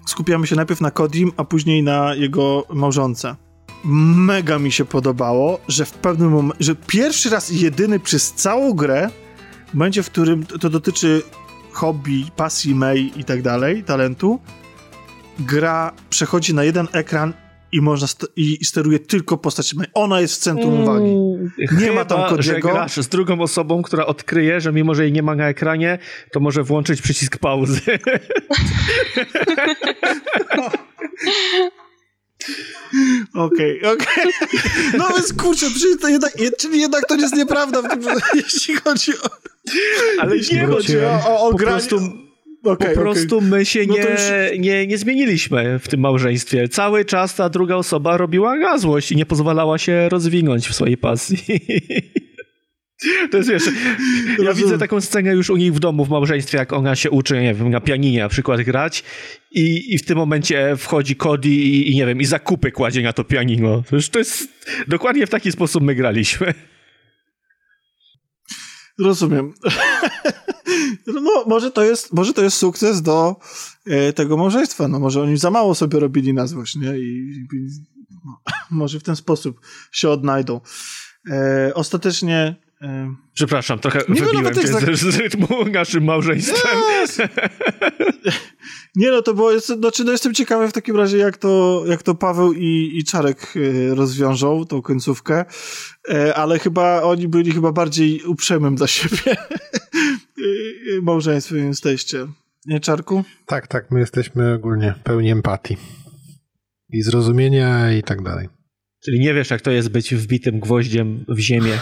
skupiamy 0.06 0.48
się 0.48 0.56
najpierw 0.56 0.82
na 0.82 0.92
Kodim, 0.92 1.32
a 1.38 1.44
później 1.44 1.84
na 1.84 2.16
jego 2.16 2.66
małżonce. 2.74 3.36
Mega 3.86 4.60
mi 4.60 4.72
się 4.72 4.86
podobało, 4.86 5.60
że 5.68 5.86
w 5.86 5.92
pewnym 5.92 6.32
momencie, 6.32 6.64
że 6.64 6.76
pierwszy 6.76 7.30
raz 7.30 7.50
jedyny 7.50 8.00
przez 8.00 8.34
całą 8.34 8.74
grę, 8.74 9.10
w 9.70 9.74
momencie, 9.74 10.04
w 10.04 10.10
którym 10.10 10.46
to 10.46 10.70
dotyczy 10.70 11.22
hobby, 11.72 12.26
pasji 12.36 12.76
May 12.76 13.12
i 13.16 13.24
tak 13.24 13.42
dalej, 13.42 13.84
talentu, 13.84 14.40
gra 15.40 15.92
przechodzi 16.10 16.54
na 16.54 16.64
jeden 16.64 16.88
ekran 16.92 17.34
i 17.74 17.82
można 17.82 18.08
st- 18.08 18.28
i, 18.36 18.66
steruje 18.66 19.00
tylko 19.00 19.38
postać. 19.38 19.76
Ona 19.94 20.22
jest 20.22 20.36
w 20.36 20.38
centrum 20.38 20.82
uwagi. 20.82 21.16
Nie 21.82 21.92
ma 21.92 22.06
tam 22.06 22.18
Chyba, 22.24 22.42
że 22.42 22.52
Kodiego. 22.52 22.70
grasz 22.70 22.96
z 22.98 23.08
drugą 23.08 23.42
osobą, 23.42 23.82
która 23.82 24.06
odkryje, 24.06 24.62
że 24.62 24.72
mimo, 24.74 24.96
że 24.96 25.04
jej 25.04 25.12
nie 25.12 25.24
ma 25.24 25.36
na 25.36 25.48
ekranie, 25.50 26.00
to 26.32 26.40
może 26.40 26.64
włączyć 26.64 27.02
przycisk 27.02 27.38
pauzy. 27.38 27.82
Okej, 33.36 33.82
okej. 33.84 34.34
No 34.98 35.08
więc 35.10 35.34
kurczę, 35.34 35.66
czyli, 35.80 35.98
to 35.98 36.08
jednak, 36.08 36.34
czyli 36.60 36.82
jednak 36.82 37.06
to 37.08 37.16
jest 37.16 37.36
nieprawda, 37.36 37.82
tym, 37.90 38.02
jeśli 38.36 38.76
chodzi 38.76 39.12
o... 39.18 39.30
Ale 40.20 40.36
nie 40.52 40.66
chodzi 40.66 40.98
o, 41.00 41.22
o, 41.28 41.48
o 41.48 41.52
po 41.52 41.58
granie. 41.58 41.78
prostu, 41.78 42.00
Okej, 42.64 42.96
po 42.96 43.02
prostu 43.02 43.42
my 43.42 43.66
się 43.66 43.86
No 43.88 43.94
nie, 43.94 44.00
już- 44.02 44.60
nie, 44.60 44.88
nie 44.88 44.98
zmieniliśmy 44.98 45.80
w 45.80 45.88
tym 45.88 46.00
małżeństwie. 46.00 46.68
Cały 46.70 47.06
czas 47.06 47.36
ta 47.36 47.50
druga 47.50 47.76
osoba 47.76 48.18
robiła 48.18 48.56
na 48.56 48.78
złość 48.78 49.12
i 49.12 49.16
nie 49.16 49.26
pozwalała 49.26 49.78
się 49.78 50.10
rozwinąć 50.10 50.68
w 50.68 50.74
swojej 50.76 50.98
pasji. 50.98 51.38
To 53.32 53.38
jest 53.38 53.50
wiesz, 53.50 53.64
ja 53.66 53.72
Rozumiem. 54.38 54.56
widzę 54.56 54.78
taką 54.78 55.02
scenę 55.02 55.34
już 55.34 55.50
u 55.50 55.56
nich 55.58 55.74
w 55.74 55.80
domu 55.80 56.06
w 56.06 56.10
małżeństwie, 56.10 56.58
jak 56.58 56.74
ona 56.74 56.96
się 56.96 57.10
uczy, 57.12 57.42
nie 57.42 57.54
wiem, 57.54 57.70
na 57.70 57.82
pianinie 57.82 58.20
na 58.20 58.30
przykład 58.30 58.62
grać 58.62 59.04
i, 59.52 59.94
i 59.94 59.98
w 59.98 60.06
tym 60.06 60.18
momencie 60.18 60.76
wchodzi 60.78 61.16
Cody 61.16 61.50
i, 61.50 61.92
i 61.92 61.96
nie 61.96 62.06
wiem, 62.06 62.22
i 62.22 62.26
zakupy 62.26 62.72
kładzie 62.72 63.02
na 63.02 63.14
to 63.14 63.24
pianino. 63.24 63.84
To, 63.90 63.98
to 64.12 64.20
jest 64.20 64.48
dokładnie 64.88 65.28
w 65.28 65.30
taki 65.30 65.52
sposób 65.52 65.84
my 65.84 65.96
graliśmy. 65.96 66.54
Rozumiem. 69.00 69.54
No, 71.08 71.44
może 71.48 71.72
to 71.72 71.84
jest, 71.84 72.14
może 72.14 72.34
to 72.34 72.44
jest 72.44 72.58
sukces 72.58 73.02
do 73.02 73.36
e, 73.86 74.14
tego 74.14 74.38
małżeństwa. 74.38 74.88
No, 74.88 75.00
może 75.00 75.22
oni 75.22 75.38
za 75.38 75.52
mało 75.52 75.76
sobie 75.76 76.00
robili 76.00 76.34
na 76.34 76.48
złość, 76.48 76.76
nie? 76.76 76.98
I, 76.98 77.46
i 77.54 77.68
no, 78.26 78.42
może 78.72 79.00
w 79.00 79.04
ten 79.04 79.16
sposób 79.16 79.60
się 79.92 80.10
odnajdą. 80.10 80.62
E, 81.30 81.72
ostatecznie 81.74 82.56
e, 82.82 83.16
Przepraszam, 83.34 83.80
trochę 83.80 84.00
Nie, 84.10 84.22
no, 84.22 84.28
wybiłem 84.28 84.56
cię 84.56 84.62
jak 84.62 84.98
z, 84.98 85.00
z 85.00 85.18
rytmu 85.18 85.48
naszym 85.74 86.04
małżeństwem. 86.04 86.80
Nie 88.96 89.12
no, 89.12 89.22
to 89.22 89.34
było, 89.34 89.52
jest, 89.52 89.68
znaczy 89.68 90.04
no 90.04 90.12
jestem 90.12 90.34
ciekawy 90.34 90.68
w 90.68 90.74
takim 90.74 90.98
razie, 90.98 91.18
jak 91.18 91.38
to, 91.38 91.84
jak 91.88 92.04
to 92.04 92.16
Paweł 92.16 92.54
i, 92.54 92.92
i 92.94 93.04
Czarek 93.04 93.54
e, 93.56 93.96
rozwiążą 93.96 94.66
tą 94.66 94.82
końcówkę, 94.82 95.46
e, 96.10 96.36
ale 96.36 96.60
chyba 96.60 97.02
oni 97.02 97.28
byli 97.28 97.52
chyba 97.52 97.72
bardziej 97.72 98.24
uprzejmym 98.24 98.76
dla 98.76 98.88
siebie 98.88 99.38
małżeństwem 101.02 101.68
jesteście. 101.68 102.28
Nie, 102.66 102.80
Czarku? 102.80 103.24
Tak, 103.46 103.68
tak, 103.68 103.92
my 103.92 104.00
jesteśmy 104.00 104.54
ogólnie 104.54 104.94
pełni 105.04 105.32
empatii. 105.32 105.78
I 106.90 107.02
zrozumienia 107.02 107.92
i 107.94 108.04
tak 108.04 108.22
dalej. 108.22 108.50
Czyli 109.06 109.20
nie 109.20 109.34
wiesz, 109.34 109.50
jak 109.50 109.62
to 109.62 109.72
jest 109.72 109.90
być 109.90 110.16
wbitym 110.16 110.60
gwoździem 110.60 111.26
w 111.30 111.40
ziemię. 111.40 111.80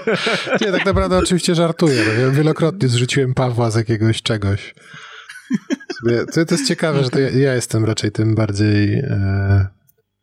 Nie, 0.60 0.72
tak 0.72 0.84
naprawdę 0.86 1.18
oczywiście 1.18 1.54
żartuję. 1.54 2.04
Wiel- 2.18 2.32
Wielokrotnie 2.32 2.88
zrzuciłem 2.88 3.34
Pawła 3.34 3.70
z 3.70 3.74
jakiegoś 3.76 4.22
czegoś. 4.22 4.74
To, 6.34 6.44
to 6.46 6.54
jest 6.54 6.68
ciekawe, 6.68 7.04
że 7.04 7.10
to 7.10 7.18
ja, 7.20 7.30
ja 7.30 7.54
jestem 7.54 7.84
raczej 7.84 8.12
tym 8.12 8.34
bardziej 8.34 8.94
e, 8.94 9.66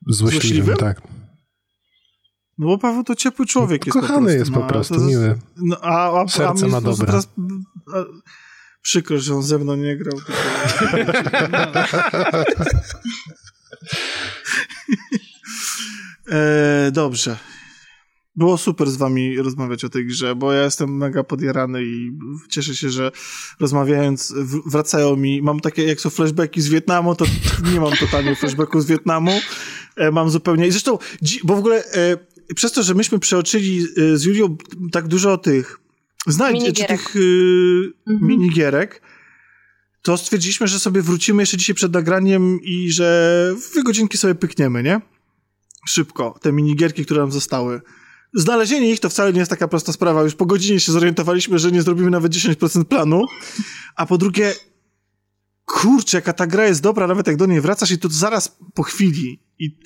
złośliwym. 0.07 0.41
Złośliwym? 0.41 0.77
Tak. 0.77 1.01
No 2.59 2.67
bo 2.67 2.77
Paweł 2.77 3.03
to 3.03 3.15
ciepły 3.15 3.45
człowiek 3.45 3.85
jest 3.85 3.99
Kochany 3.99 4.13
po 4.13 4.21
prostu. 4.21 4.39
jest 4.39 4.51
po 4.51 4.59
no, 4.59 4.65
a 4.65 4.69
prostu, 4.69 4.95
to- 4.95 5.01
miły. 5.01 5.39
No, 5.57 5.77
a, 5.81 6.11
a, 6.11 6.21
a 6.23 6.27
Serce 6.27 6.65
mi 6.65 6.71
ma 6.71 6.81
dobre. 6.81 7.05
Teraz, 7.07 7.29
a, 7.93 8.05
przykro, 8.81 9.19
że 9.19 9.35
on 9.35 9.43
ze 9.43 9.59
mną 9.59 9.75
nie 9.75 9.97
grał. 9.97 10.19
Tylko... 10.21 10.33
e, 16.31 16.91
dobrze. 16.91 17.37
Było 18.35 18.57
super 18.57 18.89
z 18.89 18.97
wami 18.97 19.37
rozmawiać 19.37 19.85
o 19.85 19.89
tej 19.89 20.05
grze, 20.05 20.35
bo 20.35 20.53
ja 20.53 20.63
jestem 20.63 20.97
mega 20.97 21.23
podjarany 21.23 21.83
i 21.83 22.11
cieszę 22.49 22.75
się, 22.75 22.89
że 22.89 23.11
rozmawiając 23.59 24.33
wracają 24.65 25.15
mi, 25.15 25.41
mam 25.41 25.59
takie, 25.59 25.83
jak 25.83 26.01
są 26.01 26.09
flashbacki 26.09 26.61
z 26.61 26.69
Wietnamu, 26.69 27.15
to 27.15 27.25
nie 27.73 27.79
mam 27.79 27.93
totalnie 27.93 28.35
flashbacku 28.35 28.81
z 28.81 28.85
Wietnamu, 28.85 29.31
e, 29.95 30.11
mam 30.11 30.29
zupełnie, 30.29 30.67
i 30.67 30.71
zresztą, 30.71 30.97
bo 31.43 31.55
w 31.55 31.59
ogóle 31.59 31.83
e, 31.85 32.17
przez 32.55 32.71
to, 32.71 32.83
że 32.83 32.93
myśmy 32.93 33.19
przeoczyli 33.19 33.85
e, 33.97 34.17
z 34.17 34.23
Julią 34.23 34.57
tak 34.91 35.07
dużo 35.07 35.37
tych 35.37 35.79
znajdź, 36.27 36.65
czy 36.65 36.85
tych 36.85 37.15
mhm. 38.07 38.27
minigierek, 38.27 39.01
to 40.01 40.17
stwierdziliśmy, 40.17 40.67
że 40.67 40.79
sobie 40.79 41.01
wrócimy 41.01 41.41
jeszcze 41.41 41.57
dzisiaj 41.57 41.75
przed 41.75 41.93
nagraniem 41.93 42.59
i 42.61 42.91
że 42.91 43.53
w 43.61 43.71
dwie 43.71 43.83
godzinki 43.83 44.17
sobie 44.17 44.35
pykniemy, 44.35 44.83
nie? 44.83 45.01
Szybko, 45.87 46.39
te 46.41 46.51
minigierki, 46.51 47.05
które 47.05 47.21
nam 47.21 47.31
zostały. 47.31 47.81
Znalezienie 48.33 48.91
ich 48.91 48.99
to 48.99 49.09
wcale 49.09 49.33
nie 49.33 49.39
jest 49.39 49.49
taka 49.49 49.67
prosta 49.67 49.91
sprawa. 49.91 50.23
Już 50.23 50.35
po 50.35 50.45
godzinie 50.45 50.79
się 50.79 50.91
zorientowaliśmy, 50.91 51.59
że 51.59 51.71
nie 51.71 51.81
zrobimy 51.81 52.09
nawet 52.09 52.33
10% 52.33 52.85
planu. 52.85 53.25
A 53.95 54.05
po 54.05 54.17
drugie, 54.17 54.53
kurczę, 55.65 56.17
jaka 56.17 56.33
ta 56.33 56.47
gra 56.47 56.67
jest 56.67 56.81
dobra, 56.81 57.07
nawet 57.07 57.27
jak 57.27 57.35
do 57.37 57.45
niej 57.45 57.61
wracasz 57.61 57.91
i 57.91 57.97
to 57.97 58.09
zaraz 58.09 58.57
po 58.73 58.83
chwili. 58.83 59.39
I 59.59 59.77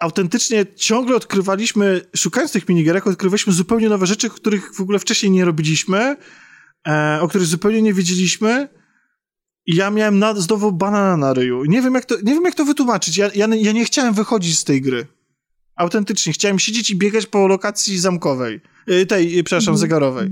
autentycznie 0.00 0.66
ciągle 0.76 1.16
odkrywaliśmy, 1.16 2.00
szukając 2.16 2.52
tych 2.52 2.68
minigierek, 2.68 3.06
odkrywaliśmy 3.06 3.52
zupełnie 3.52 3.88
nowe 3.88 4.06
rzeczy, 4.06 4.30
których 4.30 4.74
w 4.74 4.80
ogóle 4.80 4.98
wcześniej 4.98 5.32
nie 5.32 5.44
robiliśmy, 5.44 6.16
e, 6.88 7.18
o 7.20 7.28
których 7.28 7.46
zupełnie 7.46 7.82
nie 7.82 7.94
wiedzieliśmy. 7.94 8.68
I 9.66 9.76
ja 9.76 9.90
miałem 9.90 10.18
na, 10.18 10.34
znowu 10.34 10.72
banana 10.72 11.16
na 11.16 11.34
ryju. 11.34 11.64
Nie 11.64 11.82
wiem, 11.82 11.94
jak 11.94 12.04
to, 12.04 12.16
nie 12.22 12.34
wiem, 12.34 12.44
jak 12.44 12.54
to 12.54 12.64
wytłumaczyć. 12.64 13.16
Ja, 13.16 13.30
ja, 13.34 13.46
ja 13.46 13.72
nie 13.72 13.84
chciałem 13.84 14.14
wychodzić 14.14 14.58
z 14.58 14.64
tej 14.64 14.80
gry. 14.82 15.06
Autentycznie. 15.76 16.32
Chciałem 16.32 16.58
siedzieć 16.58 16.90
i 16.90 16.96
biegać 16.96 17.26
po 17.26 17.46
lokacji 17.46 17.98
zamkowej. 17.98 18.60
Y, 18.90 19.06
tej, 19.06 19.44
przepraszam, 19.44 19.72
mm. 19.72 19.78
zegarowej. 19.78 20.30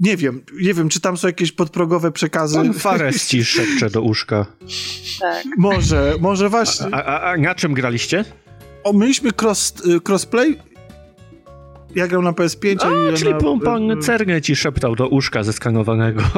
Nie 0.00 0.16
wiem, 0.16 0.42
nie 0.60 0.74
wiem, 0.74 0.88
czy 0.88 1.00
tam 1.00 1.16
są 1.16 1.26
jakieś 1.26 1.52
podprogowe 1.52 2.12
przekazy. 2.12 2.56
Pan 2.56 2.72
Fares 2.72 3.26
ci 3.26 3.44
szepcze 3.54 3.90
do 3.90 4.02
uszka. 4.02 4.46
Tak. 5.20 5.44
Może, 5.58 6.14
może 6.20 6.48
właśnie. 6.48 6.86
A, 6.92 7.04
a, 7.04 7.32
a 7.32 7.36
na 7.36 7.54
czym 7.54 7.74
graliście? 7.74 8.24
O, 8.84 8.92
mieliśmy 8.92 9.30
cross, 9.42 9.74
y, 9.86 10.00
crossplay. 10.08 10.58
Ja 11.94 12.08
grał 12.08 12.22
na 12.22 12.32
PS5, 12.32 12.76
a, 12.80 13.12
a 13.12 13.16
czyli 13.16 13.30
na... 13.30 13.38
pan, 13.38 13.60
pan 13.60 14.02
Cerne 14.02 14.42
ci 14.42 14.56
szeptał 14.56 14.96
do 14.96 15.08
uszka 15.08 15.42
zeskanowanego. 15.42 16.22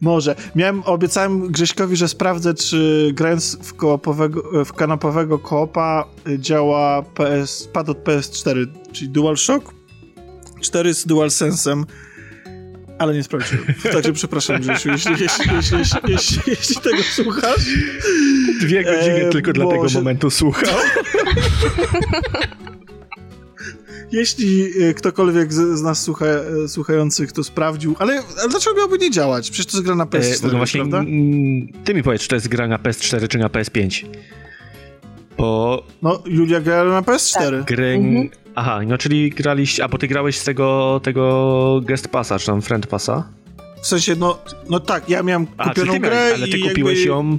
Może. 0.00 0.34
Miałem, 0.54 0.82
obiecałem 0.82 1.52
Grześkowi, 1.52 1.96
że 1.96 2.08
sprawdzę, 2.08 2.54
czy 2.54 3.10
grając 3.14 3.58
w, 3.62 3.74
koopowego, 3.74 4.64
w 4.64 4.72
kanapowego 4.72 5.38
koopa 5.38 6.04
działa 6.38 7.02
PS, 7.02 7.68
pad 7.72 7.88
od 7.88 8.04
PS4, 8.04 8.66
czyli 8.92 9.10
DualShock 9.10 9.81
4 10.62 10.94
z 10.94 11.06
DualSense'em, 11.06 11.84
ale 12.98 13.14
nie 13.14 13.22
sprawdziłem. 13.22 13.64
Także 13.92 14.12
przepraszam, 14.12 14.60
Grzesiu, 14.60 14.88
jeśli, 14.90 15.12
jeśli, 15.12 15.54
jeśli, 15.54 15.78
jeśli, 16.08 16.38
jeśli 16.46 16.76
tego 16.76 17.02
słuchasz. 17.02 17.64
Dwie 18.60 18.84
godziny 18.84 19.26
e, 19.26 19.30
tylko 19.30 19.52
dla 19.52 19.66
tego 19.66 19.86
momentu 19.94 20.30
słuchał. 20.30 20.74
Jeśli 24.12 24.70
e, 24.82 24.94
ktokolwiek 24.94 25.52
z, 25.52 25.78
z 25.78 25.82
nas 25.82 26.02
słucha, 26.02 26.26
e, 26.26 26.68
słuchających 26.68 27.32
to 27.32 27.44
sprawdził, 27.44 27.96
ale, 27.98 28.22
ale 28.40 28.48
dlaczego 28.48 28.76
miałby 28.76 28.98
nie 28.98 29.10
działać? 29.10 29.50
Przecież 29.50 29.72
to 29.72 29.76
jest 29.76 29.86
gra 29.86 29.94
na 29.94 30.04
PS4, 30.04 30.44
e, 30.48 30.52
no 30.52 30.58
właśnie, 30.58 30.80
prawda? 30.80 31.04
Ty 31.84 31.94
mi 31.94 32.02
powiedz, 32.02 32.22
czy 32.22 32.28
to 32.28 32.34
jest 32.34 32.48
gra 32.48 32.68
na 32.68 32.76
PS4 32.78 33.28
czy 33.28 33.38
na 33.38 33.48
PS5? 33.48 34.06
Bo... 35.36 35.82
No, 36.02 36.22
Julia 36.26 36.60
gra 36.60 36.84
na 36.84 37.02
PS4. 37.02 37.58
Tak. 37.58 37.64
Gry... 37.64 37.94
Mhm. 37.94 38.41
Aha, 38.54 38.80
no 38.86 38.98
czyli 38.98 39.30
graliście... 39.30 39.84
A, 39.84 39.88
bo 39.88 39.98
ty 39.98 40.08
grałeś 40.08 40.38
z 40.38 40.44
tego, 40.44 41.00
tego 41.02 41.80
guest 41.84 42.08
passa, 42.08 42.38
czy 42.38 42.46
tam 42.46 42.62
friend 42.62 42.86
passa? 42.86 43.28
W 43.82 43.86
sensie, 43.86 44.16
no, 44.16 44.38
no 44.70 44.80
tak, 44.80 45.08
ja 45.08 45.22
miałem 45.22 45.46
kupioną 45.46 45.94
a, 45.94 45.98
grę 45.98 46.10
miałeś, 46.10 46.34
Ale 46.34 46.48
ty 46.48 46.58
kupiłeś 46.58 46.98
jakby... 46.98 47.10
ją 47.10 47.38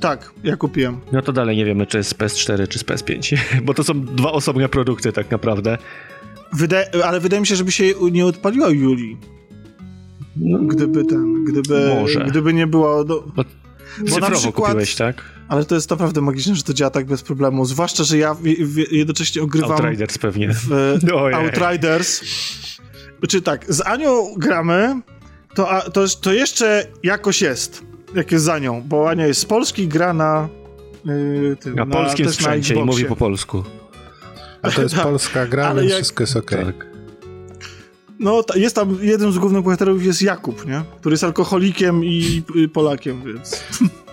tak, 0.00 0.32
ja 0.44 0.56
kupiłem. 0.56 1.00
No 1.12 1.22
to 1.22 1.32
dalej 1.32 1.56
nie 1.56 1.64
wiemy, 1.64 1.86
czy 1.86 1.96
jest 1.98 2.10
z 2.10 2.14
PS4, 2.14 2.68
czy 2.68 2.78
z 2.78 2.84
PS5, 2.84 3.38
bo 3.66 3.74
to 3.74 3.84
są 3.84 4.00
dwa 4.00 4.32
osobne 4.32 4.68
produkty 4.68 5.12
tak 5.12 5.30
naprawdę. 5.30 5.78
Ale 7.04 7.20
wydaje 7.20 7.40
mi 7.40 7.46
się, 7.46 7.56
żeby 7.56 7.72
się 7.72 7.84
nie 8.12 8.26
odpaliła 8.26 8.70
Julii. 8.70 9.16
No, 10.36 10.58
gdyby 10.58 11.04
ten, 11.04 11.44
gdyby, 11.44 11.94
może. 12.00 12.24
gdyby 12.24 12.54
nie 12.54 12.66
było... 12.66 13.04
Do... 13.04 13.24
Bo, 13.36 13.44
bo 14.10 14.18
na 14.18 14.30
przykład, 14.30 14.66
kupiłeś, 14.66 14.94
tak? 14.94 15.33
Ale 15.48 15.64
to 15.64 15.74
jest 15.74 15.90
naprawdę 15.90 16.20
magiczne, 16.20 16.54
że 16.54 16.62
to 16.62 16.74
działa 16.74 16.90
tak 16.90 17.06
bez 17.06 17.22
problemu. 17.22 17.64
Zwłaszcza, 17.64 18.04
że 18.04 18.18
ja 18.18 18.34
w, 18.34 18.42
w, 18.42 18.92
jednocześnie 18.92 19.42
ogrywam... 19.42 19.70
Outriders 19.70 20.18
pewnie. 20.18 20.48
W, 20.52 20.70
oh, 21.14 21.36
Outriders. 21.36 22.20
Czy 23.28 23.42
tak, 23.42 23.64
z 23.68 23.80
Anią 23.80 24.34
gramy, 24.36 25.00
to, 25.54 25.90
to, 25.92 26.08
to 26.20 26.32
jeszcze 26.32 26.86
jakoś 27.02 27.42
jest 27.42 27.82
jak 28.14 28.32
jest 28.32 28.44
za 28.44 28.58
nią, 28.58 28.82
bo 28.82 29.10
Ania 29.10 29.26
jest 29.26 29.40
z 29.40 29.44
Polski, 29.44 29.88
gra 29.88 30.14
na 30.14 30.48
yy, 31.04 31.56
tym, 31.60 31.74
na, 31.74 31.84
na 31.84 31.96
polskim 31.96 32.32
sprzęcie 32.32 32.74
i 32.74 32.84
mówi 32.84 33.04
po 33.04 33.16
polsku. 33.16 33.64
A 34.62 34.70
to 34.70 34.82
jest 34.82 34.94
polska 35.02 35.46
gra, 35.46 35.66
ale 35.66 35.84
jak... 35.84 35.94
wszystko 35.94 36.22
jest 36.22 36.36
okej. 36.36 36.60
Okay. 36.60 36.72
Tak. 36.72 36.86
No, 38.18 38.44
jest 38.54 38.74
tam, 38.76 38.98
jednym 39.02 39.32
z 39.32 39.38
głównych 39.38 39.62
bohaterów 39.62 40.04
jest 40.04 40.22
Jakub, 40.22 40.66
nie? 40.66 40.82
Który 41.00 41.12
jest 41.12 41.24
alkoholikiem 41.24 42.04
i 42.04 42.42
Polakiem, 42.72 43.22
więc... 43.24 43.64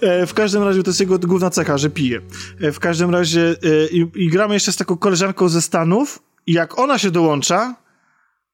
E, 0.00 0.26
w 0.26 0.34
każdym 0.34 0.62
razie 0.62 0.82
to 0.82 0.90
jest 0.90 1.00
jego 1.00 1.18
główna 1.18 1.50
cecha, 1.50 1.78
że 1.78 1.90
pije. 1.90 2.20
E, 2.60 2.72
w 2.72 2.80
każdym 2.80 3.10
razie 3.10 3.40
e, 3.40 3.86
i, 3.90 4.06
i 4.14 4.28
gramy 4.30 4.54
jeszcze 4.54 4.72
z 4.72 4.76
taką 4.76 4.96
koleżanką 4.96 5.48
ze 5.48 5.62
Stanów 5.62 6.22
i 6.46 6.52
jak 6.52 6.78
ona 6.78 6.98
się 6.98 7.10
dołącza, 7.10 7.74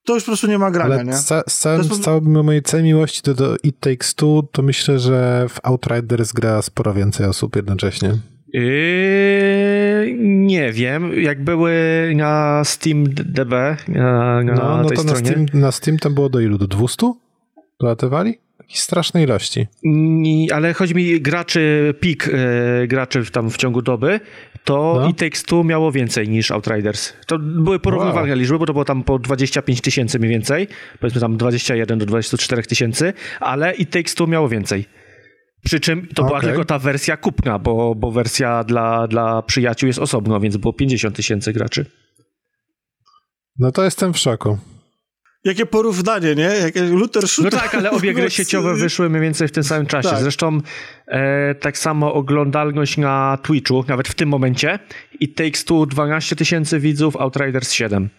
to 0.05 0.15
już 0.15 0.23
po 0.23 0.27
prostu 0.27 0.47
nie 0.47 0.59
ma 0.59 0.71
grania, 0.71 0.95
Ale 0.95 1.05
nie? 1.05 1.13
Z, 1.13 1.25
ca 1.25 1.43
z, 1.49 1.59
całym, 1.59 1.85
z 1.85 2.01
całą 2.01 2.21
mojej 2.21 2.63
całej 2.63 2.85
miłości 2.85 3.23
do, 3.25 3.35
do 3.35 3.57
It 3.63 3.81
Takes 3.81 4.15
Two, 4.15 4.43
to 4.53 4.63
myślę, 4.63 4.99
że 4.99 5.47
w 5.49 5.59
Outriders 5.63 6.33
gra 6.33 6.63
sporo 6.63 6.95
więcej 6.95 7.27
osób 7.27 7.57
jednocześnie. 7.57 8.19
Yy, 8.53 10.17
nie 10.21 10.73
wiem, 10.73 11.23
jak 11.23 11.45
były 11.45 11.73
na 12.17 12.63
Steam 12.65 13.05
DB, 13.05 13.77
na, 13.89 14.43
na 14.43 14.55
no, 14.55 14.77
no 14.83 14.89
tej 14.89 14.97
to 14.97 15.03
stronie. 15.03 15.23
Na 15.23 15.27
Steam, 15.27 15.47
na 15.61 15.73
Steam 15.73 15.99
tam 15.99 16.15
było 16.15 16.29
do 16.29 16.41
ilu? 16.41 16.59
Do 16.59 16.67
200? 16.67 17.13
Dolatywali? 17.81 18.39
Jakiejś 18.71 18.83
strasznej 18.83 19.25
ilości. 19.25 19.67
ale 20.55 20.75
chodzi 20.75 20.95
mi 20.95 21.21
graczy, 21.21 21.95
pik 22.01 22.29
e, 22.29 22.87
graczy 22.87 23.31
tam 23.31 23.51
w 23.51 23.57
ciągu 23.57 23.83
doby, 23.83 24.21
to 24.65 24.99
no. 25.01 25.09
i 25.09 25.15
Takes 25.15 25.43
Two 25.43 25.65
miało 25.65 25.93
więcej 25.93 26.29
niż 26.29 26.51
Outriders. 26.51 27.13
To 27.27 27.39
były 27.39 27.79
porównywalne 27.79 28.31
wow. 28.31 28.39
liczby, 28.39 28.59
bo 28.59 28.67
to 28.67 28.73
było 28.73 28.85
tam 28.85 29.05
po 29.05 29.19
25 29.19 29.81
tysięcy 29.81 30.19
mniej 30.19 30.31
więcej, 30.31 30.69
powiedzmy 31.01 31.21
tam 31.21 31.37
21 31.37 31.99
do 31.99 32.07
24 32.07 32.63
tysięcy, 32.63 33.13
ale 33.41 33.75
i 33.75 33.87
Takes 33.87 34.15
Two 34.15 34.27
miało 34.27 34.49
więcej. 34.49 34.85
Przy 35.65 35.81
czym 35.81 36.07
to 36.15 36.23
okay. 36.23 36.29
była 36.29 36.41
tylko 36.41 36.65
ta 36.65 36.79
wersja 36.79 37.17
kupna, 37.17 37.59
bo, 37.59 37.95
bo 37.95 38.11
wersja 38.11 38.65
dla, 38.65 39.09
dla 39.09 39.43
przyjaciół 39.43 39.87
jest 39.87 39.99
osobno, 39.99 40.41
więc 40.41 40.57
było 40.57 40.73
50 40.73 41.17
tysięcy 41.17 41.53
graczy. 41.53 41.87
No 43.59 43.73
to 43.73 43.85
jestem 43.85 44.13
w 44.13 44.19
szoku. 44.19 44.59
Jakie 45.45 45.67
porównanie, 45.67 46.35
nie? 46.35 46.43
Jakie 46.43 46.83
Luther 46.83 47.25
No 47.39 47.51
tak, 47.51 47.75
ale 47.75 47.91
obie 47.91 48.15
gry 48.15 48.31
sieciowe 48.41 48.75
wyszły 48.75 49.11
mniej 49.11 49.23
więcej 49.23 49.49
w 49.49 49.53
tym 49.53 49.65
samym 49.65 49.87
czasie. 49.87 50.09
Tak. 50.09 50.21
Zresztą 50.21 50.59
e, 51.07 51.55
tak 51.55 51.79
samo 51.79 52.15
oglądalność 52.15 52.97
na 52.97 53.39
Twitchu, 53.43 53.85
nawet 53.89 54.09
w 54.09 54.15
tym 54.15 54.29
momencie. 54.29 54.79
It 55.21 55.37
Takes 55.37 55.65
Two 55.65 55.87
12 55.87 56.37
tysięcy 56.37 56.81
widzów, 56.81 57.17
Outriders 57.17 57.73
7. 57.73 58.11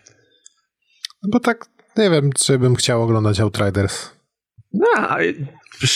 No 1.24 1.30
bo 1.32 1.40
tak, 1.40 1.66
nie 1.98 2.09
wiem, 2.09 2.30
czy 2.33 2.59
bym 2.59 2.75
chciał 2.75 3.03
oglądać 3.03 3.40
Outriders. 3.40 4.20
No, 4.74 4.88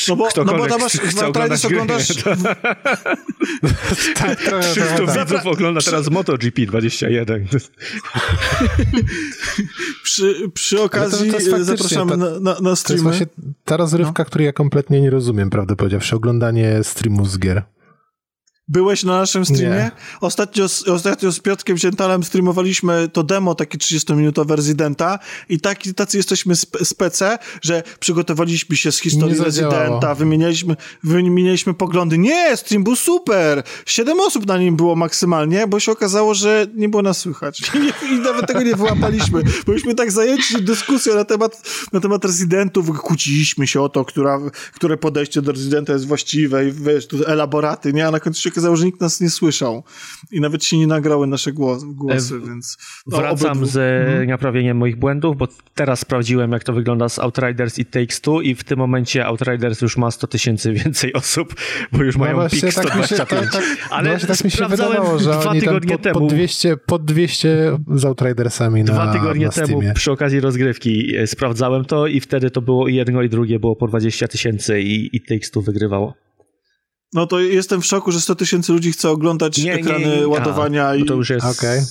no 0.08 0.16
bo, 0.16 0.30
no 0.45 0.68
bo 0.68 0.78
masz, 0.78 0.94
chce 0.94 1.28
oglądać 1.28 1.66
oglądasz... 1.66 2.08
tak, 4.16 4.40
300 4.62 5.26
widzów 5.26 5.45
ogląda 5.45 5.82
teraz 5.82 6.12
MotoGP 6.12 6.66
21. 6.66 7.48
przy, 10.04 10.52
przy 10.54 10.82
okazji 10.82 11.32
to, 11.32 11.38
to 11.38 11.64
zapraszamy 11.64 12.18
na, 12.18 12.40
na, 12.40 12.60
na 12.62 12.76
streamy. 12.76 12.86
To 12.86 12.94
jest 12.94 13.04
właśnie 13.04 13.26
ta 13.66 13.78
rozrywka, 13.78 14.24
no. 14.24 14.26
której 14.26 14.45
ja 14.45 14.54
kompletnie 14.54 15.02
nie 15.02 15.10
rozumiem, 15.10 15.50
prawdę 15.50 15.76
powiedziawszy. 15.76 16.16
Oglądanie 16.16 16.84
streamów 16.84 17.32
z 17.32 17.40
gier. 17.40 17.64
Byłeś 18.68 19.03
na 19.03 19.19
naszym 19.19 19.45
streamie? 19.45 19.92
Ostatnio, 20.22 20.66
ostatnio 20.88 21.32
z 21.32 21.40
Piotkiem 21.40 21.77
Ciętalem 21.77 22.24
streamowaliśmy 22.24 23.10
to 23.14 23.24
demo, 23.24 23.56
takie 23.56 23.77
30-minutowe 23.77 24.56
Residenta 24.56 25.19
i 25.50 25.60
taki, 25.60 25.94
tacy 25.94 26.18
jesteśmy 26.18 26.56
spece, 26.84 27.38
że 27.61 27.84
przygotowaliśmy 28.00 28.77
się 28.77 28.92
z 28.92 29.00
historii 29.00 29.40
Residenta, 29.40 30.16
wymienialiśmy, 30.16 30.76
wymienialiśmy 31.03 31.74
poglądy. 31.74 32.18
Nie, 32.18 32.58
stream 32.58 32.84
był 32.84 32.95
super! 32.95 33.64
Siedem 33.85 34.19
osób 34.19 34.48
na 34.48 34.58
nim 34.58 34.76
było 34.76 34.95
maksymalnie, 34.95 35.68
bo 35.68 35.80
się 35.80 35.92
okazało, 35.92 36.34
że 36.34 36.68
nie 36.76 36.90
było 36.90 37.02
nas 37.02 37.18
słychać. 37.18 37.61
I, 37.76 38.14
i 38.14 38.19
nawet 38.19 38.48
tego 38.48 38.61
nie 38.61 38.76
wyłapaliśmy. 38.76 39.44
Byliśmy 39.66 39.95
tak 39.95 40.11
zajęci 40.11 40.61
dyskusją 40.61 41.16
na 41.16 41.26
temat, 41.26 41.61
na 41.94 42.00
temat 42.00 42.26
Residentów, 42.26 43.00
kłóciliśmy 43.00 43.68
się 43.68 43.82
o 43.82 43.90
to, 43.90 44.06
która, 44.06 44.40
które 44.74 44.98
podejście 44.98 45.42
do 45.42 45.52
Residenta 45.52 45.94
jest 45.94 46.08
właściwe 46.08 46.68
i 46.68 46.72
wiesz, 46.72 47.08
tu 47.08 47.24
elaboraty, 47.26 47.94
nie? 47.94 48.08
A 48.08 48.11
na 48.11 48.19
końcu 48.19 48.42
się 48.42 48.55
że 48.75 48.85
nikt 48.85 49.01
nas 49.01 49.22
nie 49.22 49.30
słyszał. 49.30 49.84
I 50.32 50.42
nawet 50.42 50.64
się 50.64 50.77
nie 50.77 50.88
nagrały 50.88 51.27
nasze 51.27 51.53
głosy, 51.53 51.85
głosy 51.90 52.40
więc... 52.40 52.77
No, 53.08 53.17
wracam 53.17 53.51
obydwu. 53.51 53.66
z 53.66 53.77
mhm. 54.08 54.27
naprawieniem 54.30 54.77
moich 54.77 54.95
błędów, 54.95 55.38
bo 55.38 55.48
teraz 55.75 56.00
sprawdziłem, 56.00 56.51
jak 56.51 56.64
to 56.64 56.74
wygląda 56.74 57.09
z 57.09 57.19
Outriders 57.19 57.80
i 57.80 57.85
Takes 57.85 58.22
Two 58.22 58.42
i 58.42 58.56
w 58.56 58.64
tym 58.64 58.80
momencie 58.80 59.25
Outriders 59.25 59.82
już 59.82 59.98
ma 59.98 60.11
100 60.11 60.27
tysięcy 60.27 60.74
więcej 60.74 61.14
osób, 61.24 61.56
bo 61.92 62.03
już 62.03 62.17
no 62.17 62.25
mają 62.25 62.50
pik 62.50 62.72
125. 62.72 63.17
Tak 63.17 63.30
tak, 63.30 63.51
tak, 63.51 63.64
Ale 63.90 64.19
tak 64.19 64.43
mi 64.43 64.51
się 64.51 64.67
wydawało, 64.67 65.19
że 65.19 65.30
dwa 65.30 65.51
tygodnie 65.51 65.98
po, 65.98 66.03
temu... 66.03 66.19
Po 66.19 66.25
200, 66.27 66.77
po 66.77 67.00
200 67.00 67.77
z 67.95 68.06
Outridersami 68.06 68.84
Dwa 68.84 69.06
na, 69.06 69.14
tygodnie 69.14 69.45
na 69.45 69.51
temu 69.51 69.82
przy 69.95 70.11
okazji 70.11 70.40
rozgrywki 70.40 71.16
e, 71.17 71.27
sprawdzałem 71.27 71.85
to 71.85 72.08
i 72.08 72.19
wtedy 72.19 72.51
to 72.51 72.61
było 72.61 72.88
i 72.88 72.95
jedno 72.95 73.22
i 73.22 73.30
drugie 73.30 73.59
było 73.59 73.75
po 73.75 73.88
20 73.88 74.27
tysięcy 74.27 74.82
i, 74.82 75.16
i 75.16 75.22
Takes 75.22 75.51
Two 75.51 75.61
wygrywało. 75.61 76.14
No 77.16 77.27
to 77.27 77.40
jestem 77.40 77.82
w 77.82 77.85
szoku, 77.85 78.11
że 78.11 78.22
100 78.22 78.35
tysięcy 78.35 78.74
ludzi 78.74 78.92
chce 78.92 79.10
oglądać 79.10 79.58
nie, 79.58 79.74
ekrany 79.74 80.06
nie, 80.06 80.18
nie. 80.18 80.27
ładowania 80.27 80.88
A, 80.88 80.95
i... 80.95 81.06
to 81.06 81.14
już 81.14 81.30
jest... 81.30 81.45
Okay. 81.45 81.85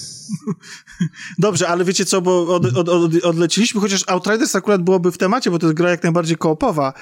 Dobrze, 1.38 1.68
ale 1.68 1.84
wiecie 1.84 2.04
co, 2.04 2.22
bo 2.22 2.54
od, 2.54 2.76
od, 2.76 2.88
od, 2.88 3.24
odleciliśmy, 3.24 3.80
chociaż 3.80 4.04
Outriders 4.08 4.56
akurat 4.56 4.82
byłoby 4.82 5.12
w 5.12 5.18
temacie, 5.18 5.50
bo 5.50 5.58
to 5.58 5.66
jest 5.66 5.76
gra 5.76 5.90
jak 5.90 6.02
najbardziej 6.02 6.36
koopowa. 6.36 6.92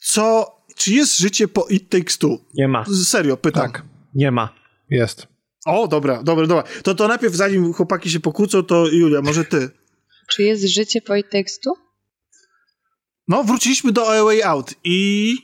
Co, 0.00 0.56
czy 0.76 0.92
jest 0.92 1.18
życie 1.18 1.48
po 1.48 1.66
It 1.68 1.90
Takes 1.90 2.18
Two? 2.18 2.38
Nie 2.54 2.68
ma. 2.68 2.84
Serio, 3.04 3.36
pytam. 3.36 3.72
Tak. 3.72 3.82
Nie 4.14 4.30
ma. 4.30 4.54
Jest. 4.90 5.26
O, 5.66 5.88
dobra, 5.88 6.22
dobra, 6.22 6.46
dobra. 6.46 6.64
To, 6.82 6.94
to 6.94 7.08
najpierw, 7.08 7.34
zanim 7.34 7.72
chłopaki 7.72 8.10
się 8.10 8.20
pokłócą, 8.20 8.62
to 8.62 8.86
Julia, 8.88 9.22
może 9.22 9.44
ty. 9.44 9.70
Czy 10.28 10.42
jest 10.42 10.64
życie 10.64 11.00
po 11.00 11.16
It 11.16 11.30
Takes 11.30 11.60
Two? 11.60 11.72
No, 13.28 13.44
wróciliśmy 13.44 13.92
do 13.92 14.12
A 14.12 14.24
Way 14.24 14.42
Out 14.42 14.74
i 14.84 15.36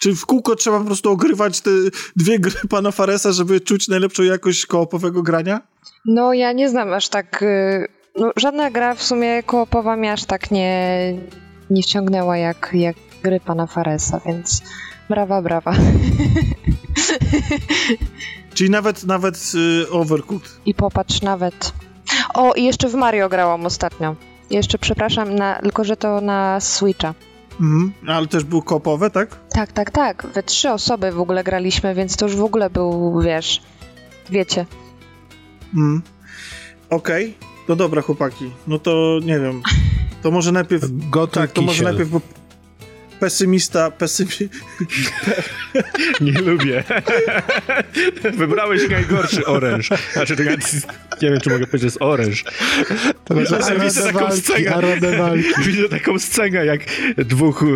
czy 0.00 0.14
w 0.14 0.26
kółko 0.26 0.56
trzeba 0.56 0.78
po 0.78 0.84
prostu 0.84 1.10
ogrywać 1.10 1.60
te 1.60 1.70
dwie 2.16 2.38
gry 2.38 2.60
pana 2.68 2.90
Faresa, 2.90 3.32
żeby 3.32 3.60
czuć 3.60 3.88
najlepszą 3.88 4.22
jakość 4.22 4.66
koopowego 4.66 5.22
grania? 5.22 5.60
No, 6.04 6.32
ja 6.32 6.52
nie 6.52 6.68
znam 6.68 6.92
aż 6.92 7.08
tak. 7.08 7.42
Y, 7.42 7.86
no, 8.16 8.32
żadna 8.36 8.70
gra 8.70 8.94
w 8.94 9.02
sumie 9.02 9.42
koopowa 9.42 9.96
mnie 9.96 10.12
aż 10.12 10.24
tak 10.24 10.50
nie, 10.50 10.98
nie 11.70 11.82
wciągnęła 11.82 12.36
jak, 12.36 12.70
jak 12.72 12.96
gry 13.22 13.40
pana 13.40 13.66
Faresa, 13.66 14.20
więc 14.26 14.62
brawa, 15.08 15.42
brawa. 15.42 15.74
Czyli 18.54 18.70
nawet, 18.70 19.04
nawet 19.04 19.52
y, 19.54 19.90
Overcooked. 19.90 20.60
I 20.66 20.74
popatrz, 20.74 21.22
nawet. 21.22 21.72
O, 22.34 22.52
i 22.54 22.64
jeszcze 22.64 22.88
w 22.88 22.94
Mario 22.94 23.28
grałam 23.28 23.66
ostatnio. 23.66 24.16
Jeszcze, 24.50 24.78
przepraszam, 24.78 25.34
na, 25.34 25.58
tylko 25.62 25.84
że 25.84 25.96
to 25.96 26.20
na 26.20 26.60
Switcha. 26.60 27.14
Mhm. 27.60 27.92
Ale 28.06 28.26
też 28.26 28.44
był 28.44 28.62
kopowe, 28.62 29.10
tak? 29.10 29.36
Tak, 29.48 29.72
tak, 29.72 29.90
tak. 29.90 30.26
We 30.34 30.42
trzy 30.42 30.70
osoby 30.70 31.12
w 31.12 31.20
ogóle 31.20 31.44
graliśmy, 31.44 31.94
więc 31.94 32.16
to 32.16 32.26
już 32.26 32.36
w 32.36 32.44
ogóle 32.44 32.70
był, 32.70 33.20
wiesz, 33.20 33.62
wiecie. 34.30 34.66
Mhm. 35.74 36.02
Okej. 36.90 37.24
Okay. 37.24 37.50
No 37.68 37.76
dobra, 37.76 38.02
chłopaki. 38.02 38.50
No 38.66 38.78
to 38.78 39.18
nie 39.24 39.40
wiem. 39.40 39.62
To 40.22 40.30
może 40.30 40.52
najpierw. 40.52 40.84
Gotuj 41.10 41.42
tak, 41.42 41.52
to 41.52 41.62
może 41.62 41.84
najpierw 41.84 42.10
pesymista, 43.20 43.90
pesymi... 43.90 44.30
Nie 46.20 46.32
lubię. 46.32 46.84
Wybrałeś 48.38 48.88
najgorszy 48.90 49.46
oręż. 49.46 49.88
Znaczy, 50.12 50.36
to 50.36 50.42
ja, 50.42 50.50
nie 51.22 51.30
wiem, 51.30 51.40
czy 51.40 51.50
mogę 51.50 51.66
powiedzieć, 51.66 51.80
że 51.80 51.86
jest 51.86 52.02
oręż. 52.02 52.44
To 53.24 53.34
widzę 53.80 54.02
taką 54.02 54.18
walki, 54.18 54.40
scenę. 54.40 54.82
Widzę 55.66 55.88
taką 55.88 56.18
scenę, 56.18 56.66
jak 56.66 56.80
dwóch 57.18 57.62
e, 57.62 57.66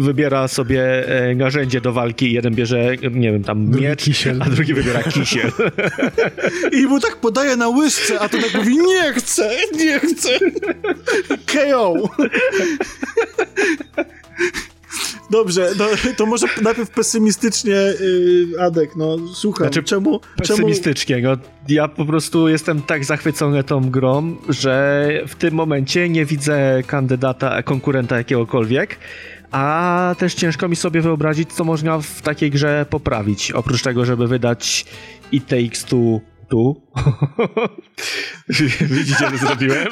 wybiera 0.00 0.48
sobie 0.48 1.08
e, 1.08 1.34
narzędzie 1.34 1.80
do 1.80 1.92
walki. 1.92 2.32
Jeden 2.32 2.54
bierze, 2.54 2.96
nie 3.10 3.32
wiem, 3.32 3.44
tam 3.44 3.70
miecz, 3.70 4.26
a 4.40 4.50
drugi 4.50 4.74
wybiera 4.74 5.02
kisiel. 5.02 5.52
I 6.72 6.86
mu 6.86 7.00
tak 7.00 7.16
podaje 7.16 7.56
na 7.56 7.68
łyżce, 7.68 8.20
a 8.20 8.28
to 8.28 8.38
tak 8.38 8.54
mówi, 8.54 8.78
nie 8.78 9.12
chcę, 9.12 9.50
nie 9.74 10.00
chcę. 10.00 10.38
KO. 11.46 11.94
Dobrze, 15.30 15.70
no, 15.78 15.84
to 16.16 16.26
może 16.26 16.46
najpierw 16.62 16.90
pesymistycznie, 16.90 17.72
yy, 17.72 18.60
Adek, 18.60 18.96
no 18.96 19.16
słucham, 19.34 19.66
znaczy, 19.66 19.82
czemu... 19.82 20.20
Pesymistycznie, 20.36 21.22
czemu... 21.22 21.36
no 21.36 21.36
ja 21.68 21.88
po 21.88 22.04
prostu 22.04 22.48
jestem 22.48 22.82
tak 22.82 23.04
zachwycony 23.04 23.64
tą 23.64 23.90
grą, 23.90 24.36
że 24.48 25.08
w 25.28 25.34
tym 25.34 25.54
momencie 25.54 26.08
nie 26.08 26.24
widzę 26.24 26.82
kandydata, 26.86 27.62
konkurenta 27.62 28.18
jakiegokolwiek, 28.18 28.98
a 29.50 30.14
też 30.18 30.34
ciężko 30.34 30.68
mi 30.68 30.76
sobie 30.76 31.00
wyobrazić, 31.00 31.52
co 31.52 31.64
można 31.64 31.98
w 32.00 32.22
takiej 32.22 32.50
grze 32.50 32.86
poprawić, 32.90 33.52
oprócz 33.52 33.82
tego, 33.82 34.04
żeby 34.04 34.28
wydać 34.28 34.84
Takes 35.48 35.84
Two 35.84 36.20
tu. 36.52 36.82
Widzicie, 38.96 39.30
co 39.30 39.46
zrobiłem? 39.46 39.88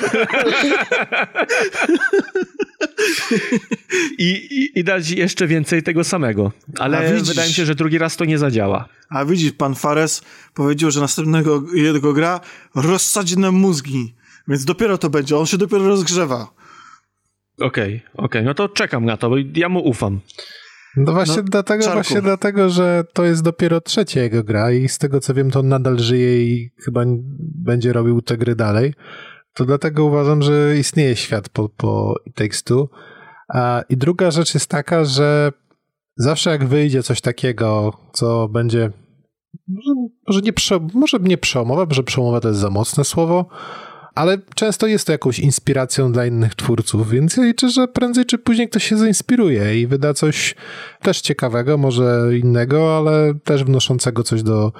I, 4.19 4.29
i, 4.29 4.79
I, 4.79 4.85
dać 4.85 5.11
jeszcze 5.11 5.47
więcej 5.47 5.83
tego 5.83 6.05
samego. 6.05 6.53
Ale 6.79 7.13
widzisz, 7.13 7.29
wydaje 7.29 7.49
mi 7.49 7.55
się, 7.55 7.67
że 7.67 7.75
drugi 7.75 7.99
raz 7.99 8.17
to 8.17 8.25
nie 8.25 8.39
zadziała. 8.39 8.89
A 9.11 9.25
widzisz, 9.25 9.53
pan 9.53 9.75
Fares 9.75 10.23
powiedział, 10.55 10.91
że 10.91 11.01
następnego 11.01 11.63
jego 11.75 12.13
gra 12.13 12.41
rozsadzi 12.75 13.39
nam 13.39 13.55
mózgi. 13.55 14.15
Więc 14.49 14.65
dopiero 14.65 14.99
to 14.99 15.11
będzie. 15.11 15.37
On 15.37 15.47
się 15.47 15.59
dopiero 15.59 15.89
rozgrzewa. 15.89 16.49
Okej, 17.61 17.67
okay, 17.67 18.01
okej. 18.13 18.25
Okay. 18.25 18.43
No 18.43 18.55
to 18.55 18.69
czekam 18.69 19.05
na 19.05 19.17
to, 19.17 19.31
bo 19.31 19.37
ja 19.55 19.69
mu 19.69 19.81
ufam. 19.81 20.21
No 20.97 21.13
właśnie, 21.13 21.37
no, 21.37 21.43
dlatego, 21.43 21.85
właśnie 21.93 22.23
dlatego, 22.23 22.71
że 22.71 23.05
to 23.13 23.25
jest 23.25 23.43
dopiero 23.43 23.81
trzecia 23.81 24.23
jego 24.23 24.45
gra 24.45 24.73
i 24.73 24.89
z 24.89 24.99
tego 24.99 25.21
co 25.21 25.35
wiem, 25.35 25.51
to 25.51 25.61
on 25.61 25.69
nadal 25.69 25.99
żyje 25.99 26.45
i 26.45 26.71
chyba 26.85 27.05
będzie 27.39 27.93
robił 27.93 28.23
te 28.23 28.37
gry 28.37 28.55
dalej. 28.55 28.95
To 29.55 29.65
dlatego 29.65 30.05
uważam, 30.05 30.43
że 30.43 30.79
istnieje 30.79 31.17
świat 31.17 31.49
po, 31.49 31.69
po 31.69 32.15
Takes 32.35 32.63
Two. 32.63 32.89
A, 33.49 33.83
I 33.89 33.97
druga 33.97 34.31
rzecz 34.31 34.55
jest 34.55 34.71
taka, 34.71 35.05
że 35.05 35.53
zawsze 36.17 36.51
jak 36.51 36.65
wyjdzie 36.65 37.03
coś 37.03 37.21
takiego, 37.21 37.93
co 38.13 38.49
będzie 38.49 38.91
może, 39.69 39.95
może, 40.29 40.41
nie, 40.41 40.53
prze, 40.53 40.81
może 40.95 41.19
nie 41.21 41.39
przełomowe, 41.39 41.87
że 41.91 42.03
przełomowe 42.03 42.41
to 42.41 42.49
jest 42.49 42.61
za 42.61 42.71
mocne 42.71 43.05
słowo, 43.05 43.49
ale 44.15 44.39
często 44.55 44.87
jest 44.87 45.07
to 45.07 45.13
jakąś 45.13 45.39
inspiracją 45.39 46.13
dla 46.13 46.27
innych 46.27 46.55
twórców, 46.55 47.11
więc 47.11 47.37
ja 47.37 47.45
liczę, 47.45 47.71
że 47.71 47.89
prędzej 47.89 48.25
czy 48.27 48.39
później 48.39 48.69
ktoś 48.69 48.85
się 48.85 48.97
zainspiruje 48.97 49.81
i 49.81 49.87
wyda 49.87 50.15
coś 50.15 50.55
też 51.03 51.21
ciekawego, 51.21 51.79
może 51.79 52.31
innego, 52.41 52.97
ale 52.97 53.35
też 53.45 53.65
wnoszącego 53.65 54.23
coś 54.23 54.43
do, 54.43 54.73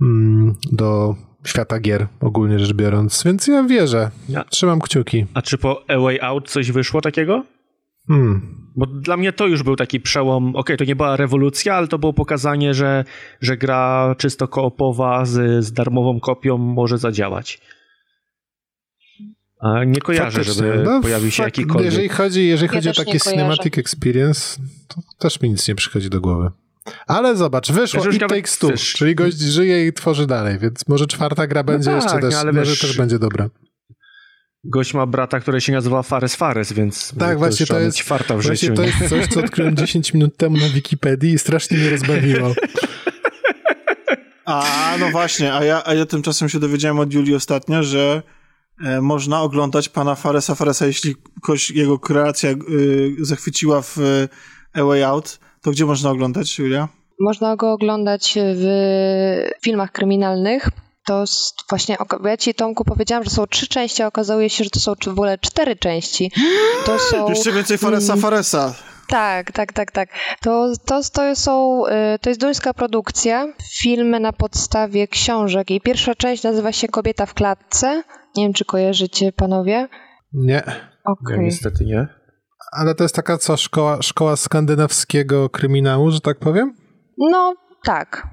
mm, 0.00 0.54
do 0.72 1.14
świata 1.44 1.80
gier, 1.80 2.06
ogólnie 2.20 2.58
rzecz 2.58 2.72
biorąc. 2.72 3.24
Więc 3.24 3.46
ja 3.46 3.62
wierzę. 3.62 4.10
Trzymam 4.50 4.80
kciuki. 4.80 5.26
A 5.34 5.42
czy 5.42 5.58
po 5.58 5.82
A 5.88 5.98
Way 5.98 6.20
Out 6.20 6.48
coś 6.48 6.72
wyszło 6.72 7.00
takiego? 7.00 7.44
Hmm. 8.08 8.40
Bo 8.76 8.86
dla 8.86 9.16
mnie 9.16 9.32
to 9.32 9.46
już 9.46 9.62
był 9.62 9.76
taki 9.76 10.00
przełom. 10.00 10.48
Okej, 10.48 10.60
okay, 10.60 10.76
to 10.76 10.84
nie 10.84 10.96
była 10.96 11.16
rewolucja, 11.16 11.74
ale 11.74 11.88
to 11.88 11.98
było 11.98 12.12
pokazanie, 12.12 12.74
że, 12.74 13.04
że 13.40 13.56
gra 13.56 14.14
czysto 14.18 14.48
koopowa 14.48 15.24
z, 15.24 15.64
z 15.64 15.72
darmową 15.72 16.20
kopią 16.20 16.58
może 16.58 16.98
zadziałać. 16.98 17.60
A 19.60 19.84
nie 19.84 20.00
kojarzę, 20.00 20.38
Faktycznie. 20.38 20.54
żeby 20.54 20.82
no, 20.84 21.00
pojawił 21.00 21.30
się 21.30 21.42
fakt, 21.42 21.58
jakikolwiek. 21.58 21.84
Jeżeli 21.92 22.08
chodzi, 22.08 22.46
jeżeli 22.46 22.68
ja 22.72 22.74
chodzi 22.74 22.88
o 22.88 23.04
takie 23.04 23.20
cinematic 23.20 23.78
experience, 23.78 24.60
to 24.88 25.00
też 25.18 25.40
mi 25.40 25.50
nic 25.50 25.68
nie 25.68 25.74
przychodzi 25.74 26.10
do 26.10 26.20
głowy. 26.20 26.50
Ale 27.06 27.36
zobacz, 27.36 27.72
wyszło 27.72 28.10
It 28.10 28.20
Takes 28.28 28.58
Two, 28.58 28.72
czyli 28.76 29.14
gość 29.14 29.38
żyje 29.38 29.86
i 29.86 29.92
tworzy 29.92 30.26
dalej, 30.26 30.58
więc 30.58 30.88
może 30.88 31.06
czwarta 31.06 31.46
gra 31.46 31.60
no 31.60 31.64
będzie 31.64 31.90
tak, 31.90 32.02
jeszcze 32.02 32.18
też, 32.18 32.34
ale 32.34 32.52
może 32.52 32.70
wiesz, 32.70 32.80
też 32.80 32.96
będzie 32.96 33.18
dobra. 33.18 33.48
Gość 34.64 34.94
ma 34.94 35.06
brata, 35.06 35.40
który 35.40 35.60
się 35.60 35.72
nazywa 35.72 36.02
Fares 36.02 36.36
Fares, 36.36 36.72
więc 36.72 37.14
tak, 37.18 37.38
właśnie 37.38 37.66
to 37.66 37.80
jest, 37.80 38.02
farta 38.02 38.36
w 38.36 38.42
właśnie 38.42 38.56
życiu. 38.56 38.74
to 38.74 38.82
jest 38.82 39.08
coś, 39.08 39.26
co 39.26 39.40
odkryłem 39.40 39.76
10 39.86 40.14
minut 40.14 40.36
temu 40.36 40.56
na 40.56 40.68
Wikipedii 40.68 41.32
i 41.32 41.38
strasznie 41.38 41.78
mnie 41.78 41.90
rozbawiło. 41.90 42.54
A, 44.44 44.96
no 45.00 45.10
właśnie, 45.10 45.54
a 45.54 45.64
ja, 45.64 45.82
a 45.84 45.94
ja 45.94 46.06
tymczasem 46.06 46.48
się 46.48 46.58
dowiedziałem 46.58 46.98
od 46.98 47.12
Julii 47.12 47.34
ostatnio, 47.34 47.82
że 47.82 48.22
można 49.02 49.42
oglądać 49.42 49.88
pana 49.88 50.14
Faresa 50.14 50.54
Faresa, 50.54 50.86
jeśli 50.86 51.14
jego 51.74 51.98
kreacja 51.98 52.50
y, 52.50 52.56
zachwyciła 53.20 53.82
w 53.82 53.96
A 54.74 54.84
Way 54.84 55.04
Out, 55.04 55.38
to 55.62 55.70
gdzie 55.70 55.86
można 55.86 56.10
oglądać, 56.10 56.58
Julia? 56.58 56.88
Można 57.20 57.56
go 57.56 57.72
oglądać 57.72 58.34
w 58.36 58.64
filmach 59.62 59.92
kryminalnych. 59.92 60.68
To 61.06 61.24
właśnie, 61.70 61.96
ja 62.24 62.36
ci 62.36 62.54
Tomku 62.54 62.84
powiedziałam, 62.84 63.24
że 63.24 63.30
są 63.30 63.46
trzy 63.46 63.66
części, 63.66 64.02
a 64.02 64.06
okazuje 64.06 64.50
się, 64.50 64.64
że 64.64 64.70
to 64.70 64.80
są 64.80 64.94
w 65.04 65.08
ogóle 65.08 65.38
cztery 65.38 65.76
części. 65.76 66.32
To 66.86 66.98
są... 67.10 67.28
Jeszcze 67.28 67.52
więcej 67.52 67.78
Faresa 67.78 68.12
mm, 68.12 68.22
Faresa. 68.22 68.74
Tak, 69.08 69.52
tak, 69.52 69.72
tak, 69.72 69.92
tak. 69.92 70.08
To, 70.40 70.72
to, 70.84 71.00
to, 71.12 71.36
są, 71.36 71.82
y, 71.86 72.18
to 72.18 72.30
jest 72.30 72.40
duńska 72.40 72.74
produkcja, 72.74 73.46
filmy 73.80 74.20
na 74.20 74.32
podstawie 74.32 75.08
książek. 75.08 75.70
I 75.70 75.80
pierwsza 75.80 76.14
część 76.14 76.42
nazywa 76.42 76.72
się 76.72 76.88
Kobieta 76.88 77.26
w 77.26 77.34
klatce, 77.34 78.02
nie 78.36 78.44
wiem, 78.44 78.52
czy 78.52 78.64
kojarzycie 78.64 79.32
panowie? 79.32 79.88
Nie. 80.32 80.62
Okay. 81.04 81.36
Ja, 81.36 81.42
niestety 81.42 81.84
nie. 81.84 82.08
Ale 82.72 82.94
to 82.94 83.04
jest 83.04 83.14
taka 83.14 83.38
co, 83.38 83.56
szkoła, 83.56 84.02
szkoła 84.02 84.36
skandynawskiego 84.36 85.50
kryminału, 85.50 86.10
że 86.10 86.20
tak 86.20 86.38
powiem? 86.38 86.74
No, 87.18 87.54
tak. 87.84 88.26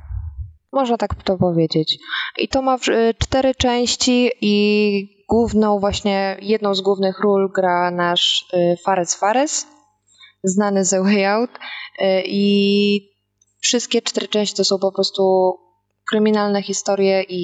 Można 0.74 0.98
tak 0.98 1.24
to 1.24 1.38
powiedzieć. 1.38 1.98
I 2.38 2.48
to 2.48 2.61
ma 2.61 2.75
y, 2.75 3.14
cztery 3.19 3.56
części 3.56 4.32
i 4.41 5.25
główną 5.30 5.80
właśnie, 5.80 6.38
jedną 6.41 6.75
z 6.75 6.82
głównych 6.82 7.19
ról 7.19 7.51
gra 7.56 7.91
nasz 7.91 8.45
y, 8.53 8.75
Fares 8.85 9.15
Fares, 9.15 9.67
znany 10.43 10.85
z 10.85 10.90
The 10.90 11.03
Way 11.03 11.25
Out 11.25 11.49
y, 11.51 12.24
i 12.25 13.15
wszystkie 13.61 14.01
cztery 14.01 14.27
części 14.27 14.56
to 14.56 14.64
są 14.64 14.80
po 14.80 14.91
prostu 14.91 15.53
kryminalne 16.09 16.64
historie 16.64 17.24
i 17.30 17.42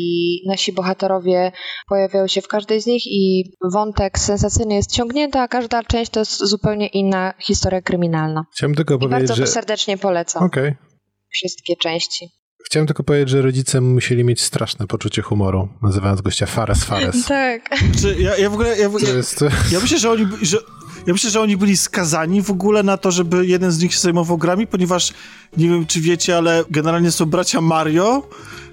nasi 0.47 0.73
bohaterowie 0.73 1.51
pojawiają 1.87 2.27
się 2.27 2.41
w 2.41 2.47
każdej 2.47 2.81
z 2.81 2.85
nich 2.85 3.03
i 3.07 3.51
wątek 3.73 4.19
sensacyjny 4.19 4.73
jest 4.75 4.91
ciągnięty, 4.91 5.39
a 5.39 5.47
każda 5.47 5.83
część 5.83 6.11
to 6.11 6.19
jest 6.19 6.39
zupełnie 6.39 6.87
inna 6.87 7.33
historia 7.39 7.81
kryminalna. 7.81 8.45
Chciałem 8.53 8.75
tylko 8.75 8.95
I 8.95 8.99
powiedzieć, 8.99 9.27
bardzo 9.27 9.35
że... 9.35 9.47
serdecznie 9.47 9.97
polecam 9.97 10.43
Okej. 10.43 10.75
wszystkie 11.33 11.75
części. 11.75 12.29
Chciałem 12.65 12.87
tylko 12.87 13.03
powiedzieć, 13.03 13.29
że 13.29 13.41
rodzice 13.41 13.81
musieli 13.81 14.23
mieć 14.23 14.41
straszne 14.41 14.87
poczucie 14.87 15.21
humoru, 15.21 15.69
nazywając 15.81 16.21
gościa 16.21 16.45
Fares 16.45 16.83
Fares. 16.83 17.25
Tak. 17.27 17.69
Czy 18.01 18.15
ja, 18.21 18.37
ja 18.37 18.49
w 18.49 18.53
ogóle... 18.53 18.77
Ja, 18.77 18.89
To 18.89 18.99
ja, 18.99 19.13
jest... 19.13 19.41
ja 19.71 19.79
myślę, 19.79 19.97
że 19.97 20.11
oni... 20.11 20.27
Że, 20.41 20.57
ja 21.07 21.13
myślę, 21.13 21.29
że 21.29 21.41
oni 21.41 21.57
byli 21.57 21.77
skazani 21.77 22.41
w 22.41 22.51
ogóle 22.51 22.83
na 22.83 22.97
to, 22.97 23.11
żeby 23.11 23.45
jeden 23.45 23.71
z 23.71 23.79
nich 23.81 23.93
się 23.93 23.99
zajmował 23.99 24.37
grami, 24.37 24.67
ponieważ 24.67 25.13
nie 25.57 25.69
wiem, 25.69 25.85
czy 25.85 26.01
wiecie, 26.01 26.37
ale 26.37 26.63
generalnie 26.69 27.11
są 27.11 27.25
bracia 27.25 27.61
Mario. 27.61 28.27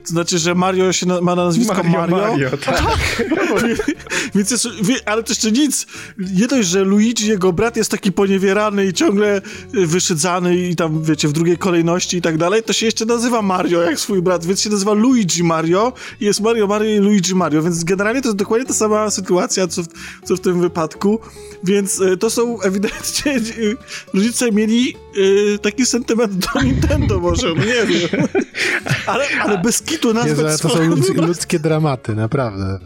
To 0.09 0.13
znaczy, 0.13 0.39
że 0.39 0.55
Mario 0.55 0.93
się 0.93 1.07
na, 1.07 1.21
ma 1.21 1.35
na 1.35 1.45
nazwisko 1.45 1.83
Mario. 1.83 2.17
Mario 2.17 2.51
tak. 2.51 2.83
Więc 4.35 4.51
jest, 4.51 4.69
ale 5.07 5.23
to 5.23 5.33
jeszcze 5.33 5.53
nic. 5.53 5.87
Nie 6.19 6.47
dość, 6.47 6.69
że 6.69 6.85
Luigi, 6.85 7.27
jego 7.27 7.53
brat, 7.53 7.77
jest 7.77 7.91
taki 7.91 8.13
poniewierany 8.13 8.87
i 8.87 8.93
ciągle 8.93 9.43
wyszydzany 9.73 10.57
i 10.57 10.77
tam, 10.77 11.03
wiecie, 11.03 11.29
w 11.29 11.33
drugiej 11.33 11.59
kolejności 11.59 12.17
i 12.17 12.23
tak 12.23 12.39
dalej, 12.39 12.63
to 12.63 12.73
się 12.73 12.87
jeszcze 12.87 13.05
nazywa 13.05 13.43
Mario 13.43 13.83
jak 13.83 14.01
swój 14.01 14.23
brat, 14.23 14.47
więc 14.47 14.61
się 14.61 14.71
nazywa 14.71 14.93
Luigi 14.93 15.45
Mario 15.45 15.93
i 16.21 16.25
jest 16.25 16.41
Mario 16.41 16.67
Mario 16.67 16.91
i 16.91 16.99
Luigi 16.99 17.35
Mario, 17.35 17.63
więc 17.63 17.85
generalnie 17.85 18.23
to 18.23 18.29
jest 18.29 18.39
dokładnie 18.39 18.67
ta 18.67 18.75
sama 18.75 19.11
sytuacja, 19.11 19.67
co 19.67 19.83
w, 19.83 19.87
co 20.25 20.37
w 20.37 20.41
tym 20.41 20.61
wypadku, 20.61 21.21
więc 21.65 22.01
y, 22.01 22.17
to 22.17 22.31
są 22.31 22.61
ewidentnie 22.61 23.33
y, 23.59 23.77
rodzice 24.15 24.53
mieli 24.53 24.97
y, 25.17 25.59
taki 25.63 25.87
sentyment 25.87 26.33
do 26.33 26.63
Nintendo 26.63 27.21
może, 27.21 27.55
nie 27.55 27.87
wiem. 27.87 28.29
ale, 29.07 29.25
ale 29.41 29.59
bez 29.59 29.83
kitu 29.83 29.98
nazwać 30.05 30.53
Jezu, 30.53 30.69
to 30.69 30.75
są 30.75 30.85
ludz, 30.85 31.09
ludzkie 31.09 31.59
dramaty, 31.59 32.15
naprawdę. 32.15 32.79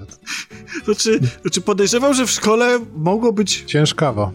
Znaczy, 0.84 1.20
znaczy 1.42 1.60
podejrzewam, 1.60 2.14
że 2.14 2.26
w 2.26 2.30
szkole 2.30 2.78
mogło 2.96 3.32
być... 3.32 3.64
Ciężkawo. 3.66 4.32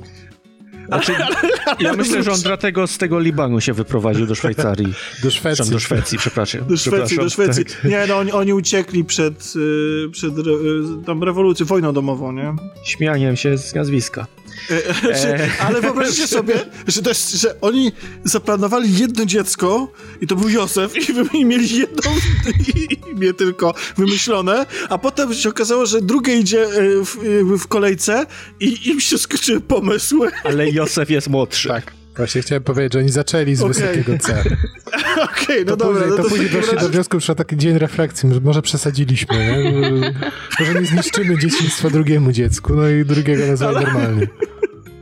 Znaczy, 0.88 1.14
ja 1.80 1.94
myślę, 1.94 2.24
że 2.24 2.32
on 2.32 2.42
dlatego 2.42 2.88
z 2.88 2.98
tego 2.98 3.20
Libanu 3.20 3.62
się 3.62 3.74
wyprowadził 3.74 4.26
do 4.26 4.36
Szwajcarii. 4.36 4.94
Do 5.24 5.32
Szwecji. 5.32 5.64
Przepraszam, 5.64 5.70
do 5.70 5.80
Szwecji, 5.80 6.18
przepraszam. 6.18 6.62
Do 6.68 6.78
Szwecji, 6.78 7.18
do 7.18 7.30
Szwecji. 7.30 7.66
Tak. 7.66 7.84
Nie, 7.84 8.06
no 8.08 8.18
oni, 8.18 8.32
oni 8.32 8.54
uciekli 8.54 9.04
przed, 9.04 9.54
y, 9.56 10.10
przed 10.12 10.38
y, 10.38 10.44
tam 11.06 11.24
rewolucją, 11.24 11.66
wojną 11.66 11.94
domową, 11.94 12.32
nie? 12.32 12.56
Śmianiem 12.84 13.36
się 13.36 13.58
z 13.58 13.76
nazwiska. 13.76 14.28
E, 14.70 14.94
znaczy, 14.94 15.50
ale 15.60 15.82
wyobraźcie 15.82 16.28
sobie, 16.28 16.54
że, 16.88 17.02
to 17.02 17.10
jest, 17.10 17.32
że 17.32 17.62
oni 17.62 17.92
zaplanowali 18.24 18.98
jedno 18.98 19.26
dziecko 19.26 19.92
i 20.22 20.28
to 20.28 20.36
był 20.36 20.50
Józef 20.50 21.10
i 21.10 21.14
wy- 21.14 21.38
i 21.38 21.46
mieli 21.46 21.78
jedno 21.80 22.12
imię 23.14 23.34
tylko 23.34 23.74
wymyślone, 23.98 24.66
a 24.90 24.98
potem 24.98 25.34
się 25.34 25.50
okazało, 25.50 25.86
że 25.86 26.02
drugie 26.02 26.36
idzie 26.40 26.64
y, 26.64 27.06
w, 27.06 27.18
w 27.64 27.68
kolejce 27.68 28.26
i 28.60 28.90
im 28.90 29.00
się 29.00 29.18
skończyły 29.18 29.62
pomysły. 29.62 30.32
Ale 30.44 30.70
Józef 30.70 31.10
jest 31.10 31.28
młodszy. 31.28 31.68
Tak. 31.68 31.97
Właśnie 32.18 32.42
chciałem 32.42 32.64
powiedzieć, 32.64 32.94
że 32.94 33.00
oni 33.00 33.10
zaczęli 33.10 33.56
z 33.56 33.62
Okej. 33.62 33.74
wysokiego 33.74 34.18
C. 34.20 34.44
Okej, 35.32 35.66
no 35.66 35.72
To 35.72 35.78
dobra. 35.78 35.94
później, 36.02 36.10
no 36.18 36.24
to 36.24 36.30
później 36.30 36.48
w 36.48 36.52
takim 36.52 36.62
doszli 36.72 36.80
do 36.88 36.90
wniosku, 36.90 37.20
że 37.20 37.36
taki 37.36 37.58
dzień 37.58 37.78
refleksji, 37.78 38.34
że 38.34 38.40
może 38.42 38.62
przesadziliśmy, 38.62 39.38
nie? 39.38 40.14
Może 40.60 40.80
nie 40.82 40.86
zniszczymy 40.86 41.38
dzieciństwa 41.38 41.90
drugiemu 41.90 42.32
dziecku, 42.32 42.74
no 42.76 42.90
i 42.90 43.06
drugiego 43.06 43.48
nazwali 43.48 43.86
normalnie. 43.86 44.28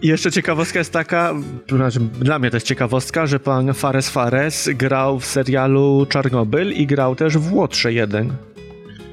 I 0.01 0.07
jeszcze 0.13 0.31
ciekawostka 0.31 0.79
jest 0.79 0.91
taka, 0.91 1.33
znaczy 1.69 1.99
dla 1.99 2.39
mnie 2.39 2.49
to 2.51 2.57
jest 2.57 2.67
ciekawostka, 2.67 3.27
że 3.27 3.39
pan 3.39 3.73
Fares 3.73 4.09
Fares 4.09 4.69
grał 4.73 5.19
w 5.19 5.25
serialu 5.25 6.05
Czarnobyl 6.09 6.71
i 6.73 6.87
grał 6.87 7.15
też 7.15 7.37
w 7.37 7.53
Łotrze 7.53 7.93
1. 7.93 8.33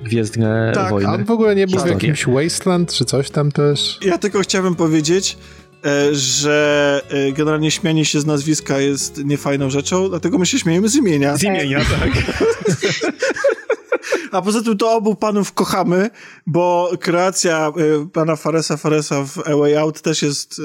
Gwiezdne 0.04 0.72
Tak, 0.74 0.86
A 0.86 0.90
wojny. 0.90 1.10
on 1.10 1.24
w 1.24 1.30
ogóle 1.30 1.54
nie 1.54 1.66
był 1.66 1.80
w 1.80 1.86
jakimś 1.86 2.26
Wasteland 2.26 2.92
czy 2.92 3.04
coś 3.04 3.30
tam 3.30 3.52
też? 3.52 3.98
Ja 4.04 4.18
tylko 4.18 4.40
chciałbym 4.40 4.74
powiedzieć, 4.74 5.38
że 6.12 7.00
e, 7.08 7.32
generalnie 7.32 7.70
śmianie 7.70 8.04
się 8.04 8.20
z 8.20 8.26
nazwiska 8.26 8.78
jest 8.78 9.24
niefajną 9.24 9.70
rzeczą, 9.70 10.08
dlatego 10.08 10.38
my 10.38 10.46
się 10.46 10.58
śmiejemy 10.58 10.88
z 10.88 10.96
imienia. 10.96 11.36
Z 11.36 11.42
imienia, 11.42 11.78
tak. 11.78 12.10
A 14.32 14.42
poza 14.42 14.62
tym 14.62 14.78
to 14.78 14.92
obu 14.92 15.14
panów 15.14 15.52
kochamy, 15.52 16.10
bo 16.46 16.90
kreacja 17.00 17.72
e, 17.76 18.08
pana 18.12 18.36
Faresa 18.36 18.76
Faresa 18.76 19.24
w 19.24 19.38
A 19.48 19.56
Way 19.56 19.76
Out 19.76 20.00
też 20.02 20.22
jest 20.22 20.58
e, 20.58 20.62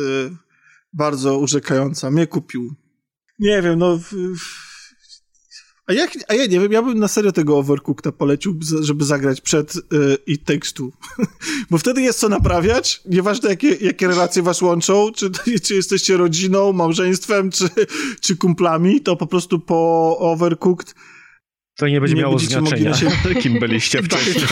bardzo 0.93 1.37
urzekająca. 1.37 2.11
Mnie 2.11 2.27
kupił. 2.27 2.75
Nie 3.39 3.61
wiem, 3.61 3.79
no... 3.79 3.97
w- 3.97 4.13
w- 4.13 4.66
A, 5.87 5.93
jak, 5.93 6.11
a 6.27 6.33
ja 6.33 6.45
nie 6.45 6.59
wiem, 6.59 6.71
ja 6.71 6.81
bym 6.81 6.99
na 6.99 7.07
serio 7.07 7.31
tego 7.31 7.57
Overcookta 7.57 8.11
polecił, 8.11 8.59
żeby 8.81 9.05
zagrać 9.05 9.41
przed 9.41 9.75
y, 9.75 9.81
It 10.27 10.43
Takes 10.45 10.73
Two. 10.73 10.89
Bo 11.71 11.77
wtedy 11.77 12.01
jest 12.01 12.19
co 12.19 12.29
naprawiać, 12.29 13.01
nieważne 13.05 13.49
jakie, 13.49 13.75
jakie 13.81 14.07
relacje 14.07 14.43
was 14.43 14.61
łączą, 14.61 15.11
czy, 15.15 15.31
czy 15.65 15.75
jesteście 15.75 16.17
rodziną, 16.17 16.73
małżeństwem, 16.73 17.51
czy, 17.51 17.69
czy 18.21 18.35
kumplami, 18.35 19.01
to 19.01 19.15
po 19.15 19.27
prostu 19.27 19.59
po 19.59 20.17
Overcooked 20.19 20.95
To 21.75 21.87
nie 21.87 22.01
będzie 22.01 22.15
Nie 22.15 22.21
miało 22.21 22.39
znaczenia, 22.39 22.91
na 23.25 23.35
kim 23.41 23.59
byliście 23.59 24.03
wcześniej. 24.03 24.45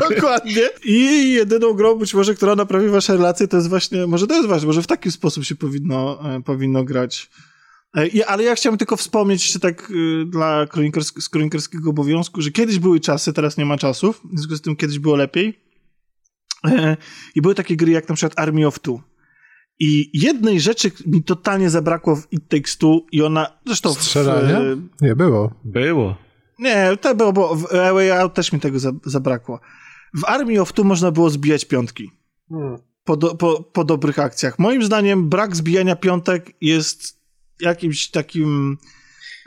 Dokładnie. 0.00 0.62
I 0.84 1.30
jedyną 1.32 1.72
grą 1.72 1.94
być 1.94 2.14
może, 2.14 2.34
która 2.34 2.56
naprawi 2.56 2.88
wasze 2.88 3.12
relacje, 3.12 3.48
to 3.48 3.56
jest 3.56 3.68
właśnie, 3.68 4.06
może 4.06 4.26
to 4.26 4.34
jest 4.34 4.48
właśnie, 4.48 4.66
może 4.66 4.82
w 4.82 4.86
taki 4.86 5.10
sposób 5.12 5.44
się 5.44 5.54
powinno, 5.54 6.20
e, 6.36 6.42
powinno 6.42 6.84
grać. 6.84 7.30
E, 7.96 8.28
ale 8.28 8.42
ja 8.44 8.54
chciałem 8.54 8.78
tylko 8.78 8.96
wspomnieć 8.96 9.42
jeszcze 9.42 9.60
tak 9.60 9.90
y, 9.90 10.24
dla 10.26 10.66
kronikers, 10.66 11.12
z 11.20 11.28
kronikerskiego 11.28 11.90
obowiązku, 11.90 12.40
że 12.42 12.50
kiedyś 12.50 12.78
były 12.78 13.00
czasy, 13.00 13.32
teraz 13.32 13.56
nie 13.56 13.64
ma 13.64 13.78
czasów, 13.78 14.20
w 14.24 14.38
związku 14.38 14.56
z 14.56 14.60
tym 14.62 14.76
kiedyś 14.76 14.98
było 14.98 15.16
lepiej. 15.16 15.60
E, 16.66 16.96
I 17.34 17.42
były 17.42 17.54
takie 17.54 17.76
gry 17.76 17.92
jak 17.92 18.08
na 18.08 18.14
przykład 18.14 18.38
Army 18.38 18.66
of 18.66 18.78
Two. 18.78 19.00
I 19.80 20.10
jednej 20.22 20.60
rzeczy 20.60 20.90
mi 21.06 21.22
totalnie 21.24 21.70
zabrakło 21.70 22.16
w 22.16 22.32
It 22.32 22.48
Takes 22.48 22.76
Two 22.78 23.06
i 23.12 23.22
ona, 23.22 23.58
zresztą 23.66 23.94
w, 23.94 24.02
Strzelania? 24.02 24.60
e, 24.60 24.76
Nie 25.00 25.16
było. 25.16 25.54
Było. 25.64 26.16
nie, 26.58 26.96
to 27.00 27.14
było, 27.14 27.32
bo 27.32 27.56
w 27.56 27.74
A 27.74 27.92
Way 27.92 28.10
Out 28.12 28.34
też 28.34 28.52
mi 28.52 28.60
tego 28.60 28.78
za, 28.78 28.92
zabrakło. 29.04 29.60
W 30.14 30.24
Army 30.24 30.60
of 30.60 30.72
Two 30.72 30.84
można 30.84 31.10
było 31.10 31.30
zbijać 31.30 31.64
piątki. 31.64 32.10
Po, 33.04 33.16
do, 33.16 33.34
po, 33.34 33.62
po 33.62 33.84
dobrych 33.84 34.18
akcjach. 34.18 34.58
Moim 34.58 34.82
zdaniem 34.84 35.28
brak 35.28 35.56
zbijania 35.56 35.96
piątek 35.96 36.52
jest 36.60 37.17
jakimś 37.60 38.10
takim 38.10 38.78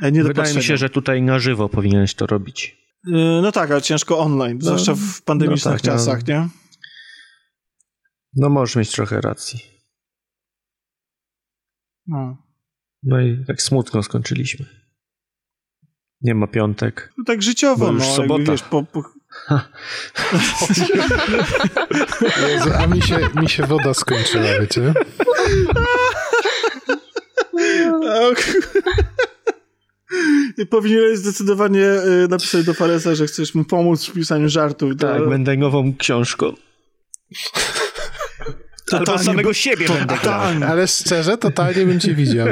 e, 0.01 0.11
Wydaje 0.11 0.55
mi 0.55 0.63
się, 0.63 0.77
że 0.77 0.89
tutaj 0.89 1.21
na 1.21 1.39
żywo 1.39 1.69
powinieneś 1.69 2.13
to 2.13 2.27
robić. 2.27 2.77
Y, 3.07 3.11
No 3.41 3.51
tak, 3.51 3.71
ale 3.71 3.81
ciężko 3.81 4.19
online, 4.19 4.61
zwłaszcza 4.61 4.95
w 4.95 5.21
pandemicznych 5.21 5.73
no 5.73 5.79
tak, 5.79 5.87
no. 5.87 5.91
czasach, 5.91 6.27
nie? 6.27 6.49
No 8.35 8.49
możesz 8.49 8.75
mieć 8.75 8.91
trochę 8.91 9.21
racji. 9.21 9.59
No. 12.07 12.37
No 13.03 13.21
i 13.21 13.45
tak 13.47 13.61
smutno 13.61 14.03
skończyliśmy. 14.03 14.65
Nie 16.21 16.35
ma 16.35 16.47
piątek. 16.47 17.13
To 17.17 17.23
tak 17.23 17.41
życiowo, 17.41 17.85
Bo 17.85 17.91
już 17.91 18.03
no. 18.03 18.07
jakby, 18.07 18.21
sobota. 18.21 18.51
Wiesz, 18.51 18.63
po, 18.63 18.83
po... 18.83 19.03
Jezu, 22.49 22.69
a 22.77 22.87
mi 22.87 23.01
się, 23.01 23.19
mi 23.35 23.49
się 23.49 23.67
woda 23.67 23.93
skończyła, 23.93 24.59
wiecie? 24.61 24.93
Powinieneś 30.69 31.17
zdecydowanie 31.17 31.85
y, 31.85 32.27
napisać 32.29 32.65
do 32.65 32.73
Faresa, 32.73 33.15
że 33.15 33.27
chcesz 33.27 33.55
mu 33.55 33.65
pomóc 33.65 34.05
w 34.05 34.13
pisaniu 34.13 34.49
żartów. 34.49 34.91
Tak, 34.99 35.17
to... 35.17 35.29
będę 35.29 35.57
nową 35.57 35.93
książką. 35.97 36.53
Albo 38.91 39.19
samego 39.19 39.53
siebie 39.53 39.87
będę 39.87 40.05
grał. 40.05 40.17
Totalnie. 40.17 40.65
Ale 40.65 40.87
szczerze, 40.87 41.37
totalnie 41.37 41.85
bym 41.85 41.99
cię 41.99 42.15
widział. 42.15 42.47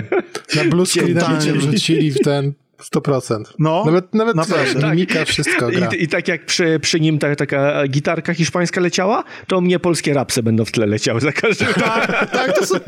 Na 0.56 0.64
blue 0.64 0.86
screena 0.86 1.30
by 1.30 1.44
cię 1.44 1.54
wrzucili 1.54 2.12
w 2.12 2.20
ten 2.20 2.54
100%. 2.96 3.44
No, 3.60 3.84
Nawet, 3.86 4.14
nawet 4.14 4.36
naprawdę. 4.36 4.74
wiesz, 4.74 4.84
mimika, 4.84 5.26
wszystko 5.26 5.68
gra. 5.68 5.88
I, 5.88 6.04
I 6.04 6.08
tak 6.08 6.28
jak 6.28 6.46
przy, 6.46 6.80
przy 6.80 7.00
nim 7.00 7.20
ta, 7.20 7.36
taka 7.36 7.88
gitarka 7.88 8.34
hiszpańska 8.34 8.82
leciała, 8.82 9.24
to 9.48 9.62
mnie 9.62 9.80
polskie 9.80 10.14
rapsy 10.14 10.44
będą 10.44 10.66
w 10.66 10.72
tle 10.72 10.86
leciały 10.86 11.22
za 11.22 11.32
każdym 11.32 11.68
razem. 11.68 12.16
Tak, 12.32 12.60
to 12.60 12.66
są... 12.66 12.76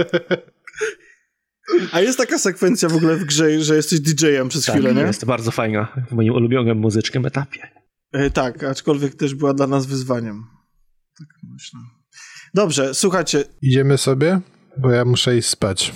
A 1.91 2.01
jest 2.01 2.17
taka 2.17 2.37
sekwencja 2.39 2.89
w 2.89 2.95
ogóle 2.95 3.17
w 3.17 3.23
grze, 3.25 3.63
że 3.63 3.75
jesteś 3.75 3.99
DJ-em 3.99 4.49
przez 4.49 4.65
chwilę, 4.65 4.89
nie? 4.89 4.95
Tak, 4.99 5.07
Jest 5.07 5.25
bardzo 5.25 5.51
fajna 5.51 5.87
w 6.09 6.11
moim 6.11 6.33
ulubionym 6.33 6.77
muzycznym 6.77 7.25
etapie. 7.25 7.59
E, 8.11 8.29
tak, 8.29 8.63
aczkolwiek 8.63 9.15
też 9.15 9.35
była 9.35 9.53
dla 9.53 9.67
nas 9.67 9.85
wyzwaniem. 9.85 10.43
Tak 11.19 11.27
myślę. 11.53 11.79
Dobrze, 12.53 12.93
słuchajcie, 12.93 13.43
Idziemy 13.61 13.97
sobie, 13.97 14.39
bo 14.77 14.91
ja 14.91 15.05
muszę 15.05 15.37
iść 15.37 15.49
spać. 15.49 15.93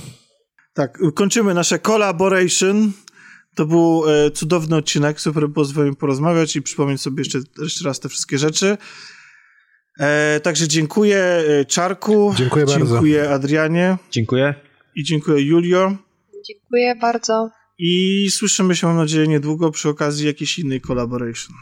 tak, 0.73 0.99
kończymy 1.15 1.53
nasze 1.53 1.79
collaboration 1.79 2.91
To 3.55 3.65
był 3.65 4.03
e, 4.07 4.31
cudowny 4.31 4.75
odcinek, 4.75 5.21
super 5.21 5.49
było 5.49 5.65
z 5.65 5.71
wami 5.71 5.95
porozmawiać 5.95 6.55
i 6.55 6.61
przypomnieć 6.61 7.01
sobie 7.01 7.21
jeszcze, 7.21 7.39
jeszcze 7.63 7.85
raz 7.85 7.99
te 7.99 8.09
wszystkie 8.09 8.37
rzeczy. 8.37 8.77
E, 9.99 10.39
także 10.39 10.67
dziękuję 10.67 11.17
e, 11.17 11.65
Czarku. 11.65 12.33
Dziękuję 12.37 12.65
bardzo. 12.65 12.85
Dziękuję 12.85 13.29
Adrianie. 13.29 13.97
Dziękuję. 14.11 14.55
I 14.95 15.03
dziękuję 15.03 15.41
Julio. 15.41 15.97
Dziękuję 16.47 16.95
bardzo. 16.95 17.49
I 17.77 18.27
słyszymy 18.31 18.75
się, 18.75 18.87
mam 18.87 18.97
nadzieję, 18.97 19.27
niedługo 19.27 19.71
przy 19.71 19.89
okazji 19.89 20.27
jakiejś 20.27 20.59
innej 20.59 20.81
collaboration. 20.81 21.55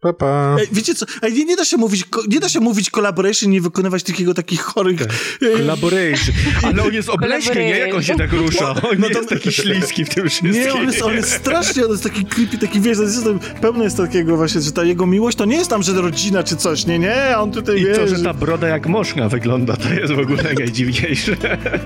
Pa, 0.00 0.12
pa. 0.12 0.56
Ej, 0.60 0.66
wiecie 0.72 0.94
co? 0.94 1.06
Ej, 1.22 1.32
nie, 1.32 1.44
nie, 1.44 1.56
da 1.56 1.64
się 1.64 1.76
mówić, 1.76 2.04
nie 2.28 2.40
da 2.40 2.48
się 2.48 2.60
mówić 2.60 2.90
collaboration 2.90 3.48
i 3.50 3.52
nie 3.52 3.60
wykonywać 3.60 4.02
takiego 4.02 4.34
takich 4.34 4.60
chorych... 4.60 5.00
Ej, 5.42 5.56
Collaboration. 5.56 6.34
Ale 6.62 6.82
on 6.82 6.92
jest 6.94 7.08
obleśny, 7.08 7.54
nie? 7.54 7.78
Jak 7.78 7.94
on 7.94 8.02
się 8.02 8.16
tak 8.16 8.32
rusza. 8.32 8.70
On 8.70 8.76
No 8.98 9.08
nie 9.08 9.14
to- 9.14 9.18
jest 9.18 9.28
taki 9.30 9.52
śliski 9.52 10.04
w 10.04 10.08
tym 10.08 10.28
wszystkim. 10.28 10.52
Nie, 10.62 10.74
on 10.74 10.86
jest, 10.86 11.02
on 11.02 11.14
jest 11.14 11.32
strasznie, 11.32 11.84
on 11.84 11.90
jest 11.90 12.02
taki 12.02 12.24
creepy, 12.24 12.58
taki 12.58 12.80
wiesz, 12.80 12.98
jest 12.98 13.24
pełno 13.60 13.84
jest 13.84 13.96
takiego 13.96 14.36
właśnie, 14.36 14.60
że 14.60 14.72
ta 14.72 14.84
jego 14.84 15.06
miłość 15.06 15.36
to 15.38 15.44
nie 15.44 15.56
jest 15.56 15.70
tam, 15.70 15.82
że 15.82 15.92
rodzina 15.92 16.42
czy 16.42 16.56
coś, 16.56 16.86
nie, 16.86 16.98
nie, 16.98 17.34
on 17.38 17.52
tutaj 17.52 17.80
I 17.80 17.84
wiesz, 17.86 17.96
to, 17.98 18.06
że 18.08 18.22
ta 18.22 18.34
broda 18.34 18.68
jak 18.68 18.86
moszka 18.86 19.28
wygląda, 19.28 19.76
to 19.76 19.88
jest 19.94 20.12
w 20.12 20.18
ogóle 20.18 20.42
najdziwniejsze. 20.42 21.36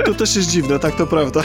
to 0.05 0.15
też 0.15 0.37
jest 0.37 0.51
dziwne, 0.51 0.79
tak 0.79 0.97
to 0.97 1.07
prawda. 1.07 1.43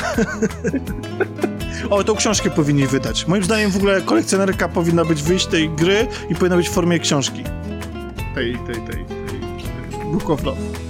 O, 1.89 2.03
tą 2.03 2.15
książkę 2.15 2.49
powinni 2.49 2.87
wydać. 2.87 3.27
Moim 3.27 3.43
zdaniem 3.43 3.71
w 3.71 3.75
ogóle 3.75 4.01
kolekcjonerka 4.01 4.67
powinna 4.69 5.05
być 5.05 5.23
wyjść 5.23 5.45
tej 5.45 5.69
gry 5.69 6.07
i 6.29 6.35
powinna 6.35 6.56
być 6.57 6.69
w 6.69 6.73
formie 6.73 6.99
książki. 6.99 7.43
Tej, 8.35 8.57
tej, 8.57 8.75
tej, 8.75 9.05
tej. 9.05 10.11
Book 10.11 10.29
of 10.29 10.43
Love. 10.43 10.86